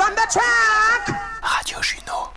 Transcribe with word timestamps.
Run 0.00 0.14
the 0.14 0.26
track 0.30 1.14
Radio 1.42 1.76
Juno. 1.82 2.32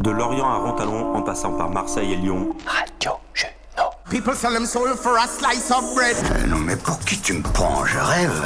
De 0.00 0.10
Lorient 0.10 0.48
à 0.48 0.56
Rontalon 0.56 1.14
en 1.14 1.22
passant 1.22 1.52
par 1.52 1.70
Marseille 1.70 2.14
et 2.14 2.16
Lyon. 2.16 2.56
Radio 2.66 3.12
Juno. 3.32 3.90
People 4.10 4.34
sell 4.34 4.52
them 4.52 4.66
soul 4.66 4.96
for 4.96 5.16
a 5.16 5.28
slice 5.28 5.70
of 5.70 5.94
bread. 5.94 6.16
Euh, 6.16 6.46
non 6.48 6.56
mais 6.56 6.74
pour 6.74 6.98
qui 6.98 7.20
tu 7.20 7.34
me 7.34 7.42
prends? 7.42 7.84
Je 7.84 7.98
rêve. 7.98 8.44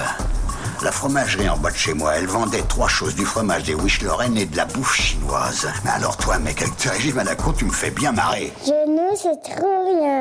La 0.82 0.92
fromagerie 0.92 1.48
en 1.48 1.56
bas 1.56 1.70
de 1.70 1.76
chez 1.76 1.94
moi, 1.94 2.14
elle 2.16 2.26
vendait 2.26 2.62
trois 2.62 2.88
choses, 2.88 3.14
du 3.14 3.24
fromage, 3.24 3.62
des 3.62 3.74
wish 3.74 4.02
Lorraine 4.02 4.36
et 4.36 4.44
de 4.44 4.56
la 4.56 4.66
bouffe 4.66 4.94
chinoise. 4.94 5.66
Mais 5.84 5.90
alors 5.92 6.18
toi, 6.18 6.38
mec, 6.38 6.60
avec 6.60 6.76
tes 6.76 6.90
régimes 6.90 7.20
à 7.20 7.24
la 7.24 7.36
con, 7.36 7.52
tu 7.52 7.64
me 7.64 7.72
fais 7.72 7.90
bien 7.90 8.12
marrer. 8.12 8.52
Je 8.66 8.70
ne 8.70 9.16
sais 9.16 9.36
trop 9.42 9.84
rien. 9.86 10.19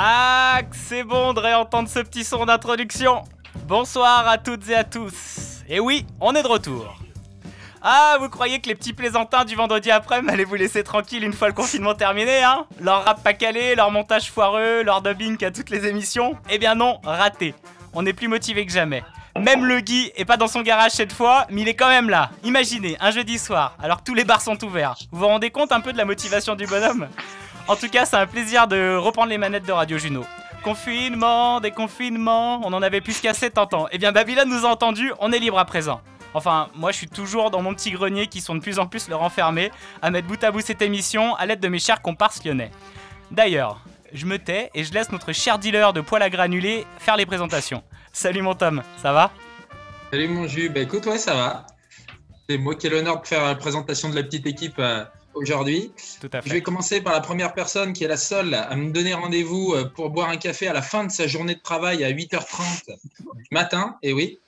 Ah, 0.00 0.60
c'est 0.70 1.02
bon 1.02 1.32
de 1.32 1.40
réentendre 1.40 1.88
ce 1.88 1.98
petit 1.98 2.22
son 2.22 2.46
d'introduction. 2.46 3.24
Bonsoir 3.66 4.28
à 4.28 4.38
toutes 4.38 4.68
et 4.68 4.76
à 4.76 4.84
tous. 4.84 5.64
Et 5.68 5.80
oui, 5.80 6.06
on 6.20 6.36
est 6.36 6.42
de 6.44 6.46
retour. 6.46 6.96
Ah, 7.82 8.16
vous 8.20 8.28
croyez 8.28 8.60
que 8.60 8.68
les 8.68 8.76
petits 8.76 8.92
plaisantins 8.92 9.44
du 9.44 9.56
vendredi 9.56 9.90
après 9.90 10.20
allaient 10.28 10.44
vous 10.44 10.54
laisser 10.54 10.84
tranquille 10.84 11.24
une 11.24 11.32
fois 11.32 11.48
le 11.48 11.54
confinement 11.54 11.94
terminé, 11.94 12.44
hein? 12.44 12.64
Leur 12.78 13.06
rap 13.06 13.24
pas 13.24 13.32
calé, 13.32 13.74
leur 13.74 13.90
montage 13.90 14.30
foireux, 14.30 14.84
leur 14.84 15.02
dubbing 15.02 15.44
à 15.44 15.50
toutes 15.50 15.70
les 15.70 15.84
émissions? 15.84 16.36
Eh 16.48 16.58
bien 16.58 16.76
non, 16.76 17.00
raté. 17.02 17.56
On 17.92 18.06
est 18.06 18.12
plus 18.12 18.28
motivé 18.28 18.64
que 18.66 18.72
jamais. 18.72 19.02
Même 19.36 19.64
le 19.64 19.80
Guy 19.80 20.12
est 20.14 20.24
pas 20.24 20.36
dans 20.36 20.46
son 20.46 20.62
garage 20.62 20.92
cette 20.92 21.12
fois, 21.12 21.44
mais 21.50 21.62
il 21.62 21.68
est 21.68 21.74
quand 21.74 21.88
même 21.88 22.08
là. 22.08 22.30
Imaginez, 22.44 22.96
un 23.00 23.10
jeudi 23.10 23.36
soir, 23.36 23.76
alors 23.82 23.98
que 23.98 24.04
tous 24.04 24.14
les 24.14 24.24
bars 24.24 24.42
sont 24.42 24.62
ouverts. 24.64 24.94
Vous 25.10 25.18
vous 25.18 25.26
rendez 25.26 25.50
compte 25.50 25.72
un 25.72 25.80
peu 25.80 25.92
de 25.92 25.98
la 25.98 26.04
motivation 26.04 26.54
du 26.54 26.66
bonhomme? 26.68 27.08
En 27.68 27.76
tout 27.76 27.90
cas, 27.90 28.06
c'est 28.06 28.16
un 28.16 28.26
plaisir 28.26 28.66
de 28.66 28.96
reprendre 28.96 29.28
les 29.28 29.36
manettes 29.36 29.66
de 29.66 29.72
Radio 29.72 29.98
Juno. 29.98 30.24
Confinement, 30.64 31.60
déconfinement, 31.60 32.62
on 32.64 32.72
en 32.72 32.80
avait 32.80 33.02
plus 33.02 33.20
qu'à 33.20 33.34
70 33.34 33.76
ans. 33.76 33.88
Eh 33.92 33.98
bien, 33.98 34.10
Babylone 34.10 34.48
nous 34.48 34.64
a 34.64 34.70
entendus, 34.70 35.12
on 35.20 35.32
est 35.32 35.38
libre 35.38 35.58
à 35.58 35.66
présent. 35.66 36.00
Enfin, 36.32 36.70
moi 36.74 36.92
je 36.92 36.96
suis 36.96 37.08
toujours 37.08 37.50
dans 37.50 37.60
mon 37.60 37.74
petit 37.74 37.90
grenier 37.90 38.26
qui 38.26 38.40
sont 38.40 38.54
de 38.54 38.60
plus 38.60 38.78
en 38.78 38.86
plus 38.86 39.08
le 39.08 39.16
renfermer, 39.16 39.70
à 40.00 40.10
mettre 40.10 40.26
bout 40.26 40.42
à 40.42 40.50
bout 40.50 40.62
cette 40.62 40.80
émission 40.80 41.34
à 41.36 41.44
l'aide 41.44 41.60
de 41.60 41.68
mes 41.68 41.78
chers 41.78 42.00
comparses 42.00 42.42
lyonnais. 42.42 42.70
D'ailleurs, 43.30 43.80
je 44.14 44.24
me 44.24 44.38
tais 44.38 44.70
et 44.74 44.82
je 44.82 44.94
laisse 44.94 45.12
notre 45.12 45.32
cher 45.32 45.58
dealer 45.58 45.92
de 45.92 46.00
poils 46.00 46.22
à 46.22 46.30
granulés 46.30 46.86
faire 46.98 47.18
les 47.18 47.26
présentations. 47.26 47.82
Salut 48.14 48.40
mon 48.40 48.54
Tom, 48.54 48.82
ça 49.02 49.12
va? 49.12 49.30
Salut 50.10 50.28
mon 50.28 50.46
jus, 50.46 50.70
bah 50.70 50.80
écoute, 50.80 51.04
ouais, 51.04 51.18
ça 51.18 51.34
va. 51.34 51.66
C'est 52.48 52.56
moi 52.56 52.74
qui 52.74 52.86
ai 52.86 52.90
l'honneur 52.90 53.20
de 53.20 53.26
faire 53.26 53.44
la 53.44 53.54
présentation 53.56 54.08
de 54.08 54.14
la 54.14 54.22
petite 54.22 54.46
équipe 54.46 54.78
euh, 54.78 55.04
aujourd'hui. 55.38 55.92
Tout 56.20 56.30
à 56.32 56.40
Je 56.44 56.52
vais 56.52 56.62
commencer 56.62 57.00
par 57.00 57.12
la 57.12 57.20
première 57.20 57.54
personne 57.54 57.92
qui 57.92 58.04
est 58.04 58.08
la 58.08 58.16
seule 58.16 58.54
à 58.54 58.74
me 58.76 58.92
donner 58.92 59.14
rendez-vous 59.14 59.74
euh, 59.74 59.84
pour 59.84 60.10
boire 60.10 60.28
un 60.28 60.36
café 60.36 60.68
à 60.68 60.72
la 60.72 60.82
fin 60.82 61.04
de 61.04 61.10
sa 61.10 61.26
journée 61.26 61.54
de 61.54 61.60
travail 61.60 62.04
à 62.04 62.12
8h30 62.12 62.98
du 63.18 63.48
matin, 63.52 63.96
et 64.02 64.12
oui. 64.12 64.38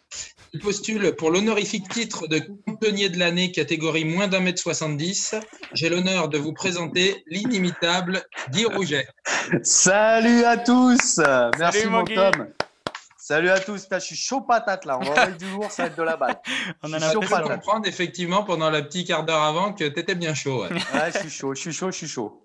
Il 0.52 0.58
postule 0.58 1.14
pour 1.14 1.30
l'honorifique 1.30 1.88
titre 1.88 2.26
de 2.26 2.40
cantonnier 2.66 3.08
de 3.08 3.18
l'année 3.20 3.52
catégorie 3.52 4.04
moins 4.04 4.26
d'un 4.26 4.40
mètre 4.40 4.60
70. 4.60 5.36
J'ai 5.74 5.88
l'honneur 5.88 6.28
de 6.28 6.38
vous 6.38 6.52
présenter 6.52 7.22
l'inimitable 7.28 8.24
Guy 8.50 8.64
Rouget. 8.64 9.06
Salut 9.62 10.42
à 10.42 10.56
tous 10.56 11.20
Merci 11.56 11.86
mon 11.86 11.98
mon 11.98 12.02
Guy. 12.02 12.16
Tom 12.16 12.48
Salut 13.30 13.50
à 13.50 13.60
tous, 13.60 13.86
je 13.88 13.98
suis 14.00 14.16
chaud 14.16 14.40
patate 14.40 14.86
là, 14.86 14.98
on 14.98 15.04
va 15.04 15.10
envoyer 15.12 15.36
du 15.36 15.48
lourd, 15.50 15.70
ça 15.70 15.84
va 15.84 15.88
être 15.88 15.96
de 15.96 16.02
la 16.02 16.16
balle. 16.16 16.40
On 16.82 16.92
en 16.92 16.94
a 16.94 17.12
chaud 17.12 17.20
patate. 17.20 17.46
comprendre 17.46 17.86
effectivement 17.86 18.42
pendant 18.42 18.70
la 18.70 18.82
petite 18.82 19.06
quart 19.06 19.24
d'heure 19.24 19.44
avant 19.44 19.72
que 19.72 19.84
tu 19.84 20.00
étais 20.00 20.16
bien 20.16 20.34
chaud. 20.34 20.64
ouais. 20.64 20.72
Ouais, 20.72 21.12
je 21.14 21.18
suis 21.20 21.30
chaud, 21.30 21.54
je 21.54 21.60
suis 21.60 21.72
chaud, 21.72 21.92
je 21.92 21.96
suis 21.96 22.08
chaud. 22.08 22.44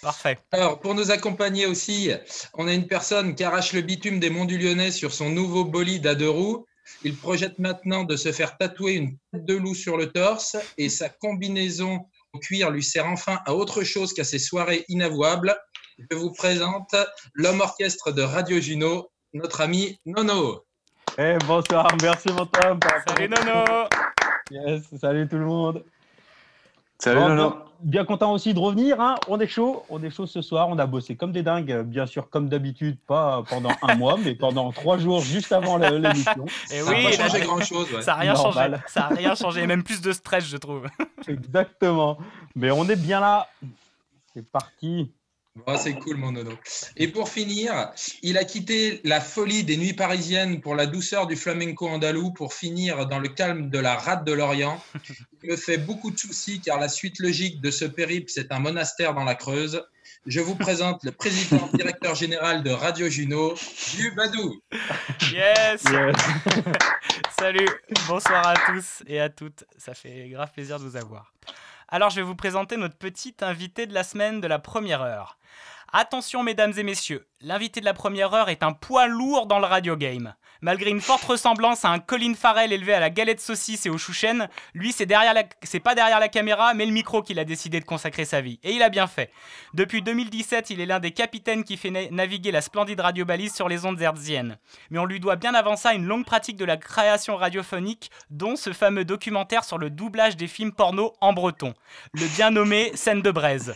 Parfait. 0.00 0.38
Alors, 0.50 0.80
pour 0.80 0.94
nous 0.94 1.10
accompagner 1.10 1.66
aussi, 1.66 2.10
on 2.54 2.66
a 2.68 2.72
une 2.72 2.86
personne 2.86 3.34
qui 3.34 3.44
arrache 3.44 3.74
le 3.74 3.82
bitume 3.82 4.18
des 4.18 4.30
Monts 4.30 4.46
du 4.46 4.56
Lyonnais 4.56 4.92
sur 4.92 5.12
son 5.12 5.28
nouveau 5.28 5.66
bolide 5.66 6.06
à 6.06 6.14
deux 6.14 6.30
roues. 6.30 6.64
Il 7.02 7.14
projette 7.14 7.58
maintenant 7.58 8.04
de 8.04 8.16
se 8.16 8.32
faire 8.32 8.56
tatouer 8.56 8.94
une 8.94 9.18
tête 9.30 9.44
de 9.44 9.56
loup 9.56 9.74
sur 9.74 9.98
le 9.98 10.10
torse 10.10 10.56
et 10.78 10.88
sa 10.88 11.10
combinaison 11.10 12.06
en 12.32 12.38
cuir 12.38 12.70
lui 12.70 12.82
sert 12.82 13.04
enfin 13.04 13.40
à 13.44 13.52
autre 13.52 13.84
chose 13.84 14.14
qu'à 14.14 14.24
ses 14.24 14.38
soirées 14.38 14.86
inavouables. 14.88 15.54
Je 15.98 16.16
vous 16.16 16.32
présente 16.32 16.96
l'homme 17.34 17.60
orchestre 17.60 18.10
de 18.10 18.22
Radio 18.22 18.58
Juno, 18.58 19.10
notre 19.38 19.60
ami 19.60 19.98
Nono. 20.06 20.64
Eh, 21.16 21.36
bonsoir, 21.46 21.88
merci 22.02 22.28
mon 22.32 22.46
Tom. 22.46 22.78
pour 22.78 22.90
la 22.92 23.00
Salut. 23.14 23.28
Nono 23.28 23.64
Yes, 24.50 24.82
salut 25.00 25.28
tout 25.28 25.36
le 25.38 25.44
monde. 25.44 25.84
Salut 26.98 27.20
Bon, 27.20 27.28
Nono. 27.28 27.50
bien, 27.50 27.62
bien 27.80 28.04
content 28.04 28.32
aussi 28.32 28.54
de 28.54 28.58
revenir. 28.58 29.00
hein. 29.00 29.14
On 29.28 29.38
est 29.38 29.46
chaud, 29.46 29.84
on 29.88 30.02
est 30.02 30.10
chaud 30.10 30.26
ce 30.26 30.42
soir. 30.42 30.68
On 30.68 30.78
a 30.78 30.86
bossé 30.86 31.16
comme 31.16 31.32
des 31.32 31.42
dingues, 31.42 31.82
bien 31.82 32.06
sûr, 32.06 32.28
comme 32.30 32.48
d'habitude, 32.48 32.98
pas 33.06 33.42
pendant 33.48 33.70
un 33.82 33.94
mois, 33.96 34.16
mais 34.22 34.34
pendant 34.34 34.72
trois 34.72 34.98
jours 34.98 35.20
juste 35.20 35.52
avant 35.52 35.76
l'émission. 35.76 36.46
Et 36.72 36.80
Ça 36.80 36.90
oui, 36.90 37.04
n'a 37.04 37.10
pas 37.10 37.16
changé 37.28 37.38
là, 37.40 37.44
grand-chose. 37.46 37.92
ouais. 37.92 38.02
ça 38.02 38.14
a 38.14 38.16
rien 38.16 38.34
changé. 38.34 38.60
Ça 38.86 39.04
a 39.04 39.08
rien 39.08 39.34
changé, 39.34 39.66
même 39.66 39.82
plus 39.84 40.00
de 40.00 40.12
stress, 40.12 40.44
je 40.46 40.56
trouve. 40.56 40.86
Exactement. 41.28 42.18
Mais 42.56 42.70
on 42.70 42.84
est 42.88 42.96
bien 42.96 43.20
là. 43.20 43.46
C'est 44.34 44.46
parti. 44.50 45.10
Bon, 45.66 45.76
c'est 45.76 45.94
cool, 45.94 46.16
mon 46.16 46.32
nono. 46.32 46.52
Et 46.96 47.08
pour 47.08 47.28
finir, 47.28 47.90
il 48.22 48.38
a 48.38 48.44
quitté 48.44 49.00
la 49.04 49.20
folie 49.20 49.64
des 49.64 49.76
nuits 49.76 49.92
parisiennes 49.92 50.60
pour 50.60 50.74
la 50.74 50.86
douceur 50.86 51.26
du 51.26 51.36
flamenco 51.36 51.88
andalou 51.88 52.32
pour 52.32 52.54
finir 52.54 53.06
dans 53.06 53.18
le 53.18 53.28
calme 53.28 53.70
de 53.70 53.78
la 53.78 53.96
rade 53.96 54.24
de 54.24 54.32
l'Orient. 54.32 54.82
Il 55.42 55.50
me 55.50 55.56
fait 55.56 55.78
beaucoup 55.78 56.10
de 56.10 56.18
soucis 56.18 56.60
car 56.60 56.78
la 56.78 56.88
suite 56.88 57.18
logique 57.18 57.60
de 57.60 57.70
ce 57.70 57.84
périple, 57.84 58.30
c'est 58.30 58.52
un 58.52 58.58
monastère 58.58 59.14
dans 59.14 59.24
la 59.24 59.34
Creuse. 59.34 59.82
Je 60.26 60.40
vous 60.40 60.54
présente 60.54 61.04
le 61.04 61.12
président 61.12 61.68
directeur 61.74 62.14
général 62.14 62.62
de 62.62 62.70
Radio 62.70 63.08
Juno, 63.08 63.54
Du 63.96 64.10
Badou. 64.12 64.60
Yes 65.32 65.68
Yes. 65.68 65.84
Salut, 67.38 67.68
bonsoir 68.08 68.46
à 68.46 68.54
tous 68.66 69.02
et 69.06 69.20
à 69.20 69.28
toutes. 69.28 69.64
Ça 69.76 69.94
fait 69.94 70.28
grave 70.28 70.50
plaisir 70.52 70.78
de 70.78 70.84
vous 70.84 70.96
avoir. 70.96 71.32
Alors, 71.90 72.10
je 72.10 72.16
vais 72.16 72.22
vous 72.22 72.36
présenter 72.36 72.76
notre 72.76 72.96
petite 72.96 73.42
invité 73.42 73.86
de 73.86 73.94
la 73.94 74.04
semaine 74.04 74.42
de 74.42 74.46
la 74.46 74.58
première 74.58 75.00
heure. 75.00 75.38
Attention, 75.90 76.42
mesdames 76.42 76.74
et 76.76 76.82
messieurs, 76.82 77.26
l'invité 77.40 77.80
de 77.80 77.86
la 77.86 77.94
première 77.94 78.34
heure 78.34 78.50
est 78.50 78.62
un 78.62 78.74
poids 78.74 79.06
lourd 79.06 79.46
dans 79.46 79.58
le 79.58 79.64
radio 79.64 79.96
game. 79.96 80.34
Malgré 80.60 80.90
une 80.90 81.00
forte 81.00 81.24
ressemblance 81.24 81.84
à 81.84 81.90
un 81.90 81.98
Colin 81.98 82.34
Farrell 82.34 82.72
élevé 82.72 82.94
à 82.94 83.00
la 83.00 83.10
galette 83.10 83.40
saucisse 83.40 83.86
et 83.86 83.90
au 83.90 83.98
chouchen, 83.98 84.48
lui, 84.74 84.92
c'est 84.92 85.06
pas 85.06 85.94
derrière 85.94 86.20
la 86.20 86.28
caméra, 86.28 86.74
mais 86.74 86.86
le 86.86 86.92
micro 86.92 87.22
qu'il 87.22 87.38
a 87.38 87.44
décidé 87.44 87.80
de 87.80 87.84
consacrer 87.84 88.24
sa 88.24 88.40
vie. 88.40 88.58
Et 88.62 88.72
il 88.72 88.82
a 88.82 88.88
bien 88.88 89.06
fait. 89.06 89.30
Depuis 89.74 90.02
2017, 90.02 90.70
il 90.70 90.80
est 90.80 90.86
l'un 90.86 91.00
des 91.00 91.12
capitaines 91.12 91.64
qui 91.64 91.76
fait 91.76 91.90
na- 91.90 92.10
naviguer 92.10 92.50
la 92.50 92.60
splendide 92.60 93.00
radio 93.00 93.24
balise 93.24 93.54
sur 93.54 93.68
les 93.68 93.84
ondes 93.86 94.00
hertziennes 94.00 94.58
mais 94.90 94.98
on 94.98 95.04
lui 95.04 95.20
doit 95.20 95.36
bien 95.36 95.54
avant 95.54 95.76
ça 95.76 95.94
une 95.94 96.04
longue 96.06 96.24
pratique 96.24 96.56
de 96.56 96.64
la 96.64 96.76
création 96.76 97.36
radiophonique, 97.36 98.10
dont 98.30 98.56
ce 98.56 98.72
fameux 98.72 99.04
documentaire 99.04 99.64
sur 99.64 99.78
le 99.78 99.90
doublage 99.90 100.36
des 100.36 100.46
films 100.46 100.72
porno 100.72 101.12
en 101.20 101.32
breton, 101.32 101.74
le 102.14 102.26
bien 102.36 102.50
nommé 102.50 102.90
Scène 102.94 103.22
de 103.22 103.30
Braise. 103.30 103.74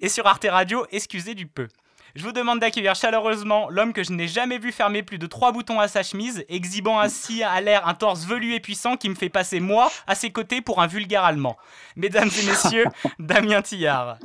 Et 0.00 0.08
sur 0.08 0.26
Arte 0.26 0.46
Radio, 0.48 0.86
excusez 0.90 1.34
du 1.34 1.46
peu. 1.46 1.68
Je 2.16 2.22
vous 2.22 2.32
demande 2.32 2.60
d'accueillir 2.60 2.94
chaleureusement 2.94 3.68
l'homme 3.68 3.92
que 3.92 4.02
je 4.02 4.10
n'ai 4.10 4.26
jamais 4.26 4.56
vu 4.56 4.72
fermer 4.72 5.02
plus 5.02 5.18
de 5.18 5.26
trois 5.26 5.52
boutons 5.52 5.80
à 5.80 5.86
sa 5.86 6.02
chemise, 6.02 6.46
exhibant 6.48 6.98
ainsi 6.98 7.42
à 7.42 7.60
l'air 7.60 7.86
un 7.86 7.92
torse 7.92 8.24
velu 8.24 8.54
et 8.54 8.60
puissant 8.60 8.96
qui 8.96 9.10
me 9.10 9.14
fait 9.14 9.28
passer 9.28 9.60
moi 9.60 9.90
à 10.06 10.14
ses 10.14 10.30
côtés 10.30 10.62
pour 10.62 10.80
un 10.80 10.86
vulgaire 10.86 11.24
allemand. 11.24 11.58
Mesdames 11.94 12.30
et 12.40 12.46
messieurs, 12.46 12.86
Damien 13.18 13.60
Tillard. 13.60 14.16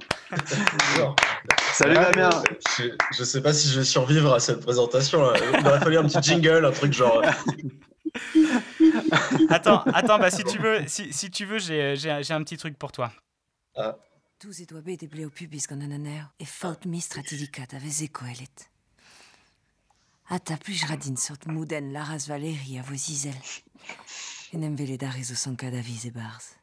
Salut 1.74 1.96
Damien. 1.96 2.30
Je, 2.78 2.86
je 3.12 3.24
sais 3.26 3.42
pas 3.42 3.52
si 3.52 3.68
je 3.68 3.80
vais 3.80 3.86
survivre 3.86 4.34
à 4.34 4.40
cette 4.40 4.62
présentation. 4.62 5.30
là. 5.30 5.34
Il 5.60 5.68
aurait 5.68 5.80
fallu 5.80 5.98
un 5.98 6.04
petit 6.06 6.22
jingle, 6.22 6.64
un 6.64 6.72
truc 6.72 6.94
genre. 6.94 7.22
Attends, 9.50 9.84
attends, 9.94 10.18
bah 10.18 10.32
si 10.32 10.46
tu 10.46 10.60
veux, 10.60 10.84
si, 10.88 11.12
si 11.12 11.30
tu 11.30 11.44
veux, 11.44 11.60
j'ai 11.60 12.06
un 12.32 12.44
petit 12.44 12.56
truc 12.56 12.80
pour 12.80 12.94
toi. 12.94 13.12
Du 13.76 13.84
oppe, 14.50 14.98
det 14.98 15.10
blev 15.10 15.30
pubis 15.32 15.68
an 15.72 15.82
an 15.82 16.06
er, 16.06 16.34
e 16.40 16.46
faut 16.46 16.86
mistratidikat 16.86 17.74
a 17.74 17.80
vez 17.80 18.02
ekoelet. 18.02 18.70
Ata 20.30 20.58
plus 20.58 20.84
radin 20.90 21.18
sot 21.18 21.46
mouden 21.46 21.92
laras 21.94 22.28
valeri 22.28 22.78
a 22.80 22.82
vos 22.82 23.10
izel. 23.10 23.42
En 24.54 24.64
em 24.64 24.76
vele 24.76 24.98
darez 24.98 25.32
o 25.32 25.36
sanka 25.36 25.70
d'avis 25.72 26.06
e 26.06 26.12
barz. 26.12 26.56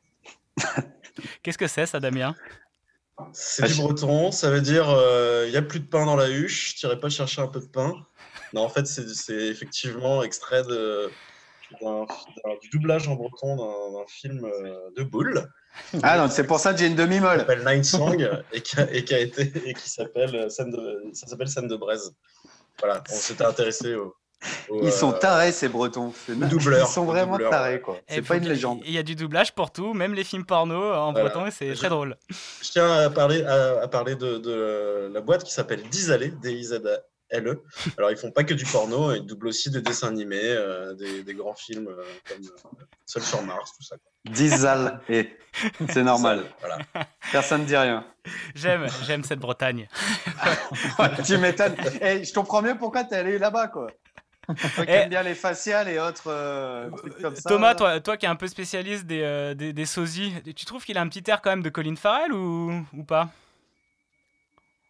Qu'est-ce 1.43 1.59
que 1.59 1.69
c'est 1.69 1.87
ça, 1.87 2.01
Damien? 2.01 2.35
C'est 3.33 3.67
du 3.67 3.75
breton, 3.75 4.31
ça 4.31 4.51
veut 4.51 4.61
dire 4.61 4.89
euh, 4.89 5.45
il 5.49 5.53
y 5.53 5.57
a 5.57 5.63
plus 5.63 5.81
de 5.81 5.87
pain 5.87 6.07
dans 6.07 6.17
la 6.17 6.29
huche, 6.29 6.77
tu 6.77 6.87
irais 6.87 7.01
pas 7.01 7.09
chercher 7.09 7.43
un 7.43 7.49
peu 7.49 7.61
de 7.61 7.67
pain. 7.67 7.93
Non, 8.53 8.63
en 8.63 8.69
fait, 8.69 8.87
c'est 8.87 9.49
effectivement 9.49 10.23
extrait 10.23 10.63
de, 10.63 11.11
du 12.63 12.69
doublage 12.71 13.09
en 13.09 13.15
breton 13.15 13.57
d'un 13.57 14.07
film 14.07 14.45
euh, 14.45 14.91
de 14.97 15.03
boule 15.03 15.47
Ah 16.03 16.19
non, 16.19 16.29
c'est 16.31 16.45
pour 16.45 16.59
ça 16.61 16.73
que 16.73 16.79
j'ai 16.79 16.87
une 16.87 16.95
qui 16.97 17.03
demi-molle. 17.03 17.39
s'appelle 17.41 17.65
Nine 17.67 17.85
Song 17.85 18.29
et 18.53 18.61
qui 18.63 18.81
a, 18.81 18.91
et 18.93 19.05
qui 19.05 19.15
a 19.15 19.19
été 19.21 19.53
et 19.67 19.75
qui 19.75 19.89
s'appelle 19.89 20.35
euh, 20.35 20.49
Scène 20.49 20.71
de 20.71 21.05
ça 21.13 21.27
s'appelle 21.27 21.49
Scène 21.49 21.69
de 21.69 21.77
Braise. 21.77 22.13
Voilà, 22.81 23.03
on 23.11 23.15
s'était 23.15 23.45
intéressé 23.45 23.95
au, 23.97 24.15
au, 24.69 24.85
Ils 24.85 24.93
sont 24.93 25.13
euh, 25.13 25.19
tarés 25.19 25.51
ces 25.53 25.69
bretons. 25.69 26.13
Doubleurs, 26.29 26.87
Ils 26.89 26.93
sont 26.93 27.05
vraiment 27.05 27.33
doubleurs, 27.33 27.51
tarés 27.51 27.81
quoi. 27.81 27.97
C'est 28.09 28.23
pas 28.23 28.37
une 28.37 28.49
légende. 28.49 28.81
Il 28.85 28.93
y 28.93 28.99
a 28.99 29.03
du 29.03 29.17
doublage 29.17 29.53
pour 29.55 29.73
tout, 29.73 29.95
même 29.95 30.15
les 30.15 30.23
films 30.25 30.45
porno 30.47 30.93
en 30.95 31.13
Voilà. 31.13 31.29
breton, 31.31 31.47
et 31.47 31.51
c'est 31.51 31.75
très 31.75 31.89
drôle. 31.89 32.17
Je 32.31 32.71
tiens 32.71 32.91
à 32.91 33.11
parler, 33.11 33.43
à, 33.43 33.81
à 33.83 33.89
parler 33.89 34.15
de, 34.15 34.39
de 34.39 35.11
la 35.13 35.21
boîte 35.21 35.43
qui 35.45 35.53
s'appelle 35.53 35.83
Disalé, 35.91 36.29
D-I-Z-A- 36.41 37.01
LE. 37.31 37.63
Alors, 37.99 38.11
ils 38.11 38.17
font 38.17 38.31
pas 38.31 38.45
que 38.45 38.55
du 38.55 38.65
porno, 38.65 39.13
ils 39.15 39.25
doublent 39.27 39.49
aussi 39.49 39.71
des 39.71 39.83
dessins 39.83 40.09
animés, 40.09 40.41
euh, 40.43 40.95
des, 40.95 41.23
des 41.23 41.35
grands 41.35 41.55
films 41.55 41.89
euh, 41.89 42.03
comme 42.29 42.45
euh, 42.45 42.85
Seul 43.07 43.23
sur 43.23 43.43
Mars, 43.43 43.73
tout 43.77 43.83
ça. 43.83 43.97
Dizal, 44.25 45.01
et 45.09 45.37
c'est 45.91 46.03
normal. 46.03 46.45
Voilà. 46.61 46.79
Personne 47.33 47.63
ne 47.63 47.67
dit 47.67 47.77
rien. 47.77 48.05
J'aime, 48.55 48.87
j'aime 49.07 49.25
cette 49.25 49.39
Bretagne. 49.41 49.89
tu 51.27 51.39
m'étonnes. 51.39 51.77
Eh, 52.01 52.25
je 52.25 52.33
comprends 52.33 52.63
mieux 52.63 52.77
pourquoi 52.77 53.05
tu 53.05 53.15
es 53.15 53.19
allé 53.19 53.39
là-bas, 53.39 53.69
quoi. 53.69 53.89
Toi 54.47 54.87
qui 54.87 54.91
Eh. 54.91 54.93
aimes 54.93 55.11
bien 55.11 55.23
les 55.23 55.35
faciales 55.35 55.89
et 55.91 55.99
autres 56.01 56.29
euh, 56.29 56.91
trucs 56.91 57.21
comme 57.21 57.37
ça. 57.37 57.49
Thomas, 57.51 57.75
toi, 57.75 58.01
toi 58.01 58.17
qui 58.17 58.25
es 58.25 58.29
un 58.31 58.37
peu 58.37 58.49
spécialiste 58.49 59.05
des, 59.05 59.21
euh, 59.23 59.53
des, 59.55 59.75
des 59.75 59.85
sosies, 59.87 60.33
tu 60.57 60.65
trouves 60.65 60.85
qu'il 60.85 60.97
a 60.97 61.03
un 61.03 61.09
petit 61.09 61.31
air 61.31 61.43
quand 61.43 61.51
même 61.51 61.63
de 61.63 61.69
Colin 61.69 61.97
Farrell 61.97 62.33
ou, 62.33 62.83
ou 62.95 63.05
pas? 63.05 63.29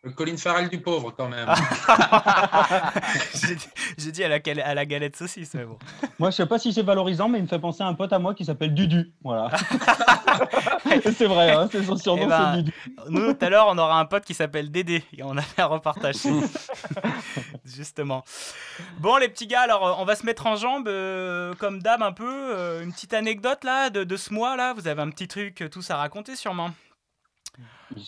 Le 0.04 0.12
Colin 0.12 0.36
Farrell 0.36 0.68
du 0.68 0.80
pauvre, 0.80 1.10
quand 1.10 1.28
même. 1.28 1.48
J'ai 3.34 3.54
dit- 3.56 3.68
J'ai 3.98 4.12
dit 4.12 4.22
à 4.24 4.28
la, 4.28 4.38
gal- 4.38 4.60
à 4.60 4.72
la 4.72 4.86
galette 4.86 5.16
saucisse, 5.16 5.54
mais 5.54 5.64
bon. 5.64 5.76
Moi, 6.20 6.30
je 6.30 6.36
sais 6.36 6.46
pas 6.46 6.58
si 6.60 6.72
c'est 6.72 6.82
valorisant, 6.82 7.28
mais 7.28 7.38
il 7.38 7.42
me 7.42 7.48
fait 7.48 7.58
penser 7.58 7.82
à 7.82 7.86
un 7.88 7.94
pote 7.94 8.12
à 8.12 8.18
moi 8.20 8.32
qui 8.34 8.44
s'appelle 8.44 8.74
Dudu. 8.74 9.12
Voilà. 9.24 9.50
c'est 11.02 11.26
vrai, 11.26 11.50
hein, 11.50 11.68
c'est 11.72 11.82
son 11.82 11.96
surnom, 11.96 12.22
Eh 12.24 12.28
ben, 12.28 12.52
c'est 12.54 12.62
Dudu. 12.62 12.74
Nous, 13.08 13.32
tout 13.34 13.44
à 13.44 13.48
l'heure, 13.50 13.66
on 13.68 13.76
aura 13.76 13.98
un 13.98 14.04
pote 14.04 14.24
qui 14.24 14.34
s'appelle 14.34 14.70
Dédé. 14.70 15.02
Et 15.16 15.24
on 15.24 15.36
a 15.36 15.42
fait 15.42 15.62
un 15.62 15.66
reportage. 15.66 16.16
Justement. 17.64 18.24
Bon, 19.00 19.16
les 19.16 19.28
petits 19.28 19.48
gars, 19.48 19.62
alors, 19.62 19.98
on 20.00 20.04
va 20.04 20.14
se 20.14 20.24
mettre 20.24 20.46
en 20.46 20.54
jambes, 20.54 20.86
euh, 20.88 21.54
comme 21.58 21.82
d'hab, 21.82 22.02
un 22.02 22.12
peu. 22.12 22.24
euh, 22.54 22.84
une 22.84 22.92
petite 22.92 23.14
anecdote, 23.14 23.64
là, 23.64 23.90
de, 23.90 24.04
de 24.04 24.16
ce 24.16 24.32
mois, 24.32 24.56
là. 24.56 24.74
Vous 24.74 24.86
avez 24.86 25.02
un 25.02 25.10
petit 25.10 25.26
truc, 25.28 25.60
euh, 25.62 25.68
tous 25.68 25.90
à 25.90 25.96
raconter, 25.96 26.36
sûrement. 26.36 26.70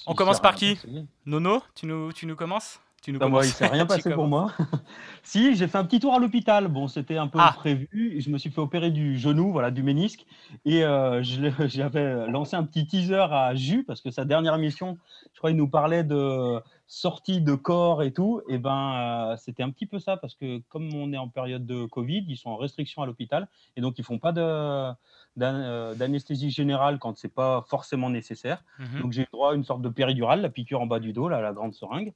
On 0.06 0.14
commence 0.14 0.40
par 0.40 0.54
qui. 0.54 0.78
Nono, 1.26 1.62
tu 1.74 1.86
nous, 1.86 2.12
tu 2.12 2.26
nous 2.26 2.36
commences 2.36 2.80
tu 3.02 3.12
nous 3.12 3.28
moi, 3.28 3.44
il 3.44 3.50
s'est 3.50 3.66
rien 3.66 3.86
passé 3.86 4.10
pour 4.12 4.26
moi. 4.26 4.52
si, 5.22 5.54
j'ai 5.56 5.68
fait 5.68 5.78
un 5.78 5.84
petit 5.84 6.00
tour 6.00 6.14
à 6.14 6.18
l'hôpital. 6.18 6.68
Bon, 6.68 6.86
c'était 6.88 7.16
un 7.16 7.28
peu 7.28 7.38
Ah. 7.40 7.52
prévu. 7.56 8.20
Je 8.20 8.30
me 8.30 8.38
suis 8.38 8.50
fait 8.50 8.60
opérer 8.60 8.90
du 8.90 9.18
genou, 9.18 9.52
voilà, 9.52 9.70
du 9.70 9.82
ménisque. 9.82 10.26
Et 10.64 10.84
euh, 10.84 11.22
j'avais 11.68 12.26
lancé 12.28 12.56
un 12.56 12.64
petit 12.64 12.86
teaser 12.86 13.26
à 13.30 13.54
Jus 13.54 13.84
parce 13.84 14.00
que 14.00 14.10
sa 14.10 14.24
dernière 14.24 14.54
émission, 14.54 14.98
je 15.32 15.38
crois, 15.38 15.50
il 15.50 15.56
nous 15.56 15.68
parlait 15.68 16.04
de 16.04 16.60
sortie 16.86 17.40
de 17.40 17.54
corps 17.54 18.02
et 18.02 18.12
tout. 18.12 18.42
Et 18.48 18.58
ben, 18.58 19.30
euh, 19.32 19.36
c'était 19.38 19.62
un 19.62 19.70
petit 19.70 19.86
peu 19.86 19.98
ça 19.98 20.16
parce 20.16 20.34
que 20.34 20.58
comme 20.68 20.92
on 20.94 21.12
est 21.12 21.18
en 21.18 21.28
période 21.28 21.64
de 21.64 21.86
Covid, 21.86 22.24
ils 22.28 22.36
sont 22.36 22.50
en 22.50 22.56
restriction 22.56 23.02
à 23.02 23.06
l'hôpital 23.06 23.48
et 23.76 23.80
donc 23.80 23.98
ils 23.98 24.04
font 24.04 24.18
pas 24.18 24.32
de 24.32 24.42
euh, 24.42 25.94
d'anesthésie 25.94 26.50
générale 26.50 26.98
quand 26.98 27.16
c'est 27.16 27.32
pas 27.32 27.64
forcément 27.68 28.10
nécessaire. 28.10 28.62
Mhm. 28.78 29.00
Donc 29.02 29.12
j'ai 29.12 29.26
droit 29.32 29.52
à 29.52 29.54
une 29.54 29.64
sorte 29.64 29.80
de 29.82 29.88
péridurale, 29.88 30.42
la 30.42 30.50
piqûre 30.50 30.80
en 30.80 30.86
bas 30.86 30.98
du 30.98 31.12
dos, 31.12 31.28
là, 31.28 31.40
la 31.40 31.52
grande 31.52 31.72
seringue. 31.72 32.12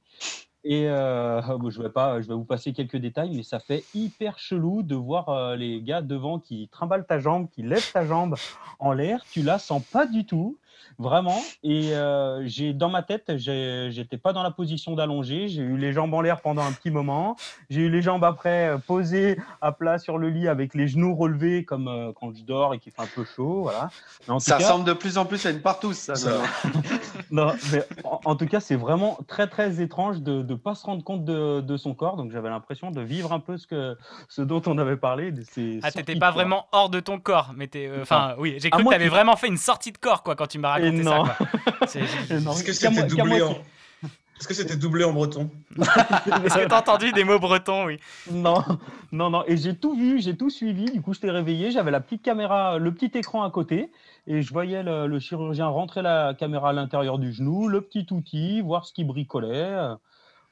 Et 0.67 0.87
euh, 0.89 1.41
bon, 1.59 1.69
je 1.69 1.81
vais 1.81 1.89
pas, 1.89 2.19
je 2.21 2.27
vais 2.27 2.33
vous 2.33 2.43
passer 2.43 2.73
quelques 2.73 2.97
détails, 2.97 3.33
mais 3.33 3.43
ça 3.43 3.59
fait 3.59 3.83
hyper 3.93 4.39
chelou 4.39 4.81
de 4.81 4.95
voir 4.95 5.29
euh, 5.29 5.55
les 5.55 5.81
gars 5.81 6.01
devant 6.01 6.39
qui 6.39 6.67
trimballent 6.69 7.05
ta 7.05 7.19
jambe, 7.19 7.47
qui 7.51 7.61
lèvent 7.61 7.91
ta 7.93 8.05
jambe 8.05 8.35
en 8.79 8.91
l'air. 8.91 9.23
Tu 9.31 9.43
la 9.43 9.59
sens 9.59 9.83
pas 9.83 10.07
du 10.07 10.25
tout, 10.25 10.57
vraiment. 10.99 11.41
Et 11.63 11.93
euh, 11.95 12.41
j'ai 12.45 12.73
dans 12.73 12.89
ma 12.89 13.03
tête, 13.03 13.33
j'étais 13.37 14.17
pas 14.17 14.33
dans 14.33 14.43
la 14.43 14.51
position 14.51 14.95
d'allonger. 14.95 15.47
J'ai 15.47 15.61
eu 15.61 15.77
les 15.77 15.93
jambes 15.93 16.13
en 16.13 16.21
l'air 16.21 16.41
pendant 16.41 16.63
un 16.63 16.71
petit 16.71 16.91
moment. 16.91 17.35
J'ai 17.69 17.81
eu 17.81 17.89
les 17.89 18.01
jambes 18.01 18.23
après 18.23 18.69
euh, 18.69 18.77
posées 18.77 19.37
à 19.61 19.71
plat 19.71 19.97
sur 19.99 20.17
le 20.17 20.29
lit 20.29 20.47
avec 20.47 20.73
les 20.73 20.87
genoux 20.87 21.15
relevés 21.15 21.63
comme 21.65 21.87
euh, 21.87 22.11
quand 22.19 22.35
je 22.35 22.43
dors 22.43 22.73
et 22.73 22.79
qu'il 22.79 22.91
fait 22.91 23.01
un 23.01 23.07
peu 23.13 23.23
chaud, 23.25 23.63
voilà. 23.63 23.89
Mais 24.27 24.33
en 24.33 24.37
tout 24.37 24.43
Ça 24.45 24.57
cas- 24.57 24.63
ressemble 24.65 24.85
de 24.85 24.93
plus 24.93 25.17
en 25.17 25.25
plus 25.25 25.45
à 25.45 25.51
une 25.51 25.61
partouze, 25.61 25.97
ça. 25.97 26.15
Ça. 26.15 26.31
non, 27.31 27.53
mais 27.71 27.83
en, 28.03 28.19
en 28.25 28.35
tout 28.35 28.45
cas, 28.47 28.59
c'est 28.59 28.75
vraiment 28.75 29.17
très 29.27 29.47
très 29.47 29.81
étrange 29.81 30.21
de 30.21 30.41
ne 30.43 30.55
pas 30.55 30.75
se 30.75 30.85
rendre 30.85 31.03
compte 31.03 31.25
de, 31.25 31.61
de 31.61 31.77
son 31.77 31.93
corps. 31.93 32.17
Donc 32.17 32.31
j'avais 32.31 32.49
l'impression 32.49 32.91
de 32.91 33.01
vivre 33.01 33.33
un 33.33 33.39
peu 33.39 33.57
ce, 33.57 33.67
que, 33.67 33.97
ce 34.29 34.41
dont 34.41 34.61
on 34.67 34.77
avait 34.77 34.97
parlé. 34.97 35.31
de 35.31 35.41
ces 35.43 35.79
Ah, 35.83 35.91
t'étais 35.91 36.15
pas 36.15 36.31
vraiment 36.31 36.67
hors 36.71 36.89
de 36.89 36.99
ton 36.99 37.19
corps, 37.19 37.51
mais 37.55 37.67
t'es. 37.67 37.87
euh, 37.87 38.01
Enfin, 38.01 38.35
oui, 38.37 38.55
j'ai 38.59 38.69
cru 38.69 38.79
que 38.79 38.83
moi 38.83 38.93
t'avais 38.93 39.05
qui- 39.05 39.09
vraiment 39.09 39.35
fait 39.35 39.47
une 39.47 39.57
sortie 39.57 39.91
de 39.91 39.97
corps, 39.97 40.23
quoi, 40.23 40.35
quand 40.35 40.47
tu 40.47 40.57
m'as 40.65 40.71
raconté 40.71 40.97
Et 40.99 41.03
ça. 41.03 41.09
non. 41.17 41.23
quoi. 41.23 41.87
C'est- 41.87 41.99
Et 42.33 42.39
non, 42.41 42.51
Est-ce 42.51 42.63
que 42.63 42.73
c'était 42.73 43.03
doublé 43.03 43.41
en... 43.41 43.51
Est-ce 44.37 44.49
que 44.49 44.53
c'était 44.53 44.75
doublé 44.75 45.05
en 45.05 45.13
breton 45.13 45.49
Est-ce 45.79 46.55
que 46.57 46.67
t'as 46.67 46.79
entendu 46.79 47.13
des 47.13 47.23
mots 47.23 47.39
bretons, 47.39 47.85
oui 47.85 47.99
Non, 48.29 48.61
non, 49.13 49.29
non. 49.29 49.43
Et 49.47 49.55
j'ai 49.55 49.73
tout 49.77 49.95
vu, 49.95 50.19
j'ai 50.19 50.35
tout 50.35 50.49
suivi. 50.49 50.85
Du 50.91 51.01
coup, 51.01 51.13
je 51.13 51.21
t'ai 51.21 51.31
réveillé. 51.31 51.71
J'avais 51.71 51.89
la 51.89 52.01
petite 52.01 52.21
caméra, 52.21 52.77
le 52.77 52.93
petit 52.93 53.17
écran 53.17 53.43
à 53.43 53.49
côté. 53.49 53.89
Et 54.27 54.41
je 54.41 54.51
voyais 54.51 54.83
le, 54.83 55.07
le 55.07 55.19
chirurgien 55.19 55.67
rentrer 55.67 56.01
la 56.01 56.33
caméra 56.33 56.71
à 56.71 56.73
l'intérieur 56.73 57.17
du 57.17 57.31
genou, 57.31 57.69
le 57.69 57.79
petit 57.79 58.05
outil, 58.11 58.59
voir 58.59 58.85
ce 58.85 58.91
qui 58.91 59.05
bricolait. 59.05 59.47
Euh, 59.53 59.95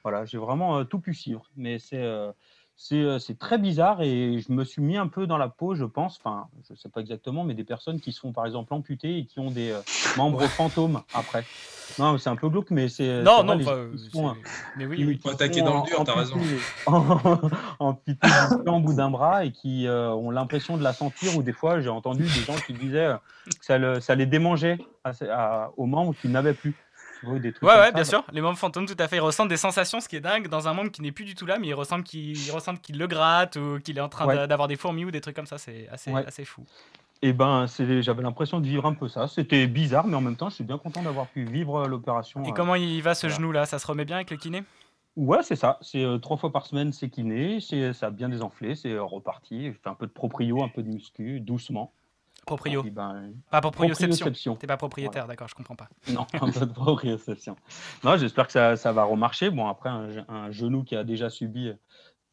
Voilà, 0.04 0.24
j'ai 0.24 0.38
vraiment 0.38 0.78
euh, 0.78 0.84
tout 0.86 1.00
pu 1.00 1.14
suivre. 1.14 1.44
Mais 1.58 1.78
c'est 1.78 2.02
euh, 2.02 2.32
c'est 2.76 2.96
euh, 3.02 3.20
c'est 3.20 3.38
très 3.38 3.58
bizarre 3.58 4.02
et 4.02 4.40
je 4.40 4.52
me 4.52 4.64
suis 4.64 4.82
mis 4.82 4.98
un 4.98 5.08
peu 5.08 5.28
dans 5.28 5.38
la 5.38 5.48
peau, 5.48 5.76
je 5.76 5.86
pense, 5.86 6.18
enfin, 6.24 6.48
je 6.70 6.76
sais 6.76 6.90
pas 6.90 7.02
exactement, 7.02 7.44
mais 7.44 7.54
des 7.54 7.64
personnes 7.64 8.00
qui 8.00 8.12
sont 8.12 8.32
par 8.34 8.46
exemple 8.46 8.74
amputées 8.74 9.18
et 9.20 9.26
qui 9.26 9.40
ont 9.40 9.52
des 9.52 9.72
euh, 9.72 9.80
membres 10.18 10.42
fantômes 10.48 11.02
après. 11.14 11.46
Non, 12.00 12.18
c'est 12.18 12.30
un 12.30 12.36
peu 12.36 12.50
glauque, 12.50 12.72
mais 12.72 12.90
c'est. 12.90 13.22
Non, 13.22 13.38
c'est 13.40 13.44
non, 13.44 13.54
les 13.56 13.64
sont, 13.66 14.30
euh, 14.30 14.34
Mais 14.78 14.86
oui, 14.86 15.20
Faut 15.22 15.30
attaquer 15.30 15.62
dans 15.62 15.82
le 15.84 15.88
dur, 15.88 16.04
t'as 16.04 16.16
raison. 16.16 16.38
amputés- 17.80 18.28
en 18.68 18.80
bout 18.80 18.94
d'un 18.94 19.10
bras 19.12 19.46
et 19.46 19.52
qui 19.52 19.88
euh, 19.88 20.10
ont 20.12 20.32
l'impression 20.32 20.78
de 20.78 20.84
la 20.84 20.94
sentir 20.94 21.38
ou 21.38 21.44
des 21.44 21.54
fois 21.54 21.82
j'ai 21.82 21.90
entendu 21.90 22.24
des 22.24 22.30
gens 22.30 22.56
qui 22.66 22.74
disaient 22.74 23.06
euh, 23.06 23.18
que 23.60 23.66
ça, 23.66 23.78
le- 23.78 24.00
ça 24.00 24.16
les 24.16 24.26
démangeait 24.26 24.78
à- 25.04 25.12
à- 25.30 25.72
aux 25.78 25.86
membres 25.86 26.16
qu'ils 26.20 26.32
n'avaient 26.32 26.54
plus. 26.54 26.74
Vois, 27.24 27.40
des 27.40 27.52
trucs 27.54 27.64
Ouais, 27.68 27.76
ouais, 27.76 27.86
ça. 27.88 27.92
bien 27.92 28.04
sûr. 28.04 28.24
Les 28.32 28.42
membres 28.42 28.58
fantômes, 28.58 28.86
tout 28.86 28.96
à 29.00 29.08
fait. 29.08 29.18
Ils 29.18 29.22
ressentent 29.22 29.50
des 29.50 29.58
sensations, 29.58 30.00
ce 30.00 30.08
qui 30.10 30.16
est 30.16 30.22
dingue, 30.22 30.48
dans 30.48 30.68
un 30.68 30.74
monde 30.74 30.92
qui 30.92 31.02
n'est 31.02 31.12
plus 31.12 31.26
du 31.26 31.36
tout 31.36 31.46
là, 31.46 31.58
mais 31.60 31.68
ils 31.68 31.74
ressentent 31.74 32.04
qu'il 32.04 32.36
le 32.98 33.08
gratte 33.08 33.56
ou 33.56 33.80
qu'il 33.80 33.98
est 33.98 34.02
en 34.02 34.10
train 34.10 34.26
Ouais. 34.28 34.48
d'avoir 34.48 34.68
des 34.68 34.76
fourmis 34.76 35.06
ou 35.06 35.12
des 35.12 35.22
trucs 35.22 35.36
comme 35.36 35.46
ça. 35.46 35.58
C'est 35.58 35.88
assez, 35.90 36.12
Ouais. 36.12 36.26
assez 36.26 36.46
fou. 36.46 36.66
Et 37.22 37.32
ben, 37.32 37.68
c'est- 37.68 38.02
j'avais 38.02 38.22
l'impression 38.22 38.60
de 38.60 38.68
vivre 38.68 38.86
un 38.86 38.94
peu 38.94 39.08
ça. 39.08 39.28
C'était 39.28 39.66
bizarre, 39.68 40.06
mais 40.08 40.16
en 40.16 40.22
même 40.22 40.36
temps, 40.36 40.50
je 40.50 40.56
suis 40.56 40.64
bien 40.66 40.78
content 40.78 41.02
d'avoir 41.02 41.28
pu 41.28 41.46
vivre 41.46 41.78
euh, 41.84 41.88
l'opération. 41.88 42.44
Et 42.44 42.50
euh. 42.50 42.52
comment 42.54 42.76
il 42.76 43.02
va 43.02 43.16
ce 43.16 43.28
voilà. 43.28 43.36
genou-là 43.38 43.66
Ça 43.66 43.80
se 43.80 43.88
remet 43.88 44.04
bien 44.04 44.18
avec 44.18 44.30
le 44.30 44.36
kiné? 44.38 44.64
Ouais, 45.16 45.44
c'est 45.44 45.56
ça. 45.56 45.78
C'est 45.82 46.04
euh, 46.04 46.18
trois 46.18 46.38
fois 46.38 46.52
par 46.52 46.66
semaine, 46.66 46.92
c'est 46.92 47.08
kiné. 47.10 47.60
C'est 47.62 47.94
ça 47.94 48.08
a 48.08 48.10
bien 48.10 48.28
désenflé, 48.30 48.76
c'est 48.76 48.92
euh, 48.92 49.04
reparti. 49.04 49.68
Je 49.68 49.78
fais 49.82 49.90
un 49.90 49.94
peu 49.94 50.08
de 50.08 50.12
proprio, 50.12 50.64
un 50.64 50.68
peu 50.70 50.82
de 50.84 50.90
muscu, 50.90 51.40
doucement. 51.40 51.94
Proprio. 52.46 52.82
Puis, 52.82 52.92
ben, 52.92 53.32
Pas 53.50 53.62
proprioception. 53.62 54.08
proprioception. 54.10 54.56
T'es 54.58 54.68
pas 54.68 54.78
propriétaire, 54.78 55.28
d'accord, 55.28 55.48
je 55.48 55.56
comprends 55.56 55.76
pas. 55.76 55.88
Non, 56.10 56.26
peu 56.54 56.66
de 56.66 56.74
proprioception. 56.74 57.56
Non, 58.04 58.18
j'espère 58.18 58.48
que 58.48 58.54
ça, 58.54 58.76
ça 58.76 58.92
va 58.92 59.04
remarcher. 59.06 59.50
Bon, 59.50 59.68
après, 59.68 59.90
un, 59.90 60.10
ge- 60.10 60.26
un 60.28 60.52
genou 60.52 60.84
qui 60.84 60.96
a 60.96 61.04
déjà 61.04 61.30
subi 61.30 61.70
euh, 61.70 61.74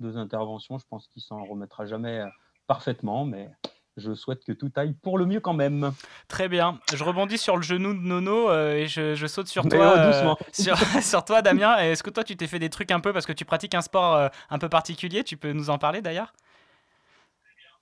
deux 0.00 0.16
interventions, 0.16 0.78
je 0.78 0.86
pense 0.88 1.06
qu'il 1.08 1.22
s'en 1.22 1.44
remettra 1.44 1.86
jamais 1.86 2.20
euh, 2.20 2.26
parfaitement, 2.66 3.24
mais 3.24 3.50
je 3.96 4.14
souhaite 4.14 4.42
que 4.44 4.52
tout 4.52 4.70
aille 4.76 4.94
pour 4.94 5.16
le 5.18 5.26
mieux 5.26 5.40
quand 5.40 5.52
même. 5.52 5.92
Très 6.26 6.48
bien. 6.48 6.80
Je 6.94 7.04
rebondis 7.04 7.38
sur 7.38 7.56
le 7.56 7.62
genou 7.62 7.92
de 7.92 7.98
Nono 8.00 8.48
euh, 8.50 8.74
et 8.76 8.86
je, 8.88 9.14
je 9.14 9.26
saute 9.26 9.46
sur 9.46 9.68
toi. 9.68 9.78
oh, 9.94 9.98
euh, 9.98 10.06
doucement. 10.12 10.38
sur, 10.52 10.76
sur 11.02 11.24
toi, 11.24 11.40
Damien. 11.42 11.76
Est-ce 11.78 12.02
que 12.02 12.10
toi, 12.10 12.24
tu 12.24 12.36
t'es 12.36 12.46
fait 12.48 12.58
des 12.58 12.70
trucs 12.70 12.90
un 12.90 13.00
peu 13.00 13.12
parce 13.12 13.26
que 13.26 13.32
tu 13.32 13.44
pratiques 13.44 13.74
un 13.74 13.82
sport 13.82 14.14
euh, 14.16 14.28
un 14.48 14.58
peu 14.58 14.68
particulier 14.68 15.22
Tu 15.22 15.36
peux 15.36 15.52
nous 15.52 15.70
en 15.70 15.78
parler 15.78 16.00
d'ailleurs? 16.02 16.32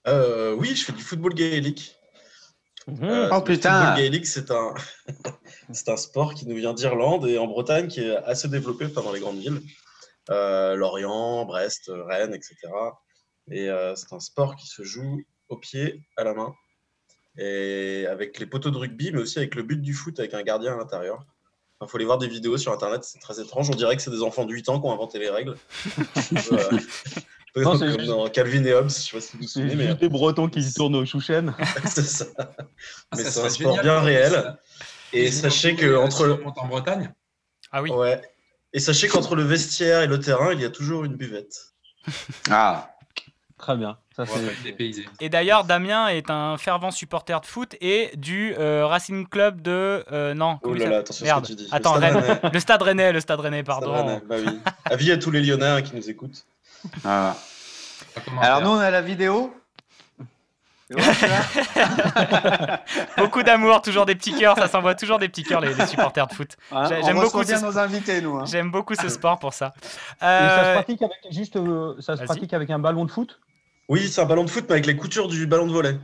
Euh, 0.07 0.55
Oui, 0.55 0.75
je 0.75 0.85
fais 0.85 0.93
du 0.93 1.01
football 1.03 1.33
gaélique. 1.33 1.95
Euh, 2.87 3.29
Oh, 3.31 3.37
le 3.37 3.43
putain. 3.43 3.79
football 3.79 3.97
gaélique, 3.97 4.25
c'est 4.25 4.51
un... 4.51 4.73
c'est 5.73 5.89
un 5.89 5.97
sport 5.97 6.33
qui 6.33 6.47
nous 6.47 6.55
vient 6.55 6.73
d'Irlande 6.73 7.27
et 7.27 7.37
en 7.37 7.47
Bretagne 7.47 7.87
qui 7.87 8.01
est 8.01 8.15
assez 8.17 8.47
développé 8.47 8.87
dans 8.87 9.11
les 9.11 9.19
grandes 9.19 9.39
villes. 9.39 9.61
Euh, 10.29 10.75
Lorient, 10.75 11.45
Brest, 11.45 11.91
Rennes, 11.93 12.33
etc. 12.33 12.55
Et 13.51 13.69
euh, 13.69 13.95
c'est 13.95 14.13
un 14.13 14.19
sport 14.19 14.55
qui 14.55 14.67
se 14.67 14.83
joue 14.83 15.21
au 15.49 15.57
pied, 15.57 16.03
à 16.17 16.23
la 16.23 16.33
main, 16.33 16.53
et 17.37 18.05
avec 18.07 18.39
les 18.39 18.45
poteaux 18.45 18.69
de 18.69 18.77
rugby, 18.77 19.11
mais 19.11 19.21
aussi 19.21 19.39
avec 19.39 19.55
le 19.55 19.63
but 19.63 19.81
du 19.81 19.93
foot 19.93 20.19
avec 20.19 20.33
un 20.35 20.43
gardien 20.43 20.73
à 20.73 20.77
l'intérieur. 20.77 21.25
Il 21.81 21.87
faut 21.87 21.97
aller 21.97 22.05
voir 22.05 22.17
des 22.17 22.27
vidéos 22.27 22.57
sur 22.57 22.73
Internet, 22.73 23.03
c'est 23.05 23.19
très 23.19 23.39
étrange. 23.39 23.69
On 23.69 23.75
dirait 23.75 23.95
que 23.95 24.01
c'est 24.01 24.11
des 24.11 24.21
enfants 24.21 24.45
de 24.45 24.53
8 24.53 24.69
ans 24.69 24.81
qui 24.81 24.87
ont 24.87 24.91
inventé 24.91 25.17
les 25.17 25.29
règles. 25.29 25.55
Euh, 27.59 27.63
Non, 27.63 27.73
c'est 27.77 27.85
comme 27.87 27.99
juste- 27.99 28.07
dans 28.07 28.27
Calvin 28.29 28.63
et 28.65 28.73
Hobbes, 28.73 28.89
je 28.89 28.93
sais 28.93 29.11
pas 29.11 29.21
si 29.21 29.31
vous 29.37 29.43
vous 29.43 29.47
souvenez, 29.47 29.75
mais 29.75 29.87
juste 29.87 29.99
des 29.99 30.09
Bretons 30.09 30.49
qui 30.49 30.63
se 30.63 30.73
tournent 30.75 30.95
aux 30.95 31.05
chouchen. 31.05 31.53
c'est 31.85 32.01
ça. 32.03 32.25
Ah, 32.37 32.47
Mais 33.17 33.23
ça 33.23 33.31
c'est 33.31 33.45
un 33.45 33.49
sport 33.49 33.75
génial 33.77 33.83
bien 33.83 33.99
réel. 34.01 34.33
euh, 34.35 34.51
Et 35.13 35.21
les 35.23 35.31
sachez 35.31 35.75
que 35.75 35.85
euh, 35.85 35.99
entre 36.01 36.17
si 36.17 36.23
le... 36.23 36.33
on 36.33 36.45
monte 36.45 36.57
en 36.57 36.67
Bretagne. 36.67 37.13
Ah 37.71 37.81
oui. 37.81 37.91
Ouais. 37.91 38.21
Et 38.73 38.79
sachez 38.79 39.07
qu'entre 39.07 39.35
le 39.35 39.43
vestiaire 39.43 40.01
et 40.01 40.07
le 40.07 40.19
terrain, 40.19 40.53
il 40.53 40.61
y 40.61 40.65
a 40.65 40.69
toujours 40.69 41.03
une 41.05 41.15
buvette. 41.15 41.73
Ah, 42.49 42.91
Très 43.57 43.75
bien. 43.75 43.97
Ça, 44.15 44.23
dépaysé. 44.63 45.05
Et 45.21 45.29
d'ailleurs, 45.29 45.63
Damien 45.65 46.07
est 46.09 46.29
un 46.29 46.57
fervent 46.57 46.91
supporter 46.91 47.39
de 47.41 47.45
foot 47.45 47.75
et 47.81 48.09
du 48.17 48.53
euh, 48.57 48.85
Racing 48.85 49.27
Club 49.27 49.61
de. 49.61 50.03
euh, 50.11 50.33
non, 50.33 50.59
Oh 50.63 50.73
là 50.73 50.87
là, 50.89 50.97
attention 50.99 51.25
ce 51.25 51.29
Merde. 51.29 51.41
que 51.43 51.47
tu 51.47 51.55
dis. 51.55 51.63
Le 51.69 51.75
Attends, 51.75 51.95
Stade 51.97 52.03
Rennes. 52.15 52.23
Rennais. 52.23 52.39
le 52.53 52.59
Stade 52.59 52.81
Rennais, 52.81 53.11
le 53.13 53.19
Stade 53.21 53.39
Rennais, 53.39 53.61
Stade 53.63 53.65
pardon. 53.65 53.93
Rennais, 53.93 54.21
Bah 54.27 54.35
oui. 54.45 54.59
Avis 54.85 55.11
à 55.13 55.17
tous 55.17 55.31
les 55.31 55.41
Lyonnais 55.41 55.65
hein, 55.65 55.81
qui 55.81 55.95
nous 55.95 56.09
écoutent. 56.09 56.45
Voilà. 57.03 57.35
Alors 58.41 58.61
nous, 58.61 58.69
on 58.69 58.79
a 58.79 58.89
la 58.91 59.01
vidéo. 59.01 59.53
Beaucoup 63.17 63.43
d'amour, 63.43 63.81
toujours 63.81 64.05
des 64.05 64.15
petits 64.15 64.33
cœurs, 64.35 64.57
ça 64.57 64.67
s'envoie 64.67 64.95
toujours 64.95 65.19
des 65.19 65.29
petits 65.29 65.43
cœurs 65.43 65.61
les, 65.61 65.73
les 65.73 65.85
supporters 65.85 66.25
de 66.27 66.33
foot. 66.33 66.57
J'aime 67.05 67.19
beaucoup, 67.19 67.43
ce... 67.43 67.63
nos 67.63 67.77
invités, 67.77 68.21
nous. 68.21 68.37
hein. 68.37 68.45
j'aime 68.45 68.71
beaucoup 68.71 68.95
ce 68.95 69.07
sport 69.09 69.37
pour 69.39 69.53
ça. 69.53 69.73
Et 69.77 69.81
ça 70.19 70.63
se 70.63 70.69
Euh, 70.69 70.73
pratique 70.75 71.01
avec 71.03 71.17
juste, 71.31 71.55
euh, 71.57 71.93
ça 71.99 72.17
se 72.17 72.23
pratique 72.23 72.53
avec 72.53 72.69
un 72.71 72.79
ballon 72.79 73.05
de 73.05 73.11
foot? 73.11 73.39
Oui, 73.87 74.07
c'est 74.09 74.21
un 74.21 74.25
ballon 74.25 74.43
de 74.45 74.49
foot, 74.49 74.65
mais 74.67 74.73
avec 74.73 74.85
les 74.87 74.95
coutures 74.95 75.27
du 75.27 75.45
ballon 75.47 75.67
de 75.67 75.71
volet. 75.73 75.95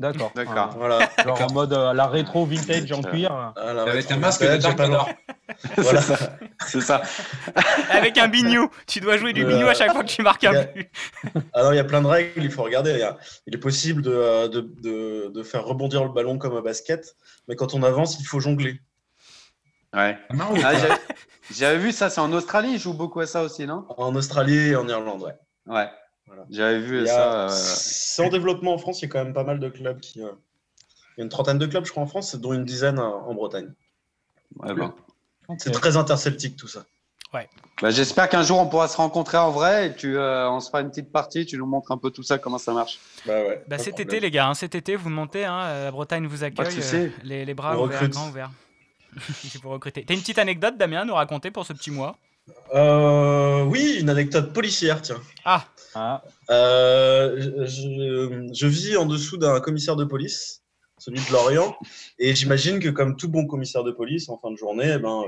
D'accord. 0.00 0.32
D'accord. 0.34 0.70
Voilà. 0.76 0.98
Genre 1.24 1.42
en 1.42 1.52
mode 1.52 1.72
euh, 1.74 1.92
la 1.92 2.06
rétro 2.06 2.44
vintage 2.46 2.90
en 2.90 3.02
cuir. 3.02 3.30
Ah, 3.54 3.72
la 3.74 3.82
Avec 3.82 4.10
un 4.10 4.16
masque 4.16 4.40
de 4.42 4.46
Ouais, 4.48 4.52
j'ai 4.54 4.58
Dark 4.60 4.78
Vador. 4.78 5.08
Voilà. 5.76 6.00
C'est 6.66 6.80
ça. 6.80 7.02
avec 7.90 8.16
un 8.16 8.28
bignou, 8.28 8.70
tu 8.86 9.00
dois 9.00 9.16
jouer 9.18 9.32
du 9.32 9.44
Euh, 9.44 9.48
bignou 9.48 9.68
à 9.68 9.74
chaque 9.74 9.92
fois 9.92 10.02
que 10.02 10.08
tu 10.08 10.22
marques 10.22 10.44
un 10.44 10.64
but. 10.64 10.90
Alors, 11.52 11.74
il 11.74 11.76
y 11.76 11.80
a 11.80 11.84
plein 11.84 12.00
de 12.00 12.06
règles, 12.06 12.42
il 12.42 12.50
faut 12.50 12.62
regarder. 12.62 12.92
Il, 12.92 12.98
y 12.98 13.02
a- 13.02 13.16
il 13.46 13.54
est 13.54 13.58
possible 13.58 14.00
de, 14.02 14.10
euh, 14.12 14.48
de, 14.48 14.60
de- 14.60 15.28
de 15.34 15.42
faire 15.42 15.64
rebondir 15.64 16.02
le 16.04 16.10
ballon 16.10 16.38
comme 16.38 16.56
un 16.56 16.62
basket, 16.62 17.14
mais 17.48 17.56
quand 17.56 17.74
on 17.74 17.82
avance, 17.82 18.18
il 18.20 18.24
faut 18.26 18.40
jongler. 18.40 18.80
Ouais. 19.94 20.16
Ah, 20.64 20.74
j'avais- 20.74 20.94
J'avais 21.52 21.78
vu 21.78 21.92
ça, 21.92 22.08
c'est 22.10 22.20
en 22.20 22.32
Australie, 22.32 22.70
ils 22.74 22.78
jouent 22.78 22.94
beaucoup 22.94 23.20
à 23.20 23.26
ça 23.26 23.42
aussi, 23.42 23.66
non? 23.66 23.84
En 23.98 24.14
Australie 24.14 24.68
et 24.70 24.76
en 24.76 24.88
Irlande, 24.88 25.22
ouais. 25.22 25.34
Ouais. 25.66 25.88
Voilà. 26.30 26.44
J'avais 26.50 26.78
vu 26.80 27.06
ça. 27.06 27.44
euh, 27.44 27.48
C'est 27.50 28.24
en 28.24 28.28
développement 28.28 28.72
en 28.74 28.78
France, 28.78 29.02
il 29.02 29.06
y 29.06 29.08
a 29.08 29.08
quand 29.12 29.24
même 29.24 29.34
pas 29.34 29.42
mal 29.44 29.58
de 29.58 29.68
clubs 29.68 29.98
qui. 29.98 30.22
euh, 30.22 30.30
Il 31.16 31.18
y 31.18 31.20
a 31.20 31.24
une 31.24 31.28
trentaine 31.28 31.58
de 31.58 31.66
clubs, 31.66 31.84
je 31.84 31.90
crois, 31.90 32.04
en 32.04 32.06
France, 32.06 32.36
dont 32.36 32.52
une 32.52 32.64
dizaine 32.64 32.98
euh, 32.98 33.02
en 33.02 33.34
Bretagne. 33.34 33.72
ouais. 34.60 34.74
C'est 35.58 35.72
très 35.72 35.96
interceltique 35.96 36.56
tout 36.56 36.68
ça. 36.68 36.84
Bah, 37.32 37.90
J'espère 37.90 38.28
qu'un 38.28 38.42
jour 38.42 38.58
on 38.58 38.66
pourra 38.68 38.86
se 38.88 38.96
rencontrer 38.96 39.38
en 39.38 39.50
vrai 39.50 39.86
et 39.88 39.94
tu, 39.96 40.16
euh, 40.16 40.48
on 40.50 40.58
se 40.60 40.68
fera 40.68 40.80
une 40.80 40.90
petite 40.90 41.10
partie, 41.12 41.46
tu 41.46 41.56
nous 41.58 41.66
montres 41.66 41.90
un 41.92 41.98
peu 41.98 42.10
tout 42.10 42.22
ça, 42.24 42.38
comment 42.38 42.58
ça 42.58 42.72
marche. 42.72 42.98
Bah 43.26 43.34
ouais. 43.42 43.64
Bah, 43.68 43.78
cet 43.78 43.94
problème. 43.94 44.08
été, 44.08 44.20
les 44.20 44.30
gars, 44.32 44.48
hein, 44.48 44.54
cet 44.54 44.74
été, 44.74 44.96
vous 44.96 45.10
montez, 45.10 45.44
hein, 45.44 45.84
la 45.84 45.90
Bretagne 45.92 46.26
vous 46.26 46.42
accueille, 46.44 46.76
euh, 46.94 47.08
les, 47.24 47.44
les 47.44 47.54
bras 47.54 47.80
ouverts, 47.80 48.08
grands 48.08 48.28
ouverts. 48.28 48.50
Recruter. 49.64 50.04
T'as 50.04 50.14
une 50.14 50.20
petite 50.20 50.38
anecdote, 50.38 50.76
Damien, 50.76 51.02
à 51.02 51.04
nous 51.04 51.14
raconter 51.14 51.50
pour 51.50 51.64
ce 51.66 51.72
petit 51.72 51.90
mois? 51.90 52.16
Euh, 52.74 53.62
oui, 53.64 53.98
une 54.00 54.10
anecdote 54.10 54.52
policière, 54.52 55.02
tiens. 55.02 55.20
Ah, 55.44 55.66
Ah, 55.94 56.22
Euh, 56.50 57.66
je, 57.66 58.66
vis 58.66 58.96
en 58.96 59.06
dessous 59.06 59.36
d'un 59.36 59.60
commissaire 59.60 59.96
de 59.96 60.04
police, 60.04 60.62
celui 60.98 61.18
de 61.18 61.32
Lorient, 61.32 61.76
et 62.18 62.34
j'imagine 62.34 62.78
que 62.78 62.88
comme 62.88 63.16
tout 63.16 63.28
bon 63.28 63.46
commissaire 63.46 63.82
de 63.84 63.90
police, 63.90 64.28
en 64.28 64.38
fin 64.38 64.50
de 64.50 64.56
journée, 64.56 64.92
eh 64.94 64.98
ben, 64.98 65.24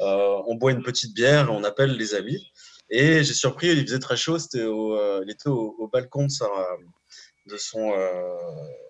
euh, 0.00 0.42
on 0.46 0.54
boit 0.54 0.72
une 0.72 0.82
petite 0.82 1.14
bière, 1.14 1.50
on 1.52 1.64
appelle 1.64 1.96
les 1.96 2.14
amis. 2.14 2.52
Et 2.90 3.24
j'ai 3.24 3.34
surpris, 3.34 3.68
il 3.68 3.86
faisait 3.86 3.98
très 3.98 4.16
chaud, 4.16 4.38
c'était 4.38 4.64
au, 4.64 4.96
il 5.22 5.30
était 5.30 5.48
au, 5.48 5.74
au 5.78 5.88
balcon 5.88 6.26
de, 6.26 6.30
sa, 6.30 6.46
de 7.46 7.56
son, 7.56 7.92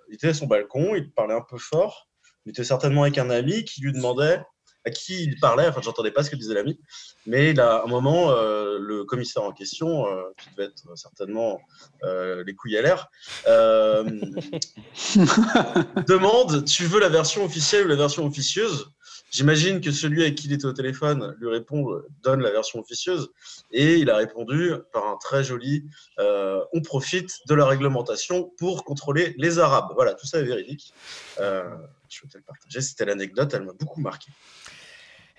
il 0.08 0.14
était 0.16 0.28
à 0.28 0.34
son 0.34 0.46
balcon, 0.46 0.94
il 0.94 1.10
parlait 1.12 1.34
un 1.34 1.44
peu 1.48 1.58
fort, 1.58 2.08
il 2.44 2.50
était 2.50 2.64
certainement 2.64 3.02
avec 3.02 3.18
un 3.18 3.30
ami 3.30 3.64
qui 3.64 3.80
lui 3.80 3.92
demandait 3.92 4.40
à 4.84 4.90
qui 4.90 5.24
il 5.24 5.40
parlait, 5.40 5.66
enfin 5.66 5.80
j'entendais 5.82 6.10
pas 6.10 6.22
ce 6.22 6.30
que 6.30 6.36
disait 6.36 6.54
l'ami, 6.54 6.78
mais 7.26 7.50
il 7.50 7.60
a, 7.60 7.76
à 7.76 7.84
un 7.84 7.86
moment, 7.86 8.30
euh, 8.30 8.78
le 8.78 9.04
commissaire 9.04 9.42
en 9.42 9.52
question, 9.52 10.06
euh, 10.06 10.22
qui 10.38 10.50
devait 10.50 10.68
être 10.68 10.84
certainement 10.96 11.60
euh, 12.02 12.44
les 12.44 12.54
couilles 12.54 12.76
à 12.76 12.82
l'air, 12.82 13.08
demande 16.06 16.64
Tu 16.66 16.84
veux 16.84 17.00
la 17.00 17.08
version 17.08 17.44
officielle 17.44 17.86
ou 17.86 17.88
la 17.88 17.96
version 17.96 18.26
officieuse? 18.26 18.90
J'imagine 19.30 19.80
que 19.80 19.90
celui 19.90 20.22
avec 20.22 20.36
qui 20.36 20.46
il 20.46 20.52
était 20.52 20.66
au 20.66 20.72
téléphone 20.72 21.34
lui 21.40 21.48
répond 21.48 22.00
Donne 22.22 22.40
la 22.40 22.52
version 22.52 22.78
officieuse. 22.78 23.30
Et 23.72 23.96
il 23.96 24.08
a 24.08 24.16
répondu 24.16 24.70
par 24.92 25.08
un 25.08 25.16
très 25.16 25.42
joli 25.42 25.84
On 26.18 26.80
profite 26.84 27.40
de 27.48 27.54
la 27.54 27.66
réglementation 27.66 28.52
pour 28.58 28.84
contrôler 28.84 29.34
les 29.38 29.58
Arabes. 29.58 29.90
Voilà, 29.96 30.14
tout 30.14 30.26
ça 30.26 30.38
est 30.38 30.44
véridique. 30.44 30.94
Je 31.38 32.20
vais 32.22 32.28
te 32.28 32.38
le 32.38 32.44
partager. 32.44 32.80
C'était 32.80 33.06
l'anecdote, 33.06 33.52
elle 33.54 33.64
m'a 33.64 33.72
beaucoup 33.72 34.00
marqué. 34.00 34.30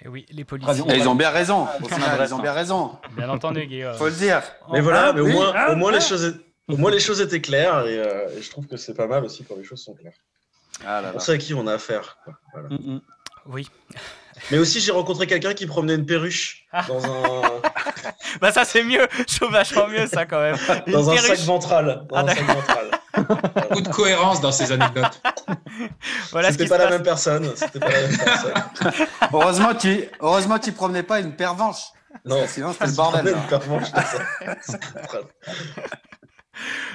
Et 0.06 0.08
oui, 0.08 0.26
les 0.32 0.46
policiers. 0.46 0.84
Et 0.90 0.96
ils 0.98 1.04
va- 1.04 1.10
ont 1.10 1.16
bien 1.16 1.30
raison, 1.32 1.68
Ah, 1.68 1.78
au 1.82 1.86
on 1.86 1.90
final, 1.90 2.12
adresse, 2.12 2.30
ils 2.30 2.34
ont 2.36 2.40
bien 2.40 2.54
raison. 2.54 2.92
Bien 3.18 3.30
entendu, 3.30 3.66
Guillaume. 3.66 3.96
Faut 3.96 4.06
le 4.06 4.12
dire. 4.14 4.42
Mais 4.72 4.80
voilà, 4.82 5.12
mais 5.14 5.22
au 5.22 5.28
moins, 5.28 5.52
ah, 5.56 5.72
au 5.72 5.76
moins 5.76 5.92
les 5.92 6.00
choses. 6.02 6.24
est- 6.24 6.72
Au 6.74 6.78
moins 6.78 6.90
les 6.92 7.00
choses 7.00 7.22
étaient 7.22 7.42
claires 7.42 7.86
et, 7.86 7.98
euh, 8.00 8.28
et 8.38 8.42
je 8.42 8.50
trouve 8.50 8.66
que 8.68 8.76
c'est 8.78 8.94
pas 8.96 9.06
mal 9.08 9.24
aussi 9.26 9.44
quand 9.44 9.56
les 9.56 9.64
choses 9.64 9.84
sont 9.84 9.94
claires. 9.94 10.14
Ah 10.86 11.02
là 11.02 11.12
On 11.16 11.20
sait 11.20 11.34
à 11.34 11.38
qui 11.38 11.54
on 11.54 11.68
a 11.68 11.74
affaire. 11.74 12.18
quoi. 12.24 12.34
Voilà. 12.54 12.70
mm, 12.70 12.94
mm. 12.96 13.02
Oui. 13.48 13.70
Mais 14.52 14.58
aussi, 14.58 14.80
j'ai 14.82 14.92
rencontré 14.92 15.28
quelqu'un 15.28 15.54
qui 15.54 15.66
promenait 15.68 15.94
une 15.96 16.06
perruche 16.08 16.66
Ah. 16.72 16.84
dans 16.88 17.06
un, 17.06 17.42
Bah 18.42 18.52
ça 18.52 18.66
c'est 18.66 18.84
mieux, 18.84 19.08
je 19.30 19.38
trouve 19.38 19.52
vachement 19.52 19.88
mieux 19.88 20.08
ça 20.08 20.26
quand 20.26 20.42
même. 20.42 20.58
Une 20.88 20.94
dans 20.94 21.10
un 21.10 21.14
perruche. 21.14 21.30
sac 21.30 21.40
ventral. 21.46 22.06
Dans 22.10 22.16
Ah, 22.18 22.22
un 22.22 22.28
sac 22.36 22.44
ventral. 22.46 22.92
Beaucoup 23.16 23.82
de 23.82 23.90
cohérence 23.90 24.42
dans 24.42 24.52
ces 24.52 24.72
anecdotes. 24.72 25.22
Voilà 26.32 26.52
C'était 26.52 26.68
pas 26.68 26.78
la 26.78 26.90
même 26.90 27.04
personne. 27.04 27.52
C'était 27.56 27.80
pas 27.80 27.90
la 27.90 28.02
même 28.08 28.18
personne. 28.18 28.54
Heureusement, 29.34 29.74
tu, 29.76 30.06
heureusement, 30.20 30.60
tu 30.60 30.72
promenais 30.72 31.04
pas 31.04 31.20
une 31.20 31.36
pervenche. 31.36 31.84
Non, 32.26 32.46
Sinon, 32.48 32.72
c'était 32.74 32.88
le 32.88 32.92
bordel. 32.94 33.28
Une 33.28 33.48
pervenche, 33.48 33.88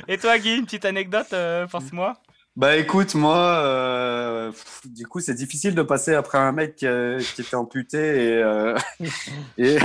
Et 0.08 0.18
toi 0.18 0.38
Guy, 0.38 0.56
une 0.56 0.64
petite 0.64 0.84
anecdote 0.84 1.32
euh, 1.32 1.66
pour 1.66 1.82
ce 1.82 1.94
mois? 1.94 2.16
Bah 2.56 2.76
écoute, 2.76 3.14
moi, 3.14 3.36
euh, 3.38 4.50
pff, 4.50 4.80
du 4.86 5.06
coup, 5.06 5.20
c'est 5.20 5.34
difficile 5.34 5.74
de 5.74 5.82
passer 5.82 6.14
après 6.14 6.38
un 6.38 6.52
mec 6.52 6.76
qui, 6.76 6.86
euh, 6.86 7.20
qui 7.34 7.42
était 7.42 7.54
amputé 7.54 7.98
et, 7.98 8.42
euh, 8.42 8.76
et, 9.58 9.76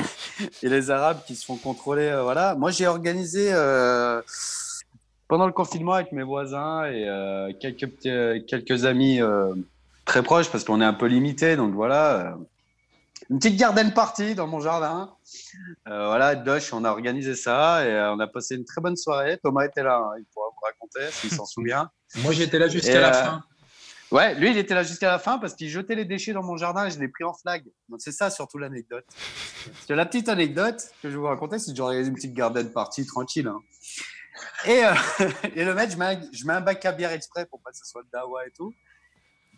et 0.63 0.69
les 0.69 0.89
Arabes 0.89 1.19
qui 1.27 1.35
se 1.35 1.45
font 1.45 1.57
contrôler. 1.57 2.07
euh, 2.07 2.23
voilà. 2.23 2.55
Moi, 2.55 2.71
j'ai 2.71 2.87
organisé 2.87 3.49
euh, 3.53 4.21
pendant 5.27 5.45
le 5.47 5.53
confinement 5.53 5.93
avec 5.93 6.11
mes 6.11 6.23
voisins 6.23 6.85
et 6.85 7.07
euh, 7.07 7.51
quelques, 7.59 7.87
petits- 7.87 8.09
euh, 8.09 8.39
quelques 8.47 8.85
amis 8.85 9.21
euh, 9.21 9.53
très 10.05 10.21
proches 10.23 10.49
parce 10.51 10.63
qu'on 10.63 10.81
est 10.81 10.85
un 10.85 10.93
peu 10.93 11.07
limité. 11.07 11.55
Donc 11.55 11.73
voilà, 11.73 12.37
une 13.29 13.39
petite 13.39 13.57
garden 13.57 13.93
party 13.93 14.35
dans 14.35 14.47
mon 14.47 14.59
jardin. 14.59 15.11
Euh, 15.87 16.07
voilà, 16.07 16.35
Dosh, 16.35 16.73
on 16.73 16.83
a 16.83 16.89
organisé 16.91 17.33
ça 17.35 17.83
et 17.85 17.91
on 18.13 18.19
a 18.19 18.27
passé 18.27 18.55
une 18.55 18.65
très 18.65 18.81
bonne 18.81 18.95
soirée. 18.97 19.39
Thomas 19.43 19.65
était 19.65 19.83
là, 19.83 19.97
hein, 19.97 20.15
il 20.19 20.25
pourra 20.33 20.47
vous 20.49 20.61
raconter 20.63 21.11
s'il 21.11 21.31
s'en 21.31 21.45
souvient. 21.45 21.89
Moi, 22.17 22.31
j'étais 22.33 22.59
là 22.59 22.67
jusqu'à 22.67 23.01
la 23.01 23.13
fin. 23.13 23.43
Ouais, 24.11 24.35
lui, 24.35 24.51
il 24.51 24.57
était 24.57 24.75
là 24.75 24.83
jusqu'à 24.83 25.09
la 25.09 25.17
fin 25.17 25.39
parce 25.39 25.55
qu'il 25.55 25.67
jetait 25.67 25.95
les 25.95 26.05
déchets 26.05 26.31
dans 26.31 26.43
mon 26.43 26.55
jardin 26.57 26.85
et 26.85 26.91
je 26.91 26.99
l'ai 26.99 27.07
pris 27.07 27.23
en 27.23 27.33
flag. 27.33 27.63
Donc, 27.89 27.99
c'est 28.01 28.11
ça 28.11 28.29
surtout 28.29 28.59
l'anecdote. 28.59 29.03
Parce 29.07 29.85
que 29.87 29.93
la 29.93 30.05
petite 30.05 30.29
anecdote 30.29 30.75
que 31.01 31.09
je 31.09 31.15
vais 31.15 31.19
vous 31.19 31.25
raconter, 31.25 31.57
c'est 31.57 31.71
que 31.71 31.75
j'ai 31.75 31.81
organisé 31.81 32.09
une 32.09 32.15
petite 32.15 32.33
garden 32.35 32.71
party 32.71 33.05
tranquille. 33.07 33.47
hein. 33.47 33.59
Et, 34.65 34.85
euh, 34.85 34.93
et 35.55 35.63
le 35.63 35.73
mec, 35.73 35.91
je 35.91 35.97
mets, 35.97 36.05
un, 36.05 36.21
je 36.31 36.45
mets 36.45 36.53
un 36.53 36.61
bac 36.61 36.83
à 36.85 36.91
bière 36.91 37.11
exprès 37.11 37.45
pour 37.45 37.61
pas 37.61 37.71
que 37.71 37.77
ce 37.77 37.85
soit 37.85 38.01
le 38.01 38.07
dawa 38.11 38.45
et 38.45 38.51
tout. 38.51 38.73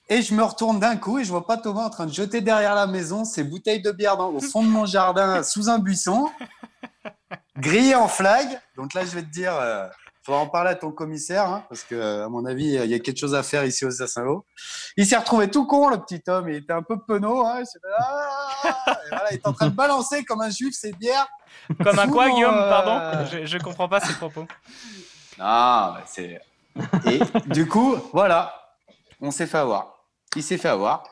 Et 0.09 0.21
je 0.21 0.33
me 0.33 0.43
retourne 0.43 0.79
d'un 0.79 0.95
coup 0.95 1.19
et 1.19 1.25
je 1.25 1.29
vois 1.29 1.45
pas 1.45 1.57
Thomas 1.57 1.83
en 1.85 1.89
train 1.89 2.05
de 2.05 2.13
jeter 2.13 2.39
derrière 2.39 2.75
la 2.75 2.87
maison 2.87 3.25
ses 3.25 3.43
bouteilles 3.43 3.81
de 3.81 3.91
bière 3.91 4.15
dans, 4.15 4.29
au 4.29 4.39
fond 4.39 4.63
de 4.63 4.69
mon 4.69 4.85
jardin 4.85 5.43
sous 5.43 5.69
un 5.69 5.79
buisson, 5.79 6.29
grillé 7.57 7.93
en 7.95 8.07
flag. 8.07 8.47
Donc 8.77 8.93
là, 8.93 9.03
je 9.03 9.11
vais 9.11 9.23
te 9.23 9.31
dire, 9.31 9.53
euh, 9.53 9.87
faudra 10.27 10.41
en 10.41 10.47
parler 10.47 10.71
à 10.71 10.75
ton 10.75 10.91
commissaire, 10.91 11.47
hein, 11.47 11.63
parce 11.69 11.83
que 11.83 12.25
à 12.25 12.27
mon 12.27 12.45
avis, 12.45 12.65
il 12.65 12.91
y 12.91 12.93
a 12.93 12.99
quelque 12.99 13.17
chose 13.17 13.33
à 13.33 13.43
faire 13.43 13.63
ici 13.63 13.85
au 13.85 13.91
Saint-Lô. 13.91 14.45
Il 14.97 15.05
s'est 15.05 15.15
retrouvé 15.15 15.49
tout 15.49 15.65
con, 15.65 15.87
le 15.87 15.97
petit 15.99 16.21
homme. 16.27 16.49
Il 16.49 16.55
était 16.55 16.73
un 16.73 16.83
peu 16.83 16.97
penaud. 16.99 17.45
Hein, 17.45 17.61
il 17.61 17.79
Ah 17.97 18.97
voilà, 19.09 19.31
il 19.31 19.35
est 19.35 19.47
en 19.47 19.53
train 19.53 19.69
de 19.69 19.75
balancer 19.75 20.25
comme 20.25 20.41
un 20.41 20.49
juif 20.49 20.75
ses 20.75 20.91
bières. 20.91 21.29
Comme 21.81 21.97
un 21.97 22.09
quoi 22.09 22.27
mon, 22.27 22.35
Guillaume 22.35 22.53
euh, 22.53 22.69
Pardon 22.69 23.25
je, 23.31 23.45
je 23.45 23.57
comprends 23.57 23.87
pas 23.87 24.01
ces 24.01 24.13
propos. 24.15 24.45
Ah, 25.39 25.93
bah, 25.95 26.03
c'est. 26.05 26.41
Et 27.05 27.19
du 27.47 27.65
coup, 27.65 27.95
voilà, 28.11 28.53
on 29.21 29.31
s'est 29.31 29.47
fait 29.47 29.59
avoir. 29.59 29.93
Il 30.35 30.43
s'est 30.43 30.57
fait 30.57 30.67
avoir. 30.67 31.03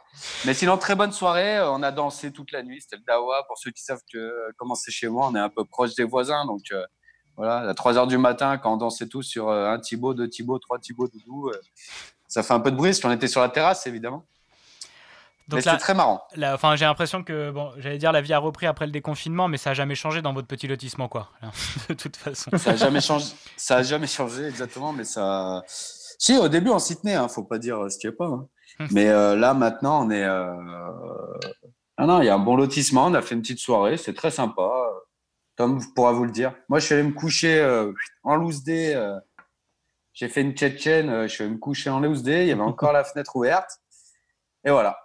Mais 0.44 0.54
sinon, 0.54 0.78
très 0.78 0.96
bonne 0.96 1.14
soirée. 1.14 1.62
On 1.62 1.84
a 1.84 1.92
dansé 1.94 2.34
toute 2.34 2.52
la 2.52 2.64
nuit. 2.64 2.82
C'était 2.82 2.98
le 2.98 3.04
Dawa. 3.08 3.46
Pour 3.48 3.58
ceux 3.58 3.72
qui 3.72 3.82
savent 3.82 4.02
que, 4.12 4.18
euh, 4.18 4.52
comment 4.58 4.76
c'est 4.76 4.92
chez 4.92 5.08
moi, 5.08 5.30
on 5.32 5.36
est 5.36 5.40
un 5.40 5.50
peu 5.50 5.64
proche 5.64 5.96
des 5.96 6.04
voisins. 6.04 6.46
Donc, 6.46 6.64
euh, 6.74 6.86
voilà, 7.38 7.70
à 7.70 7.74
3 7.74 7.94
h 7.94 8.08
du 8.08 8.18
matin, 8.18 8.58
quand 8.58 8.74
on 8.74 8.78
dansait 8.78 9.08
tous 9.08 9.24
sur 9.24 9.50
euh, 9.50 9.70
un 9.72 9.80
Thibaut, 9.80 10.14
deux 10.14 10.30
Thibaut, 10.30 10.58
trois 10.60 10.80
Thibaut, 10.80 11.08
doudou, 11.08 11.50
euh, 11.50 11.60
ça 12.28 12.44
fait 12.44 12.54
un 12.54 12.60
peu 12.60 12.72
de 12.72 12.76
bruit 12.78 12.92
parce 12.92 13.00
qu'on 13.02 13.12
était 13.12 13.28
sur 13.28 13.42
la 13.42 13.50
terrasse, 13.50 13.86
évidemment. 13.88 14.24
Donc 15.48 15.60
mais 15.64 15.72
là- 15.72 15.78
très 15.78 15.94
marrant. 15.94 16.24
Enfin, 16.54 16.76
j'ai 16.76 16.86
l'impression 16.86 17.24
que, 17.24 17.52
bon, 17.52 17.72
j'allais 17.78 18.00
dire 18.00 18.12
la 18.12 18.22
vie 18.22 18.34
a 18.34 18.40
repris 18.40 18.66
après 18.66 18.88
le 18.88 18.92
déconfinement, 18.92 19.48
mais 19.48 19.58
ça 19.58 19.72
a 19.72 19.74
jamais 19.76 19.94
changé 19.94 20.24
dans 20.24 20.34
votre 20.34 20.48
petit 20.48 20.68
lotissement, 20.68 21.08
quoi. 21.08 21.30
De 21.90 21.94
toute 21.94 22.16
façon. 22.16 22.50
Ça 22.58 22.72
a 22.72 22.76
jamais 22.76 23.00
changé. 23.02 23.28
Ça 23.56 23.78
a 23.78 23.84
jamais 23.84 24.08
changé 24.08 24.46
exactement, 24.48 24.92
mais 24.92 25.04
ça. 25.04 25.62
Si 25.68 26.36
au 26.38 26.48
début 26.48 26.72
on 26.72 26.80
s'y 26.80 26.96
tenait, 27.00 27.14
hein, 27.16 27.28
faut 27.28 27.44
pas 27.44 27.60
dire 27.60 27.84
euh, 27.84 27.90
ce 27.90 28.00
qu'il 28.00 28.10
n'y 28.10 28.16
a 28.16 28.18
pas. 28.18 28.26
hein. 28.28 28.48
Mais 28.92 29.08
euh, 29.10 29.36
là 29.36 29.54
maintenant 29.54 30.04
on 30.08 30.10
est. 30.10 30.24
euh, 30.24 30.52
Ah 31.98 32.06
non, 32.08 32.22
il 32.22 32.26
y 32.26 32.30
a 32.30 32.34
un 32.36 32.40
bon 32.40 32.56
lotissement. 32.56 33.06
On 33.06 33.14
a 33.14 33.22
fait 33.22 33.36
une 33.36 33.42
petite 33.42 33.60
soirée, 33.60 33.98
c'est 33.98 34.14
très 34.16 34.32
sympa. 34.32 34.68
Tom 35.56 35.82
pourra 35.96 36.12
vous 36.12 36.26
le 36.26 36.32
dire. 36.32 36.54
Moi, 36.70 36.80
je 36.80 36.86
suis 36.86 36.94
allé 36.96 37.04
me 37.04 37.14
coucher 37.14 37.60
euh, 37.62 37.94
en 38.24 38.36
loose 38.36 38.64
day. 38.64 38.94
euh, 38.96 39.18
J'ai 40.14 40.28
fait 40.30 40.42
une 40.42 40.54
tchétchène. 40.54 41.10
euh, 41.10 41.24
je 41.24 41.34
suis 41.34 41.44
allé 41.44 41.54
me 41.54 41.58
coucher 41.60 41.90
en 41.90 42.00
loose 42.00 42.24
day. 42.24 42.44
Il 42.46 42.50
y 42.50 42.52
avait 42.52 42.62
encore 42.62 42.92
la 42.94 43.04
fenêtre 43.04 43.36
ouverte. 43.36 43.80
Et 44.66 44.72
voilà. 44.72 44.98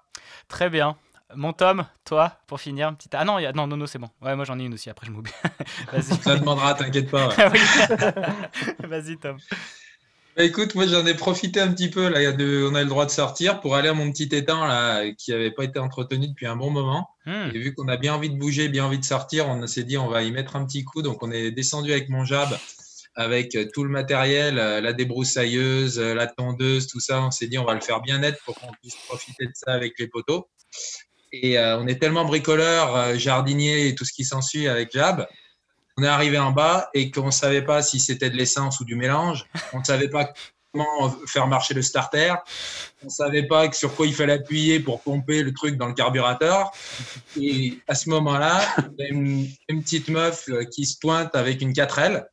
Très 0.49 0.69
bien. 0.71 0.97
Mon 1.37 1.53
Tom, 1.53 1.87
toi, 2.05 2.33
pour 2.49 2.61
finir, 2.61 2.89
une 2.89 2.97
petite. 2.97 3.15
Ah 3.15 3.25
non, 3.25 3.39
il 3.39 3.43
y 3.43 3.47
a... 3.47 3.53
non, 3.53 3.69
non, 3.69 3.77
non, 3.77 3.87
c'est 3.87 4.01
bon. 4.01 4.11
Ouais, 4.21 4.35
moi 4.35 4.45
j'en 4.45 4.59
ai 4.59 4.65
une 4.65 4.75
aussi. 4.75 4.91
Après, 4.91 5.07
je 5.07 5.13
m'oublie. 5.13 5.31
Vas-y. 5.93 6.03
Ça 6.23 6.35
demandera, 6.37 6.75
t'inquiète 6.75 7.09
pas. 7.11 7.29
ouais. 7.29 7.51
Vas-y, 8.89 9.17
Tom. 9.19 9.39
Bah, 10.37 10.45
écoute, 10.45 10.75
moi 10.75 10.87
j'en 10.87 11.05
ai 11.07 11.15
profité 11.15 11.61
un 11.61 11.73
petit 11.73 11.91
peu. 11.91 12.09
Là, 12.09 12.33
de- 12.33 12.69
on 12.71 12.75
a 12.75 12.83
le 12.83 12.89
droit 12.89 13.05
de 13.05 13.11
sortir 13.11 13.61
pour 13.61 13.75
aller 13.75 13.89
à 13.89 13.95
mon 13.95 14.11
petit 14.13 14.29
étang 14.35 14.65
là, 14.65 15.11
qui 15.13 15.33
n'avait 15.33 15.51
pas 15.51 15.65
été 15.65 15.79
entretenu 15.79 16.29
depuis 16.29 16.47
un 16.47 16.57
bon 16.57 16.71
moment. 16.71 17.09
Hmm. 17.27 17.51
Et 17.53 17.59
vu 17.59 17.75
qu'on 17.75 17.89
a 17.89 17.97
bien 17.97 18.15
envie 18.15 18.31
de 18.31 18.37
bouger, 18.39 18.69
bien 18.69 18.85
envie 18.85 18.99
de 18.99 19.05
sortir, 19.05 19.49
on 19.49 19.67
s'est 19.67 19.85
dit 19.85 19.99
on 19.99 20.09
va 20.09 20.23
y 20.23 20.31
mettre 20.31 20.57
un 20.57 20.65
petit 20.65 20.85
coup. 20.85 21.03
Donc 21.03 21.23
on 21.23 21.31
est 21.31 21.51
descendu 21.51 21.93
avec 21.93 22.09
mon 22.09 22.25
jab, 22.25 22.49
avec 23.17 23.55
euh, 23.57 23.67
tout 23.75 23.83
le 23.85 23.91
matériel, 23.91 24.59
euh, 24.59 24.81
la 24.81 24.93
débroussailleuse, 24.93 25.99
euh, 25.99 26.15
la 26.15 26.27
tondeuse, 26.29 26.87
tout 26.87 27.01
ça. 27.01 27.23
On 27.23 27.31
s'est 27.31 27.49
dit 27.49 27.59
on 27.59 27.65
va 27.65 27.75
le 27.75 27.81
faire 27.81 28.01
bien 28.01 28.19
net 28.19 28.39
pour 28.45 28.55
qu'on 28.55 28.73
puisse 28.81 28.97
profiter 29.09 29.47
de 29.47 29.53
ça 29.55 29.73
avec 29.73 29.99
les 29.99 30.07
poteaux. 30.07 30.49
Et 31.33 31.59
euh, 31.59 31.79
on 31.79 31.87
est 31.87 32.01
tellement 32.01 32.25
bricoleur, 32.25 33.17
jardinier 33.19 33.89
et 33.89 33.95
tout 33.95 34.05
ce 34.05 34.13
qui 34.13 34.25
s'ensuit 34.25 34.69
avec 34.69 34.93
Jab. 34.93 35.29
On 35.97 36.03
est 36.03 36.09
arrivé 36.09 36.39
en 36.39 36.53
bas 36.53 36.89
et 36.95 37.11
qu'on 37.11 37.27
ne 37.27 37.31
savait 37.31 37.63
pas 37.63 37.83
si 37.83 38.01
c'était 38.01 38.31
de 38.31 38.37
l'essence 38.37 38.81
ou 38.81 38.85
du 38.85 38.97
mélange. 38.97 39.47
On 39.73 39.81
ne 39.81 39.85
savait 39.85 40.09
pas 40.09 40.33
comment 40.73 41.11
faire 41.27 41.47
marcher 41.47 41.75
le 41.75 41.83
starter. 41.83 42.35
On 43.03 43.07
ne 43.07 43.11
savait 43.11 43.47
pas 43.47 43.71
sur 43.73 43.95
quoi 43.95 44.07
il 44.07 44.15
fallait 44.15 44.35
appuyer 44.35 44.81
pour 44.81 45.03
pomper 45.03 45.43
le 45.43 45.53
truc 45.53 45.77
dans 45.77 45.87
le 45.87 45.95
carburateur. 45.95 46.71
Et 47.41 47.79
à 47.89 47.95
ce 47.95 48.09
moment-là, 48.11 48.61
une, 48.99 49.49
petite 49.69 50.09
meuf 50.09 50.49
euh, 50.49 50.65
qui 50.65 50.87
se 50.87 50.99
pointe 50.99 51.35
avec 51.35 51.61
une 51.61 51.73
4L. 51.73 52.27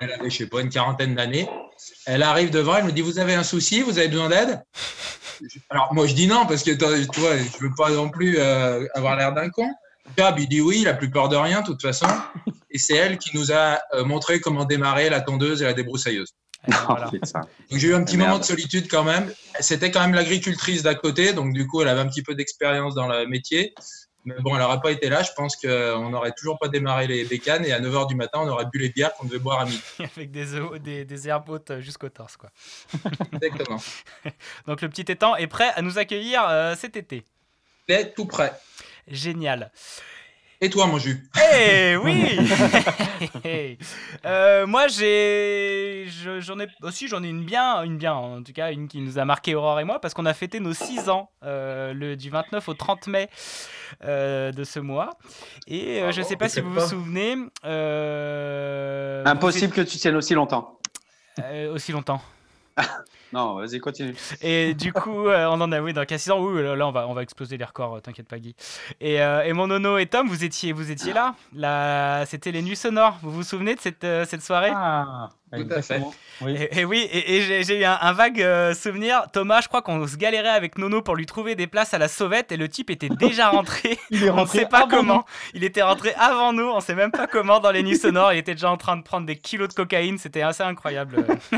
Elle 0.00 0.12
avait, 0.12 0.30
je 0.30 0.36
sais 0.36 0.46
pas, 0.46 0.60
une 0.60 0.68
quarantaine 0.68 1.14
d'années. 1.14 1.48
Elle 2.06 2.22
arrive 2.22 2.50
devant, 2.50 2.76
elle 2.76 2.84
me 2.84 2.92
dit 2.92 3.02
Vous 3.02 3.18
avez 3.18 3.34
un 3.34 3.44
souci? 3.44 3.82
Vous 3.82 3.98
avez 3.98 4.08
besoin 4.08 4.28
d'aide 4.28 4.62
Alors, 5.70 5.94
moi, 5.94 6.06
je 6.06 6.14
dis 6.14 6.26
non, 6.26 6.46
parce 6.46 6.62
que 6.62 6.72
tu 6.72 7.20
vois, 7.20 7.36
je 7.36 7.64
veux 7.64 7.72
pas 7.76 7.90
non 7.90 8.08
plus 8.10 8.38
euh, 8.38 8.86
avoir 8.94 9.16
l'air 9.16 9.32
d'un 9.32 9.48
con. 9.50 9.68
Gab, 10.16 10.38
il 10.38 10.48
dit 10.48 10.60
oui, 10.60 10.78
il 10.82 10.88
a 10.88 10.94
plus 10.94 11.10
peur 11.10 11.28
de 11.28 11.36
rien, 11.36 11.60
de 11.60 11.66
toute 11.66 11.82
façon. 11.82 12.06
Et 12.70 12.78
c'est 12.78 12.94
elle 12.94 13.18
qui 13.18 13.36
nous 13.36 13.52
a 13.52 13.78
euh, 13.94 14.04
montré 14.04 14.40
comment 14.40 14.64
démarrer 14.64 15.08
la 15.08 15.20
tondeuse 15.20 15.62
et 15.62 15.64
la 15.64 15.72
débroussailleuse. 15.72 16.34
Voilà. 16.86 17.10
Donc 17.70 17.78
j'ai 17.78 17.88
eu 17.88 17.94
un 17.94 18.02
petit 18.02 18.16
Ah, 18.16 18.24
moment 18.24 18.38
de 18.38 18.44
solitude 18.44 18.88
quand 18.90 19.04
même. 19.04 19.32
C'était 19.60 19.90
quand 19.90 20.00
même 20.00 20.14
l'agricultrice 20.14 20.82
d'à 20.82 20.94
côté, 20.94 21.32
donc 21.32 21.52
du 21.52 21.66
coup 21.66 21.80
elle 21.82 21.88
avait 21.88 22.00
un 22.00 22.08
petit 22.08 22.22
peu 22.22 22.34
d'expérience 22.34 22.94
dans 22.94 23.06
le 23.06 23.26
métier. 23.26 23.72
Mais 24.24 24.34
bon, 24.40 24.56
elle 24.56 24.60
n'aurait 24.62 24.80
pas 24.80 24.90
été 24.90 25.08
là. 25.08 25.22
Je 25.22 25.30
pense 25.36 25.54
qu'on 25.54 26.08
n'aurait 26.10 26.32
toujours 26.36 26.58
pas 26.58 26.66
démarré 26.66 27.06
les 27.06 27.24
bécanes 27.24 27.64
et 27.64 27.72
à 27.72 27.78
9h 27.80 28.08
du 28.08 28.16
matin, 28.16 28.40
on 28.42 28.48
aurait 28.48 28.64
bu 28.72 28.80
les 28.80 28.88
bières 28.88 29.14
qu'on 29.14 29.26
devait 29.26 29.38
boire 29.38 29.60
à 29.60 29.64
midi. 29.66 29.80
Avec 30.16 30.32
des, 30.32 30.54
œufs- 30.54 30.80
des, 30.80 31.04
des 31.04 31.28
herbes 31.28 31.48
hautes 31.48 31.78
jusqu'au 31.78 32.08
torse. 32.08 32.36
Quoi. 32.36 32.50
Exactement. 33.32 33.80
Donc 34.66 34.82
le 34.82 34.88
petit 34.88 35.02
étang 35.12 35.36
est 35.36 35.46
prêt 35.46 35.70
à 35.76 35.82
nous 35.82 35.98
accueillir 35.98 36.44
euh, 36.48 36.74
cet 36.74 36.96
été. 36.96 37.24
Il 37.88 37.94
est 37.94 38.14
tout 38.14 38.26
prêt. 38.26 38.52
Génial. 39.08 39.70
Et 40.62 40.70
toi, 40.70 40.86
mon 40.86 40.98
jus? 40.98 41.28
Eh 41.52 41.96
oui 41.96 42.38
Euh, 44.24 44.66
Moi, 44.66 44.88
j'ai, 44.88 46.06
je- 46.08 46.40
j'en 46.40 46.58
ai 46.58 46.66
aussi, 46.82 47.08
j'en 47.08 47.22
ai 47.22 47.28
une 47.28 47.44
bien, 47.44 47.82
une 47.82 47.98
bien, 47.98 48.14
en 48.14 48.42
tout 48.42 48.52
cas, 48.54 48.72
une 48.72 48.88
qui 48.88 49.00
nous 49.02 49.18
a 49.18 49.24
marqué 49.26 49.54
Aurore 49.54 49.80
et 49.80 49.84
moi, 49.84 50.00
parce 50.00 50.14
qu'on 50.14 50.24
a 50.24 50.32
fêté 50.32 50.58
nos 50.58 50.72
6 50.72 51.10
ans 51.10 51.30
euh, 51.44 51.92
le, 51.92 52.16
du 52.16 52.30
29 52.30 52.68
au 52.70 52.74
30 52.74 53.06
mai 53.08 53.28
euh, 54.04 54.50
de 54.50 54.64
ce 54.64 54.80
mois. 54.80 55.10
Et 55.66 56.00
euh, 56.02 56.10
je 56.10 56.20
ne 56.22 56.24
sais 56.26 56.36
pas 56.36 56.48
si 56.48 56.60
vous 56.60 56.72
vous 56.72 56.80
souvenez. 56.88 57.36
euh, 57.66 59.22
Impossible 59.26 59.72
que 59.74 59.82
tu 59.82 59.98
tiennes 59.98 60.16
aussi 60.16 60.32
longtemps. 60.34 60.78
euh, 61.40 61.72
aussi 61.72 61.92
longtemps. 61.92 62.22
Non, 63.32 63.54
vas-y, 63.56 63.78
continue. 63.80 64.14
Et 64.40 64.74
du 64.74 64.92
coup, 64.92 65.26
euh, 65.28 65.46
on 65.46 65.60
en 65.60 65.72
a, 65.72 65.80
oui, 65.80 65.92
dans 65.92 66.04
6 66.06 66.30
ans, 66.30 66.38
oui, 66.40 66.62
là, 66.62 66.76
là, 66.76 66.86
on 66.86 66.92
va, 66.92 67.08
on 67.08 67.14
va 67.14 67.22
exploser 67.22 67.56
les 67.56 67.64
records, 67.64 67.96
euh, 67.96 68.00
t'inquiète 68.00 68.28
pas, 68.28 68.38
Guy. 68.38 68.54
Et, 69.00 69.20
euh, 69.20 69.42
et 69.42 69.52
mon 69.52 69.66
nono 69.66 69.98
et 69.98 70.06
Tom, 70.06 70.28
vous 70.28 70.44
étiez, 70.44 70.72
vous 70.72 70.90
étiez 70.90 71.12
là. 71.12 71.34
là 71.54 72.24
C'était 72.26 72.52
les 72.52 72.62
nuits 72.62 72.76
sonores. 72.76 73.18
Vous 73.22 73.30
vous 73.32 73.42
souvenez 73.42 73.74
de 73.74 73.80
cette, 73.80 74.04
euh, 74.04 74.24
cette 74.26 74.42
soirée? 74.42 74.70
Ah, 74.72 75.30
Tout 75.52 75.66
à 75.70 75.82
fait. 75.82 76.00
Et, 76.46 76.80
et 76.80 76.84
oui, 76.84 77.08
et, 77.10 77.36
et 77.36 77.62
j'ai- 77.64 77.80
eu 77.80 77.84
un, 77.84 77.98
un 78.00 78.12
vague 78.12 78.40
euh, 78.42 78.74
souvenir. 78.74 79.24
Thomas, 79.32 79.60
je 79.60 79.68
crois 79.68 79.80
qu'on 79.82 80.06
se 80.06 80.16
galérait 80.16 80.48
avec 80.50 80.76
Nono 80.78 81.02
pour 81.02 81.16
lui 81.16 81.24
trouver 81.26 81.54
des 81.54 81.66
places 81.66 81.94
à 81.94 81.98
la 81.98 82.08
sauvette 82.08 82.52
et 82.52 82.56
le 82.56 82.68
type 82.68 82.90
était 82.90 83.08
déjà 83.08 83.48
rentré. 83.50 83.98
Il 84.10 84.22
est 84.24 84.30
on 84.30 84.36
rentré 84.36 84.60
sait 84.60 84.66
pas 84.66 84.86
comment. 84.88 85.14
nous. 85.16 85.22
Il 85.54 85.64
était 85.64 85.82
rentré 85.82 86.14
avant 86.18 86.52
nous, 86.52 86.68
on 86.68 86.80
sait 86.80 86.94
même 86.94 87.10
pas 87.10 87.26
comment 87.26 87.58
dans 87.58 87.70
les 87.70 87.82
nuits 87.82 87.96
sonores. 87.96 88.32
Il 88.34 88.38
était 88.38 88.54
déjà 88.54 88.70
en 88.70 88.76
train 88.76 88.96
de 88.96 89.02
prendre 89.02 89.26
des 89.26 89.36
kilos 89.36 89.68
de 89.68 89.74
cocaïne, 89.74 90.18
c'était 90.18 90.42
assez 90.42 90.62
incroyable. 90.62 91.24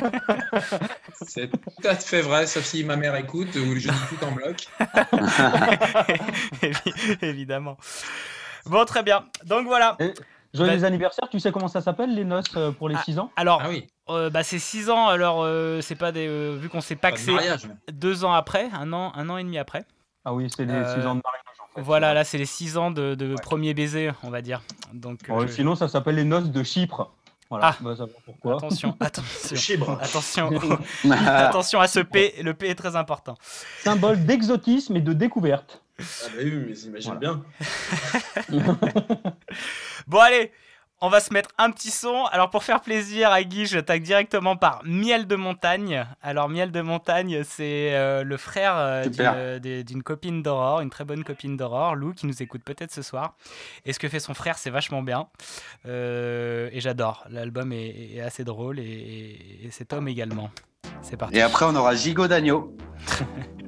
Tout 1.83 1.88
à 1.88 1.95
fait 1.95 2.21
vrai, 2.23 2.47
sauf 2.47 2.65
si 2.65 2.85
ma 2.85 2.97
mère 2.97 3.15
écoute 3.17 3.54
ou 3.56 3.76
je 3.76 3.89
dis 3.91 3.97
tout 4.09 4.25
en 4.25 4.32
bloc. 4.32 4.67
Évi- 6.63 7.19
Évidemment. 7.25 7.76
Bon, 8.67 8.85
très 8.85 9.02
bien. 9.02 9.25
Donc 9.45 9.67
voilà. 9.67 9.97
Joyeux 10.54 10.78
Bah- 10.80 10.87
anniversaire, 10.87 11.28
tu 11.30 11.41
sais 11.41 11.52
comment 11.52 11.69
ça 11.69 11.80
s'appelle 11.80 12.15
les 12.15 12.25
noces 12.25 12.47
euh, 12.56 12.71
pour 12.73 12.89
les 12.89 12.97
6 13.04 13.19
ans? 13.19 13.30
Alors, 13.37 13.61
Ah 13.63 13.69
oui. 13.69 13.87
euh, 14.09 14.30
bah, 14.30 14.43
c'est 14.43 14.59
6 14.59 14.89
ans, 14.89 15.09
alors 15.09 15.43
euh, 15.43 15.80
c'est 15.82 15.95
pas 15.95 16.11
des. 16.11 16.26
euh, 16.26 16.56
vu 16.59 16.69
qu'on 16.71 16.80
s'est 16.80 16.97
paxé 16.97 17.32
mariage, 17.32 17.67
mais. 17.67 17.93
deux 17.93 18.25
ans 18.25 18.32
après, 18.32 18.69
un 18.73 18.93
an, 18.95 19.13
un 19.15 19.28
an 19.28 19.37
et 19.37 19.45
demi 19.45 19.59
après. 19.59 19.85
Ah 20.25 20.32
oui, 20.32 20.49
c'est 20.54 20.65
les 20.65 20.73
Euh, 20.73 21.00
6 21.00 21.06
ans 21.06 21.15
de 21.17 21.21
mariage 21.23 21.45
en 21.61 21.75
fait. 21.76 21.82
Voilà, 21.82 22.15
là 22.15 22.25
c'est 22.25 22.39
les 22.39 22.47
6 22.47 22.78
ans 22.78 22.91
de, 22.91 23.15
de 23.15 23.35
premier 23.43 23.75
baiser, 23.75 24.11
on 24.23 24.30
va 24.30 24.41
dire. 24.41 24.63
Donc, 24.95 25.21
euh, 25.28 25.35
Bon, 25.35 25.41
je- 25.47 25.52
Sinon, 25.52 25.75
ça 25.75 25.87
s'appelle 25.87 26.15
les 26.17 26.25
noces 26.25 26.50
de 26.50 26.63
Chypre. 26.63 27.13
Voilà, 27.50 27.69
Ah. 27.69 27.76
bah, 27.80 27.95
ça 27.97 28.04
pourquoi. 28.25 28.56
Attention, 28.58 28.95
attention. 29.00 29.56
Chibre. 29.56 29.99
Attention, 30.02 30.50
attention 31.11 31.80
à 31.80 31.89
ce 31.89 32.00
P, 32.00 32.34
le 32.43 32.52
P 32.54 32.69
est 32.69 32.75
très 32.75 32.95
important. 32.97 33.37
Symbole 33.82 34.25
d'exotisme 34.25 34.97
et 34.97 35.00
de 35.00 35.13
découverte. 35.13 35.82
Ah 35.99 36.02
bah 36.37 36.43
oui, 36.45 36.52
mais 36.69 36.75
imagine 36.78 37.15
bien. 37.17 37.43
Bon 40.06 40.19
allez, 40.19 40.52
on 41.00 41.08
va 41.08 41.21
se 41.21 41.32
mettre 41.32 41.50
un 41.58 41.71
petit 41.71 41.91
son. 41.91 42.25
Alors 42.32 42.50
pour 42.50 42.65
faire 42.65 42.80
plaisir 42.80 43.30
à 43.30 43.43
Guy, 43.43 43.67
je 43.67 43.78
tague 43.78 44.02
directement 44.02 44.56
par 44.56 44.80
Miel 44.84 45.26
de 45.26 45.37
Montagne. 45.37 46.04
Alors 46.23 46.49
Miel 46.49 46.73
de 46.73 46.80
Montagne, 46.80 47.43
c'est 47.45 47.95
euh, 47.95 48.25
le 48.25 48.37
frère 48.37 48.75
euh, 48.76 49.04
euh, 49.21 49.58
d'une 49.82 50.02
copine 50.02 50.43
d'Aurore, 50.43 50.80
une 50.80 50.91
très 50.91 51.04
bonne 51.04 51.25
copine 51.25 51.56
d'Aurore, 51.56 51.95
Lou, 51.95 52.13
qui 52.15 52.26
nous 52.26 52.43
écoute 52.43 52.63
peut-être 52.65 52.93
ce 52.93 53.02
soir. 53.02 53.34
Et 53.84 53.93
ce 53.93 53.99
que 53.99 54.08
fait 54.08 54.21
son 54.21 54.34
frère, 54.34 54.58
c'est 54.58 54.71
vachement 54.71 55.02
bien. 55.02 55.28
Euh, 55.87 56.69
et 56.73 56.80
j'adore. 56.80 57.25
L'album 57.30 57.73
est, 57.73 58.15
est 58.17 58.21
assez 58.21 58.45
drôle 58.45 58.78
et, 58.78 58.82
et- 58.82 59.67
et 59.67 59.71
cet 59.71 59.93
homme 59.93 60.08
également. 60.08 60.50
C'est 61.02 61.17
parti. 61.17 61.37
Et 61.37 61.43
après, 61.43 61.65
on 61.67 61.75
aura 61.76 61.95
Gigot 61.95 62.26
d'agneau. 62.28 62.76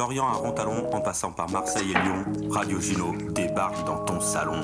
Lorient 0.00 0.28
à 0.28 0.32
Rontalon, 0.32 0.88
en 0.94 1.02
passant 1.02 1.30
par 1.30 1.50
Marseille 1.50 1.90
et 1.90 1.98
Lyon, 1.98 2.24
Radio 2.48 2.80
Juno 2.80 3.12
débarque 3.34 3.84
dans 3.84 4.02
ton 4.06 4.18
salon. 4.18 4.62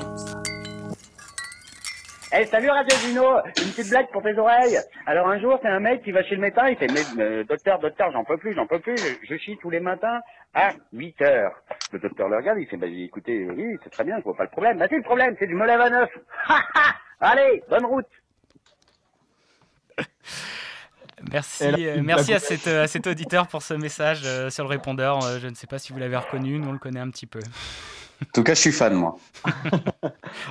Eh, 2.33 2.43
salut 2.47 2.71
Radio 2.71 2.97
Gino, 2.97 3.35
une 3.45 3.71
petite 3.71 3.89
blague 3.91 4.09
pour 4.11 4.23
tes 4.23 4.35
oreilles. 4.35 4.79
Alors 5.05 5.27
un 5.27 5.39
jour, 5.39 5.59
c'est 5.61 5.67
un 5.67 5.79
mec 5.79 6.01
qui 6.01 6.11
va 6.11 6.23
chez 6.23 6.33
le 6.33 6.41
médecin, 6.41 6.69
il 6.69 6.77
fait 6.77 6.87
mais, 6.87 7.43
docteur, 7.43 7.77
docteur, 7.77 8.11
j'en 8.13 8.23
peux 8.23 8.37
plus, 8.37 8.55
j'en 8.55 8.65
peux 8.65 8.79
plus, 8.79 8.97
je, 8.97 9.27
je 9.29 9.37
chie 9.37 9.59
tous 9.61 9.69
les 9.69 9.79
matins 9.79 10.21
à 10.55 10.71
8 10.91 11.21
heures. 11.21 11.61
Le 11.91 11.99
docteur 11.99 12.29
le 12.29 12.37
regarde, 12.37 12.57
il 12.59 12.65
fait 12.65 12.77
bah 12.77 12.87
écoutez, 12.87 13.47
oui, 13.47 13.77
c'est 13.83 13.91
très 13.91 14.05
bien, 14.05 14.17
je 14.17 14.23
vois 14.23 14.35
pas 14.35 14.45
le 14.45 14.49
problème. 14.49 14.79
Bah 14.79 14.87
c'est 14.89 14.97
le 14.97 15.03
problème, 15.03 15.35
c'est 15.37 15.45
que 15.45 15.51
je 15.51 15.55
me 15.55 15.67
lève 15.67 15.81
à 15.81 15.89
9. 15.91 16.09
Allez, 17.19 17.61
bonne 17.69 17.85
route. 17.85 18.09
Merci, 21.31 21.63
euh, 21.65 22.01
merci 22.03 22.33
à, 22.33 22.37
blague. 22.37 22.47
cet, 22.47 22.67
euh, 22.67 22.83
à 22.83 22.87
cet 22.87 23.07
auditeur 23.07 23.47
pour 23.47 23.61
ce 23.61 23.73
message 23.73 24.21
euh, 24.25 24.49
sur 24.49 24.63
le 24.63 24.69
répondeur. 24.69 25.23
Euh, 25.23 25.39
je 25.39 25.47
ne 25.47 25.55
sais 25.55 25.67
pas 25.67 25.79
si 25.79 25.91
vous 25.91 25.99
l'avez 25.99 26.17
reconnu, 26.17 26.59
nous 26.59 26.69
on 26.69 26.71
le 26.71 26.79
connaît 26.79 26.99
un 26.99 27.09
petit 27.09 27.25
peu. 27.25 27.39
En 28.19 28.25
tout 28.33 28.43
cas, 28.43 28.55
je 28.55 28.61
suis 28.61 28.71
fan, 28.71 28.93
moi. 28.93 29.17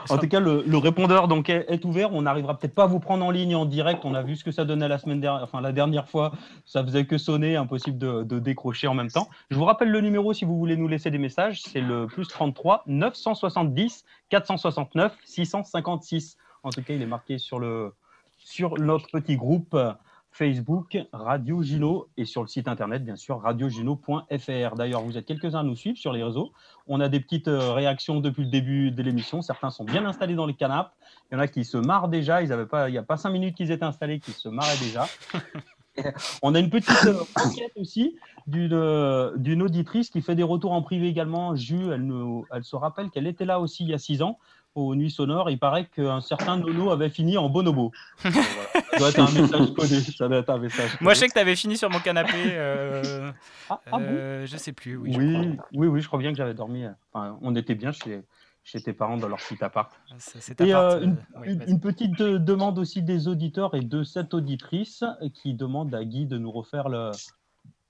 En 0.09 0.19
tout 0.19 0.29
cas, 0.29 0.39
le, 0.39 0.62
le 0.67 0.79
répondeur 0.79 1.27
donc 1.27 1.49
est, 1.51 1.65
est 1.69 1.85
ouvert. 1.85 2.12
On 2.12 2.23
n'arrivera 2.23 2.57
peut-être 2.57 2.75
pas 2.75 2.85
à 2.85 2.87
vous 2.87 3.01
prendre 3.01 3.25
en 3.25 3.31
ligne 3.31 3.57
en 3.57 3.65
direct. 3.65 4.05
On 4.05 4.15
a 4.15 4.23
vu 4.23 4.37
ce 4.37 4.45
que 4.45 4.53
ça 4.53 4.65
donnait 4.65 4.87
la 4.87 4.99
semaine 4.99 5.21
dernière, 5.21 5.43
enfin 5.43 5.61
la 5.61 5.73
dernière 5.73 6.09
fois. 6.09 6.33
Ça 6.65 6.85
faisait 6.85 7.07
que 7.07 7.19
sonner, 7.19 7.57
impossible 7.57 7.99
de, 7.99 8.23
de 8.23 8.39
décrocher 8.39 8.87
en 8.87 8.95
même 8.95 9.11
temps. 9.11 9.29
Je 9.51 9.57
vous 9.57 9.65
rappelle 9.65 9.91
le 9.91 10.01
numéro 10.01 10.33
si 10.33 10.45
vous 10.45 10.57
voulez 10.57 10.77
nous 10.77 10.87
laisser 10.87 11.11
des 11.11 11.19
messages. 11.19 11.62
C'est 11.62 11.81
le 11.81 12.07
plus 12.07 12.29
33 12.29 12.85
970 12.87 14.05
469 14.29 15.12
656. 15.25 16.37
En 16.62 16.71
tout 16.71 16.83
cas, 16.83 16.95
il 16.95 17.03
est 17.03 17.07
marqué 17.07 17.39
sur 17.39 17.59
le 17.59 17.93
sur 18.39 18.79
notre 18.79 19.11
petit 19.11 19.37
groupe 19.37 19.75
euh, 19.75 19.93
Facebook 20.37 20.99
Radio 21.12 21.62
Gino 21.62 22.09
et 22.18 22.27
sur 22.27 22.42
le 22.42 22.49
site 22.49 22.68
internet 22.68 23.03
bien 23.03 23.16
sûr 23.16 23.40
radiogino.fr. 23.40 24.75
D'ailleurs, 24.77 25.01
vous 25.01 25.16
êtes 25.16 25.25
quelques-uns 25.25 25.61
à 25.61 25.62
nous 25.62 25.77
suivre 25.77 25.96
sur 25.96 26.12
les 26.12 26.22
réseaux. 26.22 26.53
On 26.87 27.01
a 27.01 27.09
des 27.09 27.20
petites 27.20 27.49
euh, 27.49 27.72
réactions 27.72 28.20
depuis 28.20 28.44
le 28.44 28.51
début 28.51 28.90
de 28.90 29.03
l'émission. 29.03 29.40
Certains 29.40 29.70
sont 29.70 29.85
bien 29.85 30.05
installés 30.05 30.35
dans 30.35 30.44
les 30.44 30.55
canapes. 30.55 30.92
Il 31.31 31.35
y 31.35 31.38
en 31.38 31.40
a 31.40 31.49
qui 31.49 31.64
se 31.64 31.79
marrent 31.79 32.09
déjà. 32.09 32.42
Ils 32.42 32.53
avaient 32.53 32.66
pas, 32.66 32.90
il 32.90 32.92
n'y 32.92 32.99
a 32.99 33.03
pas 33.03 33.16
cinq 33.16 33.31
minutes 33.31 33.57
qu'ils 33.57 33.70
étaient 33.70 33.85
installés, 33.85 34.20
qui 34.20 34.33
se 34.33 34.51
marraient 34.51 34.79
déjà. 34.79 35.07
On 36.42 36.55
a 36.55 36.61
une 36.61 36.68
petite 36.68 37.09
enquête 37.35 37.72
aussi 37.77 38.16
d'une 38.46 38.75
euh, 38.75 39.35
d'une 39.37 39.62
auditrice 39.62 40.11
qui 40.11 40.20
fait 40.20 40.35
des 40.35 40.42
retours 40.42 40.72
en 40.72 40.83
privé 40.83 41.09
également. 41.09 41.55
Elle, 41.55 42.03
nous, 42.03 42.44
elle 42.53 42.64
se 42.64 42.77
rappelle 42.77 43.09
qu'elle 43.09 43.27
était 43.27 43.46
là 43.46 43.59
aussi 43.59 43.85
il 43.85 43.88
y 43.88 43.94
a 43.94 43.99
six 43.99 44.20
ans 44.20 44.38
aux 44.77 44.95
Nuits 44.95 45.11
Sonores. 45.11 45.51
Il 45.51 45.59
paraît 45.59 45.87
qu'un 45.87 46.21
certain 46.21 46.57
Nono 46.59 46.91
avait 46.91 47.09
fini 47.11 47.37
en 47.39 47.49
bonobo. 47.49 47.91
Donc, 48.25 48.33
voilà. 48.35 48.87
Ça 48.93 48.99
doit 48.99 49.09
être 49.09 49.19
un 49.21 49.41
message 49.43 49.75
codé. 49.75 50.01
Ça 50.01 50.29
doit 50.29 50.39
être 50.39 50.51
un 50.51 50.59
message 50.59 51.01
Moi 51.01 51.15
je 51.15 51.19
sais 51.21 51.29
que 51.29 51.33
tu 51.33 51.39
avais 51.39 51.57
fini 51.57 51.77
sur 51.77 51.91
mon 51.91 51.99
canapé. 51.99 52.33
euh, 52.53 53.31
ah 53.71 53.81
bon 53.91 53.99
euh, 54.01 54.47
je 54.47 54.57
sais 54.57 54.73
plus, 54.73 54.97
oui. 54.97 55.12
je 55.12 55.19
Oui, 55.19 55.33
crois. 55.57 55.67
oui, 55.75 55.87
oui, 55.89 56.01
je 56.01 56.07
crois 56.07 56.19
bien 56.19 56.31
que 56.31 56.37
j'avais 56.37 56.55
dormi. 56.55 56.85
Enfin, 57.12 57.39
on 57.43 57.55
était 57.57 57.75
bien 57.75 57.93
chez, 57.93 58.23
chez 58.65 58.81
tes 58.81 58.93
parents 58.93 59.17
dans 59.17 59.29
leur 59.29 59.39
petit 59.39 59.62
appart. 59.65 59.91
C'est- 60.19 60.41
c'est 60.41 60.61
Et 60.61 60.73
appart, 60.73 60.95
euh, 60.95 61.01
une, 61.03 61.12
euh, 61.37 61.41
oui, 61.41 61.59
une- 61.67 61.81
petite 61.81 62.19
de- 62.19 62.39
demande 62.39 62.79
aussi 62.79 63.03
des 63.03 63.29
auditeurs 63.29 63.75
et 63.75 63.81
de 63.81 64.05
cette 64.05 64.35
auditrice 64.35 65.05
qui 65.35 65.55
demande 65.55 65.95
à 65.95 66.05
Guy 66.05 66.27
de 66.27 66.39
nous 66.39 66.51
refaire 66.53 66.89
le, 66.89 67.11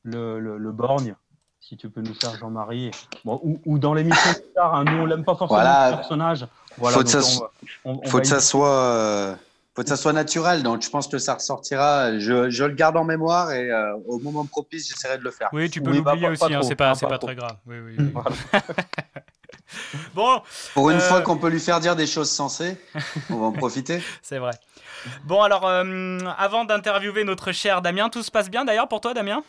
le, 0.02 0.38
le, 0.40 0.58
le 0.58 0.72
borgne. 0.72 1.14
Si 1.60 1.76
tu 1.76 1.90
peux 1.90 2.00
nous 2.00 2.14
faire 2.14 2.30
Jean-Marie. 2.36 2.92
Bon, 3.24 3.40
ou, 3.42 3.60
ou 3.66 3.78
dans 3.80 3.92
l'émission 3.92 4.30
plus 4.34 4.52
tard, 4.54 4.74
hein, 4.76 4.84
nous 4.84 4.98
on 5.02 5.06
l'aime 5.06 5.24
pas 5.24 5.34
forcément 5.34 5.60
Voilà. 5.60 5.90
le 5.90 5.96
personnage. 5.96 6.46
Voilà, 6.78 6.98
faut 6.98 7.02
que 7.04 7.08
ça, 7.10 7.20
on 7.84 8.00
on- 8.00 8.08
faut 8.08 8.20
que 8.20 8.40
soit, 8.40 8.70
euh, 8.70 9.34
faut 9.74 9.82
que 9.82 9.88
ça 9.88 9.96
soit 9.96 10.12
naturel. 10.12 10.62
Donc, 10.62 10.82
je 10.82 10.90
pense 10.90 11.08
que 11.08 11.18
ça 11.18 11.34
ressortira. 11.34 12.18
Je, 12.18 12.50
je 12.50 12.64
le 12.64 12.74
garde 12.74 12.96
en 12.96 13.04
mémoire 13.04 13.52
et 13.52 13.70
euh, 13.70 13.94
au 14.06 14.18
moment 14.18 14.44
propice, 14.44 14.88
j'essaierai 14.88 15.18
de 15.18 15.24
le 15.24 15.30
faire. 15.30 15.48
Oui, 15.52 15.70
tu 15.70 15.80
peux 15.80 15.90
Oui, 15.90 15.98
l'oublier 15.98 16.26
pas- 16.26 16.32
aussi, 16.32 16.38
pas 16.40 16.58
hein, 16.58 16.62
c'est 16.62 16.74
pas, 16.76 16.90
hein, 16.90 16.94
c'est 16.94 17.06
pas 17.06 17.10
pas 17.12 17.18
trop. 17.18 17.26
très 17.28 17.36
grave. 17.36 17.56
Oui, 17.66 17.76
oui, 17.78 17.96
oui. 17.98 18.10
Voilà. 18.12 18.30
bon, 20.14 20.42
Pour 20.74 20.90
une 20.90 20.96
euh, 20.96 21.00
fois 21.00 21.20
qu'on 21.22 21.36
peut 21.38 21.48
lui 21.48 21.60
faire 21.60 21.80
dire 21.80 21.96
des 21.96 22.06
choses 22.06 22.30
sensées, 22.30 22.76
on 23.30 23.36
va 23.36 23.46
en 23.46 23.52
profiter. 23.52 24.02
c'est 24.22 24.38
vrai. 24.38 24.52
Bon, 25.24 25.42
alors, 25.42 25.66
euh, 25.66 26.18
avant 26.38 26.64
d'interviewer 26.64 27.24
notre 27.24 27.52
cher 27.52 27.82
Damien, 27.82 28.08
tout 28.08 28.22
se 28.22 28.30
passe 28.30 28.50
bien 28.50 28.64
d'ailleurs 28.64 28.88
pour 28.88 29.00
toi, 29.00 29.14
Damien? 29.14 29.42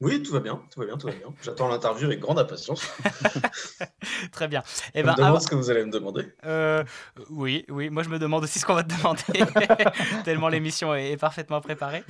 Oui, 0.00 0.22
tout 0.22 0.32
va 0.32 0.40
bien, 0.40 0.60
tout 0.72 0.80
va 0.80 0.86
bien, 0.86 0.96
tout 0.98 1.06
va 1.06 1.12
bien. 1.12 1.28
J'attends 1.42 1.68
l'interview 1.68 2.06
avec 2.06 2.18
grande 2.20 2.38
impatience. 2.38 2.84
Très 4.32 4.48
bien. 4.48 4.62
Je 4.66 4.90
Eh 4.94 5.02
me 5.02 5.06
ben, 5.06 5.14
demande 5.14 5.30
avant- 5.30 5.40
ce 5.40 5.46
que 5.48 5.54
vous 5.54 5.70
allez 5.70 5.84
me 5.84 5.90
demander. 5.90 6.26
Euh, 6.44 6.82
oui, 7.30 7.64
oui, 7.68 7.90
moi 7.90 8.02
je 8.02 8.08
me 8.08 8.18
demande 8.18 8.42
aussi 8.44 8.58
ce 8.58 8.66
qu'on 8.66 8.74
va 8.74 8.82
te 8.82 8.92
demander, 8.94 9.22
tellement 10.24 10.48
l'émission 10.48 10.94
est, 10.94 11.12
est 11.12 11.16
parfaitement 11.16 11.60
préparée. 11.60 12.02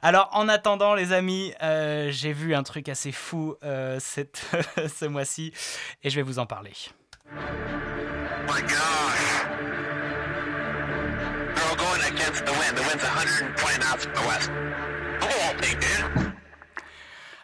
Alors 0.00 0.30
en 0.32 0.48
attendant 0.48 0.94
les 0.94 1.12
amis, 1.12 1.52
euh, 1.62 2.08
j'ai 2.10 2.32
vu 2.32 2.54
un 2.54 2.62
truc 2.62 2.88
assez 2.88 3.12
fou 3.12 3.56
euh, 3.64 3.98
cette, 4.00 4.46
ce 4.96 5.04
mois-ci 5.04 5.52
et 6.02 6.10
je 6.10 6.16
vais 6.16 6.22
vous 6.22 6.38
en 6.38 6.46
parler. 6.46 6.72
my 8.46 8.62
gosh. 8.62 9.46
Girl 11.56 11.76
going 11.76 12.00
against 12.06 12.44
the 12.44 12.52
wind. 12.52 12.76
The 12.76 12.82
wind's 12.88 13.02
120 13.02 13.78
knots 13.80 14.04
from 14.04 14.14
the 14.14 14.26
west. 14.28 14.50
Oh, 15.20 15.26
I'll 15.26 15.60
take 15.60 15.82
it. 15.82 16.33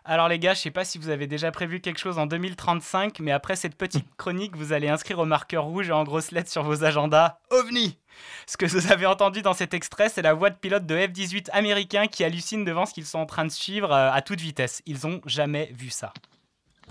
Alors 0.04 0.28
les 0.28 0.38
gars, 0.38 0.54
je 0.54 0.60
sais 0.60 0.70
pas 0.70 0.84
si 0.84 0.98
vous 0.98 1.10
avez 1.10 1.26
déjà 1.26 1.50
prévu 1.50 1.80
quelque 1.80 1.98
chose 1.98 2.18
en 2.18 2.26
2035, 2.26 3.20
mais 3.20 3.32
après 3.32 3.56
cette 3.56 3.76
petite 3.76 4.06
chronique, 4.16 4.56
vous 4.56 4.72
allez 4.72 4.88
inscrire 4.88 5.18
au 5.18 5.26
marqueur 5.26 5.64
rouge 5.64 5.88
et 5.88 5.92
en 5.92 6.04
grosses 6.04 6.30
lettres 6.30 6.50
sur 6.50 6.62
vos 6.62 6.84
agendas 6.84 7.38
OVNI. 7.50 7.98
Ce 8.46 8.56
que 8.56 8.66
vous 8.66 8.90
avez 8.90 9.06
entendu 9.06 9.42
dans 9.42 9.54
cet 9.54 9.74
extrait, 9.74 10.08
c'est 10.08 10.22
la 10.22 10.34
voix 10.34 10.50
de 10.50 10.56
pilote 10.56 10.86
de 10.86 10.96
F-18 10.96 11.50
américains 11.52 12.06
qui 12.06 12.24
hallucinent 12.24 12.64
devant 12.64 12.86
ce 12.86 12.94
qu'ils 12.94 13.06
sont 13.06 13.18
en 13.18 13.26
train 13.26 13.44
de 13.44 13.50
suivre 13.50 13.92
euh, 13.92 14.10
à 14.10 14.22
toute 14.22 14.40
vitesse. 14.40 14.82
Ils 14.86 15.06
ont 15.06 15.20
jamais 15.26 15.70
vu 15.72 15.90
ça. 15.90 16.12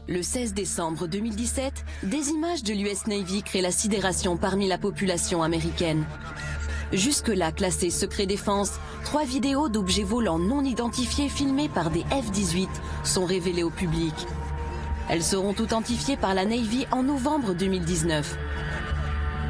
Le 0.08 0.24
16 0.24 0.54
décembre 0.54 1.08
2017, 1.08 1.86
des 2.04 2.30
images 2.30 2.64
de 2.64 2.74
l'US 2.74 3.06
Navy 3.08 3.44
créent 3.44 3.62
la 3.62 3.72
sidération 3.72 4.38
parmi 4.38 4.68
la 4.68 4.78
population 4.78 5.44
américaine. 5.44 6.06
Jusque-là 6.92 7.52
classées 7.52 7.92
secret 7.92 8.26
défense, 8.26 8.80
trois 9.04 9.24
vidéos 9.24 9.70
d'objets 9.70 10.04
volants 10.04 10.40
non 10.40 10.64
identifiés 10.64 11.30
filmés 11.30 11.70
par 11.70 11.92
des 11.92 12.02
F-18 12.06 12.68
sont 13.04 13.26
révélées 13.26 13.64
au 13.64 13.70
public. 13.70 14.14
Elles 15.08 15.24
seront 15.24 15.56
authentifiées 15.60 16.18
par 16.18 16.34
la 16.34 16.46
Navy 16.46 16.88
en 16.92 17.04
novembre 17.04 17.54
2019. 17.54 18.38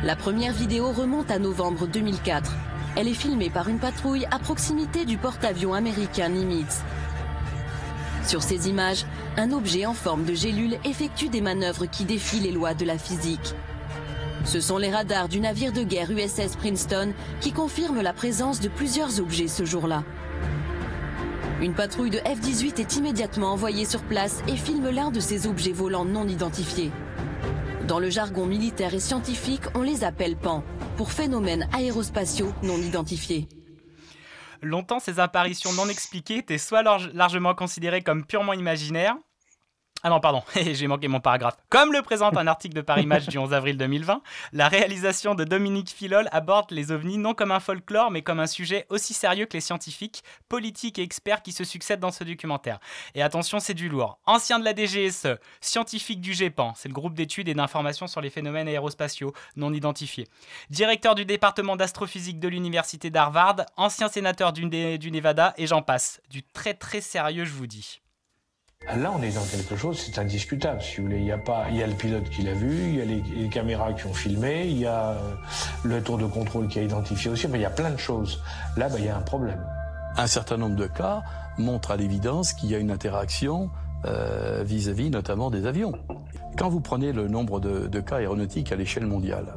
La 0.03 0.17
première 0.17 0.53
vidéo 0.53 0.91
remonte 0.91 1.31
à 1.31 1.39
novembre 1.39 1.87
2004. 1.87 2.51
Elle 2.97 3.07
est 3.07 3.13
filmée 3.13 3.49
par 3.49 3.69
une 3.69 3.79
patrouille 3.79 4.25
à 4.31 4.39
proximité 4.39 5.05
du 5.05 5.17
porte-avions 5.17 5.73
américain 5.73 6.29
Nimitz. 6.29 6.81
Sur 8.27 8.43
ces 8.43 8.67
images, 8.67 9.05
un 9.37 9.51
objet 9.53 9.85
en 9.85 9.93
forme 9.93 10.25
de 10.25 10.33
gélule 10.33 10.77
effectue 10.83 11.29
des 11.29 11.41
manœuvres 11.41 11.85
qui 11.85 12.03
défient 12.03 12.41
les 12.41 12.51
lois 12.51 12.73
de 12.73 12.85
la 12.85 12.97
physique. 12.97 13.55
Ce 14.45 14.61
sont 14.61 14.77
les 14.77 14.91
radars 14.91 15.29
du 15.29 15.39
navire 15.39 15.71
de 15.71 15.83
guerre 15.83 16.11
USS 16.11 16.55
Princeton 16.57 17.13
qui 17.41 17.51
confirment 17.51 18.01
la 18.01 18.13
présence 18.13 18.59
de 18.59 18.69
plusieurs 18.69 19.19
objets 19.19 19.47
ce 19.47 19.65
jour-là. 19.65 20.03
Une 21.61 21.73
patrouille 21.73 22.09
de 22.09 22.19
F-18 22.19 22.79
est 22.79 22.95
immédiatement 22.95 23.51
envoyée 23.51 23.85
sur 23.85 24.01
place 24.01 24.41
et 24.47 24.55
filme 24.55 24.89
l'un 24.89 25.11
de 25.11 25.19
ces 25.19 25.45
objets 25.45 25.73
volants 25.73 26.05
non 26.05 26.27
identifiés. 26.27 26.91
Dans 27.85 27.99
le 27.99 28.09
jargon 28.09 28.45
militaire 28.45 28.93
et 28.93 28.99
scientifique, 28.99 29.63
on 29.75 29.81
les 29.81 30.03
appelle 30.03 30.37
PAN, 30.37 30.63
pour 30.95 31.11
phénomènes 31.11 31.67
aérospatiaux 31.73 32.53
non 32.63 32.77
identifiés. 32.77 33.49
Longtemps, 34.61 34.99
ces 34.99 35.19
apparitions 35.19 35.73
non 35.73 35.89
expliquées 35.89 36.37
étaient 36.37 36.57
soit 36.57 36.83
large- 36.83 37.11
largement 37.13 37.53
considérées 37.55 38.01
comme 38.01 38.25
purement 38.25 38.53
imaginaires. 38.53 39.15
Ah 40.01 40.09
non, 40.09 40.21
pardon, 40.21 40.41
j'ai 40.55 40.87
manqué 40.87 41.09
mon 41.09 41.19
paragraphe. 41.19 41.57
Comme 41.67 41.91
le 41.91 42.01
présente 42.01 42.37
un 42.37 42.47
article 42.47 42.73
de 42.73 42.79
Paris 42.79 43.05
Match 43.05 43.27
du 43.27 43.37
11 43.37 43.53
avril 43.53 43.75
2020, 43.75 44.21
la 44.53 44.69
réalisation 44.69 45.35
de 45.35 45.43
Dominique 45.43 45.89
Filol 45.89 46.29
aborde 46.31 46.71
les 46.71 46.93
ovnis 46.93 47.17
non 47.17 47.33
comme 47.33 47.51
un 47.51 47.59
folklore, 47.59 48.09
mais 48.09 48.21
comme 48.21 48.39
un 48.39 48.47
sujet 48.47 48.85
aussi 48.87 49.13
sérieux 49.13 49.45
que 49.45 49.53
les 49.53 49.61
scientifiques, 49.61 50.23
politiques 50.47 50.99
et 50.99 51.01
experts 51.01 51.41
qui 51.41 51.51
se 51.51 51.65
succèdent 51.65 51.99
dans 51.99 52.11
ce 52.11 52.23
documentaire. 52.23 52.79
Et 53.13 53.21
attention, 53.21 53.59
c'est 53.59 53.73
du 53.73 53.89
lourd. 53.89 54.19
Ancien 54.25 54.59
de 54.59 54.63
la 54.63 54.73
DGSE, 54.73 55.37
scientifique 55.59 56.21
du 56.21 56.33
GEPAN, 56.33 56.73
c'est 56.77 56.87
le 56.87 56.93
groupe 56.93 57.13
d'études 57.13 57.49
et 57.49 57.53
d'informations 57.53 58.07
sur 58.07 58.21
les 58.21 58.29
phénomènes 58.29 58.69
aérospatiaux 58.69 59.33
non 59.57 59.73
identifiés. 59.73 60.27
Directeur 60.69 61.13
du 61.13 61.25
département 61.25 61.75
d'astrophysique 61.75 62.39
de 62.39 62.47
l'université 62.47 63.09
d'Harvard, 63.09 63.65
ancien 63.75 64.07
sénateur 64.07 64.53
du, 64.53 64.97
du 64.97 65.11
Nevada, 65.11 65.53
et 65.57 65.67
j'en 65.67 65.81
passe. 65.81 66.21
Du 66.29 66.41
très 66.41 66.73
très 66.73 67.01
sérieux, 67.01 67.43
je 67.43 67.51
vous 67.51 67.67
dis. 67.67 67.99
Là, 68.97 69.13
on 69.15 69.21
est 69.21 69.35
dans 69.35 69.43
quelque 69.43 69.75
chose, 69.75 69.99
c'est 69.99 70.19
indiscutable. 70.19 70.81
Si 70.81 70.97
vous 70.97 71.03
voulez, 71.03 71.19
il 71.19 71.25
y 71.25 71.31
a 71.31 71.37
pas, 71.37 71.69
il 71.69 71.77
y 71.77 71.83
a 71.83 71.87
le 71.87 71.93
pilote 71.93 72.27
qui 72.29 72.41
l'a 72.41 72.53
vu, 72.53 72.75
il 72.89 72.95
y 72.95 73.01
a 73.01 73.05
les, 73.05 73.49
caméras 73.49 73.93
qui 73.93 74.07
ont 74.07 74.13
filmé, 74.13 74.65
il 74.67 74.79
y 74.79 74.87
a 74.87 75.11
euh, 75.11 75.33
le 75.83 76.01
tour 76.01 76.17
de 76.17 76.25
contrôle 76.25 76.67
qui 76.67 76.79
a 76.79 76.81
identifié 76.81 77.29
aussi. 77.29 77.47
Mais 77.47 77.59
il 77.59 77.61
y 77.61 77.65
a 77.65 77.69
plein 77.69 77.91
de 77.91 77.97
choses. 77.97 78.41
Là, 78.77 78.89
bah, 78.89 78.95
il 78.97 79.05
y 79.05 79.09
a 79.09 79.15
un 79.15 79.21
problème. 79.21 79.63
Un 80.17 80.25
certain 80.25 80.57
nombre 80.57 80.75
de 80.75 80.87
cas 80.87 81.21
montrent 81.59 81.91
à 81.91 81.97
l'évidence 81.97 82.53
qu'il 82.53 82.71
y 82.71 82.75
a 82.75 82.79
une 82.79 82.89
interaction 82.89 83.69
euh, 84.05 84.63
vis-à-vis 84.65 85.11
notamment 85.11 85.51
des 85.51 85.67
avions. 85.67 85.93
Quand 86.57 86.69
vous 86.69 86.81
prenez 86.81 87.11
le 87.11 87.27
nombre 87.27 87.59
de, 87.59 87.85
de 87.85 87.99
cas 87.99 88.17
aéronautiques 88.17 88.71
à 88.71 88.75
l'échelle 88.75 89.05
mondiale, 89.05 89.55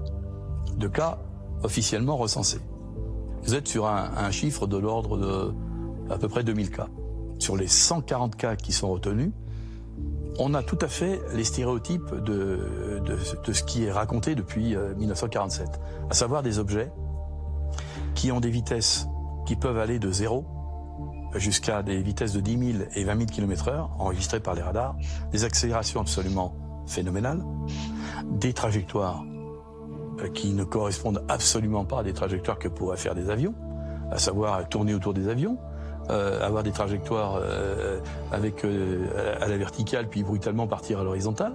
de 0.77 0.89
cas 0.89 1.19
officiellement 1.63 2.19
recensés, 2.19 2.61
vous 3.45 3.55
êtes 3.55 3.67
sur 3.67 3.87
un, 3.87 4.11
un 4.15 4.31
chiffre 4.31 4.67
de 4.67 4.77
l'ordre 4.77 5.17
de 5.17 5.55
à 6.13 6.19
peu 6.19 6.29
près 6.29 6.45
2000 6.45 6.71
cas. 6.71 6.89
Sur 7.42 7.57
les 7.57 7.66
140 7.66 8.37
cas 8.37 8.55
qui 8.55 8.70
sont 8.70 8.88
retenus, 8.88 9.33
on 10.38 10.55
a 10.55 10.62
tout 10.62 10.78
à 10.81 10.87
fait 10.87 11.20
les 11.35 11.42
stéréotypes 11.42 12.14
de, 12.24 13.00
ce 13.52 13.64
qui 13.64 13.83
est 13.83 13.90
raconté 13.90 14.37
depuis 14.37 14.76
euh, 14.76 14.94
1947, 14.94 15.68
à 16.09 16.14
savoir 16.14 16.44
des 16.44 16.61
objets 16.61 16.92
qui 18.14 18.31
ont 18.31 18.38
des 18.38 18.50
vitesses 18.50 19.09
qui 19.44 19.57
peuvent 19.57 19.78
aller 19.81 19.98
de 19.98 20.12
0 20.12 20.46
jusqu'à 21.35 21.83
des 21.83 22.00
vitesses 22.00 22.33
de 22.33 22.38
10 22.38 22.74
000 22.74 22.85
et 22.94 23.02
20 23.02 23.16
000 23.16 23.26
km 23.26 23.68
heure 23.70 23.90
enregistrées 23.98 24.38
par 24.38 24.55
les 24.55 24.62
radars, 24.62 24.94
des 25.33 25.42
accélérations 25.42 26.00
absolument 26.00 26.55
phénoménales, 26.87 27.42
des 28.31 28.52
trajectoires 28.52 29.24
euh, 30.20 30.28
qui 30.28 30.52
ne 30.52 30.62
correspondent 30.62 31.24
absolument 31.28 31.85
pas 31.87 31.98
à 31.98 32.02
des 32.05 32.12
trajectoires 32.12 32.61
que 32.61 32.68
pourraient 32.68 32.96
faire 32.96 33.16
des 33.16 33.31
avions, 33.31 33.57
à 34.12 34.18
savoir 34.18 34.68
tourner 34.68 34.94
autour 34.94 35.12
des 35.12 35.26
avions, 35.26 35.59
euh, 36.11 36.45
avoir 36.45 36.62
des 36.62 36.73
trajectoires 36.73 37.38
euh, 37.41 38.01
avec 38.33 38.65
euh, 38.65 39.37
à 39.41 39.47
la 39.47 39.57
verticale 39.57 40.09
puis 40.09 40.23
brutalement 40.23 40.67
partir 40.67 41.01
à 41.01 41.05
l'horizontale. 41.05 41.53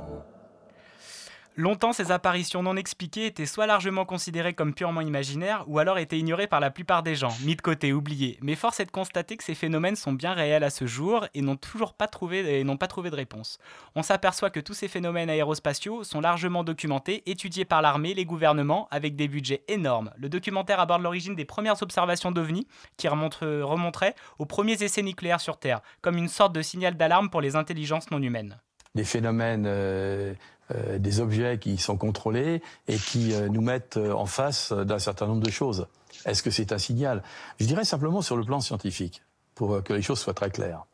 Longtemps, 1.60 1.92
ces 1.92 2.12
apparitions 2.12 2.62
non 2.62 2.76
expliquées 2.76 3.26
étaient 3.26 3.48
soit 3.48 3.66
largement 3.66 4.06
considérées 4.06 4.54
comme 4.54 4.76
purement 4.76 5.02
imaginaires, 5.02 5.64
ou 5.66 5.80
alors 5.80 5.98
étaient 5.98 6.20
ignorées 6.20 6.46
par 6.46 6.60
la 6.60 6.70
plupart 6.70 7.02
des 7.02 7.16
gens, 7.16 7.36
mis 7.44 7.56
de 7.56 7.62
côté, 7.64 7.94
oubliées. 7.94 8.38
Mais 8.44 8.54
force 8.54 8.80
est 8.80 8.86
de 8.86 8.92
constater 8.92 9.38
que 9.38 9.44
ces 9.44 9.56
phénomènes 9.56 9.96
sont 9.96 10.14
bien 10.14 10.34
réels 10.34 10.64
à 10.64 10.70
ce 10.70 10.86
jour 10.86 11.26
et 11.34 11.42
n'ont 11.42 11.56
toujours 11.56 11.96
pas 11.96 12.08
trouvé, 12.08 12.64
de 12.64 13.16
réponse. 13.16 13.58
On 13.96 14.04
s'aperçoit 14.04 14.52
que 14.52 14.60
tous 14.60 14.76
ces 14.76 14.88
phénomènes 14.88 15.32
aérospatiaux 15.32 16.04
sont 16.04 16.22
largement 16.22 16.64
documentés, 16.64 17.24
étudiés 17.26 17.66
par 17.66 17.82
l'armée, 17.82 18.14
les 18.14 18.26
gouvernements, 18.26 18.88
avec 18.92 19.16
des 19.16 19.28
budgets 19.28 19.64
énormes. 19.68 20.12
Le 20.18 20.30
documentaire 20.30 20.80
aborde 20.80 21.02
l'origine 21.02 21.34
des 21.34 21.46
premières 21.46 21.82
observations 21.82 22.32
d'OVNI, 22.32 22.68
qui 22.98 23.08
remonte- 23.08 23.40
remonteraient 23.42 24.14
aux 24.38 24.46
premiers 24.46 24.84
essais 24.84 25.02
nucléaires 25.02 25.42
sur 25.42 25.58
Terre, 25.58 25.82
comme 26.02 26.18
une 26.18 26.28
sorte 26.28 26.54
de 26.54 26.62
signal 26.62 26.98
d'alarme 26.98 27.32
pour 27.32 27.42
les 27.42 27.56
intelligences 27.56 28.12
non 28.12 28.22
humaines. 28.22 28.60
des 28.96 29.04
phénomènes, 29.04 29.66
euh, 29.68 30.34
euh, 30.72 30.98
des 31.00 31.20
objets 31.20 31.60
qui 31.60 31.78
sont 31.78 31.98
contrôlés 31.98 32.62
et 32.88 32.98
qui 32.98 33.34
euh, 33.34 33.50
nous 33.50 33.62
mettent 33.62 33.98
euh, 33.98 34.14
en 34.14 34.26
face 34.26 34.72
d'un 34.72 35.00
certain 35.00 35.28
nombre 35.28 35.44
de 35.44 35.52
choses. 35.52 35.88
Est-ce 36.26 36.44
que 36.44 36.52
c'est 36.52 36.72
un 36.72 36.78
signal? 36.78 37.24
Je 37.60 37.66
dirais 37.66 37.86
simplement 37.86 38.22
sur 38.22 38.38
le 38.38 38.44
plan 38.44 38.60
scientifique, 38.60 39.22
pour 39.56 39.84
que 39.84 39.94
les 39.94 40.02
choses 40.02 40.20
soient 40.20 40.34
très 40.34 40.50
claires. 40.50 40.86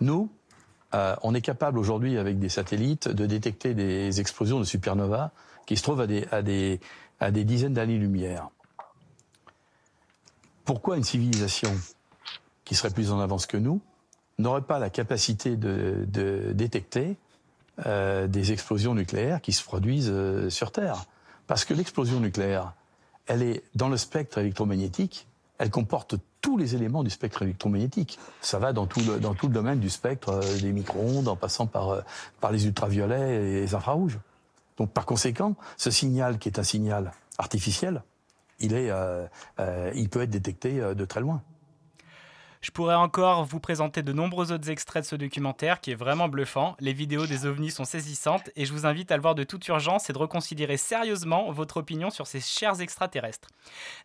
Nous, 0.00 0.30
euh, 0.94 1.16
on 1.22 1.34
est 1.34 1.40
capable 1.40 1.78
aujourd'hui, 1.78 2.18
avec 2.18 2.38
des 2.38 2.48
satellites, 2.48 3.08
de 3.08 3.26
détecter 3.26 3.74
des 3.74 4.20
explosions 4.20 4.60
de 4.60 4.64
supernovas 4.64 5.30
qui 5.66 5.76
se 5.76 5.82
trouvent 5.82 6.00
à 6.00 6.06
des, 6.06 6.26
à 6.30 6.42
des, 6.42 6.80
à 7.20 7.30
des 7.30 7.44
dizaines 7.44 7.74
d'années-lumière. 7.74 8.48
Pourquoi 10.64 10.96
une 10.96 11.04
civilisation 11.04 11.74
qui 12.64 12.74
serait 12.74 12.90
plus 12.90 13.12
en 13.12 13.20
avance 13.20 13.46
que 13.46 13.56
nous 13.56 13.80
n'aurait 14.38 14.62
pas 14.62 14.78
la 14.78 14.90
capacité 14.90 15.56
de, 15.56 16.04
de 16.08 16.52
détecter 16.52 17.16
euh, 17.86 18.28
des 18.28 18.52
explosions 18.52 18.94
nucléaires 18.94 19.40
qui 19.40 19.52
se 19.52 19.64
produisent 19.64 20.10
euh, 20.12 20.48
sur 20.48 20.70
Terre. 20.70 21.06
Parce 21.48 21.64
que 21.64 21.74
l'explosion 21.74 22.20
nucléaire, 22.20 22.72
elle 23.26 23.42
est 23.42 23.64
dans 23.74 23.88
le 23.88 23.96
spectre 23.96 24.38
électromagnétique, 24.38 25.26
elle 25.58 25.70
comporte 25.70 26.14
tous 26.40 26.56
les 26.56 26.76
éléments 26.76 27.02
du 27.02 27.10
spectre 27.10 27.42
électromagnétique. 27.42 28.18
Ça 28.40 28.58
va 28.58 28.72
dans 28.72 28.86
tout 28.86 29.00
le, 29.00 29.18
dans 29.18 29.34
tout 29.34 29.48
le 29.48 29.52
domaine 29.52 29.80
du 29.80 29.90
spectre 29.90 30.28
euh, 30.28 30.60
des 30.60 30.72
micro-ondes, 30.72 31.26
en 31.26 31.36
passant 31.36 31.66
par, 31.66 31.90
euh, 31.90 32.00
par 32.40 32.52
les 32.52 32.66
ultraviolets 32.66 33.34
et 33.34 33.60
les 33.62 33.74
infrarouges. 33.74 34.18
Donc 34.78 34.92
par 34.92 35.04
conséquent, 35.04 35.56
ce 35.76 35.90
signal 35.90 36.38
qui 36.38 36.48
est 36.48 36.58
un 36.60 36.64
signal 36.64 37.12
artificiel, 37.38 38.02
il, 38.60 38.72
est, 38.72 38.90
il 39.94 40.08
peut 40.08 40.22
être 40.22 40.30
détecté 40.30 40.80
de 40.80 41.04
très 41.04 41.20
loin. 41.20 41.42
Je 42.64 42.70
pourrais 42.70 42.94
encore 42.94 43.44
vous 43.44 43.60
présenter 43.60 44.02
de 44.02 44.14
nombreux 44.14 44.50
autres 44.50 44.70
extraits 44.70 45.04
de 45.04 45.06
ce 45.06 45.16
documentaire 45.16 45.82
qui 45.82 45.90
est 45.90 45.94
vraiment 45.94 46.28
bluffant. 46.28 46.76
Les 46.80 46.94
vidéos 46.94 47.26
des 47.26 47.44
ovnis 47.44 47.70
sont 47.70 47.84
saisissantes 47.84 48.48
et 48.56 48.64
je 48.64 48.72
vous 48.72 48.86
invite 48.86 49.12
à 49.12 49.16
le 49.16 49.20
voir 49.22 49.34
de 49.34 49.44
toute 49.44 49.68
urgence 49.68 50.08
et 50.08 50.14
de 50.14 50.18
reconsidérer 50.18 50.78
sérieusement 50.78 51.52
votre 51.52 51.76
opinion 51.76 52.08
sur 52.08 52.26
ces 52.26 52.40
chers 52.40 52.80
extraterrestres. 52.80 53.50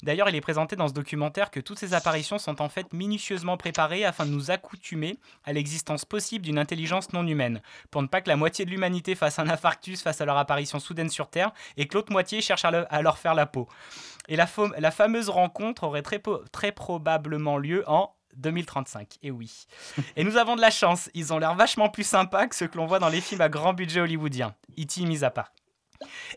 D'ailleurs, 0.03 0.27
il 0.27 0.35
est 0.35 0.41
présenté 0.41 0.75
dans 0.75 0.89
ce 0.89 0.93
documentaire 0.93 1.51
que 1.51 1.61
toutes 1.61 1.79
ces 1.79 1.93
apparitions 1.93 2.37
sont 2.37 2.61
en 2.61 2.67
fait 2.67 2.91
minutieusement 2.91 3.55
préparées 3.55 4.03
afin 4.03 4.25
de 4.25 4.31
nous 4.31 4.51
accoutumer 4.51 5.19
à 5.45 5.53
l'existence 5.53 6.03
possible 6.03 6.43
d'une 6.43 6.59
intelligence 6.59 7.13
non 7.13 7.25
humaine, 7.25 7.61
pour 7.91 8.01
ne 8.01 8.07
pas 8.07 8.19
que 8.19 8.27
la 8.27 8.35
moitié 8.35 8.65
de 8.65 8.71
l'humanité 8.71 9.15
fasse 9.15 9.39
un 9.39 9.47
infarctus 9.47 10.03
face 10.03 10.19
à 10.19 10.25
leur 10.25 10.37
apparition 10.37 10.79
soudaine 10.79 11.09
sur 11.09 11.29
Terre 11.29 11.53
et 11.77 11.87
que 11.87 11.93
l'autre 11.95 12.11
moitié 12.11 12.41
cherche 12.41 12.65
à, 12.65 12.71
le- 12.71 12.93
à 12.93 13.01
leur 13.01 13.19
faire 13.19 13.35
la 13.35 13.45
peau. 13.45 13.69
Et 14.27 14.35
la, 14.35 14.47
fam- 14.47 14.77
la 14.77 14.91
fameuse 14.91 15.29
rencontre 15.29 15.85
aurait 15.85 16.03
très 16.03 16.71
probablement 16.73 17.57
lieu 17.57 17.85
en 17.87 18.13
2035, 18.35 19.17
et 19.23 19.31
oui. 19.31 19.67
Et 20.15 20.23
nous 20.23 20.37
avons 20.37 20.55
de 20.55 20.61
la 20.61 20.71
chance, 20.71 21.09
ils 21.13 21.33
ont 21.33 21.39
l'air 21.39 21.55
vachement 21.55 21.89
plus 21.89 22.03
sympas 22.03 22.47
que 22.47 22.55
ceux 22.55 22.67
que 22.67 22.77
l'on 22.77 22.87
voit 22.87 22.99
dans 22.99 23.09
les 23.09 23.21
films 23.21 23.41
à 23.41 23.49
grand 23.49 23.73
budget 23.73 24.01
hollywoodien, 24.01 24.55
E.T. 24.77 25.05
mis 25.05 25.23
à 25.23 25.29
part. 25.29 25.51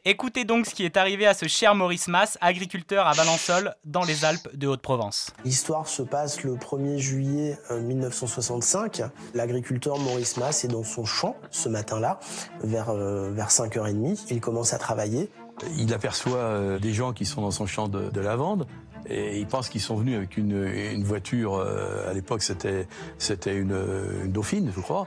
Écoutez 0.05 0.45
donc 0.45 0.67
ce 0.67 0.75
qui 0.75 0.85
est 0.85 0.97
arrivé 0.97 1.27
à 1.27 1.35
ce 1.35 1.47
cher 1.47 1.75
Maurice 1.75 2.09
Mass, 2.09 2.37
agriculteur 2.41 3.07
à 3.07 3.13
Valençol, 3.13 3.75
dans 3.85 4.03
les 4.03 4.25
Alpes 4.25 4.49
de 4.55 4.67
Haute-Provence. 4.67 5.33
L'histoire 5.45 5.87
se 5.87 6.03
passe 6.03 6.43
le 6.43 6.57
1er 6.57 6.99
juillet 6.99 7.59
euh, 7.71 7.81
1965. 7.81 9.03
L'agriculteur 9.35 9.99
Maurice 9.99 10.37
Mass 10.37 10.65
est 10.65 10.69
dans 10.69 10.83
son 10.83 11.05
champ 11.05 11.37
ce 11.51 11.69
matin-là, 11.69 12.19
vers, 12.63 12.91
euh, 12.91 13.31
vers 13.31 13.51
5h30. 13.51 14.27
Il 14.31 14.41
commence 14.41 14.73
à 14.73 14.79
travailler. 14.79 15.31
Il 15.77 15.95
aperçoit 15.95 16.39
euh, 16.39 16.79
des 16.81 16.93
gens 16.93 17.13
qui 17.13 17.25
sont 17.25 17.43
dans 17.43 17.51
son 17.53 17.67
champ 17.67 17.87
de, 17.87 18.11
de 18.11 18.21
lavande 18.21 18.67
et 19.13 19.39
il 19.39 19.47
pense 19.47 19.69
qu'ils 19.69 19.81
sont 19.81 19.97
venus 19.97 20.17
avec 20.17 20.37
une, 20.37 20.67
une 20.67 21.05
voiture. 21.05 21.55
euh, 21.55 22.11
à 22.11 22.13
l'époque, 22.13 22.43
c'était 22.43 22.87
c'était 23.19 23.55
une, 23.57 23.77
une 24.25 24.33
dauphine, 24.33 24.73
je 24.75 24.81
crois, 24.81 25.07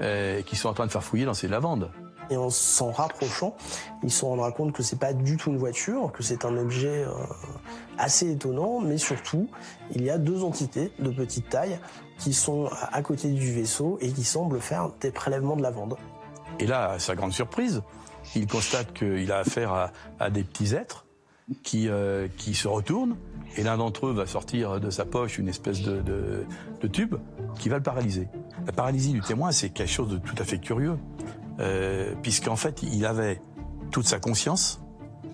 et 0.00 0.42
qui 0.46 0.56
sont 0.56 0.68
en 0.68 0.74
train 0.74 0.86
de 0.86 0.92
faire 0.92 1.04
fouiller 1.04 1.24
dans 1.24 1.34
ses 1.34 1.48
lavandes. 1.48 1.90
Et 2.28 2.36
en 2.36 2.50
s'en 2.50 2.90
rapprochant, 2.90 3.56
il 4.02 4.10
se 4.10 4.24
rendra 4.24 4.50
compte 4.50 4.72
que 4.72 4.82
c'est 4.82 4.98
pas 4.98 5.12
du 5.12 5.36
tout 5.36 5.50
une 5.50 5.58
voiture, 5.58 6.10
que 6.12 6.24
c'est 6.24 6.44
un 6.44 6.56
objet 6.56 7.04
euh, 7.04 7.12
assez 7.98 8.32
étonnant, 8.32 8.80
mais 8.80 8.98
surtout, 8.98 9.48
il 9.94 10.02
y 10.02 10.10
a 10.10 10.18
deux 10.18 10.42
entités 10.42 10.90
de 10.98 11.10
petite 11.10 11.48
taille 11.48 11.78
qui 12.18 12.32
sont 12.32 12.66
à 12.66 12.96
à 12.96 13.02
côté 13.02 13.28
du 13.30 13.52
vaisseau 13.52 13.98
et 14.00 14.10
qui 14.10 14.24
semblent 14.24 14.60
faire 14.60 14.90
des 15.00 15.12
prélèvements 15.12 15.54
de 15.54 15.62
lavande. 15.62 15.96
Et 16.58 16.66
là, 16.66 16.90
à 16.92 16.98
sa 16.98 17.14
grande 17.14 17.32
surprise, 17.32 17.82
il 18.34 18.48
constate 18.48 18.92
qu'il 18.92 19.30
a 19.30 19.38
affaire 19.38 19.72
à, 19.72 19.92
à 20.18 20.28
des 20.30 20.42
petits 20.42 20.74
êtres 20.74 21.04
qui, 21.62 21.88
euh, 21.88 22.26
qui 22.36 22.54
se 22.54 22.66
retournent, 22.66 23.16
et 23.56 23.62
l'un 23.62 23.76
d'entre 23.76 24.06
eux 24.06 24.12
va 24.12 24.26
sortir 24.26 24.80
de 24.80 24.90
sa 24.90 25.04
poche 25.04 25.38
une 25.38 25.48
espèce 25.48 25.82
de, 25.82 26.46
tube 26.92 27.16
qui 27.58 27.68
va 27.68 27.76
le 27.76 27.82
paralyser. 27.82 28.28
La 28.66 28.72
paralysie 28.72 29.12
du 29.12 29.20
témoin, 29.20 29.52
c'est 29.52 29.70
quelque 29.70 29.90
chose 29.90 30.08
de 30.08 30.18
tout 30.18 30.34
à 30.38 30.44
fait 30.44 30.58
curieux, 30.58 30.96
euh, 31.60 32.14
puisqu'en 32.22 32.56
fait, 32.56 32.82
il 32.82 33.04
avait 33.06 33.40
toute 33.90 34.06
sa 34.06 34.18
conscience, 34.18 34.80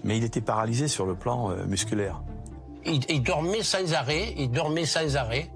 mais 0.04 0.16
il 0.16 0.24
était 0.24 0.40
paralysé 0.40 0.88
sur 0.88 1.06
le 1.06 1.14
plan 1.14 1.50
euh, 1.50 1.64
musculaire. 1.66 2.22
Il, 2.84 3.22
dormait 3.22 3.62
sans 3.62 3.92
arrêt, 3.94 4.34
il 4.36 4.50
dormait 4.50 4.86
sans 4.86 5.16
arrêt. 5.16 5.50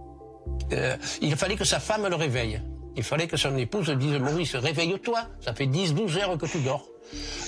Euh, 0.72 0.96
il 1.20 1.34
fallait 1.36 1.56
que 1.56 1.64
sa 1.64 1.80
femme 1.80 2.06
le 2.06 2.14
réveille. 2.14 2.60
Il 2.96 3.02
fallait 3.02 3.26
que 3.26 3.36
son 3.36 3.56
épouse 3.56 3.90
dise 3.90 4.18
Maurice, 4.18 4.54
réveille-toi, 4.54 5.20
ça 5.40 5.52
fait 5.52 5.66
10-12 5.66 6.18
heures 6.18 6.38
que 6.38 6.46
tu 6.46 6.60
dors. 6.60 6.86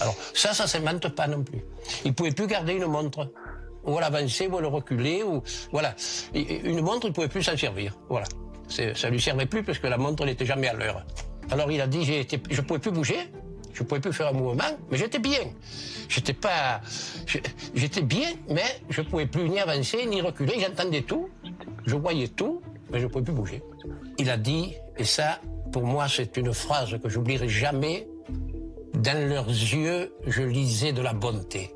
Alors, 0.01 0.15
ça, 0.35 0.53
ça 0.53 0.67
s'invente 0.67 1.09
pas 1.09 1.27
non 1.27 1.43
plus. 1.43 1.65
Il 2.05 2.15
pouvait 2.15 2.33
plus 2.33 2.47
garder 2.47 2.75
une 2.75 2.87
montre. 2.87 3.31
Ou 3.85 3.99
l'avancer, 3.99 4.47
ou 4.49 4.59
le 4.59 4.67
reculer, 4.67 5.23
ou. 5.23 5.43
Voilà. 5.73 5.95
Une 6.35 6.81
montre, 6.83 7.07
il 7.07 7.13
pouvait 7.13 7.29
plus 7.29 7.43
s'en 7.43 7.57
servir. 7.57 7.97
Voilà. 8.09 8.27
Ça 8.69 9.09
lui 9.09 9.21
servait 9.21 9.47
plus 9.47 9.63
parce 9.63 9.79
que 9.79 9.87
la 9.87 9.97
montre 9.97 10.27
n'était 10.27 10.45
jamais 10.45 10.69
à 10.69 10.75
l'heure. 10.75 11.05
Alors 11.51 11.71
il 11.73 11.81
a 11.81 11.87
dit 11.87 12.13
été- 12.13 12.41
je 12.51 12.61
pouvais 12.61 12.79
plus 12.79 12.91
bouger, 12.91 13.17
je 13.73 13.83
pouvais 13.83 14.01
plus 14.01 14.13
faire 14.13 14.29
un 14.29 14.33
mouvement, 14.33 14.65
mais 14.91 14.99
j'étais 14.99 15.19
bien. 15.19 15.41
J'étais 16.11 16.35
pas, 16.35 16.83
j'étais 17.75 18.03
bien, 18.03 18.29
mais 18.51 18.65
je 18.91 19.01
pouvais 19.01 19.25
plus 19.27 19.49
ni 19.49 19.59
avancer 19.59 20.05
ni 20.05 20.21
reculer. 20.21 20.61
J'entendais 20.61 21.01
tout, 21.03 21.31
je 21.87 21.97
voyais 21.97 22.29
tout, 22.29 22.61
mais 22.91 23.01
je 23.01 23.07
pouvais 23.07 23.25
plus 23.25 23.33
bouger. 23.33 23.63
Il 24.19 24.29
a 24.29 24.37
dit, 24.37 24.75
et 24.99 25.05
ça, 25.05 25.41
pour 25.73 25.85
moi, 25.85 26.07
c'est 26.09 26.37
une 26.37 26.53
phrase 26.53 26.99
que 27.03 27.09
j'oublierai 27.09 27.49
jamais. 27.49 28.07
Dans 28.95 29.29
leurs 29.29 29.49
yeux, 29.49 30.13
je 30.27 30.43
lisais 30.43 30.93
de 30.93 31.01
la 31.01 31.13
bonté. 31.15 31.71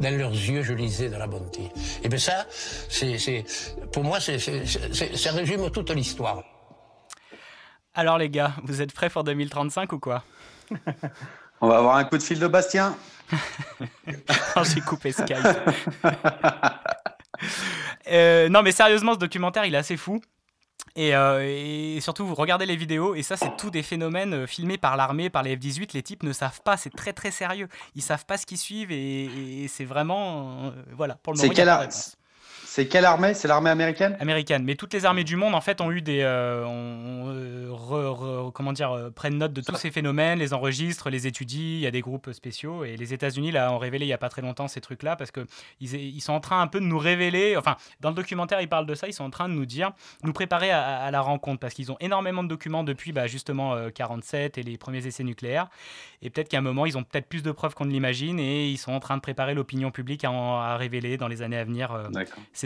Dans 0.00 0.16
leurs 0.16 0.30
yeux, 0.32 0.62
je 0.62 0.72
lisais 0.74 1.08
de 1.08 1.16
la 1.16 1.26
bonté. 1.26 1.70
Et 2.02 2.08
bien 2.08 2.18
ça, 2.18 2.46
c'est, 2.50 3.16
c'est- 3.18 3.44
pour 3.92 4.02
moi, 4.04 4.20
c'est, 4.20 4.38
c'est- 4.38 4.66
c'est- 4.66 5.16
ça 5.16 5.32
résume 5.32 5.70
toute 5.70 5.90
l'histoire. 5.90 6.42
Alors 7.94 8.18
les 8.18 8.28
gars, 8.28 8.52
vous 8.64 8.82
êtes 8.82 8.92
prêts 8.92 9.08
pour 9.08 9.22
2035 9.24 9.92
ou 9.92 9.98
quoi? 10.00 10.24
On 11.60 11.68
va 11.68 11.78
avoir 11.78 11.96
un 11.96 12.04
coup 12.04 12.18
de 12.18 12.22
fil 12.22 12.38
de 12.40 12.46
Bastien. 12.48 12.96
J'ai 14.74 14.80
coupé 14.80 15.12
Skype. 15.12 15.36
Euh, 18.10 18.48
non 18.48 18.62
mais 18.62 18.70
sérieusement, 18.72 19.14
ce 19.14 19.18
documentaire, 19.18 19.64
il 19.64 19.74
est 19.74 19.78
assez 19.78 19.96
fou. 19.96 20.20
Et, 20.96 21.14
euh, 21.16 21.42
et 21.44 22.00
surtout, 22.00 22.24
vous 22.24 22.36
regardez 22.36 22.66
les 22.66 22.76
vidéos, 22.76 23.14
et 23.16 23.22
ça, 23.24 23.36
c'est 23.36 23.56
tout 23.56 23.70
des 23.70 23.82
phénomènes 23.82 24.32
euh, 24.34 24.46
filmés 24.46 24.78
par 24.78 24.96
l'armée, 24.96 25.28
par 25.28 25.42
les 25.42 25.56
F-18. 25.56 25.90
Les 25.92 26.02
types 26.04 26.22
ne 26.22 26.32
savent 26.32 26.60
pas, 26.62 26.76
c'est 26.76 26.90
très 26.94 27.12
très 27.12 27.32
sérieux. 27.32 27.68
Ils 27.96 28.02
savent 28.02 28.24
pas 28.26 28.38
ce 28.38 28.46
qu'ils 28.46 28.58
suivent, 28.58 28.92
et, 28.92 29.64
et 29.64 29.68
c'est 29.68 29.84
vraiment. 29.84 30.66
euh, 30.66 30.70
voilà, 30.92 31.16
pour 31.16 31.32
le 31.32 31.38
C'est 31.38 31.48
moment, 31.48 31.54
ar- 31.68 31.80
réponse. 31.80 32.16
C'est 32.76 32.88
quelle 32.88 33.04
armée? 33.04 33.34
C'est 33.34 33.46
l'armée 33.46 33.70
américaine? 33.70 34.16
Américaine. 34.18 34.64
Mais 34.64 34.74
toutes 34.74 34.92
les 34.94 35.04
armées 35.04 35.22
du 35.22 35.36
monde, 35.36 35.54
en 35.54 35.60
fait, 35.60 35.80
ont 35.80 35.92
eu 35.92 36.02
des. 36.02 36.22
euh, 36.22 36.64
ont- 36.66 37.28
euh, 37.28 37.68
re- 37.70 38.48
re- 38.48 38.52
comment 38.52 38.72
dire, 38.72 38.90
euh, 38.90 39.10
prennent 39.10 39.38
note 39.38 39.52
de 39.52 39.60
tous 39.60 39.76
ces 39.76 39.92
phénomènes, 39.92 40.40
les 40.40 40.52
enregistrent, 40.52 41.08
les 41.08 41.28
étudient. 41.28 41.60
Il 41.76 41.78
y 41.78 41.86
a 41.86 41.92
des 41.92 42.00
groupes 42.00 42.32
spéciaux. 42.32 42.82
Et 42.84 42.96
les 42.96 43.14
États-Unis, 43.14 43.52
là, 43.52 43.70
ont 43.72 43.78
révélé 43.78 44.06
il 44.06 44.08
n'y 44.08 44.12
a 44.12 44.18
pas 44.18 44.28
très 44.28 44.42
longtemps 44.42 44.66
ces 44.66 44.80
trucs-là 44.80 45.14
parce 45.14 45.30
qu'ils 45.30 45.46
ils 45.80 46.20
sont 46.20 46.32
en 46.32 46.40
train 46.40 46.60
un 46.62 46.66
peu 46.66 46.80
de 46.80 46.84
nous 46.84 46.98
révéler. 46.98 47.56
Enfin, 47.56 47.76
dans 48.00 48.08
le 48.08 48.16
documentaire, 48.16 48.60
ils 48.60 48.68
parlent 48.68 48.86
de 48.86 48.96
ça. 48.96 49.06
Ils 49.06 49.12
sont 49.12 49.22
en 49.22 49.30
train 49.30 49.48
de 49.48 49.54
nous 49.54 49.66
dire, 49.66 49.92
nous 50.24 50.32
préparer 50.32 50.72
à, 50.72 50.82
à 50.96 51.12
la 51.12 51.20
rencontre 51.20 51.60
parce 51.60 51.74
qu'ils 51.74 51.92
ont 51.92 51.96
énormément 52.00 52.42
de 52.42 52.48
documents 52.48 52.82
depuis, 52.82 53.12
bah, 53.12 53.28
justement, 53.28 53.74
euh, 53.74 53.90
47 53.90 54.58
et 54.58 54.64
les 54.64 54.78
premiers 54.78 55.06
essais 55.06 55.22
nucléaires. 55.22 55.68
Et 56.22 56.30
peut-être 56.30 56.48
qu'à 56.48 56.58
un 56.58 56.62
moment, 56.62 56.86
ils 56.86 56.98
ont 56.98 57.04
peut-être 57.04 57.28
plus 57.28 57.44
de 57.44 57.52
preuves 57.52 57.74
qu'on 57.74 57.84
ne 57.84 57.92
l'imagine 57.92 58.40
et 58.40 58.66
ils 58.68 58.78
sont 58.78 58.90
en 58.92 58.98
train 58.98 59.14
de 59.16 59.22
préparer 59.22 59.54
l'opinion 59.54 59.92
publique 59.92 60.24
à, 60.24 60.32
en- 60.32 60.58
à 60.58 60.76
révéler 60.76 61.18
dans 61.18 61.28
les 61.28 61.40
années 61.42 61.58
à 61.58 61.62
venir 61.64 61.92
euh, 61.92 62.08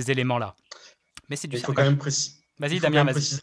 ces 0.01 0.11
éléments-là. 0.11 0.55
Mais 1.29 1.37
c'est 1.37 1.49
du 1.49 1.57
Il 1.57 1.63
faut 1.63 1.73
quand 1.73 1.83
même 1.83 1.99
préciser. 1.99 2.37
Vas-y, 2.59 2.81
Damien, 2.81 3.05
vas-y. 3.05 3.39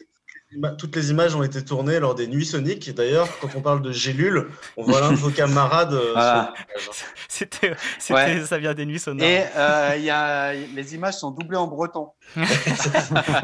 Toutes 0.78 0.94
les 0.94 1.10
images 1.10 1.34
ont 1.34 1.42
été 1.42 1.62
tournées 1.64 1.98
lors 1.98 2.14
des 2.14 2.28
nuits 2.28 2.46
soniques. 2.46 2.94
D'ailleurs, 2.94 3.28
quand 3.40 3.48
on 3.56 3.60
parle 3.60 3.82
de 3.82 3.90
gélules, 3.90 4.48
on 4.76 4.84
voit 4.84 5.00
l'un 5.00 5.10
de 5.10 5.16
vos 5.26 5.30
camarades. 5.30 5.92
euh, 5.92 6.12
Voilà. 6.12 6.54
sur 6.56 6.64
l'image. 6.66 6.90
C'était, 7.28 7.76
c'était- 7.98 8.14
Ouais. 8.14 8.44
ça 8.46 8.56
vient 8.58 8.72
des 8.72 8.86
nuits 8.86 9.00
sonores. 9.00 9.26
Et 9.28 9.42
euh, 9.56 9.94
il 9.96 10.04
y 10.04 10.10
a, 10.10 10.52
les 10.54 10.94
images 10.94 11.14
sont 11.14 11.32
doublées 11.32 11.56
en 11.58 11.66
breton. 11.66 12.10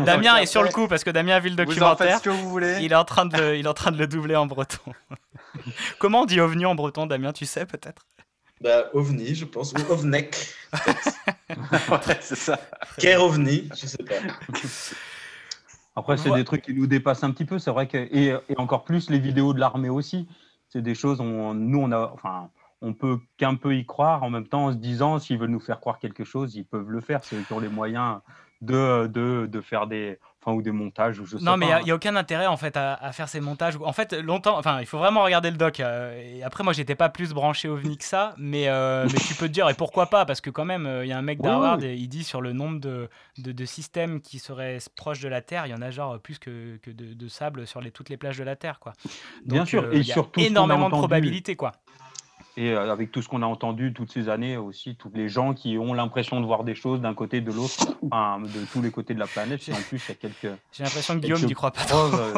Damien 0.04 0.36
est 0.38 0.46
sur 0.46 0.62
le 0.62 0.68
coup 0.70 0.86
parce 0.88 1.04
que 1.04 1.10
Damien 1.10 1.36
a 1.36 1.40
vu 1.40 1.48
le 1.50 1.56
vous 1.56 1.62
en 1.62 1.64
documentaire. 1.66 2.06
faites 2.08 2.18
ce 2.18 2.22
que 2.24 2.30
vous 2.30 2.48
voulez. 2.48 2.78
Il 2.80 2.92
est 2.92 2.96
en 2.96 3.04
train 3.04 3.26
de 3.26 3.36
le, 3.36 3.56
il 3.56 3.66
est 3.66 3.68
en 3.68 3.74
train 3.74 3.90
de 3.90 3.98
le 3.98 4.06
doubler 4.06 4.36
en 4.36 4.46
breton. 4.46 4.92
Comment 5.98 6.22
on 6.22 6.24
dit 6.26 6.40
ovni 6.40 6.64
en 6.64 6.74
breton, 6.74 7.06
Damien? 7.06 7.32
Tu 7.32 7.46
sais 7.46 7.66
peut-être? 7.66 8.06
Bah, 8.62 8.90
ovni, 8.94 9.34
je 9.34 9.44
pense. 9.44 9.72
Ou 9.72 9.92
ovnek. 9.92 10.36
ouais, 11.50 12.18
c'est 12.20 12.36
ça. 12.36 12.58
Ker 12.98 13.22
ovni, 13.22 13.68
je 13.76 13.86
sais 13.86 14.02
pas. 14.04 14.14
Après, 15.96 16.16
c'est 16.16 16.30
Ouais. 16.30 16.38
des 16.38 16.44
trucs 16.44 16.62
qui 16.62 16.72
nous 16.74 16.86
dépassent 16.86 17.24
un 17.24 17.30
petit 17.32 17.44
peu. 17.44 17.58
C'est 17.58 17.70
vrai 17.70 17.86
que 17.88 17.98
et, 17.98 18.36
et 18.48 18.56
encore 18.56 18.84
plus 18.84 19.10
les 19.10 19.18
vidéos 19.18 19.52
de 19.52 19.60
l'armée 19.60 19.90
aussi. 19.90 20.28
C'est 20.68 20.80
des 20.82 20.94
choses. 20.94 21.20
On, 21.20 21.52
nous, 21.54 21.78
on 21.80 21.92
a, 21.92 22.10
enfin, 22.14 22.50
on 22.80 22.94
peut 22.94 23.18
qu'un 23.36 23.56
peu 23.56 23.74
y 23.74 23.84
croire. 23.84 24.22
En 24.22 24.30
même 24.30 24.46
temps, 24.46 24.66
en 24.66 24.72
se 24.72 24.76
disant, 24.78 25.18
s'ils 25.18 25.38
veulent 25.38 25.50
nous 25.50 25.60
faire 25.60 25.80
croire 25.80 25.98
quelque 25.98 26.24
chose, 26.24 26.54
ils 26.54 26.64
peuvent 26.64 26.88
le 26.90 27.00
faire. 27.00 27.22
C'est 27.24 27.36
ont 27.52 27.60
les 27.60 27.68
moyens 27.68 28.20
de, 28.62 29.06
de, 29.08 29.46
de 29.50 29.60
faire 29.60 29.86
des, 29.86 30.18
enfin, 30.44 30.56
ou 30.56 30.62
des 30.62 30.70
montages 30.72 31.18
ou 31.20 31.26
je 31.26 31.36
sais 31.36 31.44
Non, 31.44 31.56
mais 31.56 31.66
il 31.80 31.84
n'y 31.84 31.90
a, 31.90 31.94
aucun 31.94 32.16
intérêt 32.16 32.46
en 32.46 32.56
fait 32.56 32.76
à, 32.76 32.94
à 32.94 33.12
faire 33.12 33.28
ces 33.28 33.40
montages. 33.40 33.78
En 33.82 33.92
fait, 33.92 34.12
longtemps, 34.12 34.58
enfin, 34.58 34.80
il 34.80 34.86
faut 34.86 34.98
vraiment 34.98 35.22
regarder 35.22 35.50
le 35.50 35.56
doc. 35.56 35.80
euh, 35.80 36.20
et 36.20 36.42
après, 36.42 36.64
moi, 36.64 36.72
j'étais 36.72 36.94
pas 36.94 37.08
plus 37.08 37.32
branché 37.32 37.68
ovni 37.68 37.96
que 37.96 38.04
ça, 38.04 38.34
mais, 38.38 38.68
euh, 38.68 39.06
mais 39.12 39.18
tu 39.18 39.34
peux 39.34 39.46
te 39.48 39.52
dire 39.52 39.68
et 39.68 39.74
pourquoi 39.74 40.06
pas 40.06 40.24
Parce 40.26 40.40
que 40.40 40.50
quand 40.50 40.64
même, 40.64 40.86
euh, 40.86 41.04
il 41.04 41.08
y 41.08 41.12
a 41.12 41.18
un 41.18 41.22
mec 41.22 41.40
d'Harvard 41.40 41.78
oui. 41.80 41.96
il 41.98 42.08
dit 42.08 42.24
sur 42.24 42.40
le 42.40 42.52
nombre 42.52 42.80
de, 42.80 43.08
de, 43.38 43.52
de 43.52 43.64
systèmes 43.64 44.20
qui 44.20 44.38
seraient 44.38 44.78
proches 44.96 45.20
de 45.20 45.28
la 45.28 45.40
Terre, 45.42 45.66
il 45.66 45.70
y 45.70 45.74
en 45.74 45.82
a 45.82 45.90
genre 45.90 46.18
plus 46.18 46.38
que, 46.38 46.76
que 46.78 46.90
de, 46.90 47.14
de 47.14 47.28
sable 47.28 47.66
sur 47.66 47.80
les, 47.80 47.90
toutes 47.90 48.08
les 48.08 48.16
plages 48.16 48.38
de 48.38 48.44
la 48.44 48.56
Terre, 48.56 48.78
quoi. 48.80 48.92
Bien 49.44 49.60
Donc, 49.60 49.68
sûr, 49.68 49.84
euh, 49.84 49.92
et 49.92 49.98
il 49.98 50.06
y 50.06 50.10
a 50.10 50.14
surtout 50.14 50.40
énormément 50.40 50.88
de 50.88 50.94
probabilités, 50.94 51.56
quoi. 51.56 51.72
Et 52.58 52.70
euh, 52.72 52.92
avec 52.92 53.10
tout 53.10 53.22
ce 53.22 53.28
qu'on 53.28 53.40
a 53.42 53.46
entendu 53.46 53.94
toutes 53.94 54.12
ces 54.12 54.28
années 54.28 54.58
aussi, 54.58 54.94
tous 54.94 55.10
les 55.14 55.30
gens 55.30 55.54
qui 55.54 55.78
ont 55.78 55.94
l'impression 55.94 56.38
de 56.38 56.44
voir 56.44 56.64
des 56.64 56.74
choses 56.74 57.00
d'un 57.00 57.14
côté, 57.14 57.40
de 57.40 57.50
l'autre, 57.50 57.76
enfin, 58.10 58.40
de 58.40 58.64
tous 58.70 58.82
les 58.82 58.90
côtés 58.90 59.14
de 59.14 59.18
la 59.18 59.26
planète. 59.26 59.66
Et 59.68 59.72
en 59.72 59.76
plus, 59.76 60.02
il 60.06 60.10
y 60.10 60.12
a 60.12 60.14
quelques. 60.16 60.54
J'ai 60.72 60.84
l'impression 60.84 61.14
que 61.14 61.20
Guillaume 61.20 61.42
n'y 61.46 61.54
croit 61.54 61.70
pas 61.70 61.84
trop. 61.84 61.98
euh, 62.14 62.34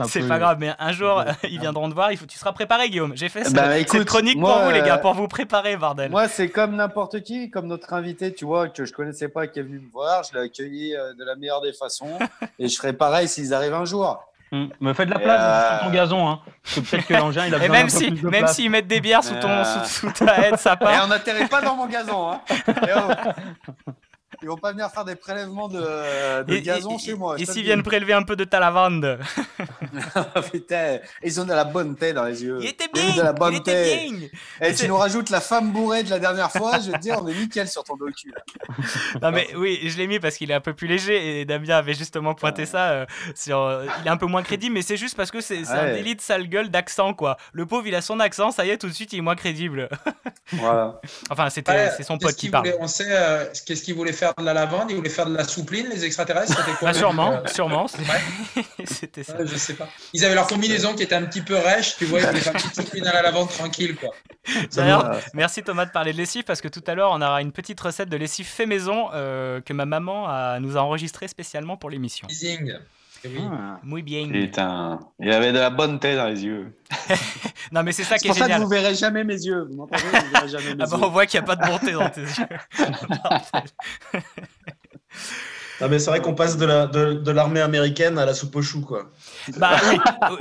un 0.00 0.04
C'est 0.06 0.26
pas 0.26 0.38
grave, 0.38 0.56
mais 0.58 0.72
un 0.78 0.92
jour, 0.92 1.22
ils 1.44 1.60
viendront 1.60 1.88
te 1.90 1.94
voir. 1.94 2.12
Il 2.12 2.16
faut, 2.16 2.24
tu 2.24 2.38
seras 2.38 2.52
préparé, 2.52 2.88
Guillaume. 2.88 3.12
J'ai 3.14 3.28
fait 3.28 3.44
ce- 3.44 3.52
Bah, 3.52 3.72
cette 3.76 3.94
écoute, 3.94 4.06
chronique 4.06 4.38
moi, 4.38 4.54
pour 4.54 4.62
vous, 4.64 4.70
les 4.70 4.80
gars, 4.80 4.96
euh, 4.96 5.02
pour 5.02 5.12
vous 5.12 5.28
préparer, 5.28 5.76
bordel. 5.76 6.10
Moi, 6.10 6.28
c'est 6.28 6.48
comme 6.48 6.74
n'importe 6.76 7.22
qui, 7.22 7.50
comme 7.50 7.66
notre 7.66 7.92
invité, 7.92 8.32
tu 8.32 8.46
vois, 8.46 8.68
que 8.68 8.86
je 8.86 8.92
connaissais 8.94 9.28
pas, 9.28 9.46
qui 9.48 9.58
est 9.58 9.62
venu 9.62 9.80
me 9.80 9.90
voir. 9.90 10.22
Je 10.24 10.32
l'ai 10.38 10.44
accueilli 10.46 10.96
euh, 10.96 11.12
de 11.12 11.24
la 11.24 11.36
meilleure 11.36 11.60
des 11.60 11.74
façons. 11.74 12.18
et 12.58 12.68
je 12.68 12.76
ferai 12.76 12.94
pareil 12.94 13.28
s'ils 13.28 13.52
arrivent 13.52 13.74
un 13.74 13.84
jour. 13.84 14.18
Hum, 14.52 14.68
Mais 14.80 14.92
fais 14.92 15.06
de 15.06 15.10
la 15.10 15.18
Et, 15.18 15.22
place 15.22 15.40
euh, 15.40 15.78
sur 15.78 15.86
ton 15.86 15.92
gazon, 15.92 16.28
hein. 16.28 16.40
Peut-être 16.74 17.06
que 17.06 17.14
l'engin, 17.14 17.46
il 17.46 17.54
a 17.54 17.56
Et 17.56 17.60
besoin 17.60 17.76
même 17.76 17.86
d'un 17.86 17.92
peu 17.92 18.04
si, 18.04 18.10
plus 18.10 18.20
de 18.22 18.28
même 18.28 18.46
s'ils 18.46 18.70
mettent 18.70 18.86
des 18.86 19.00
bières 19.00 19.24
sous, 19.24 19.34
ton, 19.36 19.48
Euh, 19.48 19.64
sous, 19.64 20.08
sous 20.08 20.12
ta 20.12 20.40
haie 20.40 20.52
de 20.52 20.56
sapin. 20.58 20.92
Et 20.92 21.00
on 21.02 21.06
n'atterrit 21.06 21.48
pas 21.48 21.62
dans 21.62 21.74
mon 21.74 21.86
gazon. 21.86 22.32
Hein. 22.32 22.40
Et 22.68 22.90
oh, 22.94 23.32
Ils 24.42 24.48
vont 24.48 24.56
pas 24.56 24.72
venir 24.72 24.90
faire 24.90 25.04
des 25.04 25.14
prélèvements 25.16 25.68
de, 25.68 26.42
de 26.44 26.54
Et- 26.54 26.62
gazon 26.62 26.96
et- 26.96 26.98
chez 26.98 27.14
moi. 27.14 27.36
Et 27.38 27.46
s'ils 27.46 27.62
viennent 27.62 27.82
prélever 27.82 28.12
un 28.12 28.22
peu 28.22 28.36
de 28.36 28.44
ta 28.44 28.58
lavande 28.60 29.18
Putain, 30.52 30.98
ils 31.22 31.40
ont 31.40 31.44
de 31.44 31.52
la 31.52 31.64
bonne 31.64 31.94
tête 31.96 32.14
dans 32.14 32.24
les 32.24 32.42
yeux. 32.42 32.58
Il 32.60 32.68
était 32.68 32.86
Ils 32.94 33.00
ont 33.00 33.04
bien, 33.06 33.16
de 33.16 33.22
la 33.22 33.32
bonne 33.32 33.54
il 33.54 33.58
était 33.58 33.72
tête. 33.72 34.12
bien. 34.12 34.28
Et 34.68 34.74
tu 34.74 34.88
nous 34.88 34.96
rajoutes 34.96 35.30
la 35.30 35.40
femme 35.40 35.70
bourrée 35.72 36.02
de 36.02 36.10
la 36.10 36.18
dernière 36.18 36.50
fois, 36.50 36.78
je 36.80 36.90
vais 36.90 36.98
te 36.98 37.02
dire, 37.02 37.18
on 37.22 37.28
est 37.28 37.34
nickel 37.34 37.68
sur 37.68 37.84
ton 37.84 37.96
docu. 37.96 38.32
Non 39.20 39.30
mais 39.30 39.48
oui, 39.56 39.80
je 39.84 39.96
l'ai 39.98 40.06
mis 40.06 40.18
parce 40.18 40.36
qu'il 40.36 40.50
est 40.50 40.54
un 40.54 40.60
peu 40.60 40.74
plus 40.74 40.86
léger 40.86 41.40
et 41.40 41.44
Damien 41.44 41.76
avait 41.76 41.94
justement 41.94 42.34
pointé 42.34 42.66
ça 42.66 42.90
euh, 42.90 43.06
sur. 43.34 43.60
euh, 43.60 43.86
il 44.00 44.06
est 44.06 44.10
un 44.10 44.16
peu 44.16 44.26
moins 44.26 44.42
crédible, 44.42 44.74
mais 44.74 44.82
c'est 44.82 44.96
juste 44.96 45.16
parce 45.16 45.30
que 45.30 45.40
c'est 45.40 45.68
un 45.68 45.92
délit 45.94 46.16
de 46.16 46.20
sale 46.20 46.48
gueule 46.48 46.70
d'accent 46.70 47.14
quoi. 47.14 47.36
Le 47.52 47.66
pauvre 47.66 47.86
il 47.86 47.94
a 47.94 48.00
son 48.02 48.20
accent, 48.20 48.50
ça 48.50 48.64
y 48.64 48.70
est 48.70 48.78
tout 48.78 48.88
de 48.88 48.92
suite 48.92 49.12
il 49.12 49.18
est 49.18 49.22
moins 49.22 49.36
crédible. 49.36 49.88
Voilà. 50.52 51.00
enfin 51.30 51.50
c'était 51.50 51.72
Ouais, 51.72 51.90
c'est 51.96 52.02
son 52.02 52.18
pote 52.18 52.32
qui 52.32 52.36
qu'il 52.42 52.50
parle. 52.50 52.66
voulait- 52.66 52.78
On 52.80 52.86
sait 52.88 53.06
euh, 53.08 53.44
qu'est-ce 53.66 53.82
qu'ils 53.82 53.94
voulaient 53.94 54.12
faire 54.12 54.31
de 54.38 54.44
la 54.44 54.54
lavande 54.54 54.90
Ils 54.90 54.96
voulaient 54.96 55.08
faire 55.10 55.26
de 55.26 55.36
la 55.36 55.44
soupline, 55.44 55.88
les 55.88 56.04
extraterrestres 56.04 56.56
C'était 56.56 56.76
quoi 56.78 56.88
Bah, 56.88 56.92
le- 56.92 56.98
sûrement, 56.98 57.32
euh, 57.32 57.46
sûrement. 57.46 57.86
c'est- 57.88 58.84
C'était 58.86 59.22
ça. 59.24 59.36
ouais, 59.36 59.46
je 59.46 59.56
sais 59.56 59.74
pas. 59.74 59.88
Ils 60.12 60.24
avaient 60.24 60.34
leur 60.34 60.46
combinaison 60.46 60.94
qui 60.94 61.02
était 61.02 61.14
un 61.14 61.24
petit 61.24 61.40
peu 61.42 61.56
rêche, 61.56 61.96
tu 61.96 62.04
vois, 62.04 62.20
ils 62.20 62.26
voulaient 62.26 62.40
faire 62.40 62.52
une 62.54 62.60
petite 62.60 62.74
soupline 62.74 63.06
à 63.06 63.12
la 63.12 63.22
lavande 63.22 63.48
tranquille, 63.48 63.96
quoi. 63.96 64.10
D'ailleurs, 64.74 65.18
merci 65.34 65.62
Thomas 65.62 65.86
de 65.86 65.90
parler 65.90 66.12
de 66.12 66.18
lessive 66.18 66.44
parce 66.44 66.60
que 66.60 66.68
tout 66.68 66.82
à 66.86 66.94
l'heure 66.94 67.10
on 67.12 67.22
aura 67.22 67.40
une 67.42 67.52
petite 67.52 67.80
recette 67.80 68.08
de 68.08 68.16
lessive 68.16 68.46
fait 68.46 68.66
maison 68.66 69.08
euh, 69.14 69.60
que 69.60 69.72
ma 69.72 69.86
maman 69.86 70.26
a- 70.28 70.58
nous 70.60 70.76
a 70.76 70.80
enregistrée 70.80 71.28
spécialement 71.28 71.76
pour 71.76 71.90
l'émission. 71.90 72.26
Teasing. 72.26 72.72
Oui. 73.24 73.40
Muy 73.84 74.02
bien. 74.02 74.28
Putain, 74.28 74.98
il 75.20 75.30
avait 75.30 75.52
de 75.52 75.58
la 75.58 75.70
bonne 75.70 76.00
tête 76.00 76.16
dans 76.16 76.26
les 76.28 76.44
yeux. 76.44 76.76
Non 77.70 77.82
mais 77.82 77.92
c'est 77.92 78.02
ça 78.04 78.16
C'est 78.18 78.22
qui 78.22 78.26
est 78.26 78.30
pour 78.30 78.36
ça 78.36 78.44
que 78.44 78.50
génial. 78.50 78.62
vous 78.64 78.68
verrez 78.68 78.94
jamais 78.94 79.24
mes 79.24 79.40
yeux. 79.40 79.66
Vous 79.70 79.76
m'entendez 79.76 80.02
Vous 80.02 80.30
verrez 80.32 80.48
jamais 80.48 80.74
mes 80.74 80.82
Ah 80.82 80.86
bah, 80.90 80.96
yeux. 80.98 81.04
on 81.04 81.08
voit 81.08 81.24
qu'il 81.24 81.40
n'y 81.40 81.44
a 81.44 81.46
pas 81.46 81.56
de 81.56 81.66
bonté 81.70 81.92
dans 81.92 82.10
tes 82.10 82.20
yeux. 82.20 82.46
Non, 85.82 85.88
mais 85.88 85.98
c'est 85.98 86.10
vrai 86.10 86.20
qu'on 86.20 86.34
passe 86.34 86.56
de 86.56 86.64
la- 86.64 86.86
de, 86.86 87.14
de 87.14 87.30
l'armée 87.30 87.60
américaine 87.60 88.18
à 88.18 88.24
la 88.24 88.34
soupe 88.34 88.56
aux 88.56 88.62
choux, 88.62 88.80
quoi. 88.80 89.10
Bah 89.58 89.72
oui, 89.90 89.98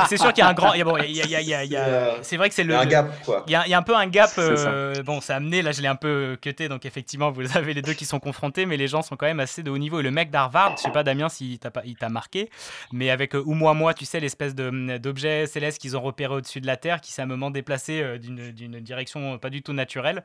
c'est 0.08 0.18
sûr 0.18 0.32
qu'il 0.34 0.44
y 0.44 0.46
a 0.46 0.50
un 0.50 0.54
grand. 0.54 0.74
il 0.74 0.80
y 0.80 0.82
a- 0.82 0.86
bon, 0.86 0.98
il 0.98 1.12
y 1.12 1.22
a- 1.22 1.26
il 1.26 1.32
y 1.32 1.36
a- 1.36 1.42
il 1.42 1.48
y 1.48 1.54
a- 1.54 1.64
il 1.64 1.72
y 1.72 1.76
a- 1.76 2.16
C'est, 2.22 2.36
euh, 2.36 2.38
vrai 2.38 2.50
que 2.50 2.56
c'est 2.56 2.62
il 2.62 2.66
y 2.66 2.68
le. 2.70 2.76
a 2.76 2.80
un 2.82 2.84
le- 2.86 2.90
gap, 2.90 3.24
quoi. 3.26 3.44
Il 3.48 3.52
y 3.52 3.56
a, 3.56 3.66
il 3.66 3.70
y 3.72 3.74
a 3.74 3.78
un 3.78 3.82
peu 3.82 3.96
un 3.96 4.08
gap. 4.08 4.30
C'est 4.34 4.56
ça. 4.58 4.70
euh, 4.70 5.04
bon, 5.04 5.20
c'est 5.22 5.34
amené. 5.34 5.62
Là, 5.62 5.72
je 5.72 5.82
l'ai 5.82 5.88
un 5.88 5.96
peu 5.96 6.38
cuté, 6.42 6.70
donc 6.70 6.86
effectivement, 6.86 7.32
vous 7.32 7.42
avez 7.58 7.74
les 7.74 7.82
deux 7.82 7.94
qui 7.94 8.06
sont 8.06 8.20
confrontés, 8.20 8.66
mais 8.66 8.78
les 8.78 8.88
gens 8.88 9.02
sont 9.02 9.16
quand 9.16 9.26
même 9.26 9.40
assez 9.40 9.64
de 9.64 9.72
haut 9.72 9.78
niveau. 9.78 10.00
Et 10.00 10.04
le 10.04 10.12
mec 10.12 10.30
d'Harvard, 10.32 10.76
je 10.78 10.84
sais 10.84 10.92
pas, 10.92 11.04
Damien, 11.04 11.28
s'il 11.30 11.58
t'a 11.60 11.72
pas- 11.72 11.82
il 11.86 11.96
t'a 11.96 12.10
marqué, 12.10 12.50
mais 12.92 13.10
avec 13.10 13.34
euh, 13.36 13.42
ou 13.46 13.54
moi, 13.54 13.74
moi, 13.74 13.94
tu 13.94 14.06
sais, 14.06 14.20
l'espèce 14.20 14.54
de- 14.56 14.98
d'objet 14.98 15.48
céleste 15.48 15.80
qu'ils 15.82 15.98
ont 15.98 16.02
repéré 16.02 16.36
au-dessus 16.36 16.62
de 16.62 16.68
la 16.68 16.78
Terre, 16.78 17.02
qui 17.02 17.12
s'est 17.12 17.22
à 17.22 17.26
un 17.26 17.28
moment 17.28 17.50
déplacé 17.52 18.02
euh, 18.02 18.18
d'une 18.18 18.52
d'une 18.52 18.80
direction 18.80 19.38
pas 19.40 19.50
du 19.50 19.62
tout 19.64 19.74
naturelle. 19.74 20.24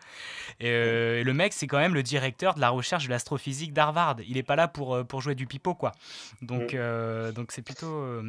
Et, 0.61 0.69
euh, 0.69 1.21
et 1.21 1.25
le 1.25 1.33
mec, 1.33 1.53
c'est 1.53 1.67
quand 1.67 1.79
même 1.79 1.95
le 1.95 2.03
directeur 2.03 2.55
de 2.55 2.61
la 2.61 2.69
recherche 2.71 3.07
de 3.07 3.11
l'astrophysique 3.11 3.73
d'Harvard. 3.73 4.17
Il 4.29 4.37
est 4.37 4.43
pas 4.43 4.57
là 4.57 4.69
pour, 4.69 4.95
euh, 4.95 5.05
pour 5.07 5.21
jouer 5.23 5.35
du 5.35 5.47
pipeau, 5.47 5.75
quoi. 5.75 5.93
Donc, 6.43 6.75
euh, 6.75 7.33
donc 7.33 7.53
c'est 7.53 7.63
plutôt 7.63 7.87
euh, 7.87 8.23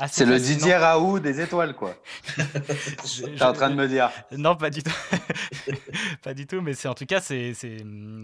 assez. 0.00 0.24
C'est 0.24 0.26
le. 0.26 0.38
Didier 0.38 0.76
Raoult 0.76 1.20
des 1.20 1.40
étoiles, 1.40 1.74
quoi. 1.74 1.94
T'es 2.36 3.42
en 3.42 3.52
train 3.52 3.70
de 3.70 3.74
me 3.74 3.86
dire. 3.88 4.10
Non, 4.32 4.56
pas 4.56 4.70
du 4.70 4.82
tout. 4.82 4.92
pas 6.22 6.34
du 6.34 6.46
tout, 6.46 6.60
mais 6.60 6.74
c'est 6.74 6.88
en 6.88 6.94
tout 6.94 7.06
cas, 7.06 7.20
c'est 7.20 7.52
c'est 7.54 7.78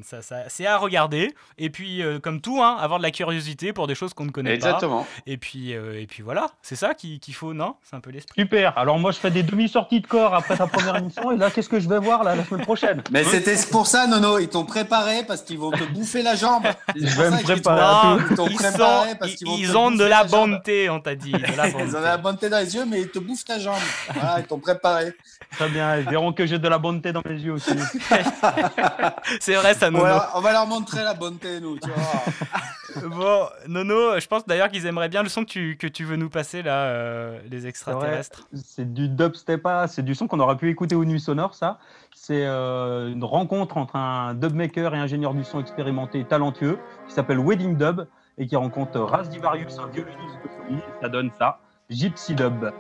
ça, 0.05 0.23
ça- 0.23 0.49
c'est 0.49 0.67
à 0.67 0.77
regarder. 0.77 1.35
Et 1.59 1.71
puis, 1.71 2.03
euh, 2.03 2.19
comme 2.19 2.41
tout, 2.41 2.63
hein, 2.63 2.77
avoir 2.81 2.99
de 2.99 3.05
la 3.05 3.11
curiosité 3.11 3.73
pour 3.73 3.87
des 3.87 3.95
choses 3.95 4.15
qu'on 4.15 4.25
ne 4.25 4.31
connaît 4.31 4.55
Exactement. 4.55 5.03
pas. 5.03 5.09
Et 5.27 5.37
puis, 5.37 5.75
euh, 5.75 6.01
et 6.01 6.07
puis 6.07 6.23
voilà, 6.23 6.47
c'est 6.63 6.77
ça 6.77 6.95
qu'il 6.95 7.21
qu'il 7.21 7.35
faut, 7.35 7.55
non? 7.55 7.77
C'est 7.83 7.97
un 7.97 8.01
peu 8.01 8.11
l'esprit. 8.11 8.41
Super. 8.43 8.77
Alors 8.79 8.99
moi, 8.99 9.13
je 9.13 9.19
fais 9.19 9.31
des 9.31 9.43
demi-sorties 9.43 10.01
de 10.01 10.07
corps 10.07 10.35
après 10.35 10.57
ta 10.57 10.67
première 10.67 10.97
émission. 10.97 11.31
Et 11.33 11.37
là, 11.37 11.51
qu'est-ce 11.51 11.69
que 11.69 11.81
je 11.81 11.89
vais 11.89 11.99
voir 11.99 12.25
là 12.25 12.35
la 12.35 12.45
semaine 12.45 12.65
prochaine? 12.65 13.03
Mais 13.11 13.25
c'était 13.25 13.57
pour 13.71 13.87
ça, 13.87 14.07
Nono. 14.07 14.39
Ils 14.39 14.49
t'ont 14.49 14.65
préparé 14.65 15.25
parce 15.27 15.43
qu'ils 15.43 15.59
vont 15.59 15.71
te 15.71 15.85
bouffer 15.85 16.23
la 16.23 16.35
jambe. 16.35 16.67
Je 16.97 17.07
vais 17.21 17.31
me 17.31 17.43
préparer 17.43 17.81
Non, 18.05 18.17
tout. 18.19 18.25
Ils 18.31 18.37
t'ont 18.37 18.47
ils, 18.49 18.55
préparé 18.57 19.11
sont- 19.11 19.17
parce 19.17 19.33
qu'ils 19.35 19.47
vont 19.47 19.57
ils 19.59 19.71
te 19.71 19.77
ont 19.77 19.91
de 19.91 20.05
la 20.05 20.27
jambe. 20.27 20.51
bonté, 20.51 20.91
on 20.91 21.01
t'a 21.01 21.15
dit. 21.15 21.33
de 21.33 21.57
la 21.57 21.69
Ils 21.69 21.75
ont 21.77 21.87
de 22.01 22.05
la 22.05 22.17
bonté 22.17 22.49
dans 22.49 22.59
les 22.59 22.75
yeux, 22.75 22.85
mais 22.87 23.01
ils 23.03 23.11
te 23.11 23.19
bouffent 23.19 23.45
ta 23.45 23.59
jambe. 23.59 23.75
Voilà, 24.15 24.41
ils 24.41 24.45
t'ont 24.47 24.59
préparé. 24.59 25.13
Très 25.53 25.69
bien. 25.69 25.97
Ils 25.99 26.09
verront 26.09 26.33
que 26.33 26.47
j'ai 26.47 26.59
de 26.59 26.69
la 26.69 26.79
bonté 26.79 27.13
dans 27.13 27.23
les 27.25 27.41
yeux 27.43 27.53
aussi. 27.53 27.71
C'est 29.41 29.55
vrai, 29.55 29.75
ça, 29.75 29.89
On 29.89 29.93
Nono. 29.93 30.05
va, 30.05 30.09
leur, 30.11 30.33
on 30.35 30.41
va 30.41 30.53
leur 30.53 30.67
montrer 30.67 31.03
la 31.03 31.15
bonté, 31.15 31.61
nous. 31.61 31.79
Tu 31.79 31.89
vois. 31.91 32.23
Bon, 33.05 33.47
Nono, 33.69 34.19
je 34.19 34.27
pense 34.27 34.45
d'ailleurs 34.47 34.71
qu'ils 34.71 34.87
aimeraient 34.87 35.11
bien 35.11 35.23
le 35.23 35.29
son 35.29 35.43
que 35.45 35.51
tu, 35.51 35.77
que 35.77 35.87
tu 35.87 36.05
veux 36.05 36.17
nous 36.17 36.31
passer 36.31 36.63
là, 36.63 36.85
euh, 36.87 37.39
les 37.49 37.67
extraterrestres. 37.67 38.49
C'est 38.55 38.93
du 38.93 39.09
dubstep, 39.09 39.61
ah, 39.67 39.87
c'est 39.87 40.03
du 40.03 40.15
son 40.17 40.27
qu'on 40.27 40.41
aurait 40.41 40.57
pu 40.57 40.69
écouter 40.71 40.95
aux 40.97 41.05
nuits 41.05 41.21
sonores, 41.21 41.55
ça. 41.55 41.79
C'est 42.15 42.47
euh, 42.47 43.13
une 43.13 43.25
rencontre 43.25 43.77
entre 43.77 43.97
un 43.97 44.35
dubmaker 44.35 44.95
et 44.95 44.99
ingénieur 44.99 45.35
du 45.35 45.45
son 45.45 45.61
expérimenté 45.61 46.21
et 46.21 46.25
talentueux 46.25 46.79
qui 47.07 47.15
s'appelle 47.15 47.39
Wedding 47.39 47.77
Dub 47.77 48.07
et 48.37 48.47
qui 48.47 48.57
rencontre 48.57 49.01
Raz 49.01 49.29
Divarius, 49.29 49.79
un 49.79 49.87
violoniste 49.87 50.39
de 50.43 50.49
folie. 50.49 50.83
Ça 51.01 51.09
donne 51.09 51.31
ça, 51.39 51.61
Gypsy 51.91 52.35
Dub. 52.35 52.71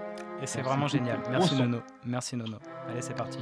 Et 0.43 0.47
c'est 0.47 0.63
vraiment 0.63 0.87
génial. 0.87 1.19
Merci. 1.31 1.57
Nono. 1.57 1.79
Merci 2.05 2.37
Nono. 2.37 2.59
Allez, 2.89 3.03
c'est 3.03 3.17
parti. 3.17 3.39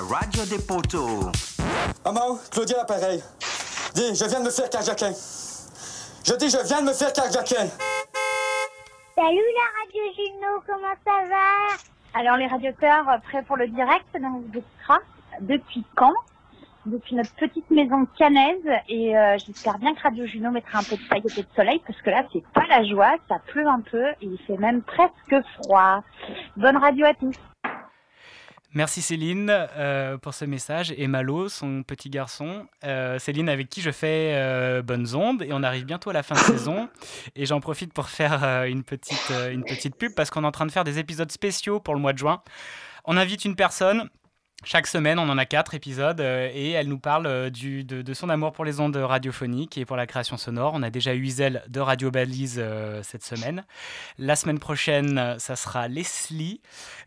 La 0.00 0.16
radio 0.16 0.44
des 0.44 0.58
poteaux. 0.58 1.30
Maman, 2.04 2.38
Claudia 2.50 2.76
l'appareil. 2.76 3.22
Dis, 3.94 4.14
je 4.14 4.24
viens 4.26 4.40
de 4.40 4.44
me 4.44 4.50
faire 4.50 4.70
carjacker. 4.70 5.12
Je 6.24 6.34
dis, 6.34 6.50
je 6.50 6.66
viens 6.66 6.82
de 6.82 6.86
me 6.86 6.92
faire 6.92 7.12
carjacker. 7.12 7.66
Salut 9.16 9.50
la 9.60 9.68
radio 9.80 10.02
Juno, 10.14 10.62
comment 10.66 10.94
ça 11.04 11.28
va? 11.28 12.20
Alors 12.20 12.36
les 12.36 12.46
radiateurs 12.46 13.08
euh, 13.08 13.18
prêts 13.28 13.42
pour 13.42 13.56
le 13.56 13.66
direct 13.68 14.06
dans 14.20 14.40
le 14.52 14.58
Extra. 14.58 14.98
Depuis 15.40 15.84
quand? 15.96 16.14
Depuis 16.86 17.16
notre 17.16 17.34
petite 17.34 17.68
maison 17.70 18.06
canaise 18.16 18.64
et 18.88 19.16
euh, 19.16 19.36
j'espère 19.44 19.78
bien 19.78 19.94
que 19.94 20.02
Radio 20.02 20.24
Juno 20.26 20.50
mettra 20.50 20.78
un 20.78 20.82
peu 20.84 20.96
de 20.96 21.08
paillettes 21.08 21.36
et 21.36 21.42
de 21.42 21.48
soleil 21.56 21.82
parce 21.86 22.00
que 22.00 22.10
là 22.10 22.24
c'est 22.32 22.46
pas 22.54 22.64
la 22.68 22.84
joie, 22.84 23.16
ça 23.28 23.40
pleut 23.48 23.66
un 23.66 23.80
peu 23.80 24.06
et 24.06 24.16
il 24.22 24.38
fait 24.46 24.56
même 24.56 24.82
presque 24.82 25.44
froid. 25.56 26.02
Bonne 26.56 26.76
radio 26.76 27.06
à 27.06 27.14
tous. 27.14 27.34
Merci 28.74 29.00
Céline 29.00 29.48
euh, 29.50 30.18
pour 30.18 30.34
ce 30.34 30.44
message 30.44 30.92
et 30.96 31.06
Malo, 31.06 31.48
son 31.48 31.82
petit 31.82 32.10
garçon. 32.10 32.66
Euh, 32.84 33.18
Céline 33.18 33.48
avec 33.48 33.70
qui 33.70 33.80
je 33.80 33.90
fais 33.90 34.34
euh, 34.34 34.82
Bonnes 34.82 35.14
Ondes 35.14 35.42
et 35.42 35.52
on 35.52 35.62
arrive 35.62 35.86
bientôt 35.86 36.10
à 36.10 36.12
la 36.12 36.22
fin 36.22 36.34
de 36.34 36.40
saison. 36.58 36.88
Et 37.34 37.46
j'en 37.46 37.60
profite 37.60 37.94
pour 37.94 38.08
faire 38.10 38.64
une, 38.64 38.84
petite, 38.84 39.32
une 39.50 39.64
petite 39.64 39.96
pub 39.96 40.14
parce 40.14 40.28
qu'on 40.30 40.44
est 40.44 40.46
en 40.46 40.52
train 40.52 40.66
de 40.66 40.72
faire 40.72 40.84
des 40.84 40.98
épisodes 40.98 41.32
spéciaux 41.32 41.80
pour 41.80 41.94
le 41.94 42.00
mois 42.00 42.12
de 42.12 42.18
juin. 42.18 42.42
On 43.04 43.16
invite 43.16 43.46
une 43.46 43.56
personne. 43.56 44.10
Chaque 44.64 44.88
semaine, 44.88 45.20
on 45.20 45.28
en 45.28 45.38
a 45.38 45.46
quatre 45.46 45.74
épisodes 45.74 46.20
euh, 46.20 46.50
et 46.52 46.72
elle 46.72 46.88
nous 46.88 46.98
parle 46.98 47.26
euh, 47.26 47.48
du, 47.48 47.84
de, 47.84 48.12
son 48.12 48.28
amour 48.28 48.50
pour 48.50 48.64
les 48.64 48.80
ondes 48.80 48.96
radiophoniques 48.96 49.78
et 49.78 49.84
pour 49.84 49.96
la 49.96 50.08
création 50.08 50.36
sonore. 50.36 50.72
On 50.74 50.82
a 50.82 50.90
déjà 50.90 51.14
eu 51.14 51.28
de 51.28 51.80
Radio 51.80 52.10
Balise 52.10 52.56
euh, 52.58 53.00
cette 53.04 53.22
semaine. 53.22 53.64
La 54.18 54.34
semaine 54.34 54.58
prochaine, 54.58 55.36
ça 55.38 55.54
sera 55.54 55.86
Leslie 55.86 56.60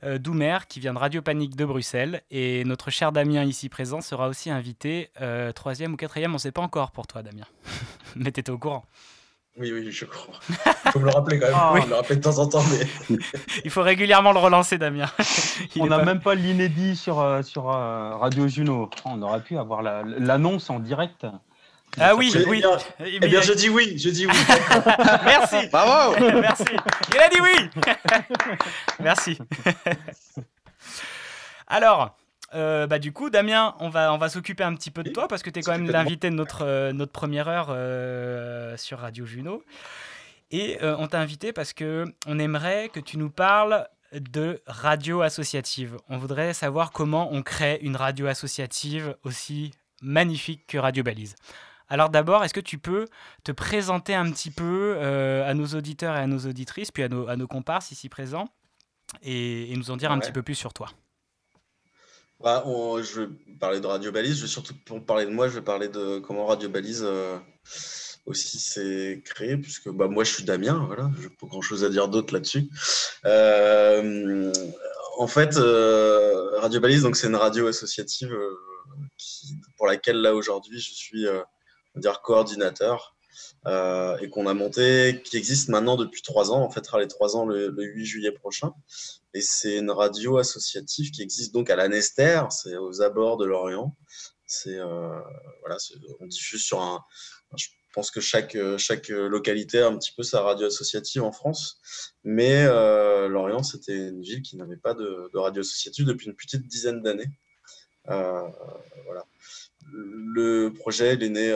Doumer 0.04 0.60
qui 0.70 0.80
vient 0.80 0.94
de 0.94 1.00
Radio 1.00 1.22
Panique 1.22 1.58
de 1.58 1.66
Bruxelles. 1.66 2.22
Et 2.32 2.64
notre 2.64 2.90
cher 2.90 3.12
Damien 3.12 3.44
ici 3.44 3.68
présent 3.68 4.00
sera 4.00 4.30
aussi 4.30 4.50
invité, 4.50 5.12
troisième 5.56 5.94
ou 5.94 5.98
quatrième, 5.98 6.32
on 6.32 6.36
ne 6.36 6.40
sait 6.40 6.52
pas 6.52 6.62
encore 6.62 6.92
pour 6.92 7.08
toi 7.08 7.22
Damien. 7.22 7.46
Mais 8.16 8.32
tu 8.32 8.40
étais 8.40 8.52
au 8.52 8.58
courant. 8.58 8.86
Oui, 9.58 9.72
oui, 9.74 9.92
je 9.92 10.06
crois. 10.06 10.34
Il 10.86 10.92
faut 10.92 11.00
me 11.00 11.06
le 11.06 11.12
rappeler 11.12 11.38
quand 11.40 11.48
même. 11.48 11.56
Ah. 11.58 11.74
Il 11.78 11.84
me 11.84 11.90
le 11.90 11.96
rappeler 11.96 12.16
de 12.16 12.22
temps 12.22 12.38
en 12.40 12.48
temps, 12.48 12.64
mais. 12.72 13.18
Il 13.66 13.70
faut 13.70 13.82
régulièrement 13.82 14.32
le 14.32 14.40
relancer 14.40 14.78
Damien. 14.78 15.10
Il 15.76 15.82
on 15.82 15.88
n'a 15.88 16.00
pas- 16.00 16.06
même 16.06 16.22
pas 16.22 16.36
l'inédit 16.36 16.96
sur, 16.96 17.20
euh, 17.20 17.42
sur 17.44 17.70
euh, 17.70 18.16
Radio 18.16 18.48
Juno. 18.48 18.90
On 19.06 19.22
aurait 19.22 19.42
pu 19.42 19.58
avoir 19.58 19.82
la- 19.82 20.04
l'annonce 20.06 20.70
en 20.70 20.80
direct. 20.80 21.26
Ah 22.00 22.16
oui, 22.16 22.32
Eh 22.34 22.46
oui. 22.48 22.60
bien- 22.60 22.78
Eh 23.02 23.16
Eh 23.16 23.20
bien, 23.20 23.30
bien, 23.30 23.42
je 23.42 23.52
dis 23.52 23.68
oui, 23.68 23.98
je 23.98 24.10
dis 24.10 24.26
oui. 24.26 24.34
Merci. 25.26 25.68
Bravo. 25.70 26.16
Merci. 26.40 26.64
Il 27.14 27.20
a 27.20 27.28
dit 27.28 27.42
oui. 27.42 27.70
Merci. 29.02 29.38
Alors, 31.68 32.16
euh, 32.54 32.88
bah, 32.88 33.00
du 33.00 33.14
coup, 33.14 33.30
Damien, 33.30 33.76
on 33.80 33.90
va, 33.90 34.14
on 34.14 34.18
va 34.18 34.30
s'occuper 34.30 34.64
un 34.64 34.76
petit 34.76 34.92
peu 34.92 35.04
de 35.04 35.10
toi 35.10 35.28
parce 35.28 35.44
que 35.44 35.50
tu 35.50 35.60
es 35.60 35.62
quand 35.62 35.72
même 35.72 35.90
l'invité 35.90 36.30
de 36.30 36.36
notre, 36.36 36.66
euh, 36.66 36.92
notre 36.92 37.12
première 37.12 37.48
heure 37.48 37.68
euh, 37.70 38.76
sur 38.78 39.00
Radio 39.00 39.26
Juno. 39.26 39.64
Et 40.54 40.80
on 40.82 41.08
t'a 41.08 41.22
invité 41.22 41.54
parce 41.54 41.72
que 41.72 42.04
on 42.28 42.38
aimerait 42.38 42.90
que 42.90 43.00
tu 43.00 43.18
nous 43.18 43.30
parles 43.30 43.88
de 44.12 44.62
radio 44.68 45.22
associative. 45.22 45.96
On 46.10 46.18
voudrait 46.18 46.54
savoir 46.54 46.92
comment 46.92 47.32
on 47.32 47.42
crée 47.42 47.80
une 47.84 47.96
radio 47.96 48.28
associative 48.28 49.16
aussi 49.24 49.72
magnifique 50.02 50.68
que 50.68 50.78
Radio 50.78 51.04
Balise. 51.04 51.36
Alors 51.88 52.10
d'abord, 52.10 52.44
est-ce 52.44 52.54
que 52.54 52.60
tu 52.60 52.78
peux 52.78 53.06
te 53.46 53.54
présenter 53.54 54.14
un 54.14 54.30
petit 54.30 54.52
peu 54.52 55.00
à 55.00 55.54
nos 55.54 55.68
auditeurs 55.68 56.18
et 56.18 56.20
à 56.20 56.28
nos 56.28 56.40
auditrices, 56.40 56.92
puis 56.92 57.04
à 57.04 57.08
nos, 57.08 57.30
à 57.30 57.38
nos 57.38 57.48
comparses 57.48 57.92
ici 57.92 58.10
présents, 58.10 58.50
et, 59.24 59.72
et 59.72 59.78
nous 59.78 59.90
en 59.90 59.96
dire 59.96 60.12
un 60.12 60.20
petit 60.20 60.34
peu 60.34 60.42
plus 60.42 60.56
sur 60.56 60.74
toi? 60.74 60.90
Bah, 62.44 62.64
je 62.66 63.22
vais 63.22 63.28
parler 63.60 63.80
de 63.80 63.86
Radio 63.86 64.12
Balise. 64.12 64.38
Je 64.38 64.42
vais 64.42 64.48
surtout, 64.48 64.74
pour 64.86 65.04
parler 65.06 65.26
de 65.26 65.32
moi, 65.32 65.48
je 65.48 65.54
vais 65.54 65.62
parler 65.62 65.90
de 65.90 66.20
comment 66.20 66.46
Radio 66.46 66.70
Balise 66.70 67.04
euh, 67.06 67.38
aussi 68.26 68.58
s'est 68.60 69.22
créé, 69.24 69.58
puisque 69.58 69.90
bah, 69.90 70.08
moi, 70.08 70.24
je 70.24 70.34
suis 70.34 70.44
Damien. 70.44 70.84
Voilà, 70.88 71.12
je 71.18 71.28
n'ai 71.28 71.30
pas 71.30 71.48
grand-chose 71.48 71.84
à 71.84 71.90
dire 71.90 72.08
d'autre 72.08 72.34
là-dessus. 72.34 72.68
Euh, 73.26 74.52
en 75.18 75.28
fait, 75.28 75.58
euh, 75.58 76.60
Radio 76.60 76.80
Balise, 76.80 77.04
donc, 77.04 77.16
c'est 77.16 77.28
une 77.28 77.36
radio 77.36 77.68
associative 77.68 78.36
pour 79.78 79.86
laquelle, 79.86 80.18
là, 80.18 80.34
aujourd'hui, 80.34 80.80
je 80.80 80.94
suis 80.94 81.28
on 81.28 82.00
va 82.00 82.02
dire, 82.02 82.22
coordinateur. 82.22 83.16
Euh, 83.68 84.18
et 84.18 84.30
qu'on 84.30 84.48
a 84.48 84.54
monté, 84.54 85.22
qui 85.24 85.38
existe 85.38 85.70
maintenant 85.70 85.96
depuis 85.96 86.22
trois 86.24 86.52
ans. 86.52 86.66
On 86.66 86.70
fêtera 86.72 87.00
les 87.00 87.08
trois 87.08 87.36
ans 87.36 87.46
le, 87.46 87.70
le 87.70 87.84
8 87.84 88.06
juillet 88.06 88.32
prochain. 88.32 88.74
Et 89.34 89.42
c'est 89.42 89.78
une 89.78 89.92
radio 89.92 90.38
associative 90.38 91.12
qui 91.12 91.22
existe 91.22 91.54
donc 91.54 91.70
à 91.70 91.76
l'Anester, 91.76 92.42
c'est 92.50 92.76
aux 92.76 93.02
abords 93.02 93.38
de 93.38 93.46
Lorient. 93.46 93.96
C'est 94.46 94.78
euh, 94.78 95.20
voilà, 95.62 95.78
on 96.20 96.26
diffuse 96.26 96.62
sur 96.62 96.82
un. 96.82 97.04
Je 97.56 97.68
pense 97.94 98.12
que 98.12 98.20
chaque 98.20 98.58
chaque 98.78 99.10
localité 99.10 99.80
a 99.80 99.88
un 99.88 99.98
petit 99.98 100.12
peu 100.16 100.24
sa 100.24 100.42
radio 100.42 100.68
associative 100.68 101.24
en 101.24 101.32
France, 101.32 101.82
mais 102.24 102.66
euh, 102.66 103.28
Lorient 103.28 103.64
c'était 103.64 104.10
une 104.10 104.22
ville 104.22 104.42
qui 104.42 104.58
n'avait 104.58 104.78
pas 104.78 104.94
de, 104.94 105.30
de 105.34 105.38
radio 105.38 105.62
associative 105.62 106.06
depuis 106.06 106.28
une 106.28 106.36
petite 106.36 106.68
dizaine 106.68 107.02
d'années. 107.02 107.30
Voilà. 108.06 109.26
Le 109.94 110.70
projet 110.70 111.14
il 111.14 111.24
est 111.24 111.30
né 111.30 111.52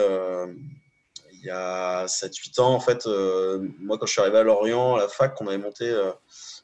il 1.40 1.46
y 1.46 1.50
a 1.50 2.06
7-8 2.06 2.60
ans 2.60 2.74
en 2.74 2.80
fait. 2.80 3.06
euh, 3.06 3.66
moi 3.78 3.98
quand 3.98 4.06
je 4.06 4.12
suis 4.12 4.20
arrivé 4.20 4.38
à 4.38 4.42
Lorient 4.42 4.96
à 4.96 5.00
la 5.00 5.08
fac, 5.08 5.40
on 5.40 5.46
avait 5.46 5.58
monté 5.58 5.88
euh, 5.88 6.12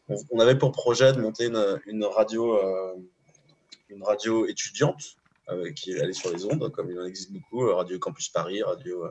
on, 0.09 0.17
on 0.31 0.41
avait 0.41 0.57
pour 0.57 0.73
projet 0.73 1.13
de 1.13 1.21
monter 1.21 1.47
une, 1.47 1.81
une 1.87 2.05
radio, 2.05 2.57
euh, 2.57 2.95
une 3.89 4.03
radio 4.03 4.47
étudiante 4.47 5.03
euh, 5.49 5.73
qui 5.73 5.99
allait 5.99 6.13
sur 6.13 6.33
les 6.33 6.45
ondes, 6.45 6.71
comme 6.71 6.91
il 6.91 6.99
en 7.01 7.05
existe 7.05 7.33
beaucoup, 7.33 7.67
euh, 7.67 7.75
Radio 7.75 7.99
Campus 7.99 8.29
Paris, 8.29 8.63
Radio 8.63 9.07
euh, 9.07 9.11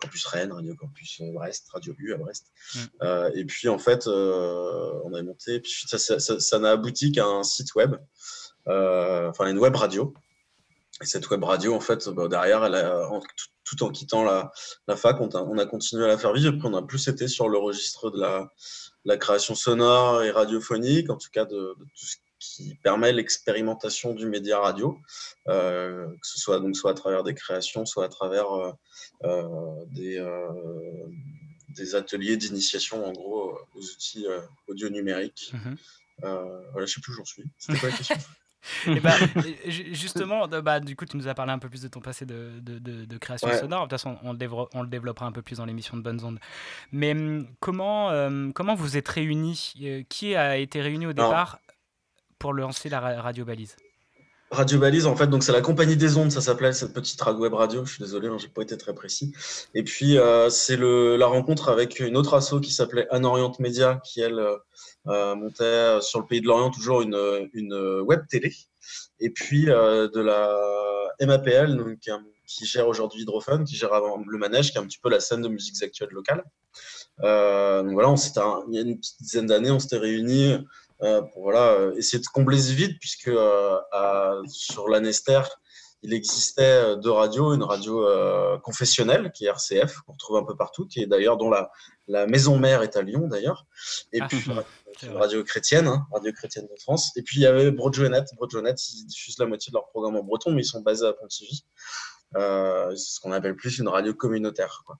Campus 0.00 0.26
Rennes, 0.26 0.52
Radio 0.52 0.74
Campus 0.74 1.22
Brest, 1.32 1.68
Radio 1.72 1.94
U 1.98 2.14
à 2.14 2.16
Brest. 2.16 2.46
Mm. 2.74 3.30
Et 3.34 3.44
puis 3.44 3.68
en 3.68 3.78
fait, 3.78 4.06
on 4.08 5.12
avait 5.14 5.22
monté, 5.22 5.60
puis 5.60 5.72
ça 5.86 6.58
n'a 6.58 6.70
abouti 6.72 7.12
qu'à 7.12 7.26
un 7.26 7.44
site 7.44 7.74
web, 7.76 7.94
enfin 8.66 9.46
une 9.46 9.58
web 9.58 9.76
radio. 9.76 10.12
Et 11.02 11.06
cette 11.06 11.30
web 11.30 11.44
radio, 11.44 11.74
en 11.74 11.80
fait, 11.80 12.08
bah, 12.08 12.26
derrière, 12.28 12.64
elle 12.64 12.74
a, 12.74 13.08
en- 13.08 13.20
tout, 13.20 13.26
tout 13.64 13.82
en 13.84 13.90
quittant 13.90 14.24
la, 14.24 14.50
la 14.88 14.96
fac, 14.96 15.20
on 15.20 15.28
a, 15.28 15.38
on 15.42 15.58
a 15.58 15.66
continué 15.66 16.04
à 16.04 16.08
la 16.08 16.18
faire 16.18 16.32
vivre. 16.32 16.48
Et 16.54 16.58
puis, 16.58 16.66
on 16.66 16.74
a 16.74 16.82
plus 16.82 17.06
été 17.08 17.28
sur 17.28 17.48
le 17.48 17.58
registre 17.58 18.10
de 18.10 18.18
la, 18.20 18.48
la 19.04 19.16
création 19.16 19.54
sonore 19.54 20.22
et 20.22 20.30
radiophonique, 20.30 21.10
en 21.10 21.16
tout 21.16 21.28
cas 21.32 21.44
de, 21.44 21.54
de 21.78 21.84
tout 21.84 22.06
ce 22.06 22.16
qui 22.40 22.74
permet 22.82 23.12
l'expérimentation 23.12 24.14
du 24.14 24.26
média 24.26 24.58
radio, 24.60 24.96
euh, 25.48 26.06
que 26.06 26.26
ce 26.26 26.38
soit 26.38 26.60
donc 26.60 26.76
soit 26.76 26.92
à 26.92 26.94
travers 26.94 27.22
des 27.24 27.34
créations, 27.34 27.84
soit 27.84 28.04
à 28.04 28.08
travers 28.08 28.50
euh, 28.52 28.72
euh, 29.24 29.84
des, 29.92 30.24
des 31.76 31.94
ateliers 31.94 32.36
d'initiation 32.36 33.04
en 33.04 33.12
gros 33.12 33.58
aux 33.74 33.82
outils 33.82 34.26
audio 34.68 34.88
numériques. 34.88 35.52
Mhm. 35.52 35.76
Euh, 36.24 36.70
voilà, 36.72 36.86
je 36.86 36.94
sais 36.94 37.00
plus 37.00 37.12
où 37.12 37.16
j'en 37.16 37.24
suis. 37.24 37.44
C'était 37.58 37.78
quoi 37.78 37.90
la 37.90 37.96
question? 37.96 38.16
Et 38.86 39.00
bah, 39.00 39.14
et 39.64 39.70
ju- 39.70 39.94
justement, 39.94 40.46
bah, 40.48 40.80
du 40.80 40.94
coup, 40.96 41.04
tu 41.04 41.16
nous 41.16 41.28
as 41.28 41.34
parlé 41.34 41.52
un 41.52 41.58
peu 41.58 41.68
plus 41.68 41.82
de 41.82 41.88
ton 41.88 42.00
passé 42.00 42.26
de, 42.26 42.60
de, 42.60 42.78
de- 42.78 43.04
de 43.04 43.18
création 43.18 43.48
Ouais. 43.48 43.56
sonore. 43.58 43.80
De 43.80 43.84
toute 43.84 43.90
façon, 43.92 44.18
on 44.22 44.32
le, 44.32 44.38
dévelop- 44.38 44.68
on 44.74 44.82
le 44.82 44.88
développera 44.88 45.26
un 45.26 45.32
peu 45.32 45.42
plus 45.42 45.58
dans 45.58 45.64
l'émission 45.64 45.96
de 45.96 46.02
Bonnes 46.02 46.22
Ondes. 46.24 46.38
Mais 46.92 47.12
hum, 47.12 47.46
comment, 47.60 48.10
euh, 48.10 48.50
comment 48.54 48.74
vous 48.74 48.96
êtes 48.96 49.08
réunis? 49.08 49.74
Euh, 49.82 50.02
Qui 50.08 50.34
a 50.36 50.56
été 50.56 50.80
réuni 50.80 51.06
au 51.06 51.12
départ 51.12 51.58
pour 52.38 52.52
lancer 52.52 52.88
la 52.88 53.00
ra- 53.00 53.20
radio 53.22 53.44
balise? 53.44 53.76
Radio 54.50 54.78
Balise, 54.78 55.06
en 55.06 55.14
fait, 55.14 55.26
donc 55.26 55.42
c'est 55.42 55.52
la 55.52 55.60
compagnie 55.60 55.96
des 55.96 56.16
ondes, 56.16 56.32
ça 56.32 56.40
s'appelait 56.40 56.72
cette 56.72 56.94
petite 56.94 57.22
web 57.26 57.52
radio. 57.52 57.84
Je 57.84 57.92
suis 57.92 58.02
désolé, 58.02 58.28
hein, 58.28 58.38
j'ai 58.38 58.48
pas 58.48 58.62
été 58.62 58.78
très 58.78 58.94
précis. 58.94 59.32
Et 59.74 59.82
puis 59.82 60.16
euh, 60.16 60.48
c'est 60.48 60.78
la 60.78 61.26
rencontre 61.26 61.68
avec 61.68 62.00
une 62.00 62.16
autre 62.16 62.32
asso 62.32 62.58
qui 62.62 62.72
s'appelait 62.72 63.06
Anne 63.10 63.26
Oriente 63.26 63.58
Média, 63.58 64.00
qui 64.04 64.22
elle 64.22 64.38
euh, 64.38 64.56
euh, 65.08 65.34
montait 65.34 66.00
sur 66.00 66.20
le 66.20 66.26
pays 66.26 66.40
de 66.40 66.46
l'Orient 66.46 66.70
toujours 66.70 67.02
une, 67.02 67.50
une 67.52 68.00
web 68.00 68.22
télé. 68.26 68.54
Et 69.20 69.30
puis 69.30 69.66
de 69.66 70.20
la 70.20 70.58
MAPL, 71.20 71.76
donc, 71.76 71.98
qui, 72.46 72.64
gère 72.64 72.88
aujourd'hui 72.88 73.22
Hydrophone, 73.22 73.64
qui 73.64 73.76
gère 73.76 73.92
avant 73.92 74.16
le 74.26 74.38
Manège, 74.38 74.72
qui 74.72 74.78
est 74.78 74.80
un 74.80 74.86
petit 74.86 74.98
peu 74.98 75.10
la 75.10 75.20
scène 75.20 75.42
de 75.42 75.48
musiques 75.48 75.82
actuelles 75.82 76.08
locales. 76.12 76.42
Donc 77.18 77.92
voilà, 77.92 78.08
on 78.08 78.16
il 78.16 78.74
y 78.74 78.78
a 78.78 78.80
une 78.80 78.98
petite 78.98 79.20
dizaine 79.20 79.46
d'années, 79.46 79.70
on 79.70 79.78
s'était 79.78 79.98
réunis 79.98 80.56
pour 81.32 81.42
voilà, 81.44 81.72
euh, 81.72 81.94
essayer 81.96 82.18
de 82.22 82.26
combler 82.26 82.58
ce 82.58 82.72
vide, 82.72 82.96
puisque 83.00 83.28
euh, 83.28 83.78
à- 83.92 84.40
sur 84.48 84.88
la 84.88 85.00
Nester, 85.00 85.42
il 86.02 86.12
existait 86.12 86.62
euh, 86.62 86.96
deux 86.96 87.10
radios, 87.10 87.52
une 87.54 87.62
radio 87.64 88.06
euh, 88.06 88.56
confessionnelle 88.58 89.32
qui 89.32 89.46
est 89.46 89.48
RCF, 89.48 90.00
qu'on 90.02 90.12
retrouve 90.12 90.36
un 90.36 90.44
peu 90.44 90.56
partout, 90.56 90.86
qui 90.86 91.00
est 91.02 91.06
d'ailleurs 91.06 91.36
dont 91.36 91.50
la, 91.50 91.70
la 92.06 92.26
maison 92.26 92.56
mère 92.58 92.82
est 92.82 92.96
à 92.96 93.02
Lyon 93.02 93.26
d'ailleurs, 93.28 93.66
et 94.12 94.20
Ah, 94.20 94.28
puis 94.28 94.38
une 95.02 95.16
radio 95.16 95.42
chrétienne, 95.44 95.86
hein, 95.88 96.06
radio 96.12 96.32
chrétienne 96.32 96.66
de 96.66 96.80
France. 96.80 97.12
Et 97.16 97.22
puis 97.22 97.38
il 97.40 97.42
y 97.42 97.46
avait 97.46 97.70
Broadjonet. 97.70 98.22
Broadjonet, 98.36 98.74
ils 98.94 99.06
diffusent 99.06 99.38
la 99.38 99.46
moitié 99.46 99.70
de 99.70 99.74
leur 99.76 99.86
programme 99.88 100.16
en 100.16 100.22
breton, 100.24 100.52
mais 100.52 100.62
ils 100.62 100.64
sont 100.64 100.80
basés 100.82 101.06
à 101.06 101.12
Pontivy. 101.12 101.64
Euh, 102.36 102.90
c'est 102.94 103.14
ce 103.16 103.20
qu'on 103.20 103.32
appelle 103.32 103.56
plus 103.56 103.78
une 103.78 103.88
radio 103.88 104.12
communautaire. 104.12 104.82
quoi. 104.86 104.98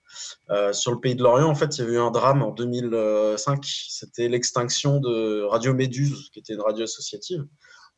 Euh, 0.51 0.73
sur 0.73 0.93
le 0.93 0.99
pays 1.01 1.15
de 1.15 1.23
l'Orient, 1.23 1.49
en 1.49 1.55
fait, 1.55 1.77
il 1.79 1.85
y 1.85 1.87
a 1.89 1.91
eu 1.91 1.99
un 1.99 2.11
drame 2.11 2.43
en 2.43 2.51
2005. 2.53 3.63
C'était 3.65 4.29
l'extinction 4.29 4.99
de 5.01 5.43
Radio 5.43 5.75
Méduse, 5.75 6.31
qui 6.33 6.39
était 6.39 6.55
une 6.55 6.63
radio 6.63 6.85
associative. 6.85 7.47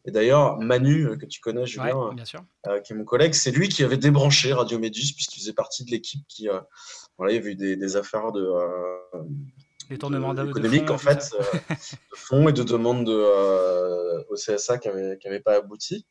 Et 0.07 0.11
d'ailleurs, 0.11 0.59
Manu, 0.59 1.07
euh, 1.07 1.17
que 1.17 1.27
tu 1.27 1.41
connais, 1.41 1.67
Julien, 1.67 1.95
Ouais, 1.95 2.15
bien 2.15 2.25
sûr. 2.25 2.41
euh, 2.67 2.81
qui 2.81 2.93
est 2.93 2.97
mon 2.97 3.05
collègue, 3.05 3.35
c'est 3.35 3.51
lui 3.51 3.69
qui 3.69 3.85
avait 3.85 3.99
débranché 3.99 4.53
Radio 4.53 4.79
Méduse, 4.79 5.13
puisqu'il 5.13 5.41
faisait 5.41 5.53
partie 5.53 5.85
de 5.85 5.91
l'équipe 5.91 6.23
qui. 6.27 6.49
voilà, 7.19 7.33
il 7.33 7.37
y 7.37 7.39
avait 7.39 7.53
eu 7.53 7.57
des, 7.57 7.77
des 7.77 7.97
affaires 7.97 8.33
de. 8.33 8.49
Euh, 9.91 9.95
Les 9.95 9.99
tournements 9.99 10.35
de, 10.35 10.43
de 10.45 10.51
économique 10.51 10.87
fonds 10.87 10.93
et 10.93 10.95
en 10.95 10.99
fait, 10.99 11.31
euh, 11.35 11.59
de 12.13 12.17
fonds 12.17 12.49
et 12.49 12.53
de 12.53 12.63
demandes 12.63 13.07
de, 13.07 13.13
euh, 13.13 14.23
au 14.31 14.35
CSA 14.35 14.79
qui 14.79 14.89
n'avaient 14.89 15.19
qui 15.19 15.29
pas 15.41 15.57
abouti. 15.57 16.07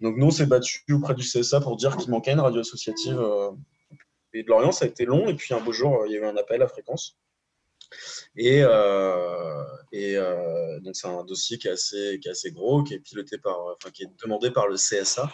Donc 0.00 0.16
nous, 0.16 0.26
on 0.26 0.30
s'est 0.30 0.46
battu 0.46 0.84
auprès 0.92 1.14
du 1.14 1.22
CSA 1.22 1.60
pour 1.60 1.76
dire 1.76 1.96
qu'il 1.96 2.10
manquait 2.10 2.32
une 2.32 2.40
radio 2.40 2.60
associative. 2.60 3.18
euh, 3.18 3.50
et 4.34 4.42
de 4.42 4.48
Lorient, 4.48 4.72
ça 4.72 4.84
a 4.84 4.88
été 4.88 5.04
long. 5.04 5.26
Et 5.28 5.34
puis 5.34 5.54
un 5.54 5.60
beau 5.60 5.72
jour, 5.72 6.04
il 6.06 6.12
y 6.12 6.16
a 6.16 6.20
eu 6.20 6.24
un 6.24 6.36
appel 6.36 6.62
à 6.62 6.68
fréquence. 6.68 7.16
Et, 8.36 8.62
euh, 8.62 9.64
et 9.92 10.16
euh, 10.16 10.78
donc 10.80 10.94
c'est 10.94 11.08
un 11.08 11.24
dossier 11.24 11.56
qui 11.56 11.68
est 11.68 11.72
assez, 11.72 12.18
qui 12.20 12.28
est 12.28 12.32
assez 12.32 12.52
gros, 12.52 12.82
qui 12.82 12.94
est 12.94 12.98
piloté 12.98 13.38
par, 13.38 13.58
enfin 13.76 13.90
qui 13.90 14.02
est 14.02 14.10
demandé 14.22 14.50
par 14.50 14.68
le 14.68 14.76
CSA. 14.76 15.30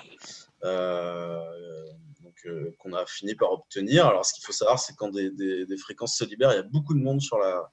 Qu'on 2.79 2.93
a 2.93 3.07
fini 3.07 3.35
par 3.35 3.53
obtenir. 3.53 4.07
Alors, 4.07 4.25
ce 4.27 4.35
qu'il 4.35 4.45
faut 4.45 4.53
savoir, 4.53 4.79
c'est 4.79 4.93
que 4.93 4.99
quand 4.99 5.09
des, 5.11 5.31
des- 5.31 5.67
des 5.67 5.77
fréquences 5.77 6.17
se 6.17 6.25
libèrent, 6.25 6.53
il 6.53 6.57
y 6.57 6.59
a 6.59 6.63
beaucoup 6.63 6.95
de 6.95 6.99
monde 7.01 7.21
sur 7.21 7.39
la, 7.39 7.73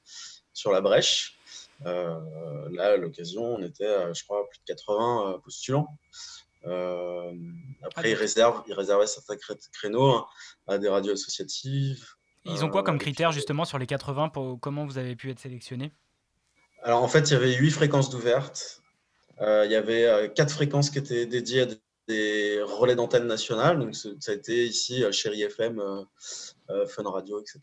sur 0.54 0.72
la 0.72 0.82
brèche. 0.82 1.38
Euh, 1.86 2.20
là, 2.72 2.94
à 2.94 2.98
l'occasion, 2.98 3.44
on 3.44 3.64
était, 3.64 4.14
je 4.14 4.24
crois, 4.24 4.40
à 4.40 4.44
plus 4.50 4.60
de 4.60 4.64
80 4.66 5.34
euh, 5.34 5.38
postulants. 5.40 5.88
Euh, 6.68 7.34
après, 7.84 8.12
ils, 8.12 8.16
réservent, 8.16 8.64
ils 8.68 8.74
réservaient 8.74 9.08
certains 9.08 9.36
cré- 9.36 9.56
créneaux 9.74 10.12
hein, 10.12 10.26
à 10.68 10.78
des 10.78 10.90
radios 10.90 11.14
associatives. 11.14 12.06
Ils 12.46 12.64
ont 12.64 12.70
quoi 12.70 12.84
comme 12.84 12.98
critères 13.00 13.32
justement 13.32 13.66
sur 13.66 13.78
les 13.80 13.86
80 13.88 14.30
pour 14.30 14.60
comment 14.60 14.86
vous 14.86 14.98
avez 14.98 15.16
pu 15.16 15.30
être 15.32 15.40
sélectionné 15.40 15.92
Alors 16.84 17.04
en 17.04 17.08
fait, 17.08 17.30
il 17.30 17.34
y 17.34 17.36
avait 17.36 17.54
huit 17.56 17.72
fréquences 17.72 18.10
d'ouvertes. 18.10 18.82
Euh, 19.42 19.66
il 19.66 19.72
y 19.72 19.76
avait 19.76 20.06
euh, 20.06 20.28
quatre 20.28 20.52
fréquences 20.54 20.90
qui 20.92 21.00
étaient 21.00 21.26
dédiées 21.26 21.62
à 21.62 21.66
des- 21.66 21.78
des 22.08 22.62
relais 22.62 22.96
d'antenne 22.96 23.28
nationale. 23.28 23.80
Donc 23.80 23.96
ça 23.96 24.10
a 24.32 24.34
été 24.34 24.66
ici 24.66 25.04
Chéri 25.12 25.44
FM, 25.44 25.80
euh, 25.80 26.04
euh, 26.70 26.88
Fun 26.88 27.04
Radio, 27.10 27.40
etc. 27.42 27.60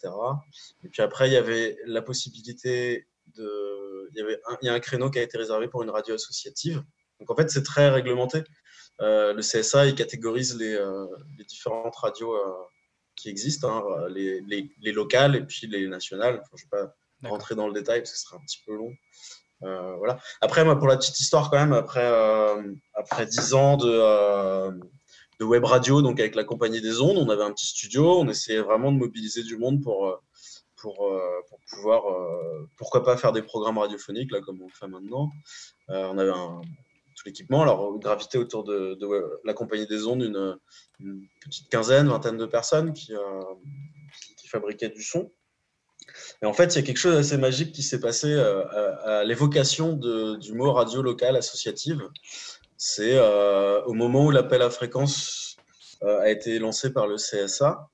Et 0.84 0.88
puis 0.88 1.02
après, 1.02 1.28
il 1.28 1.32
y 1.32 1.36
avait 1.36 1.76
la 1.86 2.02
possibilité 2.02 3.06
de. 3.36 4.08
Il 4.12 4.18
y, 4.18 4.22
avait 4.22 4.40
un, 4.48 4.56
il 4.62 4.66
y 4.66 4.68
a 4.70 4.74
un 4.74 4.80
créneau 4.80 5.10
qui 5.10 5.18
a 5.18 5.22
été 5.22 5.36
réservé 5.36 5.68
pour 5.68 5.82
une 5.82 5.90
radio 5.90 6.14
associative. 6.14 6.82
Donc 7.20 7.30
en 7.30 7.36
fait, 7.36 7.50
c'est 7.50 7.62
très 7.62 7.90
réglementé. 7.90 8.42
Euh, 9.00 9.32
le 9.34 9.42
CSA, 9.42 9.86
il 9.86 9.94
catégorise 9.94 10.56
les, 10.56 10.74
euh, 10.74 11.06
les 11.36 11.44
différentes 11.44 11.94
radios 11.96 12.34
euh, 12.34 12.52
qui 13.16 13.28
existent, 13.28 13.68
hein, 13.70 14.08
les, 14.08 14.40
les- 14.42 14.70
les 14.80 14.92
locales 14.92 15.36
et 15.36 15.42
puis 15.42 15.66
les 15.66 15.86
nationales. 15.88 16.36
Enfin, 16.40 16.56
je 16.56 16.64
ne 16.64 16.82
vais 16.82 16.86
pas 17.22 17.28
rentrer 17.28 17.54
dans 17.54 17.66
le 17.68 17.74
détail 17.74 18.00
parce 18.00 18.12
que 18.12 18.16
ce 18.18 18.24
serait 18.24 18.36
un 18.36 18.44
petit 18.44 18.62
peu 18.64 18.74
long. 18.74 18.92
Euh, 19.62 19.96
voilà. 19.96 20.18
Après, 20.40 20.64
moi, 20.64 20.78
pour 20.78 20.88
la 20.88 20.96
petite 20.96 21.18
histoire, 21.18 21.50
quand 21.50 21.58
même, 21.58 21.72
après, 21.72 22.04
euh, 22.04 22.74
après 22.94 23.26
10 23.26 23.54
ans 23.54 23.76
de, 23.76 23.88
euh, 23.90 24.70
de 25.40 25.44
web 25.44 25.64
radio, 25.64 26.02
donc 26.02 26.20
avec 26.20 26.34
la 26.34 26.44
compagnie 26.44 26.80
des 26.80 27.00
ondes, 27.00 27.18
on 27.18 27.28
avait 27.28 27.42
un 27.42 27.52
petit 27.52 27.66
studio, 27.66 28.20
on 28.20 28.28
essayait 28.28 28.60
vraiment 28.60 28.92
de 28.92 28.98
mobiliser 28.98 29.42
du 29.42 29.56
monde 29.56 29.82
pour, 29.82 30.20
pour, 30.76 31.12
pour 31.48 31.58
pouvoir, 31.70 32.02
pourquoi 32.76 33.04
pas 33.04 33.16
faire 33.16 33.32
des 33.32 33.42
programmes 33.42 33.78
radiophoniques, 33.78 34.32
là, 34.32 34.40
comme 34.40 34.60
on 34.62 34.66
le 34.66 34.72
fait 34.72 34.88
maintenant. 34.88 35.30
On 35.88 36.18
avait 36.18 36.30
un, 36.30 36.60
tout 37.16 37.22
l'équipement, 37.26 37.62
alors 37.62 37.88
on 37.88 37.98
gravitait 37.98 38.38
autour 38.38 38.64
de, 38.64 38.94
de, 38.94 39.40
la 39.44 39.54
compagnie 39.54 39.86
des 39.86 40.06
ondes 40.06 40.22
une, 40.22 40.56
une 41.00 41.26
petite 41.40 41.68
quinzaine, 41.68 42.08
vingtaine 42.08 42.36
de 42.36 42.46
personnes 42.46 42.92
qui, 42.92 43.12
qui 44.36 44.48
fabriquaient 44.48 44.88
du 44.88 45.02
son. 45.02 45.32
Et 46.42 46.46
en 46.46 46.52
fait, 46.52 46.74
il 46.74 46.76
y 46.76 46.78
a 46.78 46.82
quelque 46.82 46.98
chose 46.98 47.16
d'assez 47.16 47.36
magique 47.36 47.72
qui 47.72 47.82
s'est 47.82 48.00
passé 48.00 48.32
euh, 48.32 48.64
à, 49.04 49.24
l'évocation 49.24 49.94
du 49.94 50.52
mot 50.52 50.72
radio 50.72 51.02
locale 51.02 51.36
associative. 51.36 52.02
C'est 52.76 53.16
euh, 53.16 53.82
au 53.84 53.92
moment 53.92 54.26
où 54.26 54.30
l'appel 54.30 54.62
à 54.62 54.70
fréquence 54.70 55.56
euh, 56.04 56.20
a 56.20 56.30
été 56.30 56.58
lancé 56.60 56.92
par 56.92 57.08
le 57.08 57.16
CSA 57.16 57.88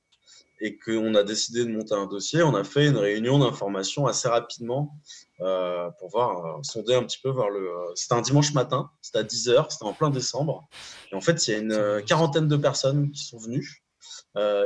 et 0.60 0.78
qu'on 0.78 1.14
a 1.14 1.22
décidé 1.22 1.64
de 1.64 1.70
monter 1.70 1.94
un 1.94 2.06
dossier, 2.06 2.42
on 2.42 2.54
a 2.54 2.64
fait 2.64 2.86
une 2.86 2.96
réunion 2.96 3.38
d'information 3.38 4.06
assez 4.06 4.28
rapidement 4.28 4.96
pour 5.38 6.08
voir, 6.10 6.64
sonder 6.64 6.94
un 6.94 7.02
petit 7.02 7.18
peu 7.22 7.30
vers 7.30 7.50
le. 7.50 7.68
C'était 7.96 8.14
un 8.14 8.22
dimanche 8.22 8.54
matin, 8.54 8.88
c'était 9.02 9.18
à 9.18 9.24
10h, 9.24 9.66
c'était 9.70 9.84
en 9.84 9.92
plein 9.92 10.10
décembre. 10.10 10.66
Et 11.12 11.16
en 11.16 11.20
fait, 11.20 11.46
il 11.46 11.50
y 11.50 11.54
a 11.54 11.58
une 11.58 12.02
quarantaine 12.04 12.46
de 12.46 12.56
personnes 12.56 13.10
qui 13.10 13.24
sont 13.24 13.36
venues. 13.36 13.84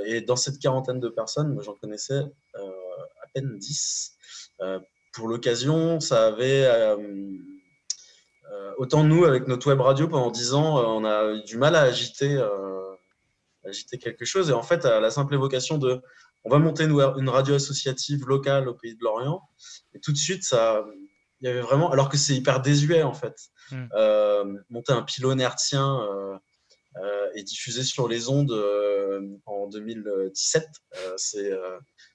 Et 0.04 0.20
dans 0.20 0.36
cette 0.36 0.58
quarantaine 0.58 1.00
de 1.00 1.08
personnes, 1.08 1.54
moi 1.54 1.62
j'en 1.64 1.74
connaissais 1.74 2.22
peine 3.40 3.58
10. 3.58 4.12
Euh, 4.60 4.80
pour 5.12 5.28
l'occasion, 5.28 6.00
ça 6.00 6.26
avait. 6.26 6.64
euh, 6.64 6.96
euh, 8.52 8.72
autant 8.78 9.04
nous, 9.04 9.24
avec 9.24 9.46
notre 9.46 9.68
web 9.68 9.80
radio, 9.80 10.08
pendant 10.08 10.30
10 10.30 10.54
ans, 10.54 10.78
on 10.78 11.04
a 11.04 11.34
eu 11.34 11.44
du 11.44 11.58
mal 11.58 11.76
à 11.76 11.82
agiter, 11.82 12.40
agiter 13.64 13.98
quelque 13.98 14.24
chose. 14.24 14.50
Et 14.50 14.54
en 14.54 14.62
fait, 14.62 14.84
à 14.84 15.00
la 15.00 15.10
simple 15.10 15.34
évocation 15.34 15.78
de 15.78 16.00
on 16.44 16.50
va 16.50 16.58
monter 16.58 16.84
une, 16.84 17.28
radio 17.28 17.56
associative 17.56 18.24
locale 18.26 18.68
au 18.68 18.74
pays 18.74 18.94
de 18.94 19.02
l'Orient, 19.02 19.42
et 19.94 20.00
tout 20.00 20.12
de 20.12 20.16
suite, 20.16 20.44
ça. 20.44 20.84
Il 21.40 21.46
y 21.46 21.50
avait 21.50 21.60
vraiment. 21.60 21.90
Alors 21.92 22.08
que 22.08 22.16
c'est 22.16 22.34
hyper 22.34 22.60
désuet, 22.60 23.02
en 23.02 23.14
fait. 23.14 23.36
Mm. 23.70 23.84
Euh, 23.94 24.44
monter 24.70 24.92
un 24.92 25.02
pylône 25.02 25.40
hertzien. 25.40 26.00
euh, 26.00 26.36
euh, 26.96 27.28
et 27.34 27.42
diffusé 27.42 27.84
sur 27.84 28.08
les 28.08 28.28
ondes 28.28 28.52
en 29.46 29.68
2017. 29.68 30.66
Euh, 30.96 31.14
c'est, 31.16 31.52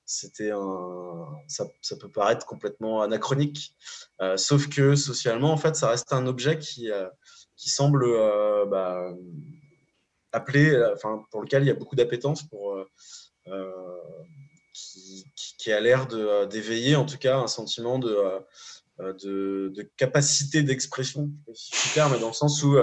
c'était 0.06 0.52
un, 0.52 1.28
ça, 1.48 1.66
peut 2.00 2.10
paraître 2.12 2.46
complètement 2.46 3.02
anachronique, 3.02 3.74
euh, 4.22 4.38
sauf 4.38 4.68
que 4.70 4.96
socialement, 4.96 5.52
en 5.52 5.58
fait, 5.58 5.76
ça 5.76 5.90
reste 5.90 6.12
un 6.14 6.28
objet 6.28 6.60
qui, 6.60 6.92
euh, 6.92 7.08
qui 7.56 7.70
semble 7.70 8.04
euh, 8.06 8.66
bah, 8.66 9.14
appelé, 10.32 10.82
enfin, 10.94 11.24
pour 11.32 11.42
lequel 11.42 11.64
il 11.64 11.68
y 11.68 11.72
a 11.72 11.76
beaucoup 11.76 11.96
d'appétence 11.96 12.44
pour. 12.44 12.76
euh, 12.76 12.86
qui, 14.74 15.26
qui- 15.58 15.72
a 15.72 15.80
l'air 15.80 16.08
de, 16.08 16.46
d'éveiller 16.46 16.96
en 16.96 17.06
tout 17.06 17.18
cas 17.18 17.38
un 17.38 17.48
sentiment 17.48 18.00
de, 18.00 18.16
de, 19.00 19.90
capacité 19.98 20.64
d'expression, 20.64 21.30
si 21.54 21.72
je 21.74 21.80
suis 21.80 21.90
clair, 21.92 22.10
mais 22.10 22.20
dans 22.20 22.28
le 22.30 22.34
sens 22.34 22.64
où 22.64 22.76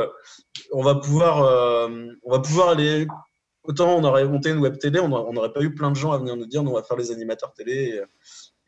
on 0.73 0.83
va 0.83 0.95
pouvoir, 0.95 1.91
on 2.23 2.31
va 2.31 2.39
pouvoir 2.39 2.69
aller. 2.71 3.07
Autant 3.71 3.97
on 3.97 4.05
aurait 4.05 4.25
monté 4.25 4.51
une 4.51 4.59
web 4.59 4.79
télé, 4.79 4.99
on 5.01 5.09
n'aurait 5.33 5.53
pas 5.53 5.61
eu 5.63 5.73
plein 5.75 5.91
de 5.91 5.97
gens 5.97 6.13
à 6.13 6.19
venir 6.19 6.35
nous 6.37 6.47
dire, 6.47 6.63
nous 6.63 6.73
on 6.73 6.75
va 6.75 6.83
faire 6.83 6.97
les 6.97 7.11
animateurs 7.13 7.53
télé 7.53 8.01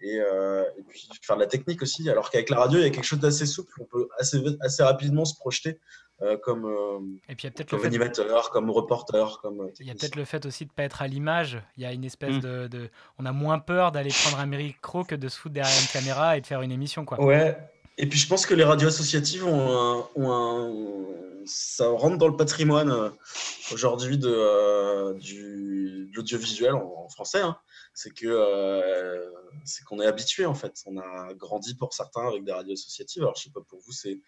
et, 0.00 0.18
euh, 0.20 0.64
et 0.78 0.82
puis 0.88 1.08
faire 1.22 1.36
de 1.36 1.42
la 1.42 1.46
technique 1.48 1.82
aussi. 1.82 2.08
Alors 2.08 2.30
qu'avec 2.30 2.50
la 2.50 2.58
radio, 2.58 2.78
il 2.78 2.82
y 2.82 2.86
a 2.86 2.90
quelque 2.90 3.04
chose 3.04 3.20
d'assez 3.20 3.46
souple. 3.46 3.72
On 3.80 3.84
peut 3.84 4.08
assez, 4.18 4.38
assez 4.60 4.82
rapidement 4.82 5.24
se 5.24 5.34
projeter 5.36 5.80
euh, 6.22 6.36
comme, 6.36 6.64
euh, 6.66 6.98
Et 7.28 7.34
puis 7.34 7.44
il 7.44 7.44
y 7.44 7.48
a 7.48 7.50
peut-être 7.50 7.70
le 7.72 7.76
comme 7.78 7.80
fait- 7.80 7.86
animateur, 7.88 8.50
comme 8.50 8.70
reporter, 8.70 9.38
comme 9.42 9.60
euh, 9.62 9.72
Il 9.80 9.86
y 9.86 9.90
a 9.90 9.94
peut-être 9.94 10.14
le 10.16 10.24
fait 10.24 10.44
aussi 10.46 10.66
de 10.66 10.72
pas 10.72 10.84
être 10.84 11.02
à 11.02 11.08
l'image. 11.08 11.60
Il 11.76 11.82
y 11.82 11.86
a 11.86 11.92
une 11.92 12.04
espèce 12.04 12.36
Mm. 12.36 12.40
de, 12.40 12.66
de- 12.68 12.90
On 13.18 13.26
a 13.26 13.32
moins 13.32 13.58
peur 13.58 13.90
d'aller 13.92 14.10
prendre 14.24 14.38
un 14.38 14.46
micro 14.46 15.02
que 15.04 15.16
de 15.16 15.28
se 15.28 15.36
foutre 15.38 15.54
derrière 15.54 15.74
une 15.80 15.88
caméra 15.88 16.36
et 16.36 16.40
de 16.40 16.46
faire 16.46 16.62
une 16.62 16.70
émission. 16.72 17.04
Quoi. 17.04 17.20
Ouais. 17.20 17.56
Et 17.98 18.06
puis 18.08 18.18
je 18.18 18.26
pense 18.26 18.46
que 18.46 18.54
les 18.54 18.64
radios 18.64 18.88
associatives 18.88 19.44
ont 19.46 19.70
un, 19.70 20.08
ont 20.16 20.32
un- 20.32 20.92
ça 21.44 21.88
rentre 21.88 22.18
dans 22.18 22.28
le 22.28 22.36
patrimoine 22.36 22.90
euh, 22.90 23.10
aujourd'hui 23.72 24.16
de, 24.16 24.28
euh, 24.28 25.12
de 25.14 26.14
l'audiovisuel 26.14 26.74
en, 26.74 27.08
français. 27.08 27.40
hein. 27.40 27.56
C'est 27.94 28.10
que 28.14 28.26
euh, 28.26 29.28
c'est 29.64 29.84
qu'on 29.84 30.00
est 30.00 30.06
habitué 30.06 30.46
en 30.46 30.54
fait. 30.54 30.72
On 30.86 30.96
a 30.98 31.34
grandi 31.34 31.74
pour 31.74 31.92
certains 31.92 32.26
avec 32.28 32.44
des 32.44 32.52
radios 32.52 32.72
associatives. 32.74 33.22
Alors 33.22 33.36
je 33.36 33.44
sais 33.44 33.50
pas 33.50 33.60
pour 33.68 33.80
vous, 33.80 33.92
c'est 33.92 34.20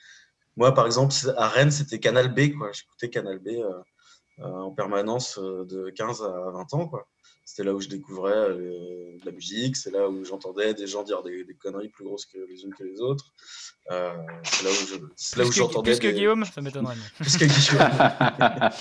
moi 0.57 0.75
par 0.75 0.87
exemple 0.87 1.15
à 1.37 1.49
Rennes 1.49 1.71
c'était 1.71 1.99
Canal 2.01 2.35
B 2.35 2.57
quoi. 2.59 2.71
J'écoutais 2.73 3.09
Canal 3.11 3.39
B 3.39 3.51
en 4.43 4.73
permanence 4.73 5.39
de 5.39 5.91
15 5.91 6.23
à 6.23 6.51
20 6.51 6.75
ans 6.75 6.89
quoi. 6.89 7.07
C'était 7.47 7.63
là 7.65 7.75
où 7.75 7.81
je 7.81 7.89
découvrais 7.89 8.33
euh, 8.33 9.19
de 9.21 9.27
la 9.27 9.33
musique, 9.33 9.77
c'est 9.77 9.91
là 9.91 10.09
où 10.09 10.25
j'entendais 10.25 10.73
des 10.75 10.87
gens 10.87 11.03
dire 11.03 11.23
des, 11.23 11.45
des 11.45 11.55
conneries 11.55 11.91
plus 11.91 12.05
grosses 12.05 12.25
que 12.27 12.39
les 12.49 12.63
unes 12.65 12.73
que 12.75 12.85
les 12.85 13.01
autres. 13.01 13.27
Euh, 13.91 14.15
c'est 14.45 14.65
là 14.65 14.71
où 14.71 14.75
je- 14.87 14.95
c'est 15.15 15.37
là 15.37 15.45
où 15.45 15.49
Plus 15.49 15.55
que- 15.55 15.61
j'entendais. 15.61 15.91
plus 15.93 16.01
que 16.01 16.07
des- 16.09 16.15
Guillaume, 16.15 16.45
ça 16.55 16.61
m'étonnerait. 16.63 16.95
Plus 17.19 17.37
que 17.37 17.45
Guillaume. 17.45 18.71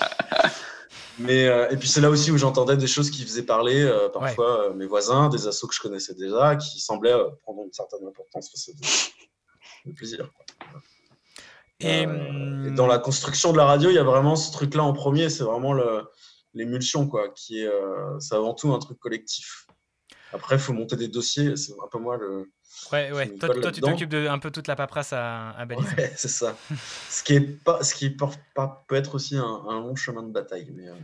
Mais, 1.18 1.46
euh, 1.46 1.68
et 1.70 1.76
puis 1.76 1.86
c'est 1.88 2.00
là 2.00 2.10
aussi 2.10 2.32
où 2.32 2.38
j'entendais 2.38 2.76
des 2.76 2.88
choses 2.88 3.08
qui 3.10 3.22
faisaient 3.22 3.44
parler 3.44 3.88
parfois 4.12 4.72
mes 4.74 4.86
voisins, 4.86 5.28
des 5.28 5.46
assos 5.46 5.68
que 5.68 5.74
je 5.74 5.80
connaissais 5.80 6.14
déjà, 6.14 6.56
qui 6.56 6.80
semblaient 6.80 7.14
prendre 7.42 7.62
une 7.64 7.72
certaine 7.72 8.04
importance. 8.06 8.50
De, 8.66 9.90
de 9.90 9.94
plaisir. 9.94 10.28
quoi. 10.34 10.80
Et, 11.80 12.02
et 12.02 12.70
dans 12.72 12.86
la 12.88 12.98
construction 12.98 13.52
de 13.52 13.58
la 13.58 13.64
radio, 13.66 13.90
il 13.90 13.94
y 13.94 13.98
a 13.98 14.02
vraiment 14.04 14.34
ce 14.36 14.50
truc-là 14.52 14.82
en 14.82 14.92
premier, 14.92 15.28
c'est 15.30 15.44
vraiment 15.44 15.72
le- 15.72 16.04
l'émulsion, 16.54 17.06
quoi, 17.06 17.28
qui 17.34 17.60
est, 17.60 17.66
euh, 17.66 18.18
c'est 18.20 18.34
avant 18.34 18.54
tout 18.54 18.72
un 18.72 18.78
truc 18.78 18.98
collectif. 18.98 19.66
Après, 20.32 20.56
il 20.56 20.60
faut 20.60 20.72
monter 20.72 20.96
des 20.96 21.06
dossiers, 21.08 21.56
c'est 21.56 21.72
un 21.72 21.88
peu 21.90 21.98
moi 21.98 22.16
le. 22.16 22.50
Ouais, 22.92 23.12
ouais. 23.12 23.28
Toi, 23.38 23.70
tu 23.72 23.80
t'occupes 23.80 24.08
de 24.08 24.26
un 24.26 24.38
peu 24.40 24.50
toute 24.50 24.66
la 24.66 24.74
paperasse 24.74 25.12
à, 25.12 25.50
à. 25.50 25.64
Ouais, 25.66 26.12
c'est 26.16 26.28
ça. 26.28 26.56
Ce 27.08 27.22
qui 27.22 27.34
est 27.34 27.40
pas, 27.40 27.82
ce 27.84 27.94
qui 27.94 28.10
porte 28.10 28.40
pas 28.54 28.84
peut 28.88 28.96
être 28.96 29.14
aussi 29.14 29.36
un, 29.36 29.44
un 29.68 29.80
long 29.80 29.94
chemin 29.94 30.22
de 30.24 30.32
bataille, 30.32 30.72
mais, 30.74 30.88
euh, 30.88 30.94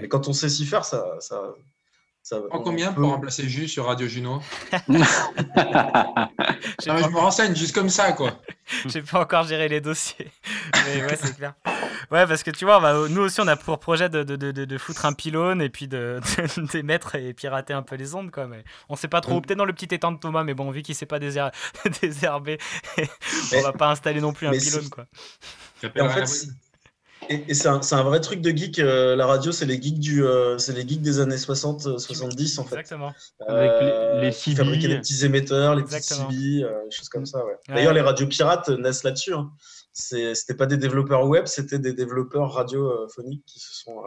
mais 0.00 0.08
quand 0.08 0.26
on 0.26 0.32
sait 0.32 0.48
s'y 0.48 0.66
faire, 0.66 0.84
ça, 0.84 1.04
ça, 1.20 1.54
ça. 2.24 2.38
En 2.50 2.58
on 2.58 2.62
combien 2.62 2.92
peut- 2.92 3.02
pour 3.02 3.10
remplacer 3.10 3.48
Jus 3.48 3.68
sur 3.68 3.86
Radio 3.86 4.08
Juno? 4.08 4.42
Non, 6.86 6.94
mais 6.94 7.02
Je 7.04 7.08
me 7.08 7.18
renseigne 7.18 7.54
juste 7.54 7.74
comme 7.74 7.88
ça, 7.88 8.12
quoi. 8.12 8.40
J'ai 8.86 9.02
pas 9.02 9.20
encore 9.20 9.44
géré 9.44 9.68
les 9.68 9.80
dossiers. 9.80 10.30
Mais 10.86 11.04
ouais, 11.04 11.16
c'est 11.16 11.36
clair. 11.36 11.54
Ouais, 12.10 12.26
parce 12.26 12.42
que 12.42 12.50
tu 12.50 12.64
vois, 12.64 13.08
nous 13.08 13.22
aussi, 13.22 13.40
on 13.40 13.46
a 13.48 13.56
pour 13.56 13.78
projet 13.78 14.08
de, 14.08 14.22
de, 14.22 14.36
de, 14.36 14.50
de- 14.50 14.64
de 14.64 14.78
foutre 14.78 15.06
un 15.06 15.12
pylône 15.12 15.62
et 15.62 15.68
puis 15.68 15.88
de, 15.88 16.20
de- 16.38 16.66
d'émettre 16.72 17.14
et 17.14 17.32
pirater 17.32 17.72
un 17.72 17.82
peu 17.82 17.96
les 17.96 18.14
ondes. 18.14 18.30
Quoi. 18.30 18.46
Mais 18.46 18.64
on 18.88 18.96
sait 18.96 19.08
pas 19.08 19.20
trop. 19.20 19.38
Mm. 19.38 19.42
Peut-être 19.42 19.58
dans 19.58 19.64
le 19.64 19.72
petit 19.72 19.94
étang 19.94 20.12
de 20.12 20.18
Thomas, 20.18 20.44
mais 20.44 20.54
bon, 20.54 20.70
vu 20.70 20.82
qu'il 20.82 20.94
sait 20.94 21.06
pas 21.06 21.18
désher- 21.18 21.50
désherber, 22.02 22.58
on 23.54 23.60
va 23.62 23.72
pas 23.72 23.90
installer 23.90 24.20
non 24.20 24.32
plus 24.32 24.46
un 24.46 24.50
mais 24.50 24.58
pylône. 24.58 24.88
Quoi. 24.88 25.06
Et 25.94 26.00
en 26.00 26.08
fait, 26.08 26.26
c'est- 26.26 26.48
et, 27.30 27.44
et 27.48 27.54
c'est 27.54 27.68
un, 27.68 28.02
vrai 28.02 28.20
truc 28.20 28.40
de 28.40 28.50
geek. 28.50 28.80
euh, 28.80 29.14
la 29.14 29.26
radio, 29.26 29.52
c'est 29.52 29.64
les 29.64 29.80
geeks 29.80 30.00
du, 30.00 30.24
euh, 30.24 30.58
c'est 30.58 30.72
les 30.72 30.86
geeks 30.86 31.02
des 31.02 31.20
années 31.20 31.38
60, 31.38 31.86
euh, 31.86 31.96
70 31.98 32.58
en 32.58 32.64
fait. 32.64 32.74
Exactement. 32.74 33.14
Avec 33.46 33.70
les- 33.80 34.20
les 34.22 34.32
CB. 34.32 34.56
fabriquaient 34.56 34.88
des 34.88 34.98
petits 34.98 35.24
émetteurs, 35.24 35.76
les 35.76 35.82
Exactement. 35.82 36.26
petits 36.26 36.58
CB, 36.58 36.64
euh, 36.64 36.84
des 36.84 36.90
choses 36.90 37.08
comme 37.08 37.24
ça. 37.24 37.38
Ouais. 37.38 37.52
Ouais. 37.68 37.74
D'ailleurs, 37.76 37.92
les 37.92 38.00
radios 38.00 38.26
pirates 38.26 38.68
naissent 38.70 39.04
là-dessus. 39.04 39.34
Hein. 39.34 39.52
C'était 39.92 40.54
pas 40.54 40.66
des 40.66 40.78
développeurs 40.78 41.26
web, 41.26 41.46
c'était 41.46 41.78
des 41.78 41.92
développeurs 41.92 42.52
radiophoniques 42.52 43.44
qui 43.46 43.60
se 43.60 43.74
sont, 43.74 44.02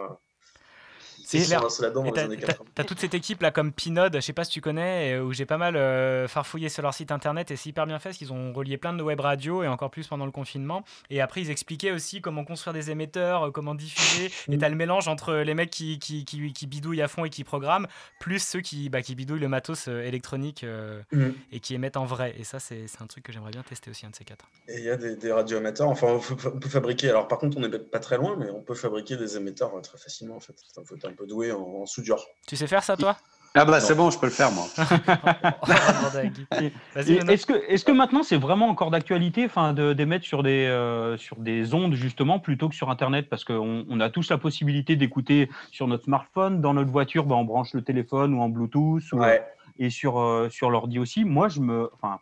clair. 1.43 1.61
Et 2.05 2.11
t'as- 2.11 2.21
années 2.23 2.37
t'as- 2.37 2.47
80. 2.47 2.65
T'as 2.75 2.83
toute 2.83 2.99
cette 2.99 3.13
équipe 3.13 3.41
là 3.41 3.51
comme 3.51 3.71
Pinode, 3.71 4.15
je 4.15 4.19
sais 4.21 4.33
pas 4.33 4.43
si 4.43 4.51
tu 4.51 4.61
connais, 4.61 5.17
où 5.19 5.33
j'ai 5.33 5.45
pas 5.45 5.57
mal 5.57 5.75
euh, 5.75 6.27
farfouillé 6.27 6.69
sur 6.69 6.81
leur 6.83 6.93
site 6.93 7.11
internet 7.11 7.51
et 7.51 7.55
c'est 7.55 7.69
hyper 7.69 7.85
bien 7.85 7.99
fait 7.99 8.09
parce 8.09 8.17
qu'ils 8.17 8.33
ont 8.33 8.53
relié 8.53 8.77
plein 8.77 8.93
de 8.93 9.01
web 9.03 9.19
radios 9.19 9.63
et 9.63 9.67
encore 9.67 9.89
plus 9.91 10.07
pendant 10.07 10.25
le 10.25 10.31
confinement. 10.31 10.83
Et 11.09 11.21
après 11.21 11.41
ils 11.41 11.49
expliquaient 11.49 11.91
aussi 11.91 12.21
comment 12.21 12.45
construire 12.45 12.73
des 12.73 12.91
émetteurs, 12.91 13.47
euh, 13.47 13.51
comment 13.51 13.75
diffuser. 13.75 14.31
Et 14.51 14.57
t'as 14.57 14.69
le 14.69 14.75
mélange 14.75 15.07
entre 15.07 15.33
les 15.35 15.53
mecs 15.53 15.69
qui, 15.71 15.99
qui, 15.99 16.23
qui, 16.25 16.53
qui 16.53 16.67
bidouillent 16.67 17.01
à 17.01 17.07
fond 17.07 17.25
et 17.25 17.29
qui 17.29 17.43
programment, 17.43 17.87
plus 18.19 18.39
ceux 18.39 18.61
qui, 18.61 18.89
bah, 18.89 19.01
qui 19.01 19.15
bidouillent 19.15 19.39
le 19.39 19.47
matos 19.49 19.87
euh, 19.87 20.01
électronique 20.03 20.63
euh, 20.63 21.01
Mhm. 21.11 21.33
et 21.51 21.59
qui 21.59 21.73
émettent 21.75 21.97
en 21.97 22.05
vrai. 22.05 22.33
Et 22.37 22.43
ça 22.43 22.59
c'est 22.59 22.85
un 23.01 23.07
truc 23.07 23.23
que 23.23 23.31
j'aimerais 23.31 23.51
bien 23.51 23.63
tester 23.63 23.89
aussi, 23.91 24.05
un 24.05 24.09
de 24.09 24.15
ces 24.15 24.23
quatre. 24.23 24.45
Et 24.67 24.77
il 24.77 24.83
y 24.83 24.89
a 24.89 24.97
des, 24.97 25.15
des 25.15 25.31
radioamateurs. 25.31 25.87
Enfin, 25.89 26.07
on 26.07 26.19
peut, 26.59 26.69
fabriquer. 26.69 27.09
Alors, 27.09 27.27
par 27.27 27.37
contre, 27.37 27.57
on 27.57 27.61
n'est 27.61 27.69
pas 27.79 27.99
très 27.99 28.17
loin, 28.17 28.35
mais 28.37 28.49
on 28.49 28.61
peut 28.61 28.73
fabriquer 28.75 29.17
des 29.17 29.37
émetteurs 29.37 29.71
très 29.81 29.97
facilement. 29.97 30.35
En 30.35 30.39
fait, 30.39 30.55
un 30.77 30.83
peu 30.83 31.24
doué 31.25 31.51
en, 31.51 31.61
en 31.81 31.85
soudure. 31.85 32.23
Tu 32.47 32.55
sais 32.55 32.67
faire 32.67 32.83
ça 32.83 32.95
toi? 32.97 33.15
Ah 33.57 33.63
bah 33.63 33.79
c'est 33.79 33.95
bon, 33.95 34.09
je 34.11 34.19
peux 34.19 34.25
le 34.25 34.33
faire 34.33 34.51
moi. 34.51 34.65
Est-ce 36.95 37.45
que, 37.45 37.53
est 37.53 37.83
que 37.85 37.91
maintenant 37.91 38.23
c'est 38.23 38.35
vraiment 38.37 38.67
encore 38.67 38.91
d'actualité 38.91 39.45
enfin, 39.45 39.73
de- 39.73 39.93
d'émettre 39.93 40.25
sur, 40.25 40.43
des, 40.43 40.65
euh, 40.65 41.15
sur 41.17 41.37
des 41.37 41.73
ondes 41.73 41.93
justement 41.93 42.39
plutôt 42.39 42.69
que 42.69 42.75
sur 42.75 42.89
Internet? 42.89 43.29
Parce 43.29 43.43
qu'on 43.45 43.85
on 43.89 43.99
a 43.99 44.09
tous 44.09 44.29
la 44.29 44.37
possibilité 44.37 44.95
d'écouter 44.95 45.49
sur 45.71 45.87
notre 45.87 46.03
smartphone, 46.05 46.61
dans 46.61 46.73
notre 46.73 46.91
voiture, 46.91 47.25
ben, 47.25 47.35
on 47.35 47.45
branche 47.45 47.73
le 47.73 47.81
téléphone 47.81 48.33
ou 48.33 48.41
en 48.41 48.49
Bluetooth 48.49 49.03
ou, 49.13 49.19
Ouais. 49.19 49.41
et 49.79 49.89
sur, 49.89 50.19
euh, 50.19 50.49
sur 50.49 50.69
l'ordi 50.69 50.99
aussi. 50.99 51.23
Moi, 51.25 51.47
je 51.49 51.59
me, 51.61 51.89
enfin, 51.93 52.19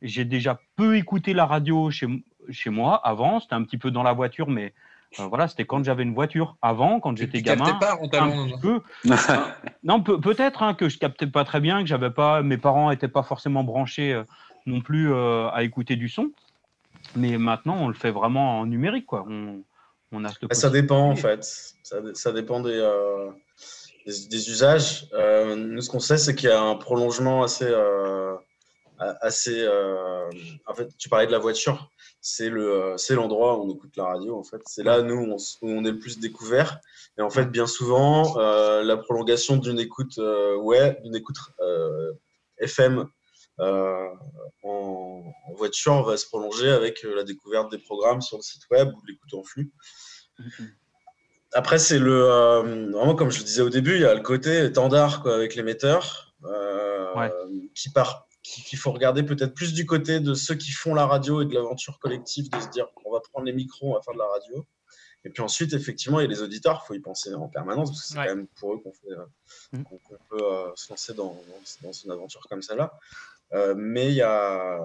j'ai 0.00 0.24
déjà 0.24 0.58
peu 0.76 0.96
écouté 0.96 1.32
la 1.32 1.46
radio 1.46 1.90
chez, 1.90 2.08
chez 2.50 2.70
moi 2.70 2.96
avant, 3.06 3.38
c'était 3.40 3.54
un 3.54 3.62
petit 3.62 3.78
peu 3.78 3.90
dans 3.92 4.02
la 4.02 4.12
voiture, 4.12 4.48
mais 4.48 4.74
euh, 5.20 5.26
voilà, 5.26 5.48
c'était 5.48 5.64
quand 5.64 5.84
j'avais 5.84 6.02
une 6.02 6.14
voiture. 6.14 6.56
Avant, 6.62 7.00
quand 7.00 7.16
j'étais 7.16 7.38
tu 7.38 7.44
captais 7.44 7.64
gamin, 7.72 7.78
pas, 7.78 7.98
on 8.00 8.08
t'a 8.08 8.24
un 8.24 8.30
petit 8.30 8.54
peu. 8.60 8.80
Non, 9.84 10.00
peut- 10.02 10.20
peut-être 10.20 10.62
hein, 10.62 10.74
que 10.74 10.88
je 10.88 10.98
captais 10.98 11.26
pas 11.26 11.44
très 11.44 11.60
bien, 11.60 11.80
que 11.80 11.86
j'avais 11.88 12.10
pas, 12.10 12.42
mes 12.42 12.56
parents 12.58 12.90
étaient 12.92 13.08
pas 13.08 13.22
forcément 13.24 13.64
branchés 13.64 14.12
euh, 14.12 14.22
non 14.64 14.80
plus 14.80 15.12
euh, 15.12 15.48
à 15.50 15.64
écouter 15.64 15.96
du 15.96 16.08
son. 16.08 16.30
Mais 17.16 17.36
maintenant, 17.36 17.76
on 17.80 17.88
le 17.88 17.94
fait 17.94 18.12
vraiment 18.12 18.60
en 18.60 18.66
numérique, 18.66 19.06
quoi. 19.06 19.24
On, 19.28 19.64
on 20.12 20.24
a 20.24 20.28
Bah, 20.28 20.54
ça 20.54 20.70
dépend 20.70 21.10
en 21.10 21.16
fait. 21.16 21.42
Ça, 21.82 21.96
ça 22.14 22.32
dépend 22.32 22.60
des, 22.60 22.78
euh, 22.78 23.30
des, 24.06 24.28
des 24.30 24.50
usages. 24.50 25.08
Euh, 25.14 25.56
nous, 25.56 25.80
ce 25.80 25.90
qu'on 25.90 26.00
sait, 26.00 26.16
c'est 26.18 26.34
qu'il 26.34 26.48
y 26.48 26.52
a 26.52 26.62
un 26.62 26.76
prolongement 26.76 27.42
assez. 27.42 27.66
euh, 27.66 28.34
a- 28.98 29.16
assez 29.20 29.60
euh, 29.66 30.30
en 30.66 30.74
fait, 30.74 30.88
tu 30.96 31.08
parlais 31.08 31.26
de 31.26 31.32
la 31.32 31.38
voiture. 31.38 31.90
C'est 32.24 32.50
le, 32.50 32.72
euh, 32.72 32.96
c'est 32.96 33.16
l'endroit 33.16 33.58
où 33.58 33.64
on 33.68 33.74
écoute 33.74 33.96
la 33.96 34.04
radio. 34.04 34.38
En 34.38 34.44
fait, 34.44 34.60
c'est 34.66 34.84
là 34.84 35.02
nous 35.02 35.16
on, 35.16 35.34
s- 35.36 35.58
où 35.60 35.68
on 35.68 35.84
est 35.84 35.90
le 35.90 35.98
plus 35.98 36.20
découvert. 36.20 36.78
Et 37.18 37.22
en 37.22 37.30
fait, 37.30 37.46
bien 37.46 37.66
souvent, 37.66 38.38
euh, 38.38 38.84
la 38.84 38.96
prolongation 38.96 39.56
d'une 39.56 39.80
écoute 39.80 40.18
euh, 40.18 40.56
d'une 41.02 41.16
écoute 41.16 41.36
euh, 41.60 42.12
FM 42.58 43.06
en, 44.62 45.22
en 45.48 45.52
voiture 45.54 46.02
va 46.04 46.16
se 46.16 46.26
prolonger 46.26 46.70
avec 46.70 47.02
la 47.02 47.24
découverte 47.24 47.70
des 47.72 47.78
programmes 47.78 48.22
sur 48.22 48.36
le 48.36 48.42
site 48.42 48.62
web 48.70 48.88
ou 48.94 49.02
l'écoute 49.06 49.34
en 49.34 49.42
flux. 49.42 49.72
Après, 51.54 51.78
c'est 51.78 51.98
le. 51.98 52.22
vraiment, 52.92 53.14
comme 53.14 53.30
je 53.30 53.38
le 53.40 53.44
disais 53.44 53.62
au 53.62 53.68
début, 53.68 53.96
il 53.96 54.00
y 54.02 54.06
a 54.06 54.14
le 54.14 54.22
côté 54.22 54.64
étendard 54.64 55.22
quoi, 55.22 55.34
avec 55.34 55.54
l'émetteur 55.54 56.34
qui 57.74 57.90
part. 57.90 58.21
Qui- 58.42 58.62
Qu'il 58.64 58.78
faut 58.78 58.92
regarder 58.92 59.22
peut-être 59.22 59.54
plus 59.54 59.72
du 59.72 59.86
côté 59.86 60.18
de 60.20 60.34
ceux 60.34 60.54
qui 60.56 60.70
font 60.72 60.94
la 60.94 61.06
radio 61.06 61.42
et 61.42 61.46
de 61.46 61.54
l'aventure 61.54 61.98
collective, 62.00 62.50
de 62.50 62.58
se 62.60 62.68
dire 62.68 62.86
on 63.04 63.12
va 63.12 63.20
prendre 63.20 63.46
les 63.46 63.52
micros, 63.52 63.90
on 63.90 63.94
va 63.94 64.02
faire 64.02 64.14
de 64.14 64.18
la 64.18 64.26
radio. 64.26 64.66
Et 65.24 65.30
puis 65.30 65.40
ensuite, 65.42 65.72
effectivement, 65.72 66.18
il 66.18 66.24
y 66.24 66.26
a 66.26 66.28
les 66.28 66.42
auditeurs, 66.42 66.82
il 66.82 66.86
faut 66.88 66.94
y 66.94 66.98
penser 67.00 67.32
en 67.32 67.46
permanence, 67.48 67.90
parce 67.90 68.02
que 68.02 68.08
c'est 68.08 68.14
quand 68.16 68.34
même 68.36 68.48
pour 68.58 68.74
eux 68.74 68.78
qu'on 68.78 68.92
fait, 68.92 69.12
euh, 69.12 69.78
qu'on 69.84 69.96
qu'on 69.98 70.18
peut 70.28 70.42
euh, 70.42 70.70
se 70.74 70.90
lancer 70.90 71.14
dans, 71.14 71.40
dans, 71.48 71.86
dans 71.88 71.92
une 71.92 72.10
aventure 72.10 72.40
comme 72.50 72.60
celle-là. 72.62 72.98
Euh, 73.52 73.74
mais 73.76 74.08
il 74.08 74.14
y 74.14 74.22
a. 74.22 74.80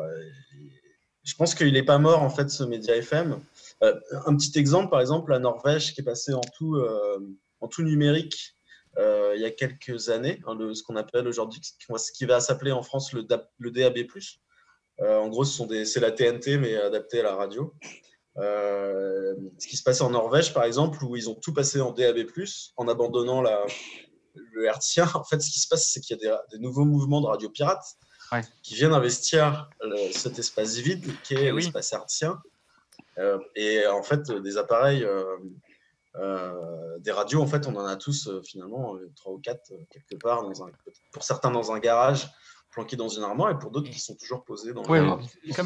Je 1.23 1.33
pense 1.35 1.55
qu'il 1.55 1.73
n'est 1.73 1.83
pas 1.83 1.97
mort, 1.97 2.21
en 2.21 2.29
fait, 2.29 2.49
ce 2.49 2.63
média 2.63 2.95
FM. 2.95 3.39
Euh, 3.83 3.99
un 4.25 4.35
petit 4.37 4.57
exemple, 4.59 4.89
par 4.91 5.01
exemple, 5.01 5.31
la 5.31 5.39
Norvège 5.39 5.93
qui 5.95 6.01
est 6.01 6.03
passée 6.03 6.33
en 6.33 6.41
tout, 6.55 6.79
en 7.59 7.67
tout 7.67 7.81
numérique 7.81 8.55
euh, 8.97 9.33
il 9.35 9.41
y 9.41 9.45
a 9.45 9.51
quelques 9.51 10.09
années, 10.09 10.41
hein, 10.47 10.55
le- 10.55 10.73
ce 10.73 10.83
qu'on 10.83 10.95
appelle 10.95 11.27
aujourd'hui, 11.27 11.61
ce 11.63 12.11
qui 12.11 12.25
va 12.25 12.39
s'appeler 12.39 12.71
en 12.71 12.81
France 12.83 13.13
le, 13.13 13.23
DAB 13.23 13.47
le 13.59 13.71
DAB+. 13.71 13.97
Euh, 14.99 15.17
en 15.19 15.29
gros, 15.29 15.43
ce 15.45 15.55
sont 15.55 15.67
des- 15.67 15.85
c'est 15.85 15.99
la 15.99 16.11
TNT, 16.11 16.57
mais 16.57 16.75
adaptée 16.75 17.19
à 17.19 17.23
la 17.23 17.35
radio. 17.35 17.73
Euh, 18.37 19.33
ce 19.57 19.67
qui 19.67 19.77
se 19.77 19.83
passait 19.83 20.03
en 20.03 20.09
Norvège, 20.11 20.53
par 20.53 20.63
exemple, 20.63 21.03
où 21.03 21.15
ils 21.15 21.29
ont 21.29 21.35
tout 21.35 21.53
passé 21.53 21.81
en 21.81 21.91
DAB+, 21.91 22.25
en 22.77 22.87
abandonnant 22.87 23.41
la, 23.41 23.65
le 24.35 24.65
hertzien. 24.65 25.05
En 25.15 25.23
fait, 25.23 25.39
ce 25.41 25.49
qui 25.51 25.59
se 25.59 25.67
passe, 25.67 25.87
c'est 25.91 25.99
qu'il 26.01 26.17
y 26.21 26.27
a 26.27 26.41
des, 26.51 26.57
des 26.57 26.61
nouveaux 26.63 26.85
mouvements 26.85 27.21
de 27.21 27.27
radio 27.27 27.49
pirates 27.49 27.85
qui 28.61 28.75
viennent 28.75 28.93
investir 28.93 29.69
le- 29.81 30.11
cet 30.11 30.37
espace 30.37 30.75
vide 30.77 31.05
qui 31.23 31.33
est 31.35 31.51
l'espace 31.65 31.93
hertzien. 31.93 32.41
Et 33.55 33.87
en 33.87 34.03
fait, 34.03 34.29
des 34.31 34.57
appareils, 34.57 35.03
euh, 36.19 36.97
des 36.99 37.11
radios, 37.11 37.41
en 37.41 37.47
fait, 37.47 37.67
on 37.67 37.75
en 37.75 37.85
a 37.85 37.95
tous 37.95 38.27
euh, 38.27 38.41
finalement 38.41 38.95
euh, 38.95 39.11
trois 39.15 39.33
ou 39.33 39.39
quatre 39.39 39.71
quelque 39.91 40.15
part, 40.15 40.43
dans 40.43 40.63
un, 40.63 40.71
pour 41.11 41.23
certains 41.23 41.51
dans 41.51 41.71
un 41.71 41.79
garage, 41.79 42.27
planqués 42.77 42.95
dans 42.95 43.07
une 43.09 43.23
armoire 43.23 43.49
et 43.49 43.57
pour 43.57 43.71
d'autres 43.71 43.89
qui 43.89 43.99
sont 43.99 44.15
toujours 44.15 44.43
posés 44.43 44.71
dans 44.71 44.83
Ouais, 44.85 45.01
le 45.01 45.07
c'est 45.43 45.63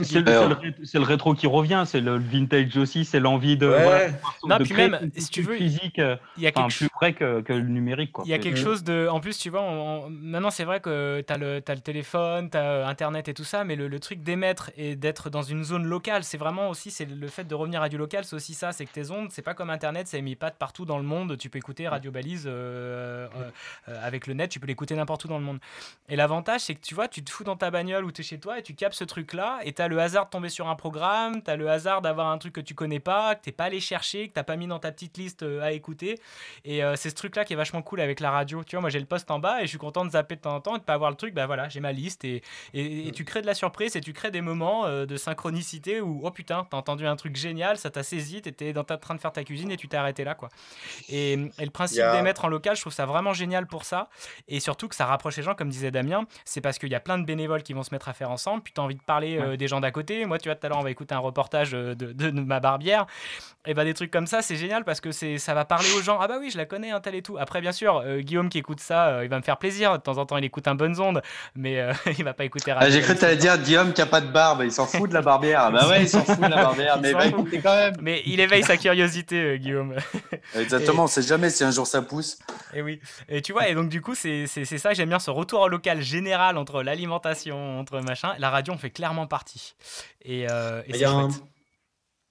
c'est 0.86 0.97
le, 0.99 1.03
rétro 1.03 1.34
qui 1.34 1.45
revient, 1.45 1.84
c'est 1.86 1.99
le 1.99 2.18
vintage 2.18 2.78
aussi, 2.78 3.03
c'est 3.03 3.20
l'envie 3.20 3.57
de, 3.57 3.68
Ouais. 3.68 3.84
voilà, 3.84 4.07
Non, 4.45 4.57
de 4.57 4.64
puis 4.64 4.74
créer 4.74 4.88
même, 4.88 5.12
si 5.16 5.20
chose 5.22 5.30
tu 5.30 5.41
veux, 5.41 5.55
physique, 5.57 5.99
euh, 5.99 6.16
il 6.38 6.43
y 6.43 6.47
a 6.47 6.51
enfin, 6.55 6.68
quelque 6.68 6.78
plus 6.78 6.88
vrai 6.99 7.14
que, 7.14 7.41
que 7.41 7.51
le 7.51 7.68
numérique. 7.68 8.14
Quoi. 8.14 8.24
Il 8.26 8.32
y 8.32 8.34
a 8.34 8.39
quelque 8.39 8.59
Mm. 8.59 8.64
chose 8.64 8.84
de. 8.86 9.09
En 9.12 9.20
plus, 9.20 9.38
tu 9.38 9.49
vois, 9.49 9.62
on- 9.62 10.05
on- 10.05 10.09
maintenant 10.09 10.51
c'est 10.51 10.64
vrai 10.64 10.80
que 10.80 11.22
tu 11.28 11.34
as 11.34 11.38
le, 11.38 11.59
t'as 11.59 11.76
le 11.76 11.82
téléphone, 11.82 12.49
tu 12.49 12.57
as 12.57 12.88
Internet 12.88 13.28
et 13.28 13.34
tout 13.34 13.43
ça, 13.43 13.66
mais 13.66 13.76
le, 13.76 13.89
le 13.89 13.99
truc 13.99 14.24
d'émettre 14.24 14.72
et 14.78 14.95
d'être 14.95 15.30
dans 15.30 15.41
une 15.43 15.64
zone 15.66 15.86
locale, 15.86 16.24
c'est 16.24 16.38
vraiment 16.38 16.70
aussi 16.70 16.91
c'est 16.91 17.05
le 17.05 17.28
fait 17.28 17.43
de 17.43 17.55
revenir 17.55 17.82
à 17.82 17.89
du 17.89 17.97
local, 17.97 18.24
c'est 18.24 18.36
aussi 18.38 18.53
ça, 18.53 18.72
c'est 18.72 18.86
que 18.86 18.91
tes 18.93 19.12
ondes, 19.12 19.28
c'est 19.32 19.41
pas 19.41 19.53
comme 19.53 19.70
Internet, 19.70 20.07
ça 20.07 20.18
émet 20.18 20.36
pas 20.36 20.49
de 20.49 20.55
partout 20.55 20.86
dans 20.86 20.97
le 20.97 21.03
monde. 21.03 21.38
Tu 21.38 21.49
peux 21.49 21.57
écouter 21.57 21.88
Radio 21.89 22.09
Balise 22.12 22.45
euh, 22.47 23.28
euh, 23.36 23.49
euh, 23.89 24.05
avec 24.07 24.28
le 24.28 24.34
net, 24.34 24.49
tu 24.49 24.59
peux 24.62 24.68
l'écouter 24.68 24.95
n'importe 24.95 25.26
où 25.26 25.28
dans 25.28 25.39
le 25.39 25.43
monde. 25.43 25.59
Et 26.07 26.16
l'avantage, 26.16 26.62
c'est 26.62 26.76
que 26.76 26.82
tu 26.82 26.95
vois, 26.95 27.01
tu 27.08 27.24
te 27.24 27.32
fous 27.32 27.43
dans 27.43 27.56
ta 27.56 27.72
bagnole 27.72 28.06
ou 28.06 28.12
tu 28.12 28.22
es 28.22 28.24
chez 28.24 28.39
toi 28.39 28.60
et 28.60 28.64
tu 28.64 28.74
capes 28.76 28.93
ce 28.93 29.04
truc-là, 29.04 29.60
et 29.64 29.74
tu 29.74 29.82
as 29.82 29.88
le 29.88 29.99
hasard 29.99 30.26
de 30.26 30.30
tomber 30.30 30.49
sur 30.49 30.68
un 30.68 30.76
programme, 30.76 31.41
tu 31.43 31.49
as 31.52 31.56
le 31.56 31.70
hasard 31.70 32.02
d'avoir 32.02 32.28
un 32.28 32.38
truc 32.38 32.54
que 32.54 32.62
tu 32.62 32.76
connais 32.76 32.99
pas, 32.99 33.36
que 33.36 33.41
t'es 33.43 33.52
pas 33.52 33.66
allé 33.66 33.80
chercher, 33.80 34.28
que 34.30 34.34
t'as 34.34 34.43
pas 34.43 34.56
mis 34.56 34.68
dans 34.68 34.80
ta 34.80 34.91
petite 34.91 35.18
liste 35.18 35.43
euh, 35.43 35.62
à 35.62 35.72
écouter. 35.72 36.20
Et 36.66 36.84
euh, 36.84 36.95
c'est 36.95 37.10
ce 37.10 37.16
truc-là 37.16 37.45
qui 37.45 37.54
est 37.54 37.56
vachement 37.56 37.82
cool 37.82 38.02
avec 38.02 38.20
la 38.20 38.32
radio. 38.32 38.64
Tu 38.64 38.76
vois, 38.76 38.82
moi 38.82 38.89
j'ai 38.89 38.99
le 38.99 39.06
poste 39.06 39.30
en 39.32 39.39
bas 39.39 39.60
et 39.60 39.64
je 39.64 39.68
suis 39.68 39.78
content 39.78 40.06
de 40.06 40.12
zapper 40.12 40.36
de 40.36 40.41
temps 40.41 40.56
en 40.56 40.62
temps 40.62 40.76
et 40.76 40.80
de 40.80 40.84
pas 40.84 40.93
avoir 40.93 41.10
le 41.10 41.18
truc. 41.18 41.34
Bah 41.34 41.45
voilà, 41.47 41.70
j'ai 41.70 41.80
ma 41.80 41.91
liste 41.91 42.24
et, 42.26 42.41
et, 42.74 43.08
et 43.08 43.12
tu 43.12 43.26
crées 43.26 43.41
de 43.41 43.47
la 43.47 43.54
surprise 43.54 43.95
et 43.95 44.02
tu 44.02 44.14
crées 44.14 44.32
des 44.32 44.41
moments 44.41 44.86
euh, 44.86 45.06
de 45.06 45.18
synchronicité 45.18 46.02
où, 46.02 46.22
oh 46.24 46.32
putain, 46.32 46.68
t'as 46.70 46.78
entendu 46.78 47.06
un 47.08 47.16
truc 47.16 47.36
génial, 47.36 47.78
ça 47.78 47.89
t'a 47.89 48.04
saisi, 48.04 48.41
t'étais 48.41 48.74
dans 48.74 48.84
ta 48.84 48.97
train 48.97 49.16
de 49.16 49.20
faire 49.20 49.32
ta 49.32 49.43
cuisine 49.43 49.72
et 49.72 49.78
tu 49.78 49.88
t'es 49.88 49.97
arrêté 49.97 50.24
là, 50.24 50.36
quoi. 50.36 50.49
Et, 51.10 51.34
et 51.34 51.66
le 51.66 51.72
principe 51.72 51.97
Il 51.97 51.99
y 51.99 52.04
a- 52.04 52.16
d'émettre 52.16 52.45
en 52.45 52.47
local, 52.47 52.76
je 52.76 52.82
trouve 52.82 52.93
ça 52.93 53.06
vraiment 53.06 53.34
génial 53.34 53.68
pour 53.68 53.86
ça. 53.86 54.10
Et 54.47 54.60
surtout 54.60 54.88
que 54.88 54.95
ça 54.95 55.06
rapproche 55.06 55.38
les 55.38 55.43
gens, 55.43 55.56
comme 55.56 55.70
disait 55.70 55.91
Damien, 55.91 56.26
c'est 56.45 56.62
parce 56.62 56.78
qu'il 56.82 56.92
y 56.92 56.96
a 56.96 57.00
plein 57.00 57.18
de 57.18 57.24
bénévoles 57.26 57.64
qui 57.64 57.72
vont 57.74 57.84
se 57.84 57.94
mettre 57.94 58.10
à 58.10 58.14
faire 58.14 58.30
ensemble, 58.32 58.62
puis 58.64 58.74
t'as 58.74 58.82
envie 58.82 58.96
de 58.96 59.02
parler 59.02 59.40
euh, 59.40 59.56
des 59.56 59.68
gens 59.70 59.80
d'à 59.80 59.92
côté. 59.92 60.26
Moi, 60.26 60.38
tu 60.40 60.50
vois, 60.50 60.56
tout 60.56 60.66
à 60.66 60.70
l'heure, 60.70 60.80
on 60.80 60.84
va 60.84 60.92
écouter 60.92 61.16
un 61.16 61.20
reportage 61.20 61.74
euh, 61.74 61.96
de, 61.96 62.12
de- 62.12 62.30
de 62.32 62.42
ma 62.42 62.60
barbière. 62.60 63.06
Et 63.66 63.74
bah, 63.74 63.84
des 63.86 63.94
trucs 63.94 64.10
comme 64.12 64.28
ça, 64.28 64.42
c'est 64.42 64.56
génial 64.56 64.84
parce 64.84 65.00
que 65.00 65.12
c'est, 65.12 65.38
ça 65.38 65.54
va 65.54 65.64
parler 65.66 65.88
aux 65.98 66.02
gens. 66.02 66.18
Ah 66.20 66.28
bah 66.28 66.38
oui, 66.40 66.50
je 66.52 66.58
la 66.58 66.66
connais, 66.66 66.92
un 66.92 67.00
tel 67.00 67.16
et 67.16 67.22
tout. 67.22 67.38
Après, 67.40 67.62
bien 67.62 67.72
sûr, 67.72 67.98
euh, 68.04 68.20
Guillaume 68.20 68.50
qui 68.50 68.58
écoute 68.58 68.80
ça, 68.80 69.08
euh, 69.10 69.24
il 69.24 69.30
va 69.30 69.38
me 69.38 69.44
faire 69.44 69.58
plaisir. 69.58 69.94
De 69.94 69.98
temps 70.04 70.18
en 70.18 70.26
temps, 70.26 70.38
il 70.38 70.44
écoute 70.44 70.68
un 70.68 70.76
bonne 70.76 71.00
onde, 71.00 71.22
mais 71.56 71.86
il 72.18 72.24
va 72.24 72.34
pas 72.34 72.44
écouter 72.44 72.74
Ah, 72.76 72.90
J'ai 72.90 73.02
cru 73.02 73.16
que 73.16 73.34
dire 73.36 73.58
Guillaume 73.60 73.94
qui 73.94 74.02
a 74.02 74.06
pas 74.08 74.20
de 74.22 74.32
barbe, 74.32 74.62
il 74.66 74.72
s'en 74.72 74.86
fout 74.88 75.08
de 75.10 75.14
la 75.14 75.22
barbière. 75.22 75.62
Ah 75.66 75.72
Bah 75.72 75.88
ouais, 75.88 76.02
il 76.04 76.10
s'en 76.10 76.24
fout 76.26 76.38
de 76.40 76.50
la 76.50 76.56
barbière, 76.64 76.96
Il 76.98 77.02
mais 77.04 77.12
s'en 77.12 77.18
va 77.20 77.26
écouter 77.28 77.60
quand 77.62 77.76
même. 77.76 77.94
Mais 78.02 78.24
il 78.26 78.40
éveille 78.40 78.64
sa 78.64 78.78
curiosité, 78.78 79.60
Guillaume. 79.60 79.96
Exactement, 80.56 81.04
on 81.04 81.08
sait 81.08 81.22
jamais 81.22 81.50
si 81.50 81.64
un 81.64 81.72
jour 81.72 81.86
ça 81.88 82.02
pousse. 82.02 82.40
Et 82.74 82.82
oui. 82.82 83.00
Et 83.30 83.42
tu 83.42 83.52
vois, 83.54 83.68
et 83.70 83.76
donc 83.76 83.90
du 83.90 84.02
coup, 84.02 84.16
c'est 84.16 84.48
c'est- 84.48 84.66
c'est 84.66 84.78
ça, 84.78 84.94
j'aime 84.94 85.10
bien 85.10 85.20
ce 85.20 85.30
retour 85.32 85.62
au 85.62 85.68
local 85.68 86.02
général 86.02 86.58
entre 86.58 86.71
l'alimentation, 86.80 87.80
entre 87.80 88.00
machin. 88.00 88.34
La 88.40 88.50
radio 88.50 88.74
en 88.74 88.78
fait 88.78 88.92
clairement 88.92 89.28
partie. 89.28 89.76
Et, 90.24 90.50
euh, 90.50 90.82
et 90.82 90.90
Il 90.90 90.96
c'est 90.96 91.02
y 91.02 91.06
a, 91.06 91.12
un- 91.12 91.30
chouette. 91.30 91.44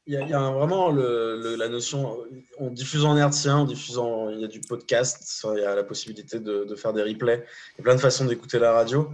il 0.07 0.15
y 0.15 0.17
a- 0.17 0.21
il 0.23 0.29
y 0.31 0.33
a 0.33 0.41
un- 0.41 0.53
vraiment 0.53 0.91
le- 0.91 1.39
le- 1.43 1.57
la 1.57 1.69
notion, 1.69 2.17
on 2.59 2.71
diffuse 2.71 3.05
en 3.05 3.17
hertzien, 3.17 3.59
on 3.61 3.65
diffuse 3.65 3.99
en, 3.99 4.31
il 4.31 4.41
y 4.41 4.45
a 4.45 4.49
du 4.49 4.61
podcast, 4.61 5.45
il 5.55 5.61
y 5.61 5.65
a 5.65 5.75
la 5.77 5.85
possibilité 5.85 6.41
de, 6.41 6.65
de 6.65 6.75
faire 6.75 6.93
des 6.93 7.03
replays, 7.03 7.45
il 7.75 7.79
y 7.79 7.81
a 7.81 7.85
plein 7.85 7.95
de 7.95 8.01
façons 8.01 8.25
d'écouter 8.25 8.59
la 8.59 8.73
radio. 8.73 9.11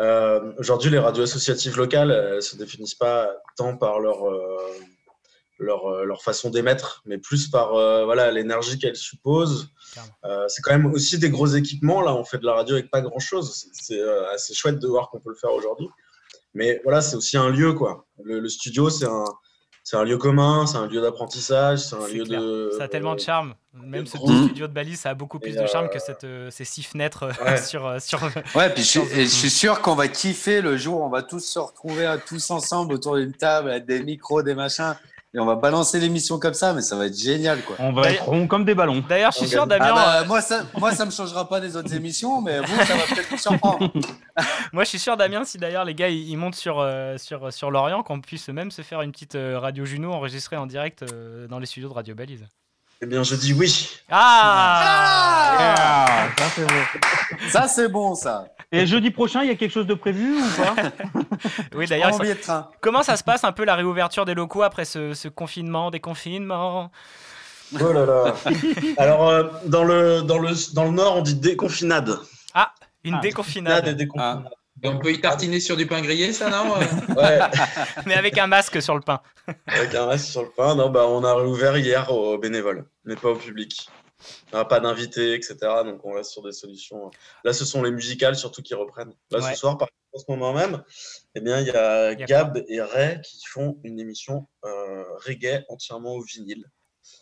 Euh, 0.00 0.52
Aujourd'hui, 0.58 0.90
les 0.90 0.98
radios 0.98 1.22
associatives 1.24 1.76
locales, 1.76 2.10
elles 2.10 2.42
se 2.42 2.56
définissent 2.56 2.96
pas 2.96 3.30
tant 3.56 3.76
par 3.76 4.00
leur, 4.00 4.26
euh, 4.28 4.74
leur, 5.58 5.86
euh, 5.86 6.04
leur 6.04 6.22
façon 6.22 6.50
d'émettre, 6.50 7.02
mais 7.06 7.18
plus 7.18 7.48
par 7.48 7.74
euh, 7.74 8.04
voilà 8.04 8.30
l'énergie 8.32 8.78
qu'elles 8.78 8.96
supposent. 8.96 9.68
Euh, 10.24 10.44
c'est 10.48 10.62
quand 10.62 10.72
même 10.72 10.86
aussi 10.92 11.18
des 11.18 11.30
gros 11.30 11.46
équipements. 11.46 12.00
Là, 12.00 12.14
on 12.14 12.24
fait 12.24 12.38
de 12.38 12.46
la 12.46 12.54
radio 12.54 12.74
avec 12.76 12.90
pas 12.90 13.00
grand 13.00 13.18
chose. 13.20 13.66
C'est- 13.72 14.00
euh, 14.00 14.28
assez 14.32 14.54
chouette 14.54 14.78
de 14.80 14.88
voir 14.88 15.10
qu'on 15.10 15.20
peut 15.20 15.30
le 15.30 15.36
faire 15.36 15.52
aujourd'hui. 15.52 15.88
Mais 16.54 16.80
voilà, 16.84 17.00
c'est 17.00 17.16
aussi 17.16 17.36
un 17.36 17.50
lieu, 17.50 17.72
quoi. 17.72 18.06
Le, 18.22 18.40
le 18.40 18.48
studio, 18.48 18.88
c'est 18.90 19.06
un, 19.06 19.24
c'est 19.82 19.96
un 19.96 20.04
lieu 20.04 20.16
commun, 20.18 20.66
c'est 20.66 20.76
un 20.76 20.86
lieu 20.86 21.00
d'apprentissage, 21.00 21.80
c'est 21.80 21.96
un 21.96 22.06
C'est 22.06 22.14
lieu 22.14 22.24
clair. 22.24 22.40
de. 22.40 22.70
Ça 22.78 22.84
a 22.84 22.88
tellement 22.88 23.14
de 23.14 23.20
charme. 23.20 23.54
Même 23.74 24.06
ce 24.06 24.16
petit 24.16 24.44
studio 24.44 24.66
de 24.68 24.72
Balise, 24.72 25.00
ça 25.00 25.10
a 25.10 25.14
beaucoup 25.14 25.40
plus 25.40 25.50
Et, 25.56 25.60
de 25.60 25.66
charme 25.66 25.86
euh, 25.86 25.88
que 25.88 25.98
cette, 25.98 26.22
euh, 26.24 26.48
ces 26.50 26.64
six 26.64 26.82
fenêtres 26.84 27.28
Ouais. 27.44 27.56
sur, 27.62 28.00
sur. 28.00 28.20
Ouais, 28.54 28.70
puis 28.72 28.82
je 28.84 29.00
je 29.00 29.24
suis 29.24 29.50
sûr 29.50 29.80
qu'on 29.82 29.94
va 29.96 30.06
kiffer 30.08 30.60
le 30.60 30.76
jour 30.76 31.00
où 31.00 31.04
on 31.04 31.08
va 31.10 31.22
tous 31.22 31.40
se 31.40 31.58
retrouver 31.58 32.16
tous 32.26 32.50
ensemble 32.50 32.94
autour 32.94 33.16
d'une 33.16 33.32
table 33.34 33.70
avec 33.70 33.84
des 33.86 34.02
micros, 34.04 34.42
des 34.42 34.54
machins, 34.54 34.94
et 35.34 35.40
on 35.40 35.44
va 35.46 35.56
balancer 35.56 35.98
l'émission 35.98 36.38
comme 36.38 36.54
ça, 36.54 36.72
mais 36.72 36.80
ça 36.80 36.94
va 36.96 37.06
être 37.06 37.18
génial, 37.18 37.60
quoi. 37.62 37.76
On 37.80 37.92
va 37.92 38.10
être 38.10 38.22
rond 38.24 38.46
comme 38.46 38.64
des 38.64 38.74
ballons. 38.74 39.02
D'ailleurs, 39.08 39.32
je 39.32 39.38
suis 39.38 39.48
sûr, 39.48 39.62
Ah 39.64 39.66
Damien. 39.66 39.92
bah, 39.94 40.20
euh, 40.20 40.24
moi, 40.26 40.40
ça, 40.40 40.62
moi, 40.78 40.92
ça 40.92 41.04
me 41.04 41.10
changera 41.10 41.48
pas 41.48 41.60
des 41.60 41.76
autres 41.76 41.92
émissions, 41.92 42.40
mais 42.40 42.60
vous, 42.60 42.76
ça 42.84 42.94
va 42.94 43.02
peut-être 43.02 43.28
vous 43.30 43.38
surprendre. 43.48 43.90
Moi, 44.72 44.84
je 44.84 44.88
suis 44.90 44.98
sûr, 44.98 45.16
Damien, 45.16 45.44
si 45.44 45.58
d'ailleurs 45.58 45.84
les 45.84 45.94
gars 45.94 46.08
ils, 46.08 46.28
ils 46.28 46.36
montent 46.36 46.54
sur, 46.54 46.78
euh, 46.78 47.18
sur, 47.18 47.52
sur 47.52 47.70
Lorient, 47.70 48.02
qu'on 48.02 48.20
puisse 48.20 48.48
même 48.48 48.70
se 48.70 48.82
faire 48.82 49.02
une 49.02 49.10
petite 49.12 49.34
euh, 49.34 49.58
radio 49.58 49.84
Juno 49.84 50.12
enregistrée 50.12 50.56
en 50.56 50.66
direct 50.66 51.02
euh, 51.02 51.46
dans 51.48 51.58
les 51.58 51.66
studios 51.66 51.88
de 51.88 51.94
Radio 51.94 52.14
Balise. 52.14 52.44
Eh 53.02 53.06
bien, 53.06 53.22
je 53.22 53.34
dis 53.34 53.52
oui. 53.52 53.90
Ah, 54.10 55.56
ça 56.38 56.44
c'est 56.54 56.66
bon. 56.66 56.74
Ça, 57.50 57.68
c'est 57.68 57.88
bon, 57.88 58.14
ça. 58.14 58.46
Et 58.72 58.86
jeudi 58.86 59.10
prochain, 59.10 59.42
il 59.42 59.48
y 59.48 59.50
a 59.50 59.54
quelque 59.56 59.72
chose 59.72 59.86
de 59.86 59.94
prévu 59.94 60.36
ou 60.36 60.46
pas? 60.56 60.74
Oui, 61.74 61.86
d'ailleurs, 61.86 62.18
de 62.18 62.32
train. 62.34 62.68
comment 62.80 63.02
ça 63.02 63.16
se 63.16 63.24
passe 63.24 63.44
un 63.44 63.52
peu 63.52 63.64
la 63.64 63.74
réouverture 63.76 64.24
des 64.24 64.34
locaux 64.34 64.62
après 64.62 64.84
ce, 64.84 65.14
ce 65.14 65.28
confinement, 65.28 65.90
déconfinement 65.90 66.90
Oh 67.80 67.92
là 67.92 68.06
là. 68.06 68.34
Alors, 68.98 69.28
euh, 69.28 69.44
dans, 69.66 69.84
le, 69.84 70.22
dans, 70.22 70.38
le, 70.38 70.50
dans 70.74 70.84
le 70.84 70.90
Nord, 70.90 71.16
on 71.18 71.22
dit 71.22 71.34
déconfinade. 71.34 72.18
Ah, 72.54 72.72
une 73.04 73.20
déconfinade. 73.20 73.88
et 73.88 73.94
déconfinade. 73.94 74.44
Et 74.84 74.88
on 74.88 74.98
peut 74.98 75.12
y 75.12 75.20
tartiner 75.20 75.60
sur 75.60 75.76
du 75.76 75.86
pain 75.86 76.02
grillé, 76.02 76.32
ça, 76.32 76.50
non 76.50 76.74
euh 76.76 77.14
Ouais, 77.16 77.38
Mais 78.06 78.14
avec 78.14 78.36
un 78.38 78.46
masque 78.46 78.80
sur 78.82 78.94
le 78.94 79.00
pain. 79.00 79.20
avec 79.66 79.94
un 79.94 80.06
reste 80.06 80.26
sur 80.26 80.42
le 80.42 80.50
pain. 80.50 80.74
Non, 80.74 80.90
bah, 80.90 81.06
on 81.08 81.24
a 81.24 81.34
réouvert 81.34 81.76
hier 81.78 82.12
aux 82.12 82.36
bénévoles, 82.38 82.84
mais 83.04 83.16
pas 83.16 83.30
au 83.30 83.36
public. 83.36 83.88
N'y 84.52 84.54
aura 84.56 84.68
pas 84.68 84.80
d'invités, 84.80 85.34
etc. 85.34 85.56
Donc, 85.84 86.04
on 86.04 86.12
reste 86.12 86.30
sur 86.30 86.42
des 86.42 86.52
solutions. 86.52 87.10
Là, 87.44 87.52
ce 87.52 87.64
sont 87.64 87.82
les 87.82 87.90
musicales 87.90 88.36
surtout 88.36 88.62
qui 88.62 88.74
reprennent. 88.74 89.12
Là, 89.30 89.38
Ouais. 89.40 89.52
ce 89.52 89.58
soir, 89.58 89.76
par 89.78 89.88
exemple, 89.88 90.14
en 90.14 90.18
ce 90.18 90.24
moment 90.28 90.52
même, 90.52 90.82
eh 91.34 91.40
bien, 91.40 91.60
il 91.60 91.66
y 91.66 91.70
a 91.70 92.12
Il 92.12 92.20
y 92.20 92.22
a 92.22 92.26
Gab 92.26 92.62
et 92.68 92.80
Ray 92.80 93.20
qui 93.22 93.40
font 93.46 93.78
une 93.84 93.98
émission 93.98 94.46
euh, 94.64 95.02
reggae 95.26 95.64
entièrement 95.68 96.12
au 96.12 96.22
vinyle. 96.22 96.64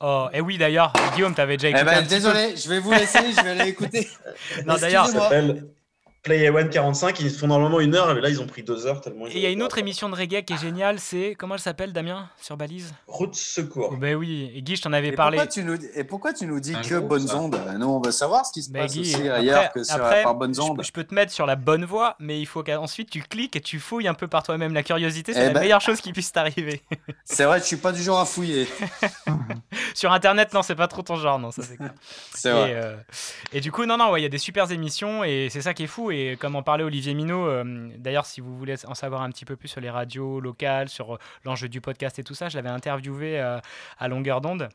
Oh, 0.01 0.27
et 0.33 0.41
oui, 0.41 0.59
d'ailleurs, 0.59 0.93
Guillaume, 1.15 1.35
t'avais 1.35 1.57
déjà 1.57 1.69
Eh 1.69 1.81
écouté. 1.81 1.91
un 1.91 1.95
ben, 2.01 2.03
petit 2.03 2.15
désolé, 2.15 2.57
je 2.57 2.69
vais 2.69 2.79
vous 2.79 2.93
laisser, 2.93 3.19
je 3.37 3.41
vais 3.43 3.51
aller 3.51 3.71
écouter. 3.71 4.09
Non, 4.67 4.77
d'ailleurs, 4.77 5.07
Ça 5.07 5.21
s'appelle 5.21 5.65
Play 6.23 6.49
One 6.51 6.71
45. 6.71 7.19
Ils 7.21 7.31
font 7.31 7.49
normalement 7.49 7.81
une 7.81 7.97
heure, 7.97 8.15
mais 8.15 8.21
là, 8.21 8.29
ils 8.29 8.41
ont 8.41 8.47
pris 8.47 8.63
deux 8.63 8.87
heures 8.87 9.01
tellement. 9.01 9.27
Et 9.27 9.33
il 9.35 9.41
y 9.41 9.47
a 9.47 9.51
une 9.51 9.63
autre 9.63 9.79
émission 9.79 10.09
de 10.09 10.15
reggae 10.15 10.43
qui 10.45 10.53
est 10.53 10.61
géniale, 10.61 11.01
c'est. 11.01 11.35
Comment 11.37 11.55
elle 11.55 11.61
s'appelle, 11.61 11.93
Damien 11.93 12.29
Sur 12.41 12.57
Balise? 12.57 12.95
Route 13.09 13.35
Secours. 13.35 13.91
Oh, 13.93 13.97
ben 13.97 14.15
oui, 14.15 14.53
et 14.55 14.63
Guy, 14.63 14.77
je 14.77 14.83
t'en 14.83 14.93
avais 14.93 15.09
Et 15.09 15.13
parlé. 15.13 15.39
pourquoi, 15.39 15.53
tu 15.53 15.65
nous, 15.65 15.77
et 15.95 16.05
pourquoi 16.05 16.33
tu 16.33 16.47
nous 16.47 16.61
dis 16.61 16.75
Un 16.77 16.81
que 16.83 16.95
groupe, 16.95 17.09
bonnes 17.09 17.27
ça. 17.27 17.37
ondes? 17.37 17.61
Nous, 17.77 17.87
on 17.89 18.01
veut 18.01 18.13
savoir 18.13 18.47
ce 18.47 18.53
qui 18.53 18.63
se 18.63 18.71
Mais 18.71 18.81
passe 18.81 18.93
Guy, 18.93 19.01
aussi 19.01 19.15
après- 19.17 19.29
ailleurs 19.31 19.73
que 19.73 19.83
sur 19.83 19.97
après, 19.97 20.23
par 20.23 20.35
bonnes 20.37 20.55
je- 20.55 20.61
ondes. 20.61 20.81
Je, 20.85 20.93
peux 20.93 21.03
te 21.03 21.13
mettre 21.15 21.33
sur 21.33 21.45
la 21.45 21.57
bonne 21.57 21.85
voie, 21.85 22.15
mais 22.21 22.41
il 22.41 22.47
faut 22.47 22.63
qu'ensuite 22.63 23.11
tu 23.11 23.21
cliques 23.23 23.57
et 23.57 23.61
tu 23.61 23.81
fouilles 23.81 24.07
un 24.07 24.15
peu 24.15 24.29
par 24.29 24.45
toi-même. 24.45 24.75
La 24.75 24.85
curiosité, 24.85 25.33
c'est 25.33 25.41
Eh 25.43 25.47
la 25.47 25.51
ben- 25.55 25.61
meilleure 25.61 25.81
chose 25.81 26.01
qui 26.01 26.13
puisse 26.13 26.31
t'arriver. 26.31 26.83
C'est 27.25 27.45
vrai, 27.45 27.59
je 27.59 27.65
suis 27.65 27.77
pas 27.77 27.91
du 27.93 28.03
genre 28.03 28.21
à 28.21 28.27
fouiller. 28.27 28.69
Sur 29.95 30.13
Internet, 30.13 30.53
non, 30.55 30.63
c'est 30.63 30.75
pas 30.75 30.89
trop 30.89 31.03
ton 31.03 31.17
genre, 31.17 31.39
non, 31.39 31.51
ça 31.51 31.63
c'est 31.63 31.77
clair. 31.77 31.93
C'est 32.35 32.49
et, 32.49 32.53
vrai. 32.53 32.73
euh, 32.75 32.97
et 33.53 33.61
du 33.61 33.71
coup, 33.73 33.85
non, 33.87 33.97
non, 33.97 34.11
ouais, 34.11 34.21
il 34.21 34.23
y 34.23 34.27
a 34.27 34.31
des 34.31 34.39
super 34.39 34.71
émissions 34.71 35.23
et 35.25 35.49
c'est 35.51 35.61
ça 35.61 35.75
qui 35.75 35.85
est 35.85 35.87
fou. 35.87 36.11
Et 36.13 36.37
comme 36.37 36.57
en 36.57 36.63
parlait 36.63 36.85
Olivier 36.85 37.15
Minot, 37.15 37.47
euh, 37.47 37.91
d'ailleurs, 37.99 38.27
si 38.27 38.41
vous 38.41 38.57
voulez 38.57 38.75
en 38.87 38.95
savoir 38.95 39.23
un 39.23 39.31
petit 39.31 39.45
peu 39.45 39.57
plus 39.57 39.69
sur 39.69 39.81
les 39.81 39.91
radios 39.91 40.41
locales, 40.41 40.89
sur 40.89 41.15
euh, 41.15 41.19
l'enjeu 41.45 41.69
du 41.69 41.81
podcast 41.81 42.19
et 42.19 42.25
tout 42.25 42.35
ça, 42.35 42.49
je 42.49 42.57
l'avais 42.57 42.69
interviewé 42.69 43.41
euh, 43.41 43.59
à 43.99 44.09
longueur 44.09 44.41
d'onde. 44.41 44.69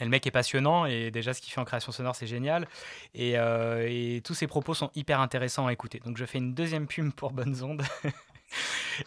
Et 0.00 0.04
le 0.04 0.10
mec 0.10 0.26
est 0.26 0.32
passionnant 0.32 0.86
et 0.86 1.10
déjà 1.10 1.32
ce 1.34 1.40
qu'il 1.40 1.52
fait 1.52 1.60
en 1.60 1.64
création 1.64 1.92
sonore 1.92 2.16
c'est 2.16 2.26
génial 2.26 2.66
et, 3.14 3.38
euh, 3.38 3.86
et 3.88 4.22
tous 4.24 4.34
ses 4.34 4.48
propos 4.48 4.74
sont 4.74 4.90
hyper 4.94 5.20
intéressants 5.20 5.66
à 5.66 5.72
écouter. 5.72 6.00
Donc 6.04 6.16
je 6.16 6.24
fais 6.24 6.38
une 6.38 6.54
deuxième 6.54 6.86
pub 6.86 7.12
pour 7.12 7.32
Bonnes 7.32 7.62
Ondes. 7.62 7.82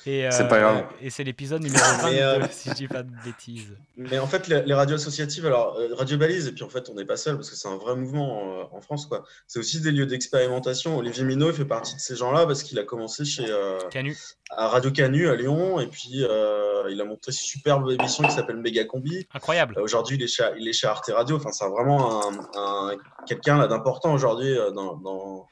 et 0.06 0.28
C'est 0.32 0.48
pas 0.48 0.60
grave. 0.60 0.86
Et 1.02 1.10
c'est 1.10 1.24
l'épisode 1.24 1.62
numéro 1.64 1.84
22 2.02 2.10
Mais, 2.16 2.22
euh, 2.22 2.46
si 2.52 2.70
je 2.70 2.74
dis 2.76 2.88
pas 2.88 3.04
de 3.04 3.12
bêtises. 3.24 3.76
Mais 3.96 4.20
en 4.20 4.28
fait, 4.28 4.48
les, 4.48 4.62
les 4.64 4.74
radios 4.74 4.96
associatives, 4.96 5.46
alors 5.46 5.78
euh, 5.80 5.94
Radio 5.96 6.18
Balise, 6.18 6.48
et 6.48 6.52
puis 6.52 6.64
en 6.64 6.70
fait, 6.70 6.90
on 6.90 6.94
n'est 6.94 7.06
pas 7.06 7.18
seul 7.18 7.36
parce 7.36 7.50
que 7.50 7.56
c'est 7.56 7.68
un 7.68 7.78
vrai 7.78 7.96
mouvement 7.96 8.60
euh, 8.62 8.64
en 8.76 8.82
France, 8.82 9.06
quoi. 9.06 9.24
C'est 9.48 9.60
aussi 9.60 9.82
des 9.82 9.92
lieux 9.92 10.06
d'expérimentation. 10.06 10.98
Olivier 10.98 11.24
Minot, 11.24 11.50
il 11.52 11.56
fait 11.56 11.66
partie 11.66 11.96
de 11.96 12.00
ces 12.00 12.16
gens-là 12.16 12.46
parce 12.46 12.64
qu'il 12.64 12.78
a 12.80 12.84
commencé 12.84 13.26
chez 13.26 13.46
euh, 13.50 13.78
Canu. 13.90 14.16
à 14.52 14.68
Radio 14.68 14.92
Canu 14.92 15.28
à 15.30 15.36
Lyon, 15.36 15.80
et 15.80 15.88
puis 15.88 16.24
euh, 16.24 16.84
il 16.90 17.00
a 17.02 17.06
monté 17.06 17.28
une 17.32 17.34
superbe 17.34 17.90
émission 17.90 18.24
qui 18.26 18.32
s'appelle 18.34 18.58
Méga 18.58 18.84
Combi. 18.86 19.28
Incroyable. 19.34 19.76
Euh, 19.78 19.84
aujourd'hui, 19.84 20.18
il 20.18 20.24
est 20.24 20.28
chez, 20.28 20.44
il 20.60 20.68
est 20.68 20.74
chez 20.74 20.88
Arte 20.88 21.10
Radio. 21.14 21.38
Enfin, 21.38 21.52
c'est 21.52 21.68
vraiment 21.68 22.22
un, 22.28 22.40
un- 22.56 22.96
quelqu'un 23.26 23.58
là 23.58 23.68
d'important 23.68 24.14
aujourd'hui 24.14 24.58
euh, 24.58 24.72
dans, 24.72 24.96
dans- 24.98 25.48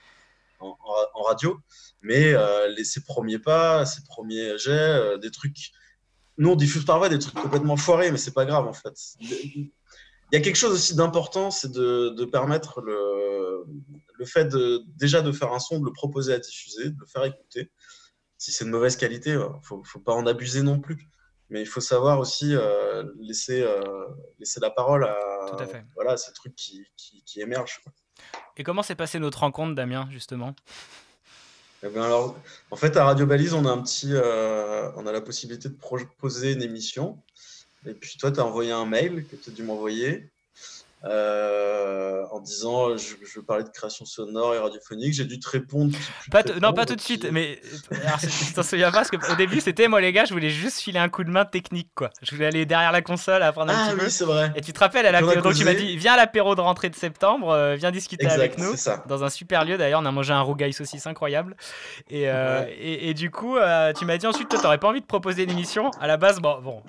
en, 0.60 1.22
radio. 1.24 1.60
Mais 2.02 2.34
euh, 2.34 2.68
les, 2.70 2.84
ses 2.84 3.04
premiers 3.04 3.40
pas, 3.40 3.86
ses 3.86 4.04
premiers 4.04 4.58
jets, 4.58 4.72
euh, 4.72 5.18
des 5.18 5.32
trucs. 5.32 5.72
Nous, 6.38 6.50
on 6.50 6.56
diffuse 6.56 6.86
parfois 6.86 7.10
des 7.10 7.20
trucs 7.20 7.36
complètement 7.36 7.78
foirés, 7.78 8.12
mais 8.12 8.18
c'est 8.18 8.34
pas 8.34 8.46
grave 8.46 8.68
en 8.68 8.74
fait. 8.74 8.94
Il 9.20 9.72
y 10.34 10.36
a 10.36 10.42
quelque 10.42 10.56
chose 10.56 10.74
aussi 10.74 10.96
d'important, 10.96 11.52
c'est 11.52 11.72
de, 11.72 12.10
de 12.10 12.26
permettre 12.26 12.82
le, 12.82 13.64
le 14.18 14.26
fait 14.26 14.46
de, 14.46 14.84
déjà 14.98 15.22
de 15.22 15.32
faire 15.32 15.54
un 15.54 15.60
son, 15.60 15.80
de 15.80 15.86
le 15.86 15.94
proposer 15.94 16.34
à 16.34 16.40
diffuser, 16.40 16.90
de 16.90 17.00
le 17.00 17.06
faire 17.06 17.24
écouter. 17.24 17.72
Si 18.38 18.52
c'est 18.52 18.66
de 18.66 18.70
mauvaise 18.70 18.98
qualité, 18.98 19.32
il 19.32 19.60
faut, 19.64 19.82
faut 19.84 20.00
pas 20.00 20.14
en 20.14 20.26
abuser 20.26 20.62
non 20.62 20.80
plus. 20.80 21.10
Mais 21.50 21.62
il 21.62 21.68
faut 21.68 21.82
savoir 21.82 22.20
aussi 22.20 22.56
euh, 22.56 23.04
laisser, 23.20 23.62
euh, 23.62 24.08
laisser 24.40 24.60
la 24.60 24.72
parole 24.72 25.04
à, 25.06 25.16
Tout 25.50 25.64
à 25.64 25.68
fait. 25.68 25.86
Voilà, 25.94 26.18
ces 26.18 26.34
trucs 26.34 26.56
qui, 26.56 26.86
qui, 26.98 27.24
qui 27.24 27.40
émergent. 27.40 27.82
quoi. 27.84 27.94
Et 28.58 28.64
comment 28.64 28.84
s'est 28.84 28.96
passée 28.96 29.20
notre 29.20 29.40
rencontre, 29.40 29.76
Damien, 29.76 30.08
justement? 30.12 30.56
Eh 31.84 31.90
ben 31.90 32.02
alors, 32.02 32.36
en 32.72 32.76
fait, 32.76 32.98
à 32.98 33.06
Radio 33.06 33.26
Balise, 33.26 33.54
on 33.54 33.66
a 33.66 33.70
un 33.70 33.82
petit, 33.82 34.10
euh, 34.12 34.90
on 34.96 35.06
a 35.06 35.12
la 35.12 35.22
possibilité 35.22 35.70
de 35.70 35.76
proposer 35.76 36.54
une 36.54 36.64
émission. 36.64 37.22
Et 37.86 37.94
puis 37.94 38.18
toi, 38.18 38.32
tu 38.32 38.40
as 38.40 38.46
envoyé 38.46 38.72
un 38.72 38.86
mail 38.86 39.26
que 39.28 39.36
tu 39.36 39.50
as 39.50 39.54
dû 39.54 39.64
m'envoyer 39.64 40.32
euh, 41.06 42.24
en 42.32 42.40
disant 42.40 42.98
je, 42.98 43.16
je 43.24 43.40
veux 43.40 43.46
parler 43.46 43.64
de 43.64 43.70
création 43.70 44.06
sonore 44.06 44.54
et 44.56 44.60
radiophonique. 44.60 45.14
J'ai 45.14 45.26
dû 45.26 45.40
te 45.40 45.50
répondre. 45.50 45.96
Pas 46.32 46.44
te 46.44 46.58
non, 46.60 46.74
pas 46.74 46.86
tout 46.86 46.96
de 46.96 47.02
suite, 47.02 47.28
mais 47.32 47.60
je 48.24 48.54
t'en 48.54 48.64
souviens 48.64 48.92
pas 48.92 49.04
parce 49.04 49.12
qu'au 49.12 49.36
début 49.36 49.60
c'était 49.62 49.88
moi 49.88 50.02
les 50.02 50.12
gars, 50.14 50.26
je 50.26 50.34
voulais 50.34 50.50
juste 50.50 50.80
filer 50.80 51.00
un 51.00 51.10
coup 51.10 51.24
de 51.24 51.30
main 51.30 51.46
technique 51.46 51.90
quoi. 51.96 52.10
Je 52.22 52.34
voulais 52.36 52.48
aller 52.48 52.66
derrière 52.66 52.92
la 52.92 53.02
console 53.02 53.44
apprendre 53.44 53.72
un 53.72 53.76
Ah 53.90 53.92
petit 53.94 54.06
oui, 54.06 54.12
c'est 54.12 54.26
vrai. 54.26 54.52
Et 54.56 54.62
tu 54.62 54.74
te 54.74 54.80
rappelles 54.80 55.06
à 55.06 55.12
l'apéro, 55.12 55.42
donc 55.42 55.54
tu 55.56 55.64
m'as 55.66 55.74
dit 55.74 55.96
viens 55.98 56.14
à 56.14 56.18
l'apéro 56.18 56.56
de 56.56 56.62
rentrée 56.62 56.90
de 56.90 56.96
septembre, 56.96 57.50
euh, 57.52 57.76
viens 57.76 57.92
discuter 57.92 58.26
Exact, 58.26 58.38
avec 58.40 58.58
nous 58.58 58.76
ça. 58.76 59.04
dans 59.08 59.24
un 59.24 59.30
super 59.30 59.66
lieu 59.66 59.78
d'ailleurs. 59.78 60.02
On 60.02 60.06
a 60.06 60.12
mangé 60.12 60.34
un 60.34 60.42
rougail 60.42 60.74
saucisse 60.74 61.08
incroyable. 61.08 61.56
Et, 62.10 62.30
euh, 62.30 62.62
Ouais. 62.62 62.74
et, 62.80 63.10
et 63.10 63.14
du 63.14 63.32
coup, 63.32 63.58
tu 63.98 64.06
m'as 64.06 64.18
dit 64.18 64.28
ensuite 64.28 64.50
toi 64.50 64.60
t'aurais 64.60 64.78
pas 64.78 64.88
envie 64.88 65.02
de 65.02 65.06
proposer 65.06 65.44
une 65.44 65.52
émission. 65.52 65.92
À 66.00 66.08
la 66.08 66.18
base, 66.18 66.40
bon, 66.40 66.82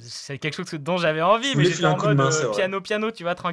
c'est 0.00 0.38
quelque 0.38 0.54
chose 0.54 0.66
dont 0.74 0.96
j'avais 0.96 1.22
envie, 1.22 1.52
Je 1.52 1.58
mais 1.58 1.64
j'étais 1.64 1.84
en 1.84 1.96
mode 1.96 2.16
main, 2.16 2.30
piano 2.54 2.80
piano, 2.80 3.10
tu 3.10 3.22
vois 3.22 3.34
tranquille. 3.34 3.51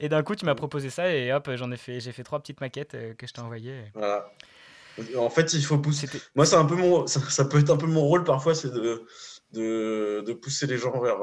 Et 0.00 0.08
d'un 0.08 0.22
coup 0.22 0.34
tu 0.34 0.44
m'as 0.44 0.54
proposé 0.54 0.90
ça 0.90 1.12
et 1.12 1.32
hop 1.32 1.50
j'en 1.54 1.70
ai 1.70 1.76
fait, 1.76 2.00
j'ai 2.00 2.12
fait 2.12 2.24
trois 2.24 2.40
petites 2.40 2.60
maquettes 2.60 2.94
euh, 2.94 3.14
que 3.14 3.26
je 3.26 3.32
t'ai 3.32 3.40
envoyées. 3.40 3.90
Voilà. 3.94 4.30
En 5.16 5.28
fait, 5.30 5.52
il 5.54 5.64
faut 5.64 5.78
pousser. 5.78 6.08
Moi, 6.36 6.46
c'est 6.46 6.54
un 6.54 6.64
peu 6.64 6.76
mon, 6.76 7.06
ça, 7.06 7.20
ça 7.28 7.44
peut 7.44 7.58
être 7.58 7.70
un 7.70 7.76
peu 7.76 7.86
mon 7.86 8.02
rôle 8.02 8.22
parfois, 8.22 8.54
c'est 8.54 8.70
de, 8.70 9.04
de, 9.52 10.22
de 10.24 10.32
pousser 10.32 10.68
les 10.68 10.78
gens 10.78 11.00
vers, 11.00 11.16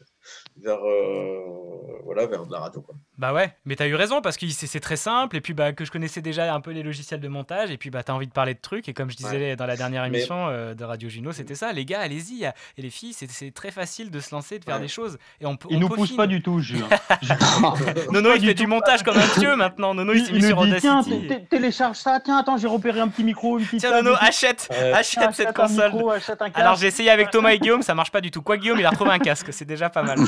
vers, 0.56 0.82
euh, 0.82 2.00
voilà, 2.04 2.26
vers 2.26 2.46
de 2.46 2.52
la 2.52 2.60
radio. 2.60 2.80
Quoi. 2.80 2.94
Bah 3.22 3.32
ouais, 3.32 3.54
mais 3.66 3.76
t'as 3.76 3.86
eu 3.86 3.94
raison 3.94 4.20
parce 4.20 4.36
que 4.36 4.48
c'est 4.48 4.80
très 4.80 4.96
simple 4.96 5.36
et 5.36 5.40
puis 5.40 5.54
bah 5.54 5.72
que 5.72 5.84
je 5.84 5.92
connaissais 5.92 6.20
déjà 6.20 6.52
un 6.52 6.60
peu 6.60 6.72
les 6.72 6.82
logiciels 6.82 7.20
de 7.20 7.28
montage 7.28 7.70
et 7.70 7.76
puis 7.78 7.88
bah 7.88 8.02
t'as 8.02 8.14
envie 8.14 8.26
de 8.26 8.32
parler 8.32 8.52
de 8.54 8.58
trucs 8.60 8.88
et 8.88 8.94
comme 8.94 9.12
je 9.12 9.16
disais 9.16 9.36
Ouais. 9.50 9.54
dans 9.54 9.66
la 9.66 9.76
dernière 9.76 10.02
Mais- 10.02 10.08
émission 10.18 10.48
euh, 10.48 10.74
de 10.74 10.82
Radio 10.84 11.08
Juno 11.08 11.30
c'était 11.30 11.54
ça 11.54 11.72
les 11.72 11.84
gars 11.84 12.00
allez-y 12.00 12.44
et 12.44 12.82
les 12.82 12.90
filles 12.90 13.12
c'est- 13.12 13.54
très 13.54 13.70
facile 13.70 14.10
de 14.10 14.18
se 14.18 14.34
lancer 14.34 14.58
de 14.58 14.64
faire 14.64 14.74
Ouais. 14.74 14.80
des 14.82 14.88
choses 14.88 15.18
et 15.40 15.46
on 15.46 15.54
peut 15.56 15.68
Il 15.70 15.76
on 15.76 15.80
nous 15.80 15.88
pousse 15.88 16.16
pas 16.16 16.26
du 16.26 16.42
tout, 16.42 16.58
Julien. 16.58 16.88
Nono 18.10 18.34
il 18.34 18.44
fait 18.44 18.54
du 18.54 18.66
montage 18.66 19.04
comme 19.04 19.16
un 19.16 19.38
dieu 19.38 19.54
maintenant 19.54 19.94
Nono 19.94 20.14
il 20.14 20.26
s'est 20.26 20.32
mis 20.32 20.42
sur 20.42 20.66
tiens, 20.80 20.98
Audacity 21.00 21.26
té- 21.28 21.44
télécharge 21.48 21.98
ça, 21.98 22.18
tiens, 22.24 22.38
attends, 22.38 22.56
j'ai 22.56 22.66
repéré 22.66 22.98
un 22.98 23.06
petit 23.08 23.22
micro, 23.22 23.58
une 23.60 23.64
petite 23.64 23.80
Tiens 23.80 24.02
Nono, 24.02 24.16
achète, 24.20 24.68
achète 24.94 25.20
Tiens, 25.20 25.32
cette 25.32 25.46
achète 25.48 25.58
un 25.60 25.66
console. 25.68 25.92
micro, 25.92 26.10
achète 26.10 26.42
un 26.42 26.50
Alors 26.54 26.74
j'ai 26.74 26.88
essayé 26.88 27.10
avec 27.10 27.30
Thomas 27.30 27.50
et 27.52 27.60
Guillaume, 27.60 27.82
ça 27.82 27.94
marche 27.94 28.10
pas 28.10 28.20
du 28.20 28.32
tout. 28.32 28.42
Quoi 28.42 28.56
Guillaume, 28.56 28.80
il 28.80 28.86
a 28.86 28.90
retrouvé 28.90 29.10
un 29.12 29.18
casque, 29.20 29.52
c'est 29.52 29.64
déjà 29.64 29.90
pas 29.90 30.02
mal. 30.02 30.18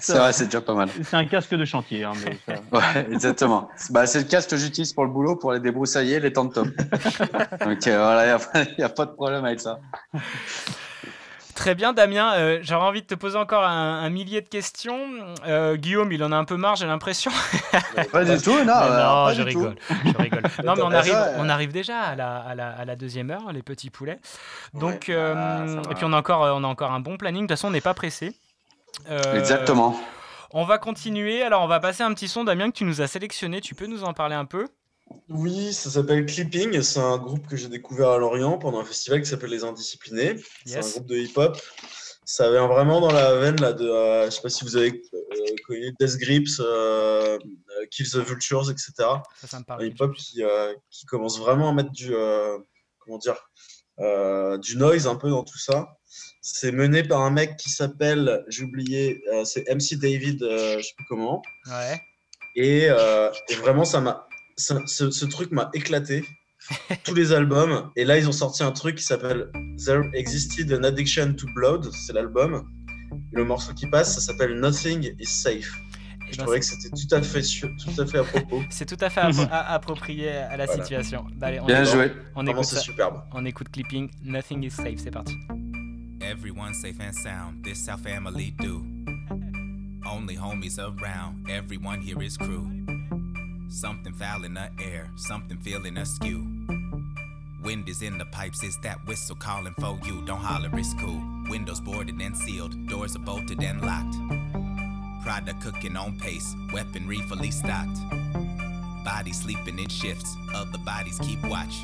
C'est 0.00 0.14
vrai, 0.16 0.32
c'est 0.32 0.44
déjà 0.46 0.60
pas 0.60 0.74
mal. 0.74 0.88
C'est 1.02 1.16
un 1.16 1.24
casque 1.24 1.54
de 1.54 1.64
chantier. 1.82 2.04
hein, 2.04 2.12
mais 2.24 2.38
ça- 2.46 2.60
Ouais, 2.72 3.06
exactement. 3.12 3.68
Bah, 3.90 4.06
c'est 4.06 4.18
le 4.20 4.24
casque 4.24 4.50
que 4.50 4.56
j'utilise 4.56 4.92
pour 4.92 5.04
le 5.04 5.10
boulot, 5.10 5.36
pour 5.36 5.52
les 5.52 5.60
débroussailler, 5.60 6.20
les 6.20 6.32
temps 6.32 6.44
de 6.46 6.52
top. 6.54 6.66
Donc 7.64 7.86
euh, 7.86 7.96
voilà, 7.98 8.38
il 8.54 8.74
n'y 8.78 8.84
a, 8.84 8.88
pas 8.88 9.06
de 9.06 9.12
problème 9.12 9.44
avec 9.44 9.60
ça. 9.60 9.78
Très 11.54 11.74
bien, 11.74 11.92
Damien. 11.92 12.32
euh, 12.36 12.58
J'aurais 12.62 12.86
envie 12.86 13.02
de 13.02 13.06
te 13.06 13.14
poser 13.14 13.36
encore 13.36 13.64
un, 13.64 14.02
un 14.02 14.08
millier 14.08 14.40
de 14.40 14.48
questions. 14.48 14.98
Euh, 15.46 15.76
Guillaume, 15.76 16.10
il 16.10 16.24
en 16.24 16.32
a 16.32 16.36
un 16.36 16.44
peu 16.44 16.56
marre, 16.56 16.76
j'ai 16.76 16.86
l'impression. 16.86 17.30
Pas 18.12 18.24
du 18.24 18.38
tout, 18.40 18.52
non, 18.52 18.64
non, 18.64 18.64
pas 18.66 19.34
je 19.34 19.42
du 19.42 19.52
tout. 19.52 19.58
rigole. 19.58 19.74
Je 20.06 20.16
rigole. 20.22 20.42
Non, 20.64 20.74
mais 20.74 20.82
on 20.82 20.88
Bah, 20.88 20.98
arrive, 20.98 21.14
euh, 21.14 21.34
on 21.38 21.48
arrive 21.50 21.70
déjà 21.72 22.00
à 22.00 22.14
la, 22.14 22.38
à, 22.38 22.54
la, 22.54 22.70
à 22.70 22.84
la 22.86 22.96
deuxième 22.96 23.30
heure, 23.30 23.52
les 23.52 23.62
petits 23.62 23.90
poulets. 23.90 24.20
Donc, 24.72 25.06
Ouais, 25.08 25.14
euh, 25.14 25.34
ah, 25.36 25.90
et 25.90 25.94
puis 25.94 26.04
on 26.06 26.14
a 26.14 26.16
encore, 26.18 26.40
on 26.42 26.64
a 26.64 26.66
encore 26.66 26.92
un 26.92 27.00
bon 27.00 27.18
planning. 27.18 27.42
De 27.42 27.48
toute 27.48 27.58
façon, 27.58 27.68
on 27.68 27.72
n'est 27.72 27.82
pas 27.82 27.94
pressé. 27.94 28.32
Euh, 29.10 29.38
Exactement. 29.38 29.94
On 30.52 30.64
va 30.64 30.78
continuer. 30.78 31.42
Alors, 31.42 31.62
on 31.62 31.68
va 31.68 31.78
passer 31.80 32.02
un 32.02 32.12
petit 32.12 32.28
son, 32.28 32.44
Damien, 32.44 32.70
que 32.70 32.76
tu 32.76 32.84
nous 32.84 33.00
as 33.00 33.06
sélectionné. 33.06 33.60
Tu 33.60 33.74
peux 33.74 33.86
nous 33.86 34.02
en 34.02 34.12
parler 34.12 34.34
un 34.34 34.44
peu? 34.46 34.66
Oui, 35.28 35.72
ça 35.72 35.90
s'appelle 35.90 36.26
Clipping. 36.26 36.82
C'est 36.82 37.00
un 37.00 37.18
groupe 37.18 37.46
que 37.46 37.56
j'ai 37.56 37.68
découvert 37.68 38.10
à 38.10 38.18
Lorient 38.18 38.58
pendant 38.58 38.80
un 38.80 38.84
festival 38.84 39.22
qui 39.22 39.28
s'appelle 39.28 39.50
Les 39.50 39.64
Indisciplinés. 39.64 40.36
C'est 40.66 40.78
un 40.78 40.80
groupe 40.88 41.06
de 41.06 41.16
hip-hop. 41.16 41.56
Ça 42.24 42.50
vient 42.50 42.68
vraiment 42.68 43.00
dans 43.00 43.10
la 43.12 43.36
veine 43.36 43.60
là, 43.60 43.72
de. 43.72 43.84
euh, 43.88 44.26
je 44.26 44.30
sais 44.30 44.42
pas 44.42 44.48
si 44.50 44.64
vous 44.64 44.76
avez 44.76 45.02
euh, 45.14 45.18
connu 45.66 45.92
Death 45.98 46.16
Grips, 46.16 46.60
euh, 46.60 47.36
euh, 47.38 47.86
Kill 47.90 48.08
the 48.08 48.16
Vultures, 48.18 48.70
etc. 48.70 48.92
Ça, 49.40 49.48
ça 49.48 49.58
me 49.58 49.64
parle. 49.64 49.82
Un 49.82 49.86
hip-hop 49.86 50.14
qui, 50.14 50.42
qui 50.90 51.06
commence 51.06 51.40
vraiment 51.40 51.70
à 51.70 51.72
mettre 51.72 51.90
du. 51.90 52.12
comment 52.98 53.18
dire 53.18 53.50
Du 54.60 54.76
noise 54.76 55.06
un 55.08 55.16
peu 55.16 55.28
dans 55.30 55.42
tout 55.42 55.58
ça. 55.58 55.96
C'est 56.42 56.72
mené 56.72 57.02
par 57.02 57.20
un 57.20 57.30
mec 57.30 57.56
qui 57.58 57.68
s'appelle, 57.68 58.44
j'ai 58.48 58.64
oublié, 58.64 59.22
euh, 59.32 59.44
c'est 59.44 59.68
MC 59.68 59.96
David, 59.98 60.42
euh, 60.42 60.78
je 60.78 60.84
sais 60.84 60.94
plus 60.96 61.04
comment. 61.06 61.42
Ouais. 61.66 62.00
Et, 62.56 62.86
euh, 62.88 63.30
et 63.50 63.54
vraiment, 63.56 63.84
ça 63.84 64.00
m'a, 64.00 64.26
ça- 64.56 64.80
ce, 64.86 65.10
ce 65.10 65.24
truc 65.26 65.50
m'a 65.52 65.70
éclaté. 65.74 66.24
Tous 67.04 67.14
les 67.14 67.32
albums. 67.32 67.90
Et 67.96 68.04
là, 68.04 68.16
ils 68.18 68.28
ont 68.28 68.32
sorti 68.32 68.62
un 68.62 68.70
truc 68.72 68.96
qui 68.96 69.04
s'appelle 69.04 69.50
There 69.84 70.02
Existed 70.14 70.72
an 70.72 70.84
Addiction 70.84 71.32
to 71.34 71.46
Blood. 71.54 71.90
C'est 71.92 72.12
l'album. 72.12 72.66
Et 73.32 73.36
le 73.36 73.44
morceau 73.44 73.72
qui 73.74 73.86
passe, 73.86 74.14
ça 74.14 74.20
s'appelle 74.20 74.60
Nothing 74.60 75.14
is 75.18 75.26
Safe. 75.26 75.72
Je 76.30 76.36
ben, 76.36 76.42
trouvais 76.44 76.60
que 76.60 76.64
c'est- 76.66 76.76
c'était 76.80 76.94
tout 76.94 77.14
à 77.14 77.22
fait, 77.22 77.42
tout 77.42 78.00
à 78.00 78.06
fait 78.06 78.18
à 78.18 78.24
propos. 78.24 78.62
C'est 78.70 78.86
tout 78.86 78.96
à 79.04 79.10
fait 79.10 79.20
appro- 79.20 79.48
a- 79.50 79.72
approprié 79.72 80.28
à 80.30 80.56
la 80.56 80.66
Voilà. 80.66 80.82
situation. 80.84 81.26
Bah, 81.36 81.48
allez, 81.48 81.60
on 81.60 81.66
Bien 81.66 81.82
écoute- 81.82 81.92
joué. 81.94 82.12
On 82.36 82.42
Vraiment, 82.44 82.50
écoute 82.60 82.64
c'est 82.70 82.76
ça. 82.76 82.80
superbe. 82.82 83.22
On 83.32 83.44
écoute 83.44 83.68
Clipping. 83.72 84.08
Nothing 84.22 84.62
is 84.64 84.70
safe. 84.70 84.98
C'est 85.02 85.10
parti. 85.10 85.34
Everyone 86.30 86.74
safe 86.74 87.00
and 87.00 87.12
sound, 87.12 87.64
this 87.64 87.88
our 87.88 87.98
family 87.98 88.54
do. 88.60 88.86
Only 90.06 90.36
homies 90.36 90.78
around, 90.78 91.50
everyone 91.50 92.00
here 92.00 92.22
is 92.22 92.36
crew. 92.36 92.70
Something 93.68 94.12
foul 94.12 94.44
in 94.44 94.54
the 94.54 94.70
air, 94.80 95.10
something 95.16 95.58
feeling 95.58 95.96
askew. 95.96 96.46
Wind 97.64 97.88
is 97.88 98.02
in 98.02 98.16
the 98.16 98.26
pipes, 98.26 98.62
is 98.62 98.78
that 98.84 99.04
whistle 99.08 99.34
calling 99.34 99.74
for 99.80 99.98
you? 100.06 100.24
Don't 100.24 100.38
holler, 100.38 100.70
it's 100.74 100.94
cool. 101.00 101.20
Windows 101.48 101.80
boarded 101.80 102.20
and 102.20 102.36
sealed, 102.36 102.76
doors 102.86 103.16
are 103.16 103.24
bolted 103.26 103.60
and 103.64 103.80
locked. 103.80 104.14
Product 105.24 105.60
cooking 105.60 105.96
on 105.96 106.16
pace, 106.16 106.54
weaponry 106.72 107.18
fully 107.22 107.50
stocked. 107.50 107.98
Bodies 109.04 109.40
sleeping 109.40 109.80
in 109.80 109.88
shifts, 109.88 110.36
other 110.54 110.78
bodies 110.78 111.18
keep 111.24 111.42
watch. 111.46 111.74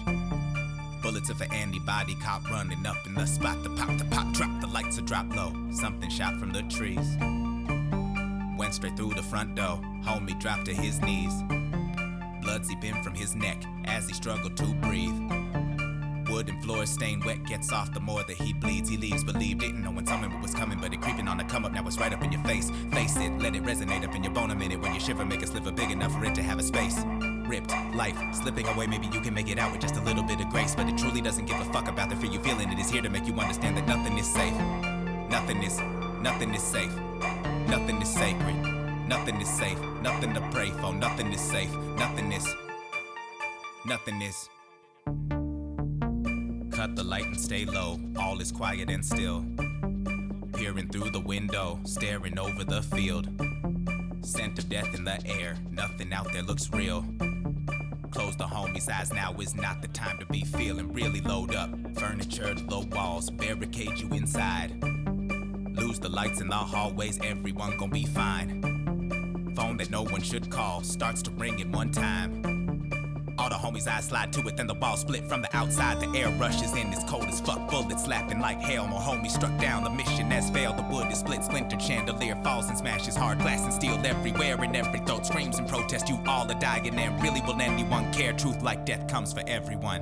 Bullets 1.03 1.31
of 1.31 1.41
an 1.41 1.53
antibody 1.53 2.15
cop 2.17 2.49
running 2.51 2.85
up 2.87 3.07
in 3.07 3.15
the 3.15 3.27
spot. 3.27 3.63
The 3.63 3.71
pop, 3.71 3.97
the 3.99 4.05
pop, 4.07 4.33
drop, 4.33 4.61
the 4.61 4.67
lights 4.67 4.99
are 4.99 5.03
drop 5.03 5.35
low. 5.35 5.53
Something 5.71 6.11
shot 6.11 6.39
from 6.39 6.53
the 6.53 6.63
trees. 6.65 7.17
Went 8.59 8.75
straight 8.75 8.97
through 8.97 9.15
the 9.15 9.23
front 9.23 9.55
door. 9.55 9.81
Homie 10.05 10.39
dropped 10.41 10.65
to 10.67 10.75
his 10.75 11.01
knees. 11.03 11.33
Blood 12.43 12.65
seeping 12.65 12.95
from 13.03 13.15
his 13.15 13.35
neck 13.35 13.63
as 13.85 14.09
he 14.09 14.15
struggled 14.15 14.57
to 14.57 14.65
breathe. 14.83 15.15
Wooden 16.29 16.61
floor 16.63 16.87
stained 16.87 17.25
wet 17.25 17.45
gets 17.45 17.73
off 17.73 17.93
the 17.93 18.01
more 18.01 18.25
that 18.25 18.37
he 18.37 18.53
bleeds. 18.53 18.89
He 18.89 18.97
leaves, 18.97 19.23
believe, 19.23 19.59
didn't 19.59 19.83
know 19.83 19.93
when 19.93 20.07
something 20.07 20.41
was 20.41 20.55
coming, 20.55 20.79
but 20.81 20.93
it 20.93 21.01
creeping 21.01 21.29
on 21.29 21.37
the 21.37 21.45
come 21.45 21.65
up. 21.65 21.73
Now 21.73 21.87
it's 21.87 21.99
right 21.99 22.13
up 22.13 22.23
in 22.23 22.33
your 22.33 22.43
face. 22.43 22.71
Face 22.93 23.17
it, 23.17 23.31
let 23.39 23.55
it 23.55 23.63
resonate 23.63 24.05
up 24.05 24.15
in 24.15 24.25
your 24.25 24.33
bone 24.33 24.51
a 24.51 24.55
minute. 24.55 24.81
When 24.81 24.93
you 24.93 25.01
shiver, 25.01 25.25
make 25.25 25.43
a 25.43 25.47
sliver 25.47 25.71
big 25.71 25.91
enough 25.91 26.13
for 26.13 26.25
it 26.25 26.35
to 26.35 26.43
have 26.43 26.59
a 26.59 26.63
space. 26.63 26.97
Ripped, 27.49 27.73
life 27.95 28.17
slipping 28.33 28.67
away. 28.69 28.87
Maybe 28.87 29.07
you 29.07 29.21
can 29.21 29.33
make 29.33 29.49
it 29.49 29.59
out 29.59 29.73
with 29.73 29.81
just 29.81 29.97
a 29.97 30.01
little 30.01 30.23
bit 30.23 30.41
of 30.41 30.49
grace, 30.51 30.75
but 30.75 30.89
it 30.89 30.99
truly 30.99 31.21
doesn't 31.21 31.47
give 31.47 31.61
a 31.61 31.65
fuck 31.67 31.89
about 31.89 32.11
the 32.11 32.17
fear 32.17 32.31
you 32.31 32.41
feeling. 32.41 32.73
It 32.73 32.79
is 32.79 32.91
here 32.91 33.03
to 33.03 33.09
make 33.09 33.27
you 33.27 33.35
understand 33.35 33.77
that 33.77 33.87
nothing 33.87 34.19
is 34.19 34.27
safe. 34.27 34.55
Nothing 35.31 35.63
is, 35.63 35.79
nothing 36.21 36.55
is 36.55 36.63
safe. 36.63 36.93
Nothing 37.69 38.01
is 38.01 38.09
sacred. 38.09 38.57
Nothing 39.09 39.41
is 39.41 39.49
safe. 39.49 39.81
Nothing 40.03 40.35
to 40.35 40.41
pray 40.53 40.71
for. 40.71 40.93
Nothing 40.93 41.33
is 41.33 41.41
safe. 41.41 41.73
Nothing 41.97 42.33
is. 42.33 42.47
Nothing 43.85 44.23
is. 44.23 44.49
Cut 46.73 46.95
the 46.97 47.05
light 47.05 47.27
and 47.27 47.41
stay 47.41 47.65
low. 47.65 47.99
All 48.19 48.41
is 48.41 48.53
quiet 48.53 48.91
and 48.91 49.05
still. 49.05 49.45
Peering 50.55 50.89
through 50.89 51.11
the 51.11 51.21
window, 51.21 51.81
staring 51.85 52.39
over 52.39 52.65
the 52.65 52.83
field. 52.83 53.29
Scent 54.23 54.59
of 54.59 54.69
death 54.69 54.95
in 54.95 55.05
the 55.05 55.25
air. 55.27 55.57
Nothing 55.71 56.13
out 56.13 56.33
there 56.33 56.43
looks 56.43 56.71
real. 56.73 57.05
Close 58.11 58.37
the 58.37 58.45
homie's 58.45 58.89
eyes. 58.89 59.13
Now 59.13 59.33
is 59.35 59.55
not 59.55 59.83
the 59.83 59.89
time 59.89 60.19
to 60.19 60.27
be 60.27 60.43
feeling 60.43 60.93
really 60.93 61.21
load 61.21 61.55
up. 61.55 61.71
Furniture, 61.97 62.55
low 62.69 62.85
walls, 62.93 63.31
barricade 63.31 63.99
you 63.99 64.09
inside. 64.11 64.83
Lose 65.77 65.99
the 65.99 66.09
lights 66.09 66.41
in 66.41 66.49
the 66.49 66.55
hallways, 66.55 67.19
everyone 67.23 67.77
gon' 67.77 67.91
be 67.91 68.05
fine. 68.07 68.63
Phone 69.55 69.77
that 69.79 69.91
no 69.91 70.03
one 70.05 70.23
should 70.23 70.51
call 70.51 70.83
starts 70.83 71.23
to 71.23 71.31
ring 71.33 71.61
at 71.61 71.69
one 71.69 71.91
time. 71.91 72.56
All 73.39 73.51
the 73.51 73.55
homies 73.55 73.87
I 73.87 74.01
slide 74.01 74.33
to 74.33 74.41
it, 74.49 74.57
then 74.57 74.67
the 74.67 74.75
ball 74.75 74.97
split 74.97 75.25
from 75.29 75.43
the 75.43 75.55
outside. 75.55 76.01
The 76.01 76.19
air 76.19 76.31
rushes 76.31 76.75
in, 76.75 76.93
it's 76.93 77.05
cold 77.05 77.25
as 77.25 77.41
fuck. 77.41 77.71
Bullets 77.71 78.05
slapping 78.05 78.41
like 78.41 78.61
hell. 78.61 78.87
More 78.87 79.01
homies 79.01 79.33
struck 79.33 79.57
down. 79.61 79.85
The 79.85 79.91
mission 79.91 80.31
has 80.31 80.49
failed. 80.51 80.79
The 80.79 80.83
wood 80.85 81.13
is 81.13 81.19
split, 81.19 81.45
splintered. 81.45 81.83
Chandelier 81.83 82.37
falls 82.43 82.69
and 82.69 82.79
smashes 82.79 83.15
hard. 83.15 83.39
Glass 83.41 83.63
and 83.65 83.73
steel 83.73 84.01
everywhere, 84.05 84.57
and 84.63 84.75
every 84.75 85.01
throat 85.01 85.27
screams 85.27 85.59
in 85.59 85.67
protest. 85.67 86.09
You 86.09 86.19
all 86.27 86.51
are 86.51 86.59
dying, 86.59 86.99
and 86.99 87.23
really 87.23 87.43
will 87.43 87.61
anyone 87.61 88.11
care? 88.13 88.33
Truth 88.33 88.63
like 88.63 88.87
death 88.87 89.07
comes 89.07 89.35
for 89.35 89.43
everyone. 89.47 90.01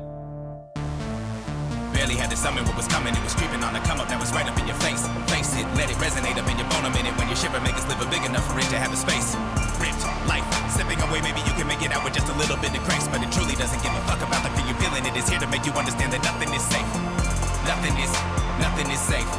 Barely 1.93 2.15
had 2.15 2.31
to 2.31 2.37
summon 2.37 2.65
what 2.67 2.77
was 2.77 2.87
coming. 2.89 3.15
It 3.15 3.23
was 3.25 3.35
creeping 3.35 3.63
on 3.65 3.73
the 3.73 3.81
come 3.81 3.99
up. 3.99 4.09
Now 4.11 4.21
it's 4.21 4.33
right 4.33 4.47
up 4.47 4.59
in 4.59 4.67
your 4.67 4.77
face. 4.77 5.07
Face 5.31 5.57
it, 5.59 5.67
let 5.75 5.91
it 5.91 5.97
resonate 5.97 6.39
up 6.39 6.49
in 6.51 6.59
your 6.59 6.69
bone 6.71 6.85
a 6.85 6.91
minute. 6.91 7.17
When 7.19 7.29
you 7.29 7.37
shiver, 7.37 7.61
make 7.61 7.75
us 7.75 7.87
live 7.89 8.01
a 8.01 8.11
big 8.11 8.25
enough 8.25 8.47
for 8.51 8.59
it 8.59 8.69
to 8.71 8.79
have 8.79 8.93
a 8.93 8.97
space. 8.97 9.35
Ripped, 9.79 10.04
life, 10.75 10.87
slipping 10.87 11.03
away. 11.09 11.21
Maybe 11.21 11.41
you 11.41 11.55
can 11.55 11.67
make 11.67 11.83
it 11.83 11.93
out 11.93 12.05
with 12.05 12.15
just 12.15 12.29
a 12.29 12.37
little 12.37 12.57
bit 12.57 12.75
of 12.77 12.83
grace. 12.85 13.07
But 13.09 13.23
it 13.23 13.31
truly 13.33 13.55
doesn't 13.55 13.83
give 13.83 13.93
a 13.93 14.01
fuck 14.07 14.21
about 14.23 14.43
the 14.43 14.51
fear 14.51 14.67
you're 14.67 14.81
feeling. 14.81 15.05
It 15.07 15.17
is 15.17 15.29
here 15.29 15.39
to 15.39 15.47
make 15.47 15.65
you 15.67 15.73
understand 15.73 16.13
that 16.13 16.23
nothing 16.23 16.53
is 16.55 16.63
safe. 16.63 16.91
Nothing 17.67 17.97
is, 18.03 18.13
nothing 18.61 18.91
is 18.91 19.01
safe. 19.01 19.31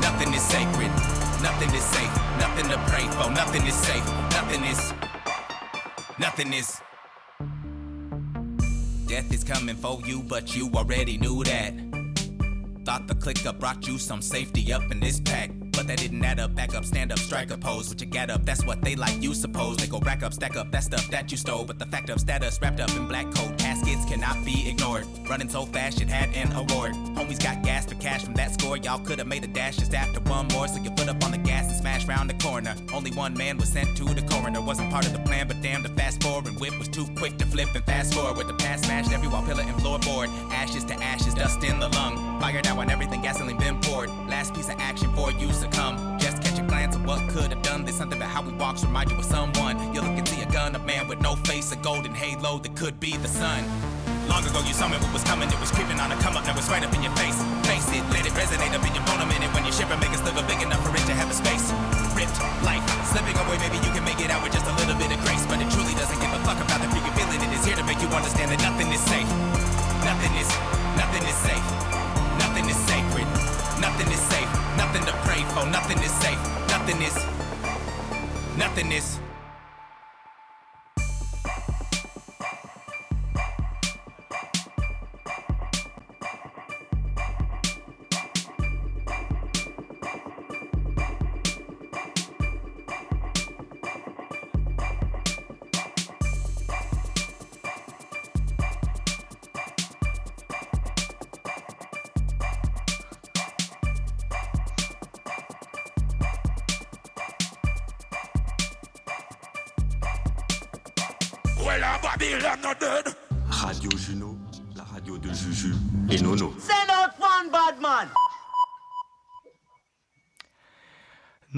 Nothing 0.00 0.34
is 0.34 0.42
sacred. 0.42 0.90
Nothing 1.42 1.70
is 1.74 1.84
safe. 1.84 2.14
Nothing 2.38 2.68
to 2.70 2.78
pray 2.90 3.06
for. 3.18 3.30
Nothing 3.30 3.66
is 3.66 3.74
safe. 3.74 4.06
Nothing 4.30 4.64
is, 4.64 4.92
nothing 6.18 6.52
is. 6.52 6.80
Death 9.06 9.32
is 9.32 9.44
coming 9.44 9.76
for 9.76 10.00
you, 10.04 10.22
but 10.22 10.56
you 10.56 10.70
already 10.74 11.18
knew 11.18 11.44
that. 11.44 11.74
Thought 12.84 13.06
the 13.06 13.14
clicker 13.14 13.52
brought 13.52 13.86
you 13.86 13.98
some 13.98 14.22
safety 14.22 14.72
up 14.72 14.90
in 14.90 14.98
this 14.98 15.20
pack. 15.20 15.50
But 15.72 15.86
that 15.86 15.98
didn't 15.98 16.24
add 16.24 16.38
up, 16.38 16.54
back 16.54 16.74
up, 16.74 16.84
stand 16.84 17.12
up, 17.12 17.18
strike 17.18 17.50
a 17.50 17.56
pose. 17.56 17.88
What 17.88 18.00
you 18.00 18.06
get 18.06 18.30
up, 18.30 18.44
that's 18.44 18.64
what 18.64 18.82
they 18.82 18.94
like, 18.94 19.22
you 19.22 19.34
suppose. 19.34 19.76
They 19.78 19.86
go 19.86 19.98
rack 20.00 20.22
up, 20.22 20.32
stack 20.32 20.56
up 20.56 20.70
that 20.70 20.84
stuff 20.84 21.08
that 21.10 21.30
you 21.30 21.36
stole. 21.36 21.64
But 21.64 21.78
the 21.78 21.86
fact 21.86 22.10
of 22.10 22.20
status 22.20 22.58
wrapped 22.60 22.80
up 22.80 22.90
in 22.90 23.06
black 23.08 23.30
coat 23.34 23.56
caskets 23.58 24.04
cannot 24.04 24.44
be 24.44 24.68
ignored. 24.68 25.06
Running 25.28 25.48
so 25.48 25.64
fast, 25.66 26.00
it 26.00 26.08
had 26.08 26.28
an 26.36 26.52
award. 26.52 26.92
Homies 27.16 27.42
got 27.42 27.62
gas 27.62 27.86
for 27.86 27.94
cash 27.96 28.24
from 28.24 28.34
that 28.34 28.52
score. 28.60 28.76
Y'all 28.76 28.98
could 28.98 29.18
have 29.18 29.28
made 29.28 29.44
a 29.44 29.46
dash 29.46 29.76
just 29.76 29.94
after 29.94 30.20
one 30.20 30.46
more. 30.48 30.68
So 30.68 30.80
you 30.82 30.90
put 30.90 31.08
up 31.08 31.24
on 31.24 31.30
the 31.30 31.38
gas 31.38 31.68
and 31.68 31.76
smash 31.76 32.06
round 32.06 32.28
the 32.28 32.34
corner. 32.34 32.74
Only 32.92 33.10
one 33.12 33.34
man 33.34 33.56
was 33.58 33.70
sent 33.70 33.96
to 33.96 34.04
the 34.04 34.22
coroner. 34.22 34.60
Wasn't 34.60 34.90
part 34.90 35.06
of 35.06 35.12
the 35.12 35.20
plan, 35.20 35.48
but 35.48 35.60
damn, 35.62 35.82
the 35.82 35.88
fast 35.90 36.22
forward 36.22 36.46
and 36.46 36.58
whip 36.60 36.78
was 36.78 36.88
too 36.88 37.06
quick 37.16 37.38
to 37.38 37.46
flip 37.46 37.74
and 37.74 37.84
fast 37.84 38.14
forward. 38.14 38.36
With 38.36 38.48
the 38.48 38.54
past 38.54 38.84
smashed 38.84 39.12
every 39.12 39.28
wall, 39.28 39.42
pillar, 39.42 39.62
and 39.62 39.76
floorboard. 39.82 40.28
Ashes 40.52 40.84
to 40.84 40.94
ashes, 40.94 41.34
dust 41.34 41.62
in 41.64 41.78
the 41.78 41.88
lung. 41.88 42.40
Fired 42.40 42.66
out 42.66 42.76
when 42.76 42.90
everything 42.90 43.22
gasoline 43.22 43.58
been 43.58 43.80
poured. 43.80 44.10
Last 44.28 44.54
piece 44.54 44.68
of 44.68 44.76
action 44.78 45.12
for 45.14 45.30
you 45.32 45.52
Just 46.18 46.42
catch 46.42 46.58
a 46.58 46.62
glance 46.62 46.96
of 46.96 47.06
what 47.06 47.22
could 47.30 47.54
have 47.54 47.62
done. 47.62 47.84
There's 47.84 47.96
something 47.96 48.18
about 48.18 48.30
how 48.30 48.42
we 48.42 48.52
walks 48.58 48.82
remind 48.82 49.10
you 49.10 49.18
of 49.18 49.24
someone. 49.24 49.78
You 49.94 50.02
look 50.02 50.18
and 50.18 50.26
see 50.26 50.42
a 50.42 50.50
gun, 50.50 50.74
a 50.74 50.78
man 50.80 51.06
with 51.06 51.20
no 51.22 51.36
face, 51.46 51.70
a 51.70 51.76
golden 51.76 52.14
halo 52.14 52.58
that 52.58 52.74
could 52.74 52.98
be 52.98 53.16
the 53.16 53.28
sun. 53.28 53.62
Long 54.26 54.42
ago 54.42 54.58
you 54.66 54.74
saw 54.74 54.88
me 54.88 54.98
what 54.98 55.12
was 55.12 55.22
coming, 55.22 55.46
it 55.46 55.60
was 55.60 55.70
creeping 55.70 55.98
on 56.00 56.10
a 56.10 56.16
come 56.18 56.36
up, 56.36 56.46
now 56.46 56.56
it's 56.58 56.68
right 56.68 56.82
up 56.82 56.94
in 56.94 57.02
your 57.02 57.14
face. 57.14 57.38
Face 57.62 57.86
it, 57.94 58.02
let 58.10 58.26
it 58.26 58.34
resonate 58.34 58.74
up 58.74 58.82
in 58.86 58.94
your 58.94 59.06
bone 59.06 59.22
a 59.22 59.26
minute. 59.26 59.50
When 59.54 59.64
you 59.64 59.72
shiver, 59.72 59.94
make 60.02 60.10
us 60.10 60.22
live 60.26 60.34
a 60.34 60.42
big 60.50 60.62
enough 60.62 60.82
for 60.82 60.94
it 60.94 61.06
to 61.06 61.14
have 61.14 61.30
a 61.30 61.34
space. 61.34 61.70
Ripped, 62.18 62.38
life, 62.66 62.82
slipping 63.06 63.38
away, 63.46 63.58
maybe 63.62 63.78
you 63.86 63.92
can 63.94 64.02
make 64.02 64.18
it 64.18 64.30
out 64.30 64.42
with 64.42 64.52
just 64.52 64.66
a 64.66 64.74
little 64.82 64.98
bit 64.98 65.14
of 65.14 65.18
grace. 65.22 65.46
But 65.46 65.62
it 65.62 65.70
truly 65.70 65.94
doesn't 65.94 66.18
give 66.18 66.32
a 66.34 66.40
fuck 66.42 66.58
about 66.58 66.82
the 66.82 66.90
you're 66.90 67.14
feeling. 67.14 67.38
It 67.38 67.54
is 67.54 67.62
here 67.62 67.78
to 67.78 67.86
make 67.86 68.02
you 68.02 68.10
understand 68.10 68.50
that 68.50 68.62
nothing 68.66 68.90
is 68.90 69.02
safe. 69.06 69.30
Nothing 70.02 70.34
is 70.42 70.81
Nothing 75.70 75.98
is 76.02 76.10
safe. 76.20 76.38
Nothing 76.68 77.02
is, 77.02 77.16
nothing 78.58 78.92
is. 78.92 79.21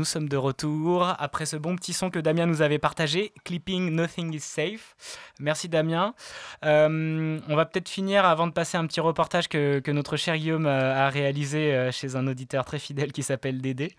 Nous 0.04 0.10
sommes 0.10 0.28
de 0.28 0.36
retour 0.36 1.14
après 1.18 1.46
ce 1.46 1.56
bon 1.56 1.76
petit 1.76 1.94
son 1.94 2.10
que 2.10 2.18
Damien 2.18 2.44
nous 2.44 2.60
avait 2.60 2.78
partagé, 2.78 3.32
Clipping 3.42 3.90
Nothing 3.90 4.34
is 4.34 4.40
Safe. 4.40 4.96
Merci 5.40 5.70
Damien. 5.70 6.12
Euh, 6.62 7.40
on 7.48 7.56
va 7.56 7.64
peut-être 7.64 7.88
finir 7.88 8.26
avant 8.26 8.46
de 8.46 8.52
passer 8.52 8.76
un 8.76 8.86
petit 8.86 9.00
reportage 9.00 9.48
que, 9.48 9.90
notre 9.92 10.18
cher 10.18 10.36
Guillaume 10.36 10.66
a, 10.66 11.06
a 11.06 11.08
réalisé 11.08 11.72
euh, 11.72 11.90
chez 11.90 12.16
un 12.16 12.26
auditeur 12.26 12.66
très 12.66 12.78
fidèle 12.78 13.12
qui 13.12 13.22
s'appelle 13.22 13.62
Dédé. 13.62 13.96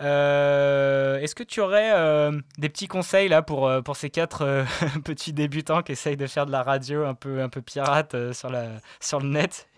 Euh, 0.00 1.20
Est-ce 1.20 1.36
que 1.36 1.44
tu 1.44 1.60
aurais 1.60 1.92
euh, 1.92 2.32
des 2.58 2.68
petits 2.68 2.88
conseils 2.88 3.28
là 3.28 3.40
pour, 3.42 3.68
euh, 3.68 3.82
pour 3.82 3.94
ces 3.94 4.10
quatre 4.10 4.42
euh, 4.42 4.64
petits 5.04 5.32
débutants 5.32 5.82
qui 5.82 5.92
essayent 5.92 6.16
de 6.16 6.26
faire 6.26 6.44
de 6.44 6.50
la 6.50 6.64
radio 6.64 7.04
un 7.04 7.14
peu, 7.14 7.40
un 7.40 7.48
peu 7.48 7.62
pirate 7.62 8.16
euh, 8.16 8.32
sur, 8.32 8.50
la, 8.50 8.64
sur 8.98 9.20
le 9.20 9.28
net? 9.28 9.68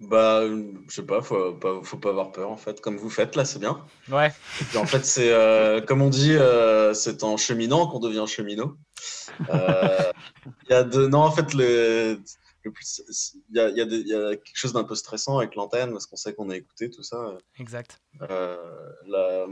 Bah, 0.00 0.42
je 0.46 0.94
sais 0.94 1.02
pas, 1.02 1.22
faut 1.22 1.54
pas, 1.54 1.80
faut 1.82 1.96
pas 1.96 2.10
avoir 2.10 2.30
peur 2.30 2.50
en 2.50 2.56
fait, 2.56 2.80
comme 2.80 2.96
vous 2.96 3.10
faites 3.10 3.34
là, 3.34 3.44
c'est 3.44 3.58
bien. 3.58 3.84
Ouais. 4.08 4.28
Et 4.60 4.64
puis 4.64 4.78
en 4.78 4.86
fait, 4.86 5.04
c'est 5.04 5.32
euh, 5.32 5.80
comme 5.80 6.02
on 6.02 6.08
dit, 6.08 6.34
euh, 6.36 6.94
c'est 6.94 7.24
en 7.24 7.36
cheminant 7.36 7.88
qu'on 7.88 7.98
devient 7.98 8.24
cheminot. 8.28 8.76
Euh, 9.50 10.12
Il 10.68 10.72
y 10.72 10.74
a 10.74 10.84
de, 10.84 11.08
non, 11.08 11.18
en 11.18 11.32
fait, 11.32 11.52
le, 11.52 12.20
le 12.68 12.72
plus, 12.72 13.02
il 13.50 13.56
y 13.56 13.60
a, 13.60 13.68
y 13.68 13.80
a 13.80 13.84
y 13.84 14.14
a 14.14 14.36
quelque 14.36 14.56
chose 14.56 14.72
d'un 14.72 14.84
peu 14.84 14.94
stressant 14.94 15.38
avec 15.38 15.54
l'antenne 15.54 15.90
parce 15.92 16.06
qu'on 16.06 16.16
sait 16.16 16.34
qu'on 16.34 16.50
est 16.50 16.58
écouté, 16.58 16.88
tout 16.90 17.02
ça. 17.02 17.36
Exact. 17.58 18.00
Euh, 18.22 18.56
la- 19.06 19.46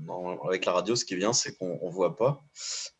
non, 0.00 0.40
avec 0.42 0.64
la 0.64 0.72
radio, 0.72 0.94
ce 0.96 1.04
qui 1.04 1.16
vient, 1.16 1.32
c'est 1.32 1.56
qu'on 1.56 1.78
on 1.82 1.90
voit 1.90 2.16
pas. 2.16 2.40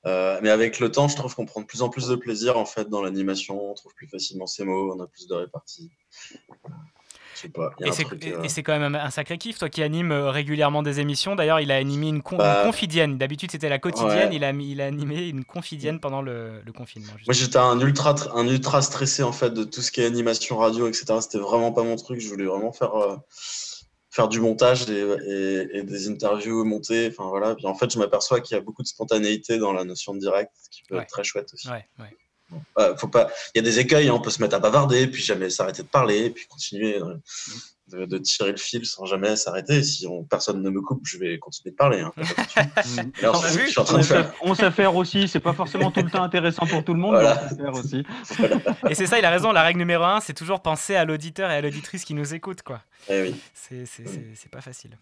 Euh, 0.07 0.39
mais 0.43 0.51
avec 0.51 0.81
le 0.81 0.91
temps, 0.91 1.09
je 1.09 1.17
trouve 1.17 1.35
qu'on 1.35 1.47
prend 1.47 1.61
de 1.61 1.67
plus 1.67 1.83
en 1.83 1.89
plus 1.89 2.09
de 2.09 2.17
plaisir 2.17 2.59
en 2.59 2.65
fait 2.65 2.89
dans 2.89 3.03
l'animation. 3.03 3.71
On 3.71 3.75
trouve 3.75 3.95
plus 3.95 4.09
facilement 4.09 4.47
ses 4.47 4.65
mots, 4.65 4.95
on 4.95 5.01
a 5.01 5.07
plus 5.07 5.27
de 5.27 5.35
répartie. 5.35 5.91
Je 7.39 7.43
sais 7.43 7.49
pas. 7.51 7.71
il 7.79 7.83
y 7.83 7.85
a 7.85 7.87
Et 7.87 7.91
un 7.91 7.93
c'est 7.93 8.03
truc, 8.05 8.25
et- 8.27 8.33
euh, 8.35 8.43
et 8.43 8.49
c'est 8.49 8.63
quand 8.65 8.77
même 8.77 8.95
un 8.97 9.11
sacré 9.11 9.39
kiff, 9.39 9.59
toi 9.59 9.69
qui 9.69 9.83
animes 9.83 10.11
euh, 10.13 10.31
régulièrement 10.31 10.83
des 10.83 10.99
émissions. 10.99 11.37
D'ailleurs, 11.37 11.61
il 11.61 11.71
a 11.71 11.77
animé 11.77 12.09
une, 12.09 12.21
con- 12.23 12.37
une 12.37 12.39
Bah, 12.39 12.63
confidienne. 12.65 13.17
D'habitude, 13.19 13.51
c'était 13.53 13.69
la 13.69 13.79
quotidienne. 13.79 14.29
ouais. 14.31 14.37
Il, 14.37 14.43
a, 14.45 14.51
il 14.51 14.81
a 14.81 14.87
animé 14.87 15.29
une 15.29 15.45
confidienne 15.45 16.01
pendant 16.01 16.21
le, 16.21 16.61
le 16.67 16.73
confinement. 16.73 17.13
Moi, 17.27 17.35
j'étais 17.35 17.59
un 17.59 17.79
ultra, 17.81 18.15
tr- 18.15 18.31
un 18.37 18.47
ultra 18.49 18.83
stressé 18.83 19.23
en 19.23 19.33
fait 19.33 19.51
de 19.55 19.63
tout 19.65 19.81
ce 19.83 19.93
qui 19.93 20.01
est 20.01 20.07
animation 20.07 20.59
radio, 20.59 20.89
etc. 20.89 21.05
C'était 21.21 21.39
vraiment 21.39 21.73
pas 21.73 21.85
mon 21.85 21.95
truc. 21.97 22.21
Je 22.21 22.29
voulais 22.29 22.45
vraiment 22.47 22.73
faire, 22.73 22.95
euh, 22.97 23.17
faire 24.11 24.29
du 24.29 24.41
montage 24.41 24.89
et, 24.91 24.99
et- 25.29 25.79
et 25.79 25.83
des 25.85 26.09
interviews 26.09 26.65
montées. 26.65 27.09
Enfin 27.11 27.29
voilà. 27.29 27.55
Puis 27.55 27.67
en 27.67 27.75
fait, 27.75 27.91
je 27.93 27.99
m'aperçois 27.99 28.41
qu'il 28.41 28.57
y 28.57 28.59
a 28.59 28.63
beaucoup 28.63 28.83
de 28.83 28.89
spontanéité 28.89 29.59
dans 29.59 29.73
la 29.73 29.85
notion 29.85 30.15
de 30.15 30.19
direct, 30.19 30.51
ce 30.63 30.71
qui 30.71 30.83
peut 30.89 30.97
Ouais. 30.97 31.03
être 31.03 31.09
très 31.11 31.25
chouette 31.25 31.51
aussi. 31.55 31.69
Ouais, 31.69 31.87
faut 32.97 33.09
pas. 33.09 33.29
Il 33.55 33.59
y 33.59 33.61
a 33.61 33.63
des 33.63 33.79
écueils. 33.79 34.09
hein, 34.09 34.15
on 34.15 34.21
peut 34.21 34.31
se 34.31 34.41
mettre 34.43 34.55
à 34.57 34.59
bavarder, 34.59 35.07
puis 35.07 35.23
jamais 35.23 35.51
s'arrêter 35.51 35.83
de 35.83 35.89
parler, 35.89 36.31
puis 36.31 36.47
continuer 36.47 37.01
euh, 37.01 37.15
de, 37.89 38.05
de 38.05 38.19
tirer 38.19 38.51
le 38.53 38.57
fil 38.59 38.85
sans 38.87 39.05
jamais 39.07 39.37
s'arrêter. 39.37 39.83
Si 39.83 40.07
on- 40.07 40.23
personne 40.25 40.63
ne 40.63 40.71
me 40.71 40.81
coupe, 40.81 41.03
je 41.05 41.19
vais 41.19 41.39
continuer 41.39 41.71
de 41.73 41.77
parler. 41.77 42.01
hein, 42.01 42.13
là, 43.23 43.31
On 43.33 43.35
sait- 43.41 43.67
je 43.67 43.71
suis 43.71 43.81
en 43.81 43.85
train 43.85 43.95
de 43.95 44.01
on 44.01 44.03
sait- 44.03 44.15
faire. 44.15 44.33
On 44.43 44.55
sait 44.55 44.71
faire 44.71 44.95
aussi, 44.97 45.29
c'est 45.29 45.41
pas 45.41 45.53
forcément 45.53 45.91
tout 45.91 46.03
le 46.03 46.11
temps 46.11 46.23
intéressant 46.23 46.67
pour 46.67 46.85
tout 46.85 46.95
le 46.95 47.01
monde, 47.01 47.15
Voilà. 47.15 47.43
mais 47.59 47.69
on 47.69 47.83
sait 47.83 48.03
faire 48.03 48.05
aussi. 48.45 48.59
Et 48.91 48.95
c'est 48.95 49.07
ça, 49.07 49.19
il 49.19 49.25
a 49.25 49.31
raison. 49.31 49.53
La 49.53 49.63
règle 49.63 49.79
numéro 49.79 50.05
un, 50.05 50.21
c'est 50.21 50.35
toujours 50.35 50.61
penser 50.61 50.97
à 50.97 51.05
l'auditeur 51.05 51.51
et 51.51 51.55
à 51.57 51.61
l'auditrice 51.61 52.05
qui 52.05 52.15
nous 52.15 52.35
écoute. 52.35 52.63
quoi. 52.63 52.81
Eh 53.09 53.23
oui. 53.23 53.37
C'est 53.55 53.87
c'est- 53.87 54.05
c'est 54.35 54.51
pas 54.51 54.61
facile. 54.61 54.97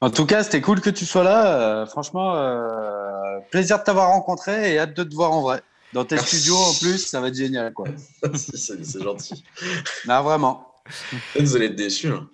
En 0.00 0.10
tout 0.10 0.26
cas, 0.26 0.42
c'était 0.42 0.60
cool 0.60 0.80
que 0.80 0.90
tu 0.90 1.06
sois 1.06 1.22
là. 1.24 1.56
Euh, 1.82 1.86
franchement, 1.86 2.34
euh, 2.36 3.38
plaisir 3.50 3.78
de 3.78 3.84
t'avoir 3.84 4.08
rencontré 4.10 4.74
et 4.74 4.78
hâte 4.78 4.94
de 4.94 5.02
te 5.04 5.14
voir 5.14 5.32
en 5.32 5.40
vrai. 5.42 5.62
Dans 5.94 6.04
tes 6.04 6.18
studios, 6.18 6.56
en 6.56 6.74
plus, 6.74 6.98
ça 7.06 7.20
va 7.20 7.28
être 7.28 7.34
génial. 7.36 7.72
Quoi. 7.72 7.86
C'est 8.34 9.02
gentil. 9.02 9.42
Non, 10.06 10.22
vraiment. 10.22 10.66
Vous 11.38 11.56
allez 11.56 11.66
être 11.66 11.76
déçus. 11.76 12.08
hein. 12.08 12.28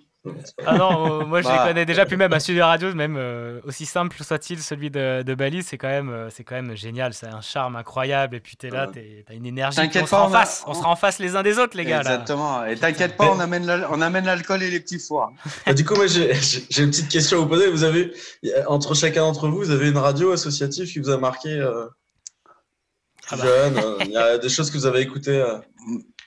Ah 0.67 0.77
non, 0.77 1.21
euh, 1.21 1.25
moi 1.25 1.41
je 1.41 1.47
les 1.47 1.53
Bah. 1.55 1.65
connais 1.67 1.83
déjà, 1.83 2.05
puis 2.05 2.15
même 2.15 2.31
un 2.31 2.37
studio 2.37 2.63
radio, 2.63 2.93
même 2.93 3.15
euh, 3.17 3.59
aussi 3.65 3.87
simple 3.87 4.15
soit-il, 4.23 4.61
celui 4.61 4.91
de, 4.91 5.23
de 5.23 5.33
Bali, 5.33 5.63
c'est 5.63 5.79
quand, 5.79 5.87
même, 5.87 6.09
euh, 6.11 6.29
c'est 6.29 6.43
quand 6.43 6.53
même 6.53 6.75
génial, 6.77 7.15
c'est 7.15 7.25
un 7.25 7.41
charme 7.41 7.75
incroyable, 7.75 8.35
et 8.35 8.39
puis 8.39 8.55
t'es 8.55 8.69
là, 8.69 8.87
t'as 8.93 9.33
une 9.33 9.47
énergie, 9.47 9.79
on 9.81 10.05
sera 10.05 10.05
pas, 10.05 10.23
en 10.25 10.29
face, 10.29 10.63
on 10.67 10.75
sera 10.75 10.89
en 10.89 10.95
face 10.95 11.17
les 11.17 11.35
uns 11.35 11.41
des 11.41 11.57
autres 11.57 11.75
les 11.75 11.85
gars. 11.85 12.03
là. 12.03 12.11
Exactement. 12.11 12.63
Et 12.65 12.75
t'inquiète 12.75 13.17
pas, 13.17 13.31
on 13.31 13.39
amène 13.39 13.65
l'al- 13.65 13.87
on 13.89 13.99
amène 13.99 14.25
l'alcool 14.25 14.61
et 14.61 14.69
les 14.69 14.79
petits 14.79 14.99
fours. 14.99 15.31
Du 15.75 15.83
coup, 15.83 15.95
moi, 15.95 16.05
j'ai 16.05 16.29
une 16.83 16.91
petite 16.91 17.09
question 17.09 17.37
à 17.37 17.41
vous 17.41 17.47
poser. 17.47 17.71
Vous 17.71 17.83
avez, 17.83 18.13
entre 18.67 18.93
chacun 18.93 19.21
d'entre 19.21 19.47
vous, 19.47 19.57
vous 19.57 19.71
avez 19.71 19.89
une 19.89 19.97
radio 19.97 20.33
associative 20.33 20.85
qui 20.91 20.99
vous 20.99 21.09
a 21.09 21.17
marqué 21.17 21.49
euh, 21.49 21.87
plus 23.31 23.41
bah. 23.41 23.45
jeune 23.45 23.77
euh, 23.77 23.97
Il 24.01 24.11
y 24.11 24.17
a 24.17 24.37
des 24.37 24.49
choses 24.49 24.69
que 24.69 24.77
vous 24.77 24.85
avez 24.85 25.01
écoutées 25.01 25.41
euh, 25.41 25.57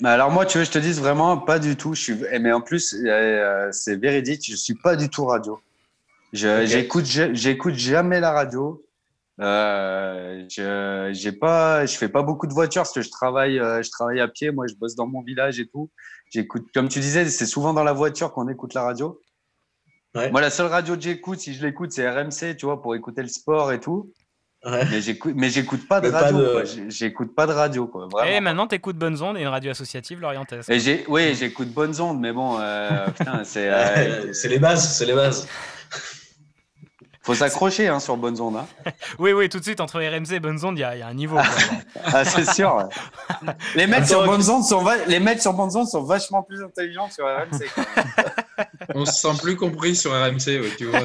Mais 0.01 0.09
alors 0.09 0.31
moi, 0.31 0.47
tu 0.47 0.59
veux, 0.59 0.65
je 0.65 0.71
te 0.71 0.79
dise 0.79 1.01
vraiment 1.01 1.39
pas 1.39 1.59
du 1.59 1.77
tout. 1.77 1.95
Je 1.95 2.01
suis, 2.01 2.17
eh, 2.31 2.39
mais 2.39 2.53
en 2.53 2.61
plus, 2.61 2.95
euh, 2.95 3.69
c'est 3.73 3.97
véridique. 3.97 4.45
Je 4.49 4.57
suis 4.57 4.75
pas 4.75 4.97
du 4.97 5.09
tout 5.09 5.25
radio. 5.27 5.61
J'écoute, 6.33 7.05
ja- 7.05 7.33
j'écoute 7.33 7.75
jamais 7.75 8.21
la 8.21 8.33
radio. 8.33 8.85
Euh, 9.41 10.45
je, 10.49 11.11
j'ai 11.13 11.33
pas, 11.33 11.87
je 11.87 11.97
fais 11.97 12.09
pas 12.09 12.23
beaucoup 12.23 12.47
de 12.47 12.53
voitures 12.53 12.83
parce 12.83 12.93
que 12.93 13.03
je 13.03 13.11
travaille, 13.11 13.57
je 13.57 13.91
travaille 13.91 14.21
à 14.21 14.29
pied. 14.29 14.51
Moi, 14.51 14.67
je 14.67 14.75
bosse 14.75 14.95
dans 14.95 15.07
mon 15.07 15.23
village 15.23 15.61
et 15.61 15.67
tout. 15.67 15.91
J'écoute, 16.31 16.67
comme 16.75 16.89
tu 16.89 17.01
disais, 17.01 17.29
c'est 17.29 17.47
souvent 17.47 17.73
dans 17.73 17.85
la 17.85 17.93
voiture 17.93 18.33
qu'on 18.33 18.49
écoute 18.49 18.75
la 18.75 18.83
radio. 18.83 19.21
Moi, 20.15 20.41
la 20.41 20.51
seule 20.51 20.67
radio 20.67 20.95
que 20.95 21.03
j'écoute, 21.03 21.41
si 21.41 21.55
je 21.55 21.67
l'écoute, 21.67 21.91
c'est 21.91 22.09
RMC, 22.09 22.57
tu 22.57 22.67
vois, 22.67 22.81
pour 22.81 22.95
écouter 22.95 23.23
le 23.23 23.29
sport 23.29 23.73
et 23.73 23.81
tout. 23.81 24.13
Mais 24.67 25.01
j'écoute, 25.03 25.35
mais 25.37 25.51
j'écoute 25.51 25.87
pas 25.87 26.01
de 26.01 26.07
Mais 26.07 26.13
pas 26.13 26.21
radio. 26.23 26.39
de- 26.39 26.65
J'écoute 26.89 27.35
pas 27.35 27.47
de 27.47 27.53
radio, 27.53 27.87
quoi. 27.87 28.09
Vraiment. 28.11 28.31
Et 28.31 28.41
maintenant, 28.41 28.67
t'écoutes 28.67 28.97
Bonnes 28.97 29.21
Ondes 29.23 29.37
et 29.37 29.43
une 29.43 29.49
radio 29.49 29.71
associative, 29.73 30.21
l'Orientaise. 30.21 30.65
Et 30.71 30.81
j'ai, 30.81 31.05
oui, 31.09 31.35
j'écoute 31.35 31.69
Bonnes 31.69 32.01
Ondes, 32.01 32.19
mais 32.21 32.33
bon, 32.33 32.59
euh, 32.61 33.07
putain, 33.19 33.43
c'est. 33.45 33.69
euh, 33.69 34.33
c'est 34.33 34.49
les 34.49 34.59
bases, 34.59 34.97
c'est 34.97 35.05
les 35.07 35.13
bases. 35.15 35.47
faut 37.23 37.35
s'accrocher 37.35 37.89
hein, 37.89 38.01
sur 38.01 38.17
Bonnes 38.17 38.41
Ondes. 38.41 38.57
hein. 38.57 38.67
Oui, 39.19 39.33
oui, 39.33 39.49
tout 39.49 39.59
de 39.59 39.65
suite, 39.65 39.81
entre 39.81 39.99
RMC 40.01 40.33
et 40.35 40.41
Bonnes 40.41 40.63
Ondes, 40.65 40.79
il 40.79 40.83
y, 40.83 40.85
a 40.85 40.95
il 40.97 41.01
y 41.01 41.03
a 41.03 41.07
un 41.09 41.15
niveau. 41.15 41.37
quoi. 41.37 41.45
Ah, 42.05 42.25
c'est 42.25 42.51
sûr. 42.51 42.75
ouais. 42.77 43.53
Les 43.75 43.87
mecs 43.87 44.07
sur 44.07 44.25
Bonnes 44.25 44.49
Ondes 44.51 44.65
sont, 44.65 44.83
va- 44.83 45.05
les 45.07 45.21
mecs 45.21 45.41
sur 45.43 45.53
Bonnes 45.53 45.77
Ondes 45.77 45.89
sont 45.89 46.03
vachement 46.03 46.43
plus 46.43 46.63
intelligents 46.63 47.09
que 47.09 47.15
sur 47.15 47.25
RMC. 47.27 47.67
On 48.95 49.05
se 49.07 49.13
sent 49.15 49.41
plus 49.43 49.57
compris 49.57 49.95
sur 49.97 50.11
RMC, 50.13 50.47
ouais, 50.61 50.71
tu 50.77 50.87
vois. 50.87 51.01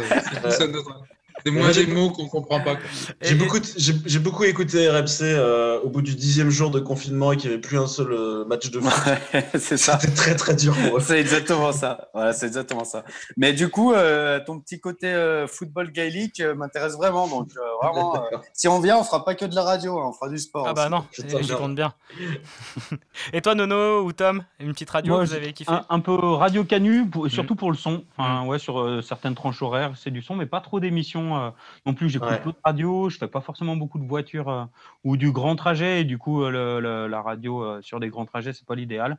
Moi, 1.45 1.72
j'ai- 1.72 1.86
des 1.86 1.94
mots 1.94 2.10
qu'on 2.11 2.28
comprend 2.28 2.60
pas. 2.61 2.76
J'ai 3.22 3.36
beaucoup, 3.36 3.57
j'ai 3.78 4.20
beaucoup 4.20 4.44
écouté 4.44 4.90
RMC 4.90 5.22
euh, 5.24 5.80
au 5.82 5.90
bout 5.90 6.02
du 6.02 6.16
dixième 6.16 6.49
jour 6.49 6.70
de 6.72 6.80
confinement 6.80 7.32
et 7.32 7.38
qu'il 7.38 7.49
n'y 7.49 7.53
avait 7.56 7.61
plus 7.61 7.78
un 7.78 7.88
seul 7.88 8.11
euh, 8.11 8.45
match 8.45 8.70
de 8.72 8.80
foot. 8.80 8.91
c'est 9.57 9.78
ça. 9.78 9.99
C'était 9.99 10.14
très 10.16 10.36
très 10.36 10.56
dur 10.56 10.76
pour 10.76 10.98
eux. 10.98 11.02
C'est 11.02 11.20
exactement 11.20 11.72
ça. 11.72 12.10
Voilà, 12.14 12.34
c'est 12.34 12.45
exactement 12.48 12.84
ça. 12.84 13.03
Mais 13.38 13.53
du 13.53 13.70
coup, 13.70 13.94
euh, 13.94 14.40
ton 14.45 14.60
petit 14.60 14.80
côté 14.80 15.07
euh, 15.07 15.48
football 15.48 15.91
gaélique 15.91 16.40
euh, 16.40 16.56
m'intéresse 16.56 16.94
vraiment. 16.95 17.28
Donc, 17.28 17.49
euh, 17.57 17.61
vraiment, 17.88 18.16
euh, 18.16 18.38
si 18.53 18.68
on 18.68 18.80
vient, 18.80 18.98
on 18.98 19.03
fera 19.03 19.24
pas 19.26 19.36
que 19.36 19.45
de 19.45 19.56
la 19.56 19.64
radio, 19.64 19.99
hein, 19.99 20.07
on 20.10 20.14
fera 20.14 20.30
du 20.30 20.38
sport. 20.38 20.66
Ah 20.68 20.74
bah 20.74 20.90
aussi. 21.11 21.24
non, 21.34 21.40
j'y 21.41 21.53
compte 21.53 21.76
bien. 21.76 21.94
et 23.34 23.41
toi, 23.41 23.56
Nono 23.56 24.03
ou 24.03 24.11
Tom, 24.14 24.44
une 24.60 24.72
petite 24.74 24.90
radio 24.90 25.14
Moi, 25.14 25.24
que 25.24 25.30
vous 25.30 25.36
avez 25.36 25.53
kiffé 25.53 25.72
un, 25.72 25.86
un 25.90 25.99
peu 25.99 26.14
radio 26.16 26.64
canu, 26.64 27.07
pour- 27.07 27.30
surtout 27.30 27.56
pour 27.56 27.72
le 27.72 27.78
son. 27.78 28.03
Enfin, 28.18 28.45
ouais, 28.45 28.60
sur 28.60 28.80
euh, 28.80 29.02
certaines 29.02 29.36
tranches 29.36 29.61
horaires, 29.61 29.94
c'est 29.95 30.11
du 30.11 30.22
son, 30.22 30.36
mais 30.36 30.45
pas 30.45 30.61
trop 30.61 30.80
d'émissions 30.80 31.28
euh, 31.38 31.49
non 31.85 31.93
plus. 31.93 32.10
J'écoute 32.10 32.30
Ouais. 32.30 32.41
peu 32.41 32.51
de 32.51 32.57
radio, 32.64 33.10
je 33.10 33.18
fais 33.18 33.27
pas 33.27 33.41
forcément 33.41 33.76
beaucoup 33.76 33.99
de 33.99 34.06
voitures 34.07 34.49
euh, 34.49 34.65
ou 35.03 35.18
du 35.18 35.31
grand 35.31 35.56
trajet. 35.56 36.01
Et 36.01 36.03
du 36.03 36.18
coup, 36.18 36.43
euh, 36.43 36.49
le- 36.49 36.80
le- 36.80 37.07
la 37.07 37.22
radio 37.22 37.64
euh, 37.64 37.81
sur 37.81 37.99
des 37.99 38.10
grands 38.10 38.26
trajets, 38.26 38.53
c'est 38.53 38.65
pas 38.65 38.76
l'idéal. 38.76 39.18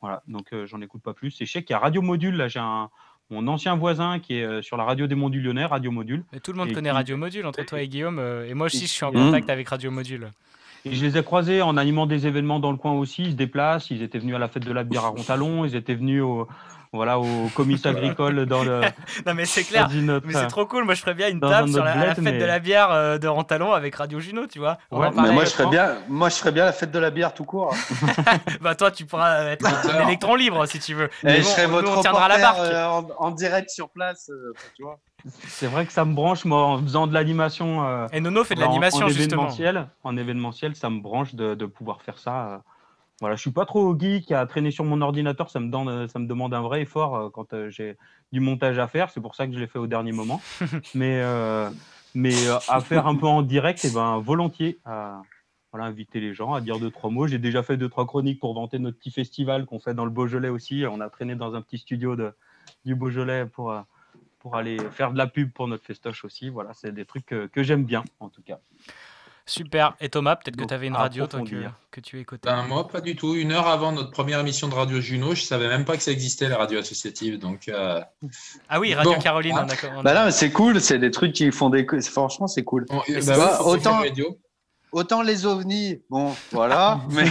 Voilà, 0.00 0.22
donc 0.28 0.52
euh, 0.52 0.66
j'en 0.66 0.80
écoute 0.80 1.02
pas 1.02 1.14
plus. 1.14 1.40
Et 1.40 1.46
je 1.46 1.52
sais 1.52 1.62
qu'il 1.62 1.72
y 1.72 1.76
a 1.76 1.78
Radio 1.78 2.02
Module. 2.02 2.36
Là, 2.36 2.48
j'ai 2.48 2.60
un 2.60 2.90
mon 3.30 3.48
ancien 3.48 3.74
voisin 3.74 4.20
qui 4.20 4.34
est 4.38 4.62
sur 4.62 4.76
la 4.76 4.84
radio 4.84 5.08
des 5.08 5.16
Monts 5.16 5.30
du 5.30 5.40
Lyonnais, 5.40 5.64
Radio 5.64 5.90
Module. 5.90 6.24
Mais 6.32 6.38
tout 6.38 6.52
le 6.52 6.58
monde 6.58 6.68
Et 6.68 6.72
connaît 6.72 6.90
qui- 6.90 6.94
Radio 6.94 7.16
Module, 7.16 7.44
entre 7.46 7.64
toi 7.64 7.80
et 7.82 7.88
Guillaume. 7.88 8.20
euh, 8.20 8.46
et 8.48 8.54
moi 8.54 8.66
aussi, 8.66 8.86
je 8.86 8.92
suis 8.92 9.04
en 9.04 9.10
Mmh. 9.10 9.14
contact 9.14 9.50
avec 9.50 9.68
Radio 9.68 9.90
Module. 9.90 10.30
Et 10.84 10.94
je 10.94 11.04
les 11.04 11.18
ai 11.18 11.24
croisés 11.24 11.60
en 11.60 11.76
animant 11.76 12.06
des 12.06 12.28
événements 12.28 12.60
dans 12.60 12.70
le 12.70 12.76
coin 12.76 12.92
aussi. 12.92 13.24
Ils 13.24 13.30
se 13.32 13.36
déplacent. 13.36 13.90
Ils 13.90 14.02
étaient 14.02 14.20
venus 14.20 14.36
à 14.36 14.38
la 14.38 14.46
fête 14.46 14.64
de 14.64 14.72
la 14.72 14.84
bière 14.84 15.04
à 15.04 15.08
Rontalon. 15.08 15.64
Ils 15.64 15.74
étaient 15.74 15.96
venus 15.96 16.22
au, 16.22 16.46
voilà, 16.92 17.18
au 17.18 17.48
comice 17.54 17.84
agricole 17.86 18.46
dans 18.46 18.62
le. 18.64 18.80
Non 19.26 19.34
mais 19.34 19.44
c'est 19.44 19.64
clair, 19.64 19.88
dans 19.88 19.94
une 19.94 20.10
autre- 20.10 20.26
mais 20.26 20.34
c'est 20.34 20.46
trop 20.46 20.66
cool. 20.66 20.84
Moi 20.84 20.94
je 20.94 21.00
ferais 21.00 21.14
bien 21.14 21.28
une 21.28 21.40
table 21.40 21.68
un 21.68 21.72
sur 21.72 21.84
la, 21.84 21.92
à 21.92 21.94
la 21.96 22.02
bled, 22.04 22.14
fête 22.16 22.24
mais- 22.24 22.38
de 22.38 22.44
la 22.44 22.58
bière 22.58 22.90
euh, 22.90 23.18
de 23.18 23.28
Rantalon 23.28 23.72
avec 23.72 23.94
Radio 23.96 24.20
Juno, 24.20 24.46
tu 24.46 24.58
vois. 24.58 24.78
Ouais, 24.90 25.06
en 25.08 25.12
Mais 25.22 25.32
moi, 25.32 25.44
je 25.44 25.50
ferais 25.50 25.66
bien, 25.70 25.94
moi, 26.08 26.28
je 26.28 26.36
ferais 26.36 26.52
bien 26.52 26.64
la 26.64 26.72
fête 26.72 26.90
de 26.90 26.98
la 26.98 27.10
bière 27.10 27.34
tout 27.34 27.44
court. 27.44 27.74
hein. 27.74 28.36
bah 28.60 28.74
toi 28.74 28.90
tu 28.90 29.04
pourras 29.06 29.44
être 29.44 29.66
un 29.94 30.02
électron 30.06 30.34
libre 30.34 30.66
si 30.66 30.78
tu 30.78 30.94
veux. 30.94 31.06
Et 31.06 31.08
Mais 31.24 31.36
je 31.38 31.42
serai 31.42 31.66
nous, 31.66 31.72
votre 31.74 31.98
on 31.98 32.00
tiendra 32.00 32.28
la 32.28 32.38
barque. 32.38 32.58
euh, 32.60 32.86
en, 32.86 33.06
en 33.18 33.30
direct 33.30 33.70
sur 33.70 33.88
place. 33.90 34.30
euh, 34.30 34.52
tu 34.76 34.82
vois. 34.82 34.98
C'est 35.48 35.66
vrai 35.66 35.86
que 35.86 35.92
ça 35.92 36.04
me 36.04 36.14
branche, 36.14 36.44
moi, 36.44 36.62
en 36.64 36.78
faisant 36.80 37.06
de 37.08 37.14
l'animation. 37.14 37.84
euh, 37.86 38.06
Et 38.12 38.20
Nono 38.20 38.44
fait 38.44 38.54
de 38.54 38.60
en- 38.62 38.66
l'animation, 38.66 39.06
en 39.06 39.08
justement. 39.08 39.42
événementiel. 39.48 39.88
En 40.04 40.16
événementiel, 40.16 40.76
ça 40.76 40.88
me 40.88 41.00
branche 41.00 41.34
de, 41.34 41.54
de 41.54 41.66
pouvoir 41.66 42.00
faire 42.02 42.18
ça. 42.18 42.62
Euh. 43.16 43.20
Voilà, 43.20 43.36
je 43.36 43.40
suis 43.40 43.50
pas 43.50 43.64
trop 43.64 43.98
geek 43.98 44.32
à 44.32 44.44
traîner 44.46 44.70
sur 44.70 44.84
mon 44.84 45.00
ordinateur, 45.00 45.50
ça 45.50 45.60
me, 45.60 45.70
donne, 45.70 46.08
ça 46.08 46.18
me 46.18 46.26
demande 46.26 46.52
un 46.54 46.62
vrai 46.62 46.82
effort 46.82 47.16
euh, 47.16 47.30
quand 47.30 47.52
euh, 47.54 47.70
j'ai 47.70 47.96
du 48.32 48.40
montage 48.40 48.78
à 48.78 48.86
faire. 48.88 49.10
C'est 49.10 49.20
pour 49.20 49.34
ça 49.34 49.46
que 49.46 49.54
je 49.54 49.58
l'ai 49.58 49.66
fait 49.66 49.78
au 49.78 49.86
dernier 49.86 50.12
moment. 50.12 50.40
mais 50.94 51.20
euh, 51.22 51.70
mais 52.16 52.48
euh, 52.48 52.56
à 52.68 52.80
faire 52.80 53.06
un 53.06 53.14
peu 53.14 53.26
en 53.26 53.42
direct, 53.42 53.84
et 53.84 53.90
ben 53.90 54.18
volontiers. 54.18 54.78
À, 54.86 55.20
voilà, 55.70 55.84
inviter 55.84 56.18
les 56.18 56.32
gens 56.32 56.54
à 56.54 56.62
dire 56.62 56.78
deux 56.78 56.90
trois 56.90 57.10
mots. 57.10 57.26
J'ai 57.26 57.38
déjà 57.38 57.62
fait 57.62 57.76
deux 57.76 57.90
trois 57.90 58.06
chroniques 58.06 58.40
pour 58.40 58.54
vanter 58.54 58.78
notre 58.78 58.96
petit 58.96 59.10
festival 59.10 59.66
qu'on 59.66 59.78
fait 59.78 59.92
dans 59.92 60.06
le 60.06 60.10
Beaujolais 60.10 60.48
aussi. 60.48 60.84
On 60.90 61.02
a 61.02 61.10
traîné 61.10 61.34
dans 61.34 61.54
un 61.54 61.60
petit 61.60 61.76
studio 61.76 62.16
de, 62.16 62.32
du 62.86 62.94
Beaujolais 62.94 63.44
pour 63.44 63.70
euh, 63.70 63.82
pour 64.38 64.56
aller 64.56 64.78
faire 64.92 65.12
de 65.12 65.18
la 65.18 65.26
pub 65.26 65.52
pour 65.52 65.68
notre 65.68 65.84
festoche 65.84 66.24
aussi. 66.24 66.48
Voilà, 66.48 66.72
c'est 66.72 66.92
des 66.92 67.04
trucs 67.04 67.26
que, 67.26 67.46
que 67.48 67.62
j'aime 67.62 67.84
bien 67.84 68.02
en 68.18 68.30
tout 68.30 68.42
cas. 68.42 68.60
Super. 69.48 69.94
Et 70.00 70.08
Thomas, 70.08 70.34
peut-être 70.36 70.56
que 70.56 70.64
tu 70.64 70.74
avais 70.74 70.88
une 70.88 70.96
radio 70.96 71.26
toi, 71.28 71.40
que, 71.92 72.00
tu 72.00 72.20
écoutais. 72.20 72.50
Ben, 72.50 72.64
moi, 72.64 72.88
pas 72.88 73.00
du 73.00 73.14
tout. 73.14 73.34
Une 73.36 73.52
heure 73.52 73.68
avant 73.68 73.92
notre 73.92 74.10
première 74.10 74.40
émission 74.40 74.66
de 74.68 74.74
Radio 74.74 75.00
Juno, 75.00 75.34
je 75.36 75.42
savais 75.42 75.68
même 75.68 75.84
pas 75.84 75.96
que 75.96 76.02
ça 76.02 76.10
existait, 76.10 76.48
la 76.48 76.58
radio 76.58 76.80
associative. 76.80 77.38
Donc, 77.38 77.68
euh, 77.68 78.00
Ah 78.68 78.80
oui, 78.80 78.92
Radio 78.94 79.12
bon, 79.14 79.18
Caroline, 79.20 79.56
hein. 79.56 79.66
on 79.68 79.88
a- 79.88 79.94
on 79.94 80.00
a- 80.00 80.02
Bah 80.02 80.14
non, 80.14 80.24
mais 80.26 80.32
c'est 80.32 80.50
cool, 80.50 80.80
c'est 80.80 80.98
des 80.98 81.10
trucs 81.12 81.32
qui 81.32 81.50
font 81.52 81.70
des. 81.70 81.86
Franchement, 82.02 82.48
c'est 82.48 82.64
cool. 82.64 82.86
Bon, 82.88 83.00
Tu 83.06 83.18
bah 83.24 83.60
autant, 83.62 83.98
radio. 84.00 84.36
Autant 84.92 85.22
les 85.22 85.44
ovnis, 85.46 86.00
bon, 86.10 86.34
voilà. 86.52 87.00
mais 87.10 87.24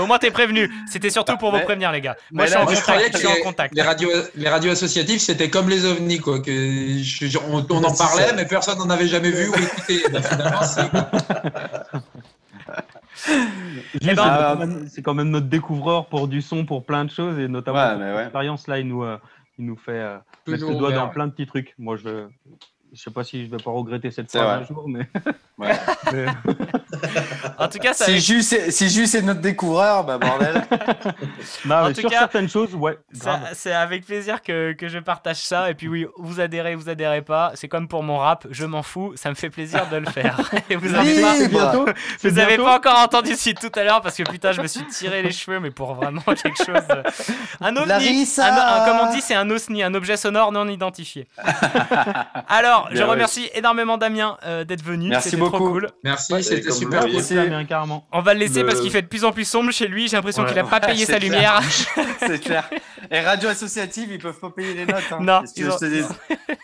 au 0.00 0.06
moins 0.06 0.18
t'es 0.18 0.30
prévenu. 0.30 0.70
C'était 0.90 1.10
surtout 1.10 1.36
pour 1.36 1.52
vous 1.52 1.60
prévenir, 1.60 1.92
les 1.92 2.00
gars. 2.00 2.16
Moi, 2.32 2.46
je 2.46 2.50
suis 2.50 2.58
en 2.58 2.64
Moi, 2.64 2.72
contact. 2.74 2.82
croyais 2.88 3.10
Je 3.12 3.18
suis 3.18 3.26
en 3.28 3.34
que 3.34 3.42
contact. 3.42 3.74
les, 3.74 3.82
radios, 3.82 4.10
les 4.34 4.48
radios 4.48 4.70
associatives, 4.72 5.20
c'était 5.20 5.50
comme 5.50 5.68
les 5.68 5.84
ovnis, 5.84 6.18
quoi. 6.18 6.40
Que 6.40 6.50
je- 6.52 7.26
je- 7.26 7.38
on, 7.50 7.64
on 7.70 7.84
en 7.84 7.94
parlait, 7.94 8.32
mais 8.34 8.46
personne 8.46 8.78
n'en 8.78 8.90
avait 8.90 9.06
jamais 9.08 9.30
vu 9.30 9.48
ou 9.48 9.54
écouté. 9.54 10.02
Ben, 10.12 10.62
c'est- 10.62 10.90
ben, 14.14 14.86
quand 15.04 15.14
même- 15.14 15.30
notre 15.30 15.46
découvreur 15.48 16.06
pour 16.06 16.28
du 16.28 16.40
son, 16.42 16.64
pour 16.64 16.84
plein 16.84 17.04
de 17.04 17.10
choses, 17.10 17.38
et 17.38 17.48
notamment 17.48 17.78
Ouais, 17.78 17.90
pour 17.90 17.98
mais 17.98 18.06
cette 18.06 18.16
ouais. 18.16 18.22
expérience 18.22 18.68
là, 18.68 18.78
il 18.78 18.86
nous, 18.88 19.02
euh, 19.02 19.18
il 19.58 19.66
nous 19.66 19.76
fait 19.76 19.90
euh, 19.92 20.18
mettre 20.46 20.66
le 20.68 20.74
doigt 20.76 20.88
ouvert, 20.88 21.00
dans 21.00 21.06
ouais. 21.08 21.12
plein 21.12 21.26
de 21.26 21.32
petits 21.32 21.46
trucs. 21.46 21.74
Moi, 21.78 21.96
je 21.96 22.26
je 22.94 23.02
sais 23.02 23.10
pas 23.10 23.24
si 23.24 23.44
je 23.46 23.50
vais 23.50 23.56
pas 23.62 23.70
regretter 23.70 24.10
cette 24.10 24.30
phrase 24.30 24.42
vrai. 24.42 24.52
un 24.54 24.64
jour, 24.64 24.84
mais, 24.88 25.06
Ouais. 25.58 25.72
mais- 26.12 26.26
En 27.58 27.68
tout 27.68 27.78
cas, 27.78 27.92
ça. 27.92 28.04
si 28.06 28.20
Jus 28.20 28.38
est, 28.54 28.70
si 28.70 28.88
Jus 28.88 29.16
est 29.16 29.22
notre 29.22 29.40
découvreur, 29.40 30.04
bah 30.04 30.18
bordel. 30.18 30.62
Non, 31.64 31.76
En 31.76 31.88
mais 31.88 31.94
tout 31.94 32.00
sur 32.02 32.10
cas, 32.10 32.20
certaines 32.20 32.48
choses, 32.48 32.74
ouais. 32.74 32.98
C'est 33.54 33.72
avec 33.72 34.04
plaisir 34.06 34.42
que, 34.42 34.72
que 34.72 34.88
je 34.88 34.98
partage 34.98 35.38
ça. 35.38 35.70
Et 35.70 35.74
puis 35.74 35.88
oui, 35.88 36.06
vous 36.16 36.40
adhérez, 36.40 36.74
vous 36.74 36.88
adhérez 36.88 37.22
pas. 37.22 37.52
C'est 37.54 37.68
comme 37.68 37.88
pour 37.88 38.02
mon 38.02 38.18
rap, 38.18 38.46
je 38.50 38.64
m'en 38.64 38.82
fous. 38.82 39.12
Ça 39.16 39.30
me 39.30 39.34
fait 39.34 39.50
plaisir 39.50 39.88
de 39.88 39.96
le 39.96 40.06
faire. 40.06 40.38
Et 40.70 40.76
vous 40.76 40.94
avez 40.94 41.20
pas, 41.20 41.34
bientôt. 41.48 41.86
vous 42.22 42.38
avez 42.38 42.46
bientôt. 42.56 42.64
pas 42.64 42.76
encore 42.76 42.98
entendu 43.00 43.34
ce 43.34 43.50
tout 43.50 43.72
à 43.74 43.82
l'heure 43.84 44.00
parce 44.00 44.16
que 44.16 44.22
putain, 44.22 44.52
je 44.52 44.60
me 44.62 44.66
suis 44.66 44.84
tiré 44.86 45.22
les 45.22 45.32
cheveux, 45.32 45.58
mais 45.60 45.70
pour 45.70 45.94
vraiment 45.94 46.22
quelque 46.22 46.58
chose. 46.58 46.86
de- 46.88 47.02
Un 47.60 47.76
ovni. 47.76 47.88
Larissa. 47.88 48.46
un- 48.46 48.82
un- 48.82 48.84
comme 48.86 49.08
on 49.08 49.12
dit, 49.12 49.20
c'est 49.20 49.34
un 49.34 49.48
osni, 49.50 49.82
un 49.82 49.94
objet 49.94 50.16
sonore 50.16 50.52
non 50.52 50.68
identifié. 50.68 51.26
Alors, 52.48 52.77
je 52.92 53.02
remercie 53.02 53.48
énormément 53.54 53.98
Damien 53.98 54.36
euh, 54.44 54.64
d'être 54.64 54.82
venu. 54.84 55.08
Merci 55.08 55.30
C'était 55.30 55.42
trop 55.42 55.50
beaucoup. 55.50 55.70
cool. 55.72 55.88
Merci, 56.04 56.32
Ouais, 56.32 56.42
c'était 56.42 56.70
super 56.70 57.02
cool. 57.06 57.10
bien, 57.48 57.64
carrément. 57.64 58.06
On 58.12 58.20
va 58.20 58.34
le 58.34 58.40
laisser 58.40 58.60
Le- 58.62 58.66
parce 58.66 58.80
qu'il 58.80 58.90
fait 58.90 59.02
de 59.02 59.06
plus 59.08 59.24
en 59.24 59.32
plus 59.32 59.44
sombre 59.46 59.70
chez 59.72 59.88
lui. 59.88 60.08
J'ai 60.08 60.16
l'impression 60.16 60.42
Ouais. 60.42 60.48
qu'il 60.48 60.58
a 60.58 60.64
pas 60.64 60.80
payé 60.86 61.04
sa 61.04 61.18
clair. 61.18 61.20
lumière. 61.32 61.60
c'est 62.20 62.38
clair. 62.40 62.68
Et 63.10 63.20
radio 63.20 63.48
associative, 63.48 64.08
ils 64.12 64.18
peuvent 64.18 64.38
pas 64.38 64.50
payer 64.50 64.74
les 64.74 64.86
notes. 64.86 65.02
Hein. 65.12 65.18
Non, 65.20 65.42
ils 65.56 65.70
ont- 65.70 65.76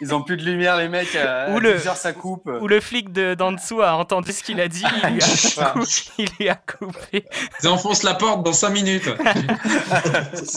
Ils 0.01 0.25
plus 0.27 0.37
de 0.37 0.43
lumière, 0.45 0.77
les 0.77 0.89
mecs. 0.89 1.15
À, 1.17 1.51
Ou 1.51 1.59
le- 1.61 1.75
10 1.75 1.89
heures, 1.89 1.97
ça 1.97 2.13
coupe. 2.13 2.51
Où 2.61 2.69
le 2.69 2.81
flic 2.81 3.13
de- 3.13 3.35
d'en 3.35 3.53
dessous 3.53 3.81
a 3.83 3.95
entendu 3.97 4.33
ce 4.33 4.43
qu'il 4.43 4.61
a 4.61 4.69
dit, 4.69 4.83
il 4.85 5.15
lui 5.15 5.23
a, 5.23 5.75
il 6.19 6.29
lui 6.39 6.49
a 6.49 6.55
coupé. 6.57 7.25
Ils 7.63 7.69
enfoncent 7.69 8.03
la 8.03 8.15
porte 8.15 8.43
dans 8.45 8.53
5 8.53 8.71
minutes. 8.71 9.09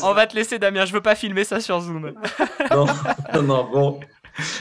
On 0.03 0.13
va 0.13 0.27
te 0.27 0.35
laisser, 0.35 0.59
Damien. 0.59 0.85
Je 0.85 0.93
veux 0.93 1.01
pas 1.01 1.15
filmer 1.15 1.43
ça 1.43 1.59
sur 1.59 1.79
Zoom. 1.79 2.13
Non, 2.71 2.85
non, 3.34 3.41
non, 3.43 3.69
bon. 3.71 3.99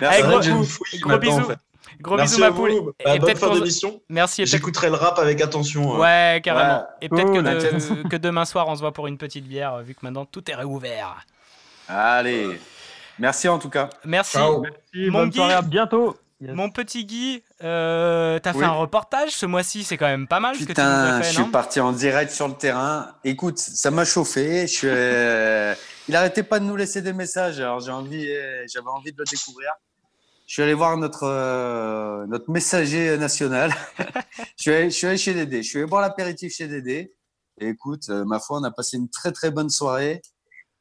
Vrai 0.01 0.23
gros, 0.23 0.63
fouille 0.65 0.99
gros 1.01 1.11
maintenant, 1.11 1.33
en 1.33 1.37
bisous. 1.39 1.49
fait. 1.51 1.59
Gros 2.01 2.17
Merci 2.17 2.35
bisous, 2.35 2.45
à 2.45 2.51
ma 2.51 2.57
poule. 2.57 2.71
vous. 2.73 2.91
Et 3.01 3.05
Bah, 3.05 3.11
bonne 3.13 3.21
peut-être 3.21 3.39
fin 3.39 3.55
d'émission. 3.55 4.01
Merci. 4.09 4.45
J'écouterai 4.47 4.89
le 4.89 4.97
rap 4.97 5.19
avec 5.19 5.41
attention. 5.41 5.95
hein. 5.95 5.99
Ouais, 5.99 6.41
carrément. 6.43 6.81
Ouais. 6.81 6.85
Et 7.03 7.09
peut-être 7.09 7.33
que, 7.33 7.39
de- 7.39 7.61
t'inquiète. 7.61 8.09
que 8.11 8.17
demain 8.17 8.45
soir, 8.45 8.69
on 8.69 8.75
se 8.75 8.81
voit 8.81 8.93
pour 8.93 9.07
une 9.07 9.17
petite 9.19 9.47
bière, 9.47 9.75
euh, 9.75 9.83
vu 9.83 9.95
que 9.95 10.01
maintenant 10.03 10.25
tout 10.27 10.51
est 10.51 10.55
réouvert. 10.55 11.25
Allez. 11.89 12.61
Merci 13.19 13.49
en 13.49 13.59
tout 13.59 13.71
cas. 13.71 13.89
Merci. 14.05 14.33
Ciao. 14.37 14.61
Merci, 14.63 15.11
Mon 15.11 15.21
bonne 15.21 15.31
Guy. 15.31 15.37
soirée, 15.39 15.55
à 15.55 15.63
bientôt. 15.63 16.17
Yes. 16.41 16.53
Mon 16.55 16.69
petit 16.69 17.07
Guy, 17.07 17.43
euh, 17.65 18.39
t'as 18.39 18.53
Oui. 18.53 18.59
fait 18.61 18.65
un 18.67 18.73
reportage 18.73 19.31
ce 19.31 19.47
mois-ci, 19.47 19.83
c'est 19.83 19.97
quand 19.97 20.07
même 20.07 20.29
pas 20.29 20.41
mal 20.41 20.57
ce 20.57 20.65
que 20.65 20.73
tu 20.73 20.81
nous 20.81 20.87
as 20.87 21.19
je 21.19 21.23
fait, 21.23 21.33
suis 21.33 21.43
non 21.43 21.51
parti 21.51 21.81
en 21.81 21.93
direct 21.93 22.31
sur 22.31 22.49
le 22.49 22.55
terrain. 22.55 23.15
Écoute, 23.25 23.59
ça 23.59 23.91
m'a 23.91 24.05
chauffé. 24.05 24.67
Je 24.67 24.73
suis, 24.73 24.89
euh, 24.91 25.75
Il 26.09 26.17
arrêtait 26.17 26.43
pas 26.43 26.59
de 26.59 26.65
nous 26.65 26.77
laisser 26.77 27.01
des 27.01 27.15
messages. 27.15 27.59
Alors 27.59 27.81
j'ai 27.81 27.93
envie, 27.93 28.31
euh, 28.31 28.65
j'avais 28.69 28.89
envie 28.89 29.13
de 29.13 29.19
le 29.19 29.25
découvrir. 29.25 29.71
je 30.47 30.53
suis 30.53 30.63
allé 30.63 30.75
voir 30.75 30.99
notre, 30.99 31.25
euh, 31.25 32.27
notre 32.27 32.51
messager 32.51 33.17
national. 33.17 33.73
je, 34.57 34.63
suis 34.63 34.71
allé, 34.73 34.91
je 34.91 34.97
suis 34.97 35.07
allé 35.07 35.17
chez 35.19 35.33
Dédé. 35.33 35.63
Je 35.63 35.69
suis 35.69 35.79
allé 35.79 35.87
boire 35.87 36.03
l'apéritif 36.03 36.55
chez 36.55 36.69
Dédé. 36.69 37.15
Et 37.59 37.69
écoute, 37.69 38.11
ma 38.11 38.39
foi, 38.39 38.59
on 38.61 38.65
a 38.65 38.71
passé 38.71 38.99
une 38.99 39.09
très 39.09 39.33
très 39.33 39.51
bonne 39.51 39.71
soirée. 39.71 40.21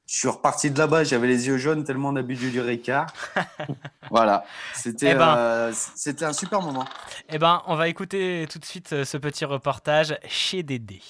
Je 0.08 0.20
suis 0.20 0.28
reparti 0.28 0.70
de 0.70 0.78
là-bas, 0.78 1.04
j'avais 1.04 1.28
les 1.28 1.48
yeux 1.48 1.58
jaunes 1.58 1.84
tellement 1.84 2.10
on 2.10 2.16
a 2.16 2.22
bu 2.22 2.36
du 2.36 2.60
Ricard. 2.62 3.08
voilà, 4.12 4.46
c'était 4.76 5.12
Eh 5.12 5.16
ben. 5.16 5.36
euh, 5.36 5.72
c'était 5.74 6.26
un 6.26 6.34
super 6.34 6.62
moment. 6.62 6.86
Eh 7.30 7.40
ben, 7.40 7.64
on 7.66 7.76
va 7.76 7.88
écouter 7.88 8.46
tout 8.52 8.60
de 8.60 8.66
suite 8.66 8.94
euh, 8.94 9.04
ce 9.04 9.18
petit 9.18 9.46
reportage 9.46 10.16
chez 10.28 10.62
Dédé. 10.62 11.02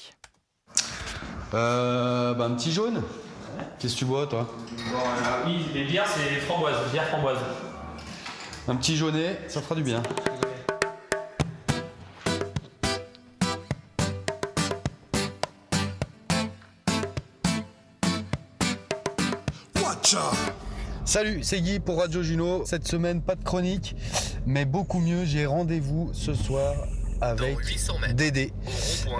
Euh, 1.54 2.34
bah, 2.34 2.46
un 2.46 2.52
petit 2.56 2.72
jaune. 2.72 3.02
Qu'est-ce 3.80 3.94
que 3.96 4.00
tu 4.00 4.06
bois, 4.06 4.28
toi? 4.28 4.50
Oui, 5.46 5.66
les 5.74 5.84
bières, 5.84 6.08
c'est 6.08 6.40
framboise, 6.42 6.76
bière 6.92 7.08
framboise. 7.10 7.38
Un 8.68 8.76
petit 8.78 8.96
jaunet, 8.96 9.42
ça 9.50 9.62
fera 9.62 9.76
du 9.76 9.84
bien. 9.84 10.02
Salut, 21.04 21.40
c'est 21.42 21.62
Guy 21.62 21.80
pour 21.80 21.98
Radio 21.98 22.22
Juno. 22.22 22.64
Cette 22.66 22.88
semaine, 22.88 23.22
pas 23.22 23.34
de 23.34 23.44
chronique, 23.44 23.96
mais 24.46 24.64
beaucoup 24.66 25.00
mieux. 25.00 25.26
J'ai 25.26 25.48
rendez-vous 25.48 26.12
ce 26.14 26.36
soir 26.36 26.76
avec 27.22 27.58
Dédé. 28.14 28.54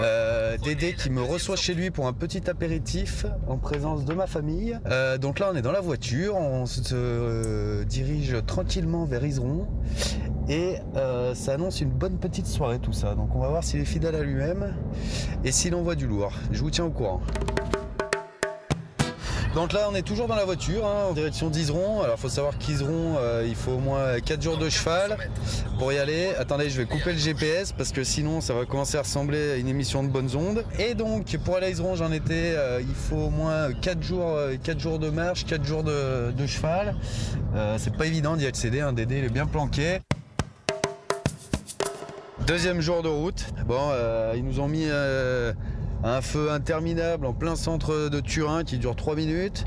Euh, 0.00 0.56
Dédé 0.58 0.94
qui 0.94 1.10
me 1.10 1.22
reçoit 1.22 1.56
chez 1.56 1.74
lui 1.74 1.90
pour 1.90 2.06
un 2.06 2.12
petit 2.12 2.48
apéritif 2.48 3.26
en 3.48 3.56
présence 3.56 4.04
de 4.04 4.14
ma 4.14 4.28
famille. 4.28 4.78
Euh, 4.86 5.18
donc 5.18 5.40
là, 5.40 5.50
on 5.52 5.56
est 5.56 5.62
dans 5.62 5.72
la 5.72 5.80
voiture, 5.80 6.36
on 6.36 6.66
se 6.66 6.82
euh, 6.92 7.84
dirige 7.84 8.36
tranquillement 8.46 9.06
vers 9.06 9.24
Iseron 9.24 9.66
et 10.48 10.76
euh, 10.96 11.34
ça 11.34 11.54
annonce 11.54 11.80
une 11.80 11.90
bonne 11.90 12.18
petite 12.18 12.46
soirée 12.46 12.78
tout 12.78 12.92
ça. 12.92 13.16
Donc 13.16 13.34
on 13.34 13.40
va 13.40 13.48
voir 13.48 13.64
s'il 13.64 13.80
est 13.80 13.84
fidèle 13.84 14.14
à 14.14 14.22
lui-même 14.22 14.76
et 15.42 15.50
s'il 15.50 15.74
envoie 15.74 15.96
du 15.96 16.06
lourd. 16.06 16.32
Je 16.52 16.60
vous 16.60 16.70
tiens 16.70 16.84
au 16.84 16.90
courant. 16.90 17.22
Donc 19.56 19.72
là, 19.72 19.88
on 19.90 19.94
est 19.94 20.02
toujours 20.02 20.26
dans 20.26 20.36
la 20.36 20.44
voiture, 20.44 20.86
hein, 20.86 21.06
en 21.08 21.14
direction 21.14 21.48
d'Iseron. 21.48 22.02
Alors, 22.02 22.18
faut 22.18 22.28
savoir 22.28 22.58
qu'Iseron, 22.58 23.16
euh, 23.18 23.42
il 23.48 23.54
faut 23.54 23.70
au 23.70 23.78
moins 23.78 24.20
4 24.20 24.42
jours 24.42 24.58
de 24.58 24.68
cheval 24.68 25.16
pour 25.78 25.94
y 25.94 25.98
aller. 25.98 26.34
Attendez, 26.38 26.68
je 26.68 26.76
vais 26.76 26.84
couper 26.84 27.14
le 27.14 27.18
GPS 27.18 27.72
parce 27.72 27.90
que 27.90 28.04
sinon, 28.04 28.42
ça 28.42 28.52
va 28.52 28.66
commencer 28.66 28.98
à 28.98 29.00
ressembler 29.00 29.52
à 29.52 29.56
une 29.56 29.68
émission 29.68 30.02
de 30.02 30.08
bonnes 30.08 30.36
ondes. 30.36 30.62
Et 30.78 30.92
donc, 30.92 31.34
pour 31.42 31.56
aller 31.56 31.68
à 31.68 31.70
Iseron, 31.70 31.94
j'en 31.94 32.12
étais, 32.12 32.52
euh, 32.54 32.82
il 32.86 32.94
faut 32.94 33.16
au 33.16 33.30
moins 33.30 33.72
4 33.72 34.02
jours, 34.02 34.28
euh, 34.28 34.56
4 34.62 34.78
jours 34.78 34.98
de 34.98 35.08
marche, 35.08 35.46
4 35.46 35.64
jours 35.64 35.82
de, 35.82 36.46
cheval. 36.46 36.94
C'est 37.78 37.96
pas 37.96 38.04
évident 38.04 38.36
d'y 38.36 38.46
accéder, 38.46 38.82
hein, 38.82 38.92
Dédé, 38.92 39.20
il 39.20 39.24
est 39.24 39.30
bien 39.30 39.46
planqué. 39.46 40.00
Deuxième 42.46 42.82
jour 42.82 43.02
de 43.02 43.08
route. 43.08 43.46
Bon, 43.66 43.90
ils 44.34 44.44
nous 44.44 44.60
ont 44.60 44.68
mis 44.68 44.86
un 46.04 46.20
feu 46.20 46.50
interminable 46.50 47.26
en 47.26 47.32
plein 47.32 47.56
centre 47.56 48.08
de 48.08 48.20
Turin 48.20 48.64
qui 48.64 48.78
dure 48.78 48.96
3 48.96 49.16
minutes. 49.16 49.64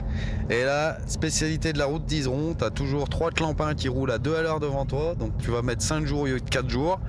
Et 0.50 0.64
là, 0.64 0.98
spécialité 1.08 1.74
de 1.74 1.80
la 1.80 1.86
route 1.86 2.06
d'Iseron, 2.06 2.54
t'as 2.54 2.70
toujours 2.70 3.10
3 3.10 3.32
clampins 3.32 3.74
qui 3.74 3.90
roulent 3.90 4.12
à 4.12 4.18
2 4.18 4.36
à 4.36 4.42
l'heure 4.42 4.60
devant 4.60 4.86
toi. 4.86 5.16
Donc 5.16 5.38
tu 5.38 5.52
vas 5.52 5.62
mettre 5.62 5.82
5 5.82 6.06
jours 6.06 6.22
au 6.22 6.26
lieu 6.28 6.40
de 6.40 6.50
4 6.50 6.70
jours. 6.70 7.00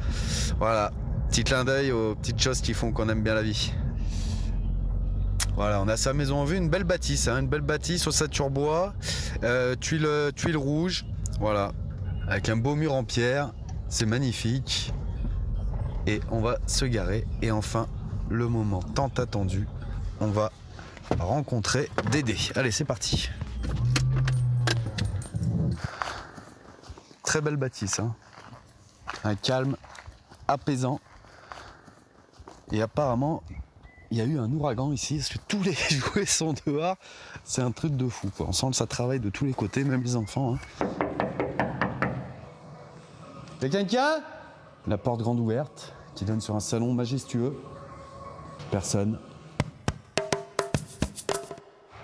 Voilà, 0.59 0.93
petit 1.29 1.45
clin 1.45 1.65
d'œil 1.65 1.93
aux 1.93 2.15
petites 2.15 2.41
choses 2.41 2.61
qui 2.61 2.75
font 2.75 2.93
qu'on 2.93 3.09
aime 3.09 3.23
bien 3.23 3.35
la 3.35 3.43
vie. 3.43 3.73
Voilà, 5.57 5.83
on 5.83 5.89
a 5.89 5.97
sa 5.97 6.13
maison 6.13 6.37
en 6.37 6.45
vue, 6.45 6.57
une 6.57 6.71
belle 6.71 6.85
bâtisse, 6.85 7.29
hein, 7.29 7.41
une 7.41 7.49
belle 7.49 7.61
bâtisse 7.61 8.07
au 8.07 8.49
bois, 8.49 8.95
euh, 9.43 9.75
tuile, 9.75 10.09
tuile 10.35 10.57
rouge, 10.57 11.05
voilà, 11.39 11.73
avec 12.29 12.49
un 12.49 12.57
beau 12.57 12.77
mur 12.77 12.95
en 12.95 13.05
pierre, 13.05 13.53
c'est 13.89 14.07
magnifique. 14.07 14.93
Et 16.07 16.21
on 16.31 16.41
va 16.41 16.59
se 16.67 16.87
garer. 16.87 17.27
Et 17.43 17.51
enfin, 17.51 17.89
le 18.31 18.49
moment 18.49 18.81
tant 18.95 19.11
attendu, 19.19 19.67
on 20.21 20.29
va 20.29 20.51
rencontrer 21.19 21.91
Dédé. 22.11 22.37
Allez, 22.55 22.71
c'est 22.71 22.85
parti. 22.85 23.29
Très 27.25 27.41
belle 27.41 27.57
bâtisse, 27.57 27.99
hein. 28.01 28.15
un 29.25 29.35
calme 29.35 29.77
apaisant. 30.49 31.01
Et 32.73 32.83
apparemment, 32.83 33.43
il 34.11 34.19
y 34.19 34.21
a 34.21 34.25
eu 34.25 34.39
un 34.39 34.51
ouragan 34.53 34.93
ici, 34.93 35.17
parce 35.17 35.29
que 35.29 35.39
tous 35.49 35.63
les 35.63 35.73
jouets 35.91 36.27
sont 36.27 36.55
dehors. 36.67 36.97
C'est 37.45 37.63
un 37.63 37.73
truc 37.73 37.97
de 37.97 38.09
fou. 38.09 38.31
Quoi. 38.37 38.51
Ça 38.73 38.87
travaille 38.87 39.21
de 39.21 39.31
tous 39.31 39.45
les 39.45 39.53
côtés, 39.53 39.85
même 39.85 40.03
les 40.03 40.17
enfants. 40.17 40.55
Hein. 40.55 40.87
Y'a 43.63 43.69
quelqu'un 43.69 44.21
La 44.87 44.99
porte 44.99 45.21
grande 45.21 45.39
ouverte, 45.39 45.93
qui 46.15 46.25
donne 46.25 46.41
sur 46.41 46.57
un 46.57 46.61
salon 46.61 46.95
majestueux. 46.95 47.57
Personne. 48.71 49.19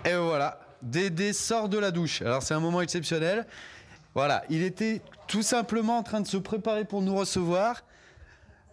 Et 0.04 0.14
voilà, 0.14 0.60
Dédé 0.82 1.32
sort 1.32 1.68
de 1.68 1.78
la 1.78 1.90
douche. 1.90 2.22
Alors 2.22 2.42
c'est 2.42 2.54
un 2.54 2.60
moment 2.60 2.80
exceptionnel. 2.80 3.46
Voilà, 4.14 4.44
il 4.48 4.62
était 4.62 5.02
tout 5.26 5.42
simplement 5.42 5.98
en 5.98 6.02
train 6.02 6.20
de 6.20 6.26
se 6.26 6.36
préparer 6.36 6.84
pour 6.84 7.02
nous 7.02 7.14
recevoir. 7.14 7.82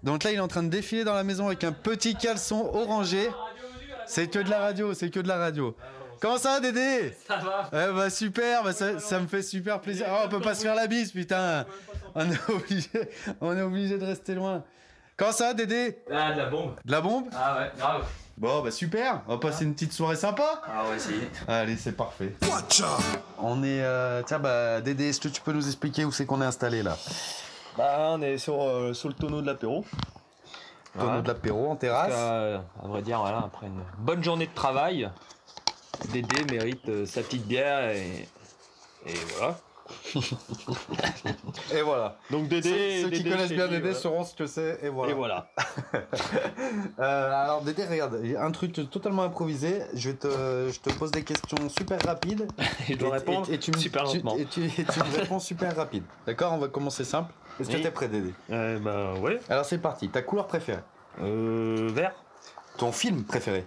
Donc 0.03 0.23
là, 0.23 0.31
il 0.31 0.35
est 0.35 0.39
en 0.41 0.47
train 0.47 0.63
de 0.63 0.69
défiler 0.69 1.03
dans 1.03 1.13
la 1.13 1.23
maison 1.23 1.47
avec 1.47 1.63
un 1.63 1.71
petit 1.71 2.15
caleçon 2.15 2.69
orangé. 2.73 3.29
C'est 4.05 4.27
que 4.27 4.39
de 4.39 4.49
la 4.49 4.59
radio, 4.59 4.93
c'est 4.93 5.09
que 5.09 5.19
de 5.19 5.27
la 5.27 5.37
radio. 5.37 5.75
Comment 6.19 6.37
ça 6.37 6.53
va, 6.53 6.59
Dédé? 6.59 7.13
Ça 7.27 7.37
va 7.37 7.69
Eh 7.73 7.93
bah 7.93 8.09
super, 8.09 8.63
bah, 8.63 8.73
ça, 8.73 8.99
ça 8.99 9.19
me 9.19 9.27
fait 9.27 9.41
super 9.41 9.81
plaisir. 9.81 10.05
Oh, 10.09 10.23
on 10.25 10.29
peut 10.29 10.39
pas 10.41 10.55
se 10.55 10.61
faire 10.61 10.75
la 10.75 10.87
bise, 10.87 11.11
putain. 11.11 11.65
On 12.15 12.29
est 12.29 12.49
obligé, 12.49 12.89
on 13.41 13.57
est 13.57 13.61
obligé 13.61 13.97
de 13.97 14.05
rester 14.05 14.35
loin. 14.35 14.63
Comment 15.17 15.31
ça 15.31 15.53
Dédé 15.53 15.97
Ah, 16.11 16.31
de 16.33 16.37
la 16.39 16.45
bombe. 16.47 16.75
De 16.85 16.91
la 16.91 17.01
bombe 17.01 17.25
Ah 17.35 17.57
ouais, 17.59 17.71
grave. 17.77 18.05
Bon, 18.35 18.63
bah 18.63 18.71
super, 18.71 19.21
on 19.27 19.33
va 19.33 19.37
passer 19.37 19.63
une 19.63 19.73
petite 19.75 19.93
soirée 19.93 20.15
sympa. 20.15 20.59
Ah 20.67 20.89
ouais, 20.89 20.95
essayer. 20.95 21.29
Allez, 21.47 21.77
c'est 21.77 21.91
parfait. 21.91 22.33
On 23.37 23.61
est. 23.63 23.81
euh, 23.83 24.23
tiens, 24.25 24.39
bah, 24.39 24.81
Dédé, 24.81 25.09
est-ce 25.09 25.19
que 25.21 25.27
tu 25.27 25.39
peux 25.39 25.51
nous 25.53 25.65
expliquer 25.67 26.03
où 26.03 26.11
c'est 26.11 26.25
qu'on 26.25 26.41
est 26.41 26.45
installé 26.45 26.81
là? 26.81 26.97
Bah, 27.77 28.07
on 28.09 28.21
est 28.23 28.39
sur, 28.39 28.59
euh, 28.63 28.93
sur 28.93 29.09
le 29.09 29.13
tonneau 29.13 29.41
de 29.41 29.45
l'apéro. 29.47 29.85
Tonneau 30.97 31.21
de 31.21 31.27
l'apéro 31.27 31.69
en 31.69 31.75
terrasse. 31.75 32.11
Euh, 32.11 32.57
à 32.83 32.87
vrai 32.87 33.03
dire, 33.03 33.19
voilà, 33.19 33.37
après 33.45 33.67
une 33.67 33.83
bonne 33.99 34.23
journée 34.23 34.47
de 34.47 34.53
travail, 34.53 35.09
Dédé 36.11 36.43
mérite 36.51 36.89
euh, 36.89 37.05
sa 37.05 37.21
petite 37.21 37.45
bière 37.47 37.89
et, 37.91 38.27
et 39.05 39.13
voilà. 39.37 39.57
Et 41.73 41.81
voilà. 41.81 42.17
Donc 42.31 42.47
Dédé, 42.47 42.69
Ceux, 43.01 43.03
ceux 43.03 43.09
qui 43.09 43.17
Dédé 43.23 43.29
connaissent 43.31 43.49
bien 43.51 43.67
Dédé 43.67 43.79
voilà. 43.81 43.95
sauront 43.95 44.23
ce 44.23 44.35
que 44.35 44.45
c'est, 44.45 44.79
et 44.83 44.89
voilà. 44.89 45.11
Et 45.11 45.15
voilà. 45.15 45.47
Euh, 46.99 47.43
alors 47.43 47.61
Dédé, 47.61 47.85
regarde, 47.85 48.19
un 48.37 48.51
truc 48.51 48.73
totalement 48.89 49.23
improvisé. 49.23 49.81
Je, 49.93 50.11
te, 50.11 50.27
je 50.71 50.79
te 50.79 50.89
pose 50.91 51.11
des 51.11 51.23
questions 51.23 51.57
super 51.69 51.99
rapides. 52.05 52.47
Et 52.87 52.93
je 52.93 52.97
dois 52.97 53.13
répondre 53.13 53.47
tu 53.57 53.71
me, 53.71 53.77
super 53.77 54.03
tu- 54.03 54.17
lentement. 54.17 54.37
Et 54.37 54.45
tu, 54.45 54.61
me 54.61 55.17
réponds 55.19 55.39
super 55.39 55.75
rapide. 55.75 56.03
D'accord 56.25 56.53
On 56.53 56.57
va 56.57 56.67
commencer 56.67 57.03
simple. 57.03 57.33
Est-ce 57.59 57.69
que 57.69 57.75
Oui. 57.75 57.81
t'es 57.81 57.91
prêt, 57.91 58.07
Dédé? 58.07 58.33
Euh, 58.51 58.79
bah 58.79 59.13
ouais. 59.19 59.39
Alors 59.49 59.65
c'est 59.65 59.77
parti. 59.79 60.09
Ta 60.09 60.21
couleur 60.21 60.47
préférée? 60.47 60.79
Euh, 61.21 61.89
vert. 61.91 62.13
Ton 62.77 62.91
film 62.91 63.23
préféré? 63.23 63.65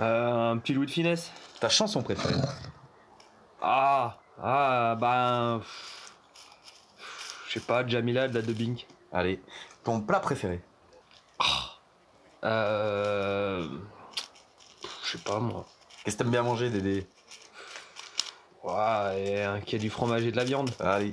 Euh, 0.00 0.50
un 0.52 0.58
petit 0.58 0.72
Louis 0.74 0.86
de 0.86 0.90
finesse. 0.90 1.30
Ta 1.60 1.68
chanson 1.68 2.02
préférée? 2.02 2.34
Ah, 3.60 4.16
ah, 4.42 4.96
ben. 5.00 5.62
Je 7.48 7.54
sais 7.54 7.60
pas, 7.60 7.86
Jamila 7.86 8.28
de 8.28 8.34
la 8.34 8.42
Dubbing. 8.42 8.84
Allez. 9.12 9.40
Ton 9.84 10.00
plat 10.00 10.20
préféré 10.20 10.60
Euh. 12.44 13.66
Je 15.04 15.12
sais 15.12 15.18
pas 15.24 15.40
moi. 15.40 15.66
Qu'est-ce 16.04 16.16
que 16.16 16.22
t'aimes 16.22 16.30
bien 16.30 16.42
manger, 16.42 16.70
Dédé? 16.70 17.06
Ouais, 18.62 19.22
et 19.22 19.44
un 19.44 19.60
qui 19.60 19.76
a 19.76 19.78
du 19.78 19.90
fromage 19.90 20.24
et 20.24 20.30
de 20.30 20.36
la 20.36 20.44
viande. 20.44 20.70
Allez. 20.80 21.10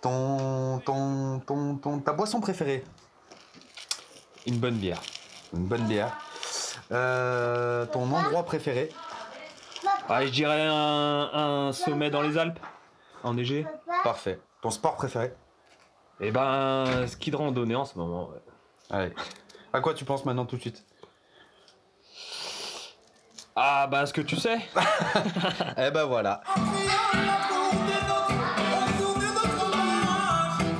Ton, 0.00 0.78
ton, 0.80 1.40
ton, 1.40 1.76
ton, 1.76 1.98
ta 2.00 2.12
boisson 2.12 2.40
préférée? 2.40 2.84
Une 4.46 4.58
bonne 4.58 4.76
bière. 4.76 5.00
Une 5.52 5.66
bonne 5.66 5.86
bière. 5.86 6.16
Euh, 6.92 7.86
ton 7.86 8.10
endroit 8.12 8.44
préféré? 8.44 8.90
Ah, 10.08 10.24
je 10.24 10.30
dirais 10.30 10.62
un, 10.62 11.30
un 11.68 11.72
sommet 11.72 12.10
dans 12.10 12.22
les 12.22 12.38
Alpes, 12.38 12.60
enneigé. 13.24 13.66
Parfait. 14.04 14.38
Ton 14.62 14.70
sport 14.70 14.94
préféré 14.96 15.34
Et 16.20 16.30
ben, 16.30 17.06
ski 17.06 17.30
de 17.30 17.36
randonnée 17.36 17.74
en 17.74 17.84
ce 17.84 17.98
moment. 17.98 18.28
ouais. 18.30 18.40
Allez. 18.90 19.12
À 19.72 19.80
quoi 19.80 19.94
tu 19.94 20.04
penses 20.04 20.24
maintenant 20.24 20.44
tout 20.46 20.56
de 20.56 20.60
suite? 20.60 20.84
Ah, 23.56 23.86
bah, 23.90 24.06
ce 24.06 24.12
que 24.12 24.20
tu 24.20 24.36
sais. 24.36 24.58
Eh 25.78 25.90
ben 25.90 26.04
voilà. 26.04 26.40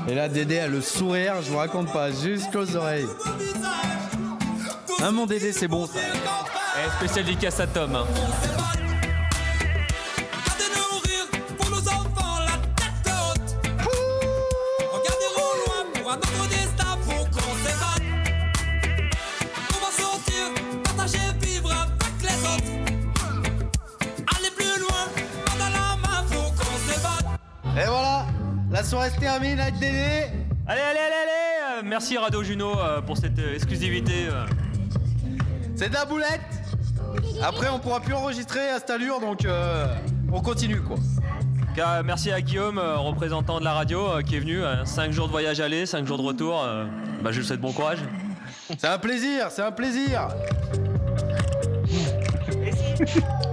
Et 0.08 0.14
là, 0.14 0.28
Dédé 0.28 0.60
a 0.60 0.68
le 0.68 0.80
sourire, 0.80 1.42
je 1.42 1.50
vous 1.50 1.56
raconte 1.58 1.92
pas, 1.92 2.12
jusqu'aux 2.12 2.76
oreilles. 2.76 3.08
Ah 5.02 5.10
mon 5.10 5.26
Dédé, 5.26 5.52
c'est 5.52 5.68
bon 5.68 5.86
ça. 5.86 5.98
Eh, 6.78 6.90
spécial 6.98 7.24
dédicace 7.24 7.58
à 7.60 7.66
Tom. 7.66 7.94
hein. 7.96 8.06
Soirée 28.84 29.10
se 29.10 29.18
termine 29.18 29.58
avec 29.58 29.74
Dédé. 29.78 30.26
Allez, 30.66 30.80
allez, 30.80 30.98
allez, 30.98 30.98
allez 30.98 31.78
euh, 31.78 31.82
Merci 31.84 32.18
Radio 32.18 32.42
Juno 32.42 32.78
euh, 32.78 33.00
pour 33.00 33.16
cette 33.16 33.38
euh, 33.38 33.54
exclusivité. 33.54 34.28
C'est 35.76 35.88
de 35.88 35.94
la 35.94 36.04
boulette. 36.04 36.40
Après, 37.42 37.68
on 37.68 37.78
pourra 37.78 38.00
plus 38.00 38.14
enregistrer 38.14 38.68
à 38.68 38.78
cette 38.78 38.90
allure, 38.90 39.20
donc 39.20 39.44
euh, 39.44 39.86
on 40.32 40.40
continue 40.40 40.80
quoi. 40.80 40.96
Car, 41.74 42.02
merci 42.04 42.32
à 42.32 42.40
Guillaume, 42.40 42.78
représentant 42.78 43.60
de 43.60 43.64
la 43.64 43.74
radio, 43.74 44.22
qui 44.26 44.36
est 44.36 44.40
venu. 44.40 44.60
5 44.84 45.12
jours 45.12 45.26
de 45.26 45.32
voyage 45.32 45.60
aller, 45.60 45.86
5 45.86 46.06
jours 46.06 46.18
de 46.18 46.22
retour. 46.22 46.64
bah, 47.22 47.32
je 47.32 47.40
lui 47.40 47.46
souhaite 47.46 47.60
bon 47.60 47.72
courage. 47.72 47.98
C'est 48.78 48.88
un 48.88 48.98
plaisir, 48.98 49.48
c'est 49.50 49.62
un 49.62 49.72
plaisir. 49.72 50.28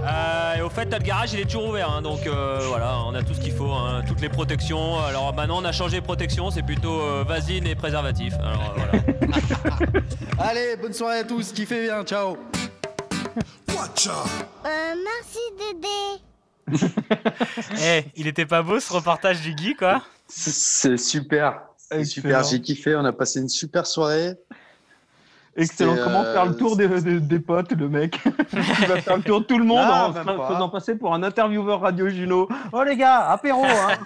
Euh, 0.04 0.56
et 0.56 0.62
au 0.62 0.68
fait, 0.68 0.84
notre 0.86 1.04
garage 1.04 1.32
il 1.32 1.40
est 1.40 1.44
toujours 1.44 1.68
ouvert, 1.68 1.90
hein, 1.90 2.02
donc 2.02 2.26
euh, 2.26 2.58
voilà, 2.68 2.98
on 3.06 3.14
a 3.14 3.22
tout 3.22 3.32
ce 3.32 3.40
qu'il 3.40 3.52
faut, 3.52 3.72
hein, 3.72 4.02
toutes 4.06 4.20
les 4.20 4.28
protections. 4.28 4.98
Alors 4.98 5.34
maintenant, 5.34 5.62
on 5.62 5.64
a 5.64 5.72
changé 5.72 6.00
de 6.00 6.04
protection, 6.04 6.50
c'est 6.50 6.62
plutôt 6.62 7.00
euh, 7.00 7.24
vasine 7.26 7.66
et 7.66 7.74
préservatif. 7.74 8.34
Alors 8.34 8.74
euh, 8.76 8.98
voilà. 9.00 10.02
Allez, 10.50 10.76
bonne 10.76 10.92
soirée 10.92 11.20
à 11.20 11.24
tous, 11.24 11.52
kiffez 11.52 11.84
bien, 11.84 12.04
ciao. 12.04 12.36
Euh, 14.06 14.94
merci 15.04 15.38
Dédé. 15.58 16.88
Eh, 17.80 18.04
il 18.16 18.26
était 18.26 18.46
pas 18.46 18.62
beau 18.62 18.80
ce 18.80 18.92
reportage 18.92 19.40
du 19.40 19.54
Guy, 19.54 19.74
quoi? 19.74 20.02
C'est 20.26 20.96
super. 20.96 21.62
C'est 21.76 22.04
super, 22.04 22.42
j'ai 22.42 22.60
kiffé. 22.60 22.96
On 22.96 23.04
a 23.04 23.12
passé 23.12 23.40
une 23.40 23.48
super 23.48 23.86
soirée. 23.86 24.34
Excellent. 25.56 25.96
Comment 26.02 26.22
euh, 26.22 26.32
faire 26.32 26.46
le 26.46 26.56
tour 26.56 26.76
des, 26.76 26.88
des- 26.88 27.20
des 27.20 27.38
potes, 27.38 27.72
le 27.72 27.88
mec 27.88 28.18
Il 28.52 28.86
va 28.86 29.00
faire 29.00 29.16
le 29.16 29.22
tour 29.22 29.40
de 29.40 29.44
tout 29.46 29.58
le 29.58 29.64
monde 29.64 29.78
en 29.88 30.12
pas. 30.12 30.48
faisant 30.52 30.68
passer 30.68 30.96
pour 30.96 31.14
un 31.14 31.22
intervieweur 31.22 31.80
Radio 31.80 32.08
Juno. 32.08 32.48
Oh 32.72 32.82
les 32.82 32.96
gars, 32.96 33.30
apéro 33.30 33.64
hein. 33.64 33.96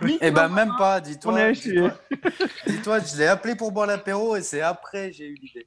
Eh 0.20 0.30
ben 0.30 0.48
même 0.48 0.72
pas, 0.78 1.00
dis-toi. 1.00 1.32
On 1.32 1.36
est 1.36 1.42
à 1.42 1.54
chier. 1.54 1.82
dis-toi- 2.10 2.46
Dis-toi, 2.66 2.98
je 3.00 3.18
l'ai 3.18 3.26
appelé 3.26 3.54
pour 3.56 3.72
boire 3.72 3.86
l'apéro 3.86 4.36
et 4.36 4.42
c'est 4.42 4.62
après 4.62 5.12
j'ai 5.12 5.26
eu 5.28 5.34
l'idée. 5.34 5.66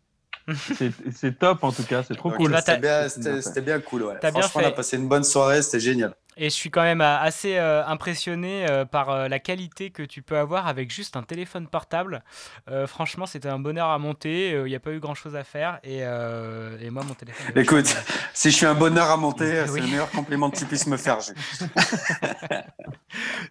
C'est- 1.14 1.40
top 1.40 1.64
en 1.64 1.72
tout 1.72 1.84
cas, 1.84 2.04
c'est 2.04 2.16
trop 2.16 2.30
Donc, 2.30 2.38
cool. 2.40 2.56
C'était 2.58 3.62
bien, 3.62 3.80
cool, 3.80 4.04
ouais. 4.04 4.16
Bien 4.22 4.32
Franchement, 4.32 4.62
on 4.64 4.68
a 4.68 4.72
passé 4.72 4.98
une 4.98 5.08
bonne 5.08 5.24
soirée, 5.24 5.62
c'était 5.62 5.80
génial. 5.80 6.14
Et 6.36 6.46
je 6.46 6.56
suis 6.56 6.72
quand 6.72 6.82
même 6.82 7.02
euh, 7.02 7.20
assez 7.20 7.58
euh, 7.58 7.86
impressionné 7.86 8.66
euh, 8.68 8.86
par 8.86 9.12
euh, 9.12 9.28
la 9.28 9.38
qualité 9.38 9.92
que 9.92 10.02
tu 10.02 10.24
peux 10.24 10.36
avoir 10.38 10.68
avec 10.68 10.90
juste 10.92 11.16
un 11.16 11.22
téléphone 11.22 11.68
portable. 11.68 12.24
Euh, 12.72 12.88
franchement, 12.88 13.28
c'était 13.28 13.50
un 13.50 13.60
bonheur 13.60 13.90
à 13.90 14.00
monter. 14.00 14.50
Il 14.50 14.64
n'y 14.64 14.74
a 14.76 14.80
pas 14.80 14.90
eu 14.92 15.00
grand 15.00 15.14
chose 15.14 15.36
à 15.36 15.44
faire. 15.44 15.80
Et, 15.84 16.00
euh, 16.02 16.76
et 16.82 16.90
moi, 16.90 17.04
mon 17.04 17.14
téléphone. 17.14 17.46
Écoute, 17.56 17.86
si 18.34 18.50
je 18.50 18.56
suis 18.56 18.66
un 18.66 18.74
bonheur 18.74 19.12
à 19.12 19.18
monter, 19.18 19.62
Oui. 19.68 19.74
c'est 19.76 19.82
le 19.82 19.88
meilleur 19.88 20.10
compliment 20.10 20.50
que 20.50 20.58
tu 20.58 20.66
puisses 20.66 20.88
me 20.88 20.98
faire. 20.98 21.20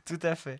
Tout 0.05 0.19
à 0.23 0.35
fait. 0.35 0.59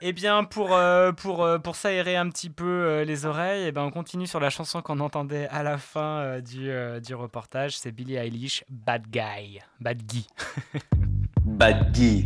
Eh 0.00 0.12
bien, 0.12 0.44
pour, 0.44 0.72
euh, 0.74 1.12
pour, 1.12 1.42
euh, 1.42 1.58
pour 1.58 1.76
s'aérer 1.76 2.16
un 2.16 2.28
petit 2.28 2.50
peu 2.50 2.64
euh, 2.64 3.04
les 3.04 3.26
oreilles, 3.26 3.66
eh 3.68 3.72
ben, 3.72 3.82
on 3.82 3.90
continue 3.90 4.26
sur 4.26 4.40
la 4.40 4.50
chanson 4.50 4.82
qu'on 4.82 5.00
entendait 5.00 5.48
à 5.48 5.62
la 5.62 5.78
fin 5.78 6.18
euh, 6.18 6.40
du, 6.40 6.70
euh, 6.70 7.00
du 7.00 7.14
reportage. 7.14 7.78
C'est 7.78 7.92
Billie 7.92 8.16
Eilish, 8.16 8.64
Bad 8.68 9.06
Guy. 9.10 9.60
Bad 9.80 10.02
Guy. 10.04 10.26
Bad 11.44 11.92
Guy. 11.92 12.24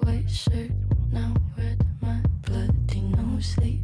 White 0.00 0.28
shirt, 0.28 0.70
now 1.12 1.34
red, 1.56 1.78
my 2.00 2.20
bloody 2.42 3.00
nose 3.00 3.54
sleeping. 3.54 3.81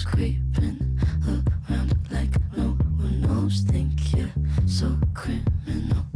Creeping 0.00 0.98
around 1.28 1.92
like 2.10 2.30
no 2.56 2.68
one 2.96 3.20
knows. 3.20 3.60
Think 3.60 3.92
you're 4.16 4.32
so 4.66 4.96
criminal. 5.12 6.06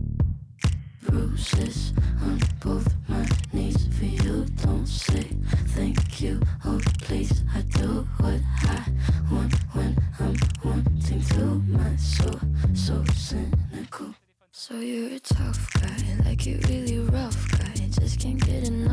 Bruises 1.03 1.93
on 2.23 2.40
both 2.65 2.89
my 3.07 3.27
knees 3.53 3.86
for 3.98 4.07
you. 4.07 4.47
Don't 4.62 4.86
say 4.86 5.28
thank 5.77 6.20
you. 6.23 6.40
Oh, 6.65 6.81
please, 7.03 7.44
I 7.55 7.61
do 7.61 8.09
what 8.19 8.40
I 8.62 8.85
want 9.31 9.53
when 9.74 9.97
I'm 10.20 10.36
wanting 10.65 11.20
to. 11.20 11.44
My 11.69 11.97
soul, 11.97 12.40
so 12.74 13.05
cynical. 13.15 14.15
So 14.53 14.81
you're 14.81 15.12
a 15.12 15.20
tough 15.20 15.70
guy, 15.74 16.24
like 16.24 16.47
you 16.47 16.59
really 16.69 16.98
rough 17.01 17.51
guy. 17.59 17.74
Just 17.90 18.20
can't 18.20 18.40
get 18.44 18.65
enough 18.69 18.85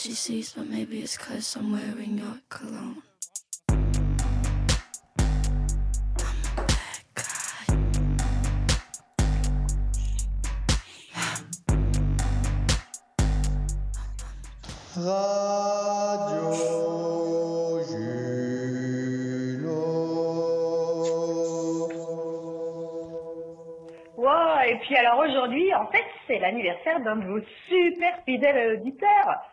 she 0.00 0.14
sees, 0.14 0.54
but 0.54 0.66
maybe 0.66 1.00
it's 1.00 1.18
cause 1.18 1.56
I'm 1.56 1.72
wearing 1.72 2.16
your 2.16 2.38
cologne. 2.48 3.02
Radio 14.96 16.54
Juno. 17.84 18.48
Wow, 24.16 24.60
Et 24.66 24.76
puis 24.76 24.96
alors 24.96 25.18
aujourd'hui, 25.18 25.74
en 25.74 25.86
fait, 25.88 26.04
c'est 26.26 26.38
l'anniversaire 26.38 27.00
d'un 27.00 27.16
de 27.16 27.26
vos 27.26 27.40
super 27.68 28.24
fidèles 28.24 28.78
auditeurs. 28.80 29.49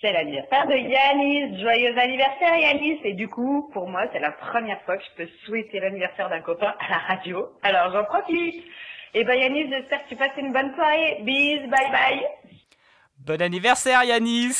C'est 0.00 0.12
l'anniversaire 0.12 0.66
de 0.66 0.74
Yanis. 0.74 1.60
Joyeux 1.60 1.98
anniversaire 1.98 2.56
Yanis. 2.56 3.00
Et 3.04 3.12
du 3.14 3.28
coup, 3.28 3.68
pour 3.72 3.88
moi, 3.88 4.06
c'est 4.12 4.18
la 4.18 4.32
première 4.32 4.80
fois 4.82 4.96
que 4.96 5.04
je 5.04 5.24
peux 5.24 5.30
souhaiter 5.44 5.78
l'anniversaire 5.80 6.30
d'un 6.30 6.40
copain 6.40 6.74
à 6.78 6.90
la 6.90 6.98
radio. 6.98 7.48
Alors 7.62 7.92
j'en 7.92 8.04
profite. 8.04 8.64
Et 9.12 9.24
ben 9.24 9.34
Yanis, 9.34 9.68
j'espère 9.70 10.04
que 10.04 10.08
tu 10.08 10.16
passes 10.16 10.36
une 10.38 10.52
bonne 10.52 10.74
soirée. 10.74 11.18
Bis, 11.22 11.60
bye 11.68 11.90
bye. 11.90 12.26
Bon 13.26 13.40
anniversaire 13.42 14.02
Yanis 14.04 14.54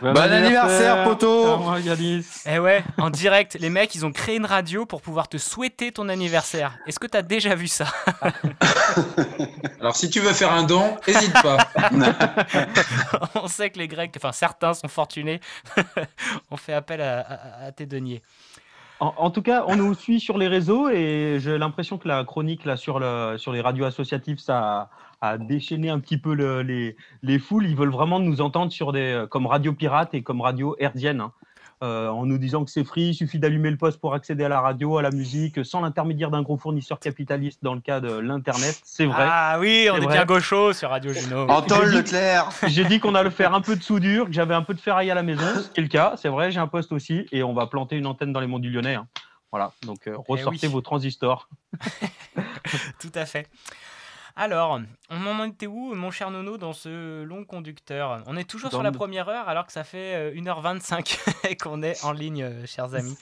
Bon 0.00 0.12
Bon 0.12 0.20
anniversaire, 0.20 1.04
moi, 1.58 1.80
Yanis. 1.80 2.24
Eh 2.46 2.58
ouais, 2.60 2.84
en 2.98 3.10
direct, 3.10 3.56
les 3.58 3.68
mecs, 3.68 3.94
ils 3.96 4.06
ont 4.06 4.12
créé 4.12 4.36
une 4.36 4.46
radio 4.46 4.86
pour 4.86 5.02
pouvoir 5.02 5.28
te 5.28 5.38
souhaiter 5.38 5.90
ton 5.90 6.08
anniversaire. 6.08 6.78
Est-ce 6.86 7.00
que 7.00 7.08
t'as 7.08 7.22
déjà 7.22 7.56
vu 7.56 7.66
ça? 7.66 7.86
Alors, 9.80 9.96
si 9.96 10.08
tu 10.08 10.20
veux 10.20 10.32
faire 10.32 10.52
un 10.52 10.62
don, 10.62 10.96
n'hésite 11.06 11.32
pas. 11.42 11.56
On 13.34 13.48
sait 13.48 13.70
que 13.70 13.78
les 13.80 13.88
Grecs, 13.88 14.12
enfin 14.16 14.30
certains 14.32 14.72
sont 14.74 14.88
fortunés, 14.88 15.40
on 16.50 16.56
fait 16.56 16.74
appel 16.74 17.00
à, 17.00 17.20
à- 17.20 17.64
à 17.66 17.72
tes 17.72 17.86
deniers. 17.86 18.22
En, 19.00 19.14
en 19.16 19.30
tout 19.30 19.42
cas, 19.42 19.64
on 19.66 19.76
nous 19.76 19.94
suit 19.94 20.20
sur 20.20 20.38
les 20.38 20.48
réseaux 20.48 20.88
et 20.90 21.38
j'ai 21.40 21.58
l'impression 21.58 21.98
que 21.98 22.06
la 22.08 22.24
chronique 22.24 22.64
là, 22.64 22.76
sur, 22.76 22.98
le, 23.00 23.36
sur 23.38 23.52
les 23.52 23.60
radios 23.60 23.84
associatives, 23.84 24.38
ça 24.38 24.90
a 25.20 25.38
déchaîné 25.38 25.90
un 25.90 25.98
petit 26.00 26.18
peu 26.18 26.34
le- 26.34 26.62
les, 26.62 26.96
les 27.22 27.38
foules. 27.38 27.66
Ils 27.66 27.76
veulent 27.76 27.90
vraiment 27.90 28.20
nous 28.20 28.40
entendre 28.40 28.70
sur 28.72 28.92
des, 28.92 29.24
comme 29.30 29.46
radio 29.46 29.72
pirate 29.72 30.14
et 30.14 30.22
comme 30.22 30.40
radio 30.40 30.76
herdienne. 30.78 31.20
hein. 31.20 31.32
Euh, 31.84 32.08
en 32.08 32.26
nous 32.26 32.38
disant 32.38 32.64
que 32.64 32.72
c'est 32.72 32.82
free, 32.82 33.10
il 33.10 33.14
suffit 33.14 33.38
d'allumer 33.38 33.70
le 33.70 33.76
poste 33.76 34.00
pour 34.00 34.12
accéder 34.12 34.42
à 34.42 34.48
la 34.48 34.60
radio, 34.60 34.98
à 34.98 35.02
la 35.02 35.12
musique, 35.12 35.64
sans 35.64 35.80
l'intermédiaire 35.80 36.28
d'un 36.32 36.42
gros 36.42 36.56
fournisseur 36.56 36.98
capitaliste 36.98 37.62
dans 37.62 37.72
le 37.72 37.80
cas 37.80 38.00
de 38.00 38.12
l'Internet. 38.18 38.80
C'est 38.82 39.06
vrai. 39.06 39.24
Ah 39.28 39.58
oui, 39.60 39.88
on 39.92 39.94
est 39.98 40.06
bien 40.08 40.24
gaucho 40.24 40.72
sur 40.72 40.90
Radio 40.90 41.12
Juno. 41.12 41.46
J'ai 41.92 42.02
dit- 42.02 42.10
J'ai 42.66 42.84
dit 42.84 42.98
qu'on 42.98 43.14
allait 43.14 43.30
faire 43.30 43.54
un 43.54 43.60
peu 43.60 43.76
de 43.76 43.82
soudure, 43.84 44.26
que 44.26 44.32
j'avais 44.32 44.54
un 44.54 44.62
peu 44.62 44.74
de 44.74 44.80
ferraille 44.80 45.08
à 45.12 45.14
la 45.14 45.22
maison, 45.22 45.46
ce 45.62 45.68
qui 45.70 45.78
est 45.78 45.84
le 45.84 45.88
cas. 45.88 46.14
C'est 46.16 46.28
vrai, 46.28 46.50
j'ai 46.50 46.58
un 46.58 46.66
poste 46.66 46.90
aussi 46.90 47.26
et 47.30 47.44
on 47.44 47.54
va 47.54 47.68
planter 47.68 47.94
une 47.94 48.06
antenne 48.06 48.32
dans 48.32 48.40
les 48.40 48.48
monts 48.48 48.58
du 48.58 48.70
Lyonnais. 48.70 48.96
hein. 48.96 49.06
Voilà, 49.52 49.70
donc 49.86 50.08
euh, 50.08 50.16
ressortez 50.26 50.58
Eh 50.64 50.66
oui. 50.66 50.72
vos 50.72 50.80
transistors. 50.80 51.48
Tout 52.98 53.12
à 53.14 53.24
fait. 53.24 53.46
Alors, 54.40 54.78
on 55.10 55.26
en 55.26 55.44
était 55.44 55.66
où, 55.66 55.94
mon 55.96 56.12
cher 56.12 56.30
Nono, 56.30 56.58
dans 56.58 56.72
ce 56.72 57.24
long 57.24 57.44
conducteur? 57.44 58.22
On 58.26 58.36
est 58.36 58.48
toujours 58.48 58.70
sur 58.70 58.84
la 58.84 58.92
première 58.92 59.28
heure, 59.28 59.48
alors 59.48 59.66
que 59.66 59.72
ça 59.72 59.82
fait 59.82 60.14
euh, 60.14 60.32
1h25 60.40 61.56
qu'on 61.60 61.82
est 61.82 62.04
en 62.04 62.12
ligne, 62.12 62.44
euh, 62.44 62.64
chers 62.64 62.94
amis. 62.94 63.18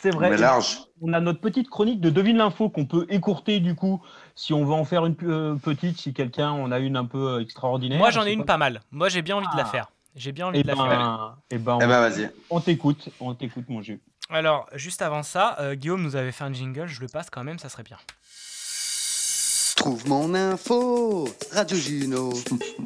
C'est 0.00 0.10
vrai. 0.10 0.28
Mais 0.28 0.36
large. 0.36 0.80
On 1.00 1.14
a 1.14 1.20
notre 1.20 1.40
petite 1.40 1.70
chronique 1.70 2.02
de 2.02 2.10
Devine 2.10 2.36
l'info 2.36 2.68
qu'on 2.68 2.84
peut 2.84 3.06
écourter 3.08 3.60
du 3.60 3.74
coup 3.74 4.02
si 4.34 4.52
on 4.52 4.64
veut 4.66 4.74
en 4.74 4.84
faire 4.84 5.06
une 5.06 5.16
euh, 5.22 5.54
petite, 5.54 5.98
si 5.98 6.12
quelqu'un 6.12 6.50
en 6.50 6.70
a 6.70 6.78
une 6.80 6.96
un 6.98 7.06
peu 7.06 7.36
euh, 7.36 7.40
extraordinaire. 7.40 7.98
Moi, 7.98 8.10
j'en 8.10 8.22
je 8.22 8.28
ai 8.28 8.32
une 8.32 8.44
pas 8.44 8.58
mal. 8.58 8.82
Moi, 8.90 9.08
j'ai 9.08 9.22
bien 9.22 9.36
envie 9.36 9.48
de 9.50 9.56
la 9.56 9.64
faire. 9.64 9.90
J'ai 10.16 10.32
bien 10.32 10.48
envie 10.48 10.58
Et 10.58 10.62
de 10.64 10.68
la 10.68 10.74
ben, 10.74 10.86
faire. 10.86 11.36
eh 11.50 11.58
ben, 11.58 11.74
on, 11.76 11.80
Eh 11.80 11.86
ben, 11.86 12.00
vas-y. 12.08 12.30
on 12.50 12.60
t'écoute, 12.60 13.08
on 13.20 13.32
t'écoute 13.34 13.64
mon 13.68 13.80
jus. 13.80 14.00
Alors, 14.30 14.68
juste 14.74 15.00
avant 15.00 15.22
ça, 15.22 15.56
euh, 15.60 15.74
Guillaume 15.74 16.02
nous 16.02 16.14
avait 16.14 16.32
fait 16.32 16.44
un 16.44 16.52
jingle, 16.52 16.86
je 16.86 17.00
le 17.00 17.06
passe 17.08 17.30
quand 17.30 17.44
même, 17.44 17.58
ça 17.58 17.70
serait 17.70 17.82
bien. 17.84 17.96
Trouve 19.78 20.08
mon 20.08 20.34
info, 20.34 21.28
Radio 21.52 21.76
Juno. 21.76 22.32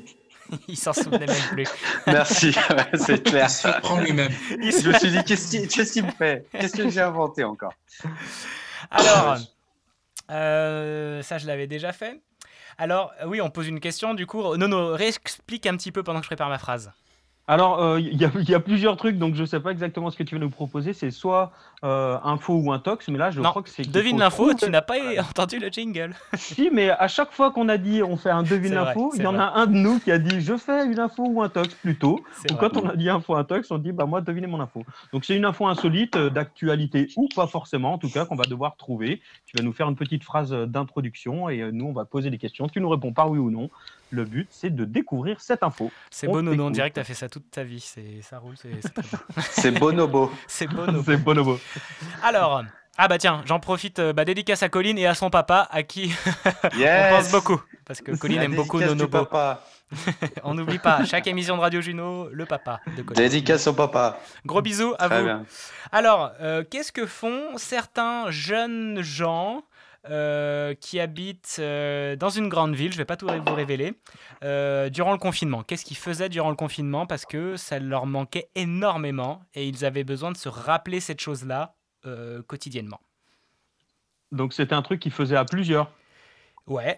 Il 0.69 0.77
s'en 0.77 0.93
souvenait 0.93 1.25
même 1.25 1.49
plus. 1.51 1.67
Merci, 2.07 2.49
ouais, 2.71 2.99
c'est 2.99 3.23
clair. 3.23 3.47
Il 3.47 3.51
se 3.51 3.81
prend 3.81 3.99
lui-même. 3.99 4.31
Je 4.51 4.89
me 4.89 4.93
suis 4.99 5.11
dit, 5.11 5.25
qu'est-ce 5.25 5.51
qu'il 5.51 5.69
qu'est-ce 5.69 5.95
qu'il 5.95 6.05
me 6.05 6.11
fait? 6.11 6.45
Qu'est-ce 6.53 6.77
que 6.77 6.91
j'ai 6.91 7.01
inventé 7.01 7.45
encore? 7.45 7.73
Alors, 8.91 9.39
euh, 10.31 11.23
ça, 11.23 11.39
je 11.39 11.47
l'avais 11.47 11.67
déjà 11.67 11.95
fait. 11.95 12.21
Alors, 12.77 13.15
oui, 13.25 13.41
on 13.41 13.49
pose 13.49 13.69
une 13.69 13.81
question, 13.81 14.13
du 14.13 14.27
coup. 14.27 14.55
Nono, 14.59 14.93
réexplique 14.95 15.67
un 15.67 15.79
petit 15.79 15.93
peu 15.93 16.03
pendant 16.03 16.19
que 16.19 16.25
je 16.25 16.29
prépare 16.29 16.51
ma 16.51 16.59
phrase. 16.59 16.93
Alors, 17.49 17.83
euh, 17.83 17.99
il 18.01 18.21
y, 18.21 18.25
a- 18.25 18.31
il 18.39 18.49
y 18.49 18.55
a 18.55 18.61
plusieurs 18.61 18.97
trucs, 18.97 19.19
donc 19.19 19.35
je 19.35 19.45
sais 19.45 19.59
pas 19.59 19.73
exactement 19.73 20.11
ce 20.11 20.17
que 20.17 20.23
tu 20.23 20.37
vas 20.37 20.41
nous 20.41 20.49
proposer. 20.49 20.93
C'est 20.93 21.11
soit 21.11 21.51
euh, 21.83 22.17
info 22.23 22.55
ou 22.55 22.73
un 22.73 22.79
tox, 22.79 23.09
mais 23.09 23.19
là, 23.19 23.33
je 23.33 23.41
non, 23.41 23.51
crois 23.51 23.63
que 23.65 23.69
c'est. 23.69 23.83
devine 23.91 24.21
l'info, 24.21 24.55
tu 24.55 24.71
n'as 24.71 24.81
pas 24.81 24.95
entendu 25.29 25.59
le 25.59 25.69
jingle. 25.69 26.15
Si, 26.37 26.71
mais 26.73 26.91
à 26.91 27.09
chaque 27.09 27.33
fois 27.33 27.51
qu'on 27.51 27.69
a 27.69 27.79
dit 27.79 28.01
on 28.03 28.17
fait 28.17 28.31
un 28.31 28.45
devine 28.45 28.75
l'info, 28.75 29.13
il 29.17 29.23
y 29.23 29.27
en 29.27 29.33
vrai. 29.33 29.43
a 29.43 29.55
un 29.55 29.67
de 29.67 29.73
nous 29.75 29.99
qui 29.99 30.13
a 30.13 30.19
dit 30.19 30.41
je 30.41 30.57
fais 30.57 30.87
une 30.87 31.01
info 31.01 31.25
ou 31.27 31.43
un 31.43 31.49
tox 31.49 31.75
plutôt. 31.75 32.21
Vrai. 32.49 32.59
quand 32.61 32.77
on 32.77 32.89
a 32.89 32.95
dit 32.95 33.09
info 33.11 33.35
un 33.35 33.45
tox, 33.45 33.71
on 33.73 33.79
dit 33.79 33.91
bah 33.91 34.07
moi 34.07 34.21
devinez 34.21 34.47
mon 34.47 34.61
info. 34.61 34.85
Donc 35.13 35.25
c'est 35.25 35.35
une 35.37 35.45
info 35.45 35.67
insolite 35.67 36.15
euh, 36.17 36.31
d'actualité 36.31 37.09
ou 37.17 37.29
pas 37.35 37.49
forcément 37.49 37.95
en 37.95 37.99
tout 37.99 38.09
cas 38.11 38.25
qu'on 38.25 38.37
va 38.37 38.45
devoir 38.45 38.77
trouver. 38.77 39.21
Tu 39.47 39.57
vas 39.57 39.65
nous 39.65 39.73
faire 39.73 39.89
une 39.89 39.97
petite 39.97 40.23
phrase 40.23 40.53
euh, 40.53 40.67
d'introduction 40.67 41.49
et 41.49 41.73
nous 41.73 41.87
on 41.87 41.93
va 41.93 42.05
poser 42.05 42.31
des 42.31 42.39
questions. 42.39 42.69
Tu 42.69 42.81
nous 42.81 42.89
réponds 42.89 43.13
par 43.13 43.29
oui 43.31 43.39
ou 43.41 43.51
non. 43.51 43.69
Le 44.13 44.25
but 44.25 44.47
c'est 44.51 44.71
de 44.71 44.85
découvrir 44.85 45.41
cette 45.41 45.63
info. 45.63 45.91
C'est 46.11 46.29
On 46.29 46.33
beau, 46.33 46.43
Nono, 46.43 46.53
on 46.53 46.57
t'écoute. 46.67 46.73
dirait 46.75 46.91
que 46.91 46.95
tu 46.95 47.01
as 47.01 47.05
fait 47.05 47.15
ça 47.15 47.29
toute 47.29 47.51
ta 47.51 47.65
vie. 47.65 47.81
C'est, 47.81 48.21
ça 48.23 48.39
roule, 48.39 48.55
c'est, 48.61 48.71
c'est 48.83 48.91
très 48.93 49.03
bien. 49.03 49.19
C'est 49.51 49.71
bonobo. 49.73 50.31
C'est 50.47 50.67
bonobo. 50.67 51.03
C'est 51.05 51.17
bonobo. 51.17 51.59
Alors, 52.23 52.63
ah 52.99 53.09
bah 53.09 53.17
tiens, 53.19 53.43
j'en 53.47 53.59
profite, 53.59 53.99
euh, 54.01 54.13
bah, 54.13 54.25
dédicace 54.27 54.63
à 54.63 54.69
Colline 54.69 54.99
et 54.99 55.07
à 55.07 55.15
son 55.15 55.31
papa, 55.31 55.67
à 55.71 55.83
qui 55.83 56.13
Yes. 56.77 57.13
on 57.13 57.17
pense 57.17 57.33
beaucoup. 57.33 57.61
Parce 57.87 58.01
que 58.03 58.13
Colline 58.13 58.43
aime 58.43 58.55
beaucoup 58.55 58.79
Nonobo. 58.81 59.25
papa. 59.25 59.65
on 60.45 60.55
n'oublie 60.55 60.79
pas, 60.79 61.05
chaque 61.05 61.27
émission 61.27 61.57
de 61.57 61.63
Radio 61.63 61.81
Juno, 61.81 62.29
le 62.31 62.45
papa 62.47 62.81
de 62.97 63.03
Colline. 63.03 63.23
Dédicace 63.25 63.67
au 63.67 63.73
papa. 63.73 64.21
Gros 64.45 64.61
bisous 64.63 64.95
à 64.99 65.09
Très 65.09 65.19
vous. 65.21 65.25
bien. 65.25 65.45
Alors, 65.91 66.33
euh, 66.41 66.65
qu'est-ce 66.71 66.93
que 66.93 67.07
font 67.07 67.57
certains 67.57 68.31
jeunes 68.31 69.01
gens 69.03 69.63
euh, 70.11 70.75
qui 70.75 70.99
habitent 70.99 71.59
euh, 71.61 72.17
dans 72.17 72.29
une 72.29 72.49
grande 72.49 72.75
ville, 72.75 72.93
je 72.93 72.99
vais 72.99 73.05
pas 73.05 73.17
tout 73.17 73.29
vous 73.29 73.55
révéler, 73.55 73.95
euh, 74.43 74.91
durant 74.91 75.13
le 75.13 75.19
confinement 75.19 75.63
Qu'est-ce 75.63 75.85
qu'ils 75.85 75.97
faisaient 75.97 76.29
durant 76.29 76.51
le 76.51 76.57
confinement? 76.57 77.07
Parce 77.07 77.25
que 77.25 77.57
ça 77.57 77.79
leur 77.79 78.07
manquait 78.07 78.49
énormément 78.57 79.43
et 79.55 79.69
ils 79.69 79.85
avaient 79.85 80.03
besoin 80.03 80.33
de 80.33 80.37
se 80.37 80.49
rappeler 80.49 81.01
cette 81.01 81.21
chose-là 81.21 81.77
quotidiennement. 82.49 83.01
Donc 84.33 84.55
c'était 84.55 84.75
un 84.75 84.83
truc 84.83 84.99
qu'ils 84.99 85.13
faisaient 85.13 85.37
à 85.37 85.45
plusieurs? 85.45 85.89
Ouais. 86.67 86.97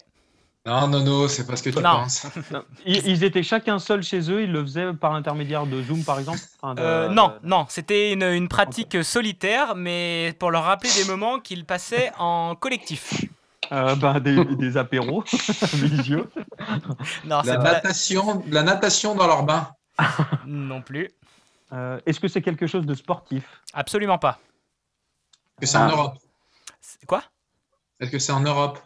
Non, 0.67 0.89
non, 0.89 1.01
non, 1.05 1.29
c'est 1.29 1.47
pas 1.47 1.57
ce 1.57 1.63
que 1.63 1.69
tu 1.71 1.77
Non. 1.77 1.83
penses. 1.83 2.27
Ils, 2.87 3.07
ils 3.07 3.23
étaient 3.25 3.43
chacun 3.43 3.79
seul 3.79 4.03
chez 4.03 4.31
eux, 4.31 4.43
ils 4.45 4.51
le 4.51 4.63
faisaient 4.63 4.95
par 4.95 5.13
l'intermédiaire 5.13 5.67
de 5.67 5.83
Zoom 5.83 6.03
par 6.05 6.19
exemple. 6.19 6.39
Enfin, 6.63 6.75
de- 6.75 6.81
Euh, 6.81 7.09
non, 7.09 7.35
non, 7.43 7.67
c'était 7.69 8.13
une, 8.15 8.23
une 8.23 8.49
pratique 8.49 9.05
solitaire, 9.05 9.75
mais 9.77 10.35
pour 10.39 10.51
leur 10.51 10.65
rappeler 10.65 10.89
des 10.97 11.05
moments 11.05 11.39
qu'ils 11.39 11.67
passaient 11.67 12.13
en 12.19 12.55
collectif. 12.57 13.27
Euh, 13.73 13.95
ben, 13.97 14.21
des, 14.21 14.43
des 14.57 14.77
apéros 14.79 15.23
religieux. 15.73 16.31
Non, 17.27 17.43
La 17.45 17.57
pas 17.57 17.63
la- 17.65 17.73
natation, 17.75 18.43
la 18.49 18.63
natation 18.63 19.15
dans 19.15 19.27
leur 19.27 19.43
bain. 19.43 19.69
non 20.47 20.81
plus. 20.81 21.11
Euh, 21.75 22.01
Est-ce 22.07 22.21
que 22.21 22.29
c'est 22.29 22.43
quelque 22.43 22.67
chose 22.67 22.87
de 22.87 22.95
sportif? 22.95 23.45
Absolument 23.75 24.19
pas. 24.19 24.39
Est-ce 25.61 25.61
que 25.61 25.67
c'est 25.67 25.77
en 25.79 25.89
Ah. 25.89 25.93
Europe? 25.93 26.15
Quoi? 27.07 27.23
Est-ce 28.01 28.11
que 28.11 28.19
c'est 28.19 28.33
en 28.33 28.41
Europe? 28.41 28.79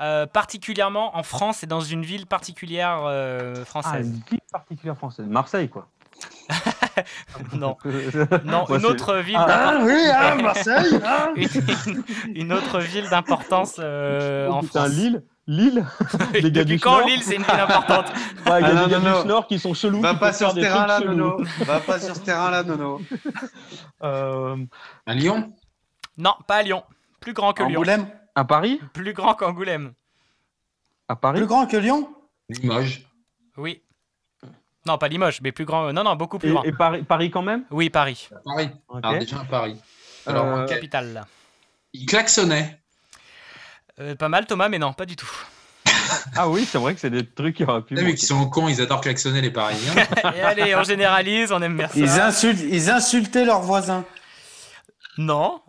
Euh, 0.00 0.26
particulièrement 0.26 1.16
en 1.16 1.22
France 1.22 1.62
et 1.62 1.66
dans 1.66 1.80
une 1.80 2.02
ville 2.04 2.26
particulière 2.26 3.00
euh, 3.06 3.54
Ah, 3.60 3.64
française. 3.64 4.06
une 4.08 4.22
ville 4.30 4.40
particulière 4.52 4.96
française. 4.96 5.26
Marseille, 5.26 5.68
quoi. 5.70 5.88
non. 7.54 7.76
Non, 8.44 8.64
une 8.66 8.84
autre 8.86 9.16
ville 9.16 9.36
Ah, 9.38 9.78
oui, 9.82 9.98
ah, 10.12 10.34
Marseille, 10.42 11.00
ah. 11.04 11.30
une, 11.36 12.02
une 12.34 12.52
autre 12.52 12.78
ville 12.80 13.08
d'importance 13.08 13.76
euh, 13.78 14.48
en 14.48 14.58
Oh, 14.58 14.62
putain, 14.62 14.80
France. 14.84 14.92
Lille 14.94 15.22
Lille 15.48 15.86
Les 16.32 16.50
gars 16.50 16.64
Depuis 16.64 16.76
du 16.76 16.80
quand 16.80 16.98
Nord 16.98 17.06
Lille, 17.08 17.22
c'est 17.22 17.36
une 17.36 17.42
ville 17.42 17.60
importante 17.60 18.06
Ouais, 18.46 18.60
il 18.60 18.62
y 18.62 18.64
a 18.64 18.68
Ah, 18.68 18.72
non, 18.74 18.84
des 18.86 18.90
gars 18.92 18.98
non, 18.98 19.10
non. 19.10 19.22
du 19.22 19.28
Nord 19.28 19.46
qui 19.46 19.58
sont 19.58 19.74
chelous. 19.74 20.00
Va 20.00 20.14
pas 20.14 20.32
sur 20.32 20.50
ce 20.50 20.54
des 20.56 20.62
terrain-là. 20.62 21.00
Nono. 21.00 21.36
Va 21.60 21.80
pas 21.80 22.00
sur 22.00 22.14
ce 22.16 22.20
terrain-là, 22.20 22.62
Nono. 22.64 23.00
Euh, 24.02 24.56
À 25.06 25.14
Lyon? 25.14 25.52
Non, 26.18 26.34
pas 26.46 26.56
à 26.56 26.62
Lyon. 26.62 26.82
Plus 27.20 27.32
grand 27.32 27.52
que 27.52 27.62
Lyon. 27.62 27.78
Angoulême? 27.80 28.08
À 28.36 28.44
Paris 28.44 28.80
Plus 28.92 29.12
grand 29.12 29.34
qu'Angoulême. 29.34 29.92
À 31.08 31.16
Paris 31.16 31.38
Plus 31.38 31.46
grand 31.46 31.66
que 31.66 31.76
Lyon? 31.76 32.08
Limoges. 32.48 33.04
Oui. 33.56 33.82
Non, 34.86 34.98
pas 34.98 35.08
Limoges, 35.08 35.40
mais 35.42 35.50
plus 35.50 35.64
grand. 35.64 35.92
Non, 35.92 36.04
non, 36.04 36.14
beaucoup 36.14 36.38
plus 36.38 36.50
Et, 36.50 36.52
grand. 36.52 36.62
et 36.62 36.70
Paris, 36.72 37.02
Paris 37.02 37.30
quand 37.30 37.42
même? 37.42 37.64
Oui, 37.72 37.90
Paris. 37.90 38.28
Paris. 38.44 38.70
Alors 39.02 39.18
déjà 39.18 39.40
à 39.40 39.44
Paris. 39.44 39.80
Alors, 40.26 40.44
Euh. 40.46 40.66
Capitale. 40.66 41.12
là. 41.12 41.26
Il 41.92 42.06
klaxonnait. 42.06 42.78
Euh, 43.98 44.14
pas 44.14 44.28
mal, 44.28 44.46
Thomas, 44.46 44.68
mais 44.68 44.78
non, 44.78 44.92
pas 44.92 45.06
du 45.06 45.16
tout. 45.16 45.30
Ah 46.36 46.48
oui, 46.48 46.64
c'est 46.64 46.78
vrai 46.78 46.94
que 46.94 47.00
c'est 47.00 47.10
des 47.10 47.26
trucs 47.26 47.56
qui 47.56 47.64
auraient 47.64 47.82
pu. 47.82 47.94
Mecs 47.94 48.04
manquer. 48.04 48.14
qui 48.16 48.26
sont 48.26 48.48
cons, 48.50 48.68
ils 48.68 48.80
adorent 48.80 49.00
klaxonner 49.00 49.40
les 49.40 49.50
Parisiens. 49.50 49.94
Et 50.36 50.40
allez, 50.40 50.74
on 50.76 50.84
généralise, 50.84 51.50
on 51.50 51.60
aime 51.62 51.76
bien 51.78 51.88
ça. 51.88 51.98
Ils, 51.98 52.20
insultent, 52.20 52.60
ils 52.60 52.90
insultaient 52.90 53.44
leurs 53.44 53.62
voisins. 53.62 54.04
Non, 55.18 55.60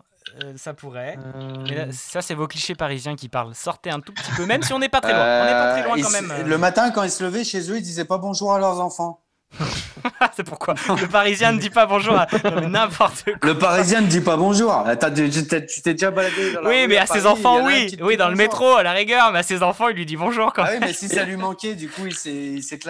euh, 0.44 0.52
ça 0.56 0.74
pourrait. 0.74 1.16
Euh, 1.18 1.56
Mais 1.68 1.74
là, 1.74 1.84
ça, 1.92 2.22
c'est 2.22 2.34
vos 2.34 2.46
clichés 2.46 2.74
parisiens 2.74 3.16
qui 3.16 3.28
parlent. 3.28 3.54
Sortez 3.54 3.90
un 3.90 4.00
tout 4.00 4.12
petit 4.12 4.30
peu, 4.36 4.46
même 4.46 4.62
si 4.62 4.72
on 4.72 4.78
n'est 4.78 4.88
pas 4.88 5.00
très 5.00 5.12
loin. 5.12 5.20
On 5.22 5.44
n'est 5.44 5.50
pas 5.52 5.72
très 5.72 5.82
loin 5.84 5.96
Euh, 5.98 6.02
quand 6.02 6.18
ils- 6.20 6.26
même. 6.26 6.46
Le 6.48 6.58
matin, 6.58 6.90
quand 6.90 7.02
ils 7.02 7.10
se 7.10 7.22
levaient 7.24 7.44
chez 7.44 7.70
eux, 7.70 7.76
ils 7.78 7.82
disaient 7.82 8.04
pas 8.04 8.18
bonjour 8.18 8.52
à 8.54 8.58
leurs 8.58 8.80
enfants. 8.80 9.20
c'est 10.36 10.44
pourquoi 10.44 10.74
le 11.00 11.06
Parisien 11.06 11.52
ne 11.52 11.58
dit 11.58 11.70
pas 11.70 11.86
bonjour 11.86 12.14
à 12.18 12.26
n'importe 12.68 13.24
quoi. 13.24 13.34
Le 13.48 13.56
Parisien 13.56 14.02
ne 14.02 14.06
dit 14.06 14.20
pas 14.20 14.36
bonjour. 14.36 14.70
Attends, 14.74 15.10
tu 15.10 15.46
t'es 15.46 15.62
déjà 15.94 16.10
baladé 16.10 16.52
dans 16.52 16.60
la 16.60 16.68
Oui, 16.68 16.82
rue 16.82 16.88
mais 16.88 16.98
à 16.98 17.06
Paris, 17.06 17.20
ses 17.20 17.26
enfants, 17.26 17.64
oui. 17.64 17.96
Oui, 18.02 18.18
dans 18.18 18.28
le 18.28 18.36
métro, 18.36 18.74
à 18.74 18.82
la 18.82 18.92
rigueur, 18.92 19.32
mais 19.32 19.38
à 19.38 19.42
ses 19.42 19.62
enfants, 19.62 19.88
il 19.88 19.96
lui 19.96 20.04
dit 20.04 20.16
bonjour 20.18 20.52
quand 20.52 20.64
Ah 20.64 20.68
oui, 20.72 20.80
même. 20.80 20.88
mais 20.88 20.92
si 20.92 21.08
ça 21.08 21.24
lui 21.24 21.36
manquait, 21.38 21.74
du 21.74 21.88
coup, 21.88 22.04
il 22.06 22.14
s'est- 22.14 22.30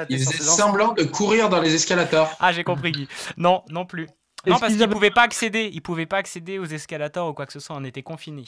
il 0.08 0.18
faisait 0.18 0.42
semblant 0.42 0.94
de 0.94 1.04
courir 1.04 1.48
dans 1.48 1.60
les 1.60 1.72
escalators. 1.76 2.28
Ah, 2.40 2.50
j'ai 2.52 2.64
compris, 2.64 2.90
Guy. 2.90 3.08
Non, 3.36 3.62
non 3.70 3.86
plus. 3.86 4.08
Non, 4.50 4.58
parce 4.58 4.68
qu'ils 4.70 4.76
qu'il 4.76 4.82
avaient- 4.84 4.92
pouvait 4.92 5.10
pas 5.10 5.22
accéder. 5.22 5.70
Il 5.72 5.80
pouvait 5.82 6.06
pas 6.06 6.18
accéder 6.18 6.58
aux 6.58 6.64
escalators 6.66 7.28
ou 7.28 7.32
quoi 7.34 7.46
que 7.46 7.52
ce 7.52 7.60
soit. 7.60 7.76
On 7.76 7.84
était 7.84 8.02
confinés. 8.02 8.44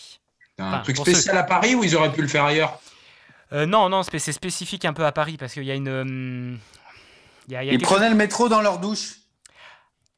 Un 0.58 0.68
Enfin, 0.68 0.78
truc 0.80 0.96
spécial 0.98 1.34
ceux- 1.36 1.40
à 1.40 1.44
Paris 1.44 1.74
ou 1.74 1.84
ils 1.84 1.96
auraient 1.96 2.12
pu 2.12 2.22
le 2.22 2.28
faire 2.28 2.44
ailleurs? 2.44 2.78
Euh, 3.52 3.66
non, 3.66 3.88
non, 3.88 4.02
c'est 4.02 4.32
spécifique 4.32 4.84
un 4.84 4.92
peu 4.92 5.04
à 5.04 5.12
Paris 5.12 5.36
parce 5.38 5.52
qu'il 5.54 5.64
y 5.64 5.70
a 5.70 5.74
une. 5.74 5.88
hum, 5.88 6.58
il 7.48 7.54
y 7.54 7.56
a- 7.56 7.62
il 7.62 7.66
y 7.66 7.70
a 7.70 7.72
Ils 7.72 7.78
quelque 7.78 7.86
prenaient 7.88 8.06
chose- 8.06 8.10
le 8.12 8.16
métro 8.18 8.48
dans 8.48 8.60
leur 8.60 8.78
douche. 8.78 9.14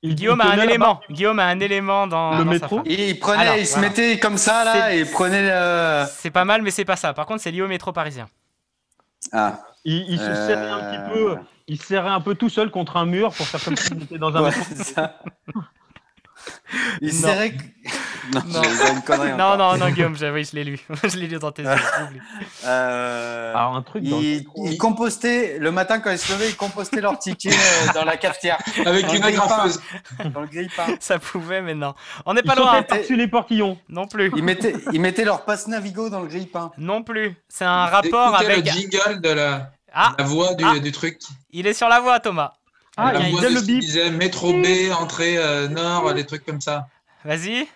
Guillaume 0.05 0.41
a 0.41 0.47
un 0.51 0.59
élément. 0.59 1.01
Guillaume 1.11 1.39
a 1.39 1.47
un 1.47 1.61
élément 1.61 2.09
dans. 2.09 2.37
Le 2.37 2.45
dans 2.45 2.51
métro? 2.51 2.83
Et 2.87 3.11
ils 3.11 3.19
prenaient, 3.21 3.43
Alors, 3.43 3.57
ils 3.57 3.67
se 3.67 3.75
voilà. 3.75 3.89
mettaient 3.89 4.19
comme 4.19 4.37
ça, 4.37 4.65
là, 4.65 4.73
C'est- 4.89 4.97
et 4.97 5.01
ils 5.03 5.11
prenaient 5.11 5.43
le... 5.49 6.07
C'est 6.11 6.33
pas 6.33 6.45
mal, 6.45 6.61
mais 6.63 6.73
c'est 6.73 6.85
pas 6.85 6.97
ça. 6.97 7.13
Par 7.15 7.25
contre, 7.25 7.41
c'est 7.41 7.53
lié 7.53 7.63
au 7.63 7.69
métro 7.69 7.93
parisien. 7.93 8.29
Ah. 9.33 9.61
Il, 9.85 10.11
il 10.11 10.19
se 10.19 10.25
Euh, 10.25 10.47
serrait 10.49 10.71
un 10.71 10.91
petit 10.91 11.15
peu, 11.15 11.37
il 11.69 11.81
se 11.81 11.87
serrait 11.87 12.09
un 12.11 12.21
peu 12.21 12.35
tout 12.35 12.49
seul 12.49 12.71
contre 12.71 12.97
un 12.97 13.07
mur 13.07 13.33
pour 13.35 13.47
faire 13.47 13.63
comme 13.65 13.77
s'il 13.77 14.03
était 14.03 14.19
dans 14.19 14.35
un 14.37 14.43
Ouais, 14.43 14.53
ça. 14.53 15.19
Il 17.01 17.15
Non. 17.15 17.21
serrait... 17.29 17.55
Non, 18.33 18.41
Non. 18.47 18.63
une 18.95 19.03
connerie 19.03 19.33
non, 19.37 19.57
non, 19.57 19.77
non, 19.77 19.91
Guillaume, 19.91 20.17
oui, 20.33 20.45
je 20.45 20.57
l'ai 20.57 20.65
lu. 20.65 20.81
je 21.05 21.17
l'ai 21.17 21.27
lu 21.29 21.39
dans 21.39 21.53
tes 21.53 21.63
yeux. 21.63 21.71
Euh, 22.65 23.53
Alors, 23.55 23.75
un 23.77 23.83
truc 23.83 24.05
dans 24.05 24.19
le 24.19 24.23
ils, 24.23 24.47
ils 24.57 24.79
compostaient, 24.79 25.59
le 25.59 25.71
matin 25.73 25.99
quand 26.01 26.11
ils 26.13 26.19
se 26.19 26.33
levaient, 26.33 26.49
ils 26.51 26.57
compostaient 26.57 27.01
leurs 27.01 27.19
tickets 27.19 27.53
euh, 27.53 27.93
dans 27.93 28.05
la 28.05 28.17
cafetière. 28.17 28.59
Avec 28.87 29.07
Dans 29.07 29.13
une 29.15 29.25
agrafeuse. 29.25 29.81
Dans 30.33 30.41
le 30.41 30.47
grille-pain. 30.47 30.97
Ça 31.01 31.19
pouvait, 31.19 31.61
mais 31.63 31.75
non. 31.75 31.95
On 32.25 32.35
n'est 32.35 32.41
Il 32.45 32.47
pas 32.47 32.55
loin. 32.55 32.75
sautait 32.77 32.87
par-dessus 32.87 33.17
les 33.17 33.27
portillons. 33.29 33.79
Non 33.89 34.07
plus. 34.07 34.31
Ils 34.37 34.45
mettaient, 34.45 34.75
ils 34.93 35.01
mettaient 35.01 35.25
leur 35.25 35.45
passe 35.45 35.67
Navigo 35.67 36.09
dans 36.09 36.21
le 36.21 36.29
grille-pain. 36.29 36.71
Non 36.79 37.03
plus. 37.03 37.35
C'est 37.49 37.65
un 37.65 37.87
rapport 37.87 38.35
Écoutez 38.41 38.53
avec. 38.53 38.65
le 38.67 38.71
jingle 38.73 39.21
de 39.21 39.31
la, 39.31 39.73
Ah. 39.95 40.15
la 40.19 40.25
voix 40.25 40.55
du, 40.55 40.65
Ah. 40.67 40.79
du 40.79 40.93
truc. 40.93 41.19
Il 41.51 41.67
est 41.67 41.75
sur 41.75 41.89
la 41.89 42.01
voie, 42.01 42.19
Thomas. 42.21 42.53
Ah, 42.97 43.13
la 43.13 43.21
il 43.21 43.23
y 43.25 43.27
a- 43.27 43.31
voix 43.31 43.41
il 43.41 43.43
y 43.43 43.47
a 43.47 43.51
de 43.51 43.55
le 43.55 43.61
bip. 43.63 43.81
disait 43.81 44.11
métro 44.11 44.53
B, 44.53 44.67
entrée 44.99 45.37
euh, 45.39 45.69
nord, 45.69 46.13
des 46.15 46.25
trucs 46.27 46.45
comme 46.45 46.61
ça. 46.61 46.89
Vas-y. 47.25 47.67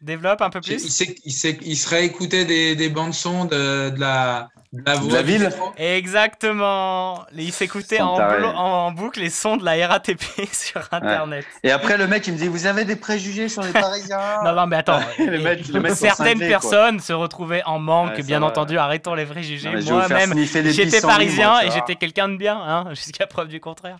Développe 0.00 0.40
un 0.42 0.50
peu 0.50 0.58
Il, 0.64 0.76
plus. 0.78 0.88
sait- 0.90 1.14
il, 1.24 1.32
sait- 1.32 1.58
il 1.62 1.76
serait 1.76 2.04
écouté 2.04 2.44
des, 2.44 2.74
des 2.74 2.88
bandes 2.88 3.14
son 3.14 3.44
de, 3.44 3.90
de 3.90 4.00
la, 4.00 4.48
de 4.72 4.82
la 4.86 4.94
voix 4.94 5.12
la 5.12 5.22
ville. 5.22 5.50
Exactement. 5.76 7.24
Il 7.36 7.52
s'écoutait 7.52 8.00
en, 8.00 8.92
boucle 8.92 9.20
les 9.20 9.28
sons 9.28 9.56
de 9.56 9.64
la 9.64 9.86
RATP 9.86 10.22
sur 10.52 10.80
Internet. 10.90 11.44
Et 11.62 11.70
après, 11.70 11.98
le 11.98 12.06
mec, 12.06 12.26
il 12.26 12.34
me 12.34 12.38
dit, 12.38 12.48
vous 12.48 12.66
avez 12.66 12.84
des 12.84 12.96
préjugés 12.96 13.48
sur 13.48 13.62
les 13.62 13.72
Parisiens 13.72 14.18
Non, 14.44 14.54
non, 14.54 14.66
mais 14.66 14.76
attends. 14.76 15.00
les 15.18 15.38
mecs, 15.38 15.68
les 15.68 15.80
mecs 15.80 15.92
sont 15.92 16.06
Certaines 16.06 16.38
cinglés, 16.38 16.48
personnes 16.48 17.00
se 17.00 17.12
retrouvaient 17.12 17.62
en 17.64 17.78
manque, 17.78 18.16
Ouais, 18.16 18.22
bien 18.22 18.40
va. 18.40 18.46
entendu. 18.46 18.78
Arrêtons 18.78 19.14
les 19.14 19.26
préjugés. 19.26 19.70
Moi-même, 19.90 20.34
j'étais 20.36 21.00
parisien 21.00 21.60
et 21.60 21.70
j'étais 21.70 21.96
quelqu'un 21.96 22.28
de 22.28 22.36
bien, 22.36 22.56
hein, 22.56 22.88
jusqu'à 22.90 23.26
preuve 23.26 23.48
du 23.48 23.60
contraire. 23.60 23.98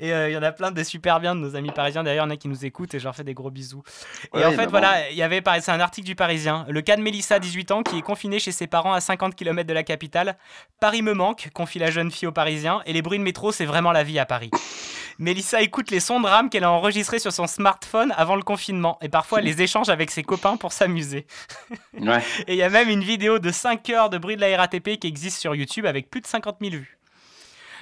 Et 0.00 0.12
euh, 0.12 0.30
il 0.30 0.32
y 0.32 0.36
en 0.36 0.42
a 0.42 0.52
plein 0.52 0.70
de 0.70 0.82
super 0.82 1.20
bien 1.20 1.34
de 1.34 1.40
nos 1.40 1.54
amis 1.54 1.70
parisiens. 1.70 2.02
D'ailleurs, 2.02 2.24
il 2.24 2.28
y 2.28 2.32
en 2.32 2.34
a 2.34 2.36
qui 2.36 2.48
nous 2.48 2.64
écoutent 2.64 2.94
et 2.94 2.98
je 2.98 3.04
leur 3.04 3.14
fais 3.14 3.24
des 3.24 3.34
gros 3.34 3.50
bisous. 3.50 3.82
Et 4.34 4.44
en 4.44 4.50
fait, 4.50 4.56
bah 4.56 4.64
bon. 4.64 4.70
voilà, 4.70 5.10
il 5.10 5.16
y 5.16 5.22
avait, 5.22 5.42
c'est 5.60 5.70
un 5.72 5.80
article 5.80 6.06
du 6.06 6.14
Parisien. 6.14 6.64
Le 6.68 6.80
cas 6.80 6.96
de 6.96 7.02
Mélissa, 7.02 7.38
18 7.38 7.70
ans, 7.72 7.82
qui 7.82 7.98
est 7.98 8.02
confinée 8.02 8.38
chez 8.38 8.52
ses 8.52 8.66
parents 8.66 8.92
à 8.92 9.00
50 9.00 9.34
km 9.34 9.66
de 9.68 9.74
la 9.74 9.82
capitale. 9.82 10.13
Paris 10.80 11.02
me 11.02 11.12
manque, 11.12 11.50
confie 11.54 11.78
la 11.78 11.90
jeune 11.90 12.10
fille 12.10 12.28
au 12.28 12.32
Parisien. 12.32 12.82
Et 12.86 12.92
les 12.92 13.02
bruits 13.02 13.18
de 13.18 13.24
métro, 13.24 13.52
c'est 13.52 13.64
vraiment 13.64 13.92
la 13.92 14.02
vie 14.02 14.18
à 14.18 14.26
Paris. 14.26 14.50
Mélissa 15.18 15.62
écoute 15.62 15.90
les 15.90 16.00
sons 16.00 16.20
de 16.20 16.26
rame 16.26 16.50
qu'elle 16.50 16.64
a 16.64 16.70
enregistrés 16.70 17.18
sur 17.18 17.32
son 17.32 17.46
smartphone 17.46 18.12
avant 18.16 18.34
le 18.36 18.42
confinement 18.42 18.98
et 19.00 19.08
parfois 19.08 19.38
elle 19.38 19.44
les 19.44 19.62
échange 19.62 19.88
avec 19.88 20.10
ses 20.10 20.24
copains 20.24 20.56
pour 20.56 20.72
s'amuser. 20.72 21.26
Ouais. 22.00 22.20
Et 22.48 22.54
il 22.54 22.56
y 22.56 22.62
a 22.62 22.68
même 22.68 22.88
une 22.88 23.04
vidéo 23.04 23.38
de 23.38 23.52
5 23.52 23.88
heures 23.90 24.10
de 24.10 24.18
bruit 24.18 24.36
de 24.36 24.40
la 24.40 24.56
RATP 24.56 24.98
qui 24.98 25.06
existe 25.06 25.38
sur 25.38 25.54
YouTube 25.54 25.86
avec 25.86 26.10
plus 26.10 26.20
de 26.20 26.26
50 26.26 26.56
000 26.60 26.72
vues. 26.72 26.98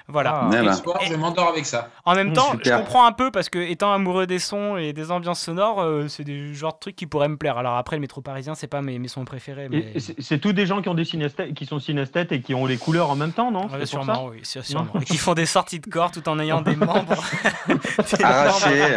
Voilà. 0.08 0.48
Ah. 0.52 0.62
Et 0.62 0.72
ce 0.72 0.82
soir, 0.82 0.98
je 1.02 1.14
m'endors 1.14 1.48
avec 1.48 1.64
ça. 1.66 1.88
En 2.04 2.14
même 2.14 2.30
Mmh, 2.30 2.32
temps, 2.34 2.52
je 2.64 2.70
comprends 2.70 3.06
un 3.06 3.12
peu 3.12 3.30
parce 3.30 3.48
que 3.48 3.58
étant 3.58 3.92
amoureux 3.92 4.26
des 4.26 4.38
sons 4.38 4.76
et 4.76 4.92
des 4.92 5.10
ambiances 5.10 5.40
sonores, 5.40 5.80
euh, 5.80 6.08
c'est 6.08 6.24
des 6.24 6.52
genres 6.54 6.74
de 6.74 6.78
trucs 6.80 6.96
qui 6.96 7.06
pourraient 7.06 7.28
me 7.28 7.36
plaire. 7.36 7.56
Alors 7.58 7.76
après, 7.76 7.96
le 7.96 8.00
métro 8.00 8.20
parisien, 8.20 8.54
c'est 8.54 8.66
pas 8.66 8.82
mes, 8.82 8.98
mes 8.98 9.08
sons 9.08 9.24
préférés. 9.24 9.68
Mais... 9.70 9.92
C'est 10.18 10.38
tous 10.38 10.52
des 10.52 10.66
gens 10.66 10.82
qui 10.82 10.88
ont 10.88 10.94
des 10.94 11.04
synesthètes, 11.04 11.54
qui 11.54 11.66
sont 11.66 11.78
synesthètes 11.78 12.32
et 12.32 12.40
qui 12.40 12.54
ont 12.54 12.66
les 12.66 12.78
couleurs 12.78 13.10
en 13.10 13.16
même 13.16 13.32
temps, 13.32 13.50
non? 13.50 13.68
Ouais, 13.68 13.86
sûrement, 13.86 14.14
ça? 14.14 14.24
oui, 14.24 14.40
sûr- 14.44 14.64
sûrement. 14.64 14.92
Et 15.00 15.04
qui 15.04 15.16
font 15.18 15.34
des 15.34 15.46
sorties 15.46 15.80
de 15.80 15.86
corps 15.88 16.10
tout 16.10 16.28
en 16.28 16.38
ayant 16.38 16.60
des 16.62 16.76
membres 16.76 17.22
Arrachés. 18.22 18.96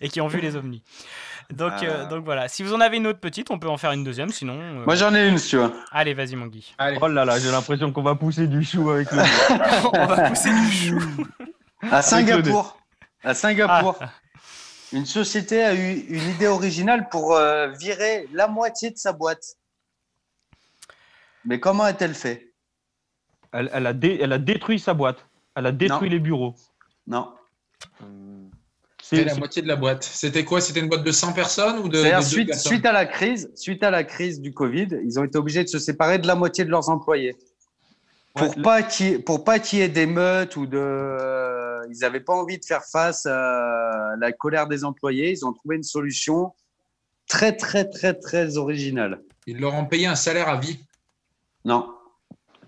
et 0.00 0.08
qui 0.08 0.20
ont 0.20 0.28
vu 0.28 0.40
les 0.40 0.56
ovnis. 0.56 0.82
Donc, 1.50 1.72
euh, 1.82 2.02
Ah. 2.02 2.04
donc 2.06 2.24
voilà. 2.24 2.48
Si 2.48 2.62
vous 2.62 2.72
en 2.74 2.80
avez 2.80 2.96
une 2.96 3.06
autre 3.06 3.20
petite, 3.20 3.50
on 3.50 3.58
peut 3.58 3.68
en 3.68 3.76
faire 3.76 3.92
une 3.92 4.04
deuxième. 4.04 4.30
Sinon, 4.30 4.58
euh, 4.60 4.84
Moi, 4.84 4.94
j'en 4.94 5.14
ai 5.14 5.28
une, 5.28 5.38
si 5.38 5.50
tu 5.50 5.56
veux. 5.56 5.72
allez, 5.90 6.14
vas-y, 6.14 6.36
mon 6.36 6.46
Guy. 6.46 6.74
Allez. 6.78 6.98
Oh 7.00 7.08
là 7.08 7.24
là, 7.24 7.38
j'ai 7.38 7.50
l'impression 7.50 7.92
qu'on 7.92 8.02
va 8.02 8.14
pousser 8.14 8.46
du 8.46 8.62
chou 8.64 8.90
avec 8.90 9.10
le. 9.12 9.18
on 9.92 10.06
va 10.06 10.28
pousser 10.30 10.50
du 10.52 10.70
chou. 10.70 10.98
À 11.90 12.00
Singapour. 12.02 12.78
À 13.24 13.34
Singapour. 13.34 13.96
Ah. 14.00 14.10
Une 14.92 15.06
société 15.06 15.62
a 15.62 15.74
eu 15.74 15.92
une 16.08 16.28
idée 16.30 16.46
originale 16.48 17.08
pour 17.08 17.34
euh, 17.34 17.68
virer 17.80 18.28
la 18.32 18.46
moitié 18.46 18.90
de 18.90 18.96
sa 18.98 19.12
boîte. 19.12 19.42
Mais 21.44 21.58
comment 21.60 21.84
a-t-elle 21.84 22.14
fait 22.14 22.52
Elle, 23.52 23.70
elle 23.72 23.86
a 23.86 23.92
dé- 23.92 24.18
elle 24.22 24.32
a 24.32 24.38
détruit 24.38 24.78
sa 24.78 24.94
boîte. 24.94 25.24
Elle 25.56 25.66
a 25.66 25.72
détruit 25.72 26.08
Non. 26.08 26.12
les 26.14 26.18
bureaux. 26.20 26.54
Non. 27.06 27.34
C'est 29.18 29.24
la 29.24 29.34
moitié 29.34 29.62
de 29.62 29.68
la 29.68 29.76
boîte. 29.76 30.04
C'était 30.04 30.44
quoi? 30.44 30.60
C'était 30.60 30.80
une 30.80 30.88
boîte 30.88 31.04
de 31.04 31.12
100 31.12 31.32
personnes 31.32 31.78
ou 31.78 31.88
de, 31.88 32.02
suite, 32.22 32.48
personnes? 32.48 32.72
suite 32.72 32.86
à 32.86 32.92
la 32.92 33.06
crise, 33.06 33.50
suite 33.54 33.82
à 33.82 33.90
la 33.90 34.04
crise 34.04 34.40
du 34.40 34.52
Covid, 34.52 34.88
ils 35.04 35.18
ont 35.18 35.24
été 35.24 35.38
obligés 35.38 35.62
de 35.64 35.68
se 35.68 35.78
séparer 35.78 36.18
de 36.18 36.26
la 36.26 36.34
moitié 36.34 36.64
de 36.64 36.70
leurs 36.70 36.88
employés. 36.88 37.36
Pour 38.34 38.48
Ouais, 38.56 38.62
pas 38.62 38.82
qu'il 38.82 39.06
y 39.06 39.10
ait- 39.12 39.18
pour 39.18 39.44
pas 39.44 39.58
qu'il 39.58 39.80
y 39.80 39.82
ait 39.82 39.88
des 39.90 40.06
meutes 40.06 40.56
ou 40.56 40.64
de, 40.66 40.78
euh, 40.78 41.80
ils 41.90 41.98
n'avaient 42.00 42.20
pas 42.20 42.32
envie 42.32 42.58
de 42.58 42.64
faire 42.64 42.82
face 42.90 43.26
à 43.26 44.14
la 44.18 44.32
colère 44.32 44.66
des 44.68 44.84
employés. 44.84 45.30
Ils 45.32 45.44
ont 45.44 45.52
trouvé 45.52 45.76
une 45.76 45.82
solution 45.82 46.52
très 47.28 47.54
très 47.56 47.84
très 47.88 48.14
très 48.14 48.56
originale. 48.56 49.20
Ils 49.46 49.60
leur 49.60 49.74
ont 49.74 49.84
payé 49.84 50.06
un 50.06 50.14
salaire 50.14 50.48
à 50.48 50.56
vie. 50.56 50.78
Non, 51.66 51.92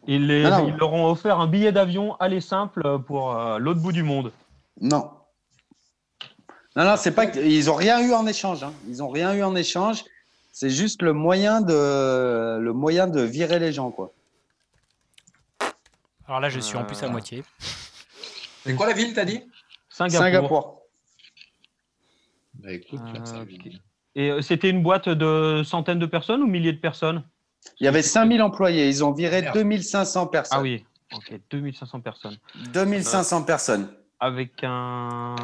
ils, 0.07 0.27
les- 0.27 0.43
Non, 0.43 0.51
non. 0.51 0.69
ils 0.69 0.77
leur 0.77 0.93
ont 0.93 1.11
offert 1.11 1.41
un 1.41 1.47
billet 1.47 1.73
d'avion 1.73 2.15
aller 2.17 2.43
simple 2.43 2.99
pour 3.07 3.35
euh, 3.35 3.59
l'autre 3.59 3.81
bout 3.81 3.93
du 3.93 4.03
monde. 4.03 4.33
non, 4.83 5.09
non, 6.77 6.85
non, 6.85 6.97
c'est 6.97 7.13
pas. 7.13 7.27
que- 7.27 7.39
Ils 7.41 7.71
ont 7.71 7.75
rien 7.75 8.01
eu 8.01 8.13
en 8.13 8.27
échange. 8.27 8.63
hein. 8.65 8.73
Ils 8.89 9.03
ont 9.03 9.09
rien 9.11 9.35
eu 9.35 9.43
en 9.43 9.55
échange. 9.55 10.05
C'est 10.53 10.71
juste 10.71 11.03
le 11.03 11.13
moyen 11.13 11.61
de 11.61 12.59
le 12.61 12.73
moyen 12.73 13.07
de 13.09 13.21
virer 13.23 13.59
les 13.59 13.73
gens 13.73 13.91
quoi. 13.91 14.13
Alors 16.27 16.41
là, 16.41 16.49
je 16.49 16.61
suis 16.61 16.77
en 16.77 16.85
plus 16.85 17.03
à 17.03 17.07
Euh. 17.07 17.11
moitié. 17.11 17.43
C'est 18.65 18.75
quoi 18.75 18.87
la 18.87 18.93
ville, 18.95 19.13
t'as 19.15 19.25
dit? 19.25 19.43
Singapour. 19.91 20.21
Singapour. 20.23 20.81
Bah 22.55 22.73
écoute, 22.73 23.01
Euh, 23.15 23.25
ça- 23.25 23.45
Et 24.17 24.31
euh, 24.31 24.41
c'était 24.43 24.71
une 24.71 24.83
boîte 24.83 25.09
de 25.09 25.63
centaines 25.65 25.99
de 25.99 26.07
personnes 26.07 26.41
ou 26.43 26.47
milliers 26.47 26.73
de 26.73 26.79
personnes? 26.81 27.25
Il 27.81 27.85
y 27.85 27.89
avait 27.89 28.03
5000 28.03 28.41
employés. 28.43 28.89
Ils 28.89 29.03
ont 29.05 29.13
viré 29.13 29.43
Merde. 29.43 29.55
2500 29.55 30.29
personnes. 30.29 30.59
Ah 30.59 30.63
oui, 30.63 30.85
ok, 31.13 31.35
2500 31.51 32.01
personnes. 32.01 32.39
2500 32.73 33.43
personnes. 33.43 33.89
Avec 34.21 34.53
un. 34.63 35.35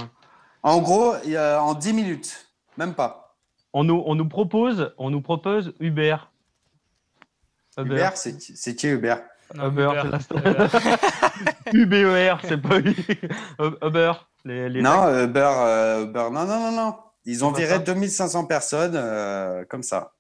En 0.63 0.81
gros, 0.81 1.15
il 1.25 1.31
y 1.31 1.37
a- 1.37 1.63
en 1.63 1.75
10 1.75 1.93
minutes. 1.93 2.47
Même 2.77 2.95
pas. 2.95 3.35
On 3.73 3.85
nous, 3.85 4.03
on 4.07 4.15
nous 4.15 4.29
propose, 4.29 4.93
on 4.99 5.11
nous 5.11 5.21
propose 5.23 5.73
Uber. 5.81 6.17
Uber, 7.79 8.11
c'est 8.15 8.41
c'est 8.41 8.75
qui 8.75 8.89
Uber? 8.89 9.15
Non, 9.55 9.69
Uber, 9.69 9.93
Uber, 10.05 10.19
c'est 10.21 10.35
la- 10.35 10.99
UBER, 11.73 12.37
c'est 12.47 12.61
pas 12.61 12.79
Uber. 13.87 14.13
Les, 14.45 14.69
les 14.69 14.83
Non, 14.83 15.09
Uber, 15.25 15.53
euh, 15.57 16.05
Uber, 16.05 16.29
non, 16.33 16.45
non, 16.45 16.59
non, 16.61 16.73
non. 16.73 16.97
Ils 17.25 17.45
ont 17.45 17.53
viré 17.53 17.75
ça 17.75 17.79
2500 17.79 18.47
personnes 18.47 18.95
euh, 18.97 19.65
comme 19.69 19.83
ça. 19.83 20.13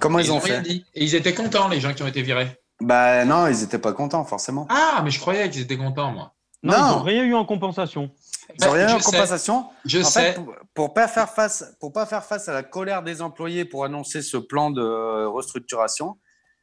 Comment 0.00 0.18
ils, 0.18 0.32
ont 0.32 0.40
fait? 0.40 0.60
dit. 0.62 0.84
Et 0.94 1.04
ils 1.04 1.14
étaient 1.14 1.34
contents, 1.34 1.68
les 1.68 1.80
gens 1.80 1.94
qui 1.94 2.02
ont 2.02 2.06
été 2.08 2.22
virés. 2.22 2.60
Bah 2.80 3.24
non, 3.24 3.46
ils 3.46 3.62
étaient 3.62 3.78
pas 3.78 3.92
contents 3.92 4.24
forcément. 4.24 4.66
Ah, 4.68 5.00
mais 5.04 5.10
je 5.10 5.20
croyais 5.20 5.48
qu'ils 5.50 5.62
étaient 5.62 5.76
contents, 5.76 6.10
moi. 6.12 6.34
Non, 6.62 6.72
Non. 6.72 6.78
ils 6.78 6.90
n'ont 6.96 7.02
rien 7.02 7.24
eu 7.24 7.34
en 7.34 7.44
compensation. 7.44 8.10
Ils 8.58 8.64
ont 8.66 8.70
rien 8.72 8.88
je 8.88 8.94
en 8.94 8.98
sais. 9.00 9.04
compensation. 9.10 9.66
Je 9.84 10.00
en 10.00 10.04
sais. 10.04 10.32
fait, 10.32 10.34
pour, 10.34 10.54
pour 10.74 10.94
pas 10.94 11.08
faire 11.08 11.28
face, 11.30 11.76
pour 11.80 11.92
pas 11.92 12.06
faire 12.06 12.24
face 12.24 12.48
à 12.48 12.52
la 12.52 12.62
colère 12.62 13.02
des 13.02 13.22
employés 13.22 13.64
pour 13.64 13.84
annoncer 13.84 14.22
ce 14.22 14.36
plan 14.36 14.70
de 14.70 15.24
restructuration, 15.26 16.18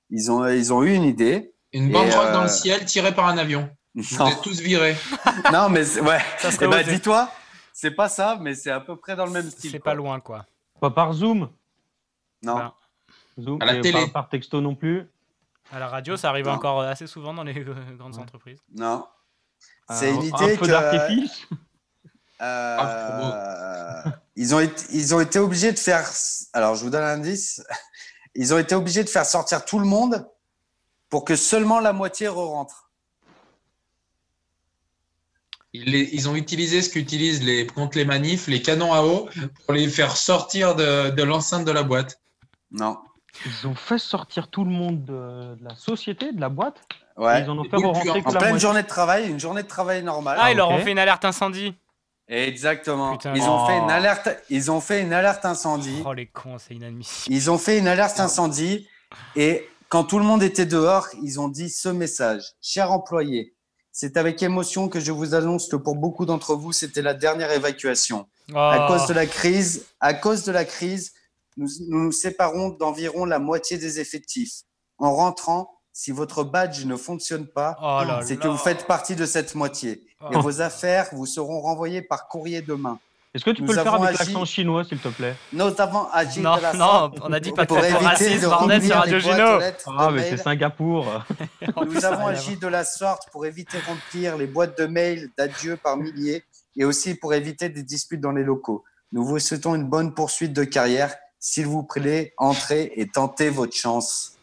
ils 0.09 0.31
ont, 0.31 0.45
ils 0.47 0.71
ont 0.73 0.83
eu 0.83 0.93
une 0.93 1.03
idée. 1.03 1.53
Une 1.73 1.89
Et, 1.89 1.91
banderole 1.91 2.31
dans 2.31 2.39
euh, 2.39 2.43
le 2.43 2.49
ciel 2.49 2.85
tirée 2.85 3.13
par 3.13 3.27
un 3.27 3.37
avion. 3.37 3.69
Vous 3.95 4.21
êtes 4.27 4.41
tous 4.41 4.59
virés. 4.61 4.95
non, 5.53 5.69
mais 5.69 5.99
ouais. 5.99 6.19
Ça 6.37 6.49
Eh 6.61 6.67
ben, 6.67 6.83
dis-toi, 6.87 7.29
c'est 7.73 7.91
pas 7.91 8.07
ça, 8.09 8.37
mais 8.39 8.53
c'est 8.55 8.71
à 8.71 8.79
peu 8.79 8.95
près 8.95 9.15
dans 9.15 9.25
le 9.25 9.31
même 9.31 9.49
style. 9.49 9.71
C'est 9.71 9.79
pas 9.79 9.93
loin, 9.93 10.19
quoi. 10.19 10.45
Pas 10.79 10.91
par 10.91 11.11
Zoom? 11.13 11.49
Non. 12.43 12.55
Ben, 12.55 12.73
Zoom 13.39 13.61
À 13.61 13.65
la 13.65 13.75
et 13.75 13.81
télé. 13.81 14.05
Pas 14.05 14.07
par 14.13 14.29
texto 14.29 14.61
non 14.61 14.75
plus? 14.75 15.07
à 15.71 15.77
la 15.77 15.87
radio, 15.87 16.17
ça 16.17 16.29
arrive 16.29 16.45
Non. 16.47 16.53
encore 16.53 16.81
assez 16.81 17.05
souvent 17.05 17.31
dans 17.33 17.43
les 17.43 17.55
euh, 17.59 17.75
grandes 17.97 18.15
Ouais. 18.15 18.21
entreprises. 18.23 18.59
Non. 18.75 19.05
C'est 19.91 20.09
Un- 20.11 20.21
une 20.21 20.33
un 20.33 20.37
euh, 22.41 24.03
ils, 24.35 24.53
ont 24.55 24.59
été, 24.59 24.83
ils 24.91 25.15
ont 25.15 25.19
été 25.19 25.39
obligés 25.39 25.71
de 25.71 25.79
faire. 25.79 26.09
Alors, 26.53 26.75
je 26.75 26.83
vous 26.83 26.89
donne 26.89 27.03
un 27.03 27.13
indice. 27.15 27.61
Ils 28.35 28.53
ont 28.53 28.59
été 28.59 28.75
obligés 28.75 29.03
de 29.03 29.09
faire 29.09 29.25
sortir 29.25 29.65
tout 29.65 29.79
le 29.79 29.85
monde 29.85 30.29
pour 31.09 31.25
que 31.25 31.35
seulement 31.35 31.79
la 31.79 31.91
moitié 31.93 32.27
re-rentre. 32.27 32.91
Ils, 35.73 35.85
les- 35.85 36.09
ils 36.13 36.29
ont 36.29 36.35
utilisé 36.35 36.81
ce 36.81 36.89
qu'utilisent 36.89 37.43
les, 37.43 37.65
contre 37.67 37.97
les 37.97 38.05
manifs, 38.05 38.47
les 38.47 38.61
canons 38.61 38.93
à 38.93 39.01
eau, 39.01 39.27
pour 39.65 39.73
les 39.73 39.87
faire 39.89 40.15
sortir 40.15 40.75
de, 40.75 41.09
de 41.09 41.23
l'enceinte 41.23 41.65
de 41.65 41.71
la 41.71 41.83
boîte. 41.83 42.21
Non. 42.71 42.97
Ils 43.45 43.67
ont 43.67 43.75
fait 43.75 43.97
sortir 43.99 44.47
tout 44.49 44.63
le 44.63 44.71
monde 44.71 45.03
de, 45.03 45.55
de 45.55 45.63
la 45.63 45.75
société, 45.75 46.31
de 46.31 46.39
la 46.39 46.49
boîte? 46.49 46.81
Ouais. 47.19 47.41
Ils 47.43 47.49
en 47.49 47.57
ont 47.57 47.63
fait 47.65 47.75
rentrer 47.75 48.03
que 48.23 48.29
En 48.29 48.31
la 48.31 48.39
pleine 48.39 48.49
moitié. 48.51 48.59
journée 48.59 48.81
de 48.83 48.87
travail, 48.87 49.29
une 49.29 49.39
journée 49.39 49.63
de 49.63 49.67
travail 49.67 50.01
normale. 50.03 50.37
Ah, 50.41 50.51
ils 50.51 50.57
leur 50.57 50.69
ont 50.71 50.79
fait 50.79 50.91
une 50.91 50.99
alerte 50.99 51.25
incendie. 51.25 51.75
Exactement. 52.27 53.17
Putain. 53.17 53.33
Ils 53.35 53.43
ont 53.43 53.63
Oh. 53.63 53.67
fait 53.67 53.77
une 53.77 53.89
alerte. 53.91 54.29
Ils 54.49 54.71
ont 54.71 54.79
fait 54.81 55.01
une 55.01 55.13
alerte 55.13 55.45
incendie. 55.45 56.01
Oh 56.05 56.13
les 56.13 56.27
cons, 56.27 56.57
c'est 56.59 56.75
inadmissible. 56.75 57.35
Ils 57.35 57.49
ont 57.51 57.57
fait 57.57 57.77
une 57.79 57.87
alerte 57.87 58.19
incendie 58.19 58.87
et 59.35 59.67
quand 59.89 60.03
tout 60.03 60.19
le 60.19 60.25
monde 60.25 60.43
était 60.43 60.67
dehors, 60.67 61.07
ils 61.23 61.39
ont 61.39 61.47
dit 61.47 61.69
ce 61.69 61.89
message. 61.89 62.43
Chers 62.61 62.91
employés, 62.91 63.55
c'est 63.91 64.15
avec 64.17 64.41
émotion 64.43 64.87
que 64.87 64.99
je 64.99 65.11
vous 65.11 65.33
annonce 65.33 65.67
que 65.67 65.75
pour 65.75 65.95
beaucoup 65.95 66.25
d'entre 66.27 66.55
vous, 66.55 66.71
c'était 66.71 67.01
la 67.01 67.15
dernière 67.15 67.51
évacuation. 67.51 68.27
À 68.55 68.85
Oh. 68.85 68.93
cause 68.93 69.07
de 69.07 69.13
la 69.13 69.25
crise, 69.25 69.87
à 69.99 70.13
cause 70.13 70.43
de 70.43 70.51
la 70.51 70.65
crise, 70.65 71.13
nous 71.57 71.67
nous, 71.89 72.03
nous 72.05 72.11
séparons 72.11 72.69
d'environ 72.69 73.25
la 73.25 73.39
moitié 73.39 73.77
des 73.77 73.99
effectifs. 73.99 74.61
En 74.99 75.13
rentrant, 75.15 75.78
si 76.01 76.11
votre 76.11 76.45
badge 76.45 76.85
ne 76.85 76.95
fonctionne 76.95 77.45
pas, 77.45 77.77
Oh 77.83 77.99
c'est 78.23 78.37
que 78.37 78.47
vous 78.47 78.55
faites 78.57 78.87
partie 78.87 79.17
de 79.17 79.25
cette 79.25 79.53
moitié. 79.53 79.91
Et 80.31 80.35
Oh. 80.35 80.39
vos 80.39 80.61
affaires 80.61 81.07
vous 81.11 81.25
seront 81.25 81.59
renvoyées 81.59 82.01
par 82.01 82.29
courrier 82.29 82.61
demain. 82.61 82.99
Est-ce 83.33 83.43
que 83.43 83.49
tu 83.51 83.61
Nous 83.63 83.67
peux 83.67 83.75
le 83.75 83.83
faire 83.83 83.93
avons 83.93 84.03
avec 84.05 84.15
agi- 84.17 84.27
l'accent 84.27 84.45
chinois, 84.45 84.85
s'il 84.85 84.97
te 84.99 85.09
plaît? 85.09 85.35
Nous 85.51 85.63
avons 85.77 86.07
agi 86.13 86.39
Non, 86.39 86.55
de 86.55 86.61
la 86.61 86.73
non, 86.73 87.11
on 87.21 87.33
a 87.33 87.39
dit 87.41 87.51
pas 87.51 87.65
de 87.65 87.73
racisme, 87.73 88.41
de 88.43 88.47
bordel, 88.47 88.81
sur 88.81 88.95
Radio 88.95 89.19
Gino. 89.19 89.59
Ah, 89.97 90.09
mais 90.11 90.29
c'est 90.29 90.37
Singapour. 90.37 91.05
Nous 91.85 92.05
avons 92.05 92.27
agi 92.27 92.55
de 92.55 92.67
la 92.67 92.85
sorte 92.85 93.23
pour 93.33 93.45
éviter 93.45 93.77
de 93.77 93.85
remplir 93.85 94.37
les 94.37 94.47
boîtes 94.47 94.77
de 94.79 94.85
mail 94.85 95.29
d'adieu 95.37 95.75
par 95.75 95.97
milliers 95.97 96.43
et 96.77 96.85
aussi 96.85 97.13
pour 97.15 97.33
éviter 97.33 97.67
des 97.67 97.83
disputes 97.83 98.21
dans 98.21 98.31
les 98.31 98.43
locaux. 98.43 98.85
Nous 99.11 99.25
vous 99.25 99.37
souhaitons 99.39 99.75
une 99.75 99.83
bonne 99.85 100.13
poursuite 100.13 100.53
de 100.53 100.63
carrière. 100.63 101.13
S'il 101.41 101.67
vous 101.67 101.83
plaît, 101.83 102.33
entrez 102.37 102.93
et 102.95 103.05
tentez 103.07 103.49
votre 103.49 103.75
chance. 103.75 104.37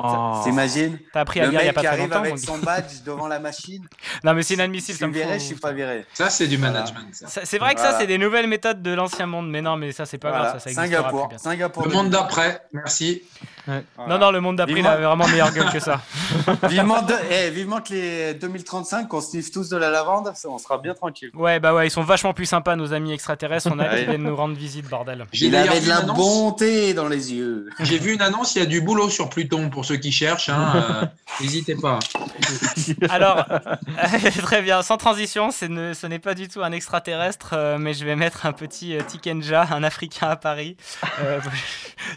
Oh. 0.00 0.40
T'imagines 0.44 0.96
T'as 1.12 1.22
appris 1.22 1.40
à 1.40 1.46
Le 1.46 1.50
lire 1.50 1.60
il 1.60 1.64
y 1.64 1.68
a 1.68 1.72
mec 1.72 1.74
pas 1.74 1.80
qui 1.80 1.86
très 1.88 1.96
arrive 1.96 2.08
longtemps, 2.10 2.22
avec 2.22 2.38
son 2.38 2.58
badge 2.58 3.02
devant 3.04 3.26
la 3.26 3.40
machine. 3.40 3.84
Non, 4.24 4.32
mais 4.34 4.42
c'est 4.44 4.54
inadmissible. 4.54 4.94
Je 4.94 4.98
ça 5.00 5.06
suis 5.06 5.12
me 5.12 5.12
viré, 5.12 5.32
fout- 5.32 5.40
je 5.40 5.44
suis 5.46 5.54
pas 5.56 5.72
viré. 5.72 6.04
Ça, 6.14 6.30
c'est 6.30 6.46
du 6.46 6.56
management. 6.58 7.08
C'est 7.12 7.58
vrai 7.58 7.74
que 7.74 7.80
ça, 7.80 7.98
c'est 7.98 8.06
des 8.06 8.18
nouvelles 8.18 8.46
méthodes 8.46 8.80
de 8.82 8.92
l'ancien 8.92 9.26
monde, 9.26 9.50
mais 9.50 9.60
non, 9.60 9.76
mais 9.76 9.90
ça, 9.92 10.06
c'est 10.06 10.18
pas 10.18 10.28
Voilà. 10.30 10.44
grave, 10.50 10.60
ça, 10.60 10.68
ça 10.70 10.82
Singapour, 10.82 11.28
plus. 11.28 11.38
Singapour. 11.38 11.84
Le 11.86 11.90
monde 11.92 12.10
d'après, 12.10 12.62
merci. 12.72 13.22
Non, 14.08 14.18
non, 14.18 14.30
le 14.30 14.40
monde 14.40 14.56
d'après, 14.56 14.72
il 14.72 14.76
Vivement- 14.76 14.90
avait 14.90 15.04
vraiment 15.04 15.26
meilleure 15.28 15.52
gueule 15.52 15.70
que 15.70 15.80
ça. 15.80 16.00
vivement, 16.68 17.02
de- 17.02 17.14
eh, 17.30 17.50
vivement 17.50 17.80
que 17.80 17.92
les 17.92 18.34
2035, 18.34 19.08
qu'on 19.08 19.20
sniffe 19.20 19.50
tous 19.50 19.68
de 19.68 19.76
la 19.76 19.90
lavande, 19.90 20.32
on 20.46 20.58
sera 20.58 20.78
bien 20.78 20.94
tranquille. 20.94 21.30
Ouais, 21.34 21.60
bah 21.60 21.74
ouais, 21.74 21.86
ils 21.86 21.90
sont 21.90 22.02
vachement 22.02 22.32
plus 22.32 22.46
sympas, 22.46 22.76
nos 22.76 22.92
amis 22.92 23.12
extraterrestres. 23.12 23.68
On 23.72 23.78
a 23.78 23.88
Ouais. 23.88 23.98
qui 24.00 24.04
viennent 24.06 24.22
nous 24.22 24.36
rendre 24.36 24.54
visite, 24.56 24.88
bordel. 24.88 25.26
J'ai 25.32 25.46
Il 25.46 25.56
avait 25.56 25.80
de 25.80 25.88
la 25.88 25.98
annonce. 25.98 26.16
bonté 26.16 26.94
dans 26.94 27.08
les 27.08 27.32
yeux. 27.34 27.68
J'ai 27.80 27.98
vu 27.98 28.14
une 28.14 28.22
annonce, 28.22 28.54
il 28.56 28.60
y 28.60 28.62
a 28.62 28.66
du 28.66 28.80
boulot 28.80 29.10
sur 29.10 29.28
Pluton 29.28 29.68
pour 29.70 29.84
ceux 29.84 29.96
qui 29.96 30.12
cherchent. 30.12 30.48
hein, 30.48 30.72
euh, 31.02 31.06
N'hésitez 31.40 31.74
pas. 31.76 31.98
Alors, 33.10 33.44
très 34.42 34.62
bien, 34.62 34.82
sans 34.82 34.96
transition, 34.96 35.50
ne- 35.68 35.92
ce 35.92 36.06
n'est 36.06 36.18
pas 36.18 36.34
du 36.34 36.48
tout 36.48 36.62
un 36.62 36.72
extraterrestre, 36.72 37.50
euh, 37.52 37.78
mais 37.78 37.92
je 37.94 38.04
vais 38.04 38.16
mettre 38.16 38.46
un 38.46 38.52
petit 38.52 38.96
euh, 38.96 39.02
Tikenja, 39.06 39.66
un 39.70 39.82
Africain 39.82 40.28
à 40.28 40.36
Paris. 40.36 40.76
Euh, 41.22 41.38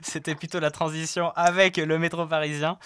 C'était 0.02 0.36
plutôt 0.36 0.60
la 0.60 0.72
transition 0.72 1.32
avec 1.42 1.78
le 1.78 1.98
métro 2.00 2.26
parisien. 2.26 2.78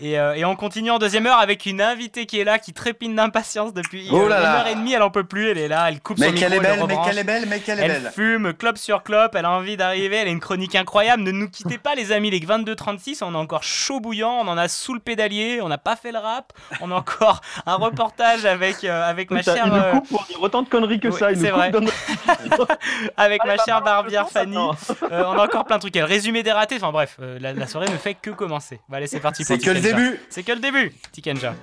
Et, 0.00 0.18
euh, 0.18 0.34
et 0.34 0.44
on 0.44 0.56
continue 0.56 0.90
en 0.90 0.98
deuxième 0.98 1.26
heure 1.26 1.38
avec 1.38 1.66
une 1.66 1.80
invitée 1.80 2.26
qui 2.26 2.38
est 2.40 2.44
là, 2.44 2.58
qui 2.58 2.72
trépine 2.72 3.14
d'impatience 3.14 3.72
depuis 3.74 4.08
Oh 4.12 4.28
là 4.28 4.36
une 4.38 4.42
là. 4.42 4.60
heure 4.60 4.66
et 4.66 4.74
demie, 4.74 4.92
elle 4.94 5.02
en 5.02 5.10
peut 5.10 5.24
plus, 5.24 5.50
elle 5.50 5.58
est 5.58 5.68
là, 5.68 5.86
elle 5.88 6.00
coupe 6.00 6.18
Mais 6.18 6.26
son 6.28 6.32
micro, 6.32 6.44
est 6.44 6.50
elle 6.50 6.56
le 6.56 6.60
belle, 6.62 6.84
mais 6.88 6.96
qu'elle 7.04 7.18
est 7.18 7.24
belle, 7.24 7.46
mais 7.48 7.60
qu'elle 7.60 7.78
est 7.80 7.82
Elle 7.82 8.02
belle. 8.02 8.12
fume, 8.14 8.52
clope 8.54 8.78
sur 8.78 9.02
clope, 9.02 9.34
elle 9.34 9.44
a 9.44 9.50
envie 9.50 9.76
d'arriver, 9.76 10.16
elle 10.16 10.28
a 10.28 10.30
une 10.30 10.40
chronique 10.40 10.74
incroyable. 10.74 11.22
Ne 11.22 11.30
nous 11.32 11.48
quittez 11.48 11.78
pas, 11.78 11.94
les 11.94 12.12
amis, 12.12 12.30
les 12.30 12.40
22h36, 12.40 13.22
on 13.22 13.34
est 13.34 13.36
encore 13.36 13.62
chaud 13.62 14.00
bouillant, 14.00 14.32
on 14.40 14.48
en 14.48 14.58
a 14.58 14.68
sous 14.68 14.94
le 14.94 15.00
pédalier, 15.00 15.60
on 15.62 15.68
n'a 15.68 15.78
pas 15.78 15.96
fait 15.96 16.12
le 16.12 16.18
rap, 16.18 16.52
on 16.80 16.90
a 16.90 16.94
encore 16.94 17.40
un 17.66 17.74
reportage 17.76 18.44
avec, 18.44 18.84
euh, 18.84 19.08
avec 19.08 19.30
ma 19.30 19.42
chère. 19.42 19.64
il 19.66 19.72
nous 19.72 19.78
euh, 19.78 19.92
coupe 19.92 20.08
pour 20.08 20.24
dire 20.24 20.40
autant 20.42 20.62
de 20.62 20.68
conneries 20.68 21.00
que 21.00 21.08
oui, 21.08 21.18
ça. 21.18 21.28
C'est 21.34 21.50
coupe 21.50 21.58
vrai. 21.58 21.70
dans 21.70 21.80
avec 23.16 23.44
ma 23.44 23.52
Allez, 23.52 23.62
chère 23.64 23.80
bah, 23.80 23.84
barbière 24.02 24.26
balance 24.32 24.34
le 24.88 24.94
Fanny. 24.94 25.12
Euh, 25.12 25.24
on 25.26 25.38
a 25.38 25.44
encore 25.44 25.64
plein 25.64 25.76
de 25.76 25.80
trucs. 25.80 25.96
Le 25.96 26.04
résumé 26.04 26.42
des 26.42 26.52
ratés, 26.52 26.76
enfin 26.76 26.90
bref, 26.92 27.16
euh, 27.20 27.38
la, 27.40 27.52
la 27.52 27.66
soirée 27.66 27.88
ne 27.88 27.96
fait 28.02 28.14
que 28.14 28.30
commencer. 28.30 28.80
Bah, 28.88 28.96
allez, 28.96 29.06
c'est 29.06 29.20
parti 29.20 29.44
pour 29.44 29.56
C'est 29.56 29.62
que 29.62 29.70
le 29.70 29.80
début. 29.80 30.18
C'est 30.28 30.42
que 30.42 30.52
le 30.52 30.58
début, 30.58 30.92
Tikenja. 31.12 31.54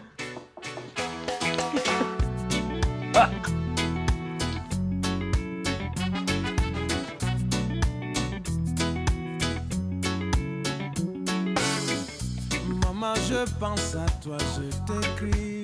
Maman, 12.81 13.15
je 13.15 13.59
pense 13.59 13.95
à 13.95 14.05
toi, 14.21 14.37
je 14.55 14.69
t'écris. 14.87 15.61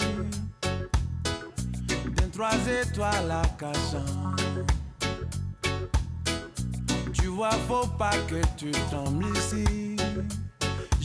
D'un 2.17 2.29
trois 2.33 2.51
étoiles 2.81 3.31
à 3.31 3.43
Cachan. 3.57 4.35
Tu 7.13 7.27
vois, 7.27 7.51
faut 7.67 7.87
pas 7.97 8.11
que 8.27 8.41
tu 8.57 8.71
tombes 8.91 9.23
ici. 9.37 9.94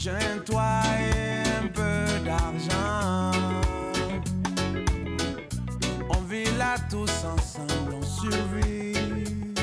J'ai 0.03 0.09
un 0.09 0.15
et 0.15 1.63
un 1.63 1.67
peu 1.67 2.25
d'argent. 2.25 3.37
On 6.09 6.21
vit 6.27 6.49
là 6.57 6.73
tous 6.89 7.23
ensemble, 7.23 7.93
on 7.93 8.01
survit. 8.01 9.53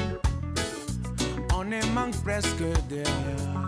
On 1.56 1.68
est 1.72 1.84
manque 1.92 2.22
presque 2.22 2.62
derrière. 2.88 3.66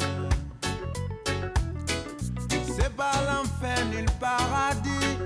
C'est 2.49 2.95
pas 2.95 3.15
l'enfer 3.27 3.85
ni 3.93 4.03
le 4.03 4.13
paradis 4.21 5.19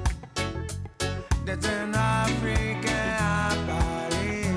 d'être 1.45 1.69
un 1.69 1.93
Africain 1.93 3.19
à 3.21 3.55
Paris. 3.69 4.49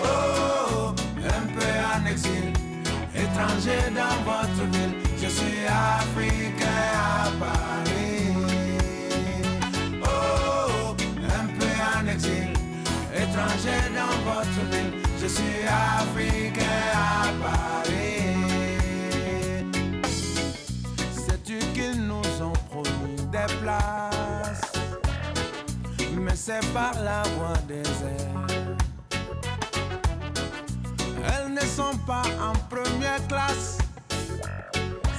Oh, 0.00 0.94
un 1.18 1.46
peu 1.56 1.70
en 1.92 2.06
exil, 2.06 2.52
étranger 3.16 3.90
dans 3.96 4.22
votre 4.22 4.70
ville. 4.70 5.07
Je 5.68 5.74
suis 5.74 5.76
Africain 5.76 6.66
à 6.94 7.30
Paris. 7.38 8.32
Oh, 10.02 10.96
un 11.40 11.46
peu 11.58 11.72
en 11.94 12.08
exil, 12.08 12.48
étranger 13.14 13.80
dans 13.94 14.16
votre 14.24 14.60
ville. 14.70 14.92
Je 15.20 15.26
suis 15.26 15.66
Africain 15.66 16.80
à 16.94 17.28
Paris. 17.44 18.36
Sais-tu 21.12 21.58
qu'ils 21.74 22.00
nous 22.06 22.42
ont 22.42 22.58
promis 22.70 23.16
des 23.30 23.54
places? 23.60 24.72
Mais 26.18 26.34
c'est 26.34 26.64
par 26.72 26.94
la 27.02 27.22
voie 27.36 27.58
des 27.68 27.82
airs 27.82 28.76
Elles 31.26 31.52
ne 31.52 31.60
sont 31.60 31.96
pas 32.06 32.24
en 32.40 32.54
première 32.74 33.26
classe 33.28 33.78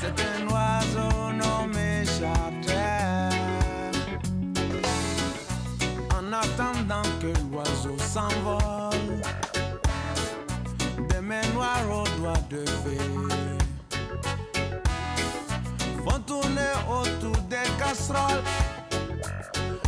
C'est 0.01 0.19
un 0.21 0.47
oiseau 0.47 1.33
nommé 1.33 2.05
charter 2.05 3.35
En 6.17 6.31
attendant 6.31 7.09
que 7.19 7.27
l'oiseau 7.51 7.97
s'envole 7.99 9.21
Des 11.09 11.21
mains 11.21 11.47
noires 11.53 11.89
aux 11.91 12.19
doigts 12.19 12.43
de 12.49 12.65
fée 12.65 13.49
vont 16.05 16.19
tourner 16.19 16.73
autour 16.89 17.37
des 17.49 17.69
casseroles. 17.77 18.43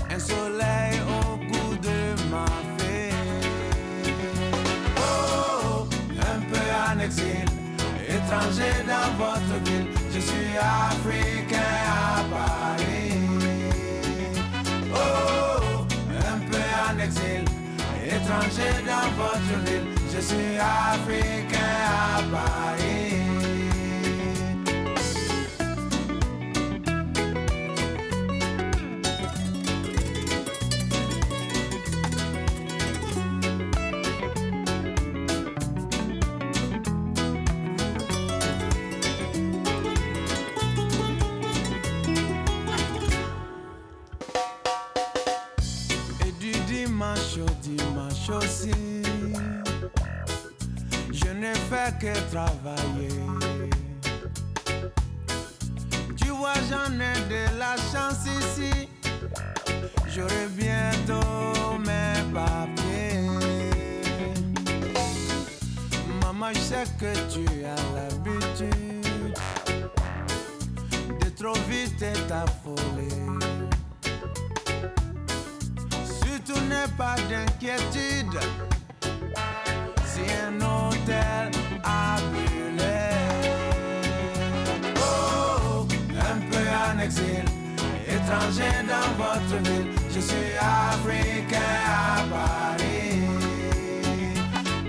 Un 0.09 0.19
soleil 0.19 0.99
au 1.07 1.37
goût 1.37 1.75
de 1.77 2.29
ma 2.29 2.45
fée. 2.77 3.11
Oh, 4.97 5.87
un 6.19 6.39
peu 6.49 7.03
exil, 7.03 7.45
étranger 8.07 8.73
dans 8.87 9.11
votre 9.17 9.63
ville. 9.65 10.00
Étranger 18.15 18.73
dans 18.85 19.09
votre 19.21 19.53
ville. 19.65 19.87
Je 20.13 20.21
suis 20.21 20.57
africain 20.57 21.57
à 21.87 22.21
Paris. 22.31 23.10
aujourd'hui 47.41 47.77
ma 47.95 48.09
chaussée. 48.13 48.71
Je 51.11 51.29
ne 51.29 51.53
fais 51.69 51.91
que 51.99 52.13
travailler. 52.31 53.09
Tu 56.17 56.27
vois, 56.27 56.53
j'en 56.69 56.93
ai 56.93 57.17
de 57.29 57.59
la 57.59 57.75
chance 57.91 58.25
ici. 58.25 58.89
J'aurai 60.07 60.47
bientôt 60.55 61.77
mes 61.79 62.21
papiers. 62.33 63.29
Maman, 66.21 66.53
je 66.53 66.59
sais 66.59 66.85
que 66.99 67.13
tu 67.33 67.45
as 67.65 67.81
l'habitude 67.95 69.33
de 71.19 71.29
trop 71.29 71.57
vite 71.69 72.05
t'affoler. 72.27 73.40
Surtout 76.51 76.65
n'aie 76.67 76.91
pas 76.97 77.15
d'inquiétude 77.29 78.39
si 80.05 80.21
un 80.21 80.55
hôtel 80.55 81.51
a 81.83 82.17
brûlé. 82.31 83.09
Oh, 84.97 85.85
un 86.09 86.39
peu 86.49 86.65
en 86.85 86.99
exil, 86.99 87.45
étranger 88.07 88.73
dans 88.87 89.11
votre 89.23 89.57
ville. 89.63 89.91
Je 90.13 90.19
suis 90.19 90.53
africain 90.59 91.79
à 91.87 92.23
Paris. 92.29 93.21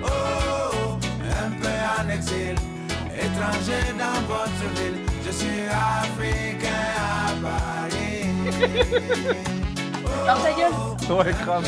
Oh, 0.02 0.98
un 1.20 1.50
peu 1.60 1.76
en 2.00 2.08
exil, 2.08 2.56
étranger 3.14 3.84
dans 3.98 4.20
votre 4.26 4.64
ville. 4.76 4.98
Je 5.24 5.30
suis 5.30 5.66
africain 5.68 6.86
à 6.98 7.32
Paris. 7.42 8.02
Ferme 10.24 10.42
ta 10.42 10.52
gueule. 10.52 10.72
Ouais, 11.18 11.32
grave. 11.44 11.64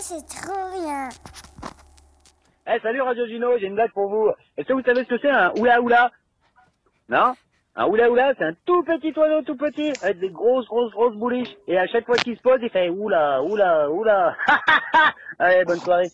C'est 0.00 0.26
trop 0.26 0.80
bien. 0.80 1.08
Eh 2.68 2.80
salut 2.80 3.00
Radio 3.00 3.26
Gino, 3.26 3.56
j'ai 3.58 3.66
une 3.66 3.74
blague 3.74 3.92
pour 3.92 4.08
vous. 4.08 4.30
Est-ce 4.56 4.66
que 4.66 4.72
vous 4.72 4.82
savez 4.82 5.04
ce 5.04 5.08
que 5.08 5.18
c'est 5.20 5.30
un 5.30 5.52
oula 5.58 5.80
oula? 5.80 6.10
Non? 7.08 7.34
Un 7.76 7.86
oula 7.86 8.10
oula, 8.10 8.34
c'est 8.36 8.44
un 8.44 8.54
tout 8.64 8.82
petit 8.82 9.12
oiseau 9.16 9.42
tout 9.42 9.56
petit, 9.56 9.92
avec 10.02 10.18
des 10.18 10.30
grosses 10.30 10.66
grosses 10.66 10.90
grosses 10.92 11.16
bouliches. 11.16 11.54
Et 11.68 11.78
à 11.78 11.86
chaque 11.86 12.06
fois 12.06 12.16
qu'il 12.16 12.36
se 12.36 12.42
pose, 12.42 12.58
il 12.62 12.70
fait 12.70 12.88
oula 12.88 13.42
oula 13.42 13.90
oula. 13.90 14.36
Allez, 15.38 15.64
bonne 15.64 15.80
soirée. 15.80 16.10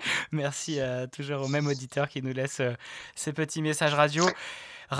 Merci 0.32 0.80
euh, 0.80 1.06
toujours 1.06 1.42
au 1.42 1.48
même 1.48 1.66
auditeur 1.66 2.08
qui 2.08 2.22
nous 2.22 2.32
laisse 2.32 2.60
euh, 2.60 2.72
ces 3.14 3.32
petits 3.32 3.62
messages 3.62 3.94
radio. 3.94 4.24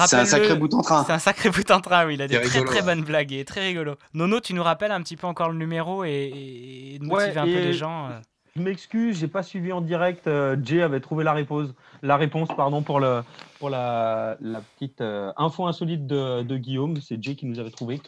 C'est 0.07 0.17
un 0.17 0.25
sacré 0.25 0.55
bout 0.55 0.73
en 0.75 0.83
train. 0.83 1.05
C'est 1.05 1.13
un 1.13 1.19
sacré 1.19 1.51
bout 1.51 1.69
en 1.71 1.81
train, 1.81 2.07
oui. 2.07 2.15
Il 2.15 2.23
a 2.23 2.29
des 2.29 2.37
très 2.41 2.61
très 2.65 2.83
bonnes 2.83 3.03
blagues 3.03 3.33
et 3.33 3.45
très 3.45 3.61
rigolo. 3.67 3.97
Nono, 4.15 4.39
tu 4.41 4.55
nous 4.55 4.63
rappelles 4.63 4.93
un 4.93 5.03
petit 5.03 5.17
peu 5.17 5.27
encore 5.27 5.49
le 5.51 5.59
numéro 5.59 6.05
et, 6.05 6.09
et- 6.11 6.95
et 6.95 6.99
de 7.01 7.07
Ouais, 7.07 7.25
motiver 7.27 7.41
un 7.41 7.45
peu 7.45 7.51
les 7.61 7.73
gens. 7.73 8.07
euh. 8.09 8.21
Je 8.57 8.63
m'excuse, 8.63 9.19
j'ai 9.19 9.29
pas 9.29 9.43
suivi 9.45 9.73
en 9.73 9.81
direct. 9.81 10.27
euh, 10.27 10.57
Jay 10.63 10.83
avait 10.83 11.01
trouvé 11.01 11.23
la 11.25 11.33
réponse, 11.33 11.69
la 12.03 12.17
réponse 12.17 12.49
pardon, 12.57 12.83
pour, 12.83 12.99
le, 13.01 13.23
pour 13.61 13.71
la, 13.71 14.37
la 14.41 14.61
petite 14.61 15.01
euh, 15.01 15.33
info 15.37 15.67
insolite 15.67 16.07
de, 16.07 16.43
de 16.43 16.57
Guillaume. 16.57 17.01
C'est 17.01 17.21
Jay 17.23 17.35
qui 17.37 17.47
nous 17.47 17.59
avait 17.61 17.71
trouvé 17.71 18.01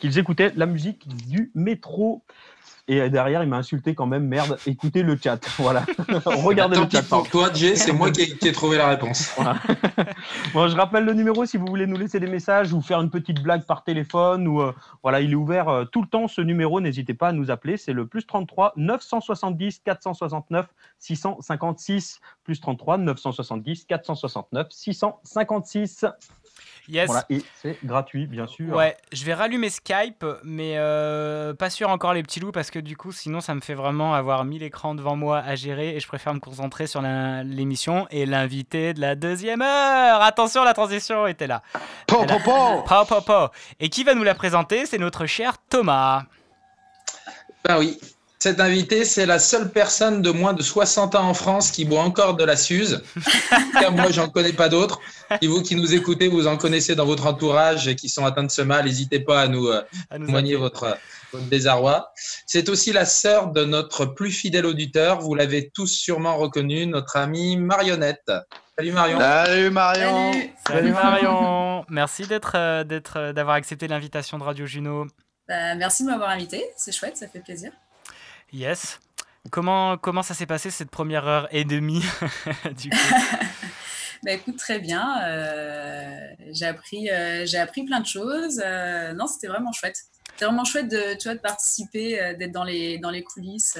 qu'ils 0.00 0.18
écoutaient 0.18 0.52
la 0.56 0.66
musique 0.66 1.06
du 1.28 1.50
métro. 1.54 2.22
Et 2.86 3.08
derrière, 3.08 3.42
il 3.42 3.48
m'a 3.48 3.56
insulté 3.56 3.94
quand 3.94 4.06
même. 4.06 4.26
Merde, 4.26 4.58
écoutez 4.66 5.02
le 5.02 5.16
chat. 5.16 5.40
Voilà. 5.58 5.84
Regardez 6.26 6.76
Tant 6.76 6.84
le 6.84 6.90
chat. 6.90 7.02
pour 7.02 7.28
toi, 7.28 7.50
Jay, 7.52 7.76
c'est 7.76 7.92
moi 7.92 8.10
qui 8.10 8.22
ai, 8.22 8.36
qui 8.36 8.48
ai 8.48 8.52
trouvé 8.52 8.76
la 8.76 8.88
réponse. 8.88 9.32
Voilà. 9.36 9.56
bon, 10.52 10.68
je 10.68 10.76
rappelle 10.76 11.04
le 11.04 11.14
numéro 11.14 11.46
si 11.46 11.56
vous 11.56 11.66
voulez 11.66 11.86
nous 11.86 11.96
laisser 11.96 12.20
des 12.20 12.26
messages 12.26 12.72
ou 12.72 12.82
faire 12.82 13.00
une 13.00 13.10
petite 13.10 13.42
blague 13.42 13.64
par 13.64 13.84
téléphone. 13.84 14.46
Ou, 14.46 14.60
euh, 14.60 14.72
voilà, 15.02 15.20
il 15.20 15.32
est 15.32 15.34
ouvert 15.34 15.68
euh, 15.68 15.84
tout 15.84 16.02
le 16.02 16.08
temps 16.08 16.28
ce 16.28 16.40
numéro. 16.42 16.80
N'hésitez 16.80 17.14
pas 17.14 17.28
à 17.28 17.32
nous 17.32 17.50
appeler. 17.50 17.76
C'est 17.76 17.92
le 17.94 18.06
plus 18.06 18.26
33 18.26 18.74
970 18.76 19.80
469 19.84 20.66
656. 20.98 22.20
Plus 22.44 22.60
33 22.60 22.98
970 22.98 23.84
469 23.86 24.66
656. 24.70 26.04
Yes. 26.88 27.06
Voilà, 27.06 27.24
et 27.30 27.42
c'est 27.62 27.78
gratuit, 27.84 28.26
bien 28.26 28.46
sûr. 28.46 28.74
Ouais, 28.74 28.96
je 29.12 29.24
vais 29.24 29.32
rallumer 29.34 29.70
Skype, 29.70 30.24
mais 30.42 30.74
euh, 30.76 31.54
pas 31.54 31.70
sûr 31.70 31.88
encore 31.88 32.12
les 32.12 32.22
petits 32.22 32.40
loups 32.40 32.52
parce 32.52 32.70
que 32.70 32.78
du 32.78 32.96
coup, 32.96 33.10
sinon, 33.10 33.40
ça 33.40 33.54
me 33.54 33.60
fait 33.60 33.74
vraiment 33.74 34.14
avoir 34.14 34.44
1000 34.44 34.62
écrans 34.62 34.94
devant 34.94 35.16
moi 35.16 35.38
à 35.38 35.54
gérer 35.54 35.96
et 35.96 36.00
je 36.00 36.06
préfère 36.06 36.34
me 36.34 36.40
concentrer 36.40 36.86
sur 36.86 37.00
l'émission 37.00 38.06
et 38.10 38.26
l'invité 38.26 38.92
de 38.92 39.00
la 39.00 39.14
deuxième 39.14 39.62
heure. 39.62 40.22
Attention, 40.22 40.62
la 40.64 40.74
transition 40.74 41.26
était 41.26 41.46
là. 41.46 41.62
Po, 42.06 42.24
po, 42.26 42.38
po. 42.44 42.82
Po, 42.86 43.04
po, 43.06 43.20
po. 43.22 43.48
Et 43.80 43.88
qui 43.88 44.04
va 44.04 44.14
nous 44.14 44.24
la 44.24 44.34
présenter? 44.34 44.86
C'est 44.86 44.98
notre 44.98 45.26
cher 45.26 45.56
Thomas. 45.70 46.24
Ben 47.64 47.78
oui. 47.78 47.98
Cet 48.44 48.60
invité, 48.60 49.06
c'est 49.06 49.24
la 49.24 49.38
seule 49.38 49.70
personne 49.70 50.20
de 50.20 50.30
moins 50.30 50.52
de 50.52 50.60
60 50.60 51.14
ans 51.14 51.26
en 51.30 51.32
France 51.32 51.70
qui 51.70 51.86
boit 51.86 52.02
encore 52.02 52.36
de 52.36 52.44
la 52.44 52.56
Suze. 52.56 53.02
Cas, 53.80 53.88
moi, 53.88 54.10
j'en 54.10 54.28
connais 54.28 54.52
pas 54.52 54.68
d'autres. 54.68 55.00
Et 55.40 55.46
vous 55.46 55.62
qui 55.62 55.74
nous 55.76 55.94
écoutez, 55.94 56.28
vous 56.28 56.46
en 56.46 56.58
connaissez 56.58 56.94
dans 56.94 57.06
votre 57.06 57.24
entourage 57.24 57.88
et 57.88 57.96
qui 57.96 58.10
sont 58.10 58.26
atteints 58.26 58.42
de 58.42 58.50
ce 58.50 58.60
mal, 58.60 58.84
n'hésitez 58.84 59.18
pas 59.18 59.40
à 59.40 59.48
nous, 59.48 59.68
euh, 59.68 59.80
À 60.10 60.18
nous 60.18 60.26
témoigner 60.26 60.56
votre, 60.56 60.94
votre 61.32 61.46
désarroi. 61.46 62.12
C'est 62.44 62.68
aussi 62.68 62.92
la 62.92 63.06
sœur 63.06 63.50
de 63.50 63.64
notre 63.64 64.04
plus 64.04 64.30
fidèle 64.30 64.66
auditeur. 64.66 65.20
Vous 65.20 65.34
l'avez 65.34 65.70
tous 65.70 65.86
sûrement 65.86 66.36
reconnu, 66.36 66.84
notre 66.84 67.16
amie 67.16 67.56
Marionnette. 67.56 68.30
Salut 68.76 68.92
Marion. 68.92 69.20
Salut 69.20 69.70
Marion. 69.70 70.32
Salut 70.68 70.92
Marion. 70.92 71.86
Merci 71.88 72.26
d'être, 72.26 72.56
euh, 72.56 72.84
d'être, 72.84 73.18
euh, 73.18 73.32
d'avoir 73.32 73.56
accepté 73.56 73.88
l'invitation 73.88 74.36
de 74.36 74.42
Radio 74.42 74.66
Juno. 74.66 75.06
Bah, 75.48 75.74
merci 75.76 76.04
de 76.04 76.10
m'avoir 76.10 76.28
invité, 76.28 76.62
c'est 76.76 76.92
chouette, 76.92 77.16
ça 77.16 77.26
fait 77.26 77.40
plaisir. 77.40 77.72
Yes. 78.52 79.00
Comment, 79.50 79.98
comment 79.98 80.22
ça 80.22 80.32
s'est 80.34 80.46
passé 80.46 80.70
cette 80.70 80.90
première 80.90 81.26
heure 81.26 81.48
et 81.50 81.64
demie 81.64 82.02
du 82.78 82.90
coup 82.90 82.96
Bah 84.24 84.32
écoute, 84.32 84.56
très 84.56 84.78
bien. 84.78 85.22
euh, 85.22 86.18
j'ai 86.50 86.64
appris, 86.64 87.10
euh, 87.10 87.44
j'ai 87.44 87.58
appris 87.58 87.84
plein 87.84 88.00
de 88.00 88.06
choses. 88.06 88.58
euh, 88.64 89.12
non, 89.12 89.26
c'était 89.26 89.48
vraiment 89.48 89.70
chouette. 89.72 89.98
C'était 90.30 90.46
vraiment 90.46 90.64
chouette 90.64 90.88
de, 90.90 91.14
tu 91.18 91.24
vois, 91.28 91.34
de 91.34 91.40
participer, 91.40 92.18
euh, 92.20 92.34
d'être 92.34 92.52
dans 92.52 92.64
les, 92.64 92.96
dans 92.98 93.10
les 93.10 93.22
coulisses. 93.22 93.78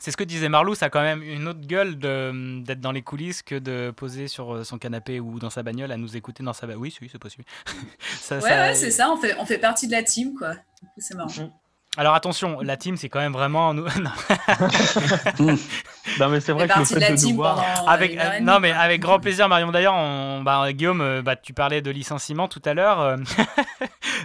C'est 0.00 0.10
ce 0.10 0.16
que 0.16 0.24
disait 0.24 0.48
Marlou, 0.48 0.74
ça 0.74 0.86
a 0.86 0.90
quand 0.90 1.00
même 1.02 1.22
une 1.22 1.46
autre 1.48 1.60
gueule 1.66 1.98
de- 1.98 2.62
d'être 2.64 2.80
dans 2.80 2.90
les 2.92 3.00
coulisses 3.02 3.42
que 3.42 3.54
de 3.54 3.90
poser 3.96 4.26
sur 4.28 4.66
son 4.66 4.76
canapé 4.76 5.20
ou 5.20 5.38
dans 5.38 5.48
sa 5.50 5.62
bagnole 5.62 5.92
à 5.92 5.96
nous 5.96 6.16
écouter 6.16 6.42
dans 6.42 6.52
sa 6.52 6.66
bagnole. 6.66 6.82
Oui, 6.82 6.96
oui, 7.00 7.08
c'est 7.10 7.18
possible. 7.20 7.44
Ça- 8.20 8.34
Ouais, 8.36 8.40
ça- 8.42 8.48
ouais, 8.66 8.74
c'est 8.74 8.90
ça. 8.90 9.10
On 9.10 9.16
fait, 9.16 9.36
on 9.38 9.46
fait 9.46 9.58
partie 9.58 9.86
de 9.86 9.92
la 9.92 10.02
team, 10.02 10.34
quoi. 10.34 10.56
C'est 10.98 11.14
marrant. 11.14 11.61
Alors 11.98 12.14
attention, 12.14 12.60
la 12.62 12.78
team, 12.78 12.96
c'est 12.96 13.10
quand 13.10 13.18
même 13.20 13.34
vraiment. 13.34 13.74
nous- 13.74 13.84
non. 15.38 16.28
Mais 16.30 16.40
c'est 16.40 16.52
vrai 16.52 16.66
que 16.66 16.78
le 16.78 16.84
fait 16.86 16.94
de 16.94 17.00
la 17.00 17.10
de 17.14 17.22
nous 17.22 17.34
voir. 17.36 17.62
Avec, 17.86 18.16
euh, 18.18 18.30
demie, 18.36 18.46
non, 18.46 18.60
mais 18.60 18.72
avec 18.72 19.00
grand 19.02 19.18
plaisir, 19.20 19.46
Marion. 19.48 19.70
D'ailleurs, 19.70 19.94
on, 19.94 20.40
bah, 20.42 20.72
Guillaume, 20.72 21.02
euh, 21.02 21.20
bah, 21.22 21.36
tu 21.36 21.52
parlais 21.52 21.82
de 21.82 21.90
licenciement 21.90 22.48
tout 22.48 22.62
à 22.64 22.72
l'heure. 22.72 22.98
euh, 23.00 23.16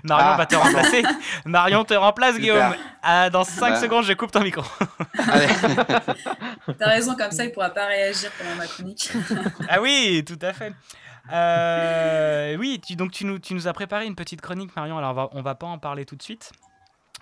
Marion 0.04 0.30
Ah, 0.32 0.38
va 0.38 0.46
te 0.46 0.56
remplacer. 0.56 1.04
Marion 1.46 1.84
te 1.84 1.94
remplace, 1.94 2.36
Super. 2.36 2.42
Guillaume. 2.42 2.76
Ah, 3.04 3.30
dans 3.30 3.44
5 3.44 3.72
Bah. 3.72 3.80
secondes, 3.82 4.06
je 4.06 4.14
coupe 4.14 4.32
ton 4.32 4.42
micro. 4.44 4.64
T'as 6.80 6.88
raison, 6.90 7.16
comme 7.16 7.32
ça, 7.32 7.44
il 7.46 7.52
pourra 7.52 7.70
pas 7.72 7.86
réagir 7.88 8.32
pendant 8.38 8.56
ma 8.56 8.66
chronique. 8.68 9.12
ah 9.70 9.82
oui, 9.82 10.24
tout 10.26 10.40
à 10.42 10.54
fait. 10.54 10.72
Euh, 11.34 12.56
oui, 12.58 12.80
tu, 12.86 12.96
donc 12.96 13.12
tu 13.12 13.26
nous, 13.26 13.40
tu 13.40 13.54
nous 13.54 13.68
as 13.68 13.74
préparé 13.74 14.06
une 14.06 14.16
petite 14.16 14.40
chronique, 14.40 14.74
Marion. 14.76 14.98
Alors 14.98 15.12
on 15.12 15.14
va, 15.14 15.30
on 15.34 15.42
va 15.42 15.56
pas 15.56 15.68
en 15.68 15.78
parler 15.78 16.06
tout 16.06 16.16
de 16.16 16.24
suite. 16.24 16.52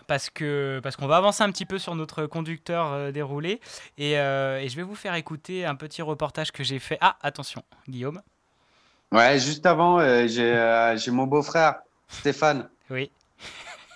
Parce 0.07 0.29
que 0.29 0.79
parce 0.83 0.95
qu'on 0.95 1.07
va 1.07 1.17
avancer 1.17 1.43
un 1.43 1.49
petit 1.51 1.65
peu 1.65 1.79
sur 1.79 1.95
notre 1.95 2.25
conducteur 2.27 2.91
euh, 2.93 3.11
déroulé 3.11 3.59
et, 3.97 4.17
euh, 4.19 4.59
et 4.59 4.69
je 4.69 4.75
vais 4.75 4.83
vous 4.83 4.95
faire 4.95 5.15
écouter 5.15 5.65
un 5.65 5.75
petit 5.75 6.01
reportage 6.01 6.51
que 6.51 6.63
j'ai 6.63 6.79
fait. 6.79 6.97
Ah 7.01 7.17
attention, 7.21 7.63
Guillaume. 7.89 8.21
Ouais, 9.11 9.39
juste 9.39 9.65
avant, 9.65 9.99
euh, 9.99 10.27
j'ai 10.27 11.11
mon 11.11 11.25
beau-frère, 11.25 11.75
Stéphane. 12.09 12.69
Oui. 12.89 13.09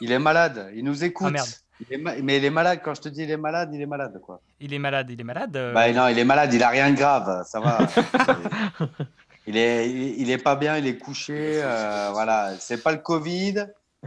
Il 0.01 0.11
est 0.11 0.19
malade, 0.19 0.71
il 0.75 0.83
nous 0.83 1.03
écoute. 1.03 1.27
Ah, 1.29 1.31
merde. 1.31 1.47
Il 1.81 1.93
est 1.93 1.97
ma- 1.97 2.15
Mais 2.15 2.37
il 2.37 2.45
est 2.45 2.49
malade, 2.49 2.81
quand 2.83 2.93
je 2.93 3.01
te 3.01 3.09
dis 3.09 3.23
il 3.23 3.31
est 3.31 3.37
malade, 3.37 3.69
il 3.73 3.81
est 3.81 3.85
malade. 3.85 4.19
Quoi. 4.21 4.41
Il 4.59 4.73
est 4.73 4.79
malade, 4.79 5.09
il 5.09 5.19
est 5.19 5.23
malade. 5.23 5.55
euh, 5.57 5.73
Bah 5.73 5.91
non, 5.93 6.07
il 6.07 6.17
est 6.19 6.25
malade, 6.25 6.53
il 6.53 6.61
a 6.63 6.69
rien 6.69 6.89
de 6.91 6.97
grave, 6.97 7.43
ça 7.47 7.59
va. 7.59 7.77
il, 9.47 9.57
est, 9.57 9.89
il, 9.89 10.29
est 10.29 10.37
pas 10.37 10.55
bien, 10.55 10.77
il 10.77 10.87
est 10.87 10.97
couché. 10.97 11.61
euh, 11.63 12.09
voilà, 12.11 12.53
c'est 12.59 12.81
pas 12.83 12.91
le 12.91 12.97
Covid. 12.99 13.65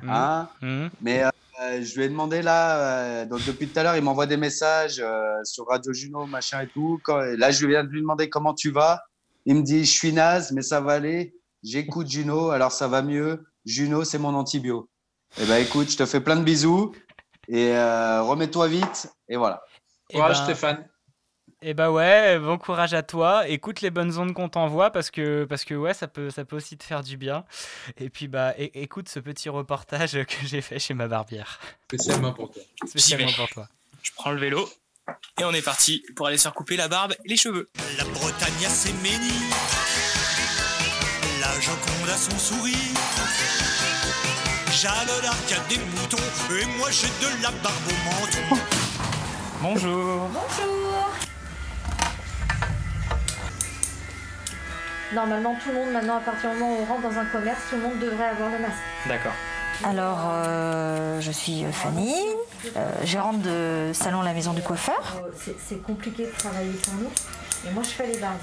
Hein, 0.09 0.49
Mhm. 0.63 0.91
Mais 1.03 1.23
euh, 1.25 1.31
je 1.83 1.97
lui 1.97 2.05
ai 2.05 2.09
demandé 2.09 2.43
là, 2.43 2.79
euh, 2.79 3.27
donc 3.27 3.45
depuis 3.47 3.69
tout 3.69 3.79
à 3.79 3.83
l'heure, 3.83 3.97
il 3.97 4.03
m'envoie 4.03 4.27
des 4.27 4.37
messages 4.37 5.01
euh, 5.01 5.43
sur 5.45 5.67
Radio 5.67 5.93
Juno, 5.93 6.27
machin 6.27 6.61
et 6.63 6.69
tout. 6.69 7.01
Quand, 7.05 7.19
là, 7.19 7.51
je 7.51 7.67
viens 7.67 7.85
de 7.85 7.89
lui 7.89 8.01
demander 8.01 8.29
comment 8.29 8.55
tu 8.55 8.71
vas. 8.71 9.03
Il 9.45 9.57
me 9.57 9.63
dit, 9.63 9.85
je 9.85 9.91
suis 9.91 10.13
naze, 10.13 10.53
mais 10.53 10.63
ça 10.63 10.81
va 10.81 10.93
aller. 10.93 11.35
J'écoute 11.63 12.09
Juno, 12.09 12.51
alors 12.51 12.73
ça 12.73 12.89
va 12.89 13.03
mieux. 13.03 13.45
Juno, 13.65 14.05
c'est 14.05 14.19
mon 14.19 14.35
antibio. 14.35 14.89
Eh 15.41 15.47
ben, 15.47 15.57
écoute, 15.57 15.91
je 15.91 15.97
te 15.97 16.07
fais 16.07 16.21
plein 16.21 16.37
de 16.37 16.45
bisous 16.45 16.93
et 17.49 17.71
euh, 17.77 18.23
remets-toi 18.23 18.69
vite. 18.69 19.09
Et 19.29 19.37
voilà. 19.37 19.63
Eh 20.11 20.15
Courage, 20.15 20.39
ben, 20.39 20.45
Stéphane. 20.45 20.89
Et 21.65 21.75
bah 21.75 21.93
ouais, 21.93 22.41
bon 22.41 22.59
courage 22.59 22.93
à 22.93 23.05
toi. 23.05 23.47
Écoute 23.49 23.83
les 23.83 23.91
bonnes 23.91 24.19
ondes 24.19 24.35
qu'on 24.35 24.49
t'envoie 24.49 24.91
parce 24.91 25.13
que 25.13 25.45
parce 25.45 25.65
que 25.65 25.75
ouais, 25.75 25.95
ça 25.95 26.09
peut 26.09 26.29
ça 26.29 26.45
peut 26.45 26.57
aussi 26.57 26.77
te 26.77 26.83
faire 26.83 27.05
du 27.05 27.17
bien. 27.17 27.45
Et 27.99 28.11
puis 28.11 28.27
bah 28.27 28.55
écoute 28.59 29.09
ce 29.09 29.21
petit 29.21 29.49
reportage 29.49 30.13
que 30.27 30.35
j'ai 30.45 30.61
fait 30.61 30.81
chez 30.81 30.93
ma 30.93 31.07
barbière. 31.07 31.61
Spécialement 31.87 32.33
pour 32.33 32.51
toi. 32.51 32.63
Spécialement 32.85 33.31
pour 33.33 33.49
toi. 33.49 33.69
Je 34.03 34.11
prends 34.17 34.33
le 34.33 34.41
vélo 34.41 34.69
et 35.41 35.45
on 35.45 35.53
est 35.53 35.63
parti 35.63 36.05
pour 36.17 36.27
aller 36.27 36.37
se 36.37 36.43
faire 36.43 36.55
couper 36.55 36.77
la 36.77 36.89
barbe 36.89 37.15
et 37.25 37.29
les 37.29 37.37
cheveux. 37.37 37.71
La 37.97 38.05
Bretagne 38.05 38.67
a 38.67 38.69
ses 38.69 38.93
ménis, 38.95 39.49
la 41.41 41.61
Joconde 41.61 42.09
a 42.13 42.17
son 42.17 42.39
sourire. 42.39 42.75
Jeanne 44.73 45.23
d'Arc 45.23 45.53
a 45.53 45.69
des 45.69 45.79
moutons, 45.79 46.17
et 46.57 46.65
moi 46.79 46.89
j'ai 46.91 47.07
de 47.07 47.43
la 47.43 47.51
barbe 47.51 47.77
au 47.87 48.51
menton. 48.51 48.63
Bonjour. 49.61 50.29
Bonjour 50.29 50.92
Normalement, 55.15 55.55
tout 55.63 55.71
le 55.71 55.75
monde, 55.77 55.93
maintenant, 55.93 56.17
à 56.17 56.21
partir 56.21 56.51
du 56.51 56.57
moment 56.57 56.73
où 56.75 56.83
on 56.83 56.85
rentre 56.85 57.03
dans 57.03 57.19
un 57.19 57.25
commerce, 57.27 57.61
tout 57.69 57.77
le 57.77 57.83
monde 57.83 57.99
devrait 57.99 58.29
avoir 58.29 58.51
le 58.51 58.59
masque. 58.59 58.75
D'accord. 59.07 59.33
Alors, 59.85 60.31
euh, 60.31 61.21
je 61.21 61.31
suis 61.31 61.65
Fanny, 61.73 62.15
euh, 62.77 62.91
gérante 63.05 63.41
de 63.43 63.91
salon 63.93 64.23
La 64.23 64.33
Maison 64.33 64.53
du 64.53 64.63
Coiffeur. 64.63 65.23
C'est 65.37 65.83
compliqué 65.83 66.27
de 66.27 66.31
travailler 66.31 66.73
pour 66.85 66.95
nous, 66.95 67.11
mais 67.65 67.71
moi 67.73 67.83
je 67.83 67.89
fais 67.89 68.07
les 68.07 68.19
barbes. 68.19 68.39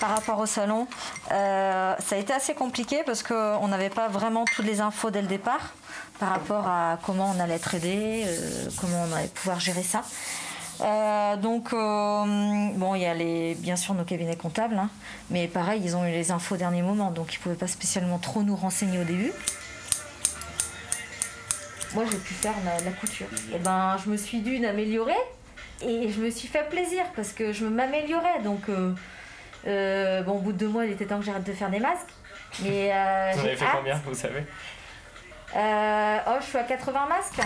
Par 0.00 0.10
rapport 0.10 0.38
au 0.38 0.46
salon, 0.46 0.86
euh, 1.32 1.94
ça 1.98 2.16
a 2.16 2.18
été 2.18 2.32
assez 2.32 2.54
compliqué 2.54 3.02
parce 3.06 3.22
qu'on 3.22 3.68
n'avait 3.68 3.90
pas 3.90 4.08
vraiment 4.08 4.44
toutes 4.44 4.64
les 4.66 4.80
infos 4.80 5.10
dès 5.10 5.22
le 5.22 5.28
départ 5.28 5.74
par 6.18 6.30
rapport 6.30 6.66
à 6.66 6.98
comment 7.04 7.32
on 7.36 7.40
allait 7.40 7.54
être 7.54 7.74
aidé, 7.74 8.24
euh, 8.26 8.68
comment 8.80 9.06
on 9.08 9.14
allait 9.14 9.28
pouvoir 9.28 9.60
gérer 9.60 9.82
ça. 9.82 10.02
Euh, 10.80 11.36
donc, 11.36 11.72
euh, 11.72 12.24
bon, 12.74 12.94
il 12.94 13.02
y 13.02 13.06
a 13.06 13.14
les, 13.14 13.54
bien 13.54 13.76
sûr 13.76 13.94
nos 13.94 14.04
cabinets 14.04 14.36
comptables, 14.36 14.76
hein, 14.76 14.90
mais 15.30 15.46
pareil, 15.46 15.80
ils 15.84 15.96
ont 15.96 16.04
eu 16.04 16.10
les 16.10 16.30
infos 16.32 16.54
au 16.56 16.58
dernier 16.58 16.82
moment, 16.82 17.10
donc 17.10 17.32
ils 17.34 17.38
ne 17.38 17.42
pouvaient 17.42 17.54
pas 17.54 17.66
spécialement 17.68 18.18
trop 18.18 18.42
nous 18.42 18.56
renseigner 18.56 18.98
au 18.98 19.04
début. 19.04 19.32
Moi, 21.94 22.04
j'ai 22.10 22.18
pu 22.18 22.34
faire 22.34 22.54
la, 22.64 22.84
la 22.84 22.90
couture. 22.90 23.26
Et 23.54 23.58
ben, 23.58 23.96
je 24.04 24.10
me 24.10 24.16
suis 24.16 24.40
dû 24.40 24.58
d'améliorer 24.58 25.14
et 25.80 26.10
je 26.10 26.20
me 26.20 26.28
suis 26.30 26.48
fait 26.48 26.68
plaisir 26.68 27.04
parce 27.14 27.28
que 27.32 27.52
je 27.52 27.64
m'améliorais. 27.66 28.40
Donc, 28.42 28.62
euh, 28.68 30.22
bon, 30.24 30.32
au 30.32 30.38
bout 30.40 30.52
de 30.52 30.58
deux 30.58 30.68
mois, 30.68 30.86
il 30.86 30.92
était 30.92 31.06
temps 31.06 31.18
que 31.20 31.24
j'arrête 31.24 31.44
de 31.44 31.52
faire 31.52 31.70
des 31.70 31.78
masques. 31.78 32.08
Mais 32.64 32.90
Vous 33.34 33.40
avez 33.40 33.54
fait 33.56 33.64
hâte. 33.64 33.72
combien, 33.76 34.00
vous 34.06 34.14
savez? 34.14 34.44
Oh, 35.56 36.36
je 36.40 36.46
suis 36.46 36.58
à 36.58 36.64
80 36.64 37.06
masques. 37.08 37.40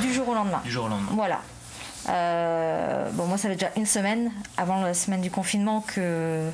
Du 0.00 0.12
jour 0.12 0.28
au 0.28 0.34
lendemain. 0.34 0.60
Du 0.64 0.70
jour 0.70 0.86
au 0.86 0.88
lendemain. 0.88 1.10
Voilà. 1.12 1.40
Euh, 2.08 3.10
bon, 3.12 3.26
moi, 3.26 3.36
ça 3.38 3.48
fait 3.48 3.54
déjà 3.56 3.70
une 3.76 3.86
semaine, 3.86 4.30
avant 4.56 4.80
la 4.82 4.94
semaine 4.94 5.20
du 5.20 5.30
confinement, 5.30 5.80
que 5.82 6.48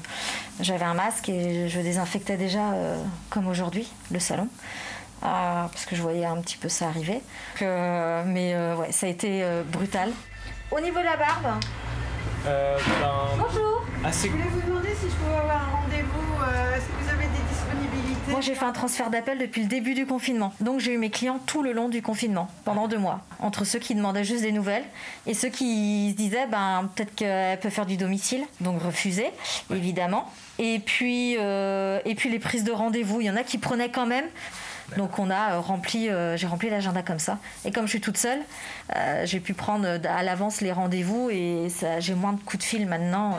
j'avais 0.61 0.85
un 0.85 0.95
masque 0.95 1.29
et 1.29 1.69
je 1.69 1.81
désinfectais 1.81 2.37
déjà, 2.37 2.73
euh, 2.73 2.97
comme 3.31 3.47
aujourd'hui, 3.47 3.91
le 4.11 4.19
salon. 4.19 4.49
Euh, 5.23 5.27
parce 5.73 5.87
que 5.87 5.95
je 5.97 6.03
voyais 6.03 6.25
un 6.27 6.37
petit 6.41 6.57
peu 6.57 6.69
ça 6.69 6.87
arriver. 6.89 7.21
Mais 7.61 8.53
euh, 8.55 8.77
ouais, 8.77 8.93
ça 8.93 9.07
a 9.07 9.09
été 9.11 9.43
euh, 9.43 9.62
brutal. 9.62 10.11
Au 10.71 10.81
niveau 10.81 10.99
de 10.99 11.05
la 11.05 11.16
barbe, 11.16 11.61
Euh, 12.47 12.77
ben, 13.01 13.12
bonjour. 13.39 13.85
Je 14.05 14.29
voulais 14.29 14.45
vous 14.51 14.61
demander 14.69 14.91
si 15.01 15.07
je 15.09 15.15
pouvais 15.16 15.37
avoir 15.37 15.62
un 15.62 15.77
rendez-vous. 15.81 16.43
euh, 16.43 16.77
Est-ce 16.77 16.85
que 16.85 17.05
vous 17.05 17.11
avez 17.11 17.23
Moi, 18.28 18.40
j'ai 18.40 18.55
fait 18.55 18.64
un 18.64 18.72
transfert 18.72 19.10
d'appel 19.10 19.38
depuis 19.38 19.62
le 19.62 19.68
début 19.68 19.94
du 19.94 20.06
confinement. 20.06 20.52
Donc, 20.60 20.80
j'ai 20.80 20.92
eu 20.92 20.98
mes 20.98 21.10
clients 21.10 21.38
tout 21.46 21.62
le 21.62 21.72
long 21.72 21.88
du 21.88 22.02
confinement, 22.02 22.48
pendant 22.64 22.88
deux 22.88 22.98
mois. 22.98 23.20
Entre 23.38 23.64
ceux 23.64 23.78
qui 23.78 23.94
demandaient 23.94 24.24
juste 24.24 24.42
des 24.42 24.52
nouvelles 24.52 24.84
et 25.26 25.34
ceux 25.34 25.48
qui 25.48 26.10
se 26.10 26.16
disaient, 26.16 26.46
ben, 26.46 26.90
peut-être 26.94 27.14
qu'elle 27.14 27.60
peut 27.60 27.70
faire 27.70 27.86
du 27.86 27.96
domicile. 27.96 28.44
Donc, 28.60 28.82
refuser, 28.82 29.30
évidemment. 29.70 30.30
Et 30.59 30.78
puis, 30.78 31.36
euh, 31.38 32.01
et 32.05 32.14
puis, 32.14 32.30
les 32.30 32.38
prises 32.38 32.64
de 32.64 32.72
rendez-vous, 32.72 33.20
il 33.20 33.26
y 33.26 33.30
en 33.30 33.36
a 33.36 33.42
qui 33.42 33.59
prenaient 33.59 33.90
quand 33.90 34.06
même. 34.06 34.26
Donc 34.96 35.18
on 35.18 35.30
a 35.30 35.55
euh, 35.55 35.60
rempli, 35.60 36.09
euh, 36.09 36.36
j'ai 36.36 36.46
rempli 36.46 36.70
l'agenda 36.70 37.02
comme 37.02 37.18
ça. 37.18 37.38
Et 37.64 37.72
comme 37.72 37.86
je 37.86 37.90
suis 37.90 38.01
toute 38.01 38.16
seule, 38.16 38.40
euh, 38.94 39.24
j'ai 39.26 39.40
pu 39.40 39.55
prendre 39.55 39.86
à 40.05 40.22
l'avance 40.22 40.60
les 40.60 40.72
rendez-vous 40.72 41.30
et 41.30 41.68
j'ai 41.98 42.14
moins 42.14 42.32
de 42.32 42.40
coups 42.40 42.59
de 42.59 42.68
fil 42.68 42.86
maintenant. 42.86 43.38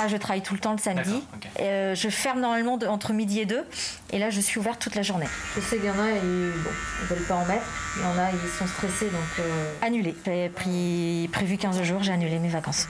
Ah, 0.00 0.06
je 0.06 0.16
travaille 0.16 0.42
tout 0.42 0.54
le 0.54 0.60
temps 0.60 0.72
le 0.72 0.78
samedi. 0.78 1.24
Euh, 1.60 1.94
je 1.94 2.08
ferme 2.08 2.40
normalement 2.40 2.76
de- 2.76 2.86
entre 2.86 3.12
midi 3.12 3.40
et 3.40 3.46
deux. 3.46 3.64
Et 4.12 4.18
là, 4.18 4.30
je 4.30 4.40
suis 4.40 4.60
ouverte 4.60 4.80
toute 4.80 4.94
la 4.94 5.02
journée. 5.02 5.26
Je 5.56 5.60
sais 5.60 5.76
qu'il 5.76 5.86
y 5.86 5.90
en 5.90 5.98
a, 5.98 6.10
ils, 6.10 6.52
bon, 6.62 6.70
ils 7.02 7.06
veulent 7.08 7.24
pas 7.26 7.34
en 7.34 7.44
mettre. 7.44 7.64
Il 7.96 8.02
y 8.02 8.04
en 8.04 8.16
a, 8.18 8.30
ils 8.30 8.58
sont 8.58 8.66
stressés, 8.68 9.06
donc 9.06 9.20
euh, 9.40 9.72
annulé. 9.82 10.14
J'avais 10.24 10.50
pris, 10.50 11.28
prévu 11.32 11.56
15 11.56 11.82
jours, 11.82 12.02
j'ai 12.04 12.12
annulé 12.12 12.38
mes 12.38 12.48
vacances. 12.48 12.86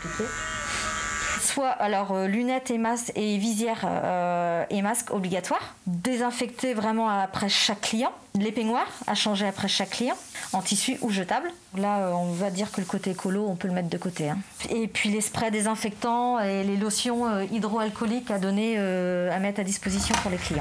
Soit 1.48 1.70
alors 1.70 2.12
euh, 2.12 2.26
lunettes 2.26 2.70
et 2.70 2.76
masques 2.76 3.10
et 3.16 3.38
visières 3.38 3.80
euh, 3.86 4.64
et 4.68 4.82
masques 4.82 5.10
obligatoires. 5.14 5.76
Désinfecter 5.86 6.74
vraiment 6.74 7.08
après 7.08 7.48
chaque 7.48 7.80
client. 7.80 8.12
Les 8.34 8.52
peignoirs 8.52 8.86
à 9.06 9.14
changer 9.14 9.46
après 9.46 9.66
chaque 9.66 9.88
client 9.88 10.14
en 10.52 10.60
tissu 10.60 10.98
ou 11.00 11.08
jetable. 11.08 11.50
Là, 11.78 12.00
euh, 12.00 12.12
on 12.12 12.32
va 12.32 12.50
dire 12.50 12.70
que 12.70 12.82
le 12.82 12.86
côté 12.86 13.12
écolo, 13.12 13.46
on 13.48 13.56
peut 13.56 13.66
le 13.66 13.72
mettre 13.72 13.88
de 13.88 13.96
côté. 13.96 14.28
hein. 14.28 14.36
Et 14.68 14.88
puis 14.88 15.08
les 15.08 15.22
sprays 15.22 15.50
désinfectants 15.50 16.38
et 16.38 16.64
les 16.64 16.76
lotions 16.76 17.40
hydroalcooliques 17.40 18.30
à 18.30 18.38
donner, 18.38 18.76
à 18.76 19.38
mettre 19.38 19.60
à 19.60 19.64
disposition 19.64 20.14
pour 20.16 20.30
les 20.30 20.36
clients. 20.36 20.60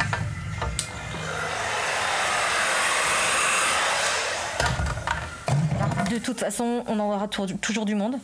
De 6.10 6.18
toute 6.18 6.40
façon, 6.40 6.86
on 6.88 6.98
en 6.98 7.14
aura 7.14 7.28
toujours 7.28 7.86
du 7.86 7.96
monde. 7.96 8.16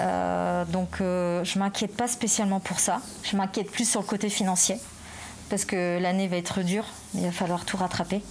Euh, 0.00 0.64
donc 0.64 1.00
euh, 1.00 1.44
je 1.44 1.58
m'inquiète 1.58 1.96
pas 1.96 2.08
spécialement 2.08 2.60
pour 2.60 2.80
ça. 2.80 3.00
Je 3.22 3.36
m'inquiète 3.36 3.70
plus 3.70 3.88
sur 3.88 4.00
le 4.00 4.06
côté 4.06 4.28
financier 4.28 4.76
parce 5.50 5.64
que 5.64 5.98
l'année 6.00 6.28
va 6.28 6.36
être 6.36 6.62
dure. 6.62 6.84
Il 7.14 7.22
va 7.22 7.32
falloir 7.32 7.64
tout 7.64 7.76
rattraper. 7.76 8.22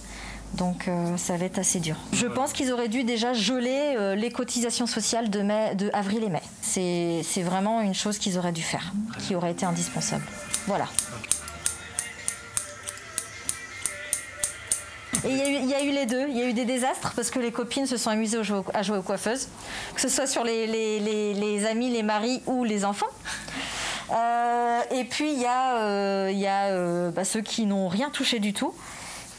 Donc 0.54 0.86
euh, 0.86 1.16
ça 1.16 1.36
va 1.36 1.44
être 1.44 1.58
assez 1.58 1.80
dur. 1.80 1.96
Je 2.12 2.26
pense 2.26 2.52
qu'ils 2.52 2.72
auraient 2.72 2.88
dû 2.88 3.04
déjà 3.04 3.32
geler 3.32 4.14
les 4.16 4.30
cotisations 4.30 4.86
sociales 4.86 5.28
de, 5.28 5.42
mai, 5.42 5.74
de 5.74 5.90
avril 5.92 6.22
et 6.22 6.30
mai. 6.30 6.42
C'est 6.62 7.42
vraiment 7.42 7.80
une 7.80 7.94
chose 7.94 8.18
qu'ils 8.18 8.38
auraient 8.38 8.52
dû 8.52 8.62
faire, 8.62 8.92
qui 9.18 9.34
aurait 9.34 9.50
été 9.52 9.66
indispensable. 9.66 10.24
Voilà. 10.66 10.86
Et 15.26 15.30
il 15.30 15.36
y, 15.36 15.42
a 15.42 15.48
eu- 15.48 15.58
il 15.62 15.66
y 15.68 15.74
a 15.74 15.82
eu 15.82 15.90
les 15.90 16.06
deux. 16.06 16.26
Il 16.28 16.36
y 16.36 16.42
a 16.42 16.46
eu 16.46 16.52
des 16.52 16.64
désastres 16.64 17.12
parce 17.16 17.30
que 17.30 17.38
les 17.38 17.50
copines 17.52 17.86
se 17.86 17.96
sont 17.96 18.10
amusées 18.10 18.38
au 18.38 18.42
jeu- 18.42 18.62
à 18.74 18.82
jouer 18.82 18.98
aux 18.98 19.02
coiffeuses, 19.02 19.48
que 19.94 20.00
ce 20.00 20.08
soit 20.08 20.26
sur 20.26 20.44
les, 20.44 20.66
les- 20.66 21.00
les- 21.00 21.34
les 21.34 21.66
amis, 21.66 21.90
les 21.90 22.02
maris 22.02 22.42
ou 22.46 22.64
les 22.64 22.84
enfants. 22.84 23.06
Euh, 24.12 24.80
et 24.92 25.04
puis 25.04 25.32
il 25.32 25.40
y 25.40 25.46
a, 25.46 25.78
euh, 25.78 26.28
il 26.32 26.38
y 26.38 26.46
a 26.46 26.66
euh, 26.66 27.10
bah, 27.10 27.24
ceux 27.24 27.40
qui 27.40 27.66
n'ont 27.66 27.88
rien 27.88 28.08
touché 28.10 28.38
du 28.38 28.52
tout, 28.52 28.72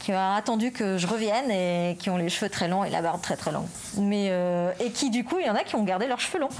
qui 0.00 0.12
ont 0.12 0.34
attendu 0.34 0.72
que 0.72 0.98
je 0.98 1.06
revienne 1.06 1.50
et 1.50 1.96
qui 1.98 2.10
ont 2.10 2.18
les 2.18 2.28
cheveux 2.28 2.50
très 2.50 2.68
longs 2.68 2.84
et 2.84 2.90
la 2.90 3.00
barbe 3.00 3.22
très 3.22 3.36
très 3.36 3.50
longue. 3.50 3.66
Mais, 3.96 4.26
euh, 4.30 4.70
et 4.80 4.90
qui 4.90 5.08
du 5.08 5.24
coup, 5.24 5.38
il 5.38 5.46
y 5.46 5.50
en 5.50 5.54
a 5.54 5.64
qui 5.64 5.74
ont 5.74 5.84
gardé 5.84 6.06
leurs 6.06 6.20
cheveux 6.20 6.38
longs. 6.40 6.50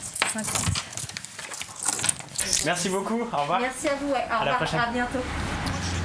Merci 2.64 2.88
beaucoup, 2.88 3.20
au 3.20 3.36
revoir. 3.36 3.60
Merci 3.60 3.88
à 3.88 3.94
vous, 4.00 4.10
ouais. 4.12 4.24
À 4.30 4.42
au 4.42 4.44
la 4.46 4.52
revoir, 4.52 4.56
prochaine. 4.56 4.80
à 4.80 4.90
bientôt. 4.90 5.18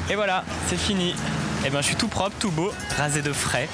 Et 0.09 0.15
voilà, 0.15 0.43
c'est 0.67 0.75
fini. 0.77 1.15
Et 1.65 1.69
ben 1.69 1.81
je 1.81 1.87
suis 1.87 1.95
tout 1.95 2.09
propre, 2.09 2.35
tout 2.39 2.51
beau, 2.51 2.71
rasé 2.97 3.21
de 3.21 3.31
frais. 3.31 3.69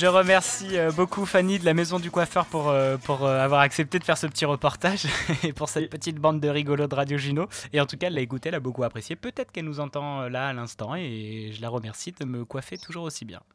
Je 0.00 0.06
remercie 0.06 0.78
euh, 0.78 0.90
beaucoup 0.92 1.26
Fanny 1.26 1.58
de 1.58 1.66
la 1.66 1.74
maison 1.74 1.98
du 1.98 2.10
coiffeur 2.10 2.46
pour, 2.46 2.70
euh, 2.70 2.96
pour 2.96 3.26
euh, 3.26 3.38
avoir 3.38 3.60
accepté 3.60 3.98
de 3.98 4.04
faire 4.04 4.16
ce 4.16 4.26
petit 4.26 4.46
reportage 4.46 5.04
et 5.42 5.52
pour 5.52 5.68
cette 5.68 5.90
petite 5.90 6.16
bande 6.16 6.40
de 6.40 6.48
rigolos 6.48 6.86
de 6.86 6.94
Radio 6.94 7.18
Juno. 7.18 7.48
Et 7.74 7.82
en 7.82 7.84
tout 7.86 7.98
cas, 7.98 8.06
elle 8.06 8.14
l'a 8.14 8.22
écouté, 8.22 8.48
elle 8.48 8.54
a 8.54 8.60
beaucoup 8.60 8.82
apprécié. 8.82 9.14
Peut-être 9.14 9.52
qu'elle 9.52 9.66
nous 9.66 9.78
entend 9.78 10.26
là 10.30 10.46
à 10.48 10.52
l'instant 10.54 10.94
et 10.94 11.52
je 11.54 11.60
la 11.60 11.68
remercie 11.68 12.12
de 12.18 12.24
me 12.24 12.46
coiffer 12.46 12.78
toujours 12.78 13.02
aussi 13.04 13.26
bien. 13.26 13.40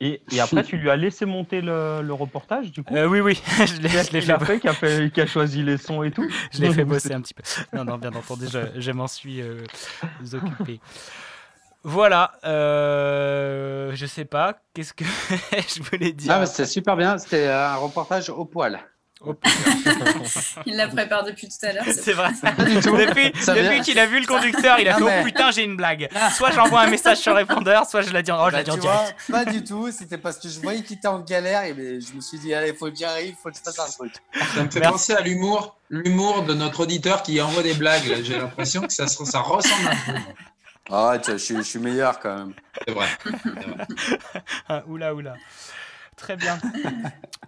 Et, 0.00 0.22
et 0.32 0.40
après, 0.40 0.64
tu 0.64 0.76
lui 0.76 0.90
as 0.90 0.96
laissé 0.96 1.24
monter 1.24 1.60
le, 1.60 2.02
le 2.02 2.12
reportage, 2.12 2.72
du 2.72 2.82
coup? 2.82 2.94
Euh, 2.96 3.06
oui, 3.06 3.20
oui, 3.20 3.40
je 3.58 3.80
l'ai- 3.80 3.88
je 4.04 4.10
l'ai 4.12 4.24
Il 4.24 4.30
a 4.32 4.40
fait. 4.40 4.44
fait, 4.44 4.60
qui 4.60 4.68
a, 4.68 4.72
fait, 4.74 5.10
qui 5.14 5.20
a 5.20 5.26
choisi 5.26 5.62
les 5.62 5.76
sons 5.78 6.02
et 6.02 6.10
tout? 6.10 6.28
Je 6.52 6.60
l'ai 6.60 6.72
fait 6.72 6.84
bosser 6.84 7.12
un 7.14 7.20
petit 7.20 7.32
peu. 7.32 7.44
Non, 7.72 7.84
non, 7.84 7.96
bien 7.96 8.12
entendu, 8.12 8.46
je, 8.52 8.58
je 8.80 8.90
m'en 8.90 9.06
suis 9.06 9.40
euh, 9.40 9.62
occupé. 10.32 10.80
Voilà, 11.86 12.32
euh, 12.44 13.90
je 13.94 14.06
sais 14.06 14.24
pas, 14.24 14.56
qu'est-ce 14.72 14.94
que 14.94 15.04
je 15.52 15.82
voulais 15.82 16.12
dire 16.12 16.32
Ah, 16.34 16.40
mais 16.40 16.46
c'était 16.46 16.64
super 16.66 16.96
bien. 16.96 17.18
C'était 17.18 17.46
un 17.48 17.76
reportage 17.76 18.30
au 18.30 18.44
poil. 18.46 18.80
Il 20.66 20.76
la 20.76 20.88
prépare 20.88 21.24
depuis 21.24 21.48
tout 21.48 21.64
à 21.66 21.72
l'heure. 21.72 21.84
C'est 21.86 22.12
vrai. 22.12 22.28
du 22.30 22.80
tout. 22.80 22.94
Depuis, 22.96 23.32
qu'il 23.82 23.98
a 23.98 24.04
vu 24.06 24.20
le 24.20 24.26
conducteur, 24.26 24.78
il 24.78 24.88
a 24.88 24.94
Ah, 24.94 24.98
fait 24.98 25.04
mais- 25.04 25.20
Oh 25.22 25.24
putain, 25.24 25.50
j'ai 25.50 25.64
une 25.64 25.76
blague. 25.76 26.08
Soit 26.34 26.50
j'envoie 26.50 26.80
un 26.82 26.88
message 26.88 27.18
sur 27.18 27.34
répondeur, 27.34 27.86
soit 27.88 28.02
je 28.02 28.12
la 28.12 28.20
dis 28.22 28.30
en, 28.32 28.42
oh, 28.44 28.46
je 28.48 28.52
Bah, 28.52 28.58
la 28.58 28.62
dis 28.64 28.70
en 28.70 28.74
tu 28.74 28.80
vois, 28.80 28.92
direct. 28.96 29.16
pas 29.30 29.44
du 29.46 29.64
tout. 29.64 29.90
C'était 29.90 30.18
parce 30.18 30.38
que 30.38 30.48
je 30.48 30.60
voyais 30.60 30.82
qu'il 30.82 30.96
était 30.98 31.08
en 31.08 31.20
galère 31.20 31.62
et 31.64 31.72
ben, 31.72 32.00
je 32.02 32.12
me 32.14 32.20
suis 32.20 32.38
dit, 32.38 32.52
allez, 32.52 32.74
faut 32.74 32.90
que 32.90 32.96
j'y 32.96 33.04
arrive, 33.06 33.34
faut 33.42 33.48
que 33.50 33.56
je 33.56 33.62
fasse 33.62 33.78
un 33.78 33.90
truc. 33.90 34.12
Ça 34.54 34.62
me 34.64 34.70
fait 34.70 34.80
penser 34.80 35.14
à 35.14 35.20
l'humour, 35.22 35.78
l'humour 35.88 36.42
de 36.42 36.52
notre 36.52 36.80
auditeur 36.80 37.22
qui 37.22 37.40
envoie 37.40 37.62
des 37.62 37.74
blagues. 37.74 38.22
J'ai 38.24 38.36
l'impression 38.38 38.82
que 38.82 38.92
ça, 38.92 39.06
se- 39.06 39.24
ça 39.24 39.40
ressemble 39.40 39.88
un 39.88 40.12
peu. 40.12 40.18
Ah, 40.90 41.16
tiens, 41.20 41.34
je, 41.36 41.42
suis- 41.42 41.56
je 41.56 41.62
suis 41.62 41.78
meilleur 41.78 42.18
quand 42.20 42.36
même. 42.36 42.52
C'est 42.86 42.94
vrai. 42.94 43.06
Ah, 44.68 44.82
oula, 44.86 45.14
oula. 45.14 45.34
Très 46.16 46.36
bien. 46.36 46.58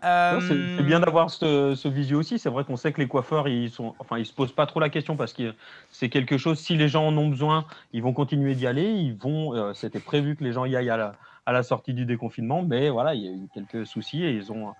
Euh, 0.04 0.76
c'est 0.76 0.82
bien 0.84 1.00
d'avoir 1.00 1.30
ce, 1.30 1.74
ce 1.74 1.88
visio 1.88 2.18
aussi. 2.20 2.38
C'est 2.38 2.50
vrai 2.50 2.64
qu'on 2.64 2.76
sait 2.76 2.92
que 2.92 3.00
les 3.00 3.08
coiffeurs, 3.08 3.48
ils 3.48 3.70
sont, 3.70 3.94
enfin, 3.98 4.18
ils 4.18 4.26
se 4.26 4.32
posent 4.32 4.52
pas 4.52 4.66
trop 4.66 4.78
la 4.78 4.90
question 4.90 5.16
parce 5.16 5.32
que 5.32 5.54
c'est 5.90 6.10
quelque 6.10 6.36
chose. 6.36 6.58
Si 6.60 6.76
les 6.76 6.86
gens 6.86 7.06
en 7.08 7.16
ont 7.16 7.28
besoin, 7.30 7.64
ils 7.94 8.02
vont 8.02 8.12
continuer 8.12 8.54
d'y 8.54 8.66
aller. 8.66 8.84
Ils 8.90 9.14
vont. 9.16 9.54
euh, 9.54 9.72
C'était 9.72 9.98
prévu 9.98 10.36
que 10.36 10.44
les 10.44 10.52
gens 10.52 10.66
y 10.66 10.76
aillent 10.76 10.90
à 10.90 10.98
la, 10.98 11.14
à 11.46 11.52
la 11.52 11.62
sortie 11.62 11.94
du 11.94 12.04
déconfinement, 12.04 12.62
mais 12.62 12.90
voilà, 12.90 13.14
il 13.14 13.22
y 13.24 13.28
a 13.28 13.32
eu 13.32 13.48
quelques 13.54 13.86
soucis 13.86 14.22
et 14.22 14.32
ils 14.32 14.52
ont 14.52 14.74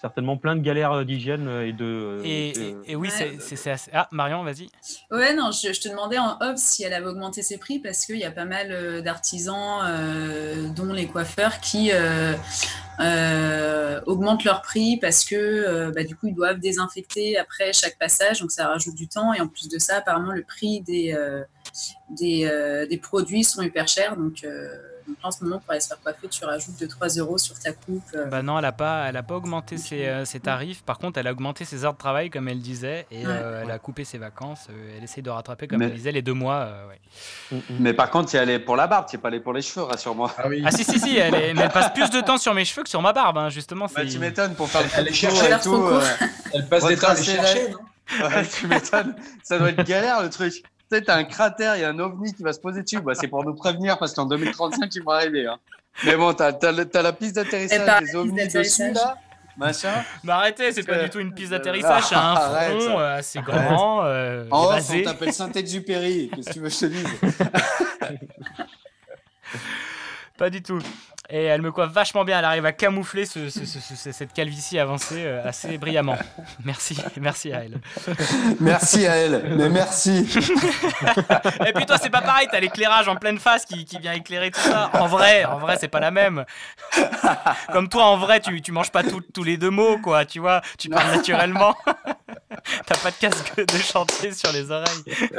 certainement 0.00 0.36
plein 0.36 0.54
de 0.56 0.60
galères 0.62 1.04
d'hygiène 1.04 1.48
et 1.64 1.72
de. 1.72 2.20
Et, 2.24 2.52
de- 2.52 2.60
et- 2.60 2.92
et 2.92 2.96
oui, 2.96 3.08
c'est- 3.10 3.70
assez. 3.70 3.90
Ah, 3.92 4.08
Marion, 4.12 4.44
vas-y. 4.44 4.68
Ouais, 5.10 5.34
non, 5.34 5.50
je, 5.50 5.72
je 5.72 5.80
te 5.80 5.88
demandais 5.88 6.18
en 6.18 6.36
off 6.40 6.56
si 6.56 6.82
elle 6.84 6.92
avait 6.92 7.06
augmenté 7.06 7.42
ses 7.42 7.58
prix 7.58 7.78
parce 7.78 8.04
qu'il 8.06 8.18
y 8.18 8.24
a 8.24 8.30
pas 8.30 8.44
mal 8.44 8.68
euh, 8.70 9.00
d'artisans, 9.00 9.80
euh, 9.84 10.68
dont 10.68 10.92
les 10.92 11.06
coiffeurs, 11.06 11.60
qui 11.60 11.90
euh, 11.92 12.34
euh, 13.00 14.00
augmentent 14.06 14.44
leur 14.44 14.62
prix 14.62 14.96
parce 14.98 15.24
que 15.24 15.34
euh, 15.34 15.90
bah, 15.94 16.04
du 16.04 16.16
coup 16.16 16.28
ils 16.28 16.34
doivent 16.34 16.58
désinfecter 16.60 17.36
après 17.38 17.72
chaque 17.72 17.98
passage, 17.98 18.40
donc 18.40 18.50
ça 18.50 18.68
rajoute 18.68 18.94
du 18.94 19.08
temps. 19.08 19.32
Et 19.34 19.40
en 19.40 19.48
plus 19.48 19.68
de 19.68 19.78
ça, 19.78 19.96
apparemment 19.96 20.32
le 20.32 20.42
prix 20.42 20.80
des, 20.80 21.12
euh, 21.14 21.42
des, 22.10 22.46
euh, 22.46 22.86
des 22.86 22.98
produits 22.98 23.44
sont 23.44 23.62
hyper 23.62 23.88
chers. 23.88 24.16
Donc, 24.16 24.44
euh, 24.44 24.68
en 25.22 25.30
ce 25.30 25.44
moment, 25.44 25.58
pour 25.58 25.70
aller 25.70 25.80
se 25.80 25.88
faire 25.88 26.00
coiffer, 26.02 26.28
tu 26.28 26.44
rajoutes 26.44 26.74
2-3 26.80 27.18
euros 27.18 27.38
sur 27.38 27.58
ta 27.58 27.72
coupe. 27.72 28.02
euh. 28.14 28.26
Bah 28.26 28.42
non, 28.42 28.58
elle 28.58 28.64
a 28.64 28.72
pas, 28.72 29.06
elle 29.08 29.16
a 29.16 29.22
pas 29.22 29.34
augmenté 29.34 29.76
ses, 29.78 30.06
euh, 30.06 30.24
ses 30.24 30.40
tarifs. 30.40 30.82
Par 30.82 30.98
contre, 30.98 31.18
elle 31.18 31.26
a 31.26 31.32
augmenté 31.32 31.64
ses 31.64 31.84
heures 31.84 31.92
de 31.94 31.98
travail, 31.98 32.30
comme 32.30 32.48
elle 32.48 32.60
disait, 32.60 33.06
et 33.10 33.18
Ouais. 33.26 33.32
euh, 33.32 33.62
elle 33.64 33.70
a 33.70 33.78
coupé 33.78 34.04
ses 34.04 34.18
vacances. 34.18 34.66
euh, 34.70 34.94
elle 34.96 35.04
essaie 35.04 35.22
de 35.22 35.30
rattraper, 35.30 35.66
comme 35.68 35.78
Mais- 35.78 35.86
elle 35.86 35.94
disait, 35.94 36.12
les 36.12 36.22
deux 36.22 36.32
mois. 36.34 36.66
euh, 36.68 36.88
ouais. 36.88 37.60
Mais 37.80 37.92
par 37.94 38.10
contre, 38.10 38.30
tu 38.30 38.36
es 38.36 38.38
allé 38.40 38.58
pour 38.58 38.76
la 38.76 38.86
barbe, 38.86 39.06
tu 39.08 39.18
pas 39.18 39.28
allé 39.28 39.40
pour 39.40 39.52
les 39.52 39.62
cheveux, 39.62 39.84
rassure-moi. 39.84 40.32
Ah 40.38 40.48
oui. 40.48 40.62
Ah 40.64 40.70
si 40.70 40.84
si 40.84 40.98
si, 40.98 41.16
elle, 41.16 41.34
est- 41.34 41.54
mais 41.54 41.62
elle 41.62 41.70
passe 41.70 41.92
plus 41.92 42.10
de 42.10 42.20
temps 42.20 42.38
sur 42.38 42.54
mes 42.54 42.64
cheveux 42.64 42.82
que 42.82 42.88
sur 42.90 43.02
ma 43.02 43.12
barbe, 43.12 43.38
hein, 43.38 43.48
justement. 43.48 43.86
Bah, 43.94 44.04
tu 44.04 44.18
m'étonnes 44.18 44.54
pour 44.54 44.68
faire 44.68 44.82
le 44.82 44.88
Elle 44.96 45.08
est 45.08 45.12
photo 45.12 45.34
cherchée, 45.36 45.52
et 45.54 45.60
tout. 45.60 45.74
euh, 45.86 46.02
Elle 46.54 46.68
passe 46.68 46.84
des 46.86 46.96
temps 46.96 47.08
à 47.08 47.14
les 47.14 47.22
chercher, 47.22 47.70
non? 47.70 47.78
Ouais, 48.26 48.46
tu 48.46 48.66
m'étonnes. 48.68 49.16
Ça 49.42 49.58
doit 49.58 49.70
être 49.70 49.84
galère 49.84 50.22
le 50.22 50.30
truc. 50.30 50.62
Tu 50.90 50.96
sais, 50.96 51.02
t'as 51.02 51.16
un 51.16 51.24
cratère, 51.24 51.76
il 51.76 51.80
y 51.82 51.84
a 51.84 51.88
un 51.88 51.98
ovni 51.98 52.32
qui 52.32 52.42
va 52.42 52.52
se 52.52 52.60
poser 52.60 52.82
dessus. 52.82 53.00
Bah, 53.00 53.12
c'est 53.14 53.26
pour 53.28 53.44
nous 53.44 53.54
prévenir 53.54 53.98
parce 53.98 54.14
qu'en 54.14 54.26
2035, 54.26 54.94
ils 54.94 55.02
vont 55.02 55.10
arriver. 55.12 55.46
Hein. 55.46 55.58
Mais 56.04 56.14
bon, 56.16 56.32
t'as 56.32 56.52
as, 56.52 57.02
la 57.02 57.12
piste 57.12 57.34
d'atterrissage 57.36 57.84
part 57.84 57.98
des 58.00 58.04
piste 58.04 58.14
ovnis 58.16 58.32
dessus, 58.32 58.46
d'atterrissage. 58.46 58.94
là. 58.94 59.16
Machin. 59.56 60.04
Mais 60.22 60.32
arrêtez, 60.32 60.70
c'est 60.72 60.82
pas 60.84 60.98
du 61.02 61.08
tout 61.10 61.18
une 61.18 61.32
piste 61.34 61.50
d'atterrissage, 61.52 62.04
c'est 62.04 62.14
un 62.14 62.18
arrête. 62.18 62.80
front 62.82 63.00
euh, 63.00 63.16
assez 63.18 63.40
grand, 63.40 64.04
euh, 64.04 64.46
En 64.50 64.66
off, 64.66 64.72
évasé. 64.74 65.00
on 65.00 65.04
t'appelle 65.04 65.32
Saint-Exupéry. 65.32 66.30
Qu'est-ce 66.34 66.48
que 66.48 66.52
tu 66.52 66.60
veux 66.60 66.68
que 66.68 66.74
je 66.74 66.80
te 66.80 66.84
dise? 66.86 67.08
Pas 70.38 70.50
du 70.50 70.62
tout. 70.62 70.78
Et 71.28 71.44
elle 71.44 71.60
me 71.60 71.72
coiffe 71.72 71.90
vachement 71.90 72.24
bien. 72.24 72.38
Elle 72.38 72.44
arrive 72.44 72.66
à 72.66 72.72
camoufler 72.72 73.26
ce- 73.26 73.50
ce- 73.50 73.64
ce- 73.64 73.80
ce- 73.80 74.12
cette 74.12 74.32
calvitie 74.32 74.78
avancée 74.78 75.24
euh, 75.24 75.46
assez 75.48 75.76
brillamment. 75.76 76.16
Merci, 76.64 76.96
merci 77.20 77.52
à 77.52 77.64
elle. 77.64 77.80
Merci 78.60 79.06
à 79.06 79.16
elle. 79.16 79.42
Mais 79.56 79.68
merci. 79.68 80.28
Et 81.66 81.72
puis 81.72 81.84
toi, 81.86 81.98
c'est 81.98 82.10
pas 82.10 82.22
pareil. 82.22 82.46
T'as 82.50 82.60
l'éclairage 82.60 83.08
en 83.08 83.16
pleine 83.16 83.38
face 83.38 83.64
qui, 83.64 83.84
qui 83.84 83.98
vient 83.98 84.12
éclairer 84.12 84.50
tout 84.50 84.60
ça. 84.60 84.90
En 84.94 85.06
vrai, 85.08 85.44
en 85.44 85.58
vrai, 85.58 85.76
c'est 85.80 85.88
pas 85.88 86.00
la 86.00 86.10
même. 86.12 86.44
Comme 87.72 87.88
toi, 87.88 88.04
en 88.04 88.16
vrai, 88.16 88.40
tu, 88.40 88.62
tu 88.62 88.70
manges 88.72 88.92
pas 88.92 89.02
tout- 89.02 89.22
tous 89.34 89.42
les 89.44 89.56
deux 89.56 89.70
mots, 89.70 89.98
quoi. 89.98 90.24
Tu 90.24 90.38
vois, 90.38 90.60
tu 90.78 90.88
parles 90.88 91.10
naturellement. 91.10 91.74
T'as 92.86 92.96
pas 92.98 93.10
de 93.10 93.16
casque 93.16 93.56
de 93.56 93.78
chantier 93.78 94.32
sur 94.32 94.52
les 94.52 94.70
oreilles. 94.70 95.04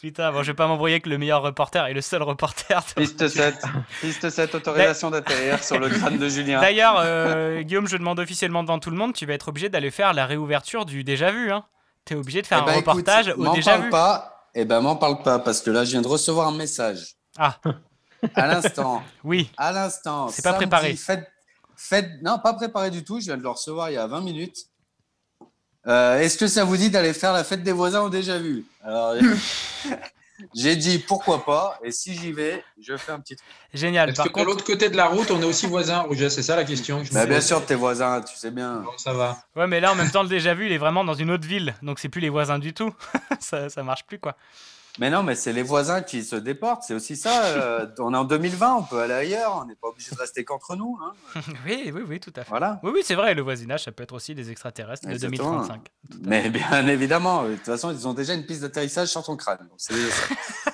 Putain, 0.00 0.32
bon, 0.32 0.42
je 0.42 0.52
vais 0.52 0.56
pas 0.56 0.66
m'embrouiller 0.66 0.94
avec 0.94 1.06
le 1.06 1.18
meilleur 1.18 1.42
reporter 1.42 1.86
et 1.86 1.94
le 1.94 2.00
seul 2.00 2.22
reporter. 2.22 2.82
Piste 2.96 3.28
7. 3.28 3.54
Piste 4.00 4.30
7, 4.30 4.54
autorisation 4.54 5.10
d'atterrir 5.10 5.62
sur 5.62 5.78
le 5.78 5.88
crâne 5.88 6.18
de 6.18 6.28
Julien. 6.28 6.60
D'ailleurs, 6.60 6.96
euh, 6.98 7.62
Guillaume, 7.62 7.88
je 7.88 7.96
demande 7.96 8.18
officiellement 8.18 8.62
devant 8.62 8.78
tout 8.78 8.90
le 8.90 8.96
monde, 8.96 9.14
tu 9.14 9.26
vas 9.26 9.34
être 9.34 9.48
obligé 9.48 9.68
d'aller 9.68 9.90
faire 9.90 10.12
la 10.12 10.26
réouverture 10.26 10.84
du 10.84 11.04
déjà 11.04 11.30
vu. 11.30 11.52
Hein. 11.52 11.64
T'es 12.04 12.14
obligé 12.14 12.42
de 12.42 12.46
faire 12.46 12.60
Eh 12.62 12.66
ben, 12.66 12.72
un 12.72 12.74
écoute, 12.76 12.88
reportage 12.88 13.28
au 13.28 13.42
m'en 13.42 13.54
déjà 13.54 13.72
parle 13.72 13.84
vu. 13.84 13.90
pas. 13.90 14.48
Eh 14.54 14.64
ben, 14.64 14.80
m'en 14.80 14.96
parle 14.96 15.22
pas 15.22 15.38
parce 15.38 15.60
que 15.60 15.70
là, 15.70 15.84
je 15.84 15.90
viens 15.92 16.02
de 16.02 16.08
recevoir 16.08 16.48
un 16.48 16.56
message. 16.56 17.14
Ah. 17.38 17.56
À 18.34 18.46
l'instant. 18.46 19.02
Oui. 19.24 19.50
À 19.56 19.72
l'instant. 19.72 20.28
C'est 20.28 20.42
pas 20.42 20.54
préparé. 20.54 20.96
Faites, 20.96 21.28
faites, 21.76 22.10
non, 22.22 22.38
pas 22.38 22.54
préparé 22.54 22.90
du 22.90 23.04
tout. 23.04 23.20
Je 23.20 23.26
viens 23.26 23.36
de 23.36 23.42
le 23.42 23.48
recevoir 23.50 23.90
il 23.90 23.94
y 23.94 23.98
a 23.98 24.06
20 24.06 24.20
minutes. 24.22 24.56
Euh, 25.88 26.18
Est-ce 26.18 26.36
que 26.36 26.46
ça 26.46 26.64
vous 26.64 26.76
dit 26.76 26.90
d'aller 26.90 27.14
faire 27.14 27.32
la 27.32 27.44
fête 27.44 27.62
des 27.62 27.72
voisins 27.72 28.02
au 28.02 28.10
déjà 28.10 28.38
vu? 28.38 28.64
Alors, 28.84 29.14
j'ai 30.54 30.76
dit 30.76 30.98
pourquoi 30.98 31.44
pas. 31.44 31.78
Et 31.82 31.90
si 31.90 32.14
j'y 32.14 32.32
vais, 32.32 32.62
je 32.80 32.96
fais 32.96 33.12
un 33.12 33.20
petit 33.20 33.36
truc. 33.36 33.48
Génial. 33.72 34.10
Est-ce 34.10 34.16
Par 34.16 34.26
que 34.26 34.30
de 34.30 34.34
contre, 34.34 34.46
l'autre 34.46 34.64
côté 34.64 34.90
de 34.90 34.96
la 34.96 35.06
route, 35.06 35.30
on 35.30 35.40
est 35.40 35.44
aussi 35.46 35.66
voisins, 35.66 36.00
Rouget 36.00 36.30
C'est 36.30 36.42
ça 36.42 36.56
la 36.56 36.64
question 36.64 37.00
que 37.00 37.04
je 37.06 37.10
me 37.10 37.14
Bah, 37.14 37.26
bien 37.26 37.40
sûr, 37.40 37.64
tes 37.64 37.74
voisins, 37.74 38.20
tu 38.20 38.36
sais 38.36 38.50
bien. 38.50 38.76
Bon, 38.76 38.90
ça 38.98 39.12
va. 39.12 39.38
ouais, 39.56 39.66
mais 39.66 39.80
là, 39.80 39.92
en 39.92 39.94
même 39.94 40.10
temps, 40.10 40.22
le 40.22 40.28
déjà 40.28 40.54
vu, 40.54 40.66
il 40.66 40.72
est 40.72 40.78
vraiment 40.78 41.04
dans 41.04 41.14
une 41.14 41.30
autre 41.30 41.46
ville. 41.46 41.74
Donc, 41.82 41.98
c'est 41.98 42.08
plus 42.08 42.20
les 42.20 42.28
voisins 42.28 42.58
du 42.58 42.74
tout. 42.74 42.94
ça, 43.40 43.68
ça 43.70 43.82
marche 43.82 44.04
plus, 44.04 44.18
quoi. 44.18 44.36
Mais 44.98 45.10
non, 45.10 45.22
mais 45.22 45.34
c'est 45.34 45.52
les 45.52 45.62
voisins 45.62 46.02
qui 46.02 46.24
se 46.24 46.34
déportent. 46.36 46.82
C'est 46.82 46.94
aussi 46.94 47.16
ça. 47.16 47.44
euh, 47.44 47.86
on 47.98 48.12
est 48.14 48.16
en 48.16 48.24
2020, 48.24 48.74
on 48.74 48.82
peut 48.82 48.98
aller 49.00 49.14
ailleurs. 49.14 49.56
On 49.62 49.64
n'est 49.64 49.74
pas 49.76 49.88
obligé 49.88 50.10
de 50.14 50.18
rester 50.20 50.44
qu'entre 50.44 50.74
nous. 50.76 50.98
hein. 51.02 51.12
oui, 51.66 51.90
oui, 51.94 52.02
oui, 52.08 52.20
tout 52.20 52.32
à 52.36 52.42
fait. 52.42 52.50
Voilà. 52.50 52.80
Oui, 52.82 52.90
oui, 52.94 53.00
c'est 53.04 53.14
vrai. 53.14 53.34
Le 53.34 53.42
voisinage, 53.42 53.84
ça 53.84 53.92
peut 53.92 54.02
être 54.02 54.14
aussi 54.14 54.34
des 54.34 54.50
extraterrestres 54.50 55.06
de 55.06 55.12
Exactement. 55.12 55.50
2035. 55.62 55.86
Mais 56.22 56.50
bien 56.50 56.86
évidemment, 56.88 57.44
de 57.44 57.54
toute 57.54 57.64
façon, 57.64 57.92
ils 57.92 58.08
ont 58.08 58.14
déjà 58.14 58.34
une 58.34 58.44
piste 58.46 58.62
d'atterrissage 58.62 59.08
sur 59.08 59.22
ton 59.22 59.36
crâne. 59.36 59.58
Donc, 59.60 59.70
c'est 59.78 59.94
déjà 59.94 60.10
ça. 60.10 60.67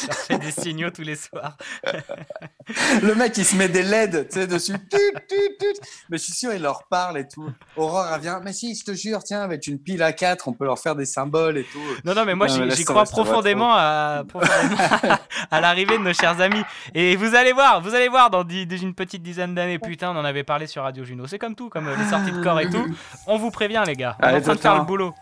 Je 0.00 0.06
leur 0.06 0.16
fais 0.16 0.38
des 0.38 0.50
signaux 0.50 0.90
tous 0.90 1.02
les 1.02 1.16
soirs. 1.16 1.56
Le 3.02 3.14
mec, 3.14 3.36
il 3.38 3.44
se 3.44 3.56
met 3.56 3.68
des 3.68 3.82
LED 3.82 4.28
tu 4.28 4.34
sais, 4.40 4.46
dessus. 4.46 4.72
Tut, 4.90 4.98
tut, 5.28 5.56
tut. 5.58 5.80
Mais 6.10 6.18
je 6.18 6.24
suis 6.24 6.32
sûr, 6.34 6.52
il 6.52 6.60
leur 6.62 6.84
parle 6.88 7.18
et 7.18 7.26
tout. 7.26 7.50
Aurore, 7.76 8.06
elle 8.14 8.20
vient. 8.20 8.40
Mais 8.44 8.52
si, 8.52 8.74
je 8.74 8.84
te 8.84 8.92
jure, 8.94 9.22
tiens, 9.24 9.40
avec 9.42 9.66
une 9.66 9.78
pile 9.78 10.02
à 10.02 10.12
4, 10.12 10.48
on 10.48 10.52
peut 10.52 10.64
leur 10.66 10.78
faire 10.78 10.94
des 10.94 11.06
symboles 11.06 11.56
et 11.58 11.64
tout. 11.64 11.80
Non, 12.04 12.14
non, 12.14 12.24
mais 12.24 12.34
moi, 12.34 12.46
j'y 12.48 12.84
crois 12.84 13.04
profondément, 13.04 13.72
à, 13.74 14.24
profondément 14.28 14.76
à, 15.02 15.20
à 15.56 15.60
l'arrivée 15.60 15.96
de 15.98 16.02
nos 16.02 16.12
chers 16.12 16.40
amis. 16.40 16.62
Et 16.94 17.16
vous 17.16 17.34
allez 17.34 17.52
voir, 17.52 17.80
vous 17.80 17.94
allez 17.94 18.08
voir 18.08 18.30
dans 18.30 18.44
dix- 18.44 18.66
une 18.82 18.94
petite 18.94 19.22
dizaine 19.22 19.54
d'années, 19.54 19.78
putain, 19.78 20.10
on 20.10 20.16
en 20.16 20.24
avait 20.24 20.44
parlé 20.44 20.66
sur 20.66 20.82
Radio 20.82 21.04
Juno. 21.04 21.26
C'est 21.26 21.38
comme 21.38 21.54
tout, 21.54 21.68
comme 21.70 21.88
euh, 21.88 21.96
les 21.96 22.08
sorties 22.10 22.32
de 22.32 22.42
corps 22.42 22.60
et 22.60 22.68
tout. 22.68 22.84
On 23.26 23.38
vous 23.38 23.50
prévient, 23.50 23.82
les 23.86 23.94
gars. 23.94 24.16
On 24.20 24.24
est 24.24 24.26
Allez, 24.28 24.38
en 24.38 24.42
train 24.42 24.54
de 24.54 24.60
faire 24.60 24.78
le 24.78 24.84
boulot. 24.84 25.14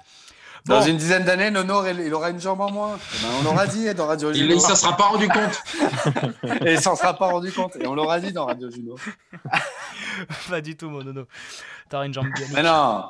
Dans 0.66 0.80
Bon. 0.80 0.86
une 0.86 0.96
dizaine 0.96 1.24
d'années, 1.24 1.50
Nono, 1.50 1.84
il 1.86 2.00
il 2.00 2.12
aura 2.14 2.30
une 2.30 2.40
jambe 2.40 2.60
en 2.60 2.70
moins. 2.72 2.98
Eh 2.98 3.22
ben, 3.22 3.28
on 3.38 3.42
l'aura 3.44 3.66
dit 3.66 3.92
dans 3.94 4.06
Radio 4.06 4.30
Il 4.32 4.36
Juno. 4.36 4.54
ne 4.56 4.60
s'en 4.60 4.74
sera 4.74 4.96
pas 4.96 5.04
rendu 5.04 5.28
compte. 5.28 5.62
Et 6.66 6.72
il 6.74 6.80
s'en 6.80 6.96
sera 6.96 7.14
pas 7.16 7.26
rendu 7.30 7.52
compte. 7.52 7.76
Et 7.76 7.86
on 7.86 7.94
l'aura 7.94 8.18
dit 8.18 8.32
dans 8.32 8.46
Radio 8.46 8.68
Juno. 8.70 8.96
Pas 10.50 10.60
du 10.60 10.76
tout, 10.76 10.88
mon 10.90 11.02
nono. 11.04 11.26
T'auras 11.88 12.06
une 12.06 12.14
jambe 12.14 12.28
bionique. 12.34 12.54
Mais 12.54 12.62
non. 12.62 13.04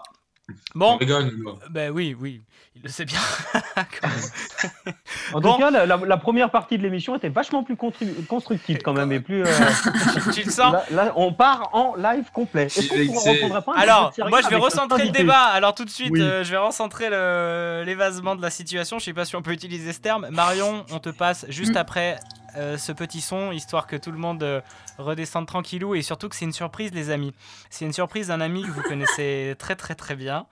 Bon. 0.74 0.96
Rigole. 0.98 1.32
Ben 1.70 1.90
oui, 1.90 2.14
oui, 2.20 2.42
il 2.76 2.82
le 2.82 2.88
sait 2.88 3.04
bien. 3.04 3.18
En 5.32 5.40
Bon. 5.40 5.52
tout 5.54 5.58
cas, 5.58 5.70
la, 5.70 5.86
la- 5.86 5.96
la 5.96 6.16
première 6.16 6.50
partie 6.50 6.78
de 6.78 6.82
l'émission 6.82 7.16
était 7.16 7.28
vachement 7.28 7.64
plus 7.64 7.74
constru- 7.74 8.24
constructive 8.26 8.78
quand 8.84 8.92
même 8.92 9.10
et 9.12 9.20
plus. 9.20 9.42
euh, 9.42 9.46
tu 10.32 10.44
le 10.44 10.50
sens 10.50 10.72
là, 10.72 10.84
là, 10.90 11.12
on 11.16 11.32
part 11.32 11.70
en 11.72 11.96
live 11.96 12.30
complet. 12.32 12.64
Est-ce 12.66 13.50
qu'on 13.50 13.60
pas 13.60 13.72
Alors, 13.76 14.12
moi 14.28 14.40
je 14.42 14.48
vais 14.48 14.56
recentrer 14.56 15.04
le 15.04 15.10
débat. 15.10 15.44
Alors 15.46 15.74
tout 15.74 15.84
de 15.84 15.90
suite, 15.90 16.10
Oui. 16.12 16.20
euh, 16.22 16.44
je 16.44 16.50
vais 16.52 16.56
recentrer 16.58 17.10
l'évasement 17.84 18.36
de 18.36 18.42
la 18.42 18.50
situation. 18.50 18.98
Je 18.98 19.04
sais 19.06 19.12
pas 19.12 19.24
si 19.24 19.34
on 19.36 19.42
peut 19.42 19.52
utiliser 19.52 19.92
ce 19.92 20.00
terme. 20.00 20.28
Marion, 20.30 20.84
on 20.92 20.98
te 21.00 21.08
passe 21.10 21.44
juste 21.48 21.74
Mm. 21.74 21.78
après 21.78 22.18
euh, 22.56 22.78
ce 22.78 22.92
petit 22.92 23.20
son, 23.20 23.50
histoire 23.52 23.86
que 23.86 23.96
tout 23.96 24.12
le 24.12 24.18
monde 24.18 24.42
euh, 24.42 24.60
redescende 24.98 25.46
tranquillou 25.46 25.94
et 25.94 26.02
surtout 26.02 26.28
que 26.28 26.36
c'est 26.36 26.44
une 26.46 26.52
surprise, 26.52 26.92
les 26.94 27.10
amis. 27.10 27.34
C'est 27.68 27.84
une 27.84 27.92
surprise 27.92 28.28
d'un 28.28 28.40
ami 28.40 28.62
que 28.62 28.70
vous 28.70 28.82
connaissez 28.82 29.54
très 29.58 29.74
très 29.76 29.94
très 29.94 30.14
bien. 30.14 30.46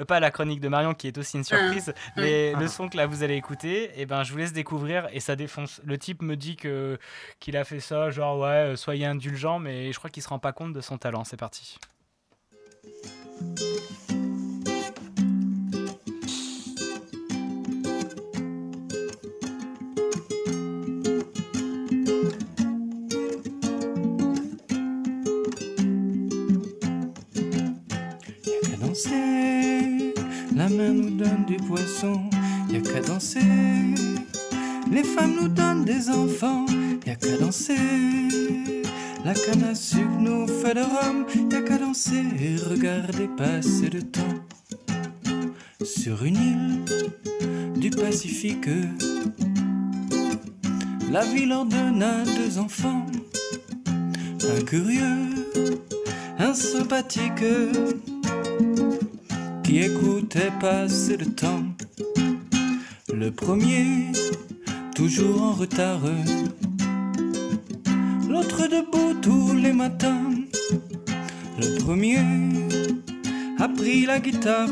Euh, 0.00 0.04
Pas 0.04 0.20
la 0.20 0.30
chronique 0.30 0.60
de 0.60 0.68
Marion 0.68 0.94
qui 0.94 1.06
est 1.08 1.18
aussi 1.18 1.36
une 1.36 1.44
surprise, 1.44 1.88
Mm. 2.16 2.20
mais 2.20 2.52
le 2.54 2.68
son 2.68 2.88
que 2.88 2.96
là 2.96 3.06
vous 3.06 3.22
allez 3.22 3.34
écouter, 3.36 3.90
et 4.00 4.06
ben 4.06 4.22
je 4.24 4.32
vous 4.32 4.38
laisse 4.38 4.52
découvrir 4.52 5.08
et 5.12 5.20
ça 5.20 5.36
défonce. 5.36 5.80
Le 5.84 5.98
type 5.98 6.22
me 6.22 6.36
dit 6.36 6.56
que 6.56 6.98
qu'il 7.40 7.56
a 7.56 7.64
fait 7.64 7.80
ça, 7.80 8.10
genre 8.10 8.38
ouais, 8.40 8.46
euh, 8.72 8.76
soyez 8.76 9.06
indulgent, 9.06 9.58
mais 9.58 9.92
je 9.92 9.98
crois 9.98 10.10
qu'il 10.10 10.22
se 10.22 10.28
rend 10.28 10.38
pas 10.38 10.52
compte 10.52 10.72
de 10.72 10.80
son 10.80 10.98
talent. 10.98 11.24
C'est 11.24 11.36
parti. 11.36 11.78
Donne 31.64 31.76
du 31.76 31.82
poisson, 31.82 32.20
y 32.70 32.76
a 32.76 32.80
qu'à 32.80 33.00
danser. 33.00 33.40
Les 34.90 35.02
femmes 35.02 35.36
nous 35.40 35.48
donnent 35.48 35.84
des 35.84 36.08
enfants, 36.10 36.66
y 37.06 37.10
a 37.10 37.14
qu'à 37.14 37.36
danser. 37.36 37.76
La 39.24 39.34
canne 39.34 39.64
à 39.64 39.74
sucre 39.74 40.18
nous 40.20 40.46
fait 40.46 40.74
de 40.74 40.80
rhum, 40.80 41.26
y 41.50 41.54
a 41.54 41.62
qu'à 41.62 41.78
danser 41.78 42.24
et 42.38 42.56
regarder 42.56 43.28
passer 43.36 43.90
le 43.90 44.02
temps. 44.02 44.20
Sur 45.82 46.24
une 46.24 46.36
île 46.36 47.80
du 47.80 47.90
Pacifique, 47.90 48.68
la 51.10 51.24
ville 51.24 51.52
ordonna 51.52 52.24
deux 52.24 52.58
enfants, 52.58 53.06
un 53.88 54.64
curieux, 54.64 55.28
un 56.38 56.54
sympathique, 56.54 57.44
qui 59.64 59.80
écoutait 59.80 60.52
passer 60.60 61.16
le 61.16 61.26
temps. 61.26 61.64
Le 63.12 63.30
premier, 63.30 64.12
toujours 64.94 65.42
en 65.42 65.52
retard, 65.52 66.02
l'autre 68.28 68.68
debout 68.68 69.14
tous 69.22 69.54
les 69.54 69.72
matins. 69.72 70.30
Le 71.58 71.78
premier 71.82 72.18
a 73.58 73.68
pris 73.68 74.04
la 74.06 74.20
guitare, 74.20 74.68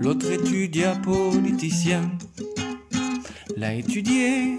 l'autre 0.00 0.30
étudia 0.32 0.94
politicien. 0.96 2.10
L'a 3.56 3.74
étudié, 3.74 4.58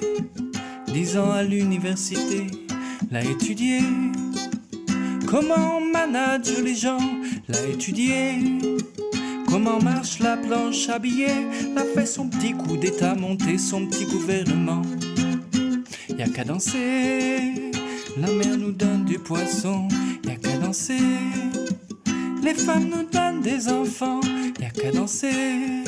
dix 0.93 1.17
ans 1.17 1.31
à 1.31 1.43
l'université, 1.43 2.47
l'a 3.11 3.23
étudié. 3.23 3.79
Comment 5.25 5.77
on 5.77 5.91
manage 5.91 6.57
les 6.63 6.75
gens, 6.75 6.99
l'a 7.49 7.67
étudié. 7.67 8.35
Comment 9.47 9.81
marche 9.81 10.19
la 10.19 10.37
planche 10.37 10.89
billets, 11.01 11.47
l'a 11.75 11.83
fait 11.83 12.05
son 12.05 12.29
petit 12.29 12.53
coup 12.53 12.77
d'état, 12.77 13.15
monté 13.15 13.57
son 13.57 13.85
petit 13.87 14.05
gouvernement. 14.05 14.83
Y 16.17 16.21
a 16.21 16.27
qu'à 16.29 16.43
danser, 16.43 17.71
la 18.17 18.31
mer 18.31 18.57
nous 18.57 18.71
donne 18.71 19.05
du 19.05 19.17
poisson, 19.17 19.87
y 20.25 20.29
a 20.29 20.35
qu'à 20.35 20.57
danser. 20.57 20.99
Les 22.43 22.53
femmes 22.53 22.89
nous 22.89 23.07
donnent 23.11 23.41
des 23.41 23.67
enfants, 23.67 24.21
y 24.59 24.65
a 24.65 24.69
qu'à 24.69 24.91
danser. 24.91 25.83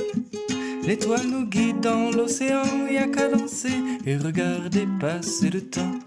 L'étoile 0.84 1.28
nous 1.28 1.46
guide 1.46 1.80
dans 1.82 2.10
l'océan, 2.10 2.64
y 2.92 2.98
a 2.98 3.08
qu'à 3.08 3.30
danser 3.30 3.78
et 4.06 4.18
regarder 4.18 4.88
passer 5.00 5.50
le 5.50 5.62
temps. 5.62 6.00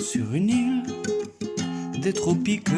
Sur 0.00 0.34
une 0.34 0.48
île 0.48 0.82
des 2.00 2.12
tropiques, 2.12 2.68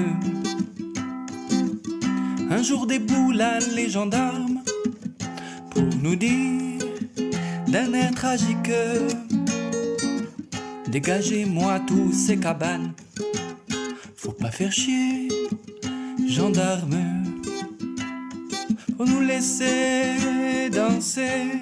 un 2.50 2.62
jour 2.62 2.86
déboulent 2.86 3.42
les 3.74 3.88
gendarmes 3.88 4.62
pour 5.70 5.84
nous 6.02 6.16
dire 6.16 6.78
d'un 7.68 7.92
air 7.92 8.10
tragique 8.12 8.70
Dégagez-moi 10.90 11.78
tous 11.86 12.12
ces 12.12 12.36
cabanes. 12.36 12.92
Faut 14.16 14.32
pas 14.32 14.50
faire 14.50 14.72
chier, 14.72 15.28
gendarme. 16.26 16.98
Faut 18.96 19.06
nous 19.06 19.20
laisser 19.20 20.68
danser. 20.72 21.60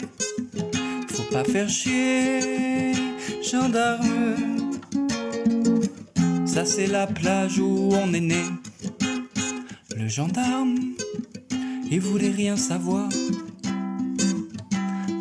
Faut 1.09 1.31
pas 1.31 1.44
faire 1.44 1.69
chier, 1.69 2.93
gendarme. 3.43 4.36
Ça 6.47 6.65
c'est 6.65 6.86
la 6.86 7.06
plage 7.06 7.59
où 7.59 7.90
on 7.93 8.15
est 8.15 8.20
né. 8.20 8.44
Le 9.99 10.07
gendarme, 10.07 10.77
il 11.91 12.01
voulait 12.01 12.31
rien 12.31 12.57
savoir. 12.57 13.09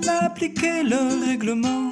Il 0.04 0.08
a 0.08 0.26
appliqué 0.26 0.84
le 0.84 1.26
règlement. 1.26 1.90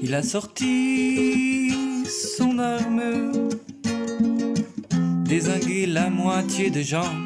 Il 0.00 0.14
a 0.14 0.22
sorti 0.22 1.74
son 2.06 2.60
arme, 2.60 3.32
désingué 5.24 5.86
la 5.86 6.10
moitié 6.10 6.70
des 6.70 6.84
gens. 6.84 7.16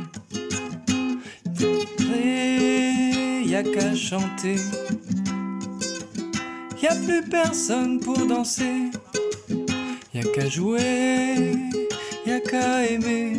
Et 2.25 3.43
y 3.45 3.63
qu'à 3.75 3.95
chanter, 3.95 4.57
y 6.83 6.87
a 6.87 6.95
plus 6.95 7.23
personne 7.29 8.01
pour 8.01 8.27
danser. 8.27 8.91
Y 10.15 10.21
a 10.21 10.23
qu'à 10.23 10.49
jouer, 10.49 11.53
y 12.27 12.31
a 12.31 12.41
qu'à 12.41 12.87
aimer. 12.87 13.35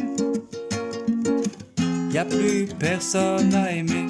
Y 2.14 2.19
a 2.19 2.26
plus 2.26 2.68
personne 2.77 3.56
à 3.56 3.72
aimer. 3.72 4.06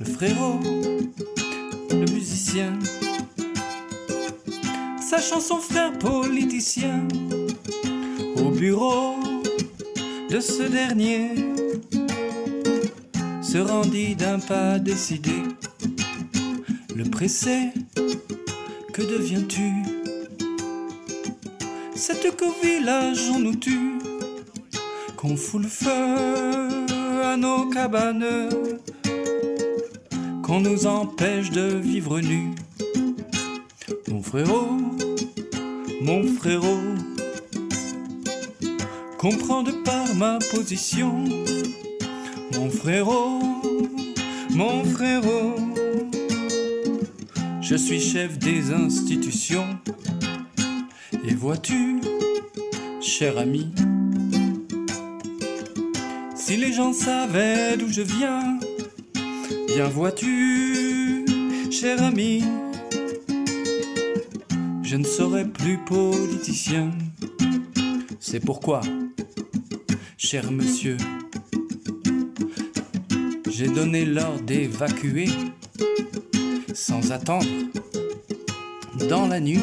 Le 0.00 0.06
frérot, 0.06 0.60
le 1.90 2.10
musicien. 2.10 2.78
Sachant 4.98 5.40
son 5.40 5.58
frère 5.58 5.92
politicien. 5.98 7.06
Au 8.38 8.48
bureau 8.48 9.16
de 10.30 10.40
ce 10.40 10.62
dernier. 10.62 11.34
Se 13.42 13.58
rendit 13.58 14.16
d'un 14.16 14.38
pas 14.38 14.78
décidé. 14.78 15.34
Le 16.96 17.04
pressé, 17.04 17.72
que 18.94 19.02
deviens-tu? 19.02 19.70
C'est 21.94 22.34
qu'au 22.38 22.54
village 22.62 23.30
on 23.34 23.38
nous 23.38 23.56
tue, 23.56 23.98
qu'on 25.22 25.36
fout 25.36 25.62
le 25.62 25.68
feu 25.68 25.86
à 27.22 27.36
nos 27.36 27.70
cabanes, 27.70 28.48
qu'on 30.42 30.60
nous 30.60 30.84
empêche 30.84 31.50
de 31.50 31.76
vivre 31.76 32.18
nus. 32.18 32.50
Mon 34.08 34.20
frérot, 34.20 34.78
mon 36.00 36.26
frérot, 36.26 36.80
comprends 39.16 39.62
de 39.62 39.70
par 39.84 40.12
ma 40.16 40.40
position. 40.50 41.24
Mon 42.56 42.68
frérot, 42.68 43.38
mon 44.50 44.82
frérot, 44.82 45.54
je 47.60 47.76
suis 47.76 48.00
chef 48.00 48.40
des 48.40 48.72
institutions. 48.72 49.78
Et 51.24 51.34
vois-tu, 51.34 52.00
cher 53.00 53.38
ami, 53.38 53.72
si 56.44 56.56
les 56.56 56.72
gens 56.72 56.92
savaient 56.92 57.76
d'où 57.76 57.88
je 57.88 58.02
viens, 58.02 58.58
bien 59.68 59.88
vois-tu, 59.88 61.24
cher 61.70 62.02
ami, 62.02 62.42
je 64.82 64.96
ne 64.96 65.04
serai 65.04 65.44
plus 65.44 65.78
politicien. 65.78 66.90
C'est 68.18 68.40
pourquoi, 68.40 68.80
cher 70.18 70.50
monsieur, 70.50 70.96
j'ai 73.48 73.68
donné 73.68 74.04
l'ordre 74.04 74.42
d'évacuer, 74.42 75.28
sans 76.74 77.12
attendre, 77.12 77.46
dans 79.08 79.28
la 79.28 79.38
nuit, 79.38 79.60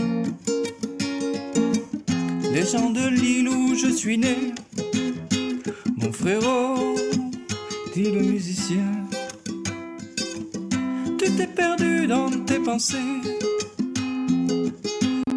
les 2.53 2.65
gens 2.65 2.89
de 2.89 3.05
l'île 3.05 3.49
où 3.49 3.75
je 3.75 3.89
suis 3.89 4.17
né. 4.17 4.53
Frérot, 6.29 6.95
dit 7.95 8.11
le 8.11 8.21
musicien, 8.21 8.85
tu 11.17 11.31
t'es 11.31 11.47
perdu 11.47 12.05
dans 12.05 12.29
tes 12.45 12.59
pensées. 12.59 12.97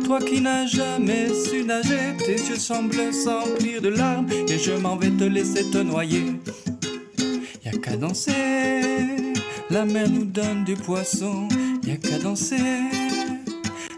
Toi 0.04 0.18
qui 0.20 0.42
n'as 0.42 0.66
jamais 0.66 1.28
su 1.32 1.64
nager, 1.64 2.14
tes 2.18 2.34
yeux 2.34 2.58
semblent 2.58 3.10
s'emplir 3.10 3.80
de 3.80 3.88
larmes 3.88 4.28
et 4.30 4.58
je 4.58 4.72
m'en 4.72 4.96
vais 4.96 5.08
te 5.08 5.24
laisser 5.24 5.64
te 5.70 5.78
noyer. 5.78 6.34
Y 7.64 7.68
a 7.68 7.70
qu'à 7.70 7.96
danser, 7.96 9.32
la 9.70 9.86
mer 9.86 10.10
nous 10.10 10.26
donne 10.26 10.64
du 10.64 10.74
poisson, 10.74 11.48
y 11.86 11.92
a 11.92 11.96
qu'à 11.96 12.18
danser. 12.18 12.82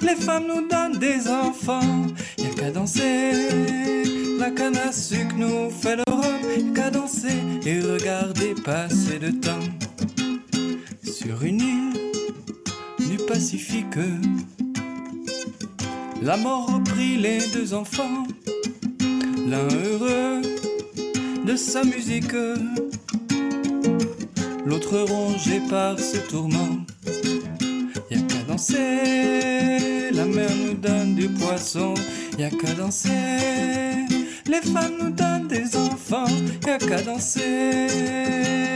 Les 0.00 0.14
femmes 0.14 0.44
nous 0.46 0.68
donnent 0.68 1.00
des 1.00 1.28
enfants, 1.28 2.06
y 2.38 2.46
a 2.46 2.50
qu'à 2.50 2.70
danser. 2.70 4.13
La 4.38 4.50
canne 4.50 4.76
à 4.76 4.92
sucre 4.92 5.36
nous 5.36 5.70
fait 5.70 5.96
le 5.96 6.02
rhum, 6.10 6.22
y 6.50 6.70
a 6.70 6.74
qu'à 6.74 6.90
danser 6.90 7.38
et 7.64 7.80
regarder 7.80 8.54
passer 8.64 9.18
le 9.20 9.32
temps. 9.38 9.66
Sur 11.02 11.42
une 11.44 11.60
île 11.60 13.08
du 13.08 13.16
Pacifique, 13.26 13.98
la 16.22 16.36
mort 16.36 16.66
reprit 16.66 17.16
les 17.16 17.38
deux 17.52 17.74
enfants, 17.74 18.26
l'un 19.46 19.68
heureux 19.68 20.42
de 21.46 21.56
sa 21.56 21.84
musique, 21.84 22.34
l'autre 24.66 24.98
rongé 24.98 25.60
par 25.70 25.98
ce 25.98 26.18
tourment. 26.28 26.84
Y 28.10 28.16
a 28.16 28.20
qu'à 28.20 28.42
danser, 28.48 30.10
la 30.12 30.24
mer 30.24 30.50
nous 30.66 30.74
donne 30.74 31.14
du 31.14 31.28
poisson, 31.28 31.94
y 32.38 32.42
a 32.42 32.50
qu'à 32.50 32.74
danser. 32.74 33.44
Les 34.46 34.60
femmes 34.60 34.98
nous 35.00 35.10
donnent 35.10 35.48
des 35.48 35.74
enfants, 35.74 36.26
y'a 36.66 36.76
qu'à 36.76 37.00
danser. 37.00 37.88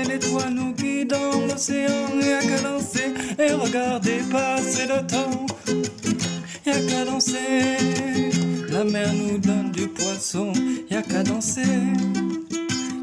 Les 0.08 0.18
toits 0.18 0.50
nous 0.50 0.72
guident 0.72 1.10
dans 1.10 1.46
l'océan, 1.46 2.08
y'a 2.20 2.40
qu'à 2.40 2.62
danser. 2.62 3.12
Et 3.38 3.52
regarder 3.52 4.20
passer 4.30 4.86
le 4.86 5.06
temps, 5.06 5.46
y'a 6.64 6.80
qu'à 6.80 7.04
danser. 7.04 7.76
La 8.70 8.84
mer 8.84 9.12
nous 9.12 9.38
donne 9.38 9.70
du 9.70 9.88
poisson, 9.88 10.52
y'a 10.90 11.02
qu'à 11.02 11.22
danser. 11.22 11.62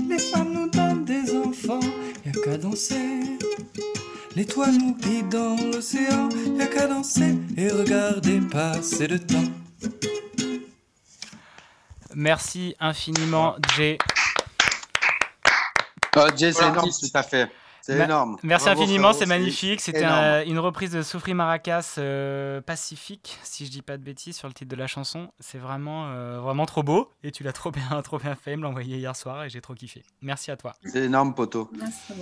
Les 0.10 0.18
femmes 0.18 0.54
nous 0.54 0.70
donnent 0.70 1.06
des 1.06 1.36
enfants, 1.36 1.80
y'a 2.26 2.32
qu'à 2.32 2.58
danser. 2.58 3.20
Les 4.36 4.46
toits 4.46 4.72
nous 4.72 4.96
guident 4.96 5.30
dans 5.30 5.56
l'océan, 5.72 6.30
y'a 6.58 6.66
qu'à 6.66 6.88
danser 6.88 7.36
et 7.58 7.70
regarder 7.70 8.40
passer 8.40 9.08
le 9.08 9.20
temps. 9.20 9.52
Merci 12.16 12.76
infiniment, 12.80 13.56
Jay. 13.76 13.98
Oh, 16.16 16.28
Jay, 16.36 16.54
c'est 16.54 16.72
tout 16.72 17.18
à 17.18 17.24
fait. 17.24 17.52
C'est 17.88 18.00
énorme. 18.04 18.38
Merci 18.42 18.66
Bravo, 18.66 18.82
infiniment, 18.82 19.14
c'est 19.14 19.28
magnifique. 19.28 19.80
C'était 19.80 20.04
un- 20.04 20.44
une 20.46 20.58
reprise 20.58 20.92
de 20.92 21.04
Soufri 21.04 21.34
Maracas 21.36 21.96
euh, 22.00 22.60
Pacifique, 22.62 23.38
si 23.44 23.66
je 23.68 23.72
dis 23.72 23.84
pas 23.84 23.98
de 23.98 24.04
bêtises 24.04 24.36
sur 24.38 24.48
le 24.48 24.54
titre 24.56 24.72
de 24.72 24.76
la 24.76 24.88
chanson. 24.88 25.30
C'est 25.40 25.60
vraiment, 25.60 26.08
euh, 26.08 26.40
vraiment 26.40 26.66
trop 26.66 26.82
beau 26.82 27.12
et 27.24 27.32
tu 27.32 27.44
l'as 27.44 27.54
trop 27.54 27.70
bien, 27.72 28.02
trop 28.02 28.18
bien 28.18 28.34
fait. 28.36 28.54
Il 28.54 28.58
me 28.58 28.64
l'a 28.64 28.70
envoyé 28.70 28.98
hier 28.98 29.16
soir 29.16 29.44
et 29.44 29.50
j'ai 29.50 29.62
trop 29.62 29.76
kiffé. 29.76 30.04
Merci 30.22 30.50
à 30.50 30.58
toi. 30.58 30.74
C'est 30.84 31.04
énorme, 31.04 31.36
poteau. 31.36 31.70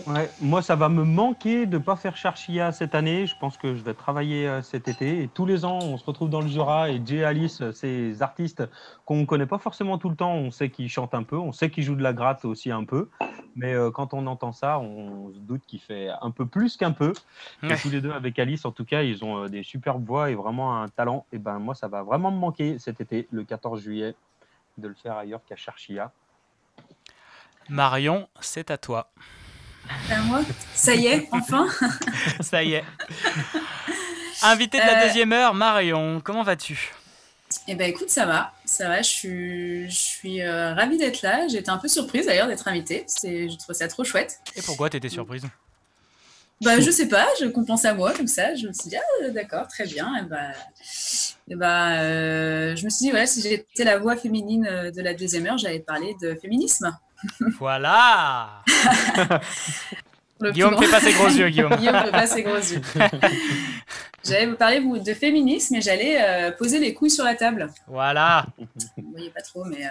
Ouais, 0.07 0.30
moi, 0.41 0.61
ça 0.61 0.76
va 0.76 0.90
me 0.90 1.03
manquer 1.06 1.65
de 1.65 1.77
pas 1.77 1.95
faire 1.95 2.18
Charchia 2.18 2.72
cette 2.73 2.94
année. 2.94 3.26
Je 3.26 3.35
pense 3.40 3.57
que 3.57 3.73
je 3.76 3.84
vais 3.84 3.94
travailler 3.94 4.48
euh, 4.48 4.61
cet 4.61 4.90
été. 4.90 5.23
Et 5.23 5.27
tous 5.30 5.45
les 5.45 5.64
ans, 5.64 5.80
on 5.81 5.98
se 5.98 6.03
retrouve 6.06 6.30
dans 6.30 6.41
le 6.41 6.48
Jura. 6.49 6.90
Et 6.90 7.02
Jay 7.06 7.23
Alice, 7.23 7.61
euh, 7.61 7.72
ces 7.72 8.22
artistes 8.22 8.64
qu'on 9.06 9.26
connaît 9.26 9.45
pas 9.45 9.60
forcément 9.60 9.98
tout 9.98 10.10
le 10.10 10.15
temps, 10.15 10.34
on 10.34 10.52
sait 10.52 10.69
qu'ils 10.69 10.90
chantent 10.90 11.14
un 11.14 11.23
peu, 11.23 11.38
on 11.38 11.52
sait 11.53 11.69
qu'ils 11.69 11.84
jouent 11.84 11.95
de 11.95 12.03
la 12.03 12.14
gratte 12.14 12.44
aussi 12.45 12.69
un 12.72 12.84
peu. 12.84 13.10
Mais 13.55 13.73
euh, 13.73 13.91
quand 13.91 14.13
on 14.13 14.25
entend 14.27 14.51
ça, 14.51 14.80
on 14.80 15.31
se 15.31 15.38
doute 15.38 15.61
qu'il 15.67 15.80
fait 15.80 16.09
un 16.21 16.31
peu 16.31 16.45
plus 16.45 16.75
qu'un 16.75 16.91
peu. 16.91 17.13
Et 17.61 17.75
tous 17.75 17.89
les 17.89 18.01
deux, 18.01 18.11
avec 18.11 18.39
Alice, 18.39 18.65
en 18.65 18.71
tout 18.71 18.85
cas, 18.85 19.03
ils 19.03 19.23
ont 19.23 19.43
euh, 19.43 19.47
des 19.47 19.63
superbes 19.63 20.05
voix 20.05 20.31
et 20.31 20.35
vraiment 20.35 20.81
un 20.81 20.88
talent. 20.89 21.25
Et 21.31 21.38
ben 21.38 21.59
moi, 21.59 21.75
ça 21.75 21.88
va 21.88 22.01
vraiment 22.03 22.31
me 22.31 22.38
manquer 22.39 22.80
cet 22.80 22.99
été, 23.01 23.27
le 23.31 23.43
14 23.43 23.81
juillet, 23.81 24.15
de 24.77 24.88
le 24.88 24.95
faire 24.95 25.17
ailleurs 25.17 25.41
qu'à 25.47 25.55
Charchia. 25.55 26.11
Marion, 27.69 28.27
c'est 28.41 28.71
à 28.71 28.77
toi. 28.77 29.09
À 30.09 30.19
moi 30.21 30.41
Ça 30.73 30.95
y 30.95 31.07
est, 31.07 31.27
enfin 31.31 31.67
Ça 32.41 32.63
y 32.63 32.73
est. 32.73 32.84
Invité 34.41 34.80
de 34.80 34.84
la 34.85 34.99
Euh, 35.01 35.07
deuxième 35.07 35.31
heure, 35.34 35.53
Marion, 35.53 36.21
comment 36.23 36.43
vas-tu? 36.43 36.93
Eh 37.67 37.75
ben 37.75 37.89
écoute, 37.89 38.09
ça 38.09 38.25
va, 38.25 38.51
ça 38.73 38.87
va, 38.87 39.01
je 39.01 39.09
suis, 39.09 39.89
je 39.89 39.95
suis 39.95 40.41
euh, 40.41 40.73
ravie 40.73 40.97
d'être 40.97 41.21
là. 41.21 41.45
Été 41.45 41.69
un 41.69 41.77
peu 41.77 41.87
surprise 41.87 42.25
d'ailleurs 42.25 42.47
d'être 42.47 42.67
invitée, 42.67 43.03
c'est, 43.07 43.49
je 43.49 43.57
trouve 43.57 43.75
ça 43.75 43.87
trop 43.87 44.03
chouette. 44.03 44.39
Et 44.55 44.61
pourquoi 44.61 44.89
t'étais 44.89 45.09
surprise? 45.09 45.43
Bah 46.61 46.79
je 46.79 46.91
sais 46.91 47.07
pas, 47.07 47.27
je 47.41 47.45
compense 47.47 47.83
à 47.83 47.93
moi 47.93 48.13
comme 48.13 48.27
ça, 48.27 48.55
je 48.55 48.67
me 48.67 48.73
suis 48.73 48.89
dit, 48.89 48.95
ah 48.95 49.29
d'accord, 49.29 49.67
très 49.67 49.85
bien. 49.85 50.15
Et 50.17 50.23
bah, 50.23 50.51
et 51.49 51.55
bah, 51.55 51.99
euh, 52.01 52.75
je 52.75 52.85
me 52.85 52.89
suis 52.89 53.05
dit, 53.05 53.11
voilà, 53.11 53.25
si 53.25 53.41
j'étais 53.41 53.83
la 53.83 53.97
voix 53.97 54.15
féminine 54.15 54.65
euh, 54.69 54.91
de 54.91 55.01
la 55.01 55.13
deuxième 55.13 55.45
heure, 55.45 55.57
j'allais 55.57 55.79
parler 55.79 56.15
de 56.21 56.35
féminisme. 56.35 56.95
Voilà 57.59 58.63
Le 60.39 60.51
Guillaume 60.51 60.76
plus 60.76 60.88
fait 60.88 60.91
pas 60.91 60.99
ses 60.99 61.14
gros 61.14 61.27
yeux, 61.27 61.49
Guillaume. 61.49 61.76
Guillaume 61.77 62.03
fait 62.05 62.11
pas 62.11 62.27
ses 62.27 62.43
gros 62.43 62.57
yeux. 62.57 62.81
J'allais 64.26 64.45
vous 64.47 64.55
parler 64.55 64.80
vous, 64.80 64.97
de 64.99 65.14
féminisme 65.14 65.76
et 65.76 65.81
j'allais 65.81 66.18
euh, 66.22 66.51
poser 66.51 66.80
les 66.80 66.93
couilles 66.93 67.10
sur 67.10 67.26
la 67.26 67.35
table. 67.35 67.69
Voilà. 67.88 68.45
Vous 68.95 69.11
voyez 69.11 69.30
pas 69.31 69.41
trop, 69.41 69.65
mais 69.65 69.85
euh, 69.85 69.89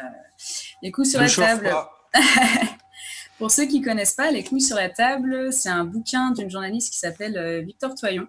les 0.82 0.90
couilles 0.90 1.05
sur 1.05 1.20
Ne 1.20 1.27
la 1.27 1.31
table. 1.31 1.70
Pour 3.39 3.51
ceux 3.51 3.66
qui 3.66 3.81
connaissent 3.82 4.14
pas, 4.14 4.31
Les 4.31 4.44
couilles 4.44 4.60
sur 4.60 4.77
la 4.77 4.89
table, 4.89 5.52
c'est 5.52 5.69
un 5.69 5.85
bouquin 5.85 6.31
d'une 6.31 6.48
journaliste 6.48 6.93
qui 6.93 6.98
s'appelle 6.98 7.36
euh, 7.36 7.60
Victor 7.60 7.94
Toyon, 7.94 8.28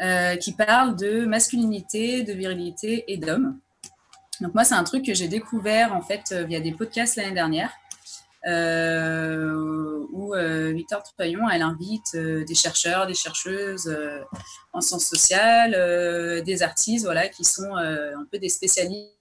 euh, 0.00 0.36
qui 0.36 0.52
parle 0.52 0.94
de 0.94 1.24
masculinité, 1.24 2.22
de 2.22 2.32
virilité 2.32 3.04
et 3.08 3.16
d'homme. 3.16 3.58
Donc 4.40 4.54
moi, 4.54 4.62
c'est 4.62 4.76
un 4.76 4.84
truc 4.84 5.04
que 5.04 5.12
j'ai 5.12 5.26
découvert 5.26 5.92
en 5.92 6.02
fait 6.02 6.30
euh, 6.30 6.44
via 6.44 6.60
des 6.60 6.70
podcasts 6.70 7.16
l'année 7.16 7.34
dernière, 7.34 7.72
où 10.12 10.34
euh, 10.34 10.72
Victor 10.72 11.02
Toyon, 11.16 11.48
elle 11.50 11.62
invite 11.62 12.14
euh, 12.14 12.44
des 12.44 12.54
chercheurs, 12.54 13.06
des 13.06 13.14
chercheuses 13.14 13.88
euh, 13.88 14.20
en 14.72 14.80
sciences 14.80 15.06
sociales, 15.06 15.74
euh, 15.74 16.40
des 16.42 16.62
artistes, 16.62 17.04
voilà, 17.04 17.28
qui 17.28 17.44
sont 17.44 17.76
euh, 17.76 18.16
un 18.16 18.26
peu 18.30 18.38
des 18.38 18.48
spécialistes 18.48 19.12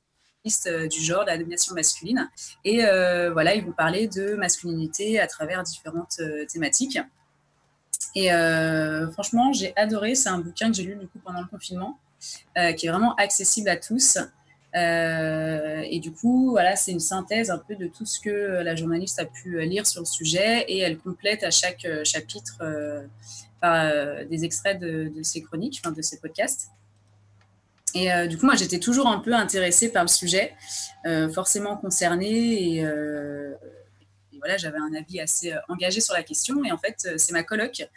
euh, 0.67 0.87
du 0.87 1.01
genre, 1.01 1.23
de 1.25 1.29
la 1.29 1.37
domination 1.37 1.75
masculine. 1.75 2.29
Et 2.63 2.85
euh, 2.85 3.31
voilà, 3.31 3.55
ils 3.55 3.65
vont 3.65 3.73
parler 3.73 4.07
de 4.07 4.35
masculinité 4.35 5.19
à 5.19 5.27
travers 5.27 5.63
différentes 5.63 6.17
euh, 6.19 6.45
thématiques. 6.45 6.99
Et 8.15 8.31
euh, 8.31 9.11
franchement, 9.11 9.51
j'ai 9.51 9.73
adoré. 9.75 10.15
C'est 10.15 10.29
un 10.29 10.39
bouquin 10.39 10.69
que 10.69 10.77
j'ai 10.77 10.83
lu 10.83 10.95
du 10.95 11.07
coup 11.07 11.19
pendant 11.23 11.41
le 11.41 11.47
confinement, 11.47 11.99
euh, 12.57 12.71
qui 12.73 12.87
est 12.87 12.89
vraiment 12.89 13.15
accessible 13.15 13.69
à 13.69 13.77
tous. 13.77 14.17
Euh, 14.77 15.83
et 15.89 15.99
du 15.99 16.11
coup, 16.11 16.51
voilà, 16.51 16.75
c'est 16.75 16.91
une 16.91 16.99
synthèse 16.99 17.49
un 17.49 17.57
peu 17.57 17.75
de 17.75 17.87
tout 17.87 18.05
ce 18.05 18.19
que 18.19 18.29
la 18.29 18.75
journaliste 18.75 19.19
a 19.19 19.25
pu 19.25 19.59
lire 19.65 19.87
sur 19.87 20.01
le 20.01 20.05
sujet 20.05 20.65
et 20.67 20.79
elle 20.79 20.97
complète 20.97 21.43
à 21.43 21.51
chaque 21.51 21.85
euh, 21.85 22.03
chapitre 22.03 22.57
euh, 22.61 23.01
euh, 23.63 24.25
des 24.25 24.45
extraits 24.45 24.79
de, 24.79 25.11
ses 25.23 25.41
chroniques, 25.41 25.81
de 25.83 26.01
ses 26.01 26.19
podcasts. 26.19 26.69
Et 27.95 28.11
euh, 28.11 28.27
du 28.27 28.37
coup, 28.37 28.45
moi, 28.45 28.55
j'étais 28.55 28.79
toujours 28.79 29.07
un 29.07 29.19
peu 29.19 29.33
intéressée 29.33 29.91
par 29.91 30.03
le 30.03 30.09
sujet, 30.09 30.53
euh, 31.05 31.29
forcément 31.29 31.77
concernée, 31.77 32.75
et, 32.75 32.85
euh, 32.85 33.53
voilà, 34.39 34.57
j'avais 34.57 34.77
un 34.77 34.93
avis 34.93 35.19
assez 35.19 35.51
euh, 35.51 35.59
engagé 35.67 35.99
sur 35.99 36.13
la 36.13 36.23
question. 36.23 36.63
Et 36.63 36.71
en 36.71 36.77
fait, 36.77 36.97
euh, 37.05 37.13
c'est 37.17 37.33
ma 37.33 37.43
coloc 37.43 37.87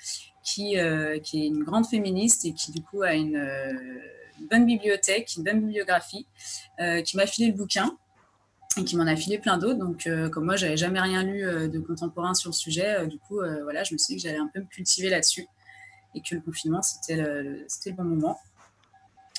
qui, 0.42 0.78
euh, 0.78 1.14
est 1.16 1.34
une 1.34 1.62
grande 1.62 1.86
féministe 1.86 2.44
et 2.44 2.52
qui, 2.52 2.72
du 2.72 2.82
coup, 2.82 3.02
a 3.02 3.10
euh, 3.10 3.14
une 3.14 3.36
bonne 4.48 4.66
bibliothèque, 4.66 5.34
une 5.36 5.44
bonne 5.44 5.60
bibliographie, 5.60 6.26
euh, 6.80 7.02
qui 7.02 7.16
m'a 7.16 7.26
filé 7.26 7.48
le 7.50 7.56
bouquin 7.56 7.96
et 8.76 8.84
qui 8.84 8.96
m'en 8.96 9.06
a 9.06 9.16
filé 9.16 9.38
plein 9.38 9.58
d'autres. 9.58 9.78
Donc, 9.78 10.06
euh, 10.06 10.28
comme 10.28 10.44
moi, 10.44 10.56
j'avais 10.56 10.76
jamais 10.76 11.00
rien 11.00 11.22
lu 11.22 11.44
euh, 11.44 11.68
de 11.68 11.78
contemporain 11.80 12.34
sur 12.34 12.50
le 12.50 12.54
sujet, 12.54 13.06
du 13.06 13.18
coup, 13.18 13.40
voilà, 13.64 13.82
je 13.84 13.94
me 13.94 13.98
suis 13.98 14.14
dit 14.14 14.22
que 14.22 14.28
j'allais 14.28 14.38
un 14.38 14.48
peu 14.52 14.60
me 14.60 14.66
cultiver 14.66 15.10
là-dessus 15.10 15.46
et 16.14 16.20
que 16.22 16.34
le 16.34 16.40
confinement, 16.40 16.82
c'était 16.82 17.16
le, 17.16 17.42
le- 17.42 17.92
bon 17.92 18.04
moment. 18.04 18.38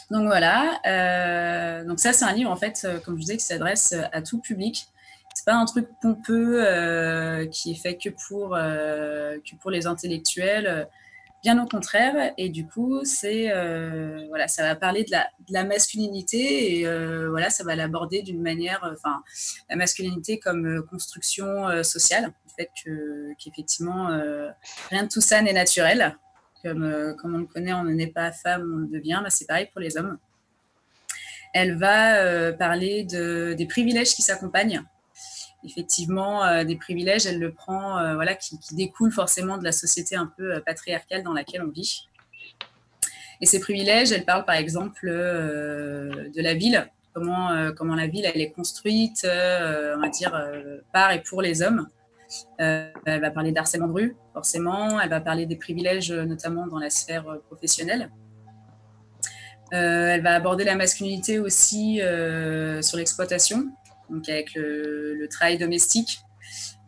Donc 0.09 0.25
voilà, 0.25 1.83
donc 1.85 1.99
ça 2.01 2.11
c'est 2.11 2.25
un 2.25 2.33
livre 2.33 2.51
en 2.51 2.57
fait, 2.57 2.85
comme 3.05 3.15
je 3.15 3.21
disais, 3.21 3.37
qui 3.37 3.45
s'adresse 3.45 3.95
à 4.11 4.21
tout 4.21 4.39
public. 4.39 4.87
C'est 5.33 5.45
pas 5.45 5.55
un 5.55 5.63
truc 5.63 5.87
pompeux 6.01 7.47
qui 7.49 7.71
est 7.71 7.75
fait 7.75 7.95
que 7.95 8.09
pour, 8.27 8.49
que 8.49 9.55
pour 9.61 9.71
les 9.71 9.87
intellectuels, 9.87 10.89
bien 11.41 11.61
au 11.61 11.67
contraire. 11.67 12.33
Et 12.37 12.49
du 12.49 12.67
coup, 12.67 13.03
c'est 13.03 13.51
euh, 13.51 14.25
voilà, 14.29 14.47
ça 14.47 14.63
va 14.63 14.75
parler 14.75 15.03
de 15.03 15.11
la, 15.11 15.63
masculinité 15.63 16.79
et 16.79 16.87
euh, 16.87 17.29
voilà, 17.29 17.49
ça 17.49 17.63
va 17.63 17.75
l'aborder 17.75 18.21
d'une 18.21 18.41
manière, 18.41 18.83
euh, 18.83 18.93
enfin, 18.93 19.23
la 19.69 19.75
masculinité 19.75 20.39
comme 20.39 20.85
construction 20.89 21.83
sociale, 21.83 22.25
le 22.25 22.51
fait 22.55 22.69
que 22.83 23.33
qu'effectivement 23.43 24.09
rien 24.89 25.03
de 25.03 25.09
tout 25.09 25.21
ça 25.21 25.41
n'est 25.41 25.53
naturel. 25.53 26.17
Comme, 26.63 26.83
on 27.23 27.37
le 27.39 27.45
connaît, 27.45 27.73
on 27.73 27.83
ne 27.83 27.93
naît 27.93 28.05
pas 28.05 28.31
femme, 28.31 28.71
on 28.75 28.77
le 28.81 28.87
devient. 28.87 29.19
Bah, 29.23 29.31
c'est 29.31 29.47
pareil 29.47 29.67
pour 29.71 29.81
les 29.81 29.97
hommes. 29.97 30.19
Elle 31.53 31.75
va 31.77 32.53
parler 32.53 33.03
de, 33.03 33.53
des 33.57 33.65
privilèges 33.65 34.13
qui 34.13 34.21
s'accompagnent. 34.21 34.83
Effectivement, 35.63 36.43
euh, 36.43 36.63
des 36.63 36.75
privilèges, 36.75 37.27
elle 37.27 37.39
le 37.39 37.51
prend, 37.51 37.97
euh, 37.99 38.15
voilà, 38.15 38.33
qui, 38.33 38.57
qui 38.57 38.73
découlent 38.73 39.11
forcément 39.11 39.57
de 39.57 39.63
la 39.63 39.71
société 39.71 40.15
un 40.15 40.25
peu 40.25 40.55
euh, 40.55 40.59
patriarcale 40.59 41.21
dans 41.21 41.33
laquelle 41.33 41.61
on 41.61 41.69
vit. 41.69 42.07
Et 43.41 43.45
ces 43.45 43.59
privilèges, 43.59 44.11
elle 44.11 44.25
parle 44.25 44.45
par 44.45 44.55
exemple 44.55 45.07
de 45.07 46.41
la 46.41 46.53
ville, 46.53 46.87
comment, 47.11 47.71
comment 47.75 47.95
la 47.95 48.05
ville 48.05 48.23
elle 48.31 48.39
est 48.39 48.51
construite, 48.51 49.25
on 49.25 49.99
va 49.99 50.09
dire, 50.09 50.31
par 50.93 51.11
et 51.11 51.23
pour 51.23 51.41
les 51.41 51.63
hommes. 51.63 51.87
Elle 52.59 53.19
va 53.19 53.31
parler 53.31 53.51
d'harcèlement 53.51 53.87
de 53.87 53.93
rue, 53.93 54.15
forcément. 54.33 55.01
Elle 55.01 55.09
va 55.09 55.21
parler 55.21 55.47
des 55.47 55.55
privilèges, 55.55 56.11
notamment 56.11 56.67
dans 56.67 56.77
la 56.77 56.91
sphère 56.91 57.25
professionnelle. 57.47 58.11
Elle 59.71 60.21
va 60.21 60.35
aborder 60.35 60.63
la 60.63 60.75
masculinité 60.75 61.39
aussi 61.39 61.99
sur 62.81 62.97
l'exploitation, 62.97 63.71
donc 64.11 64.27
avec 64.29 64.53
le, 64.55 65.27
travail 65.29 65.57
domestique, 65.57 66.19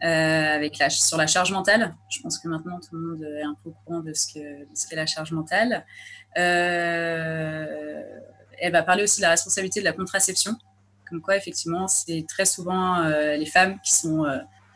euh, 0.03 0.55
avec 0.55 0.77
la, 0.77 0.89
sur 0.89 1.17
la 1.17 1.27
charge 1.27 1.51
mentale. 1.51 1.95
Je 2.09 2.21
pense 2.21 2.37
que 2.37 2.47
maintenant 2.47 2.79
tout 2.79 2.95
le 2.95 3.01
monde 3.01 3.23
est 3.23 3.43
un 3.43 3.55
peu 3.63 3.69
au 3.69 3.75
courant 3.85 4.01
de 4.01 4.13
ce 4.13 4.31
qu'est 4.31 4.67
qu'est 4.89 4.95
la 4.95 5.05
charge 5.05 5.31
mentale. 5.31 5.85
Euh, 6.37 8.01
elle 8.59 8.71
va 8.71 8.83
parler 8.83 9.03
aussi 9.03 9.17
de 9.17 9.23
la 9.23 9.29
responsabilité 9.31 9.79
de 9.79 9.85
la 9.85 9.93
contraception, 9.93 10.55
comme 11.09 11.21
quoi 11.21 11.37
effectivement 11.37 11.87
c'est 11.87 12.25
très 12.27 12.45
souvent 12.45 12.99
euh, 12.99 13.35
les 13.35 13.45
femmes 13.45 13.79
qui 13.83 13.93
sont 13.93 14.25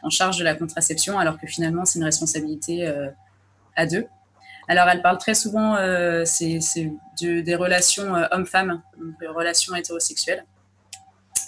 en 0.01 0.09
charge 0.09 0.37
de 0.37 0.43
la 0.43 0.55
contraception, 0.55 1.19
alors 1.19 1.39
que 1.39 1.47
finalement, 1.47 1.83
c'est 1.83 1.99
une 1.99 2.05
responsabilité 2.05 2.87
à 3.75 3.85
deux. 3.85 4.05
Alors, 4.69 4.87
elle 4.87 5.01
parle 5.01 5.17
très 5.17 5.33
souvent 5.33 5.75
des 5.75 7.55
relations 7.55 8.13
hommes-femmes, 8.31 8.81
des 9.19 9.27
relations 9.27 9.75
hétérosexuelles. 9.75 10.45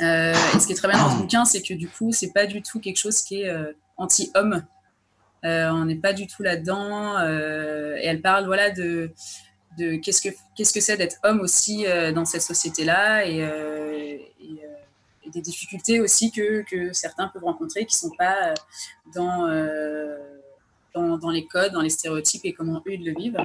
Euh, 0.01 0.34
et 0.55 0.59
ce 0.59 0.65
qui 0.65 0.73
est 0.73 0.76
très 0.76 0.88
bien 0.88 0.97
dans 0.97 1.11
ce 1.11 1.17
bouquin, 1.17 1.45
c'est 1.45 1.61
que 1.61 1.73
du 1.73 1.88
coup, 1.88 2.11
c'est 2.11 2.31
pas 2.31 2.45
du 2.45 2.61
tout 2.61 2.80
quelque 2.80 2.97
chose 2.97 3.21
qui 3.21 3.41
est 3.41 3.49
euh, 3.49 3.73
anti-homme. 3.97 4.65
Euh, 5.45 5.69
on 5.69 5.85
n'est 5.85 5.95
pas 5.95 6.13
du 6.13 6.27
tout 6.27 6.43
là-dedans. 6.43 7.19
et 7.21 8.05
elle 8.05 8.21
parle 8.21 8.45
voilà, 8.45 8.71
de, 8.71 9.11
de 9.77 9.95
qu'est-ce 9.95 10.21
que 10.21 10.30
qu'est-ce 10.55 10.73
que 10.73 10.81
c'est 10.81 10.97
d'être 10.97 11.17
homme 11.23 11.39
aussi 11.41 11.85
dans 12.13 12.26
cette 12.26 12.41
société-là 12.41 13.26
et, 13.26 13.38
et, 13.38 14.61
et 15.26 15.30
des 15.30 15.41
difficultés 15.41 16.01
aussi 16.01 16.31
que, 16.31 16.63
que 16.69 16.91
certains 16.91 17.30
peuvent 17.30 17.45
rencontrer 17.45 17.85
qui 17.85 17.95
sont 17.95 18.11
pas 18.17 18.53
dans, 19.15 19.47
dans, 20.93 21.17
dans 21.17 21.30
les 21.30 21.47
codes, 21.47 21.71
dans 21.71 21.81
les 21.81 21.89
stéréotypes 21.89 22.43
et 22.43 22.51
comment 22.51 22.84
eux 22.85 22.93
ils 22.93 23.05
le 23.05 23.13
vivent. 23.17 23.38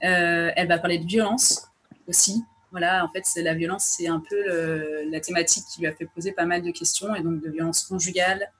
Elle 0.00 0.66
va 0.66 0.78
parler 0.78 0.98
de 0.98 1.06
violence 1.06 1.68
aussi. 2.08 2.42
Voilà, 2.74 3.04
en 3.04 3.08
fait, 3.08 3.22
c'est 3.24 3.42
la 3.42 3.54
violence, 3.54 3.94
c'est 3.96 4.08
un 4.08 4.18
peu 4.18 5.04
la 5.08 5.20
thématique 5.20 5.62
qui 5.72 5.80
lui 5.80 5.86
a 5.86 5.94
fait 5.94 6.06
poser 6.06 6.32
pas 6.32 6.44
mal 6.44 6.60
de 6.60 6.72
questions, 6.72 7.14
et 7.14 7.22
donc 7.22 7.40
de 7.40 7.48
violence 7.48 7.84
conjugale, 7.84 8.50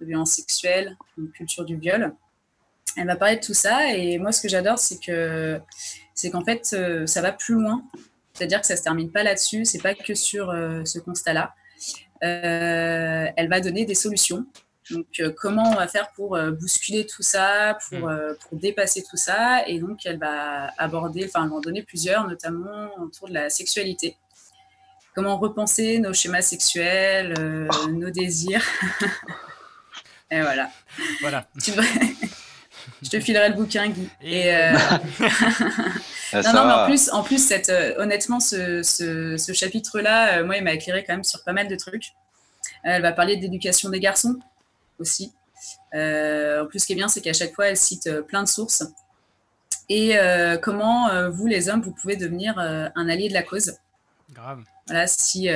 de 0.00 0.06
violence 0.06 0.34
sexuelle, 0.34 0.96
une 1.18 1.30
culture 1.32 1.64
du 1.64 1.76
viol. 1.76 2.14
Elle 2.96 3.08
va 3.08 3.16
parler 3.16 3.36
de 3.36 3.44
tout 3.44 3.54
ça, 3.54 3.92
et 3.92 4.18
moi, 4.18 4.30
ce 4.30 4.40
que 4.40 4.48
j'adore, 4.48 4.78
c'est 4.78 5.00
qu'en 5.00 6.44
fait, 6.44 6.70
euh, 6.74 7.06
ça 7.06 7.20
va 7.20 7.32
plus 7.32 7.54
loin. 7.54 7.84
C'est-à-dire 8.32 8.60
que 8.60 8.66
ça 8.68 8.76
se 8.76 8.84
termine 8.84 9.10
pas 9.10 9.24
là-dessus, 9.24 9.64
c'est 9.64 9.82
pas 9.82 9.94
que 9.94 10.14
sur 10.14 10.50
euh, 10.50 10.84
ce 10.84 11.00
constat-là. 11.00 11.54
Euh, 12.22 13.26
elle 13.36 13.48
va 13.48 13.60
donner 13.60 13.84
des 13.84 13.96
solutions. 13.96 14.46
Donc, 14.90 15.06
euh, 15.20 15.32
comment 15.36 15.70
on 15.70 15.74
va 15.74 15.88
faire 15.88 16.10
pour 16.12 16.36
euh, 16.36 16.52
bousculer 16.52 17.06
tout 17.06 17.22
ça, 17.22 17.76
pour, 17.88 18.08
euh, 18.08 18.34
pour 18.40 18.58
dépasser 18.58 19.02
tout 19.02 19.16
ça? 19.16 19.66
Et 19.66 19.80
donc, 19.80 20.06
elle 20.06 20.18
va 20.18 20.70
aborder, 20.78 21.24
enfin, 21.26 21.42
elle 21.44 21.50
va 21.50 21.56
en 21.56 21.60
donner 21.60 21.82
plusieurs, 21.82 22.26
notamment 22.28 22.90
autour 23.00 23.28
de 23.28 23.34
la 23.34 23.50
sexualité. 23.50 24.16
Comment 25.14 25.38
repenser 25.38 25.98
nos 25.98 26.12
schémas 26.12 26.42
sexuels, 26.42 27.34
euh, 27.38 27.68
nos 27.90 28.10
désirs? 28.10 28.64
Et 30.30 30.40
voilà. 30.40 30.70
Voilà. 31.20 31.46
Tu 31.62 31.70
devrais- 31.70 31.88
Je 33.02 33.10
te 33.10 33.18
filerai 33.20 33.48
le 33.50 33.54
bouquin, 33.54 33.88
Guy. 33.88 34.08
Et, 34.22 34.54
euh, 34.54 34.72
Ah, 36.32 36.42
non, 36.42 36.52
non, 36.54 36.66
mais 36.66 36.72
en 36.72 36.84
plus, 36.86 37.10
en 37.12 37.22
plus 37.22 37.44
cette, 37.46 37.68
euh, 37.70 37.94
honnêtement, 37.98 38.40
ce, 38.40 38.82
ce, 38.82 39.36
ce 39.36 39.52
chapitre-là, 39.52 40.38
euh, 40.38 40.44
moi, 40.44 40.56
il 40.56 40.64
m'a 40.64 40.72
éclairé 40.72 41.04
quand 41.04 41.14
même 41.14 41.24
sur 41.24 41.42
pas 41.44 41.52
mal 41.52 41.68
de 41.68 41.76
trucs. 41.76 42.06
Euh, 42.84 42.90
elle 42.96 43.02
va 43.02 43.12
parler 43.12 43.36
d'éducation 43.36 43.88
des 43.90 44.00
garçons 44.00 44.36
aussi. 44.98 45.32
Euh, 45.94 46.64
en 46.64 46.66
plus, 46.66 46.80
ce 46.80 46.86
qui 46.86 46.92
est 46.92 46.96
bien, 46.96 47.08
c'est 47.08 47.20
qu'à 47.20 47.32
chaque 47.32 47.54
fois, 47.54 47.68
elle 47.68 47.76
cite 47.76 48.06
euh, 48.06 48.22
plein 48.22 48.42
de 48.42 48.48
sources. 48.48 48.84
Et 49.88 50.18
euh, 50.18 50.56
comment, 50.56 51.30
vous, 51.30 51.46
les 51.46 51.68
hommes, 51.68 51.80
vous 51.80 51.92
pouvez 51.92 52.16
devenir 52.16 52.58
un 52.58 53.08
allié 53.08 53.28
de 53.28 53.34
la 53.34 53.44
cause? 53.44 53.74
Grave. 54.32 54.64
Voilà, 54.88 55.06
si, 55.06 55.48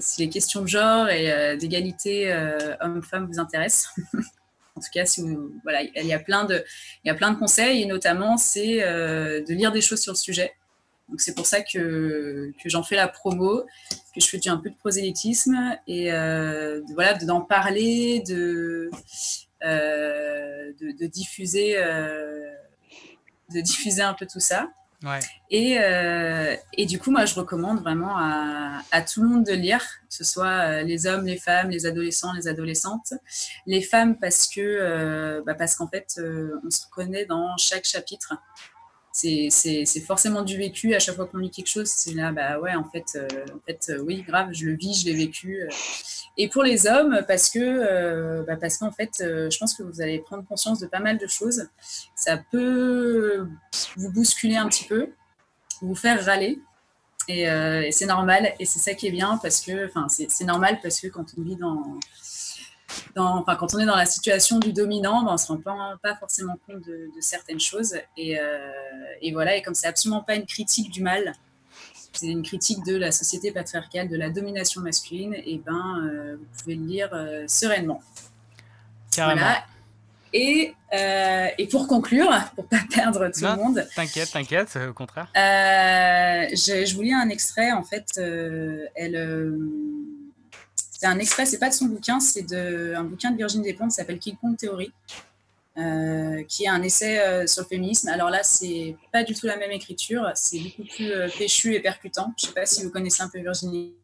si 0.00 0.22
les 0.22 0.28
questions 0.28 0.60
de 0.60 0.66
genre 0.66 1.08
et 1.08 1.56
d'égalité 1.56 2.34
homme-femme 2.80 3.26
vous 3.26 3.38
intéressent. 3.38 3.94
en 4.80 4.80
tout 4.80 4.90
cas, 4.92 5.04
si 5.04 5.20
vous, 5.20 5.52
voilà, 5.62 5.82
il 5.82 6.06
y 6.06 6.12
a 6.12 6.18
plein 6.18 6.44
de, 6.44 6.64
il 7.04 7.08
y 7.08 7.10
a 7.10 7.14
plein 7.14 7.30
de 7.32 7.38
conseils 7.38 7.82
et 7.82 7.86
notamment 7.86 8.36
c'est 8.38 8.82
euh, 8.82 9.42
de 9.44 9.52
lire 9.52 9.72
des 9.72 9.82
choses 9.82 10.00
sur 10.00 10.12
le 10.12 10.18
sujet. 10.18 10.54
Donc 11.10 11.20
c'est 11.20 11.34
pour 11.34 11.46
ça 11.46 11.60
que, 11.60 12.52
que 12.62 12.68
j'en 12.68 12.82
fais 12.82 12.96
la 12.96 13.08
promo, 13.08 13.64
que 14.14 14.20
je 14.20 14.26
fais 14.28 14.48
un 14.48 14.56
peu 14.56 14.70
de 14.70 14.76
prosélytisme 14.76 15.76
et 15.86 16.12
euh, 16.12 16.80
voilà, 16.94 17.14
de- 17.14 17.26
d'en 17.26 17.40
parler, 17.40 18.22
de, 18.26 18.90
euh, 19.64 20.72
de, 20.80 20.92
de 20.92 21.06
diffuser, 21.06 21.74
euh, 21.76 22.52
de 23.52 23.60
diffuser 23.60 24.02
un 24.02 24.14
peu 24.14 24.26
tout 24.26 24.40
ça. 24.40 24.70
Ouais. 25.02 25.18
Et, 25.50 25.78
et 26.74 26.84
du 26.84 26.98
coup, 26.98 27.10
moi, 27.10 27.24
je 27.24 27.34
recommande 27.34 27.80
vraiment 27.80 28.18
à, 28.18 28.82
à 28.92 29.00
tout 29.00 29.22
le 29.22 29.28
monde 29.28 29.44
de 29.44 29.54
lire, 29.54 29.80
que 29.80 30.14
ce 30.14 30.24
soit 30.24 30.82
les 30.82 31.06
hommes, 31.06 31.24
les 31.24 31.38
femmes, 31.38 31.70
les 31.70 31.86
adolescents, 31.86 32.34
les 32.34 32.46
adolescentes. 32.48 33.14
Les 33.66 33.80
femmes, 33.80 34.18
parce 34.18 34.46
que 34.46 35.40
bah, 35.46 35.54
parce 35.54 35.74
qu'en 35.74 35.88
fait, 35.88 36.20
on 36.62 36.70
se 36.70 36.84
reconnaît 36.84 37.24
dans 37.24 37.56
chaque 37.56 37.86
chapitre. 37.86 38.34
C'est 39.20 40.00
forcément 40.06 40.42
du 40.42 40.56
vécu. 40.56 40.94
À 40.94 40.98
chaque 40.98 41.16
fois 41.16 41.26
qu'on 41.26 41.38
lit 41.38 41.50
quelque 41.50 41.68
chose, 41.68 41.88
c'est 41.88 42.14
là, 42.14 42.32
bah 42.32 42.58
ouais, 42.58 42.74
en 42.74 42.84
fait, 42.84 43.04
euh, 43.16 43.28
en 43.54 43.60
fait 43.66 43.90
euh, 43.90 44.02
oui, 44.02 44.22
grave, 44.26 44.48
je 44.52 44.66
le 44.66 44.76
vis, 44.76 45.00
je 45.00 45.06
l'ai 45.06 45.14
vécu. 45.14 45.62
euh. 45.62 45.68
Et 46.36 46.48
pour 46.48 46.62
les 46.62 46.86
hommes, 46.86 47.22
parce 47.28 47.50
que 47.50 48.42
bah, 48.46 48.56
parce 48.56 48.78
qu'en 48.78 48.92
fait, 48.92 49.10
je 49.18 49.58
pense 49.58 49.74
que 49.74 49.82
vous 49.82 50.00
allez 50.00 50.20
prendre 50.20 50.44
conscience 50.46 50.78
de 50.80 50.86
pas 50.86 51.00
mal 51.00 51.18
de 51.18 51.26
choses. 51.26 51.68
Ça 52.14 52.38
peut 52.50 53.46
vous 53.96 54.10
bousculer 54.10 54.56
un 54.56 54.68
petit 54.68 54.84
peu, 54.84 55.08
vous 55.82 55.94
faire 55.94 56.24
râler. 56.24 56.58
Et, 57.28 57.42
et 57.42 57.92
c'est 57.92 58.06
normal, 58.06 58.54
et 58.58 58.64
c'est 58.64 58.78
ça 58.78 58.94
qui 58.94 59.08
est 59.08 59.10
bien, 59.10 59.38
parce 59.42 59.60
que, 59.60 59.86
enfin, 59.86 60.06
c'est 60.08 60.44
normal 60.44 60.78
parce 60.82 61.00
que 61.00 61.08
quand 61.08 61.26
on 61.36 61.42
vit 61.42 61.56
dans, 61.56 61.98
dans, 63.14 63.38
enfin, 63.38 63.56
quand 63.56 63.74
on 63.74 63.78
est 63.78 63.86
dans 63.86 63.96
la 63.96 64.06
situation 64.06 64.58
du 64.58 64.72
dominant, 64.72 65.22
ben, 65.22 65.30
on 65.30 65.32
ne 65.32 65.38
se 65.38 65.46
rend 65.48 65.58
pas, 65.58 65.96
pas 66.02 66.16
forcément 66.16 66.56
compte 66.66 66.82
de, 66.86 67.10
de 67.14 67.20
certaines 67.20 67.60
choses. 67.60 67.94
Et, 68.16 68.38
euh, 68.38 68.58
et 69.20 69.32
voilà, 69.32 69.56
et 69.56 69.62
comme 69.62 69.74
c'est 69.74 69.86
absolument 69.88 70.22
pas 70.22 70.34
une 70.34 70.46
critique 70.46 70.90
du 70.90 71.02
mal, 71.02 71.32
c'est 72.12 72.26
une 72.26 72.42
critique 72.42 72.84
de 72.84 72.96
la 72.96 73.12
société 73.12 73.52
patriarcale, 73.52 74.08
de 74.08 74.16
la 74.16 74.30
domination 74.30 74.80
masculine, 74.80 75.34
et 75.34 75.58
ben, 75.64 76.02
euh, 76.04 76.36
vous 76.36 76.62
pouvez 76.62 76.74
le 76.74 76.84
lire 76.84 77.08
euh, 77.12 77.44
sereinement. 77.46 78.02
Carrément. 79.12 79.40
Voilà. 79.40 79.64
Et, 80.32 80.74
euh, 80.92 81.48
et 81.58 81.66
pour 81.66 81.88
conclure, 81.88 82.30
pour 82.54 82.66
pas 82.66 82.78
perdre 82.92 83.28
tout 83.32 83.40
Non, 83.40 83.50
le 83.52 83.56
monde, 83.56 83.88
T'inquiète, 83.96 84.30
t'inquiète, 84.30 84.78
au 84.88 84.92
contraire. 84.92 85.28
je, 85.34 86.84
je 86.86 86.94
vous 86.94 87.02
lis 87.02 87.12
un 87.12 87.28
extrait. 87.28 87.72
En 87.72 87.82
fait, 87.82 88.06
elle, 88.94 89.58
c'est 91.00 91.06
un 91.06 91.18
extrait. 91.18 91.46
C'est 91.46 91.58
pas 91.58 91.70
de 91.70 91.74
son 91.74 91.86
bouquin, 91.86 92.20
c'est 92.20 92.42
de 92.42 92.92
un 92.94 93.04
bouquin 93.04 93.30
de 93.30 93.36
Virginie 93.38 93.64
Despentes 93.64 93.88
qui 93.90 93.94
s'appelle 93.96 94.18
King 94.18 94.36
Kong 94.38 94.54
Theory, 94.58 94.92
euh, 95.78 96.42
qui 96.46 96.64
est 96.64 96.68
un 96.68 96.82
essai 96.82 97.18
euh, 97.20 97.46
sur 97.46 97.62
le 97.62 97.68
féminisme. 97.68 98.08
Alors 98.08 98.28
là, 98.28 98.40
c'est 98.42 98.96
pas 99.12 99.24
du 99.24 99.34
tout 99.34 99.46
la 99.46 99.56
même 99.56 99.70
écriture. 99.70 100.30
C'est 100.34 100.58
beaucoup 100.58 100.84
plus 100.94 101.10
euh, 101.10 101.28
péchu 101.38 101.74
et 101.74 101.80
percutant. 101.80 102.34
Je 102.38 102.46
sais 102.48 102.52
pas 102.52 102.66
si 102.66 102.84
vous 102.84 102.90
connaissez 102.90 103.22
un 103.22 103.28
peu 103.28 103.38
Virginie 103.40 103.94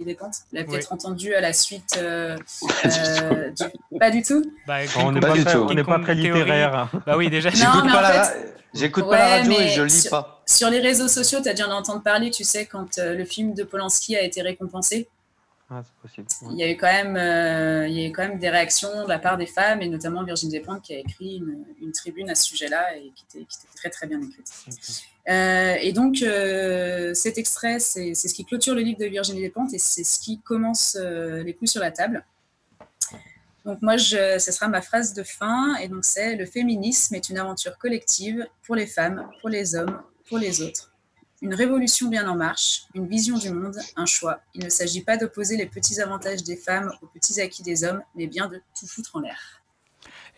Despentes. 0.00 0.34
Vous 0.50 0.56
l'avez 0.56 0.66
peut-être 0.66 0.92
entendu 0.92 1.34
à 1.34 1.40
la 1.40 1.52
suite. 1.52 1.94
euh, 1.98 2.36
euh, 2.86 3.50
du- 3.50 3.98
Pas 3.98 4.10
du 4.10 4.22
tout? 4.22 4.42
Bah, 4.66 4.78
On 4.96 5.12
n'est 5.12 5.20
pas 5.20 5.28
on 5.28 5.68
pas 5.84 5.98
très 6.00 6.14
littéraire. 6.16 6.88
Bah 7.06 7.16
oui, 7.16 7.30
déjà. 7.30 7.50
J'écoute 7.50 7.82
pas, 7.92 8.02
la... 8.02 8.24
fait- 8.24 8.54
pas 9.10 9.18
la 9.18 9.28
radio 9.36 9.52
et 9.52 9.68
je 9.68 9.82
lis 9.82 10.00
sur- 10.02 10.10
pas. 10.10 10.42
Sur 10.46 10.70
les 10.70 10.80
réseaux 10.80 11.06
sociaux, 11.08 11.38
tu 11.42 11.48
as 11.48 11.54
dû 11.54 11.62
en 11.62 11.70
entendre 11.70 12.02
parler, 12.02 12.30
tu 12.30 12.42
sais, 12.44 12.66
quand 12.66 12.98
euh, 12.98 13.14
le 13.14 13.24
film 13.24 13.54
de 13.54 13.62
Polanski 13.62 14.16
a 14.16 14.22
été 14.22 14.42
récompensé. 14.42 15.08
Ah. 15.72 15.84
Il 16.50 16.56
y 16.56 16.64
a 16.64 16.70
eu 16.70 16.76
quand 16.76 16.92
même, 16.92 17.16
euh, 17.16 17.86
il 17.86 17.94
y 17.94 18.04
a 18.04 18.08
eu 18.08 18.12
quand 18.12 18.26
même 18.26 18.40
des 18.40 18.50
réactions 18.50 19.04
de 19.04 19.08
la 19.08 19.20
part 19.20 19.36
des 19.36 19.46
femmes 19.46 19.82
et 19.82 19.88
notamment 19.88 20.24
Virginie 20.24 20.50
Despentes 20.50 20.82
qui 20.82 20.94
a 20.94 20.98
écrit 20.98 21.36
une, 21.36 21.64
une 21.80 21.92
tribune 21.92 22.28
à 22.28 22.34
ce 22.34 22.42
sujet-là 22.42 22.96
et 22.96 23.12
qui 23.14 23.24
était, 23.28 23.46
qui 23.46 23.56
était 23.56 23.76
très 23.76 23.88
très 23.88 24.08
bien 24.08 24.20
écrite. 24.20 24.50
Euh, 25.28 25.76
et 25.80 25.92
donc 25.92 26.22
euh, 26.22 27.14
cet 27.14 27.38
extrait, 27.38 27.78
c'est 27.78 28.14
c'est 28.14 28.26
ce 28.26 28.34
qui 28.34 28.44
clôture 28.44 28.74
le 28.74 28.80
livre 28.80 28.98
de 28.98 29.06
Virginie 29.06 29.42
Despentes 29.42 29.72
et 29.72 29.78
c'est 29.78 30.02
ce 30.02 30.18
qui 30.18 30.40
commence 30.40 30.96
les 30.96 31.54
coups 31.54 31.70
sur 31.70 31.80
la 31.80 31.92
table. 31.92 32.24
Donc 33.64 33.82
moi, 33.82 33.96
je, 33.96 34.38
ce 34.38 34.52
sera 34.52 34.68
ma 34.68 34.80
phrase 34.80 35.12
de 35.12 35.22
fin 35.22 35.76
et 35.76 35.86
donc 35.88 36.04
c'est 36.04 36.34
le 36.34 36.46
féminisme 36.46 37.14
est 37.14 37.28
une 37.28 37.38
aventure 37.38 37.78
collective 37.78 38.46
pour 38.64 38.74
les 38.74 38.86
femmes, 38.86 39.28
pour 39.40 39.50
les 39.50 39.76
hommes, 39.76 40.02
pour 40.28 40.38
les 40.38 40.62
autres. 40.62 40.89
Une 41.42 41.54
révolution 41.54 42.08
bien 42.08 42.28
en 42.28 42.36
marche, 42.36 42.82
une 42.94 43.06
vision 43.06 43.38
du 43.38 43.50
monde, 43.50 43.78
un 43.96 44.04
choix. 44.04 44.40
Il 44.54 44.62
ne 44.62 44.68
s'agit 44.68 45.02
pas 45.02 45.16
d'opposer 45.16 45.56
les 45.56 45.66
petits 45.66 46.00
avantages 46.00 46.42
des 46.42 46.56
femmes 46.56 46.92
aux 47.00 47.06
petits 47.06 47.40
acquis 47.40 47.62
des 47.62 47.82
hommes, 47.82 48.02
mais 48.14 48.26
bien 48.26 48.46
de 48.48 48.60
tout 48.78 48.86
foutre 48.86 49.16
en 49.16 49.20
l'air. 49.20 49.62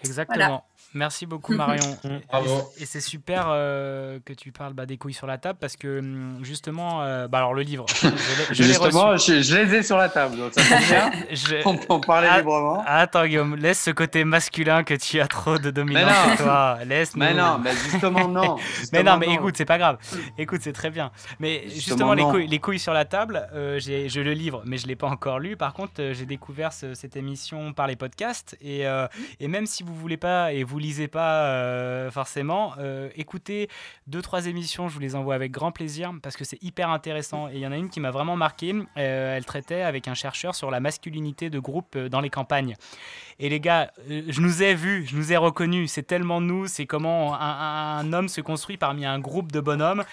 Exactement. 0.04 0.36
Voilà. 0.36 0.64
Merci 0.94 1.26
beaucoup 1.26 1.52
Marion. 1.56 1.96
Et- 2.04 2.08
Bravo. 2.28 2.70
Et, 2.78 2.86
c'est 2.86 3.00
super 3.00 3.46
euh, 3.48 4.18
que 4.24 4.32
tu 4.32 4.52
parles 4.52 4.74
bah, 4.74 4.86
des 4.86 4.96
couilles 4.98 5.12
sur 5.14 5.26
la 5.26 5.38
table 5.38 5.58
parce 5.60 5.76
que 5.76 5.98
hum, 6.00 6.38
justement, 6.42 7.02
euh, 7.02 7.28
bah, 7.28 7.38
alors 7.38 7.54
le 7.54 7.62
livre, 7.62 7.86
je 8.50 8.62
Justement, 8.62 9.08
reçu. 9.10 9.36
je, 9.36 9.42
je 9.42 9.56
les 9.56 9.74
ai 9.76 9.82
sur 9.82 9.96
la 9.96 10.08
table, 10.08 10.36
donc 10.36 10.52
ça 10.54 10.62
bien. 10.78 11.10
Je- 11.30 11.56
On 11.66 11.76
peut 11.76 11.86
en 11.88 12.00
parler 12.00 12.28
Ah, 12.30 12.38
librement. 12.38 12.82
Attends 12.86 13.26
Guillaume, 13.26 13.56
laisse 13.56 13.80
ce 13.82 13.90
côté 13.90 14.24
masculin 14.24 14.84
que 14.84 14.94
tu 14.94 15.20
as 15.20 15.26
trop 15.26 15.58
de 15.58 15.70
dominance 15.70 16.04
Mais 16.24 16.30
non. 16.30 16.36
toi. 16.36 16.78
Laisse 16.86 17.16
Mais 17.16 17.34
non, 17.34 17.58
mais 17.58 17.72
justement, 17.72 18.28
non. 18.28 18.56
mais 18.92 19.02
non, 19.02 19.16
mais 19.18 19.26
non. 19.26 19.32
écoute, 19.34 19.54
c'est 19.56 19.64
pas 19.64 19.78
grave. 19.78 19.98
Écoute, 20.38 20.60
c'est 20.62 20.72
très 20.72 20.90
bien. 20.90 21.10
Mais 21.38 21.62
justement, 21.68 21.82
Justement, 22.02 22.14
les, 22.14 22.22
couilles, 22.24 22.46
les 22.46 22.58
couilles 22.58 22.78
sur 22.78 22.92
la 22.92 23.04
table, 23.04 23.48
euh, 23.54 23.78
je 23.78 24.20
le 24.20 24.32
livre, 24.32 24.62
mais 24.66 24.78
je 24.78 24.86
l'ai 24.86 24.96
pas 24.96 25.06
encore 25.08 25.38
lu. 25.38 25.56
Par 25.56 25.72
contre, 25.74 25.92
j'ai 26.12 26.26
découvert 26.26 26.72
ce- 26.72 26.94
cette 26.94 27.16
émission 27.16 27.72
par 27.72 27.86
les 27.86 27.96
podcasts. 27.96 28.56
Et, 28.60 28.86
euh, 28.86 29.06
et 29.40 29.48
même 29.48 29.66
si 29.66 29.82
vous 29.82 29.94
voulez 29.94 30.16
pas, 30.16 30.52
et 30.52 30.64
vous 30.64 30.78
lisez 30.82 31.08
pas 31.08 31.44
euh, 31.46 32.10
forcément, 32.10 32.74
euh, 32.78 33.08
écoutez 33.16 33.68
deux 34.06 34.20
trois 34.22 34.46
émissions, 34.46 34.88
je 34.88 34.94
vous 34.94 35.00
les 35.00 35.14
envoie 35.14 35.34
avec 35.34 35.50
grand 35.52 35.72
plaisir 35.72 36.12
parce 36.22 36.36
que 36.36 36.44
c'est 36.44 36.62
hyper 36.62 36.90
intéressant. 36.90 37.48
Et 37.48 37.54
il 37.54 37.60
y 37.60 37.66
en 37.66 37.72
a 37.72 37.76
une 37.76 37.88
qui 37.88 38.00
m'a 38.00 38.10
vraiment 38.10 38.36
marqué. 38.36 38.74
euh, 38.98 39.36
elle 39.36 39.44
traitait 39.44 39.82
avec 39.82 40.08
un 40.08 40.14
chercheur 40.14 40.54
sur 40.54 40.70
la 40.70 40.80
masculinité 40.80 41.48
de 41.50 41.58
groupe 41.58 41.96
dans 41.96 42.20
les 42.20 42.30
campagnes. 42.30 42.74
Et 43.38 43.48
les 43.48 43.60
gars, 43.60 43.90
je 44.08 44.40
nous 44.40 44.62
ai 44.62 44.74
vus, 44.74 45.06
je 45.06 45.16
nous 45.16 45.32
ai 45.32 45.36
reconnus. 45.36 45.90
C'est 45.90 46.02
tellement 46.06 46.40
nous, 46.40 46.66
c'est 46.66 46.86
comment 46.86 47.34
un- 47.34 47.98
un 47.98 48.12
homme 48.12 48.28
se 48.28 48.40
construit 48.40 48.76
parmi 48.76 49.04
un 49.06 49.18
groupe 49.18 49.50
de 49.50 49.60
bonhommes 49.60 50.04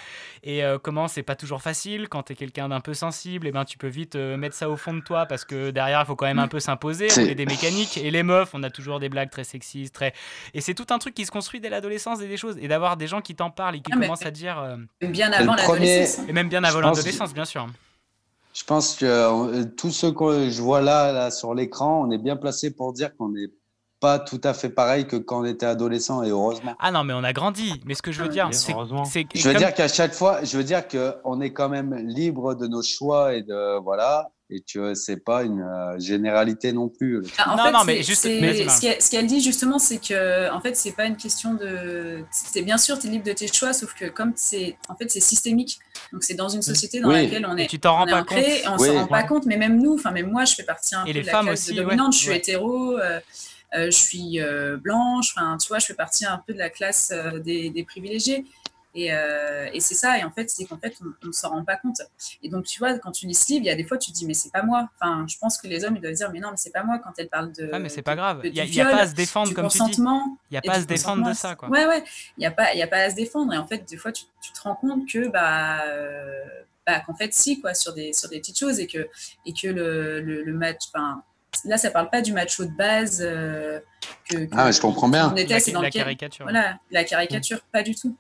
et 0.44 0.64
euh, 0.64 0.78
comment 0.78 1.08
c'est 1.08 1.24
pas 1.24 1.36
toujours 1.36 1.62
facile 1.62 2.08
quand 2.10 2.24
tu 2.24 2.34
es 2.34 2.36
quelqu'un 2.36 2.70
d'un 2.70 2.80
peu 2.80 2.94
sensible. 2.94 3.48
Et 3.48 3.52
ben 3.52 3.66
tu 3.66 3.78
peux 3.78 3.88
vite 3.88 4.16
euh, 4.16 4.38
mettre 4.38 4.56
ça 4.56 4.70
au 4.70 4.76
fond 4.78 4.94
de 4.94 5.02
toi 5.02 5.26
parce 5.26 5.46
que 5.46 5.72
derrière 5.72 6.02
il 6.02 6.06
faut 6.06 6.16
quand 6.16 6.26
même 6.28 6.40
un 6.40 6.48
peu 6.48 6.60
s'imposer. 6.60 7.08
On 7.18 7.22
est 7.22 7.36
des 7.36 7.46
mécaniques 7.46 7.98
et 7.98 8.12
les 8.12 8.24
meufs, 8.24 8.50
on 8.54 8.64
a 8.64 8.70
toujours 8.70 9.00
des 9.00 9.10
blagues 9.10 9.30
très 9.30 9.44
sexistes, 9.44 9.94
très 9.96 10.14
et 10.54 10.62
c'est 10.62 10.74
tout 10.74 10.88
un 10.90 10.98
truc 11.00 11.14
qui 11.14 11.26
se 11.26 11.32
construit 11.32 11.60
dès 11.60 11.70
l'adolescence 11.70 12.22
et 12.22 12.28
des 12.28 12.38
choses 12.38 12.58
et 12.60 12.68
d'avoir 12.68 12.98
des 12.98 13.08
gens 13.08 13.22
qui 13.22 13.36
t'en 13.36 13.50
parlent 13.50 13.76
et 13.76 13.80
qui 13.82 13.92
Ah, 13.94 13.98
mais- 13.98 14.06
commencent 14.08 14.26
à 14.26 14.32
dire 14.32 14.60
euh, 14.60 14.78
Bien 15.02 15.32
avant 15.32 15.56
le 15.56 15.62
premier- 15.64 15.80
l'adolescence. 15.88 16.20
hein. 16.20 16.26
et 16.30 16.34
même 16.34 16.50
bien 16.50 16.64
avant 16.64 16.80
l'adolescence 16.82 17.34
bien 17.34 17.46
sûr. 17.46 17.68
Je 18.54 18.64
pense 18.64 18.96
que 18.96 19.06
euh, 19.06 19.64
tous 19.78 19.92
ceux 19.92 20.12
que 20.12 20.50
je 20.50 20.62
vois 20.62 20.82
là, 20.82 21.12
là 21.14 21.30
sur 21.32 21.54
l'écran, 21.54 22.04
on 22.06 22.12
est 22.12 22.18
bien 22.18 22.36
placé 22.36 22.72
pour 22.76 22.94
dire 22.94 23.16
qu'on 23.16 23.30
n'est 23.30 23.48
pas 24.00 24.18
tout 24.20 24.40
à 24.44 24.54
fait 24.54 24.70
pareil 24.70 25.08
que 25.08 25.16
quand 25.18 25.42
on 25.42 25.46
était 25.46 25.66
adolescent 25.66 26.24
et 26.24 26.30
heureusement. 26.30 26.76
Ah 26.80 26.92
non 26.92 27.04
mais 27.04 27.14
on 27.14 27.24
a 27.24 27.34
grandi. 27.34 27.82
Mais 27.86 27.94
ce 27.96 28.02
que 28.02 28.12
je 28.12 28.22
veux 28.24 28.30
dire 28.30 28.48
c'est 28.52 28.74
c'est 29.06 29.26
Je 29.36 29.44
veux 29.48 29.54
comme- 29.54 29.62
dire 29.62 29.74
qu'à 29.74 29.88
chaque 29.88 30.14
fois, 30.14 30.44
je 30.44 30.58
veux 30.58 30.64
dire 30.64 30.84
qu'on 30.88 31.42
est 31.42 31.52
quand 31.52 31.70
même 31.70 31.96
libre 31.96 32.56
de 32.56 32.68
nos 32.68 32.82
choix 32.82 33.34
et 33.34 33.42
de 33.44 33.80
voilà, 33.80 34.30
et 34.50 34.62
que 34.62 34.96
c'est 34.96 35.18
pas 35.24 35.44
une 35.44 35.62
euh, 35.62 36.00
généralité 36.00 36.72
non 36.74 36.88
plus. 36.90 37.22
Ah, 37.38 37.54
en 37.54 37.58
Non, 37.58 37.64
fait, 37.66 37.72
non, 37.72 37.80
mais 37.86 38.02
juste- 38.02 38.26
Marc. 38.26 39.02
ce 39.02 39.12
qu'elle 39.12 39.28
dit 39.28 39.42
justement, 39.42 39.78
c'est 39.78 40.00
que 40.00 40.52
en 40.52 40.60
fait, 40.62 40.76
c'est 40.76 40.94
pas 40.94 41.06
une 41.06 41.18
question 41.18 41.54
de. 41.54 42.24
C'est 42.32 42.62
bien 42.64 42.78
sûr, 42.78 42.98
tu 42.98 43.08
es 43.08 43.10
libre 43.12 43.26
de 43.26 43.34
tes 43.34 43.48
choix, 43.48 43.74
sauf 43.74 43.94
que 43.94 44.06
comme 44.06 44.32
c'est 44.36 44.78
en 44.88 44.96
fait, 44.96 45.12
c'est 45.12 45.20
systémique. 45.20 45.78
Donc 46.14 46.24
c'est 46.24 46.34
dans 46.34 46.50
une 46.50 46.62
société 46.64 47.00
dans 47.02 47.10
Oui. 47.10 47.24
laquelle 47.26 47.46
on 47.46 47.58
Et 47.58 47.64
est. 47.64 47.68
tu 47.68 47.80
t'en 47.80 47.96
rends 47.98 48.08
on 48.08 48.12
pas 48.12 48.24
compte. 48.24 48.38
et 48.40 48.64
on 48.68 48.78
Oui. 48.78 48.88
s'en 48.88 48.94
rend 49.02 49.08
pas 49.08 49.24
compte. 49.24 49.46
Mais 49.46 49.58
même 49.58 49.80
nous, 49.80 49.94
enfin 49.96 50.10
même 50.12 50.32
moi, 50.32 50.46
je 50.46 50.56
fais 50.56 50.64
partie 50.64 50.96
un 50.96 51.04
Et 51.06 51.12
peu 51.12 51.18
les 51.18 51.22
de 51.22 51.26
la 51.28 51.32
femmes 51.32 51.46
classe 51.48 51.60
aussi, 51.68 51.72
ouais. 51.78 51.84
dominante. 51.84 52.14
Je 52.14 52.18
suis 52.20 52.30
Ouais. 52.30 52.38
hétéro. 52.38 52.98
euh, 52.98 53.20
je 53.74 53.90
suis 53.92 54.42
euh, 54.42 54.78
blanche, 54.78 55.34
enfin, 55.36 55.58
tu 55.58 55.68
vois, 55.68 55.80
je 55.80 55.86
fais 55.86 55.94
partie 55.94 56.26
un 56.26 56.42
peu 56.46 56.54
de 56.54 56.60
la 56.60 56.70
classe 56.70 57.12
euh, 57.14 57.40
des, 57.40 57.70
des 57.70 57.84
privilégiés. 57.84 58.46
Et, 58.96 59.14
euh, 59.14 59.70
et 59.72 59.80
c'est 59.82 59.94
ça, 59.94 60.18
et 60.18 60.24
en 60.24 60.32
fait, 60.32 60.50
c'est 60.50 60.66
qu'en 60.66 60.80
fait, 60.80 60.96
on 61.24 61.28
ne 61.28 61.32
s'en 61.32 61.50
rend 61.52 61.64
pas 61.64 61.78
compte. 61.78 62.02
Et 62.42 62.50
donc, 62.50 62.66
tu 62.66 62.80
vois, 62.80 62.98
quand 62.98 63.12
tu 63.12 63.28
lis 63.28 63.36
ce 63.36 63.48
livre, 63.54 63.64
il 63.64 63.68
y 63.68 63.70
a 63.70 63.76
des 63.76 63.84
fois, 63.84 64.00
tu 64.00 64.12
te 64.12 64.16
dis, 64.16 64.26
mais 64.26 64.34
c'est 64.34 64.52
pas 64.52 64.64
moi. 64.64 64.90
Enfin, 65.00 65.28
je 65.30 65.38
pense 65.38 65.60
que 65.60 65.68
les 65.68 65.86
hommes, 65.86 65.96
ils 65.96 66.02
doivent 66.02 66.16
dire, 66.16 66.32
mais 66.34 66.40
non, 66.40 66.50
mais 66.50 66.58
c'est 66.58 66.72
pas 66.72 66.82
moi 66.84 66.98
quand 66.98 67.12
elle 67.20 67.30
parle 67.30 67.52
de. 67.54 67.70
Ah 67.72 67.78
mais 67.78 67.88
c'est 67.90 68.02
pas 68.02 68.16
grave. 68.16 68.42
Il 68.44 68.56
y 68.56 68.82
a, 68.82 68.86
pas 68.86 68.98
à 69.02 69.08
se 69.08 69.14
défendre 69.14 69.54
comme 69.54 69.68
tu 69.68 69.78
dis. 69.78 70.02
Il 70.50 70.56
y 70.56 70.58
a 70.58 70.62
pas 70.64 70.74
à 70.74 70.82
se 70.82 70.86
défendre 70.88 71.30
de 71.30 71.34
ça 71.34 71.54
quoi. 71.56 71.70
Ouais, 71.70 71.86
ouais, 71.86 72.04
il 72.38 72.40
n'y 72.40 72.48
a, 72.48 72.52
pas- 72.52 72.74
y 72.74 72.82
a 72.82 72.88
pas 72.88 72.98
à 72.98 73.10
se 73.12 73.16
défendre. 73.16 73.54
Et 73.54 73.58
en 73.58 73.68
fait, 73.68 73.88
des 73.88 73.98
fois, 73.98 74.12
tu, 74.12 74.24
tu 74.42 74.52
te 74.54 74.62
rends 74.62 74.76
compte 74.76 75.08
que, 75.08 75.28
bah, 75.28 75.84
euh, 75.86 76.44
bah, 76.88 77.00
qu'en 77.02 77.14
fait, 77.14 77.32
si, 77.32 77.62
quoi, 77.62 77.76
sur 77.76 77.94
des, 77.94 78.12
sur 78.12 78.28
des 78.28 78.40
petites 78.40 78.58
choses 78.58 78.80
et 78.80 78.88
que, 78.88 79.08
et 79.46 79.54
que 79.54 79.68
le, 79.68 80.20
le, 80.22 80.42
le 80.44 80.54
match, 80.54 80.82
enfin, 80.92 81.22
là, 81.66 81.78
ça 81.78 81.92
parle 81.92 82.10
pas 82.10 82.22
du 82.22 82.34
macho 82.34 82.66
de 82.66 82.72
base 82.72 83.22
euh, 83.26 83.80
que, 84.30 84.38
que- 84.46 84.50
Ah, 84.56 84.72
je 84.72 84.80
comprends 84.80 85.10
bien. 85.10 85.30
qu'on 85.30 85.36
était, 85.36 85.54
La- 85.56 85.60
c'est 85.60 85.72
dans 85.72 85.82
la 85.82 85.88
lequel- 85.90 86.04
caricature. 86.04 86.46
Voilà, 86.46 86.78
la 86.92 87.04
caricature, 87.04 87.60
pas 87.72 87.84
du 87.84 87.96
tout. 87.96 88.16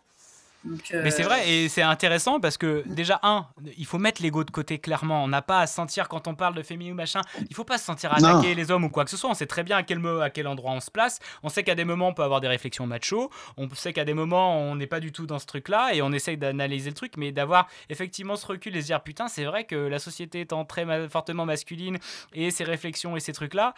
Donc, 0.70 0.80
Mais 1.04 1.12
c'est 1.12 1.24
euh, 1.24 1.28
vrai 1.28 1.50
et 1.50 1.68
c'est 1.70 1.82
intéressant 1.82 2.40
parce 2.40 2.58
que 2.58 2.84
déjà 2.86 3.20
un, 3.24 3.48
il 3.78 3.86
faut 3.86 3.98
mettre 3.98 4.22
l'ego 4.22 4.44
de 4.44 4.52
côté 4.52 4.78
clairement. 4.80 5.24
On 5.24 5.28
n'a 5.28 5.42
pas 5.42 5.62
à 5.62 5.68
se 5.68 5.74
sentir 5.76 6.08
quand 6.08 6.28
on 6.28 6.36
parle 6.36 6.54
de 6.56 6.62
féminin 6.62 6.92
ou 6.92 6.96
machin, 6.96 7.22
il 7.50 7.56
faut 7.56 7.64
pas 7.64 7.78
se 7.78 7.86
sentir 7.86 8.14
Non. 8.20 8.30
attaquer 8.38 8.54
les 8.56 8.72
hommes 8.72 8.84
ou 8.84 8.90
quoi 8.90 9.04
que 9.04 9.10
ce 9.12 9.18
soit. 9.18 9.30
On 9.30 9.34
sait 9.34 9.48
très 9.48 9.64
bien 9.64 9.78
à 9.78 9.84
quel 9.84 10.00
à 10.22 10.30
quel 10.30 10.48
endroit 10.48 10.72
on 10.72 10.80
se 10.80 10.92
place. 10.92 11.20
On 11.44 11.50
sait 11.50 11.64
qu'à 11.64 11.76
des 11.76 11.86
moments 11.86 12.10
on 12.10 12.14
peut 12.14 12.24
avoir 12.24 12.40
des 12.42 12.48
réflexions 12.48 12.86
macho. 12.86 13.32
On 13.58 13.68
sait 13.74 13.94
qu'à 13.94 14.06
des 14.06 14.14
moments 14.14 14.60
on 14.60 14.76
n'est 14.76 14.88
pas 14.88 15.00
du 15.00 15.12
tout 15.12 15.26
dans 15.26 15.40
ce 15.40 15.46
truc-là 15.48 15.94
et 15.94 16.02
on 16.02 16.12
essaye 16.12 16.38
d'analyser 16.38 16.90
le 16.92 16.96
truc, 16.96 17.14
mais 17.18 17.32
d'avoir 17.32 17.68
effectivement 17.90 18.36
ce 18.36 18.46
recul 18.46 18.76
et 18.78 18.82
se 18.82 18.86
dire 18.88 19.02
putain 19.02 19.28
c'est 19.28 19.46
vrai 19.46 19.64
que 19.64 19.76
la 19.76 20.00
société 20.00 20.42
étant 20.42 20.66
très 20.66 20.86
ma- 20.86 21.10
fortement 21.10 21.46
masculine 21.46 21.98
et 22.34 22.52
ces 22.52 22.64
réflexions 22.64 23.18
et 23.18 23.20
ces 23.20 23.34
trucs-là, 23.34 23.74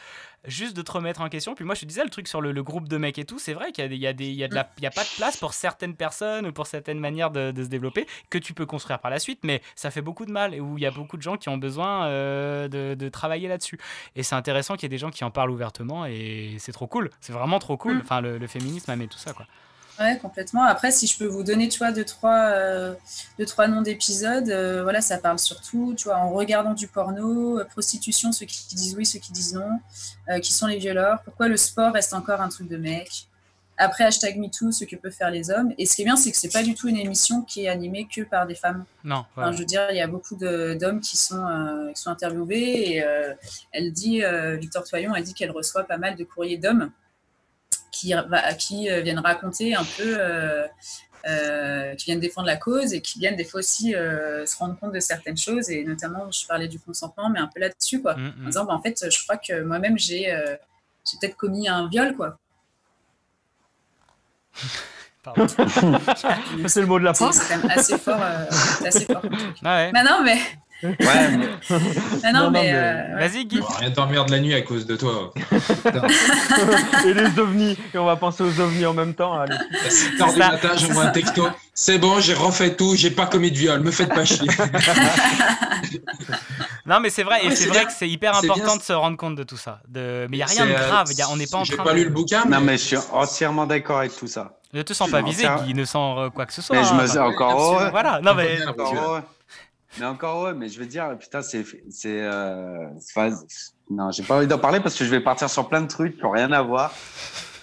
juste 0.45 0.75
de 0.75 0.81
te 0.81 0.91
remettre 0.91 1.21
en 1.21 1.29
question. 1.29 1.55
Puis 1.55 1.65
moi 1.65 1.75
je 1.75 1.81
te 1.81 1.85
disais 1.85 2.03
le 2.03 2.09
truc 2.09 2.27
sur 2.27 2.41
le, 2.41 2.51
le 2.51 2.63
groupe 2.63 2.87
de 2.89 2.97
mecs 2.97 3.17
et 3.19 3.25
tout, 3.25 3.39
c'est 3.39 3.53
vrai 3.53 3.71
qu'il 3.71 3.83
y 3.83 3.85
a, 3.85 3.89
des- 3.89 3.95
il 3.95 4.01
y 4.01 4.07
a, 4.07 4.13
des- 4.13 4.25
il 4.27 4.35
y 4.35 4.43
a 4.43 4.47
de 4.47 4.55
la- 4.55 4.69
il 4.77 4.83
y 4.83 4.87
a 4.87 4.91
pas 4.91 5.03
de 5.03 5.15
place 5.15 5.37
pour 5.37 5.53
certaines 5.53 5.95
personnes 5.95 6.47
ou 6.47 6.51
pour 6.51 6.67
certaines 6.67 6.80
manières 6.89 7.31
de, 7.31 7.51
de 7.51 7.63
se 7.63 7.69
développer 7.69 8.07
que 8.29 8.37
tu 8.37 8.53
peux 8.53 8.65
construire 8.65 8.99
par 8.99 9.11
la 9.11 9.19
suite, 9.19 9.39
mais 9.43 9.61
ça 9.75 9.91
fait 9.91 10.01
beaucoup 10.01 10.25
de 10.25 10.31
mal 10.31 10.53
et 10.53 10.59
où 10.59 10.77
il 10.77 10.81
y 10.81 10.85
a 10.87 10.91
beaucoup 10.91 11.17
de 11.17 11.21
gens 11.21 11.37
qui 11.37 11.49
ont 11.49 11.57
besoin 11.57 12.05
euh, 12.05 12.67
de, 12.67 12.95
de 12.95 13.09
travailler 13.09 13.47
là-dessus. 13.47 13.79
Et 14.15 14.23
c'est 14.23 14.35
intéressant 14.35 14.75
qu'il 14.75 14.83
y 14.83 14.85
ait 14.87 14.89
des 14.89 14.97
gens 14.97 15.11
qui 15.11 15.23
en 15.23 15.31
parlent 15.31 15.51
ouvertement 15.51 16.05
et 16.05 16.55
c'est 16.59 16.71
trop 16.71 16.87
cool. 16.87 17.09
C'est 17.19 17.33
vraiment 17.33 17.59
trop 17.59 17.77
cool. 17.77 17.95
Mm. 17.95 18.01
Enfin, 18.01 18.21
le, 18.21 18.37
le 18.37 18.47
féminisme 18.47 18.91
amène 18.91 19.07
tout 19.07 19.19
ça, 19.19 19.33
quoi. 19.33 19.45
Ouais, 19.99 20.17
complètement. 20.17 20.63
Après, 20.63 20.89
si 20.91 21.05
je 21.05 21.15
peux 21.17 21.27
vous 21.27 21.43
donner, 21.43 21.67
tu 21.67 21.77
vois, 21.77 21.91
deux, 21.91 22.05
trois, 22.05 22.49
euh, 22.53 22.95
deux, 23.37 23.45
trois 23.45 23.67
noms 23.67 23.81
d'épisodes, 23.81 24.49
euh, 24.49 24.81
voilà, 24.81 24.99
ça 24.99 25.19
parle 25.19 25.37
surtout, 25.37 25.93
tu 25.95 26.05
vois, 26.05 26.17
en 26.17 26.31
regardant 26.31 26.73
du 26.73 26.87
porno, 26.87 27.59
euh, 27.59 27.65
prostitution, 27.65 28.31
ceux 28.31 28.47
qui 28.47 28.73
disent 28.73 28.95
oui, 28.95 29.05
ceux 29.05 29.19
qui 29.19 29.31
disent 29.31 29.53
non, 29.53 29.79
qui 30.41 30.53
sont 30.53 30.65
les 30.65 30.77
violeurs, 30.77 31.21
pourquoi 31.23 31.47
le 31.47 31.57
sport 31.57 31.93
reste 31.93 32.13
encore 32.13 32.41
un 32.41 32.49
truc 32.49 32.67
de 32.67 32.77
mec? 32.77 33.27
Après, 33.77 34.03
hashtag 34.03 34.37
MeToo, 34.37 34.71
ce 34.71 34.83
que 34.85 34.95
peuvent 34.95 35.11
faire 35.11 35.31
les 35.31 35.49
hommes. 35.49 35.73
Et 35.79 35.85
ce 35.87 35.95
qui 35.95 36.03
est 36.03 36.05
bien, 36.05 36.15
c'est 36.15 36.31
que 36.31 36.37
c'est 36.37 36.51
pas 36.53 36.61
du 36.61 36.75
tout 36.75 36.87
une 36.87 36.97
émission 36.97 37.41
qui 37.41 37.65
est 37.65 37.67
animée 37.69 38.07
que 38.13 38.21
par 38.21 38.45
des 38.45 38.53
femmes. 38.53 38.85
Non, 39.03 39.25
Enfin, 39.35 39.51
je 39.53 39.57
veux 39.59 39.65
dire, 39.65 39.87
il 39.89 39.97
y 39.97 40.01
a 40.01 40.07
beaucoup 40.07 40.35
d'hommes 40.35 40.99
qui, 41.01 41.17
sont, 41.17 41.43
euh, 41.43 41.91
qui 41.91 41.99
sont 42.01 42.11
interviewés 42.11 42.91
et 42.95 43.03
euh, 43.03 43.33
elle 43.71 43.91
dit, 43.91 44.23
euh, 44.23 44.55
Victor 44.57 44.83
Toyon 44.83 45.13
a 45.13 45.21
dit 45.21 45.33
qu'elle 45.33 45.49
reçoit 45.51 45.83
pas 45.85 45.97
mal 45.97 46.15
de 46.15 46.23
courriers 46.23 46.57
d'hommes 46.57 46.91
qui, 47.91 48.13
va- 48.13 48.53
qui 48.53 48.87
viennent 49.01 49.19
raconter 49.19 49.73
un 49.73 49.83
peu, 49.97 50.17
qui 51.97 52.05
viennent 52.05 52.19
défendre 52.19 52.47
la 52.47 52.57
cause 52.57 52.93
et 52.93 53.01
qui 53.01 53.19
viennent 53.19 53.35
des 53.35 53.45
fois 53.45 53.59
aussi 53.59 53.91
se 53.93 54.57
rendre 54.57 54.77
compte 54.79 54.93
de 54.93 54.99
certaines 54.99 55.37
choses 55.37 55.69
et 55.69 55.83
notamment, 55.83 56.29
je 56.31 56.45
parlais 56.45 56.67
du 56.67 56.79
consentement, 56.79 57.29
mais 57.29 57.39
un 57.39 57.47
peu 57.53 57.59
là-dessus, 57.59 58.01
quoi. 58.01 58.15
Mm, 58.15 58.33
En 58.43 58.45
disant, 58.47 58.65
bah, 58.65 58.73
en 58.73 58.81
fait, 58.81 59.05
je 59.09 59.23
crois 59.23 59.37
que 59.37 59.61
moi-même, 59.61 59.97
j'ai 59.97 60.25
j'ai 61.09 61.17
peut-être 61.19 61.35
commis 61.35 61.67
un 61.67 61.87
viol, 61.89 62.15
quoi. 62.15 62.37
Pardon. 65.23 65.45
C'est 66.67 66.81
le 66.81 66.87
mot 66.87 66.97
de 66.97 67.03
la 67.03 67.13
fin. 67.13 67.31
C'est 67.31 67.47
quand 67.53 67.61
même 67.61 67.71
assez 67.77 67.97
fort. 67.97 68.17
euh, 68.19 68.45
c'est 68.49 68.87
assez 68.87 69.05
fort. 69.05 69.21
Ah 69.63 69.75
ouais. 69.75 69.91
Mais 69.93 70.03
non, 70.03 70.23
mais. 70.23 70.39
Ouais, 70.83 70.97
mais 71.37 71.47
Mais 72.23 72.31
non, 72.31 72.49
mais. 72.51 72.71
euh. 72.73 73.15
Vas-y, 73.17 73.45
Guy. 73.45 73.59
Bon, 73.59 73.67
Rien 73.79 73.91
t'emmerde 73.91 74.29
la 74.29 74.39
nuit 74.39 74.53
à 74.55 74.61
cause 74.61 74.85
de 74.85 74.95
toi. 74.95 75.31
et 77.05 77.13
les 77.13 77.39
ovnis. 77.39 77.77
Et 77.93 77.97
on 77.97 78.05
va 78.05 78.15
penser 78.15 78.43
aux 78.43 78.59
ovnis 78.59 78.85
en 78.85 78.93
même 78.93 79.13
temps. 79.13 79.39
Allez. 79.39 79.55
À 79.55 79.89
7 79.89 80.21
heures 80.21 80.33
du 80.33 80.39
matin, 80.39 80.69
j'envoie 80.77 81.03
un 81.05 81.11
texto. 81.11 81.47
C'est 81.73 81.97
bon, 81.97 82.19
j'ai 82.19 82.33
refait 82.33 82.75
tout, 82.75 82.95
j'ai 82.95 83.11
pas 83.11 83.25
commis 83.27 83.51
de 83.51 83.57
viol, 83.57 83.79
me 83.81 83.91
faites 83.91 84.13
pas 84.13 84.25
chier. 84.25 84.47
Non, 86.85 86.99
mais 86.99 87.09
c'est 87.11 87.23
vrai, 87.23 87.45
et 87.45 87.49
Ouais, 87.49 87.55
c'est 87.55 87.67
vrai 87.69 87.85
que 87.85 87.91
c'est 87.91 88.09
hyper 88.09 88.31
bien. 88.41 88.49
important 88.51 88.75
de 88.75 88.81
se 88.81 88.91
rendre 88.93 89.15
compte 89.15 89.35
de 89.35 89.43
tout 89.43 89.55
ça. 89.57 89.79
De... 89.87 90.25
Mais 90.29 90.37
il 90.37 90.39
n'y 90.39 90.43
a 90.43 90.47
rien 90.47 90.65
de 90.65 90.71
euh, 90.71 90.87
grave, 90.89 91.07
y 91.15 91.21
a- 91.21 91.29
on 91.29 91.35
n'est 91.37 91.45
pas 91.47 91.59
en 91.59 91.63
j'ai 91.63 91.75
train 91.75 91.83
pas 91.83 91.91
de... 91.91 91.97
lu 91.97 92.03
le 92.05 92.09
bouquin, 92.09 92.43
Non, 92.45 92.59
mais 92.59 92.73
je 92.77 92.83
suis 92.83 92.97
entièrement 93.11 93.67
d'accord 93.67 93.99
avec 93.99 94.15
tout 94.15 94.27
ça. 94.27 94.57
Ne 94.73 94.81
te 94.81 94.93
sens 94.93 95.09
pas 95.09 95.21
visé, 95.21 95.47
Guy, 95.63 95.73
ne 95.75 95.85
sens 95.85 96.17
euh, 96.19 96.29
quoi 96.29 96.45
que 96.47 96.53
ce 96.53 96.61
soit. 96.61 96.75
Mais 96.75 96.83
je 96.83 96.93
me 96.93 97.01
hein. 97.01 97.07
sens 97.07 97.17
encore. 97.17 97.89
Voilà, 97.91 98.19
non 98.23 98.33
mais... 98.33 98.57
Mais 99.99 100.05
encore 100.05 100.37
heureux, 100.41 100.53
mais 100.53 100.69
je 100.69 100.79
veux 100.79 100.85
dire, 100.85 101.17
putain, 101.19 101.41
c'est. 101.41 101.65
c'est 101.89 102.21
euh, 102.21 102.85
non, 103.89 104.09
j'ai 104.11 104.23
pas 104.23 104.37
envie 104.37 104.47
d'en 104.47 104.57
parler 104.57 104.79
parce 104.79 104.95
que 104.97 105.03
je 105.03 105.09
vais 105.09 105.19
partir 105.19 105.49
sur 105.49 105.67
plein 105.67 105.81
de 105.81 105.87
trucs 105.87 106.15
qui 106.17 106.23
n'ont 106.23 106.31
rien 106.31 106.51
à 106.51 106.61
voir. 106.61 106.93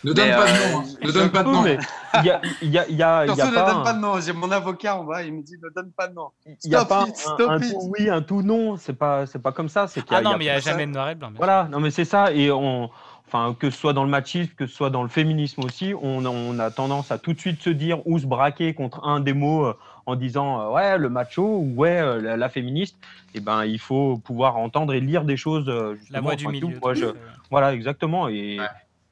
Ne 0.05 0.13
donne 0.13 0.29
Mais, 0.29 0.37
pas 0.37 0.45
de 0.47 0.51
euh, 0.51 0.73
nom, 0.73 0.79
hein. 0.79 0.85
Ne 1.03 1.11
donne 1.11 1.31
pas 1.31 1.43
de 1.43 1.49
nom. 1.49 1.63
mais 1.63 1.79
il 2.21 2.27
y 2.27 2.31
a, 2.31 2.41
il 2.63 2.69
y 2.71 2.79
a, 2.79 2.87
il 2.89 2.95
y 2.97 3.03
a, 3.03 3.27
y 3.27 3.41
a 3.41 3.47
ne 3.47 3.55
pas. 3.55 3.67
donne 3.67 3.81
un- 3.81 3.83
pas 3.83 3.93
de 3.95 3.99
nom. 3.99 4.21
J'ai 4.21 4.33
mon 4.33 4.51
avocat 4.53 4.97
en 4.97 5.05
bas, 5.05 5.23
il 5.25 5.33
me 5.33 5.43
dit 5.43 5.55
ne 5.61 5.71
donne 5.75 5.91
pas 5.91 6.07
de 6.07 6.15
nom. 6.15 6.29
Il 6.47 6.57
n'y 6.71 6.75
a 6.77 6.81
Stop 6.81 6.89
pas 6.89 7.07
it, 7.09 7.15
un, 7.15 7.15
stop 7.35 7.51
un 7.51 7.59
it. 7.59 7.73
tout 7.73 7.93
oui, 7.99 8.09
un 8.11 8.23
tout 8.23 8.43
non. 8.43 8.77
C'est 8.77 8.93
pas, 8.93 9.27
c'est 9.27 9.41
pas 9.43 9.51
comme 9.53 9.69
ça. 9.69 9.89
C'est 9.89 10.03
qu'il 10.03 10.13
y 10.13 10.15
a- 10.15 10.19
Ah 10.19 10.23
non, 10.23 10.35
y 10.35 10.39
mais 10.39 10.45
il 10.45 10.49
n'y 10.49 10.55
a 10.55 10.61
jamais 10.61 10.87
de 10.87 10.93
noir 10.93 11.09
et 11.09 11.15
blanc. 11.17 11.33
Voilà, 11.37 11.67
non 11.73 11.81
mais 11.81 11.91
c'est 11.91 12.05
ça, 12.05 12.31
et 12.33 12.53
on, 12.53 12.91
enfin 13.27 13.57
que 13.59 13.71
ce 13.71 13.77
soit 13.79 13.93
dans 13.93 14.05
le 14.05 14.11
machisme, 14.11 14.53
que 14.57 14.67
ce 14.69 14.75
soit 14.77 14.91
dans 14.91 15.03
le 15.03 15.09
féminisme 15.09 15.65
aussi, 15.65 15.93
on, 16.01 16.25
on 16.25 16.59
a 16.61 16.71
tendance 16.71 17.11
à 17.11 17.19
tout 17.19 17.33
de 17.33 17.41
suite 17.41 17.61
se 17.61 17.71
dire 17.71 18.07
ou 18.07 18.21
se 18.21 18.27
braquer 18.27 18.75
contre 18.75 19.05
un 19.05 19.19
des 19.19 19.33
mots 19.33 19.65
euh, 19.67 19.77
en 20.09 20.16
disant 20.16 20.60
euh, 20.62 20.74
ouais 20.74 20.97
le 20.98 21.09
macho 21.09 21.43
ou 21.59 21.74
ouais 21.76 22.01
euh, 22.01 22.20
la, 22.20 22.36
la 22.36 22.48
féministe. 22.48 22.97
Et 23.35 23.40
ben 23.40 23.64
il 23.64 23.78
faut 23.78 24.16
pouvoir 24.18 24.56
entendre 24.56 24.94
et 24.94 25.01
lire 25.01 25.24
des 25.24 25.36
choses. 25.36 25.68
euh, 25.68 25.94
justement, 25.97 26.22
voix 26.22 26.35
du 26.36 26.47
milieu, 26.48 26.60
tout, 26.74 26.80
moi, 26.82 26.94
je- 26.94 27.06
voilà 27.51 27.74
exactement 27.74 28.28
et, 28.28 28.59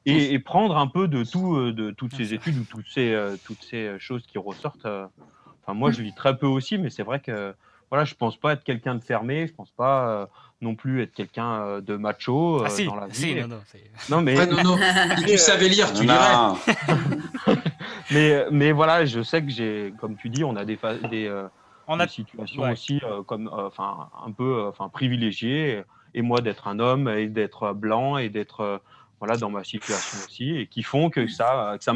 et, 0.05 0.33
et 0.33 0.39
prendre 0.39 0.75
un 0.77 0.87
peu 0.87 1.07
de 1.07 1.23
tout, 1.23 1.71
de 1.71 1.91
toutes 1.91 2.15
ces 2.15 2.33
études 2.33 2.57
ou 2.57 2.63
toutes 2.65 2.87
ces, 2.89 3.13
euh, 3.13 3.37
toutes 3.43 3.63
ces 3.63 3.95
choses 3.99 4.23
qui 4.25 4.37
ressortent. 4.37 4.85
euh. 4.85 5.05
Enfin 5.63 5.73
moi 5.77 5.91
je 5.91 6.01
lis 6.01 6.13
très 6.13 6.37
peu 6.37 6.47
aussi, 6.47 6.77
mais 6.77 6.89
c'est 6.89 7.03
vrai 7.03 7.19
que 7.19 7.53
voilà 7.91 8.03
je 8.05 8.15
pense 8.15 8.37
pas 8.37 8.53
être 8.53 8.63
quelqu'un 8.63 8.95
de 8.95 9.03
fermé, 9.03 9.47
je 9.47 9.53
pense 9.53 9.71
pas 9.71 10.09
euh, 10.09 10.25
non 10.61 10.75
plus 10.75 11.01
être 11.03 11.13
quelqu'un 11.13 11.79
de 11.81 11.95
macho 11.97 12.63
Ah 12.65 12.69
si, 12.69 12.85
dans 12.85 12.95
la 12.95 13.07
vie. 13.07 13.13
si, 13.13 13.35
non, 13.35 13.47
non, 13.47 13.61
Non, 14.09 14.21
mais. 14.21 14.37
Ouais, 14.37 14.45
non, 14.47 14.63
non. 14.63 14.77
Si 15.17 15.25
tu 15.25 15.37
savais 15.49 15.67
lire, 15.67 15.93
tu 15.93 16.03
lirais. 16.03 16.35
mais, 18.11 18.45
mais 18.51 18.71
voilà, 18.71 19.05
je 19.05 19.21
sais 19.21 19.41
que 19.43 19.49
j'ai, 19.49 19.93
comme 19.97 20.15
tu 20.15 20.29
dis, 20.29 20.43
on 20.43 20.55
a 20.55 20.65
des, 20.65 20.77
des, 21.09 21.27
euh, 21.27 21.47
des 22.05 22.07
situations 22.07 22.63
aussi 22.71 22.99
euh, 23.03 23.23
comme, 23.23 23.47
euh, 23.47 23.67
enfin, 23.67 24.09
un 24.25 24.31
peu, 24.31 24.59
euh, 24.59 24.69
enfin, 24.69 24.89
privilégiées. 24.89 25.83
Et 26.13 26.21
moi, 26.21 26.41
d'être 26.41 26.67
un 26.67 26.79
homme 26.79 27.07
et 27.09 27.27
d'être 27.27 27.73
blanc 27.73 28.17
et 28.17 28.29
d'être, 28.29 28.81
voilà, 29.19 29.37
dans 29.37 29.49
ma 29.49 29.63
situation 29.63 30.19
aussi, 30.25 30.57
et 30.57 30.67
qui 30.67 30.83
font 30.83 31.09
que 31.09 31.27
ça, 31.27 31.75
que 31.77 31.83
ça 31.83 31.93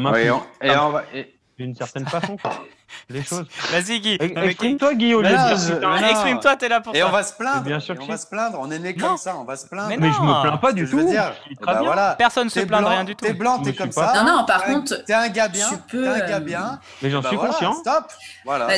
d'une 1.62 1.76
certaine 1.76 2.06
façon. 2.06 2.36
Les 3.08 3.22
choses. 3.22 3.46
Vas-y, 3.70 4.00
Guy. 4.00 4.18
Exprime-toi, 4.20 4.94
Guy, 4.94 5.12
Exprime-toi, 5.12 6.56
t'es 6.56 6.68
là 6.68 6.80
pour 6.80 6.94
et 6.94 7.00
ça. 7.00 7.08
On 7.08 7.10
va 7.10 7.22
se 7.22 7.32
plaindre. 7.34 7.62
Bien 7.62 7.80
sûr 7.80 7.96
on 8.00 8.06
va 8.06 8.16
se 8.16 8.26
plaindre. 8.26 8.58
On 8.60 8.70
est 8.70 8.78
né 8.78 8.94
comme 8.94 9.16
ça. 9.16 9.36
On 9.36 9.44
va 9.44 9.56
se 9.56 9.66
plaindre. 9.66 9.88
Mais, 9.88 9.96
mais 9.96 10.12
je 10.12 10.20
me 10.20 10.42
plains 10.42 10.56
pas 10.56 10.72
du 10.72 10.88
tout. 10.88 11.00
Eh 11.00 11.54
ben 11.64 12.14
Personne 12.18 12.50
se 12.50 12.60
plaint 12.60 12.82
de 12.82 12.88
rien 12.88 13.04
du 13.04 13.16
tout. 13.16 13.24
T'es 13.24 13.32
blanc, 13.32 13.60
t'es 13.60 13.74
comme 13.74 13.92
ça. 13.92 14.12
Non, 14.16 14.38
non, 14.38 14.44
par 14.44 14.64
contre. 14.64 15.04
T'es 15.04 15.14
un 15.14 15.28
gars 15.28 15.48
bien. 15.48 15.68
T'es 15.90 16.06
un 16.06 16.26
gars 16.26 16.40
bien. 16.40 16.80
Mais 17.02 17.10
j'en 17.10 17.20
bah 17.20 17.28
suis 17.28 17.38
conscient. 17.38 17.74
Stop. 17.74 18.06
Voilà. 18.44 18.66
Bah, 18.66 18.74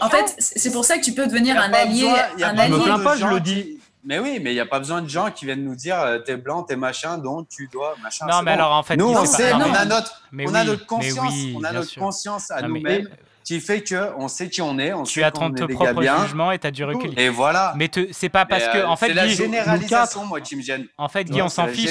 en 0.00 0.08
fait, 0.08 0.34
c'est 0.38 0.72
pour 0.72 0.84
ça 0.84 0.98
que 0.98 1.04
tu 1.04 1.12
peux 1.12 1.26
devenir 1.26 1.56
un 1.58 1.72
allié. 1.72 2.08
Un 2.42 2.58
allié. 2.58 2.74
Je 2.74 2.78
me 2.78 2.84
plains 2.84 2.98
pas, 2.98 3.16
je 3.16 3.26
le 3.26 3.40
dis. 3.40 3.78
Mais 4.06 4.18
oui, 4.18 4.38
mais 4.42 4.52
il 4.52 4.54
n'y 4.54 4.60
a 4.60 4.66
pas 4.66 4.78
besoin 4.78 5.00
de 5.00 5.08
gens 5.08 5.30
qui 5.30 5.46
viennent 5.46 5.64
nous 5.64 5.74
dire 5.74 5.98
euh, 5.98 6.18
t'es 6.18 6.36
blanc, 6.36 6.62
t'es 6.62 6.76
machin, 6.76 7.16
donc 7.16 7.48
tu 7.48 7.68
dois 7.72 7.94
machin. 8.02 8.26
Non, 8.26 8.42
mais 8.42 8.52
alors 8.52 8.72
en 8.72 8.82
fait, 8.82 8.96
nous 8.96 9.06
on 9.06 9.24
sait, 9.24 9.52
on, 9.54 9.60
a 9.60 9.84
notre, 9.86 10.22
on 10.32 10.50
notre 10.50 10.86
conscience, 10.86 11.34
on 11.56 11.64
a 11.64 11.72
notre 11.72 11.98
conscience 11.98 12.50
à 12.50 12.62
nous-mêmes 12.62 13.08
qui 13.44 13.60
fait 13.60 13.84
qu'on 13.84 14.28
sait 14.28 14.48
qui 14.48 14.62
on 14.62 14.78
est. 14.78 14.92
On 14.92 15.02
tu 15.02 15.20
sait 15.20 15.24
attends 15.24 15.50
ton 15.50 15.68
propre 15.68 16.02
jugement 16.02 16.50
et 16.50 16.58
tu 16.58 16.66
as 16.66 16.70
du 16.70 16.84
recul. 16.84 17.18
Et 17.18 17.28
voilà. 17.28 17.74
Mais 17.76 17.90
c'est 18.12 18.28
pas 18.28 18.46
parce 18.46 18.66
que. 18.68 18.78
Euh, 18.78 18.88
en 18.88 18.96
fait, 18.96 19.08
c'est 19.08 19.14
la 19.14 19.28
généralisation, 19.28 20.24
moi, 20.24 20.40
qui 20.40 20.56
me 20.56 20.62
gêne. 20.62 20.86
En 20.98 21.08
fait, 21.08 21.24
Guy, 21.24 21.42
on 21.42 21.48
s'en 21.48 21.68
fiche. 21.68 21.90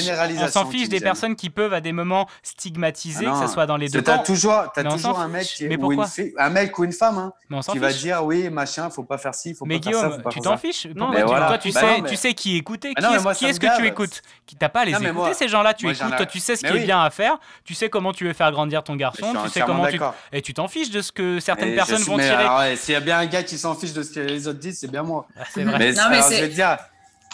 S'en 0.50 0.66
fiche 0.66 0.90
des 0.90 1.00
personnes 1.00 1.36
qui 1.36 1.50
peuvent, 1.50 1.74
à 1.74 1.82
des 1.82 1.92
moments, 1.92 2.28
stigmatiser, 2.42 3.26
que 3.26 3.40
ce 3.42 3.48
soit 3.48 3.66
dans 3.66 3.78
les 3.78 3.90
deux 3.90 4.04
as 4.06 4.20
toujours, 4.20 4.66
as 4.76 4.84
toujours 4.84 5.20
un 5.20 5.28
mec, 5.28 5.48
ou 5.80 5.92
une 5.92 6.06
un 6.38 6.50
mec 6.50 6.78
ou 6.78 6.84
une 6.84 6.92
femme 6.92 7.18
hein, 7.18 7.62
qui 7.72 7.80
va 7.80 7.92
dire 7.92 8.24
oui, 8.24 8.50
machin, 8.50 8.90
faut 8.90 9.04
pas 9.04 9.18
faire 9.18 9.34
ci, 9.34 9.54
faut 9.54 9.66
pas 9.66 9.74
faire 9.74 9.84
ça. 9.84 9.90
Mais 9.92 10.10
Guillaume, 10.10 10.24
tu 10.30 10.40
t'en 10.40 10.58
fiches. 10.58 10.88
Non, 10.96 11.12
toi, 11.12 11.58
tu 11.58 11.72
bah 11.72 11.82
sais 12.16 12.34
qui 12.34 12.58
écouter. 12.58 12.94
Bah 13.00 13.34
qui 13.34 13.46
est-ce 13.46 13.60
que 13.60 13.78
tu 13.78 13.86
écoutes 13.86 14.22
T'as 14.60 14.70
pas 14.70 14.82
à 14.82 14.86
les 14.86 14.94
écouter, 14.94 15.34
ces 15.34 15.48
gens-là. 15.48 15.74
Tu 15.74 15.90
écoutes, 15.90 16.16
toi, 16.16 16.26
tu 16.26 16.40
sais 16.40 16.56
ce 16.56 16.66
qui 16.66 16.78
est 16.78 16.86
bien 16.86 17.02
à 17.02 17.10
faire. 17.10 17.38
Tu 17.64 17.74
sais 17.74 17.90
comment 17.90 18.12
tu 18.12 18.26
veux 18.26 18.34
faire 18.34 18.52
grandir 18.52 18.84
ton 18.84 18.96
garçon. 18.96 19.34
Tu 19.44 19.50
sais 19.50 19.62
comment 19.62 19.88
tu. 19.88 20.00
Et 20.32 20.42
tu 20.42 20.54
t'en 20.54 20.68
fiches 20.68 20.90
de 20.90 21.02
ce 21.02 21.12
que 21.12 21.40
certaines 21.44 21.74
et 21.74 21.76
personnes 21.76 22.04
vont 22.04 22.18
tirer. 22.18 22.46
Ouais, 22.58 22.76
S'il 22.76 22.94
y 22.94 22.98
a 22.98 23.00
bien 23.00 23.20
un 23.20 23.26
gars 23.26 23.44
qui 23.44 23.58
s'en 23.58 23.76
fiche 23.76 23.94
de 23.94 24.04
ce 24.04 24.12
que 24.12 24.20
les 24.20 24.48
autres 24.48 24.60
disent, 24.60 24.80
c'est 24.80 24.92
bien 24.92 25.04
moi. 25.04 25.28
Ah, 25.40 25.44
c'est 25.54 25.64
vrai. 25.64 25.78
Mais, 25.80 25.92
non, 25.92 26.04
mais 26.10 26.18
alors, 26.18 26.30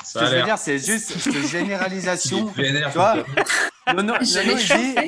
ce 0.06 0.20
que 0.20 0.26
je 0.26 0.36
veux 0.36 0.44
dire, 0.44 0.58
c'est 0.58 0.80
juste 0.80 1.18
cette 1.20 1.48
généralisation. 1.52 2.52
tu 2.56 2.72
vois 2.96 3.16
non, 3.96 4.04
non, 4.04 4.14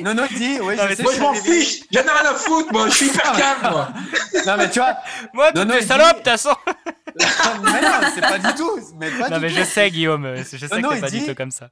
non, 0.02 0.14
non, 0.14 0.26
Moi, 0.60 0.74
je 1.14 1.20
m'en 1.20 1.34
fiche, 1.34 1.82
j'en 1.92 2.00
ai 2.00 2.02
rien 2.02 2.30
à 2.30 2.34
foutre, 2.34 2.72
moi, 2.72 2.88
je 2.88 2.94
suis 2.94 3.06
hyper 3.06 3.32
calme, 3.32 3.58
moi. 3.70 3.88
non, 4.46 4.56
mais 4.58 4.70
tu 4.70 4.80
vois. 4.80 4.96
Moi, 5.32 5.52
t'es 5.52 5.82
salope. 5.82 6.22
mais 7.62 7.80
non, 7.80 8.08
c'est 8.14 8.20
pas 8.20 8.38
du 8.38 8.54
tout. 8.54 8.78
Non, 9.30 9.40
mais 9.40 9.48
je 9.48 9.62
sais, 9.62 9.90
Guillaume, 9.90 10.34
je 10.36 10.42
sais 10.42 10.66
oh 10.70 10.78
non, 10.78 10.88
que 10.90 10.94
t'es 10.94 11.00
pas 11.00 11.10
dit, 11.10 11.20
du 11.20 11.26
tout 11.26 11.34
comme 11.34 11.50
ça. 11.50 11.68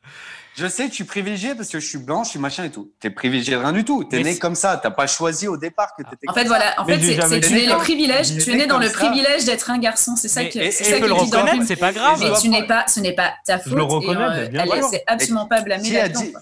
Je 0.57 0.67
sais, 0.67 0.89
je 0.89 0.95
suis 0.95 1.05
privilégié 1.05 1.55
parce 1.55 1.69
que 1.69 1.79
je 1.79 1.87
suis 1.87 1.99
blanc, 1.99 2.25
je 2.25 2.31
suis 2.31 2.39
machin 2.39 2.65
et 2.65 2.71
tout. 2.71 2.93
T'es 3.01 3.11
privilégié 3.11 3.55
de 3.55 3.61
rien 3.61 3.73
du 3.73 3.85
tout. 3.85 4.05
T'es 4.05 4.23
né 4.23 4.39
comme 4.39 4.55
ça. 4.55 4.77
T'as 4.77 4.91
pas 4.91 5.07
choisi 5.07 5.47
au 5.47 5.57
départ 5.57 5.95
que 5.97 6.03
t'étais. 6.03 6.29
En 6.29 6.35
fait, 6.35 6.45
voilà. 6.45 6.75
En 6.79 6.85
fait, 6.85 7.01
c'est, 7.01 7.41
tu 7.41 7.59
es 7.59 7.67
le 7.67 7.77
privilège. 7.77 8.37
Tu 8.39 8.51
es 8.51 8.57
né 8.57 8.67
dans 8.67 8.79
le 8.79 8.91
privilège 8.91 9.45
d'être 9.45 9.71
un 9.71 9.79
garçon. 9.79 10.17
C'est 10.17 10.29
ça 10.29 10.45
que. 10.45 10.59
Et, 10.59 10.71
c'est 10.71 10.85
ça 10.85 11.01
que 11.01 11.07
le 11.07 11.13
reconnaître, 11.13 11.65
c'est 11.67 11.77
pas 11.77 11.93
grave. 11.93 12.19
Mais 12.21 12.33
tu 12.41 12.49
n'es 12.49 12.67
pas, 12.67 12.85
ce 12.89 13.01
n'est 13.01 13.15
pas 13.15 13.33
ta 13.47 13.59
faute. 13.59 13.73
Je 13.73 13.77
le 13.77 13.83
reconnais. 13.83 14.21
Euh, 14.21 14.49
bien 14.49 14.65
C'est 14.91 15.05
absolument 15.07 15.47
pas 15.47 15.63
blâmé. 15.63 15.89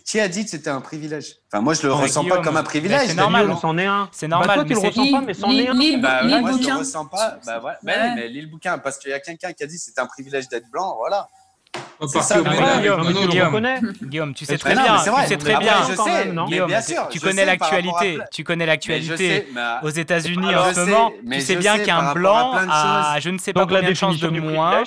Qui 0.04 0.20
a 0.20 0.28
dit 0.28 0.44
que 0.44 0.50
c'était 0.50 0.70
un 0.70 0.80
privilège? 0.80 1.36
Enfin, 1.52 1.62
moi, 1.62 1.74
je 1.74 1.86
le 1.86 1.92
ressens 1.92 2.24
pas 2.24 2.38
comme 2.42 2.56
un 2.56 2.62
privilège. 2.62 3.08
C'est 3.08 3.14
normal. 3.14 3.54
C'en 3.60 3.76
hein. 3.76 3.78
est 3.78 3.86
un. 3.86 4.08
C'est 4.12 4.28
normal. 4.28 4.48
Bah, 4.48 4.54
toi, 4.54 4.64
tu 4.64 4.72
le 4.72 4.78
ressens 4.78 5.12
pas, 5.12 5.20
mais 5.20 5.34
c'en 5.34 5.50
est 5.50 5.68
un. 5.68 5.98
Bah, 5.98 6.22
moi, 6.24 6.52
je 6.60 6.66
le 6.66 6.74
ressens 6.78 7.04
bah 7.04 7.38
bah 7.46 7.78
Mais 7.82 8.28
lis 8.28 8.40
le 8.40 8.48
bouquin 8.48 8.78
parce 8.88 8.98
qu'il 8.98 9.10
y 9.10 9.14
a 9.14 9.20
quelqu'un 9.20 9.52
qui 9.52 9.62
a 9.62 9.66
dit 9.66 9.76
c'est 9.76 9.98
un 9.98 10.06
privilège 10.06 10.48
d'être 10.48 10.70
blanc, 10.70 10.96
voilà. 10.96 11.28
C'est 12.08 12.22
ça, 12.22 12.40
mais 12.40 12.80
Guillaume, 12.80 13.02
non, 13.02 13.10
non, 13.10 13.26
non, 13.26 13.92
Guillaume, 14.02 14.34
tu 14.34 14.46
sais 14.46 14.56
très 14.56 14.72
bien, 14.72 14.96
vrai, 14.96 15.26
tu 15.28 15.36
très 15.36 15.56
bien, 15.58 15.74
tu, 17.10 17.20
connais 17.20 17.44
l'actualité, 17.44 18.18
tu 18.32 18.44
connais 18.44 18.64
l'actualité 18.64 19.46
aux 19.82 19.90
États-Unis 19.90 20.54
ah, 20.54 20.62
en 20.62 20.72
ce 20.72 20.80
moment, 20.80 21.12
tu 21.30 21.40
sais 21.42 21.56
bien 21.56 21.78
qu'un 21.80 22.14
blanc 22.14 22.54
a 22.54 23.18
je 23.20 23.28
ne 23.28 23.36
sais 23.36 23.52
pas 23.52 23.66
combien 23.66 23.82
de 23.82 23.94
chances 23.94 24.18
de 24.18 24.28
moins 24.28 24.82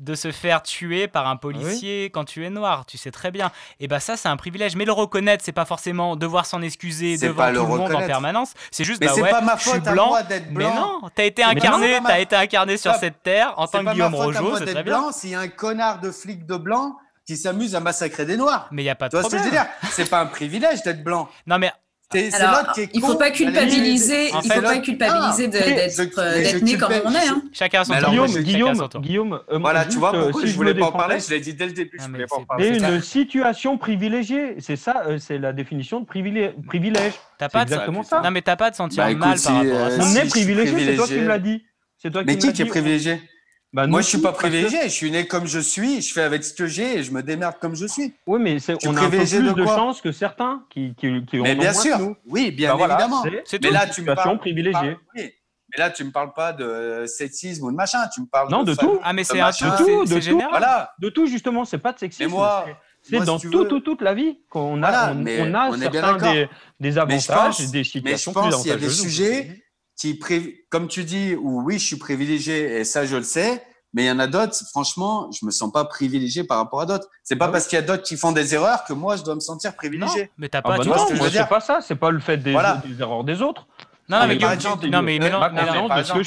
de 0.00 0.14
se 0.14 0.32
faire 0.32 0.62
tuer 0.62 1.08
par 1.08 1.26
un 1.26 1.34
ah 1.34 1.38
policier 1.38 2.10
quand 2.12 2.24
tu 2.24 2.44
es 2.44 2.50
noir, 2.50 2.86
tu 2.86 2.98
sais 2.98 3.10
très 3.10 3.30
bien. 3.30 3.50
Et 3.80 3.88
bah 3.88 4.00
ça, 4.00 4.16
c'est 4.16 4.28
un 4.28 4.36
privilège. 4.36 4.76
Mais 4.76 4.84
le 4.84 4.92
reconnaître, 4.92 5.44
c'est 5.44 5.52
pas 5.52 5.64
forcément 5.64 6.16
devoir 6.16 6.46
s'en 6.46 6.62
excuser 6.62 7.16
devant 7.16 7.48
tout 7.48 7.54
le, 7.54 7.62
monde 7.62 7.94
en 7.94 8.06
permanence. 8.06 8.54
C'est 8.70 8.84
juste, 8.84 9.00
mais 9.00 9.06
bah 9.06 9.14
ouais, 9.14 9.30
pas 9.30 9.40
ma 9.40 9.56
je 9.56 9.68
suis 9.68 9.80
blanc, 9.80 9.92
blanc. 9.92 10.16
Mais 10.50 10.64
non, 10.64 11.00
t'as 11.14 11.24
été 11.24 11.42
incarné, 11.42 11.98
t'as 12.04 12.20
été 12.20 12.36
incarné 12.36 12.76
sur 12.76 12.94
cette 12.94 13.22
terre 13.22 13.54
en 13.56 13.66
tant 13.66 13.84
que 13.84 13.92
Guillaume 13.92 14.14
Rojo, 14.14 14.56
c'est 14.58 14.66
très 14.66 14.82
bien. 14.82 15.12
C'est 15.12 15.34
un 15.34 15.48
connard 15.48 16.00
de 16.00 16.10
flic 16.10 16.46
de 16.46 16.56
blanc 16.56 16.96
qui 17.26 17.36
s'amuse 17.36 17.74
à 17.74 17.80
massacrer 17.80 18.26
des 18.26 18.36
noirs. 18.36 18.68
Mais 18.70 18.82
il 18.82 18.86
y 18.86 18.90
a 18.90 18.94
pas 18.94 19.08
de 19.08 19.16
tu 19.16 19.20
vois 19.20 19.28
problème. 19.28 19.66
ce 19.82 19.88
C'est 19.92 20.10
pas 20.10 20.20
un 20.20 20.26
privilège 20.26 20.82
d'être 20.82 21.02
blanc. 21.02 21.28
Non 21.46 21.58
mais 21.58 21.72
es, 22.18 22.34
Alors, 22.34 22.72
il 22.92 23.00
ne 23.00 23.06
faut 23.06 23.16
pas 23.16 23.30
culpabiliser, 23.30 24.28
il 24.28 24.52
faut 24.52 24.60
pas 24.60 24.78
culpabiliser 24.78 25.48
d'être 25.48 26.18
euh, 26.18 26.60
né 26.60 26.76
comme 26.76 26.92
on 27.04 27.12
est. 27.12 27.28
Hein. 27.28 27.42
Chacun 27.52 27.84
son 27.84 27.94
tour. 27.94 28.10
Guillaume, 28.10 28.42
Guillaume, 28.42 28.88
Guillaume 29.00 29.40
euh, 29.50 29.58
voilà, 29.58 29.80
juste, 29.80 29.92
tu 29.92 29.98
vois, 29.98 30.14
euh, 30.14 30.22
pourquoi 30.24 30.40
si 30.42 30.48
je 30.48 30.56
voulais 30.56 30.74
pas 30.74 30.86
en 30.86 30.92
parler, 30.92 31.18
je 31.20 31.30
l'ai 31.30 31.40
dit 31.40 31.54
dès 31.54 31.66
le 31.66 31.72
début, 31.72 31.98
ah, 32.00 32.06
je 32.58 32.64
une 32.64 33.00
situation 33.00 33.78
privilégiée, 33.78 34.56
c'est 34.58 34.76
ça, 34.76 35.04
euh, 35.06 35.18
c'est 35.18 35.38
la 35.38 35.52
définition 35.52 36.00
de 36.00 36.06
privilège. 36.06 37.14
T'as 37.38 37.48
pas 37.48 37.62
exactement 37.62 38.02
ça. 38.02 38.20
Non 38.22 38.30
mais 38.30 38.42
t'as 38.42 38.56
pas 38.56 38.70
de 38.70 38.76
sentir 38.76 39.04
bah, 39.04 39.14
mal 39.14 39.40
par 39.40 39.54
rapport 39.54 39.72
à 39.72 39.84
euh, 39.84 39.98
ça. 39.98 40.04
On 40.04 40.14
est 40.14 40.28
privilégié, 40.28 40.84
c'est 40.84 40.96
toi 40.96 41.06
qui 41.06 41.14
me 41.14 41.28
l'as 41.28 41.38
dit. 41.38 41.62
C'est 41.98 42.10
toi 42.10 42.22
qui 42.22 42.26
Mais 42.26 42.36
qui 42.36 42.62
est 42.62 42.66
privilégié? 42.66 43.20
Bah, 43.74 43.88
moi, 43.88 44.02
je 44.02 44.06
suis 44.06 44.18
pas 44.18 44.32
privilégié. 44.32 44.84
Je 44.84 44.88
suis 44.88 45.10
né 45.10 45.26
comme 45.26 45.46
je 45.46 45.58
suis. 45.58 46.00
Je 46.00 46.12
fais 46.12 46.22
avec 46.22 46.44
ce 46.44 46.54
que 46.54 46.66
j'ai 46.66 46.98
et 46.98 47.02
je 47.02 47.10
me 47.10 47.24
démerde 47.24 47.56
comme 47.60 47.74
je 47.74 47.86
suis. 47.86 48.14
Oui, 48.24 48.40
mais 48.40 48.58
on 48.86 48.96
a 48.96 49.00
un 49.02 49.10
peu 49.10 49.18
plus 49.18 49.32
de, 49.32 49.66
chance 49.66 50.00
que 50.00 50.12
certains 50.12 50.64
qui, 50.70 50.94
qui, 50.94 51.24
qui 51.26 51.40
ont 51.40 51.42
mais 51.42 51.56
bien 51.56 51.72
sûr. 51.72 52.14
Oui, 52.24 52.52
bien 52.52 52.76
bah, 52.76 52.86
évidemment. 52.88 53.24
C'est 53.44 53.60
mais, 53.60 53.68
mais 53.68 53.74
là, 53.74 53.86
tu 53.88 54.04
parles, 54.04 54.38
privilégiée. 54.38 54.96
Ah 54.96 55.14
mais 55.16 55.34
là, 55.76 55.90
tu 55.90 56.04
me 56.04 56.12
parles 56.12 56.32
pas 56.34 56.52
de 56.52 57.04
sexisme 57.08 57.64
ou 57.64 57.72
de 57.72 57.76
machin. 57.76 57.98
Tu 58.14 58.20
me 58.20 58.26
parles 58.26 58.48
non, 58.48 58.62
de, 58.62 58.74
tout. 58.74 59.00
Ah, 59.02 59.12
mais 59.12 59.24
c'est 59.24 59.38
de, 59.38 59.40
de 59.40 59.76
tout, 59.76 60.14
de 60.14 60.20
tout. 60.20 60.40
Voilà. 60.48 60.94
De 61.00 61.08
tout, 61.08 61.26
justement. 61.26 61.64
C'est 61.64 61.78
pas 61.78 61.92
de 61.92 61.98
sexisme. 61.98 62.30
moi, 62.30 62.66
c'est 63.02 63.18
dans 63.24 63.40
si 63.40 63.50
toute 63.50 64.00
la 64.00 64.14
vie 64.14 64.38
qu'on 64.48 64.84
a, 64.84 65.12
on, 65.12 65.26
on, 65.26 65.54
a 65.54 65.76
certains 65.78 66.16
des, 66.16 66.48
des 66.78 66.96
avantages 66.96 67.58
des 67.70 67.82
situations 67.82 68.00
mais 68.04 68.16
je 68.16 68.30
pense 68.30 68.62
qu'il 68.62 68.70
y 68.70 68.74
a 68.74 68.78
des 68.78 68.88
sujets 68.88 69.64
qui, 69.96 70.18
comme 70.70 70.88
tu 70.88 71.04
dis, 71.04 71.34
où 71.34 71.62
oui, 71.62 71.78
je 71.78 71.86
suis 71.86 71.96
privilégié 71.96 72.78
et 72.78 72.84
ça, 72.84 73.06
je 73.06 73.16
le 73.16 73.22
sais, 73.22 73.62
mais 73.94 74.02
il 74.02 74.06
y 74.06 74.10
en 74.10 74.18
a 74.18 74.26
d'autres, 74.26 74.56
franchement, 74.70 75.30
je 75.30 75.46
me 75.46 75.52
sens 75.52 75.70
pas 75.70 75.84
privilégié 75.84 76.42
par 76.42 76.58
rapport 76.58 76.80
à 76.80 76.86
d'autres. 76.86 77.08
C'est 77.22 77.36
pas 77.36 77.46
ah 77.46 77.52
parce 77.52 77.68
qu'il 77.68 77.76
y 77.76 77.78
a 77.78 77.82
d'autres 77.82 78.02
qui 78.02 78.16
font 78.16 78.32
des 78.32 78.52
erreurs 78.52 78.84
que 78.84 78.92
moi, 78.92 79.14
je 79.14 79.22
dois 79.22 79.36
me 79.36 79.40
sentir 79.40 79.76
privilégié. 79.76 80.22
Non, 80.22 80.28
mais 80.38 80.48
t'as 80.48 80.58
ah 80.58 80.62
pas, 80.62 80.74
ah 80.74 80.78
bah 80.78 80.84
non, 80.84 81.06
je 81.14 81.28
dire. 81.30 81.48
pas 81.48 81.60
ça. 81.60 81.78
C'est 81.80 81.94
pas 81.94 82.10
le 82.10 82.18
fait 82.18 82.36
des 82.36 82.50
erreurs 82.98 83.22
des 83.22 83.40
autres. 83.40 83.66
Non, 84.08 84.18
ah, 84.20 84.26
mais, 84.26 84.36
par 84.36 84.50
mélange. 85.52 86.20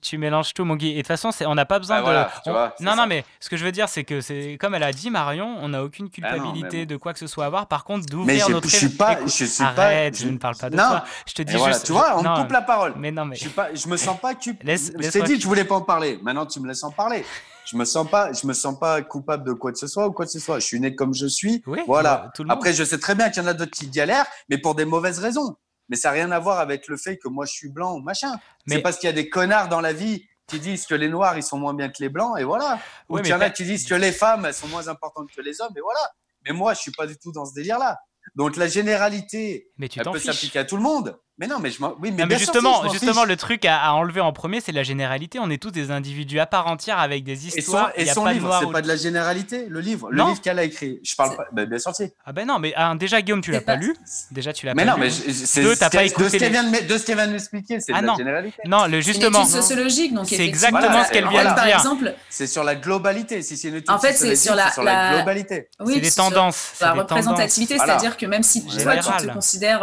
Tu, 0.00 0.18
mélanges 0.18 0.54
tout, 0.54 0.64
mon 0.64 0.76
Guy. 0.76 0.90
Et 0.90 0.92
de 0.92 0.98
toute 0.98 1.08
façon, 1.08 1.30
on 1.46 1.54
n'a 1.54 1.64
pas 1.64 1.80
besoin 1.80 2.02
ah, 2.04 2.30
de. 2.46 2.84
Non, 2.84 2.94
non, 2.94 3.06
mais 3.06 3.24
ce 3.40 3.48
que 3.48 3.56
je 3.56 3.64
veux 3.64 3.72
dire, 3.72 3.88
c'est 3.88 4.04
que 4.04 4.56
comme 4.56 4.74
elle 4.74 4.82
a 4.82 4.92
dit, 4.92 5.10
Marion, 5.10 5.56
on 5.60 5.70
n'a 5.70 5.82
aucune 5.82 6.06
ah 6.06 6.14
culpabilité 6.14 6.86
de 6.86 6.96
quoi 6.96 7.12
que 7.12 7.18
ce 7.18 7.26
soit 7.26 7.46
à 7.46 7.48
voir. 7.48 7.66
Par 7.66 7.84
contre, 7.84 8.06
d'ouvrir 8.06 8.48
notre. 8.48 8.68
Je 8.68 8.76
suis 8.76 8.88
pas. 8.88 9.18
Je 9.26 9.44
suis 9.44 9.62
Arrête, 9.62 10.12
pas, 10.14 10.18
je... 10.18 10.24
je... 10.24 10.30
ne 10.30 10.38
parle 10.38 10.56
pas 10.56 10.70
de 10.70 10.76
non. 10.76 11.00
Je 11.26 11.34
te 11.34 11.42
dis 11.42 11.58
juste. 11.58 11.86
Tu 11.86 11.92
vois, 11.92 12.18
on 12.18 12.22
me 12.22 12.42
coupe 12.42 12.52
la 12.52 12.62
parole. 12.62 12.94
Mais 12.96 13.10
non, 13.10 13.24
mais. 13.24 13.34
Je, 13.34 13.40
suis 13.40 13.50
pas, 13.50 13.74
je 13.74 13.88
me 13.88 13.96
sens 13.96 14.18
pas 14.18 14.34
culpable. 14.34 14.78
Je 14.78 15.10
t'ai 15.10 15.22
dit, 15.22 15.40
je 15.40 15.46
voulais 15.46 15.64
pas 15.64 15.76
en 15.76 15.82
parler. 15.82 16.18
Maintenant, 16.22 16.46
tu 16.46 16.60
me 16.60 16.68
laisses 16.68 16.84
en 16.84 16.90
parler 16.90 17.24
je 17.64 17.76
me 17.76 17.84
sens 17.84 18.08
pas 18.08 18.32
je 18.32 18.46
me 18.46 18.52
sens 18.52 18.78
pas 18.78 19.00
coupable 19.02 19.44
de 19.44 19.52
quoi 19.52 19.72
que 19.72 19.78
ce 19.78 19.86
soit 19.86 20.06
ou 20.06 20.12
quoi 20.12 20.26
que 20.26 20.30
ce 20.30 20.38
soit 20.38 20.58
je 20.58 20.66
suis 20.66 20.80
né 20.80 20.94
comme 20.94 21.14
je 21.14 21.26
suis 21.26 21.62
voilà 21.86 22.30
après 22.48 22.72
je 22.72 22.84
sais 22.84 22.98
très 22.98 23.14
bien 23.14 23.30
qu'il 23.30 23.42
y 23.42 23.46
en 23.46 23.48
a 23.48 23.54
d'autres 23.54 23.70
qui 23.70 23.88
galèrent 23.88 24.26
mais 24.48 24.58
pour 24.58 24.74
des 24.74 24.84
mauvaises 24.84 25.18
raisons 25.18 25.56
mais 25.88 25.96
ça 25.96 26.08
n'a 26.08 26.14
rien 26.14 26.30
à 26.32 26.38
voir 26.38 26.58
avec 26.60 26.88
le 26.88 26.96
fait 26.96 27.16
que 27.18 27.28
moi 27.28 27.44
je 27.46 27.52
suis 27.52 27.68
blanc 27.70 27.94
ou 27.94 28.00
machin. 28.00 28.32
Mais- 28.66 28.76
C'est 28.76 28.82
parce 28.82 28.98
qu'il 28.98 29.06
y 29.08 29.10
a 29.10 29.14
des 29.14 29.28
connards 29.28 29.68
dans 29.68 29.80
la 29.80 29.92
vie 29.92 30.24
qui 30.46 30.58
disent 30.60 30.86
que 30.86 30.94
les 30.94 31.08
noirs 31.08 31.36
ils 31.36 31.42
sont 31.42 31.58
moins 31.58 31.74
bien 31.74 31.88
que 31.88 32.00
les 32.02 32.08
blancs 32.08 32.38
et 32.38 32.44
voilà. 32.44 32.78
Ou 33.08 33.18
qu'il 33.18 33.28
y 33.28 33.32
en 33.34 33.40
a 33.40 33.50
qui 33.50 33.64
disent 33.64 33.86
que 33.86 33.94
les 33.94 34.12
femmes 34.12 34.44
elles 34.46 34.54
sont 34.54 34.68
moins 34.68 34.88
importantes 34.88 35.28
que 35.34 35.40
les 35.40 35.60
hommes 35.60 35.74
et 35.76 35.80
voilà. 35.80 36.00
Mais 36.46 36.52
moi 36.52 36.74
je 36.74 36.80
suis 36.80 36.92
pas 36.92 37.06
du 37.06 37.16
tout 37.16 37.32
dans 37.32 37.44
ce 37.46 37.54
délire 37.54 37.78
là. 37.78 37.98
Donc 38.34 38.56
la 38.56 38.66
généralité, 38.68 39.68
Mais 39.78 39.88
tu 39.88 39.98
elle 40.00 40.04
peut 40.06 40.18
s'appliquer 40.18 40.58
à 40.60 40.64
tout 40.64 40.76
le 40.76 40.82
monde. 40.82 41.18
Mais 41.36 41.48
non, 41.48 41.58
mais 41.58 41.70
je 41.72 41.80
m'en. 41.80 41.88
Oui, 41.94 41.96
mais, 42.02 42.10
Non, 42.10 42.16
mais 42.18 42.26
bien 42.26 42.38
sûr 42.38 42.52
que 42.52 42.88
justement, 42.92 43.24
le 43.24 43.36
truc 43.36 43.64
à, 43.64 43.80
à 43.82 43.90
enlever 43.92 44.20
en 44.20 44.32
premier, 44.32 44.60
c'est 44.60 44.70
la 44.70 44.84
généralité. 44.84 45.40
On 45.40 45.50
est 45.50 45.60
tous 45.60 45.72
des 45.72 45.90
individus 45.90 46.38
à 46.38 46.46
part 46.46 46.68
entière 46.68 47.00
avec 47.00 47.24
des 47.24 47.32
Et 47.48 47.50
son, 47.50 47.56
histoires. 47.58 47.90
et 47.96 48.06
son 48.06 48.22
pas 48.22 48.28
de 48.28 48.34
livre, 48.34 48.56
c'est 48.60 48.66
ou- 48.66 48.70
pas 48.70 48.82
de 48.82 48.86
la 48.86 48.94
généralité, 48.94 49.66
le 49.68 49.80
livre. 49.80 50.10
Le 50.12 50.16
Non. 50.18 50.28
livre 50.28 50.40
qu'elle 50.40 50.60
a 50.60 50.62
écrit. 50.62 51.00
Je 51.02 51.16
parle 51.16 51.36
pas. 51.36 51.46
Ben, 51.50 51.68
bien 51.68 51.80
sûr, 51.80 51.92
si. 51.92 52.04
Ah 52.24 52.32
ben 52.32 52.46
non, 52.46 52.60
mais 52.60 52.72
ah, 52.76 52.94
déjà 52.96 53.20
Guillaume, 53.20 53.40
tu 53.40 53.50
l'as 53.50 53.60
pas 53.62 53.74
lu. 53.74 53.96
Déjà, 54.30 54.52
tu 54.52 54.64
l'as 54.66 54.74
Mais 54.74 54.84
pas 54.84 54.92
non, 54.92 54.96
lu. 54.96 55.02
mais 55.02 55.10
je- 55.10 55.32
c'est 55.32 55.62
Deux, 55.62 55.74
t'as 55.74 55.90
pas 55.90 56.04
de 56.04 56.08
ce 56.08 56.12
écouté. 56.12 56.38
qu'elle 56.38 56.52
les- 56.52 56.60
vient 56.70 56.70
de 56.82 56.98
ce 56.98 57.04
qu'elle 57.04 57.16
vient 57.16 57.26
de 57.26 57.32
m'expliquer, 57.32 57.80
c'est 57.80 57.92
Ah 57.92 58.00
de 58.02 58.06
la 58.06 58.14
généralité. 58.14 58.62
Non, 58.66 58.84
le 58.86 59.02
C'est 59.02 59.12
justement. 59.12 59.40
étude 59.42 59.50
sociologique, 59.54 60.14
donc 60.14 60.26
C'est 60.28 60.38
exactement 60.46 61.00
euh, 61.00 61.04
ce 61.04 61.10
qu'elle 61.10 61.26
en 61.26 61.30
vient 61.30 61.50
de 61.50 61.54
par 61.56 61.64
dire. 61.64 61.74
exemple, 61.78 62.14
C'est 62.30 62.46
sur 62.46 62.62
la 62.62 62.76
globalité. 62.76 63.42
Si 63.42 63.56
c'est 63.56 63.68
une 63.68 63.74
étude 63.74 63.90
En 63.90 63.98
fait, 63.98 64.12
c'est 64.12 64.36
sur 64.36 64.54
la, 64.54 64.70
c'est 64.70 64.82
globalité. 64.82 65.68
Oui, 65.80 65.94
C'est 65.94 66.00
des 66.00 66.10
sur 66.10 66.24
tendances, 66.26 66.70
c'est 66.74 66.84
La 66.84 66.92
représentativité, 66.92 67.76
c'est-à-dire 67.76 68.16
que 68.16 68.26
même 68.26 68.44
si 68.44 68.64
tu 68.64 68.76
te 68.76 69.32
considères 69.32 69.82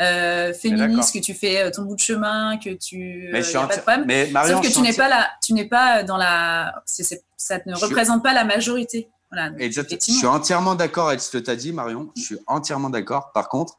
euh, 0.00 0.50
euh, 0.50 0.54
féministe, 0.54 1.12
que 1.14 1.18
tu 1.18 1.34
fais 1.34 1.62
euh, 1.62 1.70
ton 1.70 1.82
bout 1.82 1.96
de 1.96 2.00
chemin, 2.00 2.56
que 2.58 2.70
tu. 2.70 3.28
Mais 3.32 3.38
euh, 3.38 3.42
je 3.42 3.48
suis 3.48 3.56
enti- 3.58 3.68
pas 3.68 3.76
de 3.76 3.80
problème. 3.82 4.04
mais 4.06 4.26
Marion, 4.30 4.56
Sauf 4.56 4.62
que 4.66 4.70
je 4.70 4.74
tu 4.76 4.80
n'es 4.82 4.92
pas 4.92 5.08
là, 5.08 5.28
tu 5.44 5.52
n'es 5.54 5.64
pas 5.66 6.02
dans 6.04 6.16
la. 6.16 6.82
ça 6.86 7.58
ne 7.66 7.72
Je 7.72 7.76
suis- 7.76 7.84
représente 7.86 8.22
pas 8.22 8.32
la 8.32 8.44
majorité. 8.44 9.08
Voilà, 9.30 9.50
donc, 9.50 9.60
Exact. 9.60 9.90
Je 10.06 10.12
suis 10.12 10.26
entièrement 10.26 10.74
d'accord 10.74 11.08
avec 11.08 11.20
ce 11.20 11.30
que 11.30 11.38
tu 11.38 11.50
as 11.50 11.56
dit, 11.56 11.72
Marion. 11.72 12.10
Je 12.16 12.22
suis 12.22 12.38
entièrement 12.46 12.88
d'accord. 12.90 13.32
Par 13.32 13.48
contre, 13.48 13.78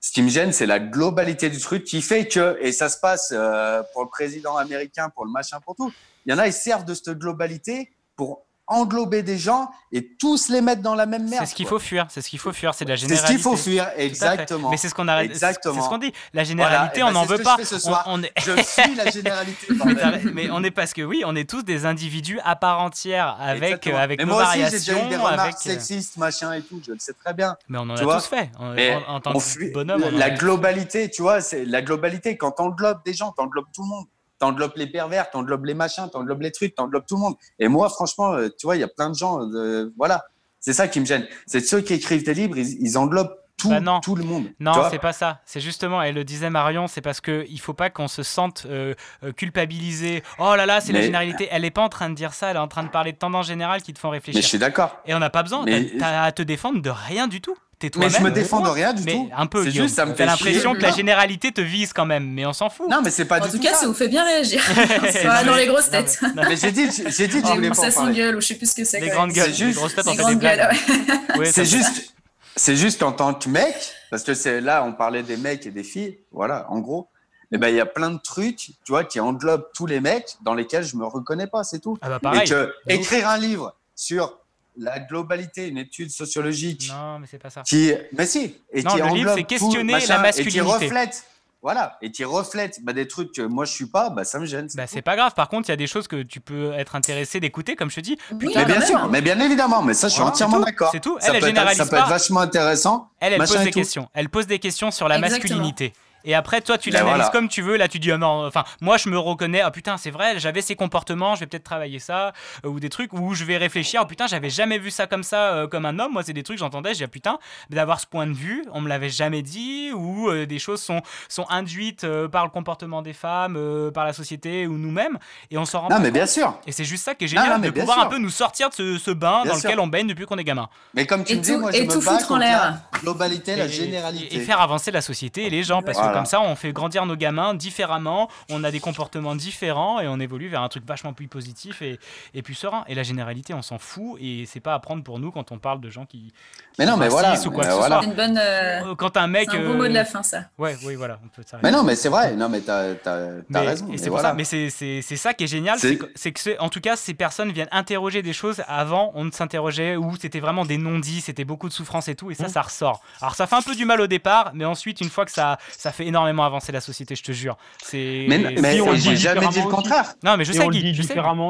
ce 0.00 0.10
qui 0.12 0.20
me 0.22 0.28
gêne, 0.28 0.52
c'est 0.52 0.66
la 0.66 0.78
globalité 0.80 1.48
du 1.48 1.58
truc 1.58 1.84
qui 1.84 2.02
fait 2.02 2.28
que, 2.28 2.58
et 2.60 2.70
ça 2.72 2.88
se 2.90 2.98
passe 2.98 3.32
euh, 3.32 3.82
pour 3.94 4.02
le 4.02 4.08
président 4.10 4.56
américain, 4.58 5.08
pour 5.08 5.24
le 5.24 5.30
machin, 5.30 5.58
pour 5.64 5.74
tout. 5.76 5.90
Il 6.26 6.32
y 6.32 6.34
en 6.34 6.38
a, 6.38 6.46
ils 6.46 6.52
servent 6.52 6.84
de 6.84 6.92
cette 6.92 7.10
globalité 7.18 7.90
pour 8.16 8.43
englober 8.66 9.22
des 9.22 9.36
gens 9.38 9.70
et 9.92 10.16
tous 10.18 10.48
les 10.48 10.60
mettre 10.60 10.80
dans 10.82 10.94
la 10.94 11.06
même 11.06 11.28
merde. 11.28 11.44
C'est 11.44 11.50
ce 11.50 11.54
qu'il 11.54 11.66
faut 11.66 11.78
fuir, 11.78 12.06
c'est 12.08 12.22
ce 12.22 12.28
qu'il 12.30 12.38
faut 12.38 12.52
fuir, 12.52 12.74
c'est 12.74 12.84
de 12.84 12.90
la 12.90 12.96
C'est 12.96 13.02
ce 13.02 13.08
généralité. 13.08 13.34
qu'il 13.34 13.42
faut 13.42 13.56
fuir, 13.56 13.88
exactement. 13.96 14.70
Mais 14.70 14.76
c'est 14.78 14.88
ce 14.88 14.94
qu'on 14.94 15.06
arrête, 15.06 15.32
c'est- 15.32 15.38
c'est 15.38 15.46
Exactement. 15.46 15.82
ce 15.84 15.88
qu'on 15.88 15.98
dit. 15.98 16.12
La 16.32 16.44
généralité, 16.44 17.00
ben, 17.00 17.08
on 17.08 17.12
n'en 17.12 17.24
ce 17.24 17.28
veut 17.28 17.38
que 17.38 17.42
pas. 17.42 17.56
je 17.58 17.64
fais 17.64 17.74
ce 17.74 17.78
soir. 17.78 18.04
on 18.06 18.22
est- 18.22 18.32
Je 18.40 18.52
suis 18.62 18.94
la 18.94 19.10
généralité. 19.10 19.66
mais, 20.34 20.48
on 20.50 20.64
est 20.64 20.70
parce 20.70 20.92
que 20.94 21.02
oui, 21.02 21.22
on 21.26 21.36
est 21.36 21.48
tous 21.48 21.62
des 21.62 21.84
individus 21.86 22.40
à 22.44 22.56
part 22.56 22.80
entière 22.80 23.36
avec 23.38 23.62
Exactement. 23.64 23.96
euh, 23.96 24.00
avec 24.00 24.18
Mais 24.20 24.24
nos 24.26 24.32
moi 24.34 24.48
aussi, 24.48 24.60
j'ai 24.64 24.70
déjà 24.70 25.04
eu 25.04 25.08
des 25.08 25.16
remarques 25.16 25.38
avec. 25.40 25.54
euh, 25.54 25.58
sexistes, 25.58 26.16
machin 26.16 26.52
et 26.54 26.62
tout. 26.62 26.80
Je 26.86 26.92
le 26.92 26.98
sais 26.98 27.12
très 27.12 27.34
bien. 27.34 27.56
Mais 27.68 27.78
on 27.78 27.88
en 27.90 27.94
Tu 27.94 28.02
a 28.10 28.14
tous 28.16 28.26
fait. 28.26 28.50
En, 28.58 28.74
en- 28.76 29.14
en 29.16 29.20
tant 29.20 29.30
on 29.32 29.38
que 29.38 29.44
fuit- 29.44 29.70
bonhomme, 29.72 30.02
on 30.04 30.14
en 30.14 30.18
la 30.18 30.30
globalité, 30.30 31.10
tu 31.10 31.22
vois, 31.22 31.40
c'est 31.40 31.64
la 31.64 31.82
globalité. 31.82 32.36
Quand 32.36 32.52
t'englobes 32.52 33.00
des 33.04 33.12
gens, 33.14 33.30
t'englobes 33.32 33.66
tout 33.74 33.82
le 33.82 33.88
monde. 33.88 34.06
T'englobes 34.38 34.72
les 34.76 34.86
pervers, 34.86 35.30
t'englobes 35.30 35.64
les 35.64 35.74
machins, 35.74 36.08
t'englobes 36.10 36.42
les 36.42 36.50
trucs, 36.52 36.74
t'englobes 36.74 37.04
tout 37.06 37.14
le 37.16 37.20
monde. 37.22 37.34
Et 37.58 37.68
moi, 37.68 37.88
franchement, 37.88 38.32
euh, 38.34 38.48
tu 38.48 38.66
vois, 38.66 38.76
il 38.76 38.80
y 38.80 38.84
a 38.84 38.88
plein 38.88 39.08
de 39.10 39.14
gens. 39.14 39.40
euh, 39.54 39.90
voilà, 39.96 40.24
c'est 40.60 40.72
ça 40.72 40.88
qui 40.88 40.98
me 41.00 41.06
gêne. 41.06 41.26
C'est 41.46 41.60
ceux 41.60 41.80
qui 41.80 41.94
écrivent 41.94 42.24
des 42.24 42.34
livres, 42.34 42.58
ils, 42.58 42.82
ils 42.82 42.98
englobent 42.98 43.34
tout, 43.56 43.68
Bah 43.70 43.78
non. 43.78 44.00
tout 44.00 44.16
le 44.16 44.24
monde. 44.24 44.46
Non, 44.58 44.72
c'est 44.90 44.98
pas 44.98 45.12
ça. 45.12 45.40
C'est 45.46 45.60
justement, 45.60 46.02
elle 46.02 46.16
le 46.16 46.24
disait 46.24 46.50
Marion, 46.50 46.88
c'est 46.88 47.00
parce 47.00 47.20
que 47.20 47.44
il 47.48 47.60
faut 47.60 47.72
pas 47.74 47.88
qu'on 47.88 48.08
se 48.08 48.24
sente 48.24 48.66
euh, 48.68 48.94
culpabilisé. 49.36 50.22
Oh 50.38 50.54
là 50.56 50.66
là, 50.66 50.80
c'est 50.80 50.92
la 50.92 51.02
généralité. 51.02 51.48
Elle 51.50 51.64
est 51.64 51.70
pas 51.70 51.82
en 51.82 51.88
train 51.88 52.10
de 52.10 52.14
dire 52.14 52.34
ça. 52.34 52.50
Elle 52.50 52.56
est 52.56 52.60
en 52.60 52.68
train 52.68 52.82
de 52.82 52.88
parler 52.88 53.12
de 53.12 53.16
tendances 53.18 53.46
générales 53.46 53.82
qui 53.82 53.92
te 53.92 53.98
font 53.98 54.10
réfléchir. 54.10 54.38
Mais 54.38 54.42
je 54.42 54.48
suis 54.48 54.58
d'accord. 54.58 54.96
Et 55.06 55.14
on 55.14 55.18
n'a 55.18 55.30
pas 55.30 55.42
besoin. 55.42 55.62
Mais- 55.64 55.92
t'as 55.98 56.22
à 56.24 56.32
te 56.32 56.42
défendre 56.42 56.82
de 56.82 56.90
rien 56.90 57.28
du 57.28 57.40
tout. 57.40 57.56
T'es 57.90 57.98
Mais 57.98 58.08
je 58.08 58.14
toi-même. 58.16 58.32
me 58.32 58.34
défends 58.34 58.60
de 58.60 58.68
rien 58.68 58.92
du 58.92 59.02
Mais 59.04 59.12
tout. 59.12 59.30
Un 59.36 59.46
peu. 59.46 59.64
C'est 59.64 59.70
juste, 59.70 59.94
ça 59.96 60.06
me 60.06 60.14
fait 60.14 60.26
l'impression 60.26 60.74
que 60.74 60.80
la 60.80 60.90
Non. 60.90 60.96
généralité 60.96 61.52
te 61.52 61.60
vise 61.60 61.92
quand 61.92 62.06
même, 62.06 62.28
mais 62.30 62.44
on 62.46 62.52
s'en 62.52 62.70
fout. 62.70 62.88
Non, 62.88 63.00
mais 63.02 63.10
c'est 63.10 63.24
pas 63.24 63.40
En 63.40 63.44
du 63.44 63.50
tout 63.50 63.56
tout 63.58 63.62
cas, 63.62 63.72
ça. 63.74 63.80
ça 63.80 63.86
vous 63.86 63.94
fait 63.94 64.08
bien 64.08 64.24
réagir. 64.24 64.62
Non, 64.76 65.10
Soit 65.10 65.44
dans 65.44 65.54
les 65.56 65.66
grosses 65.66 65.86
non, 65.86 66.02
têtes. 66.02 66.18
mais- 66.34 66.42
Mais 66.48 66.56
j'ai 66.56 66.72
dit, 66.72 66.88
j'ai 67.06 67.28
dit 67.28 67.40
voulais 67.40 67.68
pas 67.68 67.74
ça 67.74 67.86
en 67.88 67.90
s'engueule 67.90 68.36
ou 68.36 68.40
je 68.40 68.46
sais 68.48 68.54
plus 68.56 68.70
ce 68.70 68.74
que 68.76 68.84
c'est. 68.84 69.00
Les 69.00 69.08
grandes 69.08 69.32
gueules. 69.32 69.48
Les 69.48 69.54
juste- 69.54 69.76
grosses 69.78 69.94
têtes, 69.94 70.06
on 70.06 70.10
fait 70.12 70.16
des 70.16 70.22
grandes 70.22 70.38
blagues. 70.38 70.76
C'est 71.52 71.64
juste, 71.64 72.14
c'est 72.56 72.76
juste 72.76 73.02
en 73.02 73.12
tant 73.12 73.34
que 73.34 73.48
mec, 73.48 73.74
parce 74.10 74.22
que 74.22 74.34
c'est 74.34 74.60
là, 74.60 74.84
on 74.84 74.92
parlait 74.92 75.22
des 75.24 75.36
mecs 75.36 75.66
et 75.66 75.70
des 75.70 75.82
filles, 75.82 76.18
voilà, 76.32 76.66
en 76.70 76.78
gros. 76.78 77.08
Et 77.52 77.58
ben, 77.58 77.68
il 77.68 77.74
y 77.76 77.80
a 77.80 77.86
plein 77.86 78.10
de 78.10 78.18
trucs, 78.18 78.56
tu 78.56 78.72
vois, 78.90 79.04
qui 79.04 79.18
englobent 79.20 79.66
tous 79.74 79.86
les 79.86 80.00
mecs 80.00 80.36
dans 80.42 80.54
lesquels 80.54 80.84
je 80.84 80.96
me 80.96 81.04
reconnais 81.04 81.46
pas, 81.46 81.62
c'est 81.64 81.78
tout. 81.80 81.98
Ah 82.02 82.08
bah 82.08 82.18
pareil. 82.20 82.42
Et 82.42 82.48
que 82.48 82.72
écrire 82.88 83.28
un 83.28 83.38
livre 83.38 83.74
sur 83.94 84.38
la 84.76 84.98
globalité, 85.00 85.68
une 85.68 85.78
étude 85.78 86.10
sociologique 86.10 86.88
Non, 86.92 87.18
mais 87.20 87.26
c'est 87.30 87.38
pas 87.38 87.50
ça. 87.50 87.62
qui, 87.62 87.92
mais 88.16 88.26
si, 88.26 88.56
et 88.72 88.82
Non, 88.82 88.90
qui 88.92 88.98
le 89.00 89.08
livre, 89.14 89.32
c'est 89.34 89.40
tout, 89.42 89.46
questionner 89.46 89.92
machin, 89.92 90.14
la 90.16 90.22
masculinité. 90.22 90.58
et 90.58 90.62
qui 90.62 90.66
reflète, 90.84 91.24
voilà, 91.62 91.96
et 92.02 92.10
qui 92.10 92.24
reflète 92.24 92.78
bah, 92.82 92.92
des 92.92 93.08
trucs 93.08 93.32
que 93.32 93.42
moi 93.42 93.64
je 93.64 93.72
suis 93.72 93.86
pas, 93.86 94.10
bah 94.10 94.24
ça 94.24 94.38
me 94.38 94.46
gêne. 94.46 94.68
Bah, 94.74 94.86
c'est 94.86 95.00
pas 95.00 95.16
grave. 95.16 95.32
Par 95.34 95.48
contre, 95.48 95.68
il 95.68 95.72
y 95.72 95.74
a 95.74 95.76
des 95.76 95.86
choses 95.86 96.08
que 96.08 96.22
tu 96.22 96.40
peux 96.40 96.72
être 96.74 96.94
intéressé 96.96 97.40
d'écouter, 97.40 97.74
comme 97.76 97.88
je 97.90 97.96
te 97.96 98.00
dis. 98.00 98.18
Putain, 98.38 98.60
mais 98.60 98.64
bien 98.66 98.80
sûr, 98.84 99.08
mais 99.08 99.22
bien 99.22 99.38
évidemment, 99.40 99.80
mais 99.82 99.94
ça 99.94 100.08
je 100.08 100.12
suis 100.14 100.20
Voilà, 100.20 100.32
entièrement 100.34 100.58
c'est 100.58 100.64
d'accord. 100.66 100.90
c'est 100.92 101.00
tout. 101.00 101.16
Ça 101.20 101.28
Elle, 101.28 101.36
elle 101.36 101.40
peut 101.40 101.46
être- 101.46 101.54
généralise 101.54 101.78
Ça 101.78 101.86
peut 101.86 101.96
être 101.96 102.08
vachement 102.08 102.40
intéressant. 102.40 103.08
Elle, 103.20 103.32
elle 103.34 103.38
pose 103.38 103.56
des 103.58 103.64
tout. 103.70 103.78
questions. 103.78 104.08
Elle 104.12 104.28
pose 104.28 104.46
des 104.46 104.58
questions 104.58 104.90
sur 104.90 105.08
la 105.08 105.16
Exactement. 105.18 105.38
masculinité. 105.60 105.92
Et 106.24 106.34
après, 106.34 106.60
toi, 106.60 106.78
tu 106.78 106.90
Ben 106.90 106.98
l'analyses 107.00 107.16
voilà. 107.16 107.30
comme 107.30 107.48
tu 107.48 107.60
veux. 107.62 107.76
Là, 107.76 107.86
tu 107.88 107.98
dis, 107.98 108.10
ah 108.10 108.18
non, 108.18 108.46
enfin, 108.46 108.64
moi, 108.80 108.96
je 108.96 109.08
me 109.08 109.18
reconnais. 109.18 109.60
Ah 109.60 109.70
putain, 109.70 109.96
c'est 109.98 110.10
vrai, 110.10 110.38
j'avais 110.38 110.62
ces 110.62 110.74
comportements, 110.76 111.34
je 111.34 111.40
vais 111.40 111.46
peut-être 111.46 111.64
travailler 111.64 111.98
ça. 111.98 112.32
euh, 112.64 112.68
ou 112.68 112.80
des 112.80 112.88
trucs 112.88 113.12
où 113.12 113.34
je 113.34 113.44
vais 113.44 113.56
réfléchir. 113.56 114.00
Ah 114.02 114.06
putain, 114.06 114.26
j'avais 114.26 114.50
jamais 114.50 114.78
vu 114.78 114.90
ça 114.90 115.06
comme 115.06 115.22
ça, 115.22 115.52
euh, 115.54 115.66
comme 115.66 115.84
un 115.86 115.98
homme. 115.98 116.12
Moi, 116.12 116.22
c'est 116.24 116.32
des 116.32 116.42
trucs, 116.42 116.58
j'entendais, 116.58 116.90
je 116.94 116.98
dis, 116.98 117.04
ah 117.04 117.08
putain, 117.08 117.38
d'avoir 117.70 118.00
ce 118.00 118.06
point 118.06 118.26
de 118.26 118.32
vue, 118.32 118.64
on 118.72 118.80
me 118.80 118.88
l'avait 118.88 119.08
jamais 119.10 119.42
dit. 119.42 119.90
Ou 119.94 120.28
euh, 120.30 120.46
des 120.46 120.58
choses 120.58 120.82
sont, 120.82 121.02
sont 121.28 121.46
induites 121.50 122.04
euh, 122.04 122.28
par 122.28 122.44
le 122.44 122.50
comportement 122.50 123.02
des 123.02 123.12
femmes, 123.12 123.56
euh, 123.56 123.90
par 123.90 124.04
la 124.04 124.12
société 124.12 124.66
ou 124.66 124.78
nous-mêmes. 124.78 125.18
Et 125.50 125.58
on 125.58 125.64
s'en 125.64 125.80
rend 125.80 125.88
Non, 125.88 125.96
pas 125.96 126.02
mais 126.02 126.10
bien 126.10 126.22
compte. 126.22 126.30
sûr. 126.30 126.58
Et 126.66 126.72
c'est 126.72 126.84
juste 126.84 127.04
ça 127.04 127.14
qui 127.14 127.24
est 127.24 127.28
Non, 127.28 127.42
génial, 127.42 127.48
non, 127.56 127.58
mais 127.60 127.66
de 127.68 127.72
bien 127.72 127.82
pouvoir 127.82 127.98
sûr. 127.98 128.06
un 128.06 128.10
peu 128.10 128.18
nous 128.18 128.30
sortir 128.30 128.70
de 128.70 128.74
ce, 128.74 128.98
ce 128.98 129.10
bain 129.10 129.42
Bien 129.42 129.52
dans 129.52 129.56
lequel 129.58 129.78
on 129.80 129.86
baigne 129.86 130.06
depuis 130.06 130.24
qu'on 130.26 130.38
est 130.38 130.44
gamin. 130.44 130.68
Mais 130.94 131.06
comme 131.06 131.22
tu 131.24 131.32
Et 131.32 131.36
me 131.36 131.40
dis, 131.42 131.52
tout- 131.52 131.60
moi 131.60 131.70
et 131.74 131.78
je 131.78 131.82
me 131.84 131.92
tout 131.92 132.00
foutre 132.00 132.32
en 132.32 132.36
l'air. 132.38 132.78
la 132.92 132.98
globalité, 133.00 133.56
la 133.56 133.66
Et- 133.66 133.68
généralité. 133.68 134.36
Et, 134.36 134.40
faire 134.40 134.60
avancer 134.60 134.90
la 134.90 135.00
société 135.00 135.44
et 135.46 135.50
les 135.50 135.62
gens, 135.62 135.82
parce 135.82 135.98
Voilà. 135.98 136.12
que 136.12 136.13
comme 136.14 136.26
ça, 136.26 136.40
on 136.40 136.54
fait 136.56 136.72
grandir 136.72 137.04
nos 137.06 137.16
gamins 137.16 137.54
différemment, 137.54 138.28
on 138.50 138.64
a 138.64 138.70
des 138.70 138.80
comportements 138.80 139.34
différents 139.34 140.00
et 140.00 140.08
on 140.08 140.18
évolue 140.20 140.48
vers 140.48 140.62
un 140.62 140.68
truc 140.68 140.86
vachement 140.86 141.12
plus 141.12 141.28
positif 141.28 141.82
et, 141.82 141.98
et 142.34 142.42
plus 142.42 142.54
serein. 142.54 142.84
Et 142.88 142.94
la 142.94 143.02
généralité, 143.02 143.54
on 143.54 143.62
s'en 143.62 143.78
fout 143.78 144.18
et 144.20 144.44
c'est 144.46 144.60
pas 144.60 144.74
à 144.74 144.78
prendre 144.78 145.02
pour 145.02 145.18
nous 145.18 145.30
quand 145.30 145.52
on 145.52 145.58
parle 145.58 145.80
de 145.80 145.90
gens 145.90 146.06
qui. 146.06 146.32
Mais 146.78 146.84
qui 146.84 146.90
non, 146.90 146.96
mais 146.96 147.08
voilà, 147.08 147.34
Ou 147.38 147.50
quoi 147.50 147.62
mais 147.64 147.68
que 147.68 147.72
ce 147.72 147.76
voilà. 147.78 148.02
une 148.04 148.14
bonne. 148.14 148.38
euh, 148.38 148.90
Euh, 148.90 148.94
Quand 148.96 149.16
un 149.16 149.26
mec. 149.26 149.48
C'est 149.50 149.58
un 149.58 149.60
beau 149.60 149.72
euh, 149.72 149.76
mot 149.76 149.84
de 149.88 149.92
la 149.94 150.04
fin, 150.04 150.22
ça. 150.22 150.44
Ouais, 150.58 150.76
oui, 150.84 150.94
voilà, 150.94 151.18
on 151.24 151.28
peut 151.28 151.42
s'arrêter. 151.46 151.66
Mais 151.66 151.70
non, 151.76 151.82
mais 151.84 151.94
c'est 151.96 152.08
vrai. 152.08 152.34
Non, 152.34 152.48
mais 152.48 152.60
t'as 152.60 152.94
as, 153.04 153.60
raison. 153.60 153.88
et 153.92 153.98
c'est 153.98 154.06
pour 154.06 154.16
voilà. 154.18 154.30
ça, 154.30 154.34
mais 154.34 154.44
c'est- 154.44 154.70
ça 155.16 155.34
qui 155.34 155.44
est 155.44 155.48
génial, 155.48 155.78
C'est- 155.78 156.32
que, 156.32 156.60
en 156.60 156.68
tout 156.68 156.80
cas 156.80 156.96
ces 156.96 157.14
personnes 157.14 157.52
viennent 157.52 157.68
interroger 157.72 158.22
des 158.22 158.32
choses 158.32 158.62
avant 158.66 159.12
on 159.14 159.24
ne 159.24 159.30
s'interrogeait 159.30 159.96
ou 159.96 160.16
c'était 160.20 160.40
vraiment 160.40 160.64
des 160.64 160.76
non-dits, 160.78 161.20
c'était 161.20 161.44
beaucoup 161.44 161.68
de 161.68 161.72
souffrance 161.72 162.08
et 162.08 162.14
tout 162.14 162.30
et 162.30 162.34
ça 162.34 162.46
Mmh. 162.46 162.48
ça 162.48 162.62
ressort. 162.62 163.02
Alors 163.20 163.34
ça 163.34 163.46
fait 163.46 163.56
un 163.56 163.62
peu 163.62 163.74
du 163.74 163.84
mal 163.84 164.00
au 164.00 164.06
départ, 164.06 164.50
mais 164.54 164.64
ensuite 164.64 165.00
une 165.00 165.08
fois 165.10 165.24
que 165.24 165.30
ça 165.32 165.58
ça 165.76 165.92
fait 165.92 166.03
énormément 166.06 166.44
avancer 166.44 166.72
la 166.72 166.80
société, 166.80 167.14
je 167.16 167.22
te 167.22 167.32
jure. 167.32 167.56
C'est 167.82 168.26
Mais- 168.28 168.38
mais 168.38 168.80
on 168.80 168.92
le 168.92 168.96
j'ai 168.96 169.10
dit 169.10 169.16
jamais 169.16 169.40
dit 169.40 169.46
le 169.46 169.50
différemment 169.50 169.66
aussi. 169.68 169.74
contraire. 169.76 170.14
Non, 170.22 170.36
mais 170.36 170.44
je 170.44 170.52
Et 170.52 170.54
sais 170.54 170.64
on 170.64 170.68
le 170.68 170.72
Guy, 170.74 170.82
dit 170.82 170.94
je 170.94 171.02
sais. 171.02 171.08
différemment 171.08 171.48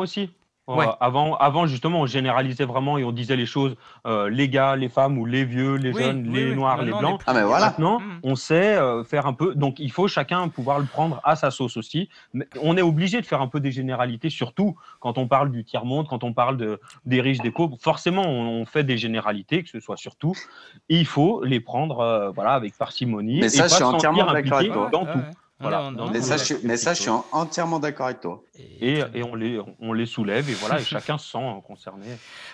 Euh, 0.71 0.87
avant, 0.99 1.37
avant, 1.37 1.67
justement, 1.67 2.01
on 2.01 2.07
généralisait 2.07 2.65
vraiment 2.65 2.97
et 2.97 3.05
on 3.05 3.13
disait 3.13 3.37
les 3.37 3.45
choses, 3.45 3.77
euh, 4.07 4.31
les 4.31 4.49
gars, 4.49 4.77
les 4.77 4.89
femmes 4.89 5.19
ou 5.19 5.27
les 5.27 5.45
vieux, 5.45 5.75
les 5.75 5.93
Oui, 5.93 6.03
jeunes, 6.03 6.27
oui, 6.27 6.33
les 6.33 6.51
oui. 6.51 6.55
noirs, 6.57 6.83
les 6.83 6.93
blancs. 6.93 7.21
Ah, 7.27 7.35
mais 7.35 7.43
voilà. 7.43 7.67
Maintenant, 7.67 8.01
Mhm. 8.01 8.21
on 8.23 8.35
sait 8.35 8.77
euh, 8.77 9.05
faire 9.05 9.27
un 9.27 9.35
peu. 9.35 9.55
Donc, 9.55 9.79
il 9.79 9.93
faut 9.93 10.09
chacun 10.09 10.49
pouvoir 10.49 10.79
le 10.79 10.87
prendre 10.87 11.21
à 11.23 11.37
sa 11.37 11.51
sauce 11.51 11.77
aussi. 11.77 12.09
Mais 12.33 12.47
on 12.63 12.79
est 12.79 12.83
obligé 12.83 13.21
de 13.21 13.27
faire 13.27 13.43
un 13.43 13.49
peu 13.49 13.61
des 13.61 13.73
généralités, 13.73 14.31
surtout 14.31 14.75
quand 15.01 15.19
on 15.19 15.29
parle 15.29 15.51
du 15.51 15.65
tiers-monde, 15.65 16.09
quand 16.09 16.25
on 16.25 16.33
parle 16.33 16.57
de, 16.57 16.81
des 17.05 17.21
riches, 17.21 17.41
des 17.43 17.51
pauvres. 17.51 17.77
Forcément, 17.79 18.23
on, 18.23 18.63
on 18.63 18.65
fait 18.65 18.85
des 18.85 18.97
généralités, 18.97 19.63
que 19.65 19.69
ce 19.69 19.81
soit 19.81 19.99
surtout. 19.99 20.33
Et 20.89 20.97
il 20.99 21.07
faut 21.07 21.45
les 21.45 21.61
prendre 21.61 22.01
euh, 22.01 22.31
voilà, 22.31 22.53
avec 22.55 22.75
parcimonie. 22.79 23.41
Mais 23.41 23.47
et 23.47 23.51
ça, 23.51 23.65
pas 23.65 23.69
je 23.69 23.75
suis 23.75 23.85
entièrement 23.85 24.33
d'accord 24.33 24.59
avec 24.61 24.73
toi. 24.73 24.89
dans 24.91 25.05
Ouais, 25.05 25.13
tout. 25.13 25.19
ouais. 25.19 25.25
Voilà, 25.61 25.91
Mais 26.13 26.21
ça, 26.21 26.37
je 26.37 26.45
suis, 26.45 26.57
mais 26.65 26.77
ça, 26.77 26.95
je 26.95 27.01
suis 27.03 27.11
en- 27.11 27.25
entièrement 27.33 27.79
d'accord 27.79 28.07
avec 28.07 28.21
toi. 28.21 28.43
Et, 28.81 29.03
et 29.15 29.23
on, 29.25 29.35
les, 29.35 29.59
on 29.81 29.93
les 29.93 30.07
soulève 30.07 30.49
et 30.49 30.53
voilà, 30.55 30.81
et 30.81 30.85
chacun 30.85 31.19
se 31.19 31.29
sent 31.29 31.39
euh, 31.39 31.61
concerné. 31.67 32.07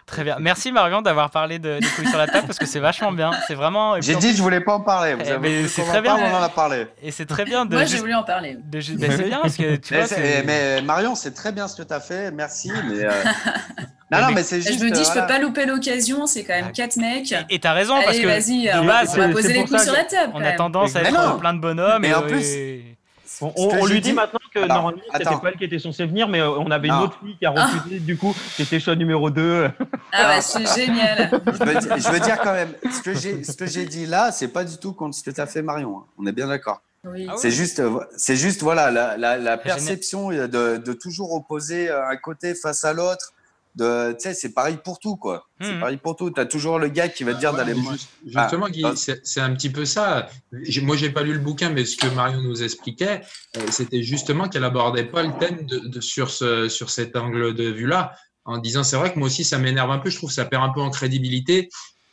Très 0.06 0.24
bien. 0.24 0.36
Merci 0.40 0.72
Marion 0.72 1.02
d'avoir 1.02 1.28
parlé 1.30 1.58
de, 1.58 1.78
des 1.78 1.86
couilles 1.88 2.06
sur 2.08 2.16
la 2.16 2.26
table 2.26 2.46
parce 2.46 2.58
que 2.58 2.64
c'est 2.64 2.78
vachement 2.80 3.12
bien. 3.12 3.30
C'est 3.46 3.54
vraiment. 3.54 4.00
J'ai 4.00 4.14
dit, 4.14 4.28
plus- 4.28 4.36
je 4.38 4.42
voulais 4.42 4.60
pas 4.62 4.74
en 4.76 4.80
parler. 4.80 5.14
Vous 5.14 5.20
Eh, 5.26 5.30
avez 5.32 5.38
mais 5.38 5.56
voulu 5.58 5.68
c'est 5.68 5.82
très 5.84 6.00
bien. 6.00 6.16
On 6.16 6.34
en 6.34 6.42
a 6.42 6.48
parlé. 6.48 6.86
Et 7.02 7.10
c'est 7.10 7.26
très 7.26 7.44
bien 7.44 7.66
de. 7.66 7.74
Moi, 7.74 7.84
j'ai 7.84 7.98
voulu 7.98 8.14
en 8.14 8.22
parler. 8.22 8.54
de 8.54 8.78
ben, 8.96 9.10
c'est 9.14 9.24
bien 9.24 9.40
parce 9.42 9.56
que 9.58 9.76
tu 9.76 9.92
Mais, 9.94 10.04
vois. 10.06 10.16
mais 10.46 10.80
Marion, 10.82 11.14
c'est 11.14 11.32
très 11.34 11.52
bien 11.52 11.68
ce 11.68 11.76
que 11.76 11.86
tu 11.86 11.92
as 11.92 12.00
fait. 12.00 12.30
Merci. 12.30 12.72
Mais 12.88 13.04
euh, 13.04 13.10
non, 14.10 14.22
non, 14.22 14.30
mais 14.34 14.42
c'est 14.42 14.62
juste. 14.62 14.78
Je 14.80 14.84
me 14.84 14.90
dis, 14.90 15.00
euh, 15.00 15.04
je 15.04 15.08
peux 15.08 15.12
voilà. 15.18 15.26
pas 15.26 15.38
louper 15.38 15.66
l'occasion, 15.66 16.26
c'est 16.26 16.44
quand 16.44 16.54
même 16.54 16.72
quatre 16.72 16.96
mecs. 16.96 17.34
Et 17.50 17.58
t'as 17.58 17.74
raison 17.74 17.96
parce 17.96 18.08
Allez, 18.16 18.22
que 18.22 18.26
de 18.26 18.80
on 18.80 18.86
base, 18.86 19.14
va 19.16 19.26
c'est- 19.26 19.32
poser 19.32 19.48
c'est 19.48 19.52
les 19.54 19.60
pour 19.60 19.68
couilles 19.68 19.78
ça 19.80 19.84
sur 19.84 19.92
que- 19.92 19.98
la 19.98 20.04
table. 20.04 20.32
on 20.34 20.38
quand 20.38 20.44
a 20.46 20.52
tendance 20.52 20.96
à 20.96 21.02
Mais 21.02 21.10
être 21.10 21.38
plein 21.40 21.52
de 21.54 21.60
bonhommes. 21.60 22.00
Mais 22.00 22.08
et, 22.08 22.14
en 22.14 22.22
plus- 22.22 22.46
et- 22.54 22.96
On, 23.42 23.68
que 23.68 23.88
lui 23.90 24.00
dit- 24.02 24.12
maintenant 24.12 24.38
que 24.52 24.58
Alors, 24.60 24.76
normalement 24.82 25.02
c'était 25.12 25.24
pas 25.24 25.40
elle 25.52 25.56
qui 25.56 25.64
était 25.64 25.78
censée 25.78 26.06
venir, 26.06 26.28
mais 26.28 26.40
euh, 26.40 26.50
on 26.50 26.70
avait 26.70 26.88
une 26.88 26.94
autre 26.94 27.18
fille 27.24 27.36
qui 27.38 27.46
a 27.46 27.50
refusé, 27.50 28.00
du 28.00 28.16
coup, 28.16 28.34
c'était 28.56 28.80
choix 28.80 28.94
numéro 28.96 29.30
2. 29.30 29.70
Ah 30.12 30.28
ouais, 30.28 30.40
c'est 30.40 30.66
génial. 30.74 31.30
Je 31.30 31.64
veux, 31.64 31.74
dire- 31.80 31.96
je 31.98 32.10
veux 32.10 32.20
dire 32.20 32.38
quand 32.40 32.52
même, 32.52 32.72
ce 32.92 33.00
que 33.02 33.14
j'ai, 33.14 33.44
ce 33.44 33.52
que 33.52 33.66
j'ai 33.66 33.86
dit 33.86 34.06
là, 34.06 34.32
c'est 34.32 34.48
pas 34.48 34.64
du 34.64 34.76
tout 34.78 34.92
contre 34.92 35.14
ce 35.16 35.22
que 35.22 35.30
tu 35.30 35.40
as 35.40 35.46
fait, 35.46 35.62
Marion. 35.62 35.98
hein. 35.98 36.04
On 36.18 36.26
est 36.26 36.32
bien 36.32 36.48
d'accord. 36.48 36.82
Oui. 37.04 37.26
Ah. 37.30 37.34
C'est 37.38 37.50
juste, 37.50 37.80
euh, 37.80 38.00
c'est 38.16 38.36
juste 38.36 38.62
voilà 38.62 38.90
la, 38.90 39.16
la, 39.16 39.38
la 39.38 39.56
perception 39.56 40.28
de, 40.30 40.46
de 40.76 40.92
toujours 40.92 41.32
opposer 41.32 41.88
euh, 41.88 42.06
un 42.08 42.16
côté 42.16 42.54
face 42.54 42.84
à 42.84 42.92
l'autre. 42.92 43.32
De, 43.76 44.12
tu 44.15 44.20
sais, 44.20 44.34
c'est 44.34 44.52
pareil 44.52 44.78
pour 44.82 44.99
tout 44.99 45.16
quoi. 45.16 45.47
C'est 45.60 45.73
Mhm. 45.74 45.81
pareil 45.81 45.97
pour 45.97 46.16
tout. 46.16 46.31
T'as 46.31 46.44
toujours 46.44 46.78
le 46.81 46.89
gars 46.89 47.08
qui 47.08 47.23
va 47.23 47.34
te 47.34 47.39
dire 47.39 47.52
Ouais, 47.52 47.58
d'aller. 47.58 47.74
juste- 47.74 48.08
justement, 48.24 48.66
Ah, 48.66 48.70
Guy, 48.70 48.82
ah. 48.84 48.92
c'est 48.97 49.20
c'est 49.24 49.40
un 49.40 49.55
petit 49.55 49.70
peu 49.70 49.84
ça. 49.84 50.28
Moi, 50.82 50.97
j'ai 50.97 51.10
pas 51.10 51.23
lu 51.23 51.32
le 51.34 51.39
bouquin, 51.39 51.70
mais 51.70 51.84
ce 51.84 51.97
que 51.97 52.08
Marion 52.08 52.40
nous 52.42 52.62
expliquait, 52.65 53.20
euh, 53.57 53.60
c'était 53.70 54.02
justement 54.02 54.49
qu'elle 54.49 54.65
abordait 54.65 55.05
pas 55.05 55.23
le 55.23 55.32
thème 55.39 55.66
de, 55.66 55.78
de- 55.78 56.00
sur, 56.00 56.31
ce, 56.31 56.68
sur 56.68 56.90
cet 56.90 57.15
angle 57.15 57.55
de 57.55 57.65
vue-là, 57.70 58.12
en 58.44 58.58
disant 58.58 58.82
c'est 58.82 58.97
vrai 58.97 59.12
que 59.12 59.18
moi 59.20 59.26
aussi 59.26 59.44
ça 59.44 59.58
m'énerve 59.58 59.90
un 59.92 59.99
peu. 59.99 60.10
Je 60.10 60.16
trouve 60.16 60.31
que 60.31 60.34
ça 60.34 60.44
perd 60.47 60.65
un 60.65 60.70
peu 60.73 60.81
en 60.81 60.90
crédibilité. 60.90 61.68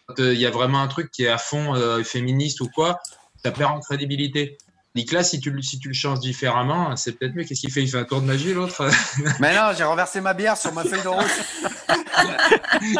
Quand 0.07 0.19
euh, 0.19 0.33
il 0.35 0.39
y 0.39 0.45
a 0.45 0.51
vraiment 0.51 0.79
un 0.81 0.87
truc 0.87 1.09
qui 1.11 1.23
est 1.23 1.27
à 1.29 1.37
fond 1.39 1.73
euh, 1.75 2.03
féministe 2.03 2.61
ou 2.61 2.69
quoi, 2.73 2.99
ça 3.43 3.51
perd 3.51 3.71
en 3.71 3.79
crédibilité. 3.79 4.57
Nicolas, 4.97 5.23
si 5.23 5.39
tu, 5.39 5.51
le- 5.51 5.61
si 5.61 5.79
tu 5.79 5.87
le 5.87 5.93
changes 5.93 6.19
différemment, 6.19 6.95
c'est 6.95 7.13
peut-être 7.17 7.33
mieux. 7.35 7.43
Qu'est-ce 7.43 7.61
qu'il 7.61 7.71
fait? 7.71 7.81
Il 7.83 7.87
fait 7.89 7.99
un 7.99 8.03
tour 8.03 8.19
de 8.21 8.25
magie, 8.27 8.53
l'autre? 8.53 8.89
Mais 9.39 9.55
non, 9.55 9.69
j'ai 9.77 9.83
renversé 9.85 10.19
ma 10.19 10.33
bière 10.33 10.57
sur 10.57 10.73
ma 10.73 10.83
feuille 10.83 11.01
de 11.03 11.07
route. 11.07 11.25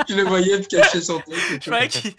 Tu 0.08 0.16
le 0.16 0.24
voyais 0.24 0.62
cacher 0.64 1.02
son 1.02 1.20
truc. 1.20 1.36
Je 1.50 1.56
tout. 1.58 1.70
croyais 1.72 1.88
qu'il- 1.88 2.14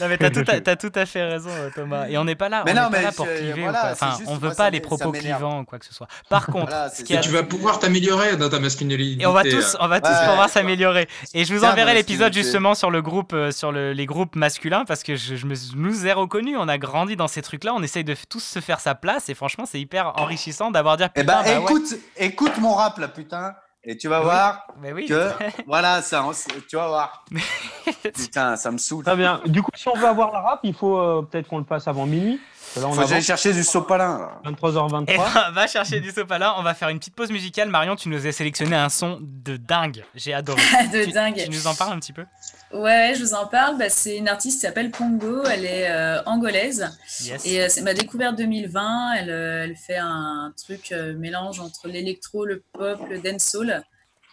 Non 0.00 0.08
mais 0.08 0.18
t'as 0.18 0.30
tout, 0.30 0.44
à- 0.46 0.60
t'as 0.60 0.76
tout 0.76 0.92
à 0.94 1.06
fait 1.06 1.22
raison 1.24 1.50
Thomas. 1.74 2.06
Et 2.08 2.16
on 2.18 2.24
n'est 2.24 2.34
pas 2.34 2.48
là, 2.48 2.62
Mais 2.64 2.72
on 2.72 2.74
non, 2.74 2.80
pas 2.82 2.90
mais 2.90 3.02
là 3.02 3.12
pour 3.12 3.26
cliver. 3.26 3.52
ou 3.60 3.64
voilà, 3.64 3.92
Enfin, 3.92 4.14
juste, 4.18 4.22
on 4.30 4.36
veut 4.36 4.52
pas 4.54 4.70
les 4.70 4.80
propos 4.80 5.12
clivants 5.12 5.60
ou 5.60 5.64
quoi 5.64 5.78
que 5.78 5.84
ce 5.86 5.94
soit. 5.94 6.08
Par 6.28 6.46
contre, 6.52 6.66
Voilà, 6.70 6.90
ce 6.90 6.96
c'est 6.98 7.02
qui 7.04 7.14
Et 7.14 7.18
a- 7.18 7.20
tu 7.20 7.30
vas 7.30 7.42
pouvoir 7.42 7.78
t'améliorer 7.78 8.36
dans 8.36 8.48
ta 8.48 8.58
masculinité. 8.60 9.22
Et 9.22 9.26
on 9.26 9.32
va 9.32 9.42
tous, 9.44 9.76
on 9.80 9.88
va 9.88 10.00
tous 10.00 10.08
Ouais. 10.10 10.28
pouvoir 10.28 10.48
s'améliorer. 10.48 11.08
Et 11.34 11.44
je 11.44 11.54
vous 11.54 11.64
enverrai 11.64 11.94
l'épisode 11.94 12.32
justement 12.32 12.74
sur 12.74 12.90
le 12.90 13.02
groupe, 13.02 13.32
euh, 13.32 13.50
sur 13.50 13.72
le- 13.72 13.92
les 13.92 14.06
groupes 14.06 14.36
masculins 14.36 14.84
parce 14.86 15.02
que 15.02 15.16
je, 15.16 15.36
je 15.36 15.46
me 15.46 15.54
je 15.54 15.76
nous 15.76 16.06
ai 16.06 16.12
reconnus. 16.12 16.56
On 16.58 16.68
a 16.68 16.78
grandi 16.78 17.16
dans 17.16 17.28
ces 17.28 17.42
trucs-là. 17.42 17.72
On 17.74 17.82
essaye 17.82 18.04
de 18.04 18.14
tous 18.28 18.42
se 18.42 18.60
faire 18.60 18.80
sa 18.80 18.94
place 18.94 19.21
et 19.28 19.34
franchement, 19.34 19.64
c'est 19.66 19.80
hyper 19.80 20.12
enrichissant 20.20 20.70
d'avoir 20.70 20.96
dire. 20.96 21.08
Eh 21.14 21.20
putain, 21.20 21.42
ben, 21.42 21.44
bah 21.44 21.58
ouais. 21.60 21.62
écoute, 21.64 21.94
écoute 22.16 22.58
mon 22.58 22.74
rap 22.74 22.98
là, 22.98 23.08
putain. 23.08 23.54
Et 23.84 23.96
tu 23.96 24.06
vas 24.06 24.18
Oui. 24.20 24.24
voir 24.26 24.66
Mais 24.80 24.92
oui. 24.92 25.06
que 25.06 25.30
voilà, 25.66 26.02
ça, 26.02 26.24
tu 26.68 26.76
vas 26.76 26.86
voir. 26.86 27.24
Putain, 28.14 28.54
ça 28.56 28.70
me 28.70 28.78
saoule. 28.78 29.04
Très 29.04 29.16
bien. 29.16 29.40
Du 29.46 29.60
coup, 29.60 29.70
si 29.74 29.88
on 29.88 29.96
veut 29.96 30.06
avoir 30.06 30.30
la 30.32 30.40
rap, 30.40 30.60
il 30.62 30.72
faut 30.74 30.96
euh, 30.98 31.22
peut-être 31.28 31.48
qu'on 31.48 31.58
le 31.58 31.64
passe 31.64 31.88
avant 31.88 32.06
minuit. 32.06 32.40
Là, 32.76 32.82
on 32.86 32.92
Faut 32.92 33.02
que 33.06 33.20
chercher 33.20 33.52
du 33.52 33.64
sopalin. 33.64 34.18
là. 34.44 34.50
23h23. 34.50 35.04
Eh 35.08 35.16
ben, 35.18 35.50
va 35.50 35.66
chercher 35.66 36.00
du 36.00 36.10
sopalin. 36.10 36.54
On 36.58 36.62
va 36.62 36.74
faire 36.74 36.88
une 36.90 36.98
petite 36.98 37.14
pause 37.16 37.30
musicale. 37.30 37.68
Marion, 37.68 37.96
tu 37.96 38.08
nous 38.08 38.24
as 38.26 38.32
sélectionné 38.32 38.76
un 38.76 38.88
son 38.88 39.18
de 39.20 39.56
dingue. 39.56 40.04
J'ai 40.14 40.32
adoré. 40.32 40.62
De 40.92 41.04
Tu- 41.04 41.10
dingue. 41.12 41.34
Tu 41.44 41.50
nous 41.50 41.66
en 41.66 41.74
parles 41.74 41.92
un 41.92 41.98
petit 41.98 42.12
peu? 42.12 42.24
Ouais, 42.72 43.12
je 43.16 43.22
vous 43.22 43.34
en 43.34 43.46
parle. 43.46 43.76
Bah, 43.78 43.88
c'est 43.90 44.16
une 44.16 44.28
artiste 44.28 44.60
qui 44.60 44.66
s'appelle 44.66 44.90
Pongo. 44.90 45.44
Elle 45.44 45.64
est 45.64 45.90
euh, 45.90 46.22
angolaise. 46.24 46.88
Yes. 47.22 47.44
Et 47.44 47.60
euh, 47.60 47.66
c'est 47.68 47.82
ma 47.82 47.94
découverte 47.94 48.36
2020. 48.36 49.12
Elle, 49.18 49.30
euh, 49.30 49.64
elle 49.64 49.76
fait 49.76 49.98
un 49.98 50.52
truc 50.56 50.92
euh, 50.92 51.14
mélange 51.14 51.60
entre 51.60 51.88
l'électro, 51.88 52.44
le 52.44 52.62
pop, 52.72 52.98
le 53.10 53.18
dancehall. 53.18 53.82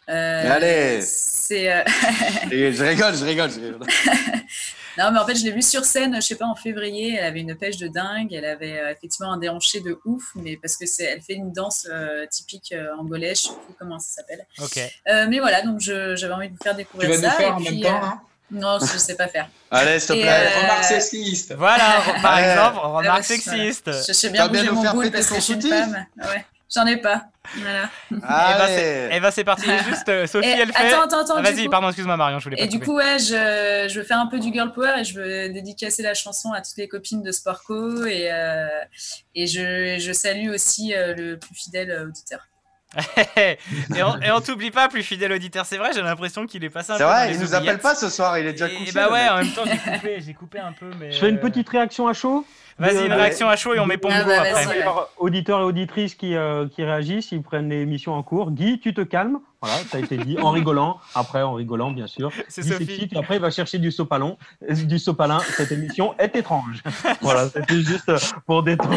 Euh, 0.10 0.52
Allez. 0.52 1.02
C'est. 1.02 1.72
euh, 1.72 1.84
je 2.50 2.84
rigole, 2.84 3.16
je 3.16 3.26
rigole, 3.26 3.52
je 3.52 3.60
rigole. 3.60 3.88
Non, 4.98 5.12
mais 5.14 5.20
en 5.20 5.26
fait, 5.26 5.36
je 5.36 5.46
l'ai 5.46 5.52
vue 5.52 5.62
sur 5.62 5.86
scène, 5.86 6.16
je 6.16 6.20
sais 6.20 6.36
pas, 6.36 6.48
en 6.48 6.56
février. 6.56 7.16
Elle 7.16 7.24
avait 7.24 7.40
une 7.40 7.56
pêche 7.56 7.78
de 7.78 7.88
dingue. 7.88 8.34
Elle 8.34 8.44
avait 8.44 8.80
euh, 8.80 8.92
effectivement 8.92 9.32
un 9.32 9.38
déhanché 9.38 9.80
de 9.80 9.98
ouf, 10.04 10.24
mais 10.36 10.58
parce 10.58 10.76
que 10.76 10.86
c'est, 10.86 11.06
elle 11.06 11.22
fait 11.22 11.36
une 11.36 11.54
danse 11.54 11.88
euh, 11.90 12.26
typique 12.26 12.74
euh, 12.74 12.88
angolaise. 12.98 13.38
Je 13.38 13.44
sais 13.44 13.54
plus 13.66 13.76
comment 13.80 13.98
ça 14.00 14.16
s'appelle. 14.16 14.46
Ok. 14.62 14.78
Euh, 15.08 15.28
mais 15.30 15.40
voilà, 15.40 15.62
donc 15.62 15.80
je- 15.80 16.18
j'avais 16.18 16.34
envie 16.34 16.50
de 16.50 16.54
vous 16.54 16.64
faire 16.64 16.76
découvrir 16.76 17.10
Tu 17.10 17.16
vas 17.16 17.22
nous 17.22 17.30
ça. 17.32 17.38
faire 17.38 17.48
et 17.48 17.52
en 17.52 17.58
puis, 17.62 17.76
même 17.76 17.82
temps, 17.84 18.04
euh, 18.04 18.08
hein? 18.08 18.22
Non, 18.52 18.80
je 18.80 18.98
sais 18.98 19.16
pas 19.16 19.28
faire. 19.28 19.48
Allez, 19.72 20.00
s'il 20.00 20.08
te 20.10 20.14
Et, 20.14 20.22
plaît. 20.22 20.48
euh, 20.56 20.62
Remarque 20.62 20.84
sexiste. 20.84 21.54
Voilà, 21.56 22.02
par 22.22 22.36
Ouais. 22.38 22.50
exemple, 22.52 22.80
remarque 22.80 23.18
bah, 23.18 23.24
sexiste. 23.24 23.86
voilà. 23.86 24.02
Je 24.08 24.14
sais 24.14 24.30
bien 24.30 24.48
bouger 24.48 24.70
mon 24.72 24.92
boule 24.92 25.12
parce 25.12 25.28
que 25.28 25.36
je 25.36 25.40
suis 25.42 25.54
une 25.54 25.62
femme. 25.62 26.06
Ouais, 26.18 26.46
j'en 26.74 26.86
ai 26.88 26.98
pas. 26.98 27.24
Voilà. 27.62 27.90
Eh 28.12 28.16
ben, 28.16 28.68
c'est 28.68 29.06
Allez. 29.06 29.10
eh 29.12 29.20
ben, 29.20 29.32
c'est 29.32 29.44
parti. 29.44 29.66
Juste, 29.90 30.10
euh, 30.10 30.26
Sophie, 30.28 30.48
Et 30.48 30.52
elle 30.52 30.72
fait. 30.74 30.92
attends, 30.94 31.04
attends, 31.04 31.22
attends, 31.22 31.34
Ah, 31.38 31.42
Vas-y, 31.42 31.66
coup- 31.66 31.70
pardon, 31.72 31.88
excuse-moi, 31.90 32.16
Marion, 32.18 32.40
je 32.40 32.44
voulais 32.46 32.58
pas 32.58 32.64
Et 32.64 32.68
du 32.68 32.80
coup, 32.80 32.96
ouais, 32.96 33.18
je, 33.20 33.88
je 33.90 34.00
veux 34.00 34.06
faire 34.06 34.20
un 34.20 34.28
peu 34.28 34.40
du 34.40 34.52
girl 34.52 34.72
power 34.74 34.94
et 35.00 35.04
je 35.04 35.20
veux 35.20 35.50
dédicacer 35.50 36.02
la 36.04 36.14
chanson 36.16 36.52
à 36.54 36.62
toutes 36.62 36.78
les 36.78 36.88
copines 36.88 37.22
de 37.24 37.32
Sportco 37.32 38.06
et, 38.06 38.30
euh, 38.32 38.68
et 39.36 39.48
je, 39.48 39.98
je 40.00 40.12
salue 40.14 40.50
aussi 40.50 40.94
euh, 40.96 41.14
le 41.16 41.38
plus 41.38 41.56
fidèle 41.56 42.06
auditeur. 42.08 42.42
Et 43.38 44.04
on, 44.04 44.20
et 44.20 44.32
on 44.32 44.42
t'oublie 44.42 44.72
pas, 44.72 44.88
plus 44.88 45.04
fidèle 45.04 45.32
auditeur. 45.32 45.66
C'est 45.66 45.78
vrai, 45.78 45.92
j'ai 45.94 46.02
l'impression 46.02 46.48
qu'il 46.48 46.64
est 46.64 46.70
passé 46.70 46.92
un 46.92 46.98
C'est 46.98 47.04
peu. 47.04 47.10
dans 47.10 47.16
vrai, 47.16 47.34
il 47.34 47.40
nous 47.40 47.54
appelle 47.54 47.78
pas 47.80 47.94
ce 47.96 48.10
soir, 48.10 48.38
il 48.40 48.48
est 48.48 48.54
déjà 48.54 48.68
Et, 48.68 48.74
couché. 48.76 48.92
bah 48.94 49.12
ouais, 49.12 49.30
en 49.30 49.38
même 49.38 49.52
temps, 49.52 49.64
j'ai 49.66 49.78
coupé, 49.78 50.22
j'ai 50.26 50.34
coupé 50.34 50.60
un 50.60 50.72
peu, 50.72 50.90
mais. 51.00 51.12
Je 51.12 51.20
fais 51.20 51.30
une 51.30 51.38
euh, 51.38 51.40
petite 51.42 51.70
réaction 51.70 52.08
à 52.08 52.14
chaud. 52.14 52.46
Vas-y, 52.80 53.06
une 53.06 53.14
réaction 53.14 53.50
à 53.50 53.56
chaud 53.56 53.74
et 53.74 53.80
on 53.80 53.86
met 53.86 53.98
Pongo 53.98 54.16
Ah 54.18 54.24
bah, 54.24 54.42
après. 54.42 54.86
Auditeurs, 55.18 55.60
et 55.60 55.64
auditrices 55.64 56.16
qui, 56.16 56.36
euh, 56.36 56.68
qui 56.68 56.84
réagissent, 56.84 57.32
ils 57.32 57.42
prennent 57.42 57.70
l'émission 57.70 58.14
en 58.14 58.24
cours. 58.24 58.52
Guy, 58.52 58.80
tu 58.80 58.94
te 58.94 59.02
calmes. 59.02 59.40
Voilà, 59.62 59.76
ça 59.92 59.98
a 59.98 60.00
été 60.00 60.16
dit 60.16 60.38
en 60.40 60.52
rigolant. 60.52 61.02
Après, 61.16 61.42
en 61.42 61.54
rigolant, 61.54 61.92
bien 61.92 62.08
sûr. 62.08 62.32
C'est 62.48 62.64
Sophie. 62.64 63.10
et 63.12 63.18
après, 63.18 63.36
il 63.36 63.42
va 63.42 63.52
chercher 63.52 63.78
du 63.78 63.92
sopalin. 63.92 64.38
Du 64.70 64.98
sopalin. 64.98 65.40
Cette 65.58 65.74
émission 65.74 66.16
est 66.18 66.34
étrange. 66.38 66.82
voilà, 67.22 67.50
c'était 67.50 67.82
juste 67.82 68.10
pour 68.46 68.64
détendre. 68.64 68.96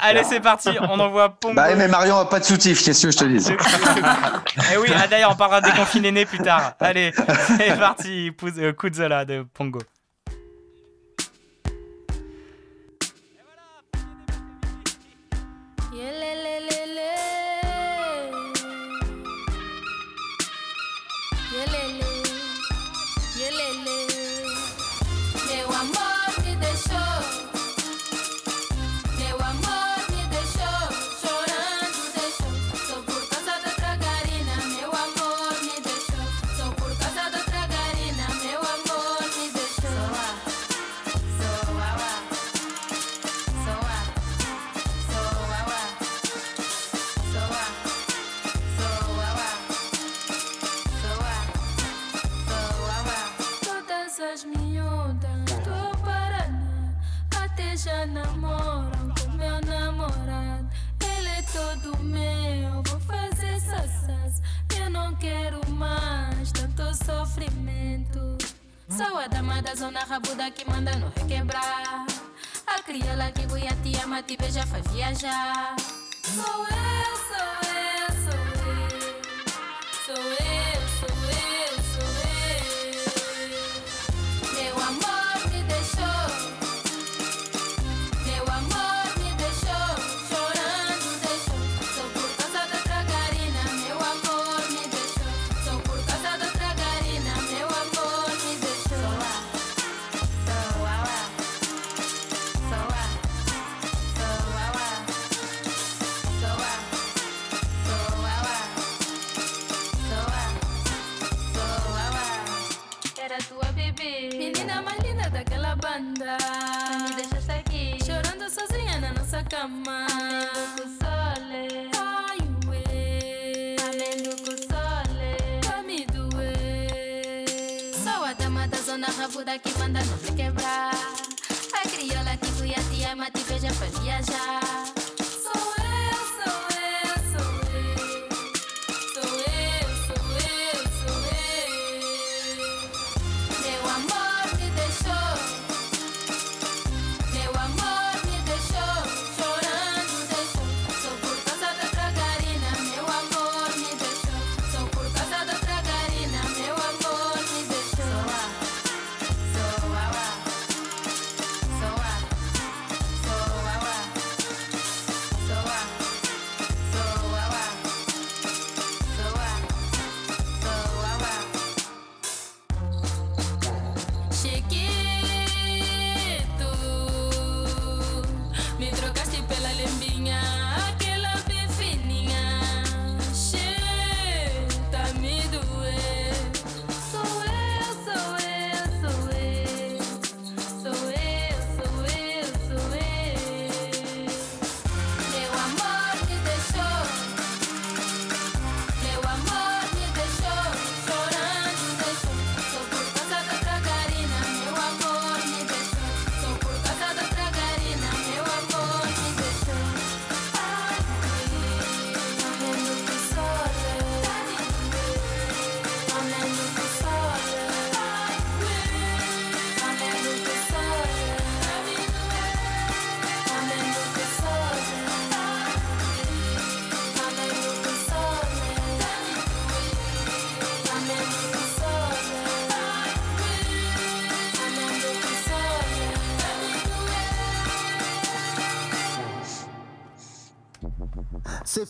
Allez, 0.00 0.24
c'est 0.24 0.40
parti, 0.40 0.70
on 0.80 0.98
envoie 0.98 1.28
Pongo. 1.28 1.54
Bah, 1.54 1.74
mais 1.76 1.86
Marion 1.86 2.16
a 2.16 2.24
pas 2.24 2.40
de 2.40 2.44
soutif, 2.44 2.84
qu'est-ce 2.84 3.06
que 3.06 3.12
je 3.12 3.18
te 3.18 3.24
dis? 3.24 3.52
Eh 4.72 4.76
oui, 4.78 4.88
ah, 4.96 5.06
d'ailleurs, 5.06 5.30
on 5.32 5.36
parlera 5.36 5.60
des 5.60 5.70
confinés 5.70 6.10
nés 6.10 6.26
plus 6.26 6.38
tard. 6.38 6.72
Allez, 6.80 7.12
c'est 7.56 7.78
parti, 7.78 8.32
euh, 8.58 8.72
Kuzzola 8.72 9.24
de 9.24 9.46
Pongo. 9.54 9.78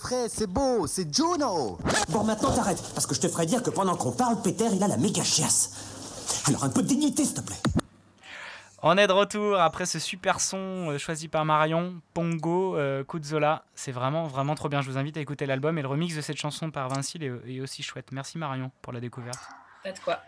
Frais, 0.08 0.28
c'est 0.28 0.46
beau, 0.46 0.86
c'est 0.86 1.14
Juno 1.14 1.78
Bon, 2.08 2.24
maintenant 2.24 2.50
t'arrêtes, 2.54 2.82
parce 2.94 3.06
que 3.06 3.14
je 3.14 3.20
te 3.20 3.28
ferai 3.28 3.44
dire 3.44 3.62
que 3.62 3.70
pendant 3.70 3.94
qu'on 3.94 4.12
parle, 4.12 4.40
Peter, 4.40 4.66
il 4.72 4.82
a 4.82 4.88
la 4.88 4.96
méga 4.96 5.22
chiasse. 5.22 6.44
Alors 6.46 6.64
un 6.64 6.70
peu 6.70 6.82
de 6.82 6.86
dignité, 6.86 7.24
s'il 7.24 7.34
te 7.34 7.40
plaît. 7.42 7.56
On 8.82 8.96
est 8.96 9.06
de 9.06 9.12
retour 9.12 9.58
après 9.58 9.86
ce 9.86 9.98
super 9.98 10.40
son 10.40 10.90
euh, 10.90 10.98
choisi 10.98 11.28
par 11.28 11.44
Marion, 11.44 12.00
Pongo, 12.14 12.76
euh, 12.76 13.02
Kudzola. 13.04 13.64
C'est 13.74 13.92
vraiment, 13.92 14.28
vraiment 14.28 14.54
trop 14.54 14.68
bien. 14.68 14.80
Je 14.80 14.90
vous 14.90 14.96
invite 14.96 15.16
à 15.16 15.20
écouter 15.20 15.46
l'album 15.46 15.76
et 15.78 15.82
le 15.82 15.88
remix 15.88 16.14
de 16.14 16.20
cette 16.20 16.36
chanson 16.36 16.70
par 16.70 16.88
Vinci 16.88 17.18
est, 17.20 17.56
est 17.56 17.60
aussi 17.60 17.82
chouette. 17.82 18.12
Merci 18.12 18.38
Marion 18.38 18.70
pour 18.80 18.92
la 18.92 19.00
découverte. 19.00 19.40
Pas 19.82 19.92
de 19.92 19.98
quoi. 19.98 20.20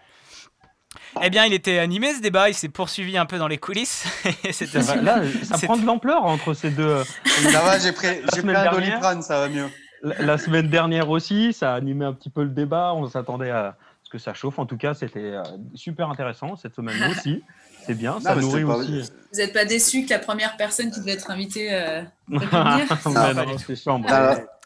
Eh 1.22 1.30
bien, 1.30 1.44
il 1.44 1.52
était 1.52 1.78
animé 1.78 2.12
ce 2.14 2.20
débat, 2.20 2.48
il 2.48 2.54
s'est 2.54 2.68
poursuivi 2.68 3.16
un 3.18 3.26
peu 3.26 3.38
dans 3.38 3.48
les 3.48 3.58
coulisses. 3.58 4.04
Là, 5.02 5.22
ça 5.42 5.58
prend 5.58 5.76
de 5.76 5.84
l'ampleur 5.86 6.24
entre 6.24 6.54
ces 6.54 6.70
deux. 6.70 6.82
euh, 6.86 7.04
Ça 7.52 7.60
va, 7.62 7.78
j'ai 7.78 7.92
pris, 7.92 8.20
pris 8.26 8.40
semaine 8.40 8.56
un 8.56 8.62
dernière- 8.62 8.80
doliprane, 8.90 9.22
ça 9.22 9.40
va 9.40 9.48
mieux. 9.48 9.68
La, 10.02 10.18
la 10.22 10.38
semaine 10.38 10.68
dernière 10.68 11.10
aussi, 11.10 11.52
ça 11.52 11.72
a 11.74 11.76
animé 11.76 12.04
un 12.04 12.12
petit 12.12 12.30
peu 12.30 12.42
le 12.42 12.48
débat. 12.50 12.92
On 12.94 13.06
s'attendait 13.08 13.50
à 13.50 13.76
ce 14.02 14.10
que 14.10 14.18
ça 14.18 14.34
chauffe. 14.34 14.58
En 14.58 14.66
tout 14.66 14.76
cas, 14.78 14.94
c'était 14.94 15.18
euh, 15.20 15.42
super 15.74 16.08
intéressant 16.10 16.56
cette 16.56 16.74
semaine 16.74 16.96
aussi. 17.10 17.42
C'est 17.86 17.94
bien, 17.94 18.18
ça 18.20 18.34
nourrit 18.34 18.64
pas- 18.64 18.76
aussi. 18.76 19.02
Vous 19.32 19.38
n'êtes 19.38 19.52
pas 19.52 19.64
déçu 19.64 20.04
que 20.04 20.10
la 20.10 20.18
première 20.18 20.56
personne 20.56 20.90
qui 20.90 21.00
devait 21.00 21.12
être 21.12 21.30
invitée 21.30 21.68
euh, 21.72 22.02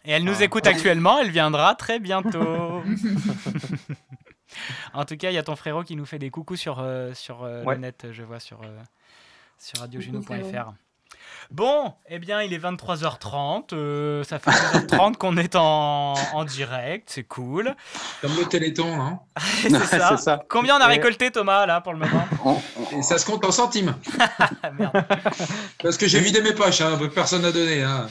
Et 0.05 0.11
elle 0.13 0.25
nous 0.25 0.43
écoute 0.43 0.67
actuellement, 0.67 1.19
elle 1.21 1.31
viendra 1.31 1.75
très 1.75 1.99
bientôt. 1.99 2.83
en 4.95 5.05
tout 5.05 5.17
cas, 5.17 5.31
il 5.31 5.35
y 5.35 5.39
a 5.39 5.43
ton 5.43 5.57
frérot 5.57 5.83
qui 5.85 5.97
nous 5.97 6.07
fait 6.07 6.19
des 6.19 6.31
coucous 6.31 6.57
sur, 6.57 6.79
euh, 6.81 7.13
sur 7.15 7.43
euh, 7.45 7.63
Ouais. 7.65 7.75
le 7.75 7.81
net, 7.83 8.07
je 8.13 8.23
vois 8.23 8.41
sur, 8.41 8.61
euh, 8.63 8.79
sur 9.59 9.81
radiojuno.fr. 9.81 10.73
Bon, 11.51 11.95
eh 12.09 12.19
bien, 12.19 12.43
il 12.43 12.53
est 12.53 12.59
23h30. 12.59 13.73
euh, 13.73 14.25
ça 14.25 14.39
fait 14.39 14.51
2h30 14.51 15.17
qu'on 15.17 15.37
est 15.37 15.57
en, 15.57 16.15
en 16.33 16.45
direct, 16.45 17.09
c'est 17.11 17.25
cool. 17.25 17.75
Comme 18.21 18.35
le 18.37 18.45
Téléthon, 18.47 19.01
hein. 19.01 19.21
c'est 19.63 19.71
ça. 19.99 20.17
c'est 20.17 20.23
ça. 20.23 20.43
Combien 20.49 20.77
on 20.79 20.81
a 20.81 20.87
récolté, 20.87 21.31
Thomas, 21.31 21.67
là, 21.67 21.81
pour 21.81 21.93
le 21.93 21.99
moment 22.01 22.27
Et 22.93 23.03
ça 23.03 23.19
se 23.19 23.27
compte 23.27 23.45
en 23.45 23.53
centimes. 23.53 23.95
Merde. 24.79 25.05
Parce 25.83 25.97
que 25.99 26.07
j'ai 26.07 26.21
vidé 26.21 26.41
mes 26.43 26.53
poches, 26.53 26.81
hein, 26.81 26.99
personne 27.15 27.43
n'a 27.43 27.53
donné. 27.53 27.83
Hein. 27.83 28.07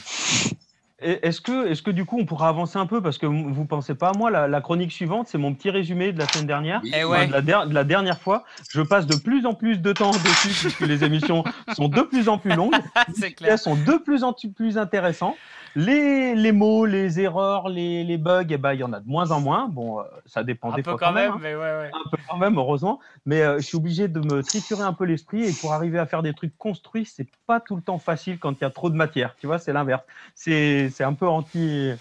Et 1.06 1.26
Est-ce 1.26 1.40
que, 1.40 1.68
est 1.70 1.82
que 1.82 1.90
du 1.90 2.04
coup 2.04 2.18
on 2.18 2.24
pourra 2.24 2.48
avancer 2.48 2.78
un 2.78 2.86
peu? 2.86 3.02
Parce 3.02 3.18
que 3.18 3.26
vous 3.26 3.64
pensez 3.66 3.94
pas 3.94 4.12
moi 4.16 4.30
la, 4.30 4.48
la 4.48 4.60
chronique 4.60 4.90
suivante 4.90 5.28
c'est 5.28 5.38
mon 5.38 5.52
petit 5.54 5.70
résumé 5.70 6.12
de 6.12 6.18
la 6.18 6.26
semaine 6.26 6.46
dernière. 6.46 6.80
Eh 6.84 7.04
Enfin, 7.04 7.08
ouais. 7.20 7.26
de, 7.26 7.32
la 7.32 7.42
der- 7.42 7.66
de 7.66 7.74
la 7.74 7.84
dernière 7.84 8.18
fois. 8.20 8.44
Je 8.70 8.80
passe 8.80 9.06
de 9.06 9.16
plus 9.16 9.44
en 9.46 9.54
plus 9.54 9.78
de 9.78 9.92
temps 9.92 10.10
dessus 10.12 10.48
puisque 10.48 10.80
les 10.80 11.04
émissions 11.04 11.44
sont 11.76 11.88
de 11.88 12.00
plus 12.00 12.28
en 12.28 12.38
plus 12.38 12.54
longues. 12.54 12.74
C'est 13.14 13.26
elles 13.26 13.34
clair. 13.34 13.58
sont 13.58 13.74
de 13.76 13.98
plus 14.02 14.24
en 14.24 14.32
plus 14.32 14.78
intéressantes 14.78 15.36
les, 15.74 16.34
les 16.34 16.52
mots 16.52 16.86
les 16.86 17.20
erreurs 17.20 17.68
les, 17.68 18.04
les 18.04 18.18
bugs 18.18 18.46
eh 18.48 18.56
ben, 18.56 18.74
il 18.74 18.80
y 18.80 18.84
en 18.84 18.92
a 18.92 19.00
de 19.00 19.08
moins 19.08 19.30
en 19.30 19.40
moins 19.40 19.68
bon 19.68 20.00
euh, 20.00 20.02
ça 20.26 20.42
dépend 20.42 20.72
Un 20.72 20.76
des 20.76 20.82
peu 20.82 20.90
fois 20.90 20.98
quand 20.98 21.12
même, 21.12 21.32
hein. 21.32 21.38
mais 21.40 21.54
ouais, 21.54 21.60
ouais. 21.60 21.90
un 21.92 22.10
peu 22.10 22.16
quand 22.28 22.36
même, 22.36 22.56
heureusement. 22.58 23.00
Mais 23.26 23.42
euh, 23.42 23.58
je 23.58 23.66
suis 23.66 23.76
obligé 23.76 24.08
de 24.08 24.20
me 24.20 24.42
triturer 24.42 24.82
un 24.82 24.92
peu 24.92 25.04
l'esprit 25.04 25.44
et 25.44 25.52
pour 25.52 25.72
arriver 25.72 25.98
à 25.98 26.06
faire 26.06 26.22
des 26.22 26.34
trucs 26.34 26.56
construits, 26.56 27.06
c'est 27.06 27.28
pas 27.46 27.60
tout 27.60 27.76
le 27.76 27.82
temps 27.82 27.98
facile 27.98 28.38
quand 28.38 28.52
il 28.52 28.62
y 28.62 28.64
a 28.64 28.70
trop 28.70 28.90
de 28.90 28.96
matière. 28.96 29.34
Tu 29.38 29.46
vois, 29.46 29.58
c'est 29.58 29.72
l'inverse. 29.72 30.02
C'est 30.34 30.90
c'est 30.90 31.04
un 31.04 31.14
peu 31.14 31.28
anti. 31.28 31.92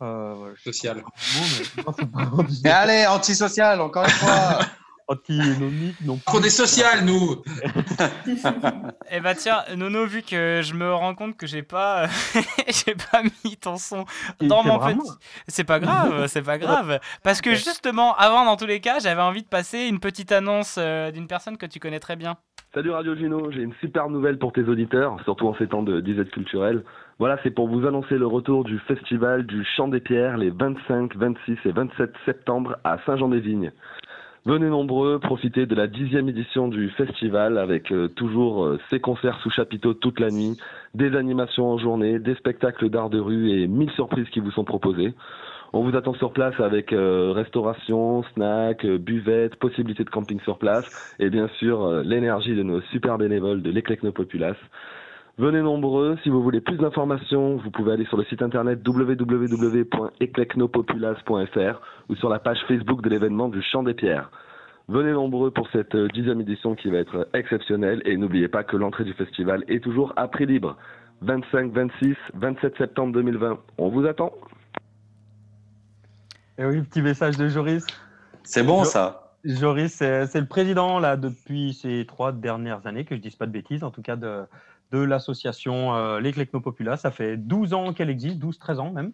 Euh, 0.00 0.52
Social. 0.56 1.02
allez, 2.64 3.06
antisocial, 3.06 3.80
encore 3.80 4.04
une 4.04 4.10
fois. 4.10 4.58
anti-nomique 5.12 5.96
non 6.04 6.16
plus. 6.16 6.36
On 6.38 6.42
est 6.42 6.50
social, 6.50 7.04
nous. 7.04 7.42
Eh 9.10 9.20
bah 9.20 9.34
tiens, 9.34 9.58
Nono, 9.76 10.06
vu 10.06 10.22
que 10.22 10.60
je 10.62 10.74
me 10.74 10.92
rends 10.92 11.14
compte 11.14 11.36
que 11.36 11.46
j'ai 11.46 11.62
pas, 11.62 12.06
j'ai 12.68 12.94
pas 12.94 13.22
mis 13.44 13.56
ton 13.56 13.76
son 13.76 14.04
dans 14.40 14.62
mon 14.64 14.78
vraiment- 14.78 15.02
petit, 15.02 15.10
c'est 15.48 15.64
pas 15.64 15.80
grave, 15.80 16.26
c'est 16.28 16.42
pas 16.42 16.58
grave, 16.58 16.98
parce 17.22 17.40
que 17.40 17.50
justement, 17.54 18.14
avant, 18.16 18.44
dans 18.44 18.56
tous 18.56 18.66
les 18.66 18.80
cas, 18.80 18.98
j'avais 19.00 19.22
envie 19.22 19.42
de 19.42 19.48
passer 19.48 19.86
une 19.86 20.00
petite 20.00 20.32
annonce 20.32 20.76
euh, 20.78 21.10
d'une 21.10 21.26
personne 21.26 21.56
que 21.56 21.66
tu 21.66 21.78
connais 21.78 22.00
très 22.00 22.16
bien. 22.16 22.36
Salut 22.74 22.90
Radio 22.90 23.14
Juno, 23.14 23.50
j'ai 23.50 23.60
une 23.62 23.74
super 23.80 24.08
nouvelle 24.08 24.38
pour 24.38 24.52
tes 24.52 24.62
auditeurs, 24.62 25.18
surtout 25.24 25.46
en 25.46 25.54
ces 25.56 25.66
temps 25.66 25.82
de 25.82 26.00
disette 26.00 26.30
culturelle. 26.30 26.84
Voilà, 27.18 27.38
c'est 27.42 27.50
pour 27.50 27.68
vous 27.68 27.86
annoncer 27.86 28.16
le 28.16 28.26
retour 28.26 28.64
du 28.64 28.78
festival 28.80 29.44
du 29.46 29.62
Chant 29.76 29.88
des 29.88 30.00
Pierres 30.00 30.38
les 30.38 30.48
25, 30.50 31.14
26 31.16 31.58
et 31.66 31.72
27 31.72 32.12
septembre 32.24 32.78
à 32.82 32.96
Saint-Jean-des-Vignes. 33.04 33.72
Venez 34.44 34.68
nombreux, 34.68 35.20
profitez 35.20 35.66
de 35.66 35.74
la 35.76 35.86
dixième 35.86 36.28
édition 36.28 36.66
du 36.66 36.90
festival 36.90 37.58
avec 37.58 37.92
euh, 37.92 38.08
toujours 38.08 38.64
euh, 38.64 38.80
ses 38.90 38.98
concerts 38.98 39.38
sous 39.40 39.50
chapiteau 39.50 39.94
toute 39.94 40.18
la 40.18 40.32
nuit, 40.32 40.56
des 40.94 41.14
animations 41.14 41.70
en 41.70 41.78
journée, 41.78 42.18
des 42.18 42.34
spectacles 42.34 42.90
d'art 42.90 43.08
de 43.08 43.20
rue 43.20 43.52
et 43.52 43.68
mille 43.68 43.92
surprises 43.92 44.28
qui 44.30 44.40
vous 44.40 44.50
sont 44.50 44.64
proposées. 44.64 45.14
On 45.72 45.88
vous 45.88 45.96
attend 45.96 46.14
sur 46.14 46.32
place 46.32 46.58
avec 46.58 46.92
euh, 46.92 47.30
restauration, 47.32 48.24
snack, 48.34 48.84
euh, 48.84 48.98
buvette, 48.98 49.54
possibilité 49.54 50.02
de 50.02 50.10
camping 50.10 50.40
sur 50.40 50.58
place 50.58 51.14
et 51.20 51.30
bien 51.30 51.46
sûr 51.60 52.02
l'énergie 52.02 52.56
de 52.56 52.64
nos 52.64 52.80
super 52.90 53.18
bénévoles 53.18 53.62
de 53.62 53.70
l'Eclecnopopulace. 53.70 54.58
Venez 55.38 55.62
nombreux, 55.62 56.18
si 56.22 56.28
vous 56.28 56.42
voulez 56.42 56.60
plus 56.60 56.76
d'informations, 56.76 57.56
vous 57.56 57.70
pouvez 57.70 57.92
aller 57.92 58.04
sur 58.06 58.16
le 58.18 58.24
site 58.24 58.42
internet 58.42 58.86
www.eclecnopopulace.fr 58.86 61.80
ou 62.10 62.14
sur 62.16 62.28
la 62.28 62.38
page 62.38 62.58
Facebook 62.68 63.00
de 63.02 63.08
l'événement 63.08 63.48
du 63.48 63.62
Chant 63.62 63.82
des 63.82 63.94
Pierres. 63.94 64.30
Venez 64.88 65.12
nombreux 65.12 65.50
pour 65.50 65.68
cette 65.70 65.94
euh, 65.94 66.08
dixième 66.08 66.40
édition 66.42 66.74
qui 66.74 66.90
va 66.90 66.98
être 66.98 67.28
exceptionnelle 67.32 68.02
et 68.04 68.16
n'oubliez 68.16 68.48
pas 68.48 68.62
que 68.64 68.76
l'entrée 68.76 69.04
du 69.04 69.14
festival 69.14 69.64
est 69.68 69.82
toujours 69.82 70.12
à 70.16 70.28
prix 70.28 70.44
libre. 70.44 70.76
25, 71.22 71.72
26, 71.72 72.14
27 72.34 72.76
septembre 72.76 73.14
2020. 73.14 73.58
On 73.78 73.88
vous 73.88 74.04
attend. 74.06 74.32
Et 76.58 76.66
oui, 76.66 76.82
petit 76.82 77.00
message 77.00 77.38
de 77.38 77.48
Joris. 77.48 77.86
C'est 78.42 78.64
bon, 78.64 78.80
Jo- 78.80 78.84
ça. 78.90 79.34
Joris, 79.44 79.92
c'est 79.94 80.26
c'est 80.26 80.40
le 80.40 80.46
président 80.46 80.98
là 80.98 81.16
depuis 81.16 81.72
ces 81.74 82.04
trois 82.06 82.32
dernières 82.32 82.86
années, 82.86 83.04
que 83.04 83.14
je 83.16 83.20
dise 83.20 83.36
pas 83.36 83.46
de 83.46 83.52
bêtises, 83.52 83.82
en 83.84 83.90
tout 83.90 84.02
cas 84.02 84.16
de, 84.16 84.42
de 84.92 84.98
l'association 84.98 85.94
euh, 85.96 86.20
Les 86.20 86.32
Clecnopopulaces. 86.32 87.00
Ça 87.00 87.10
fait 87.10 87.36
12 87.36 87.74
ans 87.74 87.92
qu'elle 87.92 88.10
existe, 88.10 88.38
12-13 88.38 88.78
ans 88.78 88.90
même. 88.92 89.12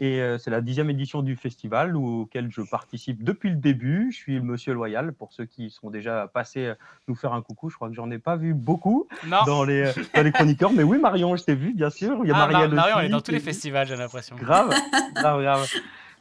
Et 0.00 0.20
euh, 0.20 0.38
c'est 0.38 0.50
la 0.52 0.60
dixième 0.60 0.90
édition 0.90 1.22
du 1.22 1.34
festival 1.34 1.96
auquel 1.96 2.50
je 2.52 2.60
participe 2.62 3.24
depuis 3.24 3.50
le 3.50 3.56
début. 3.56 4.12
Je 4.12 4.16
suis 4.16 4.36
le 4.36 4.42
monsieur 4.42 4.72
loyal 4.72 5.12
pour 5.12 5.32
ceux 5.32 5.44
qui 5.44 5.70
sont 5.70 5.90
déjà 5.90 6.28
passés 6.32 6.66
euh, 6.66 6.74
nous 7.08 7.16
faire 7.16 7.32
un 7.32 7.42
coucou. 7.42 7.68
Je 7.68 7.74
crois 7.74 7.88
que 7.88 7.94
j'en 7.94 8.08
ai 8.12 8.18
pas 8.18 8.36
vu 8.36 8.54
beaucoup 8.54 9.08
Non. 9.26 9.38
dans 9.44 9.64
les, 9.64 9.92
dans 10.14 10.22
les 10.22 10.30
chroniqueurs. 10.30 10.72
Mais 10.72 10.84
oui, 10.84 10.98
Marion, 10.98 11.34
je 11.34 11.42
t'ai 11.42 11.56
vu, 11.56 11.74
bien 11.74 11.90
sûr. 11.90 12.20
Il 12.22 12.28
y 12.28 12.32
a 12.32 12.36
Ah, 12.36 12.46
Marielle 12.46 12.70
Marion, 12.72 12.96
elle 12.98 13.02
est 13.02 13.06
aussi, 13.06 13.12
dans 13.12 13.20
tous 13.20 13.32
les 13.32 13.40
festivals, 13.40 13.88
j'ai 13.88 13.96
l'impression. 13.96 14.36
Grave, 14.36 14.72
grave, 15.16 15.42
grave. 15.42 15.66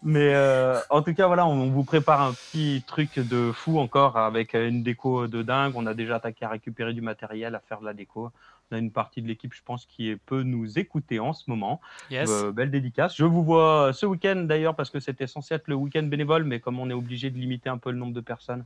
Mais 0.03 0.33
euh, 0.33 0.79
en 0.89 1.01
tout 1.01 1.13
cas, 1.13 1.27
voilà, 1.27 1.45
on 1.47 1.69
vous 1.69 1.83
prépare 1.83 2.21
un 2.21 2.31
petit 2.31 2.83
truc 2.85 3.19
de 3.19 3.51
fou 3.51 3.79
encore 3.79 4.17
avec 4.17 4.53
une 4.53 4.83
déco 4.83 5.27
de 5.27 5.41
dingue. 5.41 5.73
On 5.75 5.85
a 5.85 5.93
déjà 5.93 6.15
attaqué 6.15 6.45
à 6.45 6.49
récupérer 6.49 6.93
du 6.93 7.01
matériel, 7.01 7.55
à 7.55 7.59
faire 7.59 7.79
de 7.79 7.85
la 7.85 7.93
déco. 7.93 8.31
On 8.71 8.75
a 8.75 8.79
une 8.79 8.91
partie 8.91 9.21
de 9.21 9.27
l'équipe, 9.27 9.53
je 9.53 9.63
pense, 9.63 9.85
qui 9.85 10.15
peut 10.25 10.43
nous 10.43 10.77
écouter 10.77 11.19
en 11.19 11.33
ce 11.33 11.49
moment. 11.49 11.79
Yes. 12.11 12.29
Euh, 12.29 12.51
belle 12.51 12.69
dédicace. 12.69 13.15
Je 13.15 13.23
vous 13.23 13.43
vois 13.43 13.91
ce 13.93 14.05
week-end 14.05 14.43
d'ailleurs, 14.45 14.75
parce 14.75 14.89
que 14.89 14.99
c'était 14.99 15.27
censé 15.27 15.53
être 15.55 15.67
le 15.67 15.75
week-end 15.75 16.03
bénévole, 16.03 16.43
mais 16.43 16.59
comme 16.59 16.79
on 16.79 16.89
est 16.89 16.93
obligé 16.93 17.29
de 17.29 17.37
limiter 17.37 17.69
un 17.69 17.77
peu 17.77 17.91
le 17.91 17.97
nombre 17.97 18.13
de 18.13 18.21
personnes, 18.21 18.65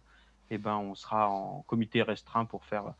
eh 0.49 0.57
ben, 0.57 0.75
on 0.75 0.95
sera 0.95 1.29
en 1.29 1.63
comité 1.67 2.01
restreint 2.01 2.45
pour 2.45 2.65
faire 2.65 2.93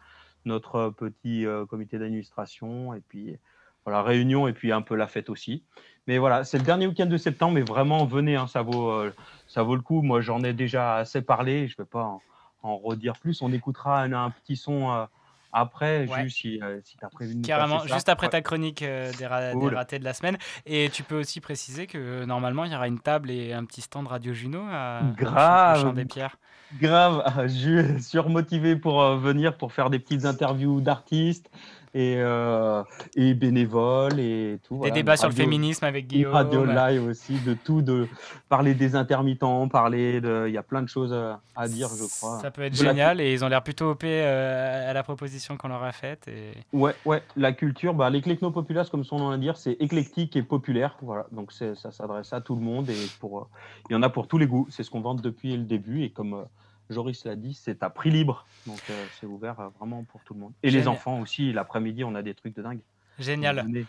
notre 0.46 0.90
petit 0.90 1.46
euh, 1.46 1.66
comité 1.66 2.00
d'administration 2.00 2.94
et 2.94 3.02
puis 3.02 3.38
voilà, 3.84 4.04
réunion 4.04 4.48
et 4.48 4.54
puis 4.54 4.72
un 4.72 4.82
peu 4.82 4.96
la 4.96 5.08
fête 5.08 5.30
aussi. 5.30 5.64
Mais 6.08 6.18
voilà, 6.18 6.44
c'est 6.44 6.58
le 6.58 6.64
dernier 6.64 6.88
week-end 6.88 7.08
de 7.08 7.18
septembre, 7.18 7.54
mais 7.54 7.62
vraiment 7.62 8.06
venez, 8.06 8.36
hein, 8.36 8.48
ça, 8.48 8.62
vaut, 8.62 8.90
euh, 8.90 9.14
ça 9.48 9.64
vaut 9.64 9.76
le 9.76 9.82
coup. 9.82 10.02
Moi, 10.02 10.22
j'en 10.22 10.44
ai 10.44 10.54
déjà 10.54 10.96
assez 10.96 11.22
parlé, 11.22 11.68
je 11.68 11.76
ne 11.78 11.84
vais 11.84 11.90
pas 11.90 12.04
en, 12.04 12.22
en 12.64 12.78
redire 12.78 13.14
plus. 13.20 13.42
On 13.42 13.52
écoutera 13.52 14.02
un, 14.02 14.14
un 14.14 14.30
petit 14.30 14.56
son 14.56 14.92
euh, 14.92 15.06
après, 15.54 16.08
Ouais. 16.08 16.24
juste 16.24 16.38
si, 16.38 16.60
euh, 16.62 16.80
si 16.84 16.98
tu 16.98 17.06
as 17.06 17.10
prévu 17.10 17.36
de 17.36 17.46
Carrément, 17.46 17.80
ça. 17.80 17.94
juste 17.94 18.10
après 18.10 18.30
ta 18.30 18.42
chronique 18.42 18.82
euh, 18.82 19.12
des, 19.18 19.26
ra- 19.28 19.54
des 19.54 19.60
Cool. 19.60 19.76
ratés 19.76 20.00
de 20.00 20.04
la 20.04 20.14
semaine. 20.14 20.38
Et 20.66 20.90
tu 20.92 21.04
peux 21.04 21.20
aussi 21.20 21.42
préciser 21.42 21.88
que 21.88 21.98
euh, 21.98 22.26
normalement, 22.26 22.66
il 22.66 22.72
y 22.72 22.76
aura 22.76 22.88
une 22.88 23.00
table 23.00 23.30
et 23.32 23.54
un 23.54 23.66
petit 23.66 23.82
stand 23.82 24.08
Radio 24.08 24.34
Juno 24.34 24.64
à, 24.72 25.02
Grave. 25.18 25.82
Champ 25.82 25.94
des 25.94 26.06
Pierres. 26.06 26.38
Grave, 26.82 27.24
je 27.48 27.94
suis 27.94 28.04
surmotivé 28.04 28.76
pour 28.76 29.04
venir 29.18 29.58
pour 29.58 29.74
faire 29.74 29.90
des 29.90 30.00
petites 30.00 30.26
interviews 30.26 30.80
d'artistes 30.82 31.50
et, 31.94 32.16
euh, 32.18 32.84
et 33.16 33.34
bénévoles 33.34 34.20
et 34.20 34.60
tout. 34.64 34.76
Des 34.76 34.80
voilà, 34.80 34.94
débats 34.94 35.18
sur 35.18 35.28
le 35.30 35.36
féminisme 35.36 35.84
avec 35.86 36.08
Guillaume. 36.08 36.34
radio 36.34 36.66
live 36.66 37.04
aussi, 37.08 37.38
de 37.40 37.54
tout, 37.54 37.82
de 37.82 38.08
parler 38.50 38.74
des 38.74 38.96
intermittents, 38.96 39.68
parler 39.68 40.22
de. 40.22 40.46
Il 40.48 40.54
y 40.54 40.58
a 40.58 40.64
plein 40.64 40.82
de 40.82 40.88
choses 40.90 41.14
à, 41.14 41.42
à 41.56 41.68
dire, 41.68 41.90
je 41.90 42.06
crois. 42.18 42.40
Ça 42.42 42.52
peut 42.52 42.62
être 42.64 42.78
De 42.78 42.84
la- 42.84 42.90
génial 42.92 43.22
et 43.22 43.34
ils 43.34 43.44
ont 43.44 43.48
l'air 43.50 43.64
plutôt 43.64 43.92
OP 43.92 44.04
euh, 44.06 44.90
à 44.90 44.94
la 44.94 45.04
proposition 45.04 45.58
qu'on 45.58 45.68
leur 45.68 45.84
a 45.84 45.92
faite. 45.92 46.28
Et... 46.28 46.52
Ouais, 46.74 46.94
ouais, 47.06 47.22
la 47.36 47.52
culture, 47.52 47.94
bah, 47.94 48.10
l'éclecnopopulace, 48.10 48.90
comme 48.90 49.04
son 49.04 49.20
nom 49.20 49.30
l'indique, 49.30 49.52
c'est 49.56 49.74
éclectique 49.80 50.36
et 50.36 50.44
populaire. 50.44 50.98
Voilà, 51.02 51.26
donc 51.32 51.52
ça 51.52 51.92
s'adresse 51.92 52.32
à 52.34 52.42
tout 52.42 52.56
le 52.56 52.62
monde 52.62 52.90
et 52.90 53.08
pour, 53.20 53.40
euh, 53.40 53.44
il 53.90 53.94
y 53.94 53.96
en 53.96 54.04
a 54.04 54.10
pour 54.10 54.28
tous 54.28 54.38
les 54.38 54.48
goûts. 54.48 54.68
C'est 54.70 54.84
ce 54.84 54.90
qu'on 54.90 55.02
vend 55.02 55.16
depuis 55.16 55.58
le 55.58 55.64
début 55.64 56.04
et 56.04 56.10
comme 56.10 56.34
euh, 56.36 56.44
Joris 56.92 57.26
l'a 57.26 57.36
dit, 57.36 57.54
c'est 57.54 57.84
à 57.84 57.90
prix 57.90 58.12
libre. 58.12 58.46
Donc 58.68 58.80
euh, 58.90 59.06
c'est 59.20 59.26
ouvert 59.26 59.60
euh, 59.60 59.70
vraiment 59.80 60.04
pour 60.04 60.22
tout 60.24 60.34
le 60.34 60.40
monde. 60.40 60.54
Et 60.64 60.72
les 60.72 60.88
enfants 60.88 61.20
aussi, 61.20 61.54
l'après-midi, 61.54 62.04
on 62.04 62.16
a 62.16 62.22
des 62.22 62.34
trucs 62.34 62.56
de 62.56 62.62
dingue. 62.62 62.82
Génial. 63.20 63.64
Venez. 63.64 63.86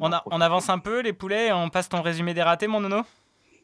On, 0.00 0.12
a, 0.12 0.22
on 0.26 0.40
avance 0.40 0.68
un 0.68 0.78
peu, 0.78 1.00
les 1.00 1.14
poulets, 1.14 1.48
et 1.48 1.52
on 1.52 1.70
passe 1.70 1.88
ton 1.88 2.02
résumé 2.02 2.34
des 2.34 2.42
ratés, 2.42 2.66
mon 2.66 2.80
nono 2.80 3.02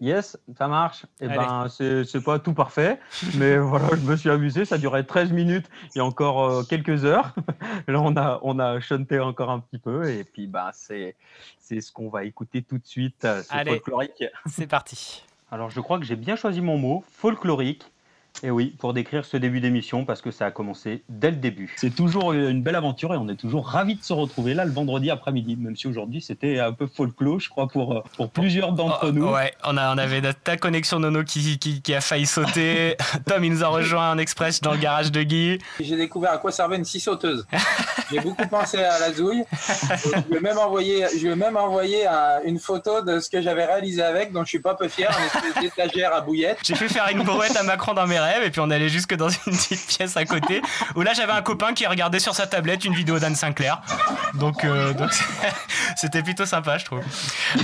Yes, 0.01 0.37
ça 0.59 0.69
marche. 0.69 1.07
Et 1.21 1.27
Allez. 1.27 1.37
ben, 1.37 1.69
c'est 1.69 2.25
pas 2.25 2.39
tout 2.39 2.53
parfait, 2.53 2.99
mais 3.37 3.59
voilà, 3.59 3.89
je 3.91 4.03
me 4.03 4.17
suis 4.17 4.31
amusé. 4.31 4.65
Ça 4.65 4.79
durait 4.79 5.05
13 5.05 5.33
minutes 5.33 5.69
a 5.97 6.01
encore 6.01 6.45
euh, 6.45 6.63
quelques 6.65 7.05
heures. 7.05 7.35
Là, 7.89 8.01
on 8.01 8.17
a, 8.17 8.41
on 8.43 8.59
a 8.59 8.81
chanté 8.81 9.21
encore 9.21 9.51
un 9.51 9.61
petit 9.61 9.79
peu, 9.79 10.09
et 10.11 10.25
puis 10.25 10.47
ben, 10.47 10.71
c'est 10.73 11.17
ce 11.61 11.93
qu'on 11.93 12.09
va 12.09 12.25
écouter 12.25 12.63
tout 12.63 12.79
de 12.79 12.87
suite. 12.87 13.21
C'est 13.21 13.47
Allez. 13.51 13.71
folklorique. 13.73 14.25
C'est 14.47 14.67
parti. 14.67 15.25
Alors, 15.51 15.71
je 15.71 15.81
crois 15.81 15.99
que 15.99 16.05
j'ai 16.05 16.17
bien 16.17 16.37
choisi 16.37 16.61
mon 16.61 16.79
mot, 16.79 17.05
folklorique. 17.13 17.85
Et 18.43 18.51
oui, 18.51 18.75
pour 18.79 18.93
décrire 18.93 19.25
ce 19.25 19.37
début 19.37 19.61
d'émission, 19.61 20.05
parce 20.05 20.21
que 20.21 20.31
ça 20.31 20.47
a 20.47 20.51
commencé 20.51 21.05
dès 21.09 21.31
le 21.31 21.37
début. 21.37 21.73
C'est 21.79 21.95
toujours 21.95 22.33
une 22.33 22.63
belle 22.63 22.75
aventure 22.75 23.15
et 23.15 23.17
on 23.17 23.29
est 23.29 23.37
toujours 23.37 23.67
ravis 23.69 23.95
de 23.95 24.03
se 24.03 24.13
retrouver 24.13 24.55
là 24.55 24.65
le 24.65 24.73
vendredi 24.73 25.11
après-midi, 25.11 25.57
même 25.57 25.77
si 25.77 25.87
aujourd'hui 25.87 26.21
c'était 26.21 26.59
un 26.59 26.73
peu 26.73 26.87
folklore, 26.87 27.39
je 27.41 27.49
crois, 27.49 27.69
pour, 27.69 27.95
euh, 27.97 28.01
pour 28.17 28.31
plusieurs 28.31 28.73
d'entre 28.73 29.13
nous. 29.13 29.31
Ouais, 29.31 29.55
on, 29.65 29.77
a, 29.77 29.95
on 29.95 29.99
avait 29.99 30.21
ta- 30.33 30.57
connexion 30.57 30.99
nono 30.99 31.23
qui, 31.23 31.59
qui, 31.59 31.81
qui 31.81 31.95
a 31.95 32.01
failli 32.01 32.27
sauter. 32.27 32.97
Tom, 33.27 33.45
il 33.45 33.53
nous 33.53 33.65
a 33.65 33.69
rejoint 33.69 34.11
en 34.11 34.19
express 34.19 34.61
dans 34.61 34.73
le 34.73 34.79
garage 34.79 35.13
de 35.13 35.23
Guy. 35.23 35.59
J'ai 35.81 35.97
découvert 35.97 36.33
à 36.33 36.39
quoi 36.39 36.51
servait 36.51 36.77
une 36.77 36.85
scie 36.85 37.01
sauteuse. 37.01 37.47
J'ai 38.11 38.21
beaucoup 38.21 38.47
pensé 38.49 38.79
à 38.79 38.99
la 38.99 39.13
zouille. 39.13 39.45
Je 39.55 40.29
lui 40.31 40.37
ai 40.37 40.41
même 40.41 40.59
envoyé, 40.59 41.07
je 41.17 41.25
lui 41.25 41.33
ai 41.33 41.37
même 41.37 41.57
envoyé 41.57 42.07
un- 42.07 42.43
une 42.45 42.59
photo 42.59 43.01
de 43.01 43.21
ce 43.21 43.31
que 43.31 43.41
j'avais 43.41 43.65
réalisé 43.65 44.03
avec, 44.03 44.33
dont 44.33 44.43
je 44.43 44.49
suis 44.49 44.59
pas 44.61 44.75
peu 44.75 44.89
fier, 44.89 45.09
une 45.19 45.25
espèce 45.51 45.63
d'étagère 45.63 46.13
à 46.13 46.21
bouillettes. 46.21 46.59
J'ai 46.65 46.75
fait 46.75 46.89
faire 46.89 47.09
une 47.11 47.23
brouette 47.23 47.57
à 47.57 47.63
Macron 47.63 47.95
dans 47.95 48.07
mes 48.07 48.19
rêves 48.25 48.43
et 48.45 48.51
puis 48.51 48.61
on 48.61 48.71
allait 48.71 48.89
jusque 48.89 49.15
dans 49.15 49.29
une 49.47 49.53
petite 49.53 49.87
pièce 49.87 50.17
à 50.17 50.25
côté 50.25 50.61
où 50.97 51.03
là 51.03 51.13
j'avais 51.15 51.33
un 51.33 51.43
copain 51.43 51.75
qui 51.75 51.87
regardait 51.87 52.19
sur 52.19 52.35
sa 52.35 52.47
tablette 52.47 52.85
une 52.85 52.95
vidéo 52.95 53.19
d'Anne 53.19 53.35
Sinclair. 53.37 53.81
Donc 54.35 54.65
euh, 54.65 54.93
donc 54.93 55.11
c'était 55.97 56.23
plutôt 56.23 56.47
sympa 56.47 56.79
je 56.79 56.85
trouve. 56.85 57.03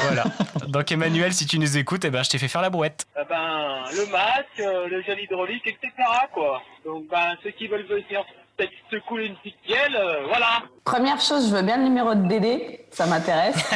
Voilà. 0.03 0.25
Donc 0.69 0.91
Emmanuel 0.93 1.33
si 1.33 1.47
tu 1.47 1.59
nous 1.59 1.77
écoutes 1.77 2.05
eh 2.05 2.11
ben 2.11 2.23
je 2.23 2.31
t'ai 2.31 2.39
fait 2.39 2.49
faire 2.49 2.63
la 2.63 2.71
brouette. 2.71 3.05
Eh 3.21 3.25
ben, 3.29 3.85
le 3.93 4.07
masque, 4.11 4.61
euh, 4.61 4.89
le 4.89 5.03
gel 5.03 5.19
hydraulique, 5.21 5.67
etc. 5.67 5.91
quoi. 6.33 6.63
Donc 6.85 7.05
ben, 7.11 7.35
ceux 7.43 7.51
qui 7.51 7.67
veulent 7.67 7.87
venir 7.87 8.25
peut-être 8.57 8.73
se 8.91 8.97
couler 9.07 9.27
une 9.27 9.37
petite 9.37 9.57
gueule, 9.69 9.97
euh, 9.97 10.27
voilà. 10.29 10.63
Première 10.85 11.21
chose, 11.21 11.49
je 11.49 11.55
veux 11.57 11.63
bien 11.63 11.79
le 11.79 11.85
numéro 11.85 12.15
de 12.15 12.27
Dédé, 12.29 12.87
ça 12.91 13.07
m'intéresse. 13.07 13.57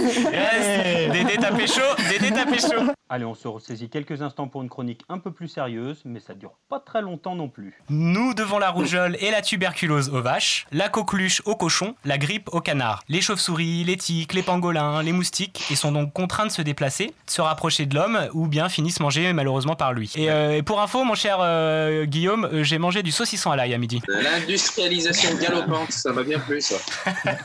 Yes 0.00 1.10
Dédé 1.12 1.36
t'as 1.40 1.52
pécho 1.52 1.82
Dédé 2.10 2.30
t'as 2.30 2.46
pécho 2.46 2.92
Allez, 3.10 3.24
on 3.24 3.34
se 3.34 3.48
ressaisit 3.48 3.88
quelques 3.88 4.20
instants 4.20 4.48
pour 4.48 4.60
une 4.62 4.68
chronique 4.68 5.00
un 5.08 5.16
peu 5.18 5.30
plus 5.30 5.48
sérieuse, 5.48 6.02
mais 6.04 6.20
ça 6.20 6.34
dure 6.34 6.52
pas 6.68 6.78
très 6.78 7.00
longtemps 7.00 7.34
non 7.34 7.48
plus. 7.48 7.72
Nous 7.88 8.34
devons 8.34 8.58
la 8.58 8.68
rougeole 8.68 9.16
et 9.20 9.30
la 9.30 9.40
tuberculose 9.40 10.10
aux 10.10 10.20
vaches, 10.20 10.66
la 10.72 10.90
coqueluche 10.90 11.40
aux 11.46 11.56
cochons, 11.56 11.94
la 12.04 12.18
grippe 12.18 12.50
aux 12.52 12.60
canards. 12.60 13.02
Les 13.08 13.22
chauves-souris, 13.22 13.82
les 13.84 13.96
tiques, 13.96 14.34
les 14.34 14.42
pangolins, 14.42 15.02
les 15.02 15.12
moustiques, 15.12 15.62
ils 15.70 15.76
sont 15.78 15.90
donc 15.90 16.12
contraints 16.12 16.44
de 16.44 16.50
se 16.52 16.60
déplacer, 16.60 17.06
de 17.06 17.30
se 17.30 17.40
rapprocher 17.40 17.86
de 17.86 17.94
l'homme, 17.94 18.28
ou 18.34 18.46
bien 18.46 18.68
finissent 18.68 19.00
mangés 19.00 19.32
malheureusement 19.32 19.74
par 19.74 19.94
lui. 19.94 20.12
Et, 20.14 20.30
euh, 20.30 20.56
et 20.56 20.62
pour 20.62 20.82
info, 20.82 21.02
mon 21.02 21.14
cher 21.14 21.38
euh, 21.40 22.04
Guillaume, 22.04 22.44
euh, 22.52 22.62
j'ai 22.62 22.76
mangé 22.76 23.02
du 23.02 23.10
saucisson 23.10 23.50
à 23.50 23.56
l'ail 23.56 23.72
à 23.72 23.78
midi. 23.78 24.02
L'industrialisation 24.08 25.34
galopante, 25.36 25.92
ça 25.92 26.12
m'a 26.12 26.24
bien 26.24 26.38
plu 26.40 26.60
ça. 26.60 26.76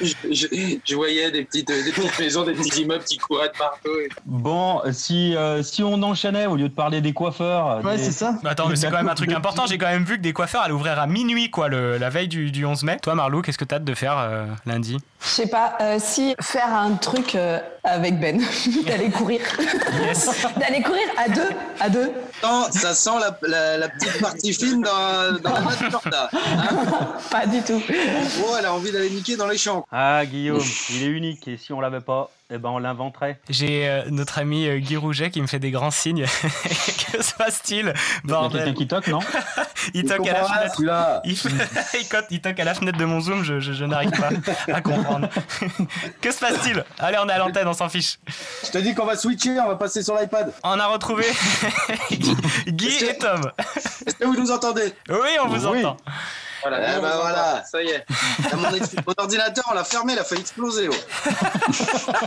je, 0.00 0.14
je- 0.30 0.78
je 0.84 0.94
voyais 0.94 1.30
des 1.30 1.44
petites, 1.44 1.68
des 1.68 1.90
petites 1.92 2.18
maisons, 2.18 2.44
des 2.44 2.52
petits 2.52 2.82
immeubles 2.82 3.04
qui 3.04 3.16
couraient 3.16 3.48
de 3.48 3.56
partout. 3.56 3.88
et- 3.98 4.08
Bon, 4.42 4.80
si, 4.92 5.36
euh, 5.36 5.62
si 5.62 5.82
on 5.82 6.02
enchaînait 6.02 6.46
au 6.46 6.56
lieu 6.56 6.68
de 6.68 6.74
parler 6.74 7.00
des 7.00 7.12
coiffeurs. 7.12 7.78
des- 7.78 7.82
Bah 8.42 8.50
Attends, 8.50 8.68
mais 8.68 8.76
c'est 8.76 8.90
quand 8.90 8.96
même 8.96 9.08
un 9.08 9.14
truc 9.14 9.32
important. 9.32 9.66
J'ai 9.66 9.78
quand 9.78 9.86
même 9.86 10.04
vu 10.04 10.16
que 10.16 10.22
des 10.22 10.32
coiffeurs 10.32 10.62
allaient 10.62 10.72
ouvrir 10.74 10.98
à 10.98 11.06
minuit, 11.06 11.50
quoi, 11.50 11.68
le- 11.68 11.96
la 11.98 12.10
veille 12.10 12.28
du, 12.28 12.50
du 12.50 12.64
11 12.66 12.82
mai. 12.82 12.98
Toi, 13.02 13.14
Marlou, 13.14 13.40
qu'est-ce 13.42 13.58
que 13.58 13.64
t'as 13.64 13.76
hâte 13.76 13.84
de 13.84 13.94
faire 13.94 14.18
euh, 14.18 14.46
lundi? 14.66 14.98
Je 15.20 15.28
sais 15.28 15.46
pas, 15.48 15.74
euh, 15.80 15.98
si 16.00 16.34
faire 16.40 16.74
un 16.74 16.94
truc 16.96 17.36
euh, 17.36 17.60
avec 17.84 18.18
Ben, 18.18 18.42
d'aller 18.86 19.10
courir. 19.10 19.40
d'aller 20.58 20.82
courir 20.82 21.06
à 21.16 21.28
deux, 21.28 21.48
à 21.80 21.88
deux. 21.88 22.10
Non, 22.42 22.64
ça 22.70 22.94
sent 22.94 23.10
la, 23.20 23.36
la- 23.48 23.78
la 23.78 23.88
petite 23.88 24.20
partie 24.20 24.52
fine 24.52 24.82
dans, 24.82 25.38
dans 25.42 25.54
la 25.54 25.60
nature, 25.60 26.00
là. 26.10 26.28
Pas 27.30 27.46
du 27.46 27.60
tout. 27.62 27.74
En 27.74 28.40
gros, 28.42 28.56
elle 28.58 28.66
a 28.66 28.74
envie 28.74 28.90
d'aller 28.92 29.10
niquer 29.10 29.36
dans 29.36 29.46
les 29.46 29.58
champs. 29.58 29.84
Ah, 29.92 30.24
Guillaume, 30.26 30.60
il 30.90 31.02
est 31.04 31.06
unique, 31.06 31.46
et 31.48 31.56
si 31.56 31.72
on 31.72 31.80
l'avait 31.80 32.00
pas, 32.00 32.30
eh 32.54 32.58
ben 32.58 32.68
on 32.68 32.78
l'inventerait. 32.78 33.40
J'ai 33.48 33.88
euh, 33.88 34.02
notre 34.10 34.38
ami 34.38 34.66
euh, 34.66 34.78
Guy 34.78 34.96
Rouget 34.96 35.30
qui 35.30 35.40
me 35.40 35.46
fait 35.46 35.58
des 35.58 35.70
grands 35.70 35.90
signes. 35.90 36.24
que 37.12 37.22
se 37.22 37.34
passe-t-il? 37.34 37.94
Bordel. 38.24 38.64
quelqu'un 38.64 38.74
qui 38.78 38.86
toque, 38.86 39.08
non? 39.08 39.20
Il 39.94 40.00
Il 40.02 40.04
toque 40.04 40.28
à 40.28 40.32
la 40.34 40.44
fenêtre. 40.44 41.22
Il, 41.24 41.32
il 41.94 42.06
il 42.30 42.40
toque 42.40 42.60
à 42.60 42.64
la 42.64 42.74
fenêtre 42.74 42.98
de 42.98 43.04
mon 43.04 43.20
zoom, 43.20 43.42
je, 43.44 43.58
je- 43.60 43.72
je 43.72 43.84
n'arrive 43.84 44.10
pas 44.10 44.28
à 44.72 44.80
comprendre. 44.82 45.28
que 46.20 46.30
se 46.30 46.38
passe-t-il? 46.40 46.84
Allez, 46.98 47.16
on 47.24 47.28
est 47.28 47.32
à 47.32 47.38
l'antenne, 47.38 47.66
on 47.68 47.72
s'en 47.72 47.88
fiche. 47.88 48.18
Je 48.64 48.70
te 48.70 48.78
dis 48.78 48.94
qu'on 48.94 49.06
va 49.06 49.16
switcher, 49.16 49.58
on 49.60 49.68
va 49.68 49.76
passer 49.76 50.02
sur 50.02 50.14
l'iPad. 50.16 50.52
On 50.62 50.78
a 50.78 50.86
retrouvé 50.88 51.24
Guy 52.68 53.04
et 53.04 53.16
Tom. 53.18 53.50
Est-ce 54.06 54.14
que 54.16 54.24
vous 54.24 54.36
nous 54.36 54.50
entendez? 54.50 54.92
Oui, 55.08 55.16
on 55.44 55.48
vous 55.48 55.66
Oui. 55.68 55.78
entend. 55.84 55.96
Voilà, 56.62 56.96
Eh 56.96 57.00
ben 57.00 57.10
voilà. 57.20 57.62
Ça 57.70 57.82
y 57.82 57.88
est. 57.88 58.04
Là, 58.52 58.56
mon, 58.56 58.70
mon 58.70 59.14
ordinateur, 59.16 59.64
on 59.70 59.74
l'a 59.74 59.84
fermé, 59.84 60.12
il 60.14 60.18
a 60.18 60.24
failli 60.24 60.40
exploser. 60.42 60.88
oh. 60.88 60.94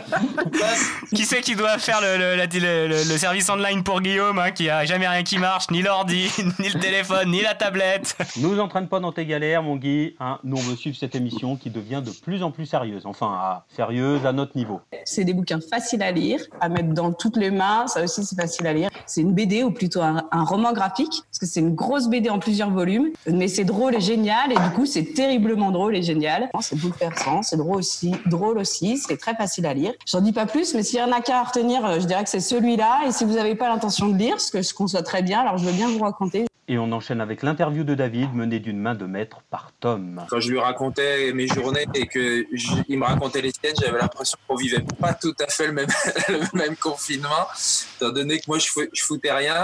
Qui 1.16 1.26
c'est 1.26 1.42
qui 1.42 1.56
doit 1.56 1.78
faire 1.78 2.02
le, 2.02 2.18
le- 2.18 2.36
la- 2.36 2.46
le- 2.46 2.88
le- 2.88 3.10
le 3.10 3.18
service 3.18 3.50
online 3.50 3.84
pour 3.84 4.02
Guillaume, 4.02 4.40
hein, 4.40 4.52
qui 4.52 4.70
a 4.70 4.86
jamais 4.86 5.08
rien 5.08 5.24
qui 5.24 5.38
marche, 5.38 5.70
ni 5.72 5.82
l'ordi, 5.82 6.30
ni 6.60 6.70
le 6.70 6.80
téléphone, 6.80 7.32
ni 7.32 7.42
la 7.42 7.54
tablette? 7.54 8.16
Nous 8.38 8.60
entraîne 8.60 8.88
pas 8.88 9.00
dans 9.00 9.12
tes 9.12 9.26
galères, 9.26 9.64
mon 9.64 9.76
Guy. 9.76 10.16
hein. 10.20 10.40
Nous, 10.44 10.58
on 10.58 10.62
veut 10.62 10.76
suivre 10.76 10.98
cette 11.00 11.16
émission 11.16 11.56
qui 11.56 11.70
devient 11.70 12.02
de 12.06 12.12
plus 12.12 12.44
en 12.44 12.52
plus 12.52 12.66
sérieuse. 12.66 13.04
Enfin, 13.06 13.28
à- 13.28 13.66
sérieuse 13.76 14.26
à 14.26 14.34
notre 14.34 14.56
niveau. 14.58 14.82
C'est 15.06 15.24
des 15.24 15.34
bouquins 15.34 15.60
faciles 15.62 16.04
à 16.04 16.12
lire, 16.12 16.40
à 16.62 16.70
mettre 16.70 16.90
dans 16.90 17.12
toutes 17.14 17.38
les 17.38 17.52
mains, 17.52 17.88
ça 17.88 18.04
aussi 18.04 18.26
c'est 18.26 18.36
facile 18.40 18.68
à 18.68 18.74
lire. 18.74 18.90
C'est 19.06 19.22
une 19.22 19.34
BD 19.34 19.64
ou 19.64 19.72
plutôt 19.72 20.02
un, 20.02 20.24
un 20.32 20.44
roman 20.44 20.74
graphique, 20.74 21.24
parce 21.32 21.40
que 21.40 21.46
c'est 21.46 21.60
une 21.60 21.76
grosse 21.76 22.08
BD 22.08 22.30
en 22.30 22.40
plusieurs 22.40 22.70
volumes, 22.72 23.10
mais 23.28 23.48
c'est 23.48 23.64
drôle 23.64 23.96
et 23.96 24.02
génial, 24.02 24.25
et 24.26 24.56
du 24.56 24.76
coup 24.76 24.86
c'est 24.86 25.14
terriblement 25.14 25.72
drôle 25.72 25.96
et 25.96 26.04
génial. 26.04 26.50
C'est 26.62 26.78
bouleversant, 26.78 27.42
c'est 27.44 27.58
drôle 27.58 27.78
aussi, 27.78 28.14
drôle 28.26 28.58
aussi, 28.58 28.98
c'est 28.98 29.18
très 29.18 29.36
facile 29.36 29.66
à 29.66 29.74
lire. 29.74 29.94
J'en 30.08 30.22
dis 30.22 30.32
pas 30.32 30.46
plus, 30.46 30.74
mais 30.74 30.84
s'il 30.84 31.00
y 31.00 31.04
en 31.04 31.12
a 31.12 31.22
qu'à 31.22 31.44
retenir, 31.44 31.86
euh, 31.86 32.00
je 32.00 32.06
dirais 32.06 32.24
que 32.24 32.30
c'est 32.30 32.40
celui-là, 32.40 33.02
et 33.08 33.12
si 33.12 33.24
vous 33.26 33.36
n'avez 33.36 33.56
pas 33.56 33.70
l'intention 33.70 34.08
de 34.08 34.18
lire, 34.18 34.42
ce 34.42 34.52
que 34.52 34.62
je 34.62 34.74
conçois 34.74 35.04
très 35.04 35.22
bien, 35.22 35.42
alors 35.42 35.58
je 35.58 35.66
veux 35.66 35.74
bien 35.74 35.90
vous 35.90 36.00
raconter. 36.00 36.46
Et 36.68 36.80
on 36.80 36.92
enchaîne 36.94 37.22
avec 37.22 37.44
l'interview 37.44 37.84
de 37.84 37.94
David 37.94 38.34
menée 38.34 38.60
d'une 38.60 38.80
main 38.80 38.96
de 38.96 39.06
maître 39.06 39.42
par 39.52 39.72
Tom. 39.80 40.26
Quand 40.30 40.40
je 40.40 40.50
lui 40.50 40.58
racontais 40.60 41.32
mes 41.32 41.46
journées 41.48 41.86
et 41.94 42.08
que 42.08 42.44
je- 42.52 42.72
il 42.90 42.98
me 42.98 43.06
racontait 43.06 43.42
les 43.44 43.52
siennes, 43.52 43.76
j'avais 43.80 44.00
l'impression 44.00 44.36
qu'on 44.48 44.56
vivait 44.56 44.84
pas 45.00 45.14
tout 45.14 45.36
à 45.40 45.48
fait 45.48 45.68
le 45.68 45.74
même, 45.74 45.86
le 46.28 46.58
même 46.58 46.76
confinement, 46.76 47.28
étant 48.02 48.12
donné 48.12 48.40
que 48.40 48.46
moi 48.48 48.58
je, 48.58 48.68
je 48.92 49.04
foutais 49.04 49.32
rien 49.32 49.62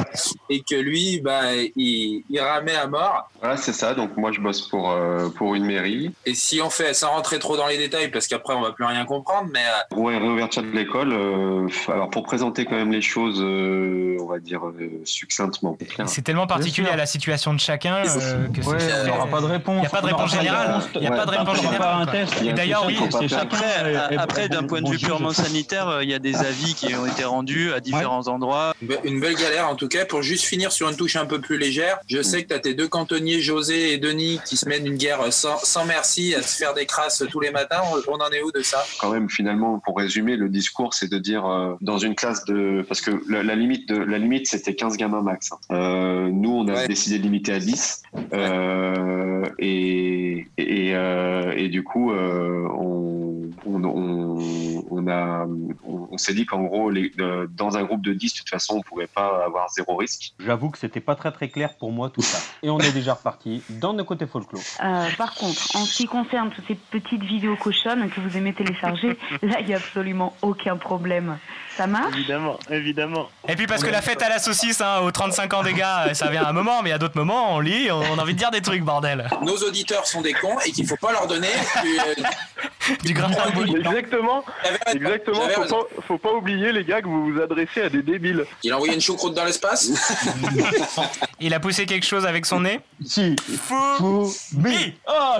et 0.49 0.61
que 0.61 0.75
lui, 0.75 1.21
bah, 1.21 1.55
il, 1.75 2.23
il 2.29 2.39
ramait 2.39 2.75
à 2.75 2.85
mort. 2.85 3.31
Voilà, 3.39 3.57
c'est 3.57 3.73
ça. 3.73 3.95
Donc 3.95 4.15
moi, 4.15 4.31
je 4.31 4.39
bosse 4.39 4.61
pour, 4.69 4.91
euh, 4.91 5.29
pour 5.29 5.55
une 5.55 5.65
mairie. 5.65 6.11
Et 6.27 6.35
si 6.35 6.61
on 6.61 6.69
fait, 6.69 6.93
sans 6.93 7.09
rentrer 7.09 7.39
trop 7.39 7.57
dans 7.57 7.65
les 7.65 7.79
détails, 7.79 8.11
parce 8.11 8.27
qu'après 8.27 8.53
on 8.53 8.61
va 8.61 8.73
plus 8.73 8.85
rien 8.85 9.05
comprendre, 9.05 9.49
mais 9.51 9.63
euh, 9.91 9.95
Ouais, 9.99 10.19
réouverture 10.19 10.61
de 10.61 10.69
l'école. 10.69 11.13
euh, 11.13 11.67
alors 11.87 12.11
pour 12.11 12.21
présenter 12.21 12.65
quand 12.65 12.75
même 12.75 12.91
les 12.91 13.01
choses, 13.01 13.41
euh, 13.41 14.17
on 14.19 14.27
va 14.27 14.37
dire 14.37 14.67
euh, 14.67 15.01
succinctement. 15.03 15.75
C'est 16.05 16.21
tellement 16.21 16.45
particulier 16.45 16.89
à 16.91 16.95
la 16.95 17.05
situation 17.05 17.53
de 17.53 17.59
chacun 17.59 17.95
euh, 18.05 18.47
que 18.53 18.61
Ouais, 18.67 18.79
c'est- 18.79 18.91
on 19.09 19.15
n'aura 19.15 19.27
pas 19.27 19.41
de 19.41 19.45
réponse. 19.45 19.77
Il 19.77 19.81
n'y 19.81 19.87
a 19.87 19.89
pas 19.89 20.01
de 20.01 20.07
On 20.07 20.09
aura 20.11 20.17
réponse 20.23 20.31
générale. 20.37 20.79
Il 20.95 21.01
n'y 21.01 21.07
a 21.07 21.11
pas 21.11 21.25
de 21.25 21.31
réponse 21.31 21.61
générale. 21.61 22.07
Et 22.45 22.53
d'ailleurs, 22.53 22.85
oui, 22.85 22.97
C'est 23.11 23.27
chacun. 23.27 23.41
Après, 23.41 23.95
après, 24.17 24.49
d'un 24.49 24.63
point 24.63 24.81
de 24.81 24.89
vue 24.89 24.97
purement 24.97 25.31
sanitaire, 25.33 25.87
euh, 25.87 26.03
il 26.03 26.09
y 26.09 26.13
a 26.13 26.19
des 26.19 26.35
avis 26.37 26.73
qui 26.75 26.93
ont 26.95 27.05
été 27.05 27.23
rendus 27.23 27.71
à 27.73 27.79
différents 27.79 28.27
endroits. 28.27 28.73
Une 28.81 28.87
be- 28.89 28.99
Une 29.03 29.19
belle 29.19 29.35
galère 29.35 29.67
en 29.67 29.75
tout 29.75 29.87
cas. 29.87 30.05
Pour 30.05 30.21
juste 30.21 30.45
finir 30.45 30.71
sur 30.71 30.89
une 30.89 30.95
touche 30.95 31.15
un 31.15 31.25
peu 31.25 31.39
plus 31.39 31.57
légère, 31.57 31.97
je 32.07 32.21
sais 32.21 32.43
que 32.43 32.49
tu 32.49 32.53
as 32.53 32.59
tes 32.59 32.73
deux 32.73 32.87
cantonniers, 32.87 33.41
José 33.41 33.93
et 33.93 33.97
Denis, 33.97 34.39
qui 34.45 34.57
se 34.57 34.67
mènent 34.67 34.85
une 34.87 34.97
guerre 34.97 35.19
sans, 35.31 35.57
sans 35.63 35.85
merci 35.85 36.35
à 36.35 36.41
se 36.41 36.57
faire 36.57 36.73
des 36.73 36.85
crasses 36.85 37.23
tous 37.29 37.39
les 37.39 37.51
matins. 37.51 37.81
On, 38.07 38.13
en 38.21 38.29
est 38.29 38.41
où 38.43 38.51
de 38.51 38.61
ça? 38.61 38.83
Quand 38.99 39.09
même, 39.11 39.29
finalement, 39.29 39.79
pour 39.79 39.97
résumer, 39.97 40.35
le 40.35 40.49
discours, 40.49 40.93
c'est 40.93 41.09
de 41.09 41.17
dire 41.17 41.45
euh, 41.45 41.73
dans 41.81 41.97
une 41.97 42.15
classe 42.15 42.45
de, 42.45 42.83
parce 42.87 43.01
que 43.01 43.11
la, 43.29 43.41
la 43.43 43.55
limite 43.55 43.87
de 43.89 43.97
la 43.97 44.17
limite, 44.17 44.47
c'était 44.47 44.75
15 44.75 44.97
gamins 44.97 45.21
max. 45.21 45.51
hein. 45.51 45.57
Euh, 45.71 46.29
nous, 46.31 46.51
on 46.51 46.67
a 46.81 46.87
décidé 46.87 47.17
de 47.17 47.23
limiter 47.23 47.53
à 47.53 47.59
10. 47.59 48.03
Euh, 48.33 49.43
et 49.59 50.47
et, 50.57 50.95
euh, 50.95 51.53
et 51.55 51.69
du 51.69 51.83
coup, 51.83 52.11
euh, 52.11 52.67
on, 52.73 53.49
on, 53.65 53.83
on, 53.83 54.83
on 54.89 55.07
a, 55.07 55.45
on, 55.83 56.07
on 56.11 56.17
s'est 56.17 56.33
dit 56.33 56.45
qu'en 56.45 56.63
gros, 56.63 56.89
les, 56.89 57.11
euh, 57.19 57.47
dans 57.49 57.77
un 57.77 57.83
groupe 57.83 58.01
de 58.01 58.13
10, 58.13 58.33
de 58.33 58.37
toute 58.39 58.49
façon, 58.49 58.75
on 58.77 58.81
pouvait 58.81 59.07
pas 59.07 59.43
avoir 59.45 59.69
zéro 59.69 59.95
risque. 59.95 60.33
J'avoue 60.39 60.69
que 60.69 60.77
c'était 60.77 60.99
pas 60.99 61.15
très 61.15 61.31
très 61.31 61.49
clair 61.49 61.77
pour 61.77 61.91
moi 61.91 62.09
tout 62.09 62.21
ça. 62.21 62.39
Et 62.63 62.69
on 62.69 62.79
est 62.79 62.91
déjà 62.93 63.13
reparti 63.13 63.63
dans 63.69 63.93
nos 63.93 64.03
côtés 64.03 64.27
folklore. 64.27 64.61
Euh, 64.83 65.07
par 65.17 65.33
contre, 65.35 65.75
en 65.75 65.85
ce 65.85 65.97
qui 65.97 66.05
concerne 66.05 66.51
toutes 66.51 66.67
ces 66.67 66.75
petites 66.75 67.23
vidéos 67.23 67.55
cochonnes 67.55 68.09
que 68.09 68.21
vous 68.21 68.37
aimez 68.37 68.53
télécharger, 68.53 69.17
là, 69.41 69.59
il 69.59 69.67
n'y 69.67 69.73
a 69.73 69.77
absolument 69.77 70.35
aucun 70.41 70.77
problème. 70.77 71.37
Ça 71.77 71.87
marche 71.87 72.13
Évidemment, 72.15 72.59
évidemment. 72.69 73.29
Et 73.47 73.55
puis 73.55 73.65
parce 73.67 73.83
que 73.83 73.89
la 73.89 74.01
fête 74.01 74.21
à 74.21 74.29
la 74.29 74.39
saucisse, 74.39 74.81
hein, 74.81 74.99
aux 75.03 75.11
35 75.11 75.53
ans 75.53 75.63
des 75.63 75.73
gars, 75.73 76.07
euh, 76.09 76.13
ça 76.13 76.27
vient 76.29 76.43
à 76.43 76.49
un 76.49 76.53
moment, 76.53 76.81
mais 76.83 76.89
il 76.89 76.91
y 76.91 76.95
a 76.95 76.97
d'autres 76.97 77.17
moments, 77.17 77.55
on 77.55 77.59
lit, 77.59 77.89
on 77.91 78.01
on 78.11 78.17
a 78.17 78.21
envie 78.23 78.33
de 78.33 78.39
dire 78.39 78.51
des 78.51 78.61
trucs, 78.61 78.83
bordel. 78.83 79.29
Nos 79.41 79.55
auditeurs 79.57 80.05
sont 80.05 80.21
des 80.21 80.33
cons 80.33 80.59
et 80.65 80.71
qu'il 80.71 80.85
faut 80.85 80.97
pas 80.97 81.11
leur 81.13 81.27
donner 81.27 81.47
du, 81.81 82.97
du 83.07 83.13
gratin 83.13 83.49
de 83.49 83.55
bouillie. 83.55 83.77
Exactement. 83.77 84.43
Exactement. 84.91 85.47
Faut 85.49 85.63
pas, 85.65 86.01
faut 86.07 86.17
pas 86.17 86.33
oublier, 86.33 86.71
les 86.73 86.83
gars, 86.83 87.01
que 87.01 87.07
vous 87.07 87.31
vous 87.31 87.41
adressez 87.41 87.83
à 87.83 87.89
des 87.89 88.01
débiles. 88.03 88.45
Il 88.63 88.71
a 88.73 88.75
envoyé 88.75 88.93
une 88.93 89.01
choucroute 89.01 89.33
dans 89.33 89.45
l'espace 89.45 89.89
Il 91.39 91.53
a 91.53 91.59
poussé 91.59 91.85
quelque 91.85 92.05
chose 92.05 92.25
avec 92.25 92.45
son 92.45 92.61
nez 92.61 92.79
Si. 93.05 93.35
Fou. 93.67 94.31
Mais. 94.57 94.93
Oh, 95.07 95.35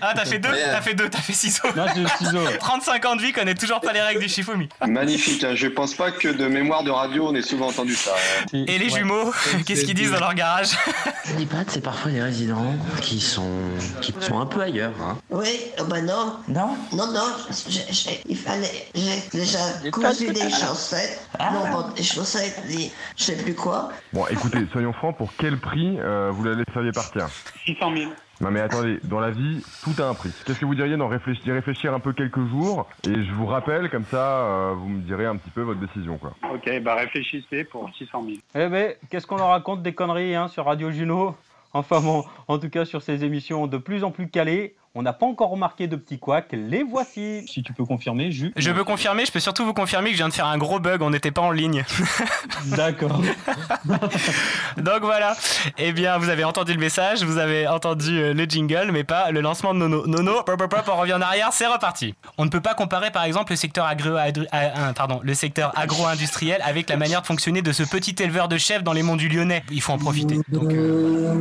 Ah, 0.00 0.12
t'as 0.14 0.24
fait 0.24 0.38
deux. 0.38 0.50
T'as 0.50 0.80
fait 0.80 0.94
deux, 0.94 1.08
t'as 1.08 1.18
fait 1.20 1.32
ciseaux. 1.32 1.68
Non, 1.76 1.86
ciseaux. 2.18 2.44
35 2.58 3.04
ans 3.06 3.16
de 3.16 3.22
vie, 3.22 3.32
connaît 3.32 3.54
toujours 3.54 3.80
pas 3.80 3.92
les 3.92 4.00
règles 4.02 4.20
du 4.20 4.28
Shifumi. 4.28 4.68
Magnifique, 4.86 5.44
hein. 5.52 5.56
je 5.56 5.66
pense 5.68 5.94
pas 5.94 6.10
que 6.10 6.28
de 6.28 6.46
mémoire 6.46 6.82
de 6.82 6.90
radio 6.90 7.28
on 7.28 7.34
ait 7.34 7.42
souvent 7.42 7.68
entendu 7.68 7.94
ça. 7.94 8.12
hein. 8.52 8.64
Et 8.66 8.78
les 8.78 8.88
jumeaux, 8.90 9.32
qu'est-ce 9.66 9.84
qu'ils 9.84 9.94
disent 9.94 10.12
dans 10.12 10.20
leur 10.20 10.34
garage? 10.34 10.70
C'est 11.68 11.82
parfois 11.82 12.10
des 12.10 12.22
résidents 12.22 12.74
qui 13.00 13.20
sont, 13.20 13.50
qui 14.00 14.12
sont 14.20 14.38
un 14.40 14.46
peu 14.46 14.60
ailleurs. 14.60 14.92
Hein. 15.02 15.16
Oui, 15.30 15.48
oh 15.80 15.84
bah 15.84 16.00
non. 16.00 16.34
Non? 16.48 16.76
Non, 16.92 17.12
non, 17.12 17.26
j'ai- 17.68 17.92
j'ai- 17.92 18.20
il 18.28 18.36
fallait. 18.36 18.86
J'ai 18.94 19.22
déjà 19.38 19.58
cousu 19.90 20.32
des 20.32 20.50
chaussettes. 20.50 21.20
Non, 21.40 21.62
pas 21.72 21.90
des 21.96 22.02
chaussettes, 22.02 22.62
des. 22.68 22.90
Je 23.16 23.24
sais 23.24 23.36
plus 23.36 23.54
quoi. 23.54 23.90
Bon, 24.12 24.26
écoutez, 24.28 24.58
soyons 24.72 24.92
francs, 24.92 25.16
pour 25.16 25.32
quel 25.38 25.58
prix 25.58 25.96
euh, 26.00 26.30
vous 26.32 26.44
la 26.44 26.54
laisseriez 26.54 26.92
partir? 26.92 27.28
600 27.66 27.96
000. 27.96 28.10
Non 28.42 28.50
mais 28.50 28.60
attendez, 28.60 28.98
dans 29.04 29.20
la 29.20 29.30
vie, 29.30 29.62
tout 29.84 30.02
a 30.02 30.08
un 30.08 30.14
prix. 30.14 30.32
Qu'est-ce 30.44 30.58
que 30.58 30.64
vous 30.64 30.74
diriez 30.74 30.96
d'en 30.96 31.06
réfléchir, 31.06 31.44
d'y 31.44 31.52
réfléchir 31.52 31.94
un 31.94 32.00
peu 32.00 32.12
quelques 32.12 32.44
jours 32.48 32.88
et 33.06 33.22
je 33.22 33.32
vous 33.34 33.46
rappelle, 33.46 33.88
comme 33.88 34.04
ça, 34.04 34.40
euh, 34.40 34.74
vous 34.76 34.88
me 34.88 35.00
direz 35.00 35.26
un 35.26 35.36
petit 35.36 35.50
peu 35.50 35.60
votre 35.60 35.78
décision, 35.78 36.18
quoi. 36.18 36.34
Ok, 36.52 36.68
bah 36.82 36.96
réfléchissez 36.96 37.62
pour 37.62 37.88
600 37.94 38.24
000. 38.24 38.36
Eh 38.56 38.66
ben, 38.66 38.94
qu'est-ce 39.10 39.28
qu'on 39.28 39.38
en 39.38 39.46
raconte 39.46 39.84
des 39.84 39.94
conneries 39.94 40.34
hein, 40.34 40.48
sur 40.48 40.64
Radio 40.64 40.90
Juno? 40.90 41.36
Enfin 41.72 42.00
bon, 42.00 42.24
en 42.48 42.58
tout 42.58 42.68
cas 42.68 42.84
sur 42.84 43.00
ces 43.00 43.24
émissions 43.24 43.68
de 43.68 43.78
plus 43.78 44.02
en 44.02 44.10
plus 44.10 44.28
calées, 44.28 44.74
on 44.94 45.02
n'a 45.02 45.14
pas 45.14 45.24
encore 45.24 45.50
remarqué 45.50 45.86
de 45.86 45.96
petits 45.96 46.18
couacs, 46.18 46.52
les 46.52 46.82
voici. 46.82 47.46
Si 47.48 47.62
tu 47.62 47.72
peux 47.72 47.84
confirmer, 47.84 48.30
Jus. 48.30 48.52
Je 48.56 48.70
peux 48.70 48.84
confirmer, 48.84 49.24
je 49.24 49.32
peux 49.32 49.40
surtout 49.40 49.64
vous 49.64 49.72
confirmer 49.72 50.10
que 50.10 50.16
je 50.16 50.18
viens 50.18 50.28
de 50.28 50.34
faire 50.34 50.46
un 50.46 50.58
gros 50.58 50.80
bug, 50.80 51.00
on 51.00 51.08
n'était 51.08 51.30
pas 51.30 51.40
en 51.40 51.50
ligne. 51.50 51.84
D'accord. 52.66 53.22
Donc 54.76 55.00
voilà. 55.00 55.34
Eh 55.78 55.92
bien, 55.92 56.18
vous 56.18 56.28
avez 56.28 56.44
entendu 56.44 56.74
le 56.74 56.78
message, 56.78 57.24
vous 57.24 57.38
avez 57.38 57.66
entendu 57.66 58.18
euh, 58.18 58.34
le 58.34 58.44
jingle, 58.44 58.90
mais 58.92 59.02
pas 59.02 59.30
le 59.30 59.40
lancement 59.40 59.72
de 59.72 59.78
Nono. 59.78 60.06
Nono, 60.06 60.42
pop, 60.42 60.58
pop, 60.58 60.70
pop, 60.70 60.84
on 60.92 60.96
revient 60.96 61.14
en 61.14 61.22
arrière, 61.22 61.48
c'est 61.52 61.66
reparti. 61.66 62.14
On 62.36 62.44
ne 62.44 62.50
peut 62.50 62.60
pas 62.60 62.74
comparer 62.74 63.10
par 63.10 63.24
exemple 63.24 63.52
le 63.52 63.56
secteur 63.56 63.86
agro, 63.86 64.16
pardon, 64.94 65.20
le 65.22 65.34
secteur 65.34 65.72
agro-industriel 65.74 66.60
avec 66.62 66.90
la 66.90 66.98
manière 66.98 67.22
de 67.22 67.26
fonctionner 67.26 67.62
de 67.62 67.72
ce 67.72 67.82
petit 67.82 68.14
éleveur 68.22 68.48
de 68.48 68.58
chèvres 68.58 68.84
dans 68.84 68.92
les 68.92 69.02
monts 69.02 69.16
du 69.16 69.28
Lyonnais. 69.30 69.64
Il 69.70 69.80
faut 69.80 69.92
en 69.92 69.98
profiter. 69.98 70.38
Donc, 70.48 70.70
euh, 70.72 71.32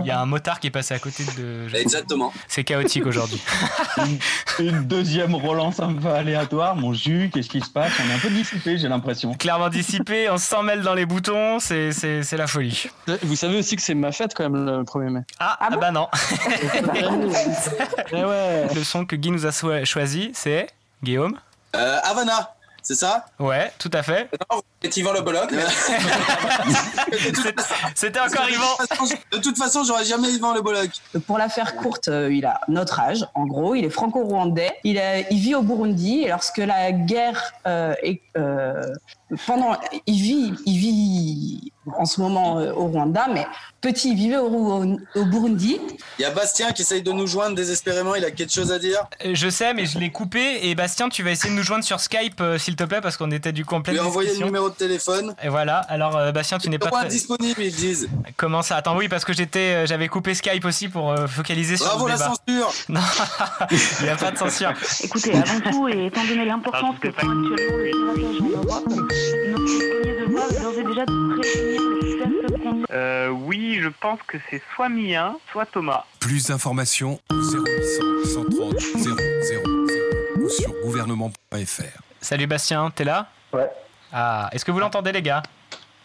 il 0.00 0.06
y 0.06 0.10
a 0.10 0.20
un 0.20 0.26
motard 0.26 0.60
qui 0.60 0.68
est 0.68 0.70
passé 0.70 0.94
à 0.94 0.98
côté 0.98 1.24
de. 1.36 1.68
Exactement. 1.94 2.32
C'est 2.48 2.64
chaotique 2.64 3.06
aujourd'hui. 3.06 3.40
Une, 3.98 4.18
une 4.66 4.84
deuxième 4.86 5.34
relance 5.34 5.80
un 5.80 5.92
peu 5.94 6.08
aléatoire. 6.08 6.76
Mon 6.76 6.92
Jus, 6.92 7.30
qu'est-ce 7.32 7.48
qui 7.48 7.60
se 7.60 7.70
passe? 7.70 7.92
On 8.04 8.08
est 8.10 8.14
un 8.14 8.18
peu 8.18 8.30
dissipé, 8.30 8.78
j'ai 8.78 8.88
l'impression. 8.88 9.34
Clairement 9.34 9.68
dissipé, 9.68 10.30
on 10.30 10.38
s'en 10.38 10.62
mêle 10.62 10.82
dans 10.82 10.94
les 10.94 11.06
boutons, 11.06 11.58
c'est 11.58 11.92
c'est- 11.92 12.22
c'est 12.22 12.36
la 12.36 12.46
folie. 12.46 12.86
Vous 13.22 13.36
savez 13.36 13.58
aussi 13.58 13.76
que 13.76 13.82
c'est 13.82 13.94
ma 13.94 14.12
fête 14.12 14.32
quand 14.34 14.48
même 14.48 14.64
le 14.64 14.82
1er 14.84 15.10
mai. 15.10 15.20
Ah, 15.38 15.56
ah 15.60 15.76
bah 15.76 15.90
non. 15.90 16.08
Eh 18.12 18.24
ouais. 18.24 18.66
Le 18.74 18.84
son 18.84 19.04
que 19.04 19.16
Guy 19.16 19.30
nous 19.30 19.46
a 19.46 19.52
so- 19.52 19.84
choisi, 19.84 20.30
c'est 20.34 20.68
Guillaume. 21.02 21.36
Euh, 21.76 21.98
Havana, 22.04 22.54
c'est 22.82 22.94
ça? 22.94 23.26
Ouais, 23.38 23.70
tout 23.78 23.90
à 23.92 24.02
fait. 24.02 24.28
Non, 24.50 24.62
c'est 24.82 24.96
Yvan 24.96 25.12
Le 25.12 25.20
Bolloc. 25.20 25.50
C'était 27.94 28.20
encore 28.20 28.48
Yvan. 28.48 29.08
De 29.32 29.38
toute 29.38 29.58
façon, 29.58 29.84
j'aurais 29.84 30.04
jamais 30.04 30.30
Yvan 30.30 30.54
Le 30.54 30.62
Bolloc. 30.62 30.90
Pour 31.26 31.38
la 31.38 31.48
faire 31.48 31.76
courte, 31.76 32.08
euh, 32.08 32.32
il 32.32 32.46
a 32.46 32.60
notre 32.68 32.98
âge, 33.00 33.26
en 33.34 33.46
gros, 33.46 33.74
il 33.74 33.84
est 33.84 33.90
franco-rwandais, 33.90 34.72
il, 34.84 34.98
vit 35.32 35.54
au 35.54 35.62
Burundi, 35.62 36.22
et 36.24 36.28
lorsque 36.28 36.58
la 36.58 36.92
guerre 36.92 37.52
euh, 37.66 37.94
est... 38.02 38.20
euh, 38.36 38.82
pendant, 39.46 39.76
il 40.06 40.20
vit, 40.20 40.54
il 40.66 40.78
vit 40.78 41.72
en 41.98 42.04
ce 42.04 42.20
moment 42.20 42.58
euh, 42.58 42.72
au 42.72 42.86
Rwanda, 42.86 43.28
mais 43.32 43.46
petit, 43.80 44.10
il 44.10 44.16
vivait 44.16 44.38
au, 44.38 44.48
Ru- 44.48 44.98
au 45.14 45.24
Burundi. 45.24 45.80
Il 46.18 46.22
y 46.22 46.24
a 46.24 46.30
Bastien 46.30 46.72
qui 46.72 46.82
essaye 46.82 47.02
de 47.02 47.12
nous 47.12 47.26
joindre 47.26 47.54
désespérément, 47.54 48.14
il 48.14 48.24
a 48.24 48.30
quelque 48.30 48.52
chose 48.52 48.72
à 48.72 48.78
dire. 48.78 49.06
Je 49.24 49.48
sais, 49.48 49.72
mais 49.74 49.86
je 49.86 49.98
l'ai 49.98 50.10
coupé. 50.10 50.68
Et 50.68 50.74
Bastien, 50.74 51.08
tu 51.08 51.22
vas 51.22 51.30
essayer 51.30 51.50
de 51.50 51.56
nous 51.56 51.62
joindre 51.62 51.84
sur 51.84 52.00
Skype, 52.00 52.40
euh, 52.40 52.58
s'il 52.58 52.76
te 52.76 52.84
plaît, 52.84 53.00
parce 53.00 53.16
qu'on 53.16 53.30
était 53.30 53.52
du 53.52 53.64
complet. 53.64 53.92
Lui 53.94 54.00
envoyer 54.00 54.32
le 54.36 54.44
numéro 54.44 54.69
de 54.70 54.76
téléphone. 54.76 55.34
Et 55.42 55.48
voilà. 55.48 55.78
Alors, 55.88 56.16
euh, 56.16 56.32
Bastien, 56.32 56.58
tu 56.58 56.68
n'es 56.70 56.78
pas 56.78 56.90
très... 56.90 57.08
disponible, 57.08 57.62
ils 57.62 57.74
disent. 57.74 58.08
Comment 58.36 58.62
ça? 58.62 58.76
Attends, 58.76 58.96
oui, 58.96 59.08
parce 59.08 59.24
que 59.24 59.32
j'étais, 59.32 59.74
euh, 59.74 59.86
j'avais 59.86 60.08
coupé 60.08 60.34
Skype 60.34 60.64
aussi 60.64 60.88
pour 60.88 61.10
euh, 61.10 61.26
focaliser 61.26 61.76
sur 61.76 61.86
Bravo 61.86 62.06
le 62.06 62.12
la 62.12 62.18
débat. 62.18 62.30
censure 62.46 62.72
Non, 62.88 63.00
il 64.00 64.04
n'y 64.04 64.10
a 64.10 64.16
pas 64.16 64.30
de 64.30 64.38
censure. 64.38 64.72
Écoutez, 65.02 65.34
avant 65.34 65.60
tout, 65.70 65.88
et 65.88 66.06
étant 66.06 66.24
donné 66.24 66.44
l'importance 66.44 66.96
que 67.00 67.08
prend 67.08 67.28
actuellement 67.28 67.76
le 67.76 67.90
notre 69.50 70.60
d'ores 70.62 70.78
et 70.78 70.84
déjà 70.84 71.04
de 71.06 71.40
prévenir 71.40 71.80
le 71.82 72.00
système 72.02 72.32
de 72.48 72.62
conduite. 72.62 72.86
Euh, 72.90 73.28
oui, 73.28 73.78
je 73.82 73.88
pense 73.88 74.20
que 74.26 74.38
c'est 74.50 74.62
soit 74.74 74.88
Mien, 74.88 75.36
soit 75.52 75.66
Thomas. 75.66 76.04
Plus 76.18 76.46
d'informations 76.46 77.20
0800 77.30 78.02
130 78.24 78.80
000 78.80 79.16
ou 80.38 80.48
sur 80.48 80.72
gouvernement.fr. 80.82 81.82
Salut 82.20 82.46
Bastien, 82.46 82.90
t'es 82.94 83.04
là? 83.04 83.28
Ouais. 83.52 83.70
Ah, 84.12 84.48
est-ce 84.52 84.64
que 84.64 84.70
vous 84.70 84.80
l'entendez, 84.80 85.12
les 85.12 85.22
gars? 85.22 85.42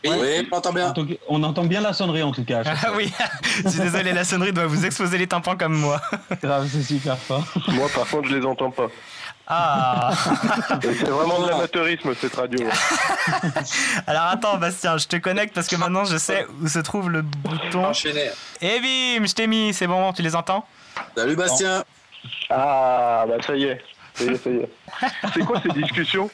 Oui, 0.06 0.48
on 0.52 0.56
entend 0.56 0.74
bien. 0.74 0.94
On 1.28 1.44
entend 1.44 1.64
bien 1.66 1.82
la 1.82 1.94
sonnerie 1.94 2.24
en 2.24 2.32
tout 2.32 2.44
cas. 2.44 2.62
Ah 2.66 2.92
oui, 2.96 3.12
je 3.64 3.70
suis 3.70 3.80
désolé, 3.80 4.14
la 4.14 4.24
sonnerie 4.24 4.54
doit 4.54 4.68
vous 4.68 4.86
exposer 4.86 5.18
les 5.18 5.28
tympans 5.28 5.58
comme 5.58 5.74
moi. 5.74 6.00
Grave, 6.44 6.70
c'est 6.72 6.84
super 6.84 7.18
fort. 7.18 7.44
Moi, 7.70 7.88
par 7.94 8.08
contre, 8.08 8.30
je 8.30 8.36
les 8.36 8.46
entends 8.46 8.72
pas. 8.72 8.88
Ah 9.48 10.12
C'est 10.82 11.08
vraiment 11.08 11.40
de 11.40 11.50
l'amateurisme, 11.50 12.16
cette 12.20 12.36
radio. 12.36 12.68
Alors 14.08 14.24
attends, 14.24 14.58
Bastien, 14.58 14.98
je 14.98 15.08
te 15.08 15.18
connecte 15.18 15.54
parce 15.54 15.68
que 15.68 15.76
maintenant 15.76 16.04
je 16.04 16.18
sais 16.18 16.48
où 16.64 16.68
se 16.68 16.80
trouve 16.80 17.12
le 17.12 17.22
bouton. 17.22 17.86
Enchaîner. 17.86 18.32
Et 18.60 18.80
bim, 18.80 19.28
je 19.28 19.34
t'ai 19.36 19.46
mis, 19.46 19.72
c'est 19.72 19.86
bon, 19.86 20.14
tu 20.14 20.24
les 20.24 20.36
entends? 20.36 20.66
Salut 21.16 21.36
Bastien. 21.36 21.84
Ah, 22.50 23.26
bah 23.28 23.36
ça 23.46 23.56
y 23.56 23.66
est. 23.66 23.82
Ça 24.16 24.24
y 24.24 24.28
est, 24.30 24.38
ça 24.38 24.50
y 24.50 24.56
est. 24.56 24.70
C'est 25.34 25.42
quoi 25.42 25.62
ces 25.62 25.80
discussions 25.82 26.30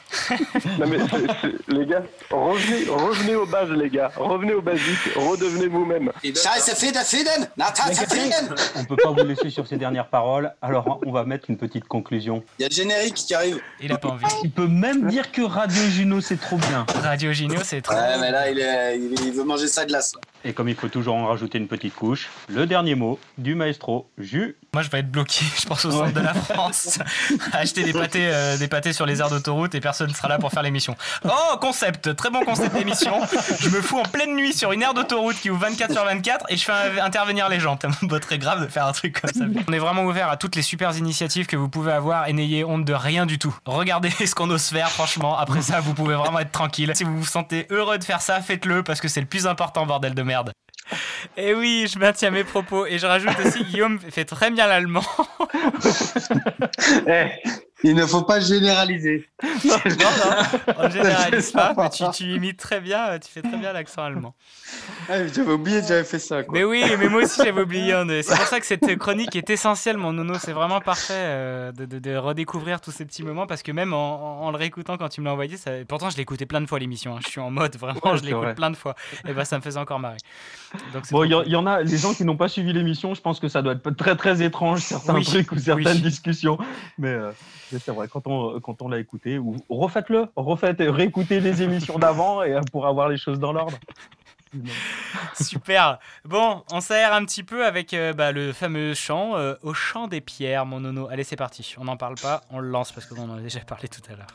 Non 0.78 0.86
mais 0.86 0.98
c'est- 0.98 1.26
c'est- 1.40 1.72
les 1.72 1.86
gars, 1.86 2.02
revenez, 2.30 2.84
revenez 2.88 3.34
aux 3.34 3.46
bases 3.46 3.70
les 3.70 3.90
gars, 3.90 4.10
revenez 4.16 4.54
aux 4.54 4.62
basiques, 4.62 5.10
redevenez 5.16 5.66
vous-même. 5.68 6.12
On 8.76 8.84
peut 8.84 8.96
pas 8.96 9.10
vous 9.10 9.24
laisser 9.24 9.50
sur 9.50 9.66
ces 9.66 9.76
dernières 9.76 10.08
paroles, 10.08 10.52
alors 10.62 11.00
on 11.04 11.12
va 11.12 11.24
mettre 11.24 11.50
une 11.50 11.56
petite 11.56 11.86
conclusion. 11.88 12.42
Il 12.58 12.62
y 12.62 12.64
a 12.64 12.68
le 12.68 12.74
générique 12.74 13.14
qui 13.14 13.34
arrive. 13.34 13.60
Il 13.80 13.92
a 13.92 13.98
pas 13.98 14.08
envie. 14.08 14.24
Il 14.44 14.50
peut 14.50 14.68
même 14.68 15.08
dire 15.08 15.32
que 15.32 15.42
Radio 15.42 15.82
Juno 15.90 16.20
c'est 16.20 16.40
trop 16.40 16.56
bien. 16.56 16.86
Radio 17.02 17.32
Gino, 17.32 17.56
c'est 17.62 17.82
trop. 17.82 17.94
Ouais, 17.94 18.18
mais 18.20 18.30
là, 18.30 18.50
il, 18.50 18.58
est, 18.58 18.98
il, 18.98 19.32
veut 19.32 19.44
manger 19.44 19.66
sa 19.68 19.84
glace. 19.84 20.14
Et 20.44 20.52
comme 20.52 20.68
il 20.68 20.74
faut 20.74 20.88
toujours 20.88 21.14
en 21.14 21.26
rajouter 21.26 21.58
une 21.58 21.68
petite 21.68 21.94
couche, 21.94 22.28
le 22.48 22.66
dernier 22.66 22.94
mot 22.94 23.18
du 23.38 23.54
maestro 23.54 24.08
Jus. 24.18 24.56
Moi, 24.74 24.82
je 24.82 24.90
vais 24.90 25.00
être 25.00 25.10
bloqué, 25.10 25.44
je 25.60 25.66
pense, 25.66 25.84
au 25.84 25.90
centre 25.90 26.12
de 26.12 26.20
la 26.20 26.34
France, 26.34 26.98
à 27.52 27.58
acheter 27.58 27.82
des 27.84 27.92
pâtés, 27.92 28.26
euh, 28.26 28.41
des 28.58 28.68
pâtés 28.68 28.92
sur 28.92 29.06
les 29.06 29.20
aires 29.20 29.30
d'autoroute 29.30 29.74
et 29.74 29.80
personne 29.80 30.08
ne 30.08 30.14
sera 30.14 30.28
là 30.28 30.38
pour 30.38 30.50
faire 30.50 30.62
l'émission. 30.62 30.96
Oh, 31.24 31.56
concept, 31.60 32.14
très 32.16 32.30
bon 32.30 32.44
concept 32.44 32.74
d'émission. 32.74 33.20
Je 33.60 33.68
me 33.70 33.80
fous 33.80 33.98
en 33.98 34.04
pleine 34.04 34.34
nuit 34.34 34.52
sur 34.52 34.72
une 34.72 34.82
aire 34.82 34.94
d'autoroute 34.94 35.36
qui 35.36 35.50
ouvre 35.50 35.60
24 35.60 35.92
sur 35.92 36.04
24 36.04 36.46
et 36.48 36.56
je 36.56 36.64
fais 36.64 37.00
intervenir 37.00 37.48
les 37.48 37.60
gens. 37.60 37.76
Tellement 37.76 38.08
pas 38.08 38.20
très 38.20 38.38
grave 38.38 38.62
de 38.62 38.66
faire 38.66 38.86
un 38.86 38.92
truc 38.92 39.20
comme 39.20 39.32
ça. 39.32 39.44
On 39.68 39.72
est 39.72 39.78
vraiment 39.78 40.04
ouvert 40.04 40.28
à 40.28 40.36
toutes 40.36 40.56
les 40.56 40.62
super 40.62 40.96
initiatives 40.96 41.46
que 41.46 41.56
vous 41.56 41.68
pouvez 41.68 41.92
avoir 41.92 42.28
et 42.28 42.32
n'ayez 42.32 42.64
honte 42.64 42.84
de 42.84 42.92
rien 42.92 43.26
du 43.26 43.38
tout. 43.38 43.54
Regardez 43.64 44.10
ce 44.26 44.34
qu'on 44.34 44.50
ose 44.50 44.66
faire, 44.66 44.90
franchement. 44.90 45.38
Après 45.38 45.62
ça, 45.62 45.80
vous 45.80 45.94
pouvez 45.94 46.14
vraiment 46.14 46.38
être 46.38 46.52
tranquille. 46.52 46.92
Si 46.94 47.04
vous 47.04 47.16
vous 47.16 47.26
sentez 47.26 47.66
heureux 47.70 47.98
de 47.98 48.04
faire 48.04 48.20
ça, 48.20 48.40
faites-le 48.40 48.82
parce 48.82 49.00
que 49.00 49.08
c'est 49.08 49.20
le 49.20 49.26
plus 49.26 49.46
important, 49.46 49.86
bordel 49.86 50.14
de 50.14 50.22
merde. 50.22 50.52
Et 51.36 51.54
oui, 51.54 51.86
je 51.92 51.98
maintiens 51.98 52.30
mes 52.30 52.44
propos 52.44 52.86
et 52.86 52.98
je 52.98 53.06
rajoute 53.06 53.38
aussi 53.44 53.64
Guillaume 53.64 53.98
fait 53.98 54.24
très 54.24 54.50
bien 54.50 54.66
l'allemand. 54.66 55.04
Eh, 57.06 57.30
il 57.82 57.94
ne 57.94 58.06
faut 58.06 58.22
pas 58.22 58.40
généraliser. 58.40 59.28
Non, 59.64 59.76
non, 59.86 60.74
on 60.78 60.90
généralise 60.90 61.50
pas, 61.50 61.74
mais 61.76 61.90
tu, 61.90 62.04
tu 62.14 62.24
imites 62.24 62.58
très 62.58 62.80
bien, 62.80 63.18
tu 63.18 63.30
fais 63.30 63.42
très 63.42 63.56
bien 63.56 63.72
l'accent 63.72 64.02
allemand. 64.04 64.34
Ah, 65.08 65.26
j'avais 65.26 65.52
oublié 65.52 65.80
que 65.80 65.86
j'avais 65.88 66.04
fait 66.04 66.18
ça. 66.18 66.42
Quoi. 66.42 66.52
Mais 66.58 66.64
oui, 66.64 66.84
mais 66.98 67.08
moi 67.08 67.22
aussi 67.22 67.40
j'avais 67.44 67.60
oublié. 67.62 67.92
C'est 68.22 68.36
pour 68.36 68.46
ça 68.46 68.60
que 68.60 68.66
cette 68.66 68.96
chronique 68.98 69.34
est 69.36 69.50
essentielle, 69.50 69.96
mon 69.98 70.12
nono. 70.12 70.34
C'est 70.38 70.52
vraiment 70.52 70.80
parfait 70.80 71.12
euh, 71.16 71.72
de, 71.72 71.84
de- 71.86 71.98
de 71.98 72.16
redécouvrir 72.16 72.80
tous 72.80 72.90
ces 72.92 73.04
petits 73.04 73.22
moments 73.22 73.46
parce 73.46 73.62
que 73.62 73.72
même 73.72 73.92
en, 73.92 74.40
en- 74.42 74.46
en 74.46 74.50
le 74.50 74.56
réécoutant 74.56 74.96
quand 74.96 75.08
tu 75.08 75.20
me 75.20 75.26
l'as 75.26 75.32
envoyé, 75.32 75.56
ça... 75.56 75.70
pourtant 75.88 76.08
je 76.10 76.16
l'ai 76.16 76.22
écouté 76.22 76.46
plein 76.46 76.60
de 76.60 76.66
fois 76.66 76.78
l'émission. 76.78 77.16
hein. 77.16 77.20
Je 77.24 77.28
suis 77.28 77.40
en 77.40 77.50
mode 77.50 77.76
vraiment, 77.76 78.00
Ouais, 78.04 78.16
je 78.16 78.22
l'écoute 78.22 78.42
vrai. 78.42 78.54
plein 78.54 78.70
de 78.70 78.76
fois. 78.76 78.94
Et 79.28 79.32
bah 79.32 79.44
ça 79.44 79.56
me 79.58 79.62
faisait 79.62 79.78
encore 79.80 79.98
marrer. 79.98 80.18
Donc, 80.92 81.04
Bon, 81.10 81.24
il 81.24 81.30
y, 81.30 81.34
en- 81.34 81.42
y 81.44 81.54
a, 81.68 81.82
les 81.82 81.98
gens 81.98 82.14
qui 82.14 82.24
n'ont 82.24 82.36
pas 82.36 82.48
suivi 82.48 82.72
l'émission, 82.72 83.14
je 83.14 83.20
pense 83.20 83.40
que 83.40 83.48
ça 83.48 83.60
doit 83.62 83.72
être 83.74 83.90
très 83.90 84.16
très 84.16 84.42
étrange, 84.42 84.80
certains 84.80 85.14
Oui, 85.14 85.24
trucs 85.24 85.52
ou 85.52 85.58
certaines 85.58 85.96
oui. 85.96 86.00
discussions. 86.02 86.58
Mais, 86.98 87.08
euh, 87.08 87.30
mais 87.71 87.71
c'est 87.78 87.92
vrai, 87.92 88.08
quand 88.08 88.26
on, 88.26 88.60
quand 88.60 88.82
on 88.82 88.88
l'a 88.88 88.98
écouté, 88.98 89.38
ou 89.38 89.56
refaites-le, 89.68 90.26
refaites, 90.36 90.78
réécoutez 90.80 91.40
les 91.40 91.62
émissions 91.62 91.98
d'avant 91.98 92.42
et 92.42 92.54
euh, 92.54 92.60
pour 92.70 92.86
avoir 92.86 93.08
les 93.08 93.16
choses 93.16 93.38
dans 93.38 93.52
l'ordre. 93.52 93.78
Super. 95.40 95.98
Bon, 96.24 96.62
on 96.70 96.80
s'aère 96.80 97.14
un 97.14 97.24
petit 97.24 97.42
peu 97.42 97.64
avec 97.64 97.94
euh, 97.94 98.12
bah, 98.12 98.32
le 98.32 98.52
fameux 98.52 98.94
chant 98.94 99.36
euh, 99.36 99.54
au 99.62 99.74
chant 99.74 100.08
des 100.08 100.20
pierres, 100.20 100.66
mon 100.66 100.80
nono. 100.80 101.08
Allez, 101.08 101.24
c'est 101.24 101.36
parti. 101.36 101.74
On 101.78 101.84
n'en 101.84 101.96
parle 101.96 102.16
pas, 102.16 102.42
on 102.50 102.58
le 102.58 102.68
lance 102.68 102.92
parce 102.92 103.06
qu'on 103.06 103.30
en 103.30 103.38
a 103.38 103.40
déjà 103.40 103.60
parlé 103.60 103.88
tout 103.88 104.02
à 104.10 104.16
l'heure. 104.16 104.26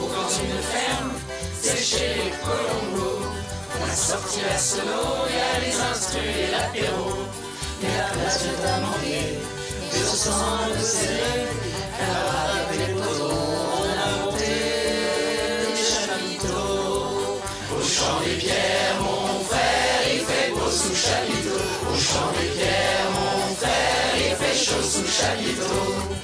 Retrouve 0.00 0.14
dans 0.14 0.28
une 0.28 0.62
ferme, 0.62 1.12
c'est 1.60 1.76
chez 1.76 2.14
les 2.14 2.30
Colombos. 2.42 3.26
On 3.80 3.90
a 3.90 3.94
sorti 3.94 4.40
la 4.48 4.58
sono, 4.58 5.26
il 5.28 5.34
y 5.34 5.40
a 5.40 5.60
les 5.66 5.80
instrus 5.80 6.22
et 6.22 6.50
l'apéro. 6.50 7.10
Et 7.82 7.86
la 7.96 8.08
place 8.12 8.42
de 8.42 8.50
et 9.92 10.02
au 10.02 10.14
sang 10.14 10.68
de 10.70 10.84
serré, 10.84 11.48
alors 11.98 12.34
avec 12.52 12.88
les 12.88 12.94
poteaux, 12.94 13.32
on 13.32 13.88
a 13.88 14.24
monté 14.24 14.46
des 15.64 15.82
chapiteaux. 15.82 17.40
Au 17.74 17.82
champ 17.82 18.20
des 18.24 18.36
pierres, 18.36 19.00
mon 19.00 19.42
frère, 19.44 20.02
il 20.12 20.20
fait 20.20 20.50
beau 20.52 20.70
sous 20.70 20.94
chapiteau. 20.94 21.58
Au 21.90 21.96
champ 21.98 22.30
des 22.38 22.48
pierres, 22.50 23.10
mon 23.14 23.54
frère, 23.56 24.14
il 24.16 24.36
fait 24.36 24.64
chaud 24.64 24.82
sous 24.82 25.06
chapiteau. 25.10 26.19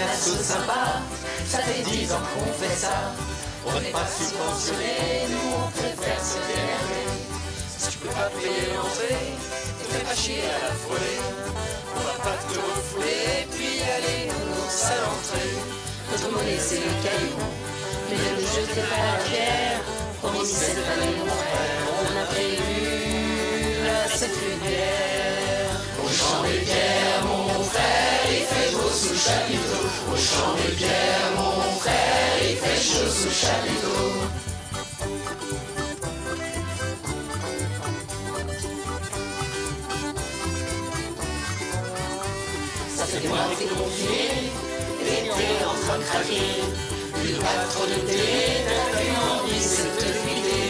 Une 0.00 0.44
sympa, 0.44 1.02
ça 1.46 1.58
fait 1.58 1.82
dix 1.90 2.12
ans 2.12 2.22
qu'on 2.30 2.52
fait 2.52 2.76
ça. 2.76 3.12
On 3.66 3.80
n'est 3.80 3.90
pas 3.90 4.06
subventionné, 4.06 5.26
nous 5.28 5.50
on 5.58 5.70
préfère 5.70 6.22
se 6.22 6.38
démerder. 6.46 7.06
Si 7.78 7.90
tu 7.90 7.98
peux 7.98 8.14
pas 8.14 8.30
payer 8.38 8.70
l'entrée, 8.76 9.34
ne 9.34 9.84
fais 9.90 10.04
pas 10.04 10.14
chier 10.14 10.42
à 10.54 10.68
la 10.68 10.74
foulée. 10.82 11.20
On 11.96 12.00
va 12.00 12.16
pas 12.22 12.38
te 12.46 12.58
refouler, 12.58 13.48
puis 13.50 13.82
aller 13.96 14.30
nous 14.30 14.70
à 14.86 14.96
l'entrée. 15.02 15.54
Notre 16.12 16.30
monnaie 16.30 16.60
c'est 16.60 16.78
le 16.78 16.94
caillou, 17.02 17.42
mais 18.08 18.16
ne 18.16 18.30
nous 18.38 18.48
jetez 18.54 18.86
pas 18.86 19.02
la 19.02 19.18
pierre. 19.26 19.80
Promis 20.22 20.46
cette 20.46 20.78
année 20.78 21.14
mon 21.18 21.26
frère, 21.26 21.82
on 21.98 22.10
a 22.22 22.26
prévu 22.30 23.82
la 23.84 24.16
cette 24.16 24.38
lumière. 24.46 25.74
Au 26.04 26.08
champ 26.08 26.42
des 26.44 26.60
pierres, 26.64 27.24
mon 27.26 27.47
chapiteau. 29.18 29.82
Au 30.12 30.16
champ 30.16 30.54
des 30.56 30.72
pierres, 30.76 31.30
mon 31.36 31.80
frère, 31.80 32.36
il 32.40 32.56
fait 32.56 32.80
chaud 32.88 33.10
sous 33.10 33.34
chapiteau. 33.42 34.02
Ça 42.96 43.04
fait 43.04 43.18
que 43.18 43.28
t'es 43.58 43.66
confiné, 43.66 44.52
t'es 45.04 45.64
en 45.64 45.76
train 45.84 45.98
de 45.98 46.04
craquer. 46.04 46.48
Une 47.24 47.38
pas 47.38 47.58
trop 47.70 47.86
de 47.86 47.98
thé, 48.08 48.24
t'as 48.66 49.02
une 49.02 49.18
envie, 49.30 49.60
c'est 49.60 49.92
de 50.00 50.10
vider. 50.22 50.68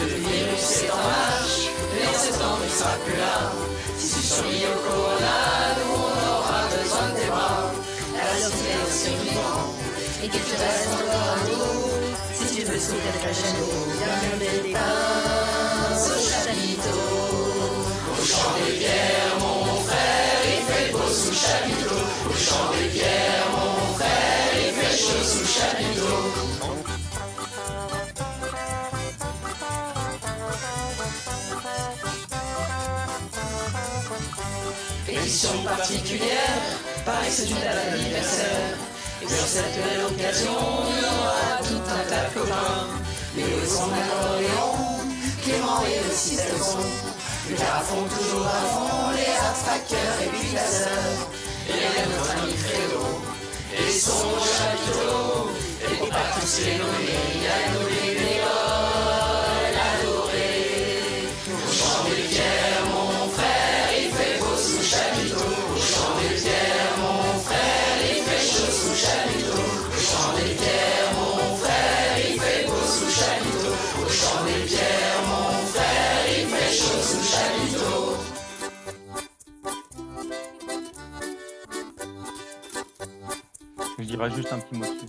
Le 0.00 0.06
virus 0.06 0.82
est 0.84 0.90
en 0.90 0.96
marche, 0.96 1.60
mais 1.94 2.06
en 2.06 2.18
septembre 2.18 2.62
il 2.64 2.70
sera 2.70 2.94
plus 3.04 3.16
là. 3.16 3.36
Si 3.98 4.20
corona, 4.84 5.38
nous 5.76 5.92
on 5.92 5.96
aura 5.96 5.97
et 10.22 10.28
que 10.28 10.32
tu 10.32 10.54
restes 10.56 10.88
encore 10.94 11.28
à 11.28 11.40
nous, 11.46 11.88
si 12.34 12.56
tu 12.56 12.62
veux 12.64 12.74
la 12.74 13.32
chaîne, 13.32 13.56
viens 13.96 14.14
regarder 14.18 14.52
des 14.62 14.72
pinces 14.72 16.08
au 16.08 16.18
chapiteau. 16.28 17.02
Au 18.10 18.24
champ 18.24 18.52
des 18.58 18.72
pierres, 18.78 19.36
mon 19.40 19.80
frère, 19.82 20.40
il 20.44 20.62
fait 20.66 20.92
beau 20.92 21.08
sous 21.08 21.32
chapiteau. 21.32 21.98
Au 22.28 22.34
champ 22.34 22.68
des 22.72 22.88
pierres, 22.88 23.48
mon 23.52 23.94
frère, 23.94 24.50
il 24.56 24.72
fait 24.74 24.96
chaud 24.96 25.22
sous 25.22 25.46
chapiteau. 25.46 26.18
Édition 35.08 35.62
particulière, 35.64 36.60
Paris 37.04 37.30
c'est 37.30 37.48
une 37.48 37.54
date. 37.54 38.97
Et 39.20 39.28
sur 39.28 39.46
cette 39.46 39.74
belle 39.74 40.04
occasion, 40.06 40.54
il 40.88 41.02
y 41.02 41.04
aura 41.04 41.58
tout 41.66 41.82
un 41.90 42.08
tas 42.08 42.28
de 42.28 42.34
copains. 42.38 42.86
Léo 43.36 43.46
et 43.62 43.66
son 43.66 43.88
Clément 45.42 45.82
et 45.82 46.12
aussi 46.12 46.36
Selson. 46.36 46.78
Le 47.50 47.56
carafon 47.56 48.02
toujours 48.04 48.46
à 48.46 48.60
fond, 48.68 49.10
les 49.16 49.34
attraqueurs 49.50 50.18
et 50.22 50.28
puis 50.28 50.52
la. 50.54 50.62
Et 51.68 51.80
les 51.80 52.14
notre 52.14 52.30
ami 52.42 52.52
Fredo, 52.52 53.04
et 53.72 53.92
son 53.92 54.28
chapiteau. 54.38 55.50
Et 55.82 55.96
pour 55.96 56.08
pas 56.10 56.28
tous 56.40 56.60
les 56.64 56.78
nommer, 56.78 57.18
il 57.34 57.42
y 57.42 57.46
a 57.46 57.58
Négol, 58.20 58.67
Je 84.08 84.14
dirais 84.14 84.30
juste 84.30 84.50
un 84.54 84.58
petit 84.58 84.74
mot 84.74 84.86
dessus. 84.86 85.06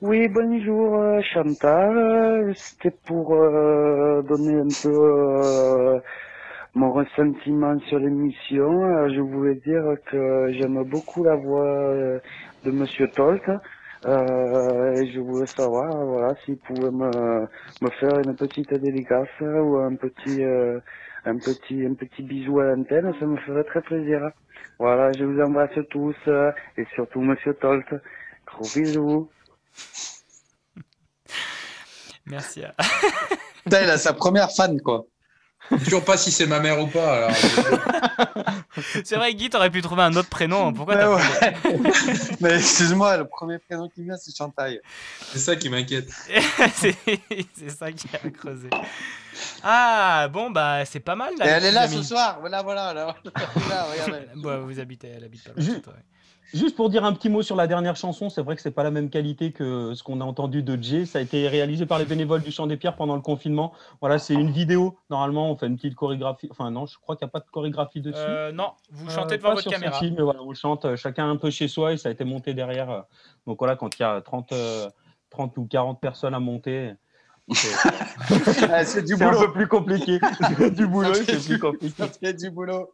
Oui, 0.00 0.28
bonjour 0.28 0.94
euh, 0.94 1.20
Chantal. 1.22 2.54
C'était 2.54 2.96
pour 3.04 3.34
euh, 3.34 4.22
donner 4.22 4.60
un 4.60 4.68
peu 4.80 4.94
euh, 4.94 5.98
mon 6.74 6.92
ressentiment 6.92 7.76
sur 7.88 7.98
l'émission. 7.98 9.08
Je 9.08 9.20
voulais 9.20 9.56
dire 9.56 9.82
que 10.06 10.52
j'aime 10.52 10.84
beaucoup 10.84 11.24
la 11.24 11.34
voix 11.34 12.20
de 12.64 12.70
Monsieur 12.70 13.08
Tolt. 13.08 13.42
Euh, 14.04 14.92
et 15.00 15.12
je 15.12 15.20
voulais 15.20 15.48
savoir, 15.56 16.04
voilà, 16.04 16.34
s'il 16.44 16.58
pouvait 16.58 16.90
me, 16.90 17.46
me 17.80 17.90
faire 17.90 18.18
une 18.18 18.36
petite 18.36 18.74
dédicace 18.74 19.28
ou 19.40 19.76
un 19.76 19.94
petit, 19.94 20.42
euh, 20.42 20.80
un 21.24 21.38
petit, 21.38 21.86
un 21.86 21.94
petit 21.94 22.22
bisou 22.22 22.58
à 22.60 22.64
l'antenne, 22.64 23.14
ça 23.20 23.26
me 23.26 23.36
ferait 23.38 23.64
très 23.64 23.80
plaisir. 23.82 24.20
Voilà, 24.78 25.12
je 25.12 25.24
vous 25.24 25.40
embrasse 25.40 25.78
tous 25.90 26.16
euh, 26.26 26.50
et 26.76 26.84
surtout 26.94 27.20
Monsieur 27.20 27.54
Tolt. 27.54 27.86
Gros 28.46 28.68
bisous. 28.74 29.30
Merci. 32.26 32.64
à- 32.64 32.74
Putain, 33.64 33.82
il 33.82 33.90
a 33.90 33.98
sa 33.98 34.12
première 34.12 34.50
fan, 34.50 34.80
quoi. 34.80 35.04
Toujours 35.84 36.04
pas 36.04 36.16
si 36.16 36.30
c'est 36.30 36.46
ma 36.46 36.60
mère 36.60 36.80
ou 36.80 36.86
pas. 36.86 37.16
Alors. 37.16 37.36
C'est 39.04 39.16
vrai, 39.16 39.34
Guy, 39.34 39.50
t'aurais 39.50 39.70
pu 39.70 39.82
trouver 39.82 40.02
un 40.02 40.14
autre 40.16 40.28
prénom. 40.28 40.72
Pourquoi 40.72 40.94
Mais 40.94 41.00
t'as 41.02 41.14
ouais. 41.14 41.80
Mais 42.40 42.56
excuse-moi, 42.56 43.18
le 43.18 43.26
premier 43.26 43.58
prénom 43.58 43.88
qui 43.88 44.00
me 44.00 44.06
vient, 44.06 44.16
c'est 44.16 44.34
Chantal. 44.34 44.80
C'est 45.32 45.38
ça 45.38 45.56
qui 45.56 45.68
m'inquiète. 45.68 46.08
c'est 46.74 47.70
ça 47.70 47.92
qui 47.92 48.06
a 48.14 48.30
creusé. 48.30 48.70
Ah, 49.62 50.28
bon, 50.32 50.50
bah, 50.50 50.84
c'est 50.84 51.00
pas 51.00 51.16
mal. 51.16 51.34
Et 51.40 51.48
elle 51.48 51.64
est 51.64 51.72
là 51.72 51.86
ce 51.86 52.02
soir. 52.02 52.38
Voilà, 52.40 52.62
voilà. 52.62 52.94
Là, 52.94 53.16
Là, 53.68 53.86
regardez. 53.92 54.26
Bah, 54.36 54.58
vous 54.58 54.80
habitez, 54.80 55.08
elle 55.16 55.24
habite 55.24 55.44
pas 55.44 55.60
loin 55.60 55.82
Juste 56.54 56.76
pour 56.76 56.90
dire 56.90 57.04
un 57.04 57.12
petit 57.14 57.30
mot 57.30 57.40
sur 57.42 57.56
la 57.56 57.66
dernière 57.66 57.96
chanson, 57.96 58.28
c'est 58.28 58.42
vrai 58.42 58.56
que 58.56 58.62
c'est 58.62 58.70
pas 58.72 58.82
la 58.82 58.90
même 58.90 59.08
qualité 59.08 59.52
que 59.52 59.94
ce 59.94 60.02
qu'on 60.02 60.20
a 60.20 60.24
entendu 60.24 60.62
de 60.62 60.80
Jay. 60.82 61.06
Ça 61.06 61.18
a 61.18 61.22
été 61.22 61.48
réalisé 61.48 61.86
par 61.86 61.98
les 61.98 62.04
bénévoles 62.04 62.42
du 62.42 62.50
Chant 62.52 62.66
des 62.66 62.76
Pierres 62.76 62.94
pendant 62.96 63.14
le 63.16 63.22
confinement. 63.22 63.72
Voilà, 64.00 64.18
c'est 64.18 64.34
une 64.34 64.50
vidéo. 64.50 64.98
Normalement, 65.08 65.50
on 65.50 65.56
fait 65.56 65.66
une 65.66 65.76
petite 65.76 65.94
chorégraphie. 65.94 66.48
Enfin, 66.50 66.70
non, 66.70 66.84
je 66.84 66.98
crois 66.98 67.16
qu'il 67.16 67.24
n'y 67.24 67.30
a 67.30 67.32
pas 67.32 67.40
de 67.40 67.50
chorégraphie 67.50 68.02
dessus. 68.02 68.18
Euh, 68.18 68.52
non, 68.52 68.72
vous 68.90 69.06
Euh, 69.08 69.10
chantez 69.10 69.38
devant 69.38 69.54
votre 69.54 69.68
caméra. 69.70 69.98
celle-ci, 69.98 70.14
mais 70.14 70.22
voilà, 70.22 70.42
on 70.42 70.52
chante 70.52 70.84
euh, 70.84 70.96
chacun 70.96 71.30
un 71.30 71.36
peu 71.36 71.48
chez 71.50 71.68
soi 71.68 71.94
et 71.94 71.96
ça 71.96 72.10
a 72.10 72.12
été 72.12 72.24
monté 72.24 72.52
derrière. 72.52 73.04
Donc 73.46 73.58
voilà, 73.58 73.74
quand 73.76 73.98
il 73.98 74.02
y 74.02 74.04
a 74.04 74.20
30, 74.20 74.52
euh, 74.52 74.90
30 75.30 75.56
ou 75.56 75.64
40 75.66 76.00
personnes 76.00 76.34
à 76.34 76.40
monter, 76.40 76.92
Ah, 78.70 78.84
c'est 78.84 79.02
du 79.02 79.16
C'est 79.16 79.22
un 79.24 79.30
boulot. 79.32 79.46
peu 79.46 79.52
plus 79.52 79.68
compliqué. 79.68 80.20
du 80.74 80.86
boulot, 80.86 81.12
c'est 81.14 81.44
plus 81.44 81.58
compliqué. 81.58 81.94
Ça 81.98 82.08
fait 82.08 82.32
du 82.34 82.50
boulot. 82.50 82.92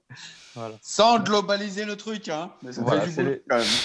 Voilà. 0.54 0.74
Sans 0.82 1.18
globaliser 1.20 1.84
le 1.84 1.96
truc, 1.96 2.28
hein. 2.28 2.50
Voilà, 2.62 3.06
c'est 3.08 3.22
boulot 3.22 3.36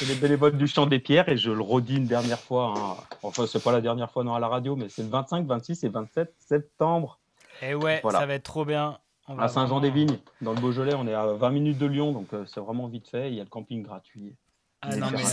les, 0.07 0.15
bénévoles 0.15 0.57
du 0.57 0.67
Champ 0.67 0.85
des 0.85 0.99
Pierres 0.99 1.29
et 1.29 1.37
je 1.37 1.51
le 1.51 1.61
redis 1.61 1.97
une 1.97 2.07
dernière 2.07 2.39
fois. 2.39 2.73
hein. 2.75 2.95
Enfin, 3.21 3.45
c'est 3.47 3.61
pas 3.63 3.71
la 3.71 3.81
dernière 3.81 4.09
fois 4.11 4.23
non 4.23 4.33
à 4.33 4.39
la 4.39 4.47
radio, 4.47 4.75
mais 4.75 4.89
c'est 4.89 5.03
le 5.03 5.09
25, 5.09 5.45
26 5.45 5.83
et 5.83 5.89
27 5.89 6.33
septembre 6.39 7.19
Et 7.61 7.75
ouais, 7.75 7.99
Voilà. 8.01 8.19
ça 8.19 8.25
va 8.25 8.33
être 8.33 8.43
trop 8.43 8.65
bien. 8.65 8.97
On 9.27 9.35
va 9.35 9.43
à 9.43 9.47
Saint-Jean-des-Vignes, 9.47 10.17
dans 10.41 10.53
le 10.53 10.59
Beaujolais. 10.59 10.95
On 10.95 11.07
est 11.07 11.13
à 11.13 11.27
20 11.27 11.49
minutes 11.51 11.77
de 11.77 11.85
Lyon, 11.85 12.11
donc 12.11 12.27
euh, 12.33 12.43
c'est 12.45 12.59
vraiment 12.59 12.87
vite 12.87 13.07
fait. 13.09 13.29
Il 13.29 13.35
y 13.35 13.39
a 13.39 13.43
le 13.43 13.49
camping 13.49 13.81
gratuit. 13.83 14.35
Ah 14.83 14.95
non, 14.95 15.07
mais. 15.11 15.23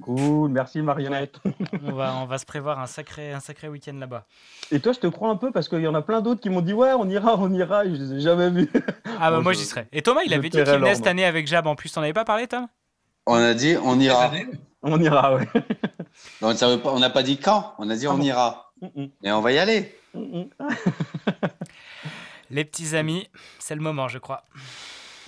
Cool, 0.00 0.50
merci 0.50 0.80
Marionnette. 0.80 1.38
On 1.82 1.92
va, 1.92 2.14
on 2.16 2.26
va 2.26 2.38
se 2.38 2.44
prévoir 2.44 2.78
un 2.78 2.86
sacré, 2.86 3.32
un 3.32 3.40
sacré 3.40 3.68
week-end 3.68 3.94
là-bas. 3.98 4.24
Et 4.70 4.78
toi, 4.80 4.92
je 4.92 5.00
te 5.00 5.06
crois 5.08 5.28
un 5.30 5.36
peu 5.36 5.50
parce 5.50 5.68
qu'il 5.68 5.80
y 5.80 5.88
en 5.88 5.94
a 5.94 6.02
plein 6.02 6.20
d'autres 6.20 6.40
qui 6.40 6.50
m'ont 6.50 6.60
dit 6.60 6.72
ouais, 6.72 6.92
on 6.92 7.08
ira, 7.08 7.36
on 7.38 7.52
ira. 7.52 7.84
Et 7.84 7.90
je 7.94 8.00
les 8.00 8.12
ai 8.14 8.20
jamais 8.20 8.50
vus. 8.50 8.70
Ah 9.18 9.30
bah 9.30 9.38
Bon, 9.38 9.42
moi 9.42 9.52
j'y 9.54 9.64
serai. 9.64 9.86
Et 9.92 10.02
Thomas, 10.02 10.20
il 10.24 10.32
avait 10.34 10.48
dit 10.48 10.58
qu'il 10.58 10.64
venait 10.66 10.94
cette 10.94 11.06
année 11.06 11.24
avec 11.24 11.46
Jab 11.46 11.66
en 11.66 11.74
plus. 11.74 11.90
T'en 11.92 12.02
avais 12.02 12.12
pas 12.12 12.24
parlé, 12.24 12.46
Tom? 12.46 12.66
On 13.26 13.34
a 13.34 13.54
dit 13.54 13.76
on 13.82 13.98
ira. 14.00 14.30
On 14.82 15.00
ira, 15.00 15.34
ouais. 15.36 15.48
Donc, 16.40 16.56
ça 16.56 16.68
veut 16.68 16.80
pas- 16.80 16.90
on 16.92 16.98
n'a 16.98 17.10
pas 17.10 17.22
dit 17.22 17.38
quand, 17.38 17.74
on 17.78 17.88
a 17.90 17.96
dit 17.96 18.06
Ah 18.06 18.12
on 18.14 18.18
bon. 18.18 18.24
ira. 18.24 18.72
Mm, 18.82 18.86
mm. 19.02 19.08
Et 19.24 19.32
on 19.32 19.40
va 19.40 19.52
y 19.52 19.58
aller. 19.58 19.96
Les 22.50 22.64
petits 22.64 22.94
amis, 22.96 23.28
c'est 23.58 23.74
le 23.74 23.80
moment, 23.80 24.08
je 24.08 24.18
crois. 24.18 24.44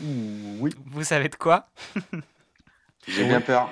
Oui. 0.02 0.74
Vous 0.86 1.04
savez 1.04 1.28
de 1.28 1.36
quoi? 1.36 1.66
J'ai 3.08 3.24
bien 3.24 3.40
peur. 3.40 3.68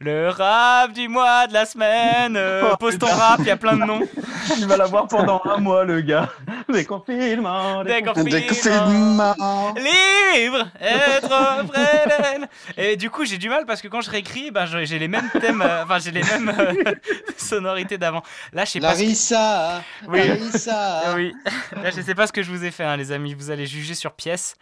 Le 0.00 0.28
rap 0.28 0.92
du 0.92 1.08
mois 1.08 1.46
de 1.46 1.52
la 1.54 1.64
semaine. 1.66 2.34
euh, 2.36 2.70
Oh, 2.72 2.76
pose 2.76 2.98
ton 2.98 3.06
putain. 3.06 3.18
rap, 3.18 3.40
il 3.40 3.46
y 3.46 3.50
a 3.50 3.56
plein 3.56 3.74
de 3.76 3.84
noms. 3.84 4.00
Il 4.58 4.66
va 4.66 4.76
l'avoir 4.76 5.06
pendant 5.08 5.40
un 5.44 5.56
mois, 5.58 5.84
le 5.84 6.00
gars. 6.02 6.28
Déconfinement. 6.68 7.82
Déconfinement. 7.84 9.34
Libre, 9.76 10.66
être 10.80 11.66
près 11.68 12.04
d'elle. 12.06 12.48
Et 12.76 12.96
du 12.96 13.08
coup, 13.10 13.24
j'ai 13.24 13.38
du 13.38 13.48
mal 13.48 13.64
parce 13.66 13.80
que 13.80 13.88
quand 13.88 14.00
je 14.02 14.10
réécris, 14.10 14.50
ben, 14.50 14.66
j'ai 14.66 14.98
les 14.98 15.08
mêmes 15.08 15.30
thèmes, 15.40 15.62
euh, 15.62 15.84
enfin, 15.84 15.98
j'ai 15.98 16.10
les 16.10 16.22
mêmes 16.22 16.52
euh, 16.58 16.92
sonorités 17.38 17.96
d'avant. 17.98 18.22
Là, 18.52 18.64
je 18.64 18.72
sais 18.72 18.80
pas. 18.80 18.94
ce 18.94 18.98
que- 19.00 19.02
Larissa, 19.04 19.82
Oui. 20.08 20.28
Larissa. 20.28 21.02
oui. 21.14 21.34
Là, 21.82 21.90
je 21.90 22.00
sais 22.02 22.14
pas 22.14 22.26
ce 22.26 22.32
que 22.32 22.42
je 22.42 22.50
vous 22.50 22.64
ai 22.64 22.70
fait, 22.70 22.84
hein, 22.84 22.96
les 22.96 23.12
amis. 23.12 23.34
Vous 23.34 23.50
allez 23.50 23.66
juger 23.66 23.94
sur 23.94 24.12
pièce. 24.12 24.56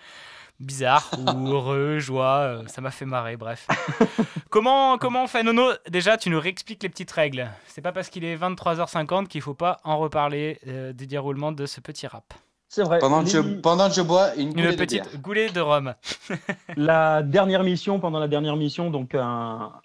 Bizarre 0.63 1.11
ou 1.19 1.49
heureux, 1.53 1.99
joie, 1.99 2.39
euh, 2.39 2.63
ça 2.69 2.81
m'a 2.81 2.91
fait 2.93 3.05
marrer, 3.05 3.37
bref. 3.37 3.67
comment, 4.49 4.97
comment 4.97 5.25
on 5.25 5.27
fait, 5.27 5.43
Nono? 5.43 5.71
Déjà, 5.91 6.17
tu 6.17 6.31
nous 6.31 6.39
réexpliques 6.41 6.83
les 6.83 6.89
petites 6.89 7.11
règles. 7.11 7.51
C'est 7.67 7.83
pas 7.83 7.93
parce 7.93 8.09
qu'il 8.09 8.25
est 8.25 8.37
23h50 8.37 9.27
qu'il 9.27 9.41
faut 9.43 9.55
pas 9.55 9.79
en 9.83 9.99
reparler 9.99 10.59
euh, 10.69 10.93
du 10.93 11.07
déroulement 11.07 11.51
de 11.53 11.67
ce 11.67 11.81
petit 11.81 12.07
rap. 12.07 12.33
C'est 12.69 12.85
vrai. 12.85 13.01
Pendant 13.01 13.23
que, 13.23 13.29
je, 13.29 13.39
Les- 13.39 13.57
pendant 13.57 13.89
que 13.89 13.95
je 13.95 14.01
bois 14.01 14.35
une, 14.37 14.49
Une 14.49 14.53
coulée 14.55 14.71
de 14.71 14.77
petite 14.77 15.03
bière. 15.03 15.21
goulée 15.21 15.49
de 15.51 15.61
rhum. 15.61 15.95
La 16.77 17.23
dernière 17.23 17.65
mission, 17.65 18.01
pendant 18.01 18.19
la 18.19 18.29
dernière 18.29 18.57
mission, 18.57 18.89
donc 18.91 19.15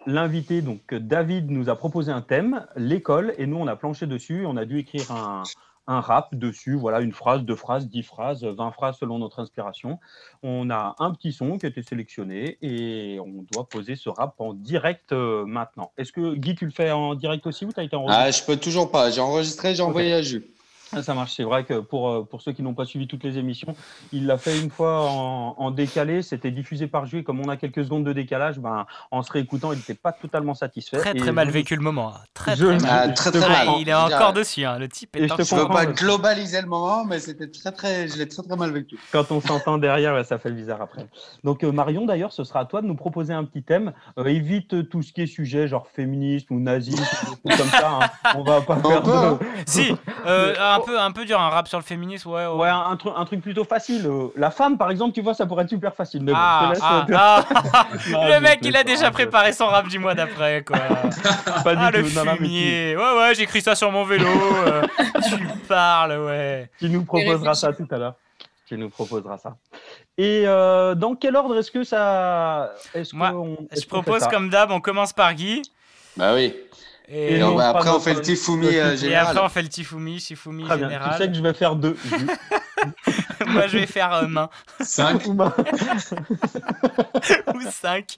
l'invité, 0.05 0.61
donc 0.61 0.93
David, 0.93 1.51
nous 1.51 1.69
a 1.69 1.75
proposé 1.75 2.11
un 2.13 2.21
thème, 2.21 2.65
l'école, 2.77 3.33
et 3.37 3.45
nous 3.45 3.57
on 3.57 3.67
a 3.67 3.75
planché 3.75 4.05
dessus. 4.05 4.45
On 4.45 4.55
a 4.57 4.63
dû 4.65 4.79
écrire 4.79 5.11
un, 5.11 5.43
un 5.87 6.01
rap 6.01 6.35
dessus, 6.35 6.75
voilà, 6.75 6.99
une 6.99 7.13
phrase, 7.13 7.43
deux 7.43 7.55
phrases, 7.55 7.87
dix 7.87 8.03
phrases, 8.03 8.43
vingt 8.43 8.71
phrases 8.71 8.97
selon 8.97 9.19
notre 9.19 9.39
inspiration. 9.39 9.99
On 10.43 10.69
a 10.69 10.95
un 10.99 11.13
petit 11.13 11.31
son 11.31 11.57
qui 11.57 11.65
a 11.65 11.69
été 11.69 11.81
sélectionné 11.81 12.57
et 12.61 13.19
on 13.19 13.45
doit 13.51 13.67
poser 13.67 13.95
ce 13.95 14.09
rap 14.09 14.35
en 14.39 14.53
direct 14.53 15.13
euh, 15.13 15.45
maintenant. 15.45 15.91
Est-ce 15.97 16.11
que 16.11 16.35
Guy, 16.35 16.55
tu 16.55 16.65
le 16.65 16.71
fais 16.71 16.91
en 16.91 17.15
direct 17.15 17.47
aussi 17.47 17.65
ou 17.65 17.71
tu 17.71 17.79
as 17.79 17.83
été 17.83 17.95
enregistré? 17.95 18.27
Ah, 18.27 18.31
je 18.31 18.43
peux 18.43 18.57
toujours 18.57 18.91
pas. 18.91 19.09
J'ai 19.11 19.21
enregistré, 19.21 19.75
j'ai 19.75 19.83
envoyé 19.83 20.13
à 20.13 20.21
Jus. 20.21 20.45
Ah, 20.93 21.03
Ça 21.03 21.13
marche, 21.13 21.33
c'est 21.35 21.43
vrai 21.43 21.63
que 21.65 21.79
pour, 21.79 22.09
euh, 22.09 22.23
pour 22.23 22.41
ceux 22.41 22.53
qui 22.53 22.61
n'ont 22.63 22.73
pas 22.73 22.85
suivi 22.85 23.07
toutes 23.07 23.23
les 23.23 23.37
émissions, 23.37 23.75
il 24.13 24.25
l'a 24.25 24.37
fait 24.37 24.59
une 24.59 24.69
fois 24.69 25.09
en, 25.09 25.55
en 25.57 25.71
décalé, 25.71 26.21
c'était 26.21 26.51
diffusé 26.51 26.87
par 26.87 27.05
et 27.13 27.23
comme 27.23 27.39
on 27.39 27.49
a 27.49 27.57
quelques 27.57 27.83
secondes 27.83 28.05
de 28.05 28.13
décalage, 28.13 28.59
ben, 28.59 28.85
en 29.11 29.23
se 29.23 29.31
réécoutant, 29.31 29.71
il 29.73 29.77
n'était 29.77 29.93
pas 29.93 30.11
totalement 30.11 30.53
satisfait. 30.53 30.97
Très 30.97 31.11
Et 31.11 31.19
très 31.19 31.31
mal 31.31 31.47
je- 31.47 31.53
vécu 31.53 31.75
le 31.75 31.81
moment. 31.81 32.09
hein. 32.15 32.19
Très 32.33 32.55
Je- 32.55 32.65
très 32.65 32.77
mal. 32.79 33.09
Ah, 33.09 33.09
très, 33.09 33.31
très 33.31 33.43
Ah, 33.45 33.65
mal. 33.65 33.67
il 33.79 33.89
est 33.89 33.93
encore 33.93 34.17
dire, 34.17 34.33
dessus, 34.33 34.65
hein. 34.65 34.77
le 34.79 34.87
type 34.89 35.15
Et 35.15 35.23
est 35.23 35.27
je 35.27 35.43
Je 35.43 35.55
veux 35.55 35.67
pas 35.67 35.85
globaliser 35.85 36.61
le 36.61 36.67
moment, 36.67 37.03
mais 37.05 37.19
c'était 37.19 37.47
très 37.49 37.71
très, 37.71 38.07
je 38.07 38.17
l'ai 38.17 38.27
très 38.27 38.43
très 38.43 38.55
mal 38.55 38.71
vécu. 38.71 38.97
Quand 39.11 39.31
on 39.31 39.41
s'entend 39.41 39.77
derrière, 39.77 40.23
ça 40.25 40.37
fait 40.37 40.51
bizarre 40.51 40.81
après. 40.81 41.05
Donc 41.43 41.63
euh, 41.63 41.71
Marion, 41.71 42.05
d'ailleurs, 42.05 42.31
ce 42.33 42.43
sera 42.43 42.61
à 42.61 42.65
toi 42.65 42.81
de 42.81 42.87
nous 42.87 42.95
proposer 42.95 43.33
un 43.33 43.43
petit 43.43 43.63
thème. 43.63 43.93
Euh, 44.17 44.25
évite 44.25 44.89
tout 44.89 45.01
ce 45.01 45.11
qui 45.13 45.21
est 45.21 45.27
sujet, 45.27 45.67
genre 45.67 45.87
féministe 45.87 46.47
ou 46.51 46.59
nazisme, 46.59 47.03
ou 47.43 47.49
comme 47.49 47.67
ça. 47.69 47.99
hein. 48.01 48.31
On 48.35 48.43
va 48.43 48.61
pas 48.61 48.77
On 48.83 48.89
faire 48.89 49.03
peut, 49.03 49.11
hein. 49.11 49.39
de... 49.41 49.45
Si, 49.65 49.91
euh, 50.25 50.53
un, 50.77 50.85
peu, 50.85 50.99
un 50.99 51.11
peu 51.11 51.25
dur, 51.25 51.39
un 51.39 51.49
rap 51.49 51.67
sur 51.67 51.77
le 51.77 51.83
féminisme, 51.83 52.29
ouais. 52.29 52.45
ouais. 52.45 52.53
Ouais, 52.55 52.69
un, 52.69 52.95
truc, 52.95 53.13
un 53.15 53.25
truc 53.25 53.41
plutôt 53.41 53.63
facile. 53.63 54.05
Euh, 54.07 54.27
La 54.35 54.51
femme, 54.51 54.77
par 54.77 54.89
exemple, 54.91 55.13
tu 55.13 55.21
vois, 55.21 55.33
ça 55.33 55.45
pourrait 55.45 55.63
être 55.63 55.69
super 55.69 55.93
facile. 55.93 56.23
Mais 56.23 56.31
bon, 56.31 56.37
Ah, 56.41 56.61
je 56.63 56.67
te 56.69 56.73
laisse, 56.75 56.83
ah, 56.83 57.05
euh, 57.09 57.15
ah. 57.73 57.87
Le 58.35 58.39
mec, 58.41 58.59
il 58.63 58.75
a 58.75 58.83
déjà 58.83 59.07
je- 59.07 59.11
préparé 59.11 59.51
son 59.53 59.67
rap 59.67 59.87
du 59.87 59.99
mois 59.99 60.15
d'après, 60.15 60.63
quoi. 60.63 60.77
Pas 61.63 61.75
du 61.75 61.81
ah, 61.83 61.91
le 61.91 62.03
tout. 62.03 62.15
Non, 62.15 62.31
tu- 62.31 62.37
fumier. 62.37 62.95
Ouais, 62.97 63.17
ouais, 63.19 63.35
j'écris 63.35 63.61
ça 63.61 63.75
sur 63.75 63.91
mon 63.91 64.03
vélo. 64.05 64.27
euh, 64.27 64.81
tu 65.27 65.37
parles, 65.67 66.17
ouais. 66.25 66.69
qui 66.79 66.89
nous 66.89 67.03
proposera 67.03 67.53
ça 67.53 67.73
tout 67.73 67.87
à 67.91 67.97
l'heure. 67.97 68.13
Qui 68.67 68.75
nous 68.75 68.89
proposera 68.89 69.37
ça. 69.37 69.55
Et 70.17 70.43
euh, 70.45 70.93
dans 70.93 71.15
quel 71.15 71.35
ordre 71.37 71.57
est-ce 71.57 71.71
que 71.71 71.83
ça. 71.83 72.73
Est-ce 72.93 73.15
Moi, 73.15 73.31
qu'on- 73.31 73.57
est-ce 73.71 73.83
Je 73.83 73.87
propose, 73.87 74.27
comme 74.27 74.49
d'hab, 74.49 74.71
on 74.71 74.81
commence 74.81 75.13
par 75.13 75.33
Guy. 75.33 75.61
Bah 76.17 76.33
oui. 76.33 76.53
Et, 77.09 77.35
Et 77.35 77.39
non, 77.39 77.55
pas 77.55 77.69
après, 77.69 77.89
on 77.89 77.99
fait 78.01 78.13
le 78.13 78.21
Tifumi 78.21 78.67
euh, 78.67 78.93
et 78.93 78.97
général. 78.97 79.27
après, 79.27 79.45
on 79.45 79.49
fait 79.49 79.61
le 79.61 79.69
Tifumi, 79.69 80.19
Shifumi 80.19 80.65
Très 80.65 80.77
bien. 80.77 80.87
Tu 80.87 80.93
général. 80.93 81.17
sais 81.17 81.27
que 81.29 81.33
je 81.33 81.41
vais 81.41 81.53
faire 81.53 81.75
deux. 81.77 81.95
Moi, 83.47 83.67
je 83.67 83.77
vais 83.77 83.85
faire 83.85 84.13
euh, 84.13 84.27
main. 84.27 84.49
Cinq. 84.81 85.25
Ou 85.25 85.33
main. 85.33 85.53
ou 87.55 87.61
5. 87.61 88.17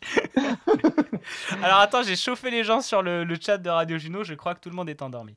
Alors 1.62 1.80
attends, 1.80 2.02
j'ai 2.04 2.16
chauffé 2.16 2.50
les 2.50 2.64
gens 2.64 2.82
sur 2.82 3.02
le, 3.04 3.24
le 3.24 3.38
chat 3.40 3.58
de 3.58 3.70
Radio 3.70 3.98
Juno, 3.98 4.24
je 4.24 4.34
crois 4.34 4.56
que 4.56 4.60
tout 4.62 4.70
le 4.70 4.76
monde 4.76 4.90
est 4.90 5.02
endormi. 5.02 5.36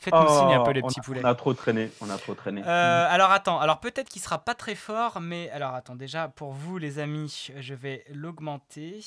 Faites-nous 0.00 0.28
signe 0.28 0.54
un 0.54 0.62
peu 0.64 0.72
les 0.72 0.80
Oh, 0.82 0.86
on 0.86 0.88
petits 0.88 1.00
a- 1.00 1.02
poulets. 1.02 1.20
On 1.24 1.28
a 1.28 1.34
trop 1.34 1.54
traîné. 1.54 1.90
On 2.00 2.10
a 2.10 2.18
trop 2.18 2.34
traîné. 2.34 2.62
Euh, 2.66 3.06
alors 3.08 3.30
attends, 3.30 3.58
alors 3.60 3.80
peut-être 3.80 4.08
qu'il 4.08 4.20
sera 4.22 4.38
pas 4.38 4.54
très 4.54 4.74
fort, 4.74 5.20
mais 5.20 5.48
alors 5.50 5.74
attends, 5.74 5.94
déjà 5.96 6.28
pour 6.28 6.52
vous 6.52 6.78
les 6.78 6.98
amis, 6.98 7.50
je 7.58 7.74
vais 7.74 8.04
l'augmenter 8.12 9.00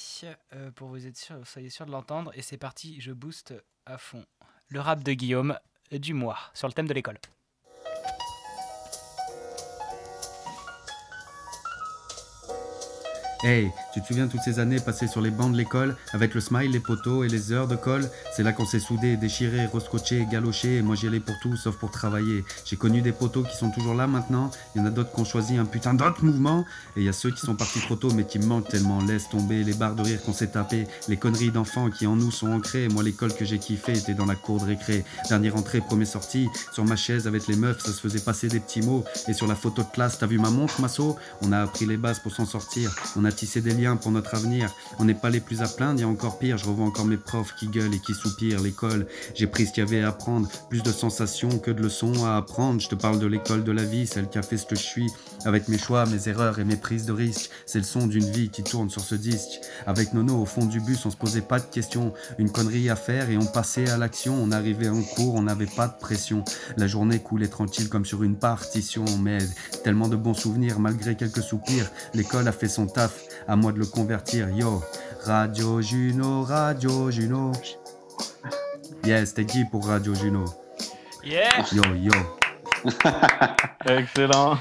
euh, 0.53 0.71
pour 0.71 0.87
vous 0.87 1.05
être 1.05 1.17
sûr, 1.17 1.35
soyez 1.45 1.69
sûr 1.69 1.85
de 1.85 1.91
l'entendre. 1.91 2.31
Et 2.35 2.41
c'est 2.41 2.57
parti, 2.57 2.99
je 2.99 3.11
booste 3.11 3.53
à 3.85 3.97
fond 3.97 4.25
le 4.69 4.79
rap 4.81 5.03
de 5.03 5.13
Guillaume 5.13 5.57
euh, 5.93 5.99
du 5.99 6.13
mois 6.13 6.37
sur 6.53 6.67
le 6.67 6.73
thème 6.73 6.87
de 6.87 6.93
l'école. 6.93 7.17
Hey, 13.43 13.71
tu 13.93 14.01
te 14.01 14.07
souviens 14.07 14.27
toutes 14.27 14.41
ces 14.41 14.57
années 14.57 14.79
passées 14.79 15.05
sur 15.05 15.21
les 15.21 15.29
bancs 15.29 15.51
de 15.51 15.57
l'école 15.57 15.95
avec 16.11 16.33
le 16.33 16.41
smile, 16.41 16.71
les 16.71 16.79
poteaux 16.79 17.23
et 17.23 17.27
les 17.27 17.51
heures 17.51 17.67
de 17.67 17.75
colle? 17.75 18.09
C'est 18.35 18.41
là 18.41 18.51
qu'on 18.51 18.65
s'est 18.65 18.79
soudés, 18.79 19.15
déchirés, 19.15 19.67
rescotchés, 19.67 20.25
galochés. 20.31 20.81
Moi 20.81 20.95
j'y 20.95 21.05
allais 21.05 21.19
pour 21.19 21.35
tout 21.39 21.55
sauf 21.55 21.75
pour 21.75 21.91
travailler. 21.91 22.43
J'ai 22.65 22.77
connu 22.77 23.03
des 23.03 23.11
poteaux 23.11 23.43
qui 23.43 23.55
sont 23.55 23.69
toujours 23.69 23.93
là 23.93 24.07
maintenant. 24.07 24.49
Il 24.73 24.81
y 24.81 24.83
en 24.83 24.87
a 24.87 24.89
d'autres 24.89 25.13
qui 25.13 25.21
ont 25.21 25.25
choisi 25.25 25.55
un 25.55 25.65
putain 25.65 25.93
d'autre 25.93 26.25
mouvement. 26.25 26.65
Et 26.95 27.01
il 27.01 27.03
y 27.03 27.09
a 27.09 27.13
ceux 27.13 27.29
qui 27.29 27.41
sont 27.41 27.53
partis 27.53 27.79
trop 27.79 27.95
tôt 27.95 28.11
mais 28.11 28.25
qui 28.25 28.39
me 28.39 28.45
manquent 28.47 28.69
tellement. 28.69 29.03
Laisse 29.03 29.29
tomber 29.29 29.63
les 29.63 29.73
barres 29.75 29.93
de 29.93 30.01
rire 30.01 30.19
qu'on 30.23 30.33
s'est 30.33 30.47
tapé, 30.47 30.87
les 31.07 31.17
conneries 31.17 31.51
d'enfants 31.51 31.91
qui 31.91 32.07
en 32.07 32.15
nous 32.15 32.31
sont 32.31 32.51
ancrées. 32.51 32.87
Moi 32.87 33.03
l'école 33.03 33.35
que 33.35 33.45
j'ai 33.45 33.59
kiffé 33.59 33.93
était 33.93 34.15
dans 34.15 34.25
la 34.25 34.35
cour 34.35 34.59
de 34.61 34.65
récré. 34.65 35.05
Dernière 35.29 35.57
entrée, 35.57 35.81
première 35.81 36.07
sortie. 36.07 36.47
Sur 36.73 36.85
ma 36.85 36.95
chaise 36.95 37.27
avec 37.27 37.45
les 37.45 37.55
meufs, 37.55 37.83
ça 37.83 37.91
se 37.91 38.01
faisait 38.01 38.19
passer 38.19 38.47
des 38.47 38.59
petits 38.59 38.81
mots. 38.81 39.03
Et 39.27 39.33
sur 39.33 39.45
la 39.45 39.55
photo 39.55 39.83
de 39.83 39.91
classe, 39.93 40.17
t'as 40.17 40.25
vu 40.25 40.39
ma 40.39 40.49
montre, 40.49 40.81
Masso? 40.81 41.17
On 41.43 41.51
a 41.51 41.61
appris 41.61 41.85
les 41.85 41.97
bases 41.97 42.17
pour 42.17 42.31
s'en 42.31 42.47
sortir. 42.47 42.95
A 43.27 43.31
tissé 43.31 43.61
des 43.61 43.73
liens 43.73 43.95
pour 43.95 44.11
notre 44.11 44.35
avenir. 44.35 44.73
On 44.99 45.05
n'est 45.05 45.13
pas 45.13 45.29
les 45.29 45.39
plus 45.39 45.61
à 45.61 45.67
plaindre, 45.67 45.99
il 45.99 46.01
y 46.01 46.05
a 46.05 46.07
encore 46.07 46.39
pire. 46.39 46.57
Je 46.57 46.65
revois 46.65 46.85
encore 46.85 47.05
mes 47.05 47.17
profs 47.17 47.53
qui 47.55 47.67
gueulent 47.67 47.93
et 47.93 47.99
qui 47.99 48.13
soupirent. 48.13 48.61
L'école, 48.61 49.07
j'ai 49.35 49.47
pris 49.47 49.67
ce 49.67 49.73
qu'il 49.73 49.83
y 49.83 49.87
avait 49.87 50.01
à 50.01 50.09
apprendre. 50.09 50.49
Plus 50.69 50.81
de 50.81 50.91
sensations 50.91 51.59
que 51.59 51.71
de 51.71 51.81
leçons 51.81 52.25
à 52.25 52.37
apprendre. 52.37 52.79
Je 52.81 52.89
te 52.89 52.95
parle 52.95 53.19
de 53.19 53.27
l'école 53.27 53.63
de 53.63 53.71
la 53.71 53.83
vie, 53.83 54.07
celle 54.07 54.29
qui 54.29 54.37
a 54.37 54.41
fait 54.41 54.57
ce 54.57 54.65
que 54.65 54.75
je 54.75 54.81
suis. 54.81 55.11
Avec 55.45 55.67
mes 55.67 55.77
choix, 55.77 56.05
mes 56.05 56.27
erreurs 56.29 56.59
et 56.59 56.65
mes 56.65 56.75
prises 56.77 57.05
de 57.05 57.13
risques. 57.13 57.51
C'est 57.65 57.79
le 57.79 57.83
son 57.83 58.07
d'une 58.07 58.29
vie 58.31 58.49
qui 58.49 58.63
tourne 58.63 58.89
sur 58.89 59.01
ce 59.01 59.15
disque. 59.15 59.59
Avec 59.85 60.13
Nono 60.13 60.41
au 60.41 60.45
fond 60.45 60.65
du 60.65 60.79
bus, 60.79 61.05
on 61.05 61.11
se 61.11 61.17
posait 61.17 61.41
pas 61.41 61.59
de 61.59 61.65
questions. 61.65 62.13
Une 62.39 62.51
connerie 62.51 62.89
à 62.89 62.95
faire 62.95 63.29
et 63.29 63.37
on 63.37 63.45
passait 63.45 63.89
à 63.89 63.97
l'action. 63.97 64.35
On 64.41 64.51
arrivait 64.51 64.89
en 64.89 65.01
cours, 65.01 65.35
on 65.35 65.43
n'avait 65.43 65.65
pas 65.65 65.87
de 65.87 65.97
pression. 65.99 66.43
La 66.77 66.87
journée 66.87 67.19
coulait 67.19 67.47
tranquille 67.47 67.89
comme 67.89 68.05
sur 68.05 68.23
une 68.23 68.37
partition. 68.37 69.05
Mais 69.21 69.39
tellement 69.83 70.07
de 70.07 70.15
bons 70.15 70.33
souvenirs 70.33 70.79
malgré 70.79 71.15
quelques 71.15 71.43
soupirs. 71.43 71.91
L'école 72.13 72.47
a 72.47 72.51
fait 72.51 72.67
son 72.67 72.87
taf, 72.87 73.16
à 73.47 73.55
moi 73.55 73.71
de 73.71 73.79
le 73.79 73.85
convertir. 73.85 74.49
Yo, 74.49 74.83
Radio 75.25 75.81
Juno, 75.81 76.43
Radio 76.43 77.11
Juno. 77.11 77.51
Yes, 79.05 79.29
c'était 79.29 79.45
Guy 79.45 79.65
pour 79.65 79.87
Radio 79.87 80.13
Juno. 80.15 80.45
Yeah 81.23 81.63
Yo, 81.71 81.83
yo. 81.95 82.11
Excellent. 83.85 84.57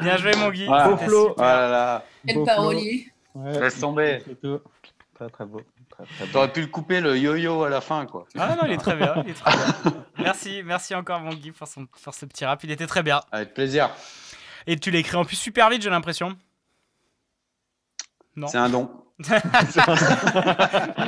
Bien 0.00 0.16
joué 0.16 0.34
mon 0.36 0.50
Guy. 0.50 0.66
Beau 0.66 0.96
flow. 0.96 1.26
Oh 1.28 1.30
super. 1.30 1.44
là 1.44 1.68
là. 1.68 2.04
Quel 2.26 2.36
Beau 2.36 2.44
parolier. 2.44 3.08
Ouais, 3.34 3.60
Laisse 3.60 3.80
tomber. 3.80 4.22
c'est 4.26 4.40
tout. 4.40 4.60
Très 5.14 5.28
très 5.28 5.44
beau. 5.44 5.60
Très, 5.90 6.04
très 6.04 6.26
beau. 6.26 6.32
T'aurais 6.32 6.52
pu 6.52 6.60
le 6.60 6.66
couper 6.68 7.00
le 7.00 7.16
yo-yo 7.18 7.64
à 7.64 7.68
la 7.68 7.80
fin, 7.80 8.06
quoi. 8.06 8.26
Ah 8.38 8.54
non, 8.56 8.62
il 8.66 8.72
est 8.72 8.76
très 8.78 8.96
bien, 8.96 9.14
il 9.24 9.30
est 9.30 9.34
très 9.34 9.50
bien. 9.52 9.94
Merci, 10.18 10.62
merci 10.64 10.94
encore 10.94 11.20
mon 11.20 11.34
Guy 11.34 11.50
pour, 11.50 11.68
son, 11.68 11.86
pour 11.86 12.14
ce 12.14 12.24
petit 12.26 12.44
rap. 12.44 12.62
Il 12.64 12.70
était 12.70 12.86
très 12.86 13.02
bien. 13.02 13.20
Avec 13.30 13.54
plaisir. 13.54 13.90
Et 14.66 14.78
tu 14.78 14.90
l'as 14.90 15.00
écrit 15.00 15.16
en 15.16 15.24
plus 15.24 15.36
super 15.36 15.68
vite, 15.70 15.82
j'ai 15.82 15.90
l'impression. 15.90 16.36
Non. 18.36 18.46
C'est 18.48 18.58
un 18.58 18.68
don. 18.68 18.90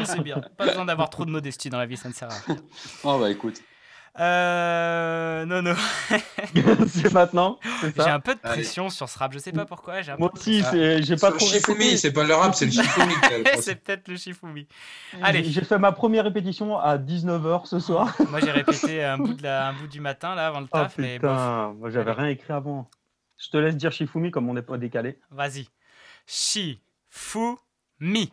C'est 0.04 0.22
bien. 0.22 0.40
Pas 0.56 0.66
besoin 0.66 0.84
d'avoir 0.84 1.10
trop 1.10 1.24
de 1.24 1.30
modestie 1.30 1.70
dans 1.70 1.78
la 1.78 1.86
vie, 1.86 1.96
ça 1.96 2.08
ne 2.08 2.14
sert 2.14 2.28
à 2.30 2.34
rien. 2.46 2.56
Oh 3.02 3.18
bah 3.18 3.30
écoute. 3.30 3.60
Euh. 4.18 5.44
Non, 5.44 5.60
non. 5.60 5.74
c'est 6.88 7.12
maintenant, 7.12 7.58
J'ai 7.82 8.02
un 8.08 8.20
peu 8.20 8.34
de 8.34 8.40
Allez. 8.44 8.54
pression 8.62 8.88
sur 8.88 9.08
ce 9.10 9.18
rap, 9.18 9.32
je 9.34 9.38
sais 9.38 9.52
pas 9.52 9.66
pourquoi. 9.66 9.96
un 9.96 10.16
Moi 10.18 10.30
aussi, 10.32 10.62
j'ai 11.02 11.16
pas 11.16 11.30
le 11.30 11.36
trop 11.36 11.46
Shifumi, 11.46 11.98
c'est 11.98 12.12
pas 12.12 12.24
le 12.24 12.34
rap, 12.34 12.54
c'est 12.54 12.64
le 12.66 12.70
Shifumi. 12.70 13.12
c'est 13.60 13.74
peut-être 13.74 14.08
le 14.08 14.16
Shifumi. 14.16 14.66
Allez. 15.22 15.44
J'ai 15.44 15.60
fait 15.62 15.78
ma 15.78 15.92
première 15.92 16.24
répétition 16.24 16.78
à 16.78 16.96
19h 16.96 17.66
ce 17.66 17.78
soir. 17.78 18.14
Moi 18.30 18.40
j'ai 18.40 18.52
répété 18.52 19.04
un 19.04 19.18
bout, 19.18 19.34
de 19.34 19.42
la- 19.42 19.68
un 19.68 19.72
bout 19.74 19.86
du 19.88 20.00
matin 20.00 20.34
là 20.34 20.46
avant 20.46 20.60
le 20.60 20.66
Oh 20.70 20.76
taf, 20.78 20.96
mais 20.96 21.18
bof. 21.18 21.30
putain, 21.32 21.72
moi 21.78 21.90
j'avais 21.90 22.12
rien 22.12 22.28
écrit 22.28 22.52
avant. 22.54 22.88
Je 23.36 23.50
te 23.50 23.56
laisse 23.58 23.76
dire 23.76 23.92
Shifumi 23.92 24.30
comme 24.30 24.48
on 24.48 24.54
n'est 24.54 24.62
pas 24.62 24.78
décalé. 24.78 25.18
Vas-y. 25.30 25.68
Shi-fu-mi. 27.16 28.32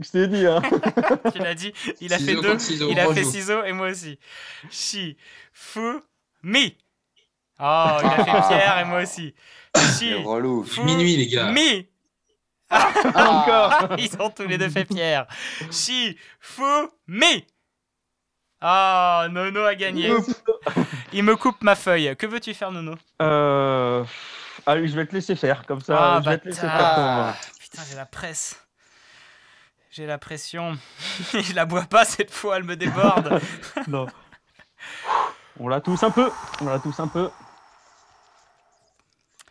Je 0.00 0.10
t'ai 0.10 0.28
dit, 0.28 0.46
hein. 0.46 0.62
tu 1.32 1.38
l'as 1.38 1.54
dit, 1.54 1.72
il 2.00 2.12
a 2.12 2.18
Ciseaux 2.18 2.42
fait 2.42 2.48
deux, 2.48 2.58
ciseaux, 2.58 2.88
il 2.90 3.00
a 3.00 3.12
fait 3.12 3.24
ciseaux 3.24 3.64
et 3.64 3.72
moi 3.72 3.88
aussi. 3.88 4.18
Shi-fu-mi. 4.70 5.16
Oh, 7.60 7.96
il 8.00 8.06
a 8.06 8.24
fait 8.24 8.24
Pierre 8.48 8.78
et 8.78 8.84
moi 8.84 9.02
aussi. 9.02 9.34
Shi, 9.76 10.14
relou. 10.14 10.64
fu, 10.64 10.82
Minuit, 10.82 11.16
les 11.16 11.26
gars. 11.26 11.50
Mi. 11.50 11.86
Encore. 12.70 13.94
Ils 13.98 14.10
ont 14.20 14.30
tous 14.30 14.46
les 14.46 14.58
deux 14.58 14.68
fait 14.68 14.84
Pierre. 14.84 15.26
Shi, 15.70 16.16
fu, 16.38 16.62
mi. 17.06 17.44
Ah, 18.60 19.26
Nono 19.30 19.64
a 19.64 19.74
gagné. 19.74 20.12
Il 21.12 21.24
me 21.24 21.36
coupe 21.36 21.62
ma 21.62 21.74
feuille. 21.74 22.14
Que 22.16 22.26
veux-tu 22.26 22.54
faire, 22.54 22.70
Nono? 22.70 22.94
Euh... 23.22 24.04
Allez, 24.66 24.86
je 24.88 24.96
vais 24.96 25.06
te 25.06 25.14
laisser 25.14 25.34
faire, 25.34 25.64
comme 25.66 25.80
ça. 25.80 26.16
Ah, 26.16 26.20
je 26.24 26.30
vais 26.30 26.38
te 26.38 26.46
laisser 26.46 26.60
faire 26.60 26.72
bâtard. 26.72 27.36
Putain, 27.70 27.82
j'ai 27.88 27.96
la 27.96 28.06
presse. 28.06 28.66
J'ai 29.90 30.06
la 30.06 30.18
pression. 30.18 30.78
je 31.32 31.54
la 31.54 31.66
bois 31.66 31.84
pas 31.84 32.04
cette 32.04 32.30
fois, 32.30 32.56
elle 32.56 32.64
me 32.64 32.76
déborde. 32.76 33.40
Non. 33.88 34.06
On 35.60 35.68
la 35.68 35.80
tousse 35.80 36.02
un 36.02 36.10
peu. 36.10 36.30
On 36.60 36.66
la 36.66 36.78
tousse 36.78 37.00
un 37.00 37.08
peu. 37.08 37.30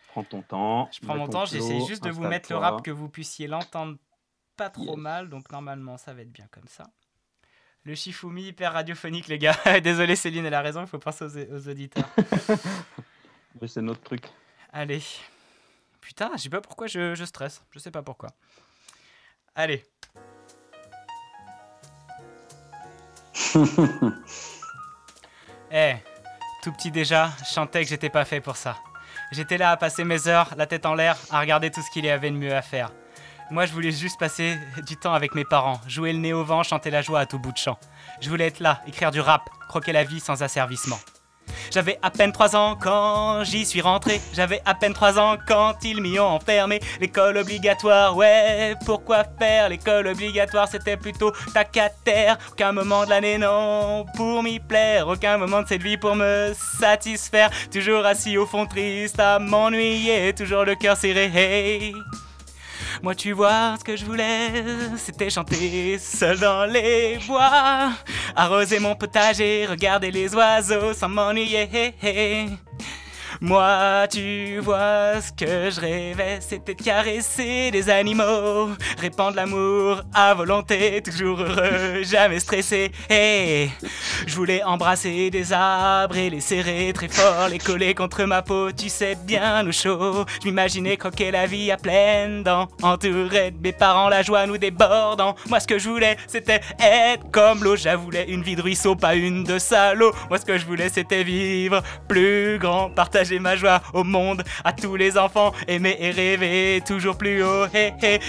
Prends 0.09 0.23
ton 0.23 0.41
temps. 0.41 0.89
Je 0.91 1.05
prends 1.05 1.15
mon 1.15 1.27
temps, 1.27 1.45
j'essaie 1.45 1.85
juste 1.85 2.03
de 2.03 2.09
vous 2.09 2.23
mettre 2.23 2.51
le 2.51 2.57
rap 2.57 2.81
que 2.81 2.91
vous 2.91 3.09
puissiez 3.09 3.47
l'entendre 3.47 3.97
pas 4.55 4.69
trop 4.69 4.95
mal, 4.95 5.29
donc 5.29 5.51
normalement 5.51 5.97
ça 5.97 6.13
va 6.13 6.21
être 6.21 6.31
bien 6.31 6.47
comme 6.49 6.67
ça. 6.67 6.85
Le 7.83 7.93
Shifumi 7.93 8.47
hyper 8.47 8.73
radiophonique, 8.73 9.27
les 9.27 9.37
gars. 9.37 9.55
Désolé, 9.83 10.15
Céline, 10.15 10.45
elle 10.45 10.53
a 10.53 10.61
raison, 10.61 10.81
il 10.81 10.87
faut 10.87 10.97
penser 10.97 11.25
aux, 11.25 11.55
aux 11.55 11.69
auditeurs. 11.69 12.09
C'est 13.67 13.81
notre 13.81 14.01
truc. 14.01 14.23
Allez. 14.73 15.01
Putain, 16.01 16.31
je 16.35 16.43
sais 16.43 16.49
pas 16.49 16.61
pourquoi 16.61 16.87
je, 16.87 17.15
je 17.15 17.25
stresse. 17.25 17.63
Je 17.71 17.79
sais 17.79 17.91
pas 17.91 18.01
pourquoi. 18.01 18.29
Allez. 19.55 19.83
Eh, 25.69 25.95
tout 26.63 26.71
petit 26.71 26.91
déjà, 26.91 27.29
je 27.39 27.53
chantais 27.53 27.83
que 27.83 27.89
j'étais 27.89 28.09
pas 28.09 28.23
fait 28.23 28.39
pour 28.39 28.55
ça. 28.55 28.77
J'étais 29.33 29.57
là 29.57 29.71
à 29.71 29.77
passer 29.77 30.05
mes 30.05 30.29
heures, 30.29 30.53
la 30.55 30.65
tête 30.65 30.85
en 30.85 30.93
l'air, 30.93 31.17
à 31.29 31.41
regarder 31.41 31.69
tout 31.71 31.81
ce 31.81 31.91
qu'il 31.91 32.05
y 32.05 32.09
avait 32.09 32.31
de 32.31 32.37
mieux 32.37 32.55
à 32.55 32.61
faire. 32.61 32.89
Moi, 33.51 33.65
je 33.65 33.73
voulais 33.73 33.91
juste 33.91 34.17
passer 34.17 34.57
du 34.85 34.95
temps 34.95 35.13
avec 35.13 35.35
mes 35.35 35.43
parents, 35.43 35.81
jouer 35.87 36.13
le 36.13 36.19
nez 36.19 36.33
au 36.33 36.43
vent, 36.45 36.63
chanter 36.63 36.89
la 36.89 37.01
joie 37.01 37.19
à 37.19 37.25
tout 37.25 37.39
bout 37.39 37.51
de 37.51 37.57
champ. 37.57 37.77
Je 38.21 38.29
voulais 38.29 38.47
être 38.47 38.59
là, 38.59 38.81
écrire 38.87 39.11
du 39.11 39.19
rap, 39.19 39.49
croquer 39.67 39.91
la 39.91 40.05
vie 40.05 40.19
sans 40.21 40.41
asservissement. 40.41 40.99
J'avais 41.71 41.99
à 42.01 42.09
peine 42.09 42.31
3 42.31 42.55
ans 42.55 42.77
quand 42.81 43.43
j'y 43.43 43.65
suis 43.65 43.81
rentré. 43.81 44.21
J'avais 44.33 44.61
à 44.65 44.73
peine 44.73 44.93
3 44.93 45.19
ans 45.19 45.37
quand 45.47 45.75
ils 45.83 46.01
m'y 46.01 46.19
ont 46.19 46.27
enfermé. 46.27 46.79
L'école 46.99 47.37
obligatoire, 47.37 48.15
ouais, 48.15 48.75
pourquoi 48.85 49.23
faire 49.39 49.69
L'école 49.69 50.07
obligatoire, 50.07 50.67
c'était 50.67 50.97
plutôt 50.97 51.31
tac 51.53 51.77
à. 51.77 51.89
Aucun 52.51 52.71
moment 52.71 53.05
de 53.05 53.09
l'année, 53.09 53.37
non, 53.37 54.05
pour 54.15 54.43
m'y 54.43 54.59
plaire. 54.59 55.07
Aucun 55.07 55.37
moment 55.37 55.61
de 55.61 55.67
cette 55.67 55.83
vie 55.83 55.97
pour 55.97 56.15
me 56.15 56.53
satisfaire. 56.79 57.49
Toujours 57.71 58.05
assis 58.05 58.37
au 58.37 58.45
fond 58.45 58.65
triste 58.65 59.19
à 59.19 59.39
m'ennuyer. 59.39 60.33
Toujours 60.33 60.63
le 60.63 60.75
cœur 60.75 60.95
serré. 60.95 61.31
Hey. 61.33 61.93
Moi, 63.03 63.15
tu 63.15 63.31
vois, 63.31 63.75
ce 63.79 63.83
que 63.83 63.95
je 63.95 64.05
voulais, 64.05 64.51
c'était 64.97 65.29
chanter 65.29 65.97
seul 65.99 66.39
dans 66.39 66.65
les 66.65 67.19
bois, 67.27 67.91
arroser 68.35 68.79
mon 68.79 68.95
potager, 68.95 69.65
regarder 69.65 70.11
les 70.11 70.33
oiseaux 70.33 70.93
sans 70.93 71.09
m'ennuyer. 71.09 71.93
Moi, 73.39 74.07
tu 74.11 74.57
vois, 74.59 75.21
ce 75.21 75.31
que 75.31 75.69
je 75.69 75.79
rêvais, 75.79 76.39
c'était 76.39 76.73
de 76.73 76.81
caresser 76.81 77.69
des 77.69 77.87
animaux, 77.87 78.69
répandre 78.99 79.35
l'amour 79.35 80.01
à 80.11 80.33
volonté, 80.33 81.03
toujours 81.03 81.41
heureux, 81.41 82.01
jamais 82.01 82.39
stressé. 82.39 82.91
Je 83.09 84.35
voulais 84.35 84.63
embrasser 84.63 85.29
des 85.29 85.53
arbres 85.53 86.17
et 86.17 86.31
les 86.31 86.39
serrer 86.39 86.91
très 86.93 87.09
fort, 87.09 87.49
les 87.49 87.59
coller 87.59 87.93
contre 87.93 88.23
ma 88.23 88.41
peau, 88.41 88.71
tu 88.71 88.89
sais 88.89 89.15
bien 89.15 89.67
au 89.67 89.71
chaud. 89.71 90.25
Je 90.41 90.47
m'imaginais 90.47 90.97
croquer 90.97 91.29
la 91.29 91.45
vie 91.45 91.71
à 91.71 91.77
pleines 91.77 92.41
dents, 92.41 92.67
entouré 92.81 93.51
de 93.51 93.61
mes 93.61 93.71
parents, 93.71 94.09
la 94.09 94.23
joie 94.23 94.47
nous 94.47 94.57
débordant. 94.57 95.35
Moi, 95.47 95.59
ce 95.59 95.67
que 95.67 95.77
je 95.77 95.87
voulais, 95.89 96.17
c'était 96.27 96.61
être 96.79 97.29
comme 97.29 97.63
l'eau. 97.63 97.75
J'avoulais 97.75 98.25
une 98.29 98.41
vie 98.41 98.55
de 98.55 98.63
ruisseau, 98.63 98.95
pas 98.95 99.13
une 99.13 99.43
de 99.43 99.59
salaud. 99.59 100.11
Moi, 100.29 100.39
ce 100.39 100.45
que 100.45 100.57
je 100.57 100.65
voulais, 100.65 100.89
c'était 100.89 101.23
vivre 101.23 101.83
plus 102.07 102.57
grand, 102.57 102.89
partager 102.89 103.26
ma 103.39 103.55
joie 103.55 103.81
au 103.93 104.03
monde, 104.03 104.43
à 104.63 104.73
tous 104.73 104.95
les 104.95 105.17
enfants, 105.17 105.53
aimer 105.67 105.95
et 105.99 106.11
rêver 106.11 106.81
toujours 106.85 107.17
plus 107.17 107.43
haut. 107.43 107.65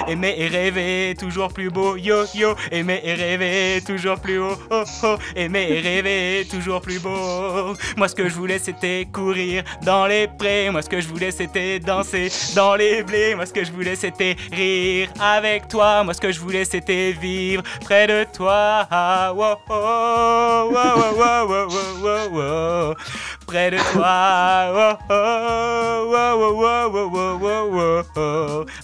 Aimer 0.09 0.35
et 0.37 0.49
rêver 0.49 1.15
toujours 1.19 1.53
plus 1.53 1.71
beau. 1.71 1.97
Yo, 1.97 2.25
yo, 2.35 2.55
aimer 2.71 3.01
et 3.05 3.15
rêver 3.15 3.81
toujours 3.87 4.21
plus 4.21 4.39
haut. 4.39 4.57
Oh, 4.71 4.85
oh, 5.05 5.17
aimer 5.37 5.67
et 5.71 5.81
rêver 5.81 6.47
toujours 6.51 6.81
plus 6.81 7.01
beau. 7.01 7.75
Moi, 7.97 8.09
ce 8.09 8.15
que 8.15 8.29
je 8.29 8.35
voulais, 8.35 8.59
c'était 8.59 9.07
courir 9.13 9.65
dans 9.83 10.07
les 10.07 10.29
prés. 10.29 10.71
Moi, 10.71 10.83
ce 10.83 10.89
que 10.89 11.01
je 11.01 11.09
voulais, 11.09 11.31
c'était 11.31 11.79
danser 11.79 12.31
dans 12.55 12.75
les 12.75 13.03
blés. 13.03 13.35
Moi, 13.35 13.47
ce 13.47 13.53
que 13.53 13.65
je 13.65 13.73
voulais, 13.73 13.97
c'était 13.97 14.37
rire 14.53 15.09
avec 15.21 15.69
toi. 15.69 16.05
Moi, 16.05 16.15
ce 16.15 16.21
que 16.21 16.33
je 16.33 16.41
voulais, 16.41 16.65
c'était 16.65 17.13
vivre 17.13 17.63
près 17.85 18.07
de 18.07 18.25
toi. 18.33 18.87
Oh. 22.41 22.95
Près 23.47 23.71
de 23.71 23.79
toi. 23.93 24.88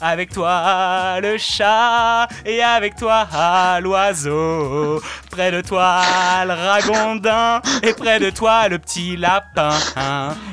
Avec 0.01 0.31
toi 0.31 1.21
le 1.21 1.37
chat 1.39 2.29
et 2.45 2.63
avec 2.63 2.97
toi 2.97 3.27
l'oiseau. 3.81 5.01
Près 5.31 5.51
de 5.51 5.61
toi 5.61 6.03
le 6.47 6.53
ragondin 6.53 7.61
et 7.83 7.95
près 7.95 8.21
de 8.21 8.31
toi 8.31 8.69
le 8.69 8.79
petit 8.79 9.17
lapin. 9.17 9.71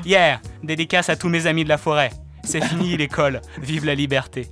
Yeah, 0.05 0.39
dédicace 0.63 1.09
à 1.09 1.15
tous 1.15 1.29
mes 1.29 1.47
amis 1.47 1.63
de 1.63 1.69
la 1.69 1.77
forêt. 1.77 2.11
C'est 2.43 2.63
fini 2.63 2.97
l'école, 2.97 3.41
vive 3.59 3.85
la 3.85 3.95
liberté. 3.95 4.47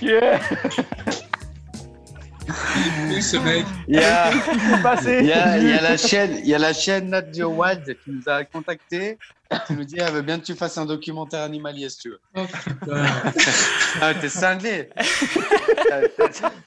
Yeah 0.00 0.40
ce 3.20 3.36
mec. 3.38 3.64
Il 3.88 3.96
y 3.96 3.98
a, 3.98 5.58
il 5.58 5.82
la 5.82 5.96
chaîne, 5.96 6.38
il 6.42 6.48
y 6.48 6.54
a 6.54 6.58
la 6.58 6.72
chaîne 6.72 7.10
Not 7.10 7.34
Your 7.34 7.56
Wild 7.56 7.84
qui 8.04 8.10
nous 8.10 8.22
a 8.26 8.44
contacté 8.44 9.18
qui 9.66 9.72
nous 9.72 9.84
dit 9.84 9.96
elle 9.98 10.12
veut 10.12 10.22
bien 10.22 10.38
que 10.38 10.44
tu 10.44 10.54
fasses 10.54 10.76
un 10.76 10.84
documentaire 10.86 11.40
animalier 11.42 11.88
si 11.88 11.98
tu 11.98 12.10
veux. 12.10 12.20
Oh. 12.36 12.42
Ah, 14.00 14.12
t'es 14.14 14.28
cinglé. 14.28 14.90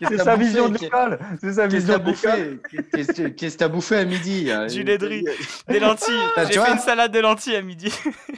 C'est 0.01 0.18
sa 0.18 0.35
vision 0.35 0.68
de 0.69 0.77
l'école. 0.80 1.19
C'est 1.40 1.53
sa 1.53 1.68
Qu'est-ce 1.68 1.85
que 1.85 1.93
vision 1.93 1.93
t'as 1.93 2.00
de 2.00 2.10
l'école. 2.10 2.60
bouffé 2.60 3.34
Qu'est-ce 3.38 3.53
que 3.53 3.60
t'as 3.60 3.68
bouffé 3.68 3.98
à 3.98 4.06
midi 4.06 4.51
hein 4.51 4.66
Du 4.66 4.84
lait 4.84 4.98
de 4.98 5.06
riz, 5.06 5.24
des 5.68 5.80
lentilles. 5.80 6.14
Ah, 6.35 6.45
J'ai 6.45 6.53
tu 6.53 6.60
fait 6.60 6.72
une 6.72 6.80
salade 6.80 7.11
de 7.11 7.19
lentilles 7.19 7.56
à 7.56 7.61
midi. 7.61 7.93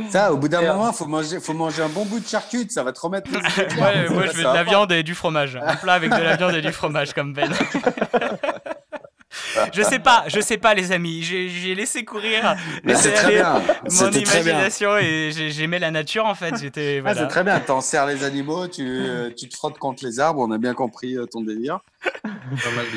Ça, 0.09 0.33
au 0.33 0.37
bout 0.37 0.49
d'un 0.49 0.61
moment, 0.61 0.91
faut 0.91 1.05
manger, 1.05 1.39
faut 1.39 1.53
manger 1.53 1.83
un 1.83 1.89
bon 1.89 2.05
bout 2.05 2.19
de 2.19 2.27
charcuterie, 2.27 2.69
ça 2.69 2.83
va 2.83 2.91
te 2.91 2.99
remettre. 2.99 3.31
Ouais, 3.31 4.09
moi 4.09 4.27
je 4.27 4.33
veux 4.33 4.43
de 4.43 4.53
la 4.53 4.63
viande 4.63 4.91
et 4.91 5.03
du 5.03 5.15
fromage. 5.15 5.55
Un 5.55 5.75
plat 5.77 5.93
avec 5.93 6.11
de 6.11 6.21
la 6.21 6.35
viande 6.35 6.55
et 6.55 6.61
du 6.61 6.71
fromage 6.71 7.13
comme 7.13 7.33
Ben. 7.33 7.49
Je 9.73 9.81
sais 9.81 9.99
pas, 9.99 10.23
je 10.27 10.39
sais 10.39 10.57
pas 10.57 10.73
les 10.73 10.91
amis, 10.91 11.23
j'ai 11.23 11.75
laissé 11.75 12.05
courir, 12.05 12.55
laissé 12.83 13.13
aller 13.15 13.35
bien, 13.35 13.53
mon 13.83 13.89
c'était 13.89 14.21
très 14.23 14.43
bien. 14.43 14.51
imagination 14.53 14.97
et 14.97 15.31
j'ai- 15.35 15.49
j'aimais 15.51 15.79
la 15.79 15.91
nature 15.91 16.25
en 16.25 16.35
fait. 16.35 16.53
J'étais 16.59 16.97
Ah, 16.99 17.01
voilà. 17.01 17.21
c'est 17.21 17.27
très 17.27 17.43
bien, 17.43 17.59
t'en 17.59 17.81
serres 17.81 18.05
les 18.07 18.23
animaux, 18.23 18.67
tu, 18.67 19.05
tu 19.37 19.49
te 19.49 19.55
frottes 19.55 19.77
contre 19.79 20.05
les 20.05 20.19
arbres, 20.19 20.41
on 20.41 20.51
a 20.51 20.57
bien 20.57 20.73
compris 20.73 21.17
euh, 21.17 21.25
ton 21.25 21.41
délire. 21.41 21.79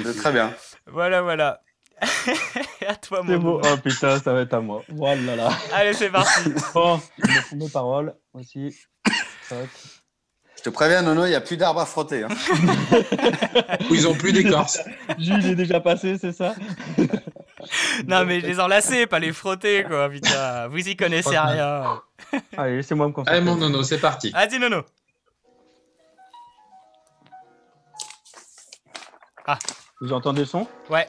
C'est 0.05 0.17
très 0.19 0.33
bien. 0.33 0.53
Voilà, 0.87 1.23
voilà. 1.23 1.61
à 2.87 2.95
toi 2.97 3.23
mon 3.23 3.33
C'est 3.33 3.39
beau. 3.39 3.61
Oh 3.65 3.77
putain, 3.83 4.19
ça 4.21 4.35
va 4.35 4.43
être 4.43 4.53
à 4.53 4.61
moi. 4.61 4.83
Voilà. 4.91 5.49
Allez, 5.73 5.95
c'est 5.95 6.11
parti. 6.11 6.51
Bon, 6.75 7.01
je 7.19 7.27
me 7.27 7.41
fous 7.41 7.57
mes 7.57 7.69
paroles 7.71 8.15
aussi. 8.35 8.77
Tac. 9.49 9.69
Je 10.67 10.71
te 10.73 10.75
préviens, 10.75 11.01
Nono, 11.03 11.25
il 11.27 11.29
n'y 11.29 11.37
a 11.37 11.41
plus 11.41 11.57
d'arbres 11.57 11.79
à 11.79 11.87
frotter. 11.87 12.25
hein. 12.25 12.29
Ils 13.89 14.09
ont 14.09 14.15
plus 14.15 14.33
d'écorce. 14.33 14.81
Jules 15.17 15.47
est 15.47 15.55
déjà 15.55 15.79
passé, 15.79 16.19
c'est 16.19 16.33
ça? 16.33 16.57
Non, 18.07 18.25
mais 18.25 18.41
les 18.41 18.61
enlacer, 18.61 19.07
pas 19.07 19.19
les 19.19 19.33
frotter, 19.33 19.85
quoi, 19.85 20.09
putain. 20.09 20.67
Vous 20.69 20.89
y 20.89 20.95
connaissez 20.97 21.37
rien. 21.39 22.01
Allez, 22.57 22.77
laissez-moi 22.77 23.09
me 23.09 23.13
concentrer. 23.13 23.37
Allez, 23.37 23.45
mon 23.45 23.57
nono, 23.57 23.83
c'est 23.83 23.99
parti. 23.99 24.31
Vas-y, 24.31 24.59
Nono. 24.61 24.83
Ah, 29.47 29.59
Vous 30.01 30.13
entendez 30.13 30.41
le 30.41 30.47
son? 30.47 30.67
Ouais. 30.91 31.09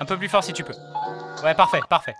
Un 0.00 0.04
peu 0.06 0.16
plus 0.18 0.28
fort 0.28 0.42
si 0.44 0.52
tu 0.54 0.64
peux. 0.64 0.74
Ouais, 1.44 1.54
parfait, 1.54 1.80
parfait. 1.88 2.14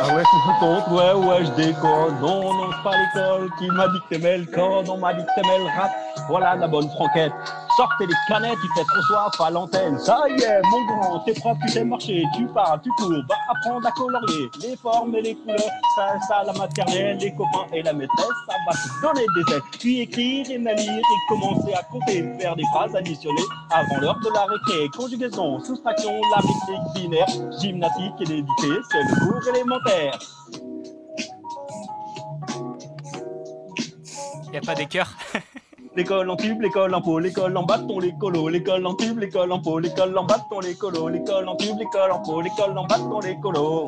Ah 0.00 0.14
ouais, 0.14 0.22
te 0.22 0.60
compte, 0.60 0.88
ouais, 0.88 1.12
ouais, 1.12 1.44
je 1.44 1.50
déconne. 1.52 2.20
Non, 2.20 2.52
non, 2.54 2.70
c'est 2.70 2.82
pas 2.84 2.96
l'école 2.96 3.50
qui 3.58 3.66
m'a 3.68 3.86
t'aimais 4.08 4.38
le 4.38 4.46
code, 4.46 4.88
on 4.88 4.98
m'a 4.98 5.12
t'aimais 5.14 5.58
le 5.58 5.64
rap. 5.76 5.90
Voilà 6.28 6.54
la 6.54 6.68
bonne 6.68 6.88
franquette. 6.90 7.32
Sortez 7.76 8.06
les 8.06 8.14
canettes, 8.28 8.58
il 8.62 8.70
fait 8.76 8.84
trop 8.86 9.02
soif 9.02 9.40
à 9.40 9.50
l'antenne. 9.50 9.98
Ça 9.98 10.20
y 10.28 10.42
est, 10.42 10.60
mon 10.64 10.84
grand, 10.84 11.20
t'es 11.20 11.32
propre, 11.32 11.60
tu 11.62 11.68
sais 11.72 11.84
marcher, 11.84 12.24
tu 12.36 12.46
parles, 12.48 12.80
tu 12.82 12.90
cours, 12.98 13.10
va 13.28 13.36
apprendre 13.50 13.86
à 13.86 13.90
colorier 13.92 14.50
les 14.62 14.76
formes 14.76 15.14
et 15.14 15.22
les 15.22 15.34
couleurs. 15.36 15.58
Ça, 15.96 16.14
ça, 16.26 16.42
la 16.44 16.52
maternelle, 16.52 17.18
les 17.18 17.30
copains 17.32 17.66
et 17.72 17.82
la 17.82 17.92
maîtresse, 17.92 18.26
ça 18.48 18.54
va 18.66 18.72
te 18.72 19.02
donner 19.14 19.26
des 19.34 19.54
aides. 19.54 19.62
Puis 19.78 20.00
écrire 20.00 20.50
et 20.50 20.58
même 20.58 20.76
lire 20.76 20.98
et 20.98 21.28
commencer 21.28 21.72
à 21.72 21.82
compter, 21.84 22.24
faire 22.40 22.56
des 22.56 22.64
phrases 22.74 22.96
additionnées 22.96 23.36
avant 23.70 24.00
l'heure 24.00 24.18
de 24.24 24.34
la 24.34 24.44
récré. 24.46 24.88
Conjugaison, 24.96 25.60
soustraction, 25.60 26.20
l'arithmétique 26.34 26.94
binaire, 26.94 27.26
gymnastique 27.60 28.14
et 28.20 28.24
l'édité, 28.24 28.68
c'est 28.90 29.02
le 29.04 29.30
cours 29.30 29.54
élémentaire. 29.54 29.87
Y 34.52 34.56
a 34.56 34.60
pas 34.60 34.74
des 34.74 34.86
cœurs 34.86 35.14
L'école 35.96 36.30
en 36.30 36.36
tube, 36.36 36.60
l'école 36.60 36.94
en 36.94 37.00
pot, 37.02 37.18
l'école 37.18 37.56
en 37.56 37.64
bâton, 37.64 37.98
les 37.98 38.14
colos, 38.16 38.48
l'école 38.48 38.86
en 38.86 38.94
tube, 38.94 39.18
l'école 39.18 39.50
en 39.50 39.60
pot, 39.60 39.80
l'école 39.80 40.16
en 40.16 40.24
bâton, 40.24 40.60
les 40.60 40.76
colos, 40.76 41.08
l'école 41.08 41.48
en 41.48 41.56
tube, 41.56 41.76
l'école 41.78 42.12
en 42.12 42.20
pot, 42.20 42.40
l'école 42.40 42.78
en 42.78 42.86
bâton, 42.86 43.20
les 43.20 43.36
colos. 43.40 43.86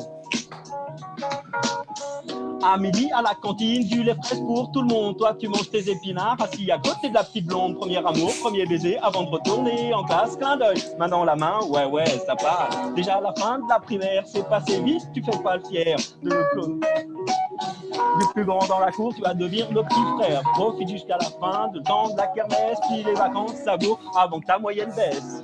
À 2.63 2.77
midi, 2.77 3.09
à 3.11 3.21
la 3.21 3.33
cantine, 3.33 3.87
du 3.87 4.03
lait 4.03 4.15
fraise 4.21 4.39
pour 4.39 4.71
tout 4.71 4.81
le 4.81 4.87
monde. 4.87 5.17
Toi, 5.17 5.35
tu 5.39 5.47
manges 5.47 5.69
tes 5.71 5.89
épinards, 5.89 6.37
assis 6.39 6.69
à 6.71 6.77
côté 6.77 7.09
de 7.09 7.15
la 7.15 7.23
petite 7.23 7.47
blonde. 7.47 7.75
Premier 7.75 7.97
amour, 7.97 8.31
premier 8.41 8.65
baiser, 8.65 8.97
avant 8.99 9.23
de 9.23 9.29
retourner 9.29 9.93
en 9.93 10.03
classe, 10.03 10.37
clin 10.37 10.57
d'œil. 10.57 10.77
Main 10.99 11.07
dans 11.07 11.23
la 11.23 11.35
main, 11.35 11.59
ouais, 11.69 11.85
ouais, 11.85 12.05
ça 12.05 12.35
passe. 12.35 12.93
Déjà 12.95 13.19
la 13.19 13.33
fin 13.33 13.59
de 13.59 13.63
la 13.67 13.79
primaire, 13.79 14.23
c'est 14.27 14.47
passé 14.47 14.79
vite, 14.81 15.01
tu 15.13 15.23
fais 15.23 15.37
pas 15.43 15.57
le 15.57 15.63
fier. 15.63 15.95
Le 16.21 16.79
plus 18.33 18.45
grand 18.45 18.65
dans 18.67 18.79
la 18.79 18.91
cour, 18.91 19.13
tu 19.15 19.21
vas 19.21 19.33
devenir 19.33 19.71
le 19.71 19.81
petit 19.83 20.03
frère. 20.19 20.41
Profite 20.53 20.89
jusqu'à 20.89 21.17
la 21.17 21.29
fin 21.39 21.69
de 21.69 21.79
temps 21.79 22.09
de 22.09 22.17
la 22.17 22.27
kermesse, 22.27 22.79
puis 22.89 23.03
les 23.03 23.13
vacances 23.13 23.55
savoure 23.63 23.99
avant 24.15 24.39
que 24.39 24.45
ta 24.45 24.59
moyenne 24.59 24.91
baisse. 24.95 25.41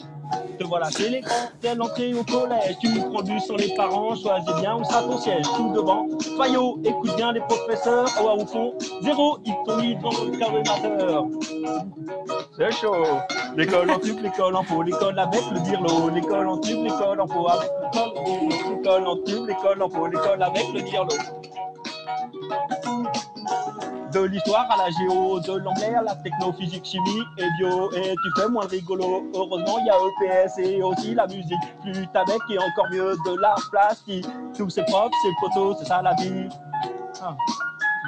Te 0.58 0.64
voilà 0.64 0.90
chez 0.90 1.10
les 1.10 1.22
grands, 1.22 1.50
dès 1.62 1.76
l'entrée 1.76 2.14
au 2.14 2.24
collège. 2.24 2.78
Tu 2.80 2.90
prends 3.12 3.22
du 3.22 3.40
sans 3.40 3.56
les 3.56 3.76
parents, 3.76 4.16
choisis 4.16 4.56
bien 4.60 4.76
où 4.76 4.84
sera 4.84 5.02
ton 5.04 5.18
siège. 5.20 5.46
Tout 5.56 5.72
devant, 5.74 6.08
Fayot, 6.38 6.80
écoute 6.84 7.16
bien 7.16 7.32
les 7.32 7.42
professeurs. 7.42 8.08
Au 8.24 8.42
au 8.42 8.46
fond, 8.46 8.74
zéro, 9.04 9.38
ils 9.46 9.56
t'ont 9.66 9.78
mis 9.78 9.96
devant 9.96 10.10
le 10.10 10.38
carbonateur. 10.38 11.26
C'est 12.58 12.72
chaud. 12.72 13.06
L'école 13.56 13.92
en 13.92 14.00
tube, 14.00 14.20
l'école 14.22 14.56
en 14.56 14.64
pot, 14.64 14.82
l'école 14.82 15.20
avec 15.20 15.42
le 15.52 15.60
dirlo. 15.60 16.10
L'école 16.10 16.48
en 16.48 16.58
tube, 16.58 16.84
l'école 16.84 17.22
en 17.22 17.28
pot 17.28 17.48
avec 17.50 17.70
le 17.82 17.92
dirlo. 17.92 18.50
L'école 18.76 19.08
en 19.08 19.16
tube, 19.18 19.48
l'école 19.48 19.82
en 19.84 19.90
pot, 19.90 20.08
l'école 20.08 20.42
avec 20.42 20.74
le 20.74 20.82
dirlo. 20.82 21.16
De 24.18 24.24
l'histoire 24.24 24.66
à 24.72 24.78
la 24.78 24.90
géo, 24.90 25.40
de 25.42 25.58
l'anglais 25.60 25.94
à 25.94 26.02
la 26.02 26.16
techno, 26.16 26.52
physique, 26.52 26.84
chimie 26.84 27.22
et 27.38 27.46
bio. 27.60 27.92
Et 27.94 28.16
tu 28.16 28.42
fais 28.42 28.50
moins 28.50 28.66
rigolo. 28.66 29.30
Heureusement, 29.36 29.78
il 29.78 29.86
y 29.86 29.90
a 29.92 30.46
EPS 30.48 30.58
et 30.58 30.82
aussi 30.82 31.14
la 31.14 31.28
musique. 31.28 31.54
Plus 31.84 32.08
avec 32.16 32.40
et 32.50 32.58
encore 32.58 32.88
mieux 32.92 33.16
de 33.28 33.40
l'art 33.40 33.62
plastique. 33.70 34.26
Tous 34.58 34.72
ces 34.72 34.84
profs, 34.86 35.12
le 35.24 35.40
poteau, 35.40 35.76
c'est 35.78 35.86
ça 35.86 36.02
la 36.02 36.16
vie. 36.16 36.50
Ah, 37.22 37.38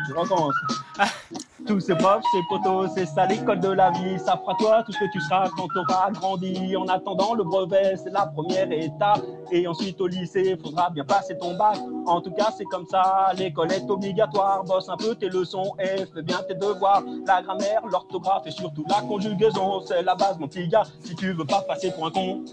je 0.08 0.14
recommence. 0.16 0.56
Tous 1.68 1.80
ces 1.80 1.96
profs, 1.96 2.24
ces 2.32 2.42
poteaux, 2.50 2.88
c'est 2.88 3.06
ça 3.06 3.26
l'école 3.26 3.60
de 3.60 3.70
la 3.70 3.92
vie. 3.92 4.18
Ça 4.20 4.38
fera 4.38 4.56
toi 4.56 4.84
tout 4.84 4.92
ce 4.92 5.00
que 5.00 5.12
tu 5.12 5.20
seras 5.22 5.50
quand 5.56 5.68
tu 5.68 5.80
auras 5.80 6.12
grandi. 6.12 6.76
En 6.76 6.88
attendant 6.88 7.36
le 7.36 7.44
brevet, 7.44 7.96
c'est 7.98 8.12
la 8.12 8.28
première 8.28 8.72
étape. 8.72 9.22
Et 9.52 9.68
ensuite 9.68 10.00
au 10.02 10.08
lycée, 10.08 10.58
faudra 10.64 10.90
bien 10.90 11.04
passer 11.04 11.38
ton 11.38 11.56
bac. 11.58 11.78
En 12.06 12.22
tout 12.22 12.32
cas, 12.32 12.52
c'est 12.58 12.66
comme 12.66 12.86
ça. 12.88 13.32
L'école 13.38 13.72
est 13.72 13.90
obligatoire. 13.90 14.64
Bosse 14.64 14.90
un 14.90 14.98
peu 14.98 15.16
tes 15.16 15.30
leçons 15.30 15.76
et 15.80 16.06
fais 16.14 16.22
bien 16.22 16.40
tes 16.48 16.56
devoirs. 16.56 17.04
La 17.28 17.42
grammaire, 17.42 17.82
l'orthographe 17.92 18.48
et 18.48 18.52
surtout 18.52 18.86
la 18.90 19.02
conjugaison, 19.02 19.82
c'est 19.82 20.02
la 20.02 20.16
base, 20.16 20.40
mon 20.40 20.48
petit 20.48 20.68
gars. 20.68 20.84
Si 21.04 21.16
tu 21.16 21.34
veux 21.34 21.46
pas 21.46 21.62
passer 21.62 21.92
pour 21.92 22.08
un 22.08 22.12
con. 22.12 22.46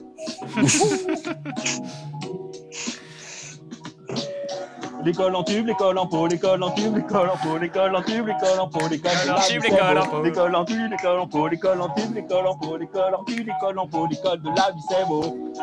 L'école 5.06 5.36
en 5.36 5.44
tube, 5.44 5.68
l'école 5.68 5.98
en 5.98 6.06
pot, 6.08 6.26
l'école 6.26 6.60
en 6.64 6.70
tube, 6.72 6.96
l'école 6.96 7.30
en 7.30 7.36
pot, 7.36 7.58
l'école 7.58 7.94
en 7.94 8.02
tube, 8.02 8.26
l'école 8.26 8.58
en 8.58 8.66
pot, 8.66 8.88
l'école 8.90 9.12
de 9.12 9.28
la 9.28 9.34
vie, 9.36 9.40
c'est 9.40 9.60
beau. 9.60 10.22
L'école 10.24 10.56
en 10.56 10.64
tube, 10.64 10.90
l'école 10.90 11.20
en 11.20 11.28
pot, 11.28 11.46
l'école 11.46 11.80
en 11.80 11.88
tube, 11.90 12.12
l'école 12.12 12.46
en 12.48 12.56
pot, 12.56 12.76
l'école 12.76 13.14
en 13.14 13.22
tube, 13.22 13.46
l'école 13.46 13.78
en 13.78 13.86
l'école 14.08 14.42
de 14.42 14.48
la 14.48 14.72
vie, 14.72 14.82
c'est 14.88 15.06
beau. 15.06 15.54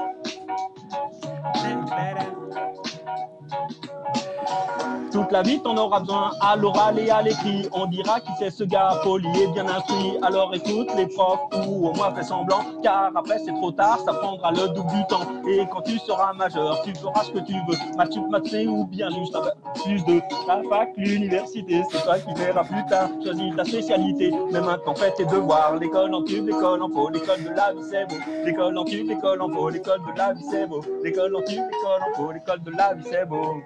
Toute 5.14 5.32
la 5.32 5.43
vie, 5.43 5.61
t'en 5.61 5.77
auras 5.77 6.00
besoin 6.00 6.32
à 6.42 6.56
l'oral 6.56 6.98
et 6.98 7.11
à 7.11 7.22
l'écrit. 7.22 7.69
On 7.72 7.85
dira 7.85 8.19
qui 8.19 8.32
c'est 8.40 8.50
ce 8.50 8.64
gars 8.64 9.00
poli 9.03 9.30
et 9.40 9.48
bien 9.48 9.67
instruit. 9.67 10.17
Alors 10.24 10.51
écoute 10.56 10.90
les 10.98 11.06
profs 11.06 11.40
ou 11.67 11.88
au 11.88 11.93
moins 11.93 12.11
fais 12.16 12.24
semblant. 12.24 12.61
Car 12.82 13.11
après, 13.16 13.38
c'est 13.45 13.53
trop 13.53 13.72
tard, 13.72 14.00
ça 14.03 14.11
prendra 14.11 14.51
le 14.51 14.69
double 14.69 14.90
du 14.90 15.06
temps. 15.08 15.22
Et 15.48 15.67
quand 15.72 15.82
tu 15.82 16.00
seras 16.00 16.33
majeur, 16.33 16.82
tu 16.83 16.95
feras 16.95 17.25
ce 17.25 17.32
que 17.32 17.40
tu 17.45 17.53
veux. 17.53 17.77
Maths, 17.95 18.17
maths 18.27 18.66
ou 18.67 18.85
bien 18.88 19.08
juste 19.11 19.38
plus 19.83 20.03
de 20.06 20.19
la 20.48 20.64
fac, 20.67 20.90
l'université. 20.98 21.83
C'est 21.92 22.01
toi 22.01 22.17
qui 22.17 22.33
verras 22.33 22.64
plus 22.64 22.85
tard. 22.88 23.09
Choisis 23.24 23.56
ta 23.56 23.66
spécialité. 23.66 24.32
Mais 24.51 24.61
maintenant, 24.61 24.95
fais 24.95 25.11
tes 25.11 25.25
devoirs. 25.25 25.75
L'école 25.75 26.16
en 26.16 26.24
tube, 26.24 26.48
l'école 26.48 26.82
en 26.82 26.90
pot, 26.90 27.09
l'école 27.09 27.43
de 27.43 27.50
la 27.50 27.72
vie, 27.72 27.83
c'est 27.88 28.09
beau. 28.09 28.16
L'école 28.45 28.75
en 28.80 28.83
tube, 28.83 29.08
l'école 29.08 29.42
en 29.43 29.50
pot, 29.50 29.69
l'école 29.69 30.01
de 30.08 30.17
la 30.17 30.33
vie, 30.33 30.43
c'est 30.50 30.66
beau. 30.66 30.82
L'école 31.03 31.35
en 31.35 31.42
tube, 31.43 31.61
l'école 31.72 32.01
en 32.01 32.17
pot, 32.17 32.32
l'école 32.32 32.64
de 32.64 32.72
la 32.72 32.93
vie, 32.95 33.03
c'est 33.08 33.27
beau. 33.27 33.61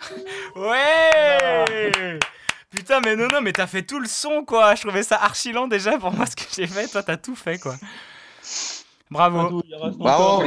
Ouais 0.56 2.18
Putain, 2.70 3.00
mais 3.04 3.16
non, 3.16 3.28
non, 3.28 3.40
mais 3.40 3.52
t'as 3.52 3.66
fait 3.66 3.82
tout 3.82 3.98
le 3.98 4.06
son, 4.06 4.44
quoi. 4.44 4.74
Je 4.76 4.82
trouvais 4.82 5.02
ça 5.02 5.16
archi 5.16 5.52
lent 5.52 5.66
déjà 5.66 5.98
pour 5.98 6.12
moi 6.12 6.24
ce 6.26 6.36
que 6.36 6.44
j'ai 6.54 6.68
fait. 6.68 6.86
Toi, 6.86 7.02
t'as 7.02 7.16
tout 7.16 7.34
fait, 7.34 7.58
quoi. 7.58 7.74
Bravo. 9.10 9.62
Bravo. 9.96 10.44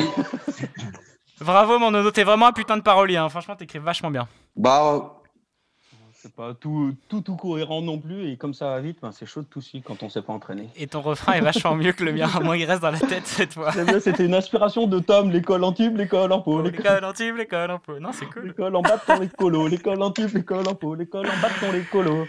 Bravo, 1.42 1.80
mon 1.80 1.92
nono. 1.92 2.12
T'es 2.12 2.24
vraiment 2.24 2.48
un 2.48 2.54
putain 2.54 2.78
de 2.78 2.82
parolier. 2.82 3.18
Hein. 3.18 3.28
Franchement, 3.28 3.58
t'écris 3.58 3.80
vachement 3.80 4.10
bien. 4.10 4.28
Bah, 4.56 5.16
C'est 6.24 6.34
pas 6.34 6.54
tout, 6.54 6.96
tout, 7.10 7.20
tout 7.20 7.36
cohérent 7.36 7.82
non 7.82 8.00
plus. 8.00 8.32
Et 8.32 8.38
comme 8.38 8.54
ça 8.54 8.68
va 8.68 8.80
vite, 8.80 9.00
ben, 9.02 9.12
c'est 9.12 9.26
chaud 9.26 9.42
de 9.42 9.46
tout 9.48 9.60
suite 9.60 9.84
quand 9.84 10.04
on 10.04 10.08
s'est 10.08 10.22
pas 10.22 10.32
entraîné. 10.32 10.70
Et 10.78 10.88
ton 10.88 11.02
refrain 11.02 11.34
est 11.34 11.42
vachement 11.42 11.76
mieux 11.76 11.92
que 11.92 12.02
le 12.02 12.14
mien. 12.14 12.30
Moi, 12.42 12.56
il 12.56 12.64
reste 12.64 12.82
dans 12.82 12.92
la 12.92 13.00
tête 13.00 13.28
cette 13.28 13.56
fois. 13.56 13.74
C'était 14.00 14.26
une 14.26 14.34
inspiration 14.34 14.88
de 14.88 15.00
Tom, 15.00 15.32
l'école 15.32 15.66
en 15.66 15.74
tube, 15.74 15.98
l'école 15.98 16.32
en 16.32 16.40
pot, 16.40 16.62
l'école 16.62 17.04
en 17.04 17.12
tube, 17.12 17.36
l'école 17.36 17.72
en 17.72 17.80
pot. 17.80 18.00
Non, 18.00 18.12
c'est 18.14 18.26
cool. 18.28 18.48
l'école 18.48 18.74
en 18.74 18.82
bâton, 18.82 19.20
les 19.20 19.28
colos, 19.28 19.68
l'école 19.68 20.02
en 20.02 20.12
tube, 20.12 20.30
l'école 20.34 20.66
en 20.66 20.76
pot, 20.76 20.96
l'école 20.96 21.28
en 21.28 21.42
bâton, 21.42 21.74
les 21.74 21.84
colos. 21.84 22.26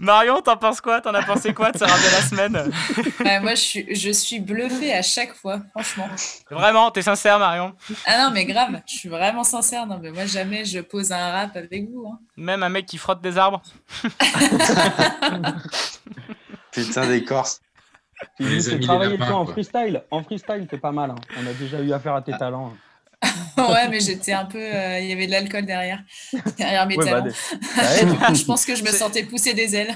Marion, 0.00 0.40
t'en 0.40 0.56
penses 0.56 0.80
quoi? 0.80 1.00
T'en 1.00 1.12
as 1.14 1.22
pensé 1.22 1.52
quoi 1.54 1.70
de 1.72 1.78
ce 1.78 1.84
rap 1.84 1.98
de 1.98 2.10
la 2.12 2.22
semaine? 2.22 2.72
Euh, 3.26 3.40
moi, 3.42 3.50
je 3.54 3.60
suis, 3.60 3.94
je 3.94 4.10
suis 4.10 4.40
bluffée 4.40 4.94
à 4.94 5.02
chaque 5.02 5.34
fois, 5.34 5.60
franchement. 5.70 6.08
Vraiment, 6.50 6.90
t'es 6.90 7.02
sincère, 7.02 7.38
Marion? 7.38 7.74
Ah 8.06 8.24
non, 8.24 8.30
mais 8.32 8.46
grave, 8.46 8.80
je 8.86 8.94
suis 8.96 9.08
vraiment 9.10 9.44
sincère. 9.44 9.86
Non, 9.86 9.98
mais 10.02 10.10
moi, 10.10 10.24
jamais 10.24 10.64
je 10.64 10.80
pose 10.80 11.12
un 11.12 11.30
rap 11.30 11.54
avec 11.54 11.84
vous. 11.90 12.06
hein. 12.10 12.18
Même 12.38 12.62
un 12.62 12.70
mec 12.70 12.86
qui 12.86 12.96
frotte 12.96 13.20
des 13.20 13.36
arbres? 13.36 13.60
Putain 16.72 17.06
des 17.08 17.24
Corses. 17.24 17.60
Travailler 18.82 19.16
toi 19.18 19.34
en 19.34 19.46
freestyle. 19.46 20.02
En 20.10 20.22
freestyle, 20.22 20.66
c'est 20.70 20.78
pas 20.80 20.92
mal. 20.92 21.10
hein. 21.10 21.16
On 21.38 21.46
a 21.46 21.52
déjà 21.52 21.80
eu 21.80 21.92
affaire 21.92 22.14
à 22.14 22.22
tes 22.22 22.36
talents. 22.36 22.72
ouais, 23.58 23.88
mais 23.90 24.00
j'étais 24.00 24.32
un 24.32 24.46
peu. 24.46 24.58
euh, 24.58 24.98
Il 25.00 25.06
y 25.08 25.12
avait 25.12 25.26
de 25.26 25.32
l'alcool 25.32 25.66
derrière, 25.66 25.98
derrière 26.56 26.86
mes 26.86 26.96
Ouais, 26.96 27.04
bah, 27.04 27.10
talons. 27.10 27.24
des- 27.26 28.16
bah, 28.16 28.32
je 28.34 28.44
pense 28.44 28.64
que 28.64 28.74
je 28.74 28.82
me 28.82 28.88
sentais 28.90 29.24
pousser 29.24 29.52
des 29.52 29.76
ailes. 29.76 29.94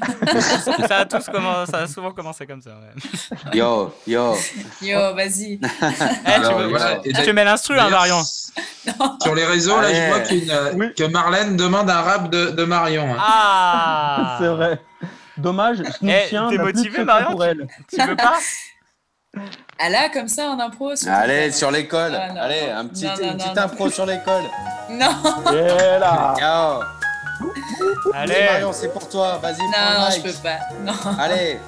ça, 0.89 0.99
a 0.99 1.05
tous 1.07 1.27
commen- 1.31 1.65
ça 1.71 1.79
a 1.79 1.87
souvent 1.87 2.13
commencé 2.13 2.47
comme 2.47 2.61
ça. 2.61 2.71
Ouais. 2.73 3.57
Yo, 3.59 3.95
yo. 4.07 4.37
Yo, 4.83 5.15
vas-y. 5.15 5.59
Eh, 5.63 6.41
tu, 6.47 6.55
veux- 6.55 6.69
voilà. 6.69 7.01
Et 7.05 7.13
tu 7.15 7.33
mets 7.33 7.45
l'instru, 7.45 7.79
hein, 7.79 7.89
Marion 7.89 8.23
Sur 9.23 9.35
les 9.35 9.47
réseaux, 9.47 9.81
là, 9.81 9.89
je 9.95 10.09
vois 10.09 10.19
euh, 10.83 10.91
que 10.97 11.05
Marlène 11.05 11.57
demande 11.57 11.89
un 11.89 12.03
rap 12.03 12.31
de, 12.31 12.51
de 12.51 12.65
Marion. 12.65 13.11
hein. 13.15 13.17
Ah 13.19 14.37
c'est 14.39 14.49
vrai. 14.49 14.81
Dommage, 15.39 15.79
Eh, 15.81 15.91
Snoopsien 15.93 16.49
t'es 16.51 16.57
n'a 16.59 16.63
plus 16.65 16.73
de 16.75 16.79
motivé, 16.79 17.05
Marion 17.05 17.31
pour 17.33 17.45
elle. 17.45 17.67
Tu 17.91 18.01
veux 18.07 18.15
pas? 18.17 18.35
Ah 19.79 19.89
là, 19.89 20.09
comme 20.13 20.29
ça, 20.29 20.51
en 20.51 20.59
impro 20.61 20.95
sur 20.97 21.11
Allez, 21.13 21.51
sur 21.53 21.71
l'école. 21.71 22.15
Ah, 22.15 22.33
non, 22.33 22.41
Allez, 22.41 22.67
non. 22.69 22.77
un 22.79 22.87
petit, 22.87 23.05
Non, 23.05 23.11
non, 23.13 23.19
une 23.23 23.27
non, 23.31 23.37
petite 23.39 23.57
non. 23.57 23.63
impro 23.63 23.91
sur 23.91 24.07
l'école. 24.07 24.43
Non, 24.91 25.51
là. 25.99 26.81
Allez 28.13 28.45
Marion, 28.45 28.73
c'est 28.73 28.93
pour 28.93 29.09
toi. 29.09 29.39
Vas-y, 29.39 29.63
non, 29.63 29.71
prends 29.73 30.01
non, 30.01 30.07
le 30.09 30.15
je 30.15 30.21
peux 30.21 30.43
pas. 30.43 30.59
Non, 30.83 30.93
Allez. 31.19 31.59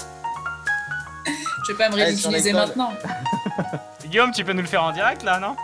je 1.66 1.72
vais 1.72 1.78
pas 1.78 1.88
me 1.88 1.94
ridiculiser 1.94 2.52
l'école. 2.52 2.66
maintenant. 2.68 2.92
Guillaume, 4.04 4.30
tu 4.32 4.44
peux 4.44 4.52
nous 4.52 4.60
le 4.62 4.68
faire 4.68 4.84
en 4.84 4.92
direct 4.92 5.22
là, 5.24 5.40
non? 5.40 5.56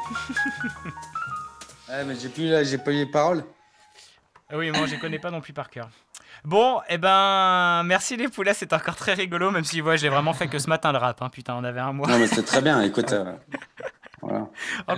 Ouais, 1.89 2.05
mais 2.05 2.14
j'ai 2.20 2.28
plus, 2.28 2.48
là, 2.50 2.64
j'ai 2.64 2.78
pas 2.78 2.90
eu 2.90 2.94
les 3.05 3.06
paroles. 3.06 3.44
Ah 4.50 4.56
Oui, 4.56 4.70
moi 4.70 4.86
je 4.86 4.92
les 4.92 4.98
connais 4.98 5.18
pas 5.18 5.31
non 5.31 5.40
plus 5.40 5.52
par 5.52 5.70
cœur. 5.70 5.89
Bon, 6.44 6.80
eh 6.88 6.98
ben, 6.98 7.82
merci 7.84 8.16
les 8.16 8.28
poulets, 8.28 8.54
c'est 8.54 8.72
encore 8.72 8.96
très 8.96 9.14
rigolo, 9.14 9.50
même 9.50 9.64
si 9.64 9.80
ouais, 9.80 9.96
j'ai 9.96 10.08
vraiment 10.08 10.32
fait 10.32 10.48
que 10.48 10.58
ce 10.58 10.68
matin 10.68 10.92
le 10.92 10.98
rap. 10.98 11.22
Hein. 11.22 11.28
Putain, 11.28 11.54
on 11.54 11.64
avait 11.64 11.80
un 11.80 11.92
mois. 11.92 12.08
Non, 12.08 12.18
mais 12.18 12.26
c'était 12.26 12.42
très 12.42 12.62
bien. 12.62 12.82
Écoute, 12.82 13.12
euh, 13.12 13.32
voilà. 14.20 14.48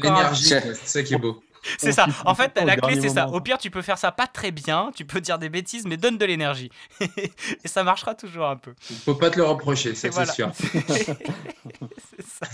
L'énergie, 0.02 0.44
c'est 0.44 0.74
ça 0.74 1.02
qui 1.02 1.14
est 1.14 1.18
beau. 1.18 1.42
C'est 1.78 1.92
ça. 1.92 2.06
En 2.24 2.34
fait, 2.34 2.58
la 2.62 2.76
clé, 2.76 3.00
c'est 3.00 3.08
ça. 3.08 3.28
Au 3.28 3.40
pire, 3.40 3.58
tu 3.58 3.70
peux 3.70 3.82
faire 3.82 3.98
ça 3.98 4.12
pas 4.12 4.26
très 4.26 4.50
bien, 4.50 4.90
tu 4.94 5.04
peux 5.04 5.20
dire 5.20 5.38
des 5.38 5.48
bêtises, 5.48 5.86
mais 5.86 5.96
donne 5.96 6.18
de 6.18 6.24
l'énergie. 6.24 6.70
Et 7.00 7.68
ça 7.68 7.82
marchera 7.84 8.14
toujours 8.14 8.46
un 8.46 8.56
peu. 8.56 8.74
Faut 9.04 9.14
pas 9.14 9.30
te 9.30 9.36
le 9.36 9.44
reprocher, 9.44 9.94
ça 9.94 10.02
c'est 10.02 10.10
voilà. 10.10 10.32
sûr. 10.32 10.50
C'est 12.16 12.26
ça. 12.26 12.46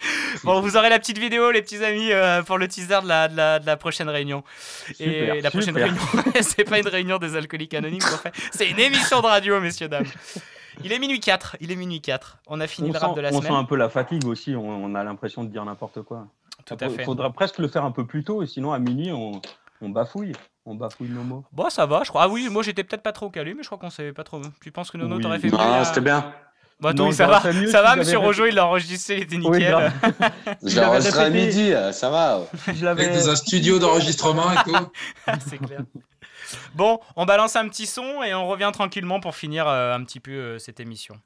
Bon, 0.44 0.60
vous 0.60 0.76
aurez 0.76 0.88
la 0.88 0.98
petite 0.98 1.18
vidéo, 1.18 1.50
les 1.50 1.60
petits 1.62 1.84
amis, 1.84 2.12
euh, 2.12 2.42
pour 2.42 2.56
le 2.58 2.66
teaser 2.68 3.02
de 3.02 3.08
la, 3.08 3.28
de 3.28 3.36
la, 3.36 3.58
de 3.58 3.66
la 3.66 3.76
prochaine 3.76 4.08
réunion. 4.08 4.42
Et 4.88 4.94
Super, 4.94 5.42
la 5.42 5.50
prochaine 5.50 5.74
réunion, 5.76 6.00
c'est 6.40 6.64
pas 6.64 6.78
une 6.78 6.88
réunion 6.88 7.18
des 7.18 7.36
alcooliques 7.36 7.74
anonymes 7.74 8.00
qu'on 8.00 8.16
fait, 8.16 8.32
c'est 8.52 8.70
une 8.70 8.78
émission 8.80 9.20
de 9.20 9.26
radio, 9.26 9.60
messieurs, 9.60 9.88
dames. 9.88 10.06
Il 10.82 10.92
est 10.92 10.98
minuit 10.98 11.20
4, 11.20 11.56
il 11.60 11.70
est 11.72 11.76
minuit 11.76 12.00
4. 12.00 12.38
On 12.46 12.60
a 12.60 12.66
fini 12.66 12.88
on 12.88 12.92
le 12.94 12.98
rap 12.98 13.10
sent, 13.10 13.16
de 13.16 13.20
la 13.20 13.28
on 13.28 13.38
semaine. 13.38 13.52
sent 13.52 13.58
un 13.58 13.64
peu 13.64 13.76
la 13.76 13.88
fatigue 13.90 14.24
aussi, 14.26 14.54
on, 14.56 14.66
on 14.84 14.94
a 14.94 15.04
l'impression 15.04 15.44
de 15.44 15.50
dire 15.50 15.64
n'importe 15.64 16.00
quoi. 16.02 16.26
Tout 16.64 16.76
à 16.80 16.86
Il 16.86 16.96
fait. 16.96 17.04
faudra 17.04 17.30
presque 17.30 17.58
le 17.58 17.68
faire 17.68 17.84
un 17.84 17.90
peu 17.90 18.06
plus 18.06 18.24
tôt, 18.24 18.42
et 18.42 18.46
sinon 18.46 18.72
à 18.72 18.78
minuit 18.78 19.12
on, 19.12 19.42
on 19.82 19.88
bafouille, 19.90 20.32
on 20.64 20.74
bafouille 20.76 21.08
nos 21.10 21.24
mots. 21.24 21.44
Bon, 21.52 21.68
ça 21.68 21.84
va, 21.84 22.02
je 22.04 22.08
crois. 22.08 22.22
Ah 22.22 22.28
oui, 22.28 22.48
moi 22.50 22.62
j'étais 22.62 22.84
peut-être 22.84 23.02
pas 23.02 23.12
trop 23.12 23.28
calé, 23.28 23.52
mais 23.52 23.62
je 23.62 23.68
crois 23.68 23.78
qu'on 23.78 23.90
savait 23.90 24.12
pas 24.12 24.24
trop. 24.24 24.40
Tu 24.62 24.70
penses 24.70 24.90
que 24.90 24.96
Nono 24.96 25.16
Oui. 25.16 25.22
t'aurait 25.22 25.38
fait 25.40 25.48
mieux 25.50 25.56
là 25.58 25.84
c'était 25.84 26.00
bien. 26.00 26.32
Bah, 26.80 26.92
Non, 26.94 27.08
oui, 27.08 27.14
ça 27.14 27.26
va, 27.26 27.40
mieux 27.52 27.66
ça 27.68 27.78
si 27.78 27.84
va, 27.84 27.96
monsieur 27.96 28.18
répété. 28.18 28.26
Rojo, 28.26 28.46
il 28.46 28.54
l'a 28.54 28.66
enregistré, 28.66 29.16
il 29.18 29.22
était 29.24 29.36
Oui, 29.36 29.42
nickel. 29.58 29.70
grave. 29.70 29.92
J'ai 30.64 30.80
enregistré 30.84 31.20
à 31.24 31.28
midi, 31.30 31.72
euh, 31.72 31.92
ça 31.92 32.08
va. 32.10 32.40
Je 32.74 32.86
Avec 32.86 33.12
dans 33.12 33.28
un 33.28 33.36
studio 33.36 33.78
d'enregistrement 33.78 34.50
et 34.52 34.56
tout. 34.64 34.76
c'est 35.48 35.58
clair. 35.58 35.80
Bon, 36.74 36.98
on 37.16 37.26
balance 37.26 37.54
un 37.56 37.68
petit 37.68 37.86
son 37.86 38.22
et 38.22 38.34
on 38.34 38.48
revient 38.48 38.70
tranquillement 38.72 39.20
pour 39.20 39.36
finir 39.36 39.68
euh, 39.68 39.94
un 39.94 40.02
petit 40.04 40.20
peu 40.20 40.30
euh, 40.32 40.58
cette 40.58 40.80
émission. 40.80 41.16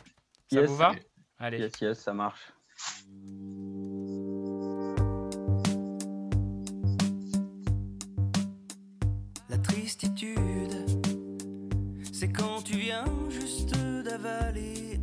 Ça 0.53 0.61
Yes. 0.61 0.69
vous 0.69 0.77
va? 0.77 0.93
Allez. 1.39 1.59
Yes, 1.59 1.73
yes, 1.81 1.99
ça 2.01 2.13
marche. 2.13 2.41
La 9.51 9.59
tristitude, 9.59 10.87
c'est 12.13 12.29
quand 12.33 12.63
tu 12.65 12.77
viens 12.79 13.05
juste 13.31 13.75
d'avaler 14.05 14.94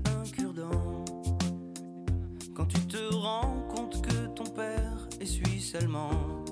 rends 3.22 3.68
compte 3.70 4.02
que 4.02 4.28
ton 4.36 4.46
père 4.46 5.08
est 5.20 5.26
suisse 5.26 5.76
allemand. 5.76 6.44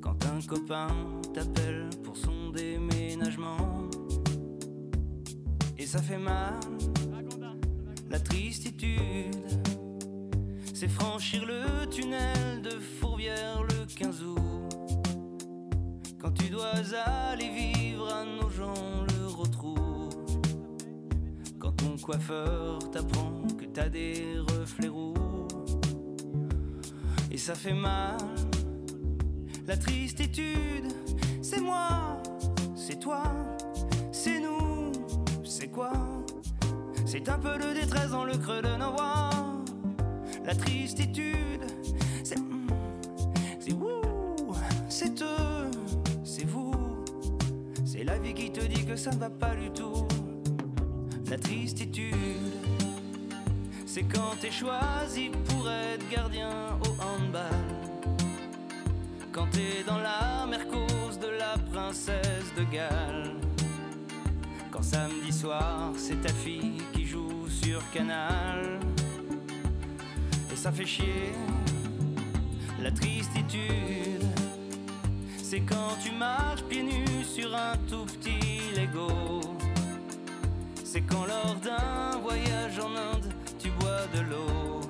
Quand 0.00 0.16
un 0.24 0.40
copain 0.40 0.88
t'appelle 1.34 1.90
pour 2.02 2.16
son 2.16 2.50
déménagement. 2.50 3.90
Et 5.76 5.86
ça 5.86 6.00
fait 6.00 6.18
mal, 6.18 6.58
la 8.10 8.20
tristitude. 8.20 9.36
C'est 10.72 10.88
franchir 10.88 11.44
le 11.44 11.86
tunnel 11.90 12.62
de 12.62 12.70
Fourvière 12.70 13.62
le 13.64 13.84
15 13.84 14.22
août. 14.24 14.38
Quand 16.20 16.32
tu 16.32 16.48
dois 16.48 16.72
aller 16.96 17.50
vivre 17.50 18.08
à 18.12 18.24
nos 18.24 18.48
gens 18.48 19.04
le 19.08 19.26
retrouve 19.26 19.77
Coiffeur 21.96 22.78
t'apprend 22.90 23.42
que 23.58 23.64
t'as 23.64 23.88
des 23.88 24.36
reflets 24.38 24.88
roux 24.88 25.14
Et 27.30 27.38
ça 27.38 27.54
fait 27.54 27.72
mal 27.72 28.16
La 29.66 29.76
tristitude 29.76 30.92
C'est 31.42 31.60
moi 31.60 32.20
C'est 32.76 32.98
toi 32.98 33.22
C'est 34.12 34.40
nous 34.40 34.92
C'est 35.44 35.68
quoi? 35.68 35.92
C'est 37.06 37.28
un 37.28 37.38
peu 37.38 37.56
de 37.58 37.80
détresse 37.80 38.10
dans 38.10 38.24
le 38.24 38.36
creux 38.36 38.62
de 38.62 38.76
nos 38.76 38.92
voix 38.92 39.30
La 40.44 40.54
tristitude 40.54 41.64
C'est 42.24 42.38
c'est 43.68 43.74
vous, 43.74 44.00
c'est 44.88 45.20
eux, 45.20 45.70
c'est 46.24 46.46
vous. 46.46 46.72
C'est 47.84 48.02
la 48.02 48.18
vie 48.18 48.32
qui 48.32 48.50
te 48.50 48.64
dit 48.64 48.86
que 48.86 48.96
ça 48.96 49.10
ne 49.10 49.18
va 49.18 49.28
pas 49.28 49.54
du 49.54 49.70
tout. 49.70 50.07
La 51.30 51.36
tristitude, 51.36 52.14
c'est 53.86 54.04
quand 54.04 54.34
t'es 54.40 54.50
choisi 54.50 55.30
pour 55.46 55.68
être 55.68 56.08
gardien 56.10 56.50
au 56.80 56.90
handball. 57.02 57.42
Quand 59.30 59.46
t'es 59.50 59.84
dans 59.86 59.98
la 59.98 60.46
mercose 60.46 61.18
de 61.20 61.28
la 61.28 61.56
princesse 61.70 62.52
de 62.56 62.64
Galles. 62.64 63.34
Quand 64.70 64.82
samedi 64.82 65.32
soir, 65.32 65.92
c'est 65.96 66.20
ta 66.20 66.32
fille 66.32 66.82
qui 66.94 67.04
joue 67.04 67.46
sur 67.48 67.82
Canal. 67.90 68.80
Et 70.50 70.56
ça 70.56 70.72
fait 70.72 70.86
chier 70.86 71.32
la 72.80 72.92
tristitude, 72.92 74.24
c'est 75.36 75.60
quand 75.60 75.96
tu 76.02 76.12
marches 76.12 76.62
pieds 76.68 76.84
nus 76.84 77.24
sur 77.24 77.52
un 77.54 77.76
tout 77.88 78.04
petit 78.04 78.60
Lego. 78.76 79.47
C'est 80.90 81.02
quand 81.02 81.26
lors 81.26 81.54
d'un 81.56 82.18
voyage 82.22 82.78
en 82.78 82.96
Inde, 82.96 83.30
tu 83.58 83.68
bois 83.72 84.06
de 84.14 84.20
l'eau. 84.22 84.80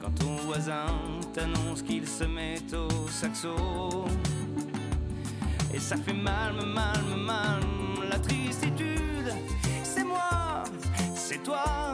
Quand 0.00 0.10
ton 0.18 0.34
voisin 0.46 0.86
t'annonce 1.32 1.80
qu'il 1.82 2.08
se 2.08 2.24
met 2.24 2.60
au 2.74 3.06
saxo. 3.08 3.54
Et 5.72 5.78
ça 5.78 5.96
fait 5.96 6.12
mal, 6.12 6.56
mal, 6.74 7.04
mal, 7.16 7.60
la 8.10 8.18
tristitude. 8.18 9.32
C'est 9.84 10.02
moi, 10.02 10.64
c'est 11.14 11.40
toi, 11.44 11.87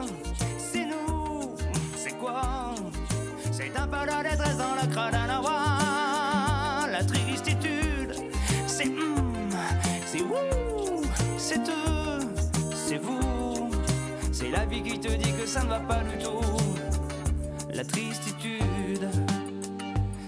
Qui 14.83 14.99
te 14.99 15.07
dit 15.07 15.31
que 15.31 15.47
ça 15.47 15.63
ne 15.63 15.69
va 15.69 15.79
pas 15.79 16.01
du 16.03 16.17
tout. 16.23 16.41
La 17.73 17.83
tristitude, 17.83 19.09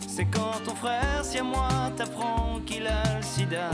c'est 0.07 0.25
quand 0.25 0.63
ton 0.65 0.73
frère, 0.73 1.23
si 1.23 1.37
à 1.37 1.43
moi, 1.43 1.67
t'apprend 1.95 2.59
qu'il 2.65 2.87
a 2.87 3.03
le 3.17 3.21
sida. 3.21 3.69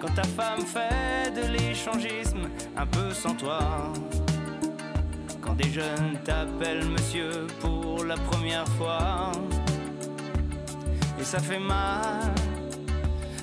Quand 0.00 0.12
ta 0.14 0.24
femme 0.24 0.62
fait 0.62 1.30
de 1.30 1.46
l'échangisme 1.52 2.48
un 2.76 2.86
peu 2.86 3.12
sans 3.12 3.34
toi. 3.34 3.60
Quand 5.40 5.54
des 5.54 5.70
jeunes 5.70 6.18
t'appellent 6.24 6.88
monsieur 6.88 7.46
pour 7.60 8.04
la 8.04 8.16
première 8.16 8.66
fois. 8.70 9.30
Et 11.20 11.24
ça 11.24 11.38
fait 11.38 11.60
mal, 11.60 12.34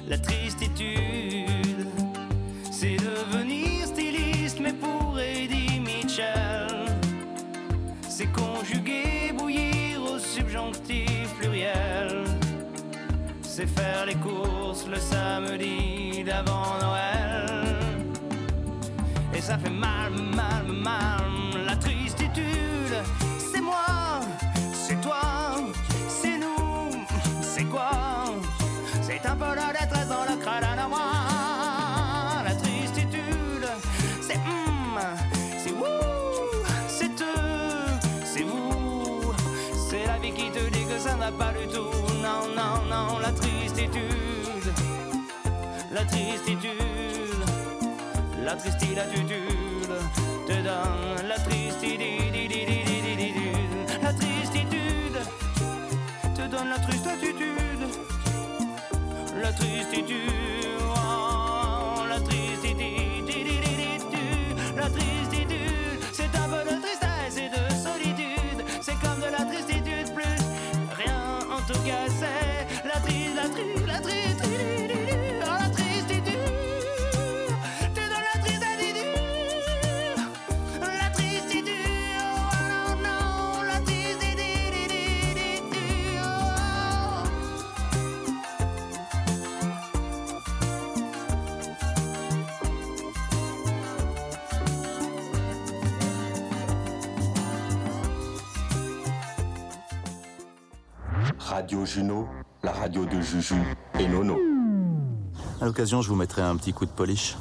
la 0.07 0.17
tristitude. 0.17 1.87
C'est 2.71 2.97
devenir 2.97 3.87
styliste, 3.87 4.59
mais 4.59 4.73
pour 4.73 5.02
C'est 8.15 8.31
conjuguer, 8.31 9.33
bouillir 9.35 10.03
au 10.03 10.19
subjonctif 10.19 11.33
pluriel. 11.39 12.25
C'est 13.41 13.65
faire 13.65 14.05
les 14.05 14.13
courses 14.15 14.85
le 14.87 14.97
samedi 14.97 16.23
d'avant 16.23 16.77
Noël. 16.79 17.75
Et 19.35 19.41
ça 19.41 19.57
fait 19.57 19.71
mal, 19.71 20.11
mal, 20.11 20.67
mal, 20.67 21.65
la 21.65 21.75
tristitude. 21.75 22.95
C'est 23.39 23.61
moi, 23.61 24.19
c'est 24.71 25.01
toi, 25.01 25.55
c'est 26.07 26.37
nous, 26.37 26.91
c'est 27.41 27.65
quoi? 27.65 27.91
C'est 29.01 29.25
un 29.25 29.35
peu 29.35 29.55
la 29.55 29.73
la 46.03 46.09
tristitude. 46.09 46.75
La 48.43 48.57
tristitude 48.57 49.03
te 50.45 50.61
donne 50.61 51.27
la 51.27 51.35
tristitude. 51.35 52.99
La 54.01 54.13
tristitude 54.13 55.21
te 56.35 56.47
donne 56.49 56.69
la 56.69 56.81
tristitude. 56.81 57.87
La 59.41 59.51
tristitude. 59.55 60.82
Radio 101.83 102.01
Juno, 102.01 102.29
la 102.63 102.71
radio 102.71 103.03
de 103.05 103.19
Juju 103.19 103.61
et 103.99 104.07
Nono. 104.07 104.37
À 105.59 105.65
l'occasion, 105.65 106.01
je 106.01 106.07
vous 106.07 106.15
mettrai 106.15 106.41
un 106.41 106.55
petit 106.55 106.71
coup 106.71 106.85
de 106.85 106.91
polish. 106.91 107.35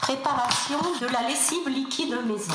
Préparation 0.00 0.78
de 1.00 1.06
la 1.12 1.26
lessive 1.26 1.68
liquide 1.68 2.14
maison. 2.28 2.54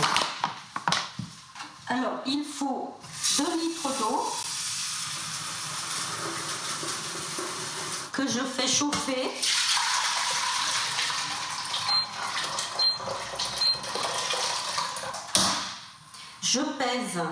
Alors, 1.90 2.22
il 2.26 2.46
faut 2.46 2.96
2 3.40 3.44
litres 3.60 3.90
d'eau 4.00 4.26
que 8.14 8.26
je 8.26 8.40
fais 8.40 8.68
chauffer. 8.70 9.30
Je 16.54 16.60
pèse 16.60 17.24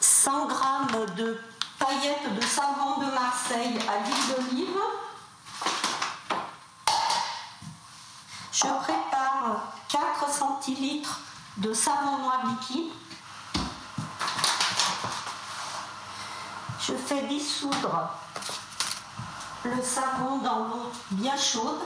100 0.00 0.46
grammes 0.46 1.04
de 1.14 1.38
paillettes 1.78 2.34
de 2.34 2.40
savon 2.40 3.00
de 3.00 3.10
Marseille 3.12 3.78
à 3.86 3.98
l'huile 3.98 4.34
d'olive. 4.34 4.78
Je 8.50 8.60
prépare 8.62 9.74
4 9.90 10.32
centilitres 10.32 11.20
de 11.58 11.74
savon 11.74 12.16
noir 12.16 12.46
liquide. 12.46 12.92
Je 16.80 16.94
fais 16.94 17.26
dissoudre 17.26 18.08
le 19.64 19.82
savon 19.82 20.38
dans 20.38 20.60
l'eau 20.60 20.92
bien 21.10 21.36
chaude, 21.36 21.82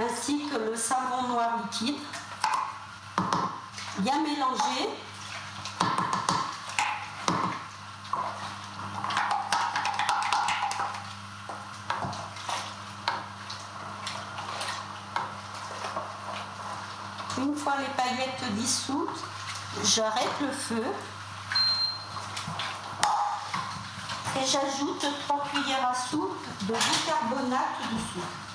ainsi 0.00 0.48
que 0.48 0.56
le 0.56 0.76
savon 0.76 1.28
noir 1.28 1.58
liquide. 1.62 2.00
Bien 3.98 4.22
mélanger. 4.22 4.88
Une 17.38 17.56
fois 17.56 17.74
les 17.78 17.88
paillettes 18.02 18.52
dissoutes, 18.52 19.08
j'arrête 19.84 20.40
le 20.40 20.52
feu 20.52 20.84
et 24.36 24.46
j'ajoute 24.46 25.04
3 25.26 25.44
cuillères 25.52 25.88
à 25.88 25.94
soupe 25.94 26.46
de 26.62 26.74
bicarbonate 26.74 27.80
de 27.92 27.98
soude 28.12 28.49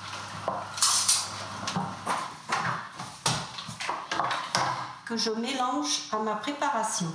je 5.17 5.31
mélange 5.31 6.01
à 6.11 6.17
ma 6.17 6.35
préparation. 6.35 7.07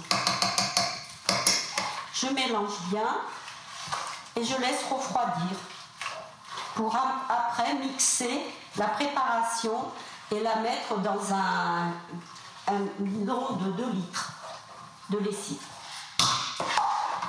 Je 2.12 2.26
mélange 2.28 2.78
bien 2.90 3.16
et 4.36 4.44
je 4.44 4.56
laisse 4.60 4.84
refroidir 4.90 5.56
pour 6.74 6.96
après 7.28 7.74
mixer 7.74 8.40
la 8.76 8.86
préparation 8.86 9.90
et 10.30 10.40
la 10.40 10.56
mettre 10.56 10.98
dans 10.98 11.34
un, 11.34 11.88
un 12.68 12.80
bidon 12.98 13.56
de 13.56 13.72
2 13.72 13.90
litres 13.90 14.32
de 15.10 15.18
lessive. 15.18 15.62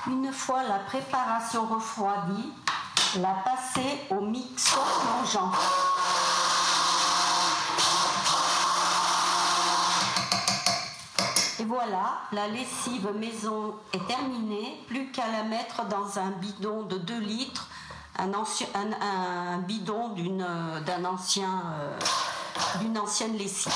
Une 0.07 0.31
fois 0.31 0.63
la 0.63 0.79
préparation 0.79 1.65
refroidie, 1.65 2.53
la 3.17 3.35
passer 3.43 4.05
au 4.09 4.21
mixeur 4.21 4.83
plongeant. 4.83 5.51
Et 11.61 11.65
voilà, 11.65 12.13
la 12.33 12.47
lessive 12.47 13.07
maison 13.19 13.75
est 13.93 14.07
terminée. 14.07 14.79
Plus 14.87 15.11
qu'à 15.11 15.25
la 15.31 15.43
mettre 15.43 15.85
dans 15.87 16.17
un 16.19 16.31
bidon 16.31 16.81
de 16.83 16.97
2 16.97 17.19
litres, 17.19 17.69
un, 18.17 18.33
ancien- 18.33 18.67
un- 18.73 19.55
un 19.55 19.57
bidon 19.59 20.09
d'une, 20.09 20.45
d'un 20.85 21.05
ancien, 21.05 21.61
euh, 21.79 22.79
d'une 22.81 22.97
ancienne 22.97 23.37
lessive. 23.37 23.71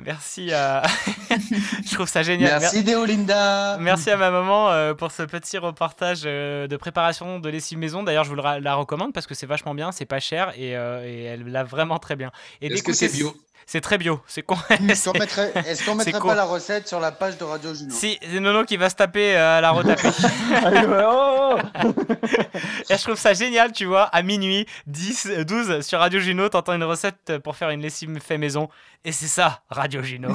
Merci 0.00 0.50
à. 0.54 0.82
je 1.30 1.94
trouve 1.94 2.08
ça 2.08 2.22
génial. 2.22 2.58
Merci 2.60 2.76
Mer- 2.76 2.84
Déolinda. 2.84 3.76
Merci 3.78 4.10
à 4.10 4.16
ma 4.16 4.30
maman 4.30 4.70
euh, 4.70 4.94
pour 4.94 5.10
ce 5.12 5.22
petit 5.24 5.58
reportage 5.58 6.22
euh, 6.24 6.66
de 6.66 6.76
préparation 6.78 7.38
de 7.38 7.48
lessive 7.50 7.76
maison. 7.76 8.02
D'ailleurs, 8.02 8.24
je 8.24 8.30
vous 8.30 8.36
la 8.36 8.74
recommande 8.74 9.12
parce 9.12 9.26
que 9.26 9.34
c'est 9.34 9.44
vachement 9.44 9.74
bien, 9.74 9.92
c'est 9.92 10.06
pas 10.06 10.20
cher 10.20 10.54
et, 10.56 10.70
et 10.70 11.24
elle 11.24 11.44
l'a 11.48 11.64
vraiment 11.64 11.98
très 11.98 12.16
bien. 12.16 12.30
Est-ce 12.62 12.82
que 12.82 12.94
c'est 12.94 13.08
bio? 13.12 13.36
C'est 13.66 13.80
très 13.80 13.98
bio. 13.98 14.20
C'est 14.26 14.42
con. 14.42 14.56
Est-ce 14.88 15.10
qu'on 15.10 15.18
mettrait, 15.18 15.52
est-ce 15.66 15.84
qu'on 15.84 15.98
C'est 15.98 16.06
mettrait 16.06 16.20
con. 16.20 16.28
pas 16.28 16.34
la 16.34 16.44
recette 16.44 16.88
sur 16.88 17.00
la 17.00 17.12
page 17.12 17.38
de 17.38 17.44
Radio 17.44 17.74
Juno 17.74 17.90
Si, 17.90 18.18
c'est 18.22 18.40
Nono 18.40 18.64
qui 18.64 18.76
va 18.76 18.90
se 18.90 18.94
taper 18.96 19.36
euh, 19.36 19.58
à 19.58 19.60
la 19.60 19.70
retaper. 19.70 20.08
oh 21.06 21.56
Et 22.90 22.96
je 22.96 23.02
trouve 23.02 23.16
ça 23.16 23.32
génial, 23.34 23.72
tu 23.72 23.84
vois, 23.84 24.04
à 24.04 24.22
minuit, 24.22 24.66
10, 24.86 25.26
euh, 25.30 25.44
12 25.44 25.80
sur 25.80 25.98
Radio 26.00 26.20
Juno, 26.20 26.48
t'entends 26.48 26.74
une 26.74 26.84
recette 26.84 27.38
pour 27.44 27.56
faire 27.56 27.70
une 27.70 27.80
lessive 27.80 28.18
fait 28.20 28.38
maison. 28.38 28.68
Et 29.04 29.12
c'est 29.12 29.26
ça, 29.26 29.62
Radio 29.70 30.02
Juno. 30.02 30.28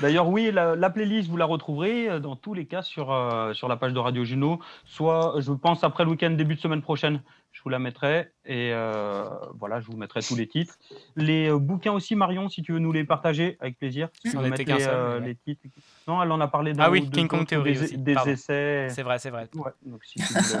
D'ailleurs, 0.00 0.28
oui, 0.28 0.50
la, 0.50 0.76
la 0.76 0.90
playlist, 0.90 1.28
vous 1.28 1.36
la 1.36 1.44
retrouverez 1.44 2.08
euh, 2.08 2.20
dans 2.20 2.36
tous 2.36 2.54
les 2.54 2.64
cas 2.64 2.80
sur, 2.82 3.12
euh, 3.12 3.52
sur 3.52 3.68
la 3.68 3.76
page 3.76 3.92
de 3.92 3.98
Radio 3.98 4.24
Juno. 4.24 4.60
Soit, 4.86 5.34
je 5.40 5.52
pense, 5.52 5.84
après 5.84 6.04
le 6.04 6.10
week-end, 6.10 6.30
début 6.30 6.54
de 6.54 6.60
semaine 6.60 6.80
prochaine, 6.80 7.20
je 7.58 7.62
vous 7.64 7.70
la 7.70 7.80
mettrai. 7.80 8.30
Et 8.44 8.70
euh, 8.72 9.24
voilà, 9.58 9.80
je 9.80 9.86
vous 9.86 9.96
mettrai 9.96 10.20
tous 10.22 10.36
les 10.36 10.46
titres. 10.46 10.78
Les 11.16 11.50
euh, 11.50 11.58
bouquins 11.58 11.90
aussi, 11.92 12.14
Marion, 12.14 12.48
si 12.48 12.62
tu 12.62 12.72
veux 12.72 12.78
nous 12.78 12.92
les 12.92 13.02
partager, 13.02 13.56
avec 13.60 13.76
plaisir. 13.78 14.08
Veux 14.24 14.30
était 14.30 14.48
mettre 14.64 14.72
les, 14.72 14.80
seul, 14.80 14.94
euh, 14.94 15.18
ouais. 15.18 15.26
les 15.26 15.34
titres. 15.34 15.62
Non, 16.06 16.22
elle 16.22 16.30
en 16.30 16.40
a 16.40 16.46
parlé 16.46 16.72
dans 16.72 16.84
Ah 16.84 16.90
oui, 16.90 17.10
King 17.10 17.26
Kong 17.26 17.44
Theory 17.44 17.72
des, 17.72 17.82
aussi, 17.82 17.98
des 17.98 18.14
pardon. 18.14 18.30
essais. 18.30 18.86
C'est 18.90 19.02
vrai, 19.02 19.18
c'est 19.18 19.30
vrai. 19.30 19.48
Ouais, 19.54 19.72
donc 19.84 20.04
si 20.04 20.20
tu 20.20 20.32
veux, 20.34 20.60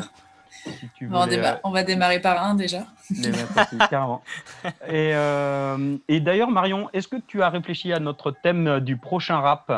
si 0.50 0.88
tu 0.96 1.06
Bon, 1.06 1.18
on, 1.20 1.24
voulais, 1.26 1.38
euh, 1.46 1.54
on 1.62 1.70
va 1.70 1.84
démarrer 1.84 2.20
par 2.20 2.42
un 2.42 2.56
déjà. 2.56 2.84
les 3.10 3.30
mettre 3.30 3.52
aussi, 3.60 3.78
carrément. 3.88 4.22
Et, 4.88 5.14
euh, 5.14 5.96
et 6.08 6.18
d'ailleurs, 6.18 6.50
Marion, 6.50 6.90
est-ce 6.92 7.06
que 7.06 7.16
tu 7.28 7.42
as 7.42 7.48
réfléchi 7.50 7.92
à 7.92 8.00
notre 8.00 8.32
thème 8.32 8.80
du 8.80 8.96
prochain 8.96 9.38
rap? 9.38 9.70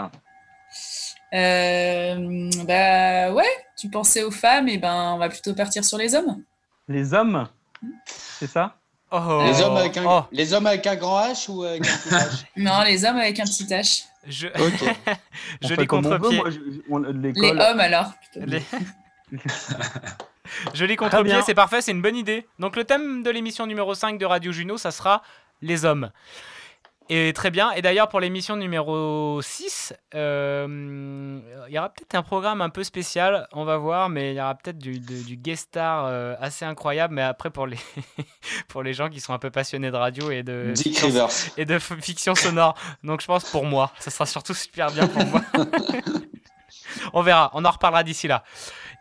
Euh, 1.34 2.50
bah 2.66 3.32
ouais, 3.34 3.44
tu 3.76 3.90
pensais 3.90 4.22
aux 4.22 4.30
femmes, 4.30 4.68
et 4.68 4.78
ben 4.78 5.12
on 5.14 5.18
va 5.18 5.28
plutôt 5.28 5.54
partir 5.54 5.84
sur 5.84 5.98
les 5.98 6.14
hommes. 6.14 6.42
Les 6.90 7.14
hommes 7.14 7.46
C'est 8.04 8.48
ça? 8.48 8.76
Oh. 9.12 9.42
les, 9.44 9.60
hommes 9.62 9.76
avec 9.76 9.96
un, 9.96 10.26
les 10.30 10.52
hommes 10.52 10.66
avec 10.66 10.86
un 10.86 10.94
grand 10.96 11.20
H 11.32 11.50
ou 11.50 11.62
avec 11.64 11.84
un 11.86 11.96
petit 11.96 12.08
H? 12.14 12.44
Non, 12.56 12.82
les 12.82 13.04
hommes 13.04 13.16
avec 13.16 13.38
un 13.40 13.44
petit 13.44 13.64
H. 13.64 14.04
Je, 14.26 14.48
je 15.62 15.74
les 15.74 15.86
comme 15.86 16.04
on 16.06 16.10
veut, 16.10 16.18
contre-pieds. 16.18 16.36
moi, 16.38 16.50
je- 16.50 16.58
je- 16.58 16.80
on- 16.90 16.98
Les 16.98 17.50
hommes 17.50 17.80
alors. 17.80 18.12
plutôt. 18.32 18.46
Les- 18.46 18.62
contre-pied, 20.96 21.32
bien. 21.32 21.42
c'est 21.42 21.54
parfait, 21.54 21.80
c'est 21.80 21.92
une 21.92 22.02
bonne 22.02 22.16
idée. 22.16 22.46
Donc 22.58 22.74
le 22.76 22.84
thème 22.84 23.22
de 23.22 23.30
l'émission 23.30 23.66
numéro 23.66 23.94
5 23.94 24.18
de 24.18 24.26
Radio 24.26 24.50
Juno, 24.52 24.76
ça 24.78 24.90
sera 24.90 25.22
les 25.62 25.84
hommes. 25.84 26.10
Et 27.12 27.32
très 27.32 27.50
bien. 27.50 27.72
Et 27.72 27.82
d'ailleurs, 27.82 28.08
pour 28.08 28.20
l'émission 28.20 28.54
numéro 28.54 29.42
6, 29.42 29.92
euh, 30.14 31.40
il 31.66 31.74
y 31.74 31.78
aura 31.78 31.88
peut-être 31.88 32.14
un 32.14 32.22
programme 32.22 32.62
un 32.62 32.70
peu 32.70 32.84
spécial, 32.84 33.48
on 33.52 33.64
va 33.64 33.78
voir, 33.78 34.08
mais 34.08 34.32
il 34.32 34.36
y 34.36 34.40
aura 34.40 34.54
peut-être 34.54 34.78
du, 34.78 35.00
guest 35.36 35.70
star 35.70 36.04
euh, 36.06 36.36
assez 36.40 36.64
incroyable. 36.64 37.14
Mais 37.14 37.22
après, 37.22 37.50
pour 37.50 37.66
les, 37.66 37.78
pour 38.68 38.84
les 38.84 38.94
gens 38.94 39.08
qui 39.08 39.18
sont 39.18 39.32
un 39.32 39.40
peu 39.40 39.50
passionnés 39.50 39.90
de 39.90 39.96
radio 39.96 40.30
et 40.30 40.44
de, 40.44 40.70
Dick 40.72 41.00
fiction, 41.00 41.26
et 41.56 41.64
de 41.64 41.80
fiction 41.80 42.36
sonore. 42.36 42.76
Donc 43.02 43.22
je 43.22 43.26
pense 43.26 43.42
pour 43.50 43.64
moi, 43.64 43.90
ça 43.98 44.12
sera 44.12 44.24
surtout 44.24 44.54
super 44.54 44.92
bien 44.92 45.08
pour 45.08 45.26
moi. 45.26 45.40
on 47.12 47.22
verra, 47.22 47.50
on 47.54 47.64
en 47.64 47.70
reparlera 47.72 48.04
d'ici 48.04 48.28
là. 48.28 48.44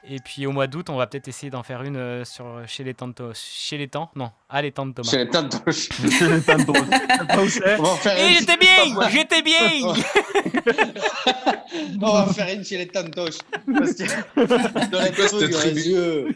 Et 0.07 0.19
puis 0.19 0.45
au 0.47 0.51
mois 0.51 0.67
d'août, 0.67 0.89
on 0.89 0.95
va 0.95 1.07
peut-être 1.07 1.27
essayer 1.27 1.49
d'en 1.49 1.61
faire 1.61 1.83
une 1.83 1.97
euh, 1.97 2.23
sur 2.23 2.61
chez 2.67 2.85
les 2.85 2.93
tantos, 2.93 3.33
chez 3.35 3.77
les 3.77 3.89
temps, 3.89 4.09
non, 4.15 4.31
à 4.49 4.61
les 4.61 4.71
temps 4.71 4.85
de 4.85 4.93
Thomas. 4.93 5.09
Chez 5.09 5.17
les 5.17 5.29
tantos. 5.29 5.59
Chez 5.71 6.27
les 6.29 6.41
tantos. 6.41 6.73
On 6.73 6.83
va 7.83 7.89
en 7.89 7.95
faire 7.97 8.17
Et 8.17 8.29
une- 8.29 8.37
j'étais 8.37 8.55
bien, 8.57 9.09
j'étais 9.09 9.41
bien. 9.41 9.59
on 12.01 12.13
va 12.13 12.27
faire 12.33 12.53
une 12.55 12.63
chez 12.63 12.77
les 12.77 12.87
tantos. 12.87 13.39
Parce 13.77 13.93
que 13.93 14.03
dans 14.89 14.99
la 14.99 15.11
yeux, 15.67 16.33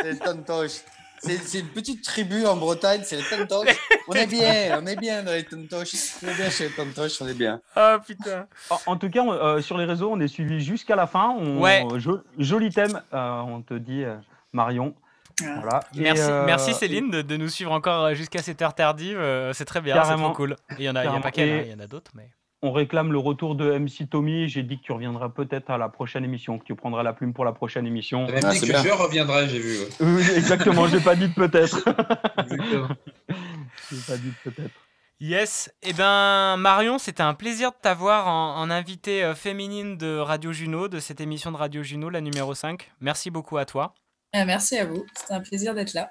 c'est 0.00 0.12
les 0.12 0.18
tantos. 0.18 0.82
C'est 1.18 1.58
une 1.60 1.68
petite 1.68 2.04
tribu 2.04 2.46
en 2.46 2.56
Bretagne, 2.56 3.00
c'est 3.04 3.16
les 3.16 3.22
tantos. 3.24 3.64
On 4.08 4.12
est 4.14 4.26
bien, 4.26 4.78
on 4.80 4.86
est 4.86 4.94
bien 4.96 5.22
dans 5.24 5.32
les 5.32 5.42
tantos. 5.44 5.76
On 6.22 6.28
est 6.28 6.34
bien 6.36 6.48
chez 6.50 6.68
les 6.68 6.74
tantos, 6.74 7.20
on 7.20 7.26
est 7.26 7.34
bien. 7.34 7.60
Oh 7.76 7.96
putain. 8.06 8.46
En, 8.70 8.78
en 8.86 8.96
tout 8.96 9.10
cas, 9.10 9.20
on- 9.22 9.32
euh, 9.32 9.60
sur 9.60 9.76
les 9.78 9.84
réseaux, 9.84 10.10
on 10.12 10.20
est 10.20 10.28
suivi 10.28 10.60
jusqu'à 10.60 10.94
la 10.94 11.06
fin. 11.08 11.30
On- 11.30 11.60
Ouais. 11.60 11.84
jo- 11.96 12.20
joli 12.38 12.70
thème, 12.70 13.00
euh, 13.12 13.40
on 13.40 13.62
te 13.62 13.74
dit, 13.74 14.04
euh, 14.04 14.16
Marion. 14.52 14.94
Voilà. 15.40 15.80
Et, 15.96 16.00
Merci, 16.00 16.22
euh, 16.22 16.44
merci 16.46 16.72
Céline 16.74 17.10
de, 17.10 17.20
de 17.22 17.36
nous 17.36 17.48
suivre 17.48 17.72
encore 17.72 18.14
jusqu'à 18.14 18.40
cette 18.42 18.62
heure 18.62 18.74
tardive. 18.74 19.18
c'est 19.52 19.64
très 19.64 19.80
bien, 19.80 20.02
c'est 20.04 20.14
trop 20.16 20.32
cool. 20.32 20.56
Il 20.78 20.84
y 20.84 20.88
en 20.88 20.94
a, 20.96 21.04
il 21.04 21.10
y 21.12 21.14
a 21.14 21.30
qu'elle, 21.30 21.48
Et- 21.48 21.52
hein, 21.52 21.62
il 21.66 21.72
y 21.72 21.74
en 21.74 21.80
a 21.80 21.86
d'autres, 21.86 22.12
mais. 22.14 22.30
On 22.62 22.72
réclame 22.72 23.12
le 23.12 23.18
retour 23.18 23.54
de 23.54 23.78
MC 23.78 24.08
Tommy. 24.08 24.48
J'ai 24.48 24.62
dit 24.62 24.78
que 24.78 24.82
tu 24.82 24.92
reviendras 24.92 25.28
peut-être 25.28 25.70
à 25.70 25.78
la 25.78 25.88
prochaine 25.88 26.24
émission, 26.24 26.58
que 26.58 26.64
tu 26.64 26.74
prendras 26.74 27.02
la 27.02 27.12
plume 27.12 27.32
pour 27.32 27.44
la 27.44 27.52
prochaine 27.52 27.86
émission. 27.86 28.26
T'as 28.26 28.40
même 28.40 28.52
dit 28.52 28.60
que 28.60 28.66
je 28.66 28.92
reviendrai, 28.92 29.48
j'ai 29.48 29.58
vu. 29.58 29.76
Oui, 30.00 30.22
exactement, 30.36 30.86
j'ai 30.88 31.00
pas 31.00 31.14
dit 31.16 31.28
de 31.28 31.34
peut-être. 31.34 31.76
Exactement. 32.38 32.88
j'ai 33.90 33.98
pas 34.06 34.16
dit 34.16 34.28
de 34.28 34.50
peut-être. 34.50 34.74
Yes, 35.18 35.72
et 35.82 35.94
ben 35.94 36.58
Marion, 36.58 36.98
c'était 36.98 37.22
un 37.22 37.32
plaisir 37.32 37.70
de 37.70 37.76
t'avoir 37.80 38.28
en, 38.28 38.60
en 38.60 38.70
invitée 38.70 39.24
euh, 39.24 39.34
féminine 39.34 39.96
de 39.96 40.18
Radio 40.18 40.52
Juno, 40.52 40.88
de 40.88 41.00
cette 41.00 41.22
émission 41.22 41.50
de 41.50 41.56
Radio 41.56 41.82
Juno, 41.82 42.10
la 42.10 42.20
numéro 42.20 42.54
5. 42.54 42.90
Merci 43.00 43.30
beaucoup 43.30 43.56
à 43.56 43.64
toi. 43.64 43.94
Euh, 44.34 44.44
merci 44.44 44.76
à 44.76 44.84
vous, 44.84 45.06
c'était 45.14 45.32
un 45.32 45.40
plaisir 45.40 45.74
d'être 45.74 45.94
là. 45.94 46.10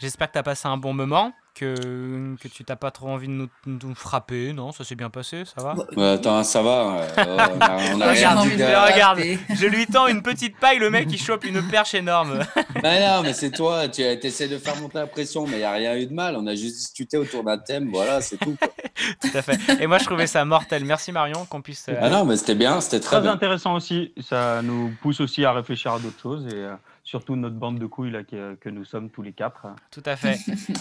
J'espère 0.00 0.28
que 0.28 0.32
tu 0.32 0.38
as 0.38 0.42
passé 0.42 0.68
un 0.68 0.78
bon 0.78 0.94
moment, 0.94 1.34
que, 1.54 2.36
que 2.40 2.48
tu 2.48 2.64
t'as 2.64 2.76
pas 2.76 2.90
trop 2.90 3.08
envie 3.08 3.26
de 3.28 3.32
nous, 3.32 3.48
de 3.66 3.86
nous 3.86 3.94
frapper. 3.94 4.52
Non, 4.52 4.72
ça 4.72 4.84
s'est 4.84 4.94
bien 4.94 5.10
passé, 5.10 5.44
ça 5.44 5.62
va 5.62 5.74
Ouais, 5.96 6.10
attends, 6.10 6.42
ça 6.44 6.62
va. 6.62 7.06
Oh, 7.18 7.22
on 7.26 7.60
a, 7.60 7.76
on 7.94 8.00
a 8.00 8.10
rien 8.10 8.30
Regarde, 8.30 8.48
dit 8.48 8.56
de- 8.56 8.92
regarde, 8.92 9.20
je 9.54 9.66
lui 9.66 9.86
tends 9.86 10.06
une 10.06 10.22
petite 10.22 10.56
paille, 10.58 10.78
le 10.78 10.90
mec 10.90 11.08
il 11.10 11.18
chope 11.20 11.44
une 11.44 11.62
perche 11.68 11.94
énorme. 11.94 12.40
Mais 12.82 13.00
non, 13.06 13.22
mais 13.22 13.32
c'est 13.32 13.50
toi, 13.50 13.88
tu 13.88 14.02
essaies 14.02 14.48
de 14.48 14.58
faire 14.58 14.76
monter 14.76 14.98
la 14.98 15.06
pression, 15.06 15.46
mais 15.46 15.54
il 15.56 15.58
n'y 15.58 15.64
a 15.64 15.72
rien 15.72 15.96
eu 15.96 16.06
de 16.06 16.12
mal. 16.14 16.36
On 16.36 16.46
a 16.46 16.54
juste 16.54 16.76
discuté 16.76 17.16
autour 17.18 17.44
d'un 17.44 17.58
thème, 17.58 17.90
voilà, 17.92 18.20
c'est 18.20 18.36
tout. 18.38 18.56
quoi. 18.60 18.68
Tout 19.20 19.30
à 19.36 19.42
fait. 19.42 19.58
Et 19.82 19.86
moi 19.86 19.98
je 19.98 20.04
trouvais 20.04 20.26
ça 20.26 20.44
mortel. 20.44 20.84
Merci 20.84 21.12
Marion 21.12 21.44
qu'on 21.46 21.62
puisse. 21.62 21.86
euh, 21.88 21.94
Ah 22.00 22.10
non, 22.10 22.24
mais 22.24 22.36
c'était 22.36 22.54
bien, 22.54 22.80
c'était 22.80 23.00
très 23.00 23.16
Très 23.16 23.22
bien. 23.22 23.32
intéressant 23.32 23.74
aussi. 23.74 24.12
Ça 24.28 24.60
nous 24.62 24.92
pousse 25.02 25.20
aussi 25.20 25.44
à 25.44 25.52
réfléchir 25.52 25.92
à 25.92 25.98
d'autres 25.98 26.20
choses 26.20 26.46
et 26.46 26.56
euh, 26.56 26.74
surtout 27.10 27.34
notre 27.34 27.56
bande 27.56 27.80
de 27.80 27.86
couilles 27.86 28.12
là, 28.12 28.22
que, 28.22 28.54
que 28.54 28.68
nous 28.68 28.84
sommes 28.84 29.10
tous 29.10 29.20
les 29.22 29.32
quatre. 29.32 29.66
Tout 29.90 30.02
à 30.06 30.14
fait. 30.14 30.38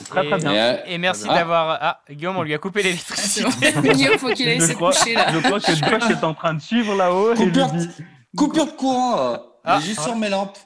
Très, 0.09 0.27
et, 0.27 0.30
très 0.30 0.38
bien. 0.38 0.80
Et, 0.85 0.98
merci 0.99 1.27
d'avoir. 1.27 1.77
Ah, 1.82 2.01
Guillaume, 2.09 2.38
on 2.38 2.43
lui 2.43 2.53
a 2.53 2.59
coupé 2.59 2.83
l'électricité. 2.83 3.49
Guillaume, 3.82 4.17
faut 4.19 4.30
qu'il 4.30 4.48
aille 4.48 4.59
Je 4.61 4.67
se 4.67 4.74
coucher 4.74 5.16
là. 5.16 5.32
Je 5.33 5.40
crois 5.40 5.59
que 5.59 5.74
Josh 5.74 6.11
est 6.11 6.24
en 6.24 6.35
train 6.35 6.53
de 6.53 6.61
suivre 6.61 6.95
là-haut. 6.95 7.33
et 7.33 7.38
lui 7.38 7.45
Coupure, 7.48 7.72
dis- 7.72 7.90
coupure 8.38 8.66
de 8.67 8.72
courant, 8.72 9.19
euh, 9.19 9.38
Ah, 9.66 9.78
mais 9.78 9.86
juste 9.86 10.02
sur 10.02 10.16
mes 10.16 10.30
lampes. 10.30 10.58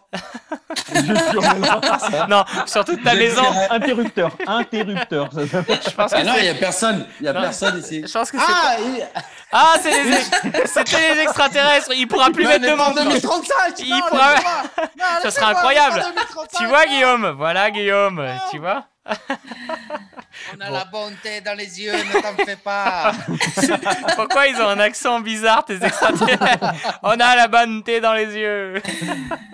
Juste 0.93 1.29
sur 1.31 1.41
mes 1.41 1.67
lampes. 1.67 1.85
non, 2.29 2.43
sur 2.65 2.85
toute 2.85 3.03
ta 3.03 3.15
maison. 3.15 3.43
Interrupteur, 3.69 4.31
interrupteur. 4.47 5.29
Je 5.33 5.89
pense 5.91 6.11
que 6.11 6.17
Ah 6.17 6.23
non, 6.23 6.33
c'est- 6.35 6.39
il 6.39 6.43
n'y 6.43 6.49
a 6.49 6.53
personne, 6.55 7.05
il 7.19 7.23
n'y 7.23 7.29
a 7.29 7.33
Non. 7.33 7.41
personne 7.41 7.79
ici. 7.79 8.03
Je 8.07 8.11
pense 8.11 8.31
que 8.31 8.37
c'est. 8.37 8.43
Ah, 8.47 8.75
il- 8.79 9.07
Ah, 9.51 9.73
c'est 9.81 9.91
les, 10.03 10.11
ex- 10.13 10.31
c'était 10.73 11.13
les 11.15 11.21
extraterrestres. 11.21 11.91
Il 11.95 12.07
pourra 12.07 12.29
plus 12.31 12.43
Non, 12.43 12.49
mettre 12.51 12.65
de 12.65 12.73
monde. 12.75 12.93
quoi. 12.93 13.03
2035, 13.03 13.79
Il 13.79 13.89
non, 13.89 13.99
pourra. 14.09 14.33
Non, 14.35 14.41
Ça 14.41 14.81
laissez-moi, 15.23 15.31
serait 15.31 15.45
incroyable. 15.45 15.99
pas 15.99 16.05
en 16.05 16.09
2035, 16.09 16.47
Tu 16.59 16.65
vois. 16.67 16.85
Guillaume 16.85 17.29
Voilà, 17.37 17.71
Guillaume. 17.71 18.25
Tu 18.51 18.59
vois 18.59 18.85
On 19.05 20.59
a 20.61 20.69
la 20.69 20.85
bonté 20.85 21.41
dans 21.41 21.53
les 21.57 21.81
yeux, 21.81 21.91
ne 21.93 22.21
t'en 22.21 22.45
fais 22.45 22.55
pas. 22.55 23.11
Pourquoi 24.15 24.47
ils 24.47 24.55
ont 24.57 24.67
un 24.67 24.79
accent 24.79 25.19
bizarre, 25.19 25.65
tes 25.65 25.83
extraterrestres? 25.83 26.99
On 27.03 27.11
a 27.11 27.35
la 27.35 27.47
bonne 27.47 27.83
thé 27.83 27.99
dans 28.01 28.13
les 28.13 28.35
yeux. 28.35 28.81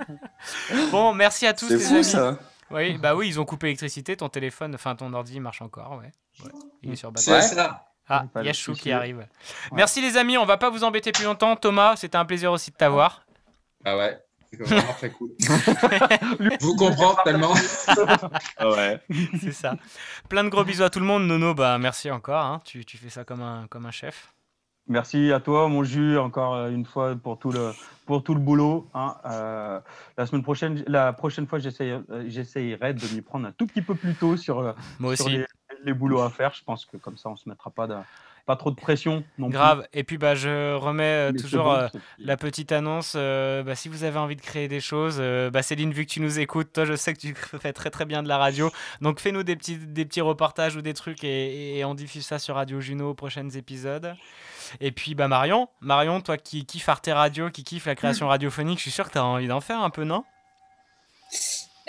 bon, 0.92 1.14
merci 1.14 1.48
à 1.48 1.54
tous. 1.54 1.68
C'est 1.68 1.80
fou, 1.80 1.96
amis. 1.96 2.04
ça. 2.04 2.38
Oui, 2.72 2.98
bah 2.98 3.16
oui, 3.16 3.28
ils 3.28 3.40
ont 3.40 3.46
coupé 3.46 3.68
l'électricité. 3.68 4.16
Ton 4.16 4.30
téléphone, 4.30 4.76
enfin 4.76 4.96
ton 4.96 5.12
ordi 5.14 5.40
marche 5.40 5.62
encore, 5.62 5.94
ouais. 6.00 6.12
Ouais, 6.46 6.52
Il 6.84 6.92
est 6.94 6.96
sur 6.96 7.12
C'est 7.16 7.32
batterie. 7.32 7.56
ça. 7.56 7.86
Ah, 8.08 8.24
Pas 8.34 8.42
il 8.42 8.46
y 8.46 8.50
a 8.50 8.52
de 8.52 8.58
Chou 8.58 8.72
souci. 8.74 8.84
qui 8.84 8.92
arrive. 8.92 9.28
Merci 9.72 10.02
les 10.02 10.18
amis, 10.18 10.38
on 10.38 10.46
va 10.46 10.58
pas 10.58 10.70
vous 10.70 10.84
embêter 10.84 11.12
plus 11.12 11.26
longtemps. 11.26 11.56
Thomas, 11.56 11.96
c'était 11.96 12.18
un 12.18 12.26
plaisir 12.26 12.52
aussi 12.52 12.72
de 12.72 12.76
t'avoir. 12.76 13.24
Ah 13.86 13.98
ouais, 13.98 14.18
c'est 14.52 14.62
vraiment 14.62 14.94
très 14.94 15.10
cool. 15.12 15.32
Je 15.40 16.58
vous 16.66 16.76
comprends 16.76 17.16
tellement. 17.24 17.54
Ah 18.58 18.70
ouais. 18.70 19.00
C'est 19.40 19.52
ça. 19.52 19.76
Plein 20.28 20.44
de 20.44 20.50
gros 20.50 20.64
bisous 20.64 20.84
à 20.84 20.90
tout 20.90 21.00
le 21.00 21.06
monde. 21.06 21.28
Nono, 21.28 21.54
bah 21.54 21.78
merci 21.78 22.10
encore. 22.12 22.44
hein. 22.44 22.62
Tu, 22.66 22.86
tu 22.86 22.98
fais 22.98 23.10
ça 23.10 23.24
comme 23.24 23.42
un, 23.42 23.68
comme 23.70 23.86
un 23.86 23.92
chef. 23.92 24.34
Merci 24.88 25.32
à 25.32 25.40
toi, 25.40 25.68
mon 25.68 25.84
jus, 25.84 26.18
encore 26.18 26.56
euh, 26.56 26.72
une 26.72 26.84
fois 26.84 27.16
pour 27.16 27.38
tout 27.38 27.52
le, 27.52 27.74
pour 28.08 28.24
tout 28.24 28.34
le 28.34 28.40
boulot. 28.40 28.90
hein. 28.96 29.16
Euh, 29.26 29.80
la 30.18 30.26
semaine 30.26 30.42
prochaine, 30.42 30.84
la 30.88 31.14
prochaine 31.14 31.46
fois, 31.46 31.60
euh, 31.60 32.24
j'essayerai 32.28 32.94
de 32.96 33.06
m'y 33.14 33.22
prendre 33.22 33.48
un 33.48 33.52
tout 33.52 33.68
petit 33.68 33.84
peu 33.84 33.94
plus 33.94 34.16
tôt 34.16 34.36
sur, 34.36 34.74
Moi 35.00 35.16
sur 35.16 35.28
aussi. 35.28 35.38
les, 35.38 35.46
les 35.84 35.94
boulots 35.94 36.22
à 36.22 36.32
faire. 36.32 36.54
Je 36.56 36.64
pense 36.64 36.86
que 36.86 36.98
comme 36.98 37.18
ça, 37.18 37.30
on 37.30 37.36
se 37.36 37.48
mettra 37.48 37.70
pas, 37.70 37.86
de, 37.86 37.98
pas 38.50 38.56
trop 38.56 38.72
de 38.72 38.76
pression 38.76 39.24
non 39.38 39.48
plus. 39.48 39.54
Grave. 39.54 39.88
Et 39.94 40.04
puis 40.04 40.18
bah 40.18 40.34
je 40.34 40.74
remets 40.74 41.30
euh, 41.30 41.32
toujours 41.32 41.66
bon, 41.66 41.72
euh, 41.74 41.88
la 42.18 42.36
petite 42.36 42.72
annonce. 42.72 43.14
euh, 43.16 43.62
bah, 43.62 43.76
si 43.76 43.90
vous 43.90 44.04
avez 44.04 44.18
envie 44.18 44.36
de 44.36 44.42
créer 44.42 44.68
des 44.68 44.80
choses, 44.80 45.18
euh, 45.20 45.52
bah, 45.52 45.62
Céline, 45.62 45.92
vu 45.94 46.08
que 46.08 46.12
tu 46.12 46.20
nous 46.20 46.40
écoutes, 46.40 46.74
toi 46.74 46.84
je 46.86 46.96
sais 46.96 47.14
que 47.14 47.20
tu 47.20 47.36
fais 47.62 47.74
très 47.74 47.92
très 47.92 48.06
bien 48.06 48.24
de 48.24 48.28
la 48.28 48.40
radio. 48.40 48.72
Donc 49.02 49.20
fais-nous 49.20 49.44
des 49.44 49.56
petits, 49.56 49.78
des 49.78 50.04
petits 50.04 50.22
reportages 50.22 50.76
ou 50.76 50.82
des 50.82 50.96
trucs 50.96 51.24
et, 51.24 51.78
et 51.78 51.86
on 51.86 51.94
diffuse 51.94 52.26
ça 52.26 52.40
sur 52.40 52.56
Radio 52.56 52.82
Juno 52.82 53.12
aux 53.12 53.14
prochains 53.14 53.50
épisodes. 53.50 54.16
Et 54.82 54.92
puis 54.92 55.14
bah 55.14 55.28
Marion, 55.28 55.70
Marion, 55.82 56.20
toi 56.22 56.38
qui 56.38 56.66
kiffe 56.66 56.90
Arte 56.90 57.10
Radio, 57.14 57.52
qui 57.52 57.64
kiffe 57.64 57.86
la 57.86 57.94
création 57.94 58.28
radiophonique, 58.28 58.80
je 58.80 58.84
suis 58.84 58.92
sûr 58.92 59.06
que 59.06 59.12
tu 59.12 59.20
as 59.20 59.24
envie 59.26 59.48
d'en 59.48 59.62
faire 59.62 59.82
un 59.82 59.92
peu, 59.92 60.06
non? 60.06 60.24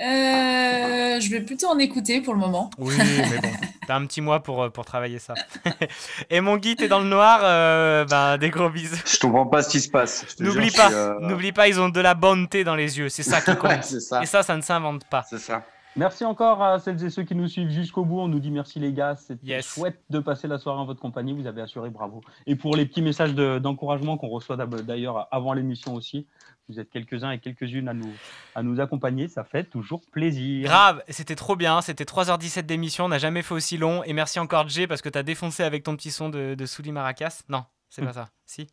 Euh, 0.01 1.21
je 1.21 1.31
vais 1.31 1.41
plutôt 1.43 1.67
en 1.69 1.79
écouter 1.79 2.21
pour 2.21 2.35
le 2.35 2.41
moment. 2.41 2.71
Oui, 2.79 2.95
mais 2.97 3.39
bon, 3.39 3.49
t'as 3.87 3.97
un 3.97 4.07
petit 4.07 4.21
mois 4.21 4.43
pour, 4.43 4.63
euh, 4.63 4.71
pour 4.71 4.85
travailler 4.85 5.19
ça. 5.19 5.35
Et 6.31 6.41
mon 6.41 6.57
Guy, 6.57 6.77
t'es 6.77 6.89
dans 6.89 7.01
le 7.01 7.09
noir, 7.09 7.41
euh, 7.43 8.05
bah, 8.07 8.39
des 8.39 8.51
gros 8.51 8.71
bisous. 8.71 8.97
Je 9.07 9.19
comprends 9.19 9.47
pas 9.47 9.63
ce 9.63 9.69
qui 9.71 9.81
se 9.81 9.91
passe. 9.91 10.25
N'oublie 10.41 10.71
pas, 10.71 10.91
euh, 10.93 11.21
n'oublie 11.21 11.53
pas, 11.53 11.69
ils 11.69 11.79
ont 11.81 11.89
de 11.91 12.01
la 12.01 12.15
bonté 12.15 12.65
dans 12.65 12.75
les 12.77 12.99
yeux, 12.99 13.09
c'est 13.09 13.23
ça 13.23 13.41
qui 13.41 13.55
compte. 13.57 13.83
Ça. 14.01 14.23
Et 14.23 14.27
ça, 14.27 14.43
ça 14.43 14.57
ne 14.57 14.63
s'invente 14.63 15.05
pas. 15.05 15.25
C'est 15.29 15.39
ça. 15.39 15.63
Merci 15.97 16.25
encore 16.25 16.63
à 16.63 16.79
celles 16.79 17.05
et 17.05 17.11
ceux 17.11 17.25
qui 17.25 17.35
nous 17.35 17.49
suivent 17.49 17.71
jusqu'au 17.71 18.05
bout. 18.05 18.21
On 18.21 18.29
nous 18.29 18.39
dit 18.39 18.53
merci 18.53 18.79
les 18.79 18.93
gars. 18.93 19.17
C'était 19.17 19.45
Yes. 19.45 19.67
chouette 19.75 20.01
de 20.09 20.21
passer 20.21 20.47
la 20.47 20.59
soirée 20.59 20.79
en 20.79 20.85
votre 20.87 21.01
compagnie. 21.01 21.33
Vous 21.33 21.49
avez 21.49 21.63
assuré, 21.63 21.91
bravo. 21.91 22.21
Et 22.47 22.55
pour 22.55 22.77
les 22.77 22.87
petits 22.87 23.03
messages 23.03 23.35
de- 23.35 23.59
d'encouragement 23.59 24.17
qu'on 24.17 24.29
reçoit 24.29 24.57
d'ailleurs 24.57 25.27
avant 25.33 25.53
l'émission 25.53 25.95
aussi, 25.95 26.27
vous 26.71 26.81
êtes 26.81 26.91
quelques-uns 26.91 27.31
et 27.33 27.39
quelques-unes 27.39 27.89
à 27.89 27.95
nous, 27.95 28.13
à 28.55 28.63
nous 28.63 28.81
accompagner. 28.81 29.29
Ça 29.29 29.45
fait 29.45 29.65
toujours 29.65 30.01
plaisir. 30.13 30.65
Grave, 30.65 31.03
c'était 31.09 31.37
trop 31.37 31.57
bien, 31.57 31.81
c'était 31.83 32.05
3h17 32.05 32.63
d'émission, 32.63 33.05
on 33.05 33.09
n'a 33.09 33.19
jamais 33.19 33.43
fait 33.43 33.55
aussi 33.55 33.77
long. 33.77 34.03
Et 34.05 34.13
merci 34.13 34.39
encore 34.39 34.69
Jay 34.69 34.87
parce 34.87 35.03
que 35.03 35.09
t'as 35.09 35.23
défoncé 35.23 35.63
avec 35.63 35.83
ton 35.83 35.97
petit 35.97 36.11
son 36.11 36.29
de, 36.29 36.55
de 36.55 36.67
Souli 36.67 36.93
Maracas. 36.93 37.43
Non, 37.49 37.65
c'est 37.89 38.03
pas 38.05 38.13
ça. 38.15 38.29
Si 38.47 38.69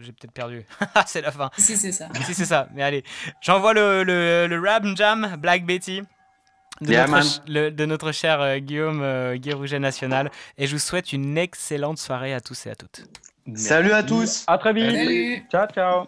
J'ai 0.00 0.12
peut-être 0.12 0.32
perdu. 0.32 0.64
c'est 1.06 1.20
la 1.22 1.30
fin. 1.30 1.50
Si, 1.56 1.76
c'est 1.76 1.92
ça. 1.92 2.08
Si, 2.24 2.34
c'est 2.34 2.44
ça. 2.46 2.68
Mais 2.74 2.82
allez, 2.82 3.04
j'envoie 3.40 3.74
le, 3.74 4.02
le, 4.02 4.46
le 4.48 4.60
Rap 4.60 4.84
Jam 4.96 5.36
Black 5.38 5.64
Betty. 5.64 6.02
De, 6.80 6.90
Yeah, 6.90 7.02
notre, 7.02 7.12
man. 7.12 7.22
ch- 7.22 7.40
le- 7.46 7.70
de 7.70 7.84
notre 7.86 8.10
cher 8.10 8.40
euh, 8.40 8.58
Guillaume 8.58 9.00
euh, 9.00 9.36
Guy 9.36 9.52
Rouget 9.52 9.78
National. 9.78 10.32
Et 10.58 10.66
je 10.66 10.72
vous 10.72 10.80
souhaite 10.80 11.12
une 11.12 11.38
excellente 11.38 11.98
soirée 11.98 12.34
à 12.34 12.40
tous 12.40 12.66
et 12.66 12.70
à 12.70 12.74
toutes. 12.74 13.04
Salut 13.54 13.92
à 13.92 14.02
tous. 14.02 14.42
À 14.48 14.58
très 14.58 14.72
vite. 14.72 14.90
Salut. 14.90 15.44
Ciao, 15.52 15.66
ciao. 15.68 16.06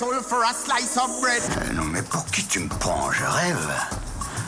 Soul 0.00 0.22
for 0.22 0.42
a 0.44 0.54
slice 0.54 0.96
of 0.96 1.10
bread. 1.20 1.42
Euh, 1.42 1.74
non 1.74 1.84
mais 1.84 2.00
pour 2.00 2.24
qui 2.24 2.42
tu 2.46 2.60
me 2.60 2.68
prends? 2.68 3.12
Je 3.12 3.22
rêve. 3.22 3.70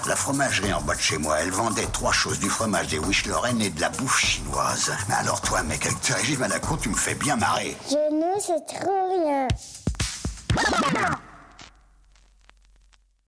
La 0.09 0.17
fromagerie 0.17 0.73
en 0.73 0.81
bas 0.81 0.95
de 0.95 1.01
chez 1.01 1.19
moi, 1.19 1.37
elle 1.41 1.51
vendait 1.51 1.87
trois 1.93 2.11
choses, 2.11 2.39
du 2.39 2.49
fromage, 2.49 2.87
des 2.89 2.99
wish 2.99 3.27
Lorraine 3.27 3.61
et 3.61 3.69
de 3.69 3.79
la 3.79 3.91
bouffe 3.91 4.19
chinoise. 4.19 4.91
Mais 5.09 5.15
alors 5.15 5.43
toi, 5.43 5.63
mec, 5.63 5.85
avec 5.85 6.01
tes 6.01 6.15
régimes 6.15 6.43
à 6.43 6.49
la 6.49 6.59
con, 6.59 6.77
tu 6.77 6.89
me 6.89 6.95
fais 6.95 7.15
bien 7.15 7.37
marrer. 7.37 7.77
Je 7.87 7.95
ne 7.95 8.41
sais 8.41 8.61
trop. 8.67 8.92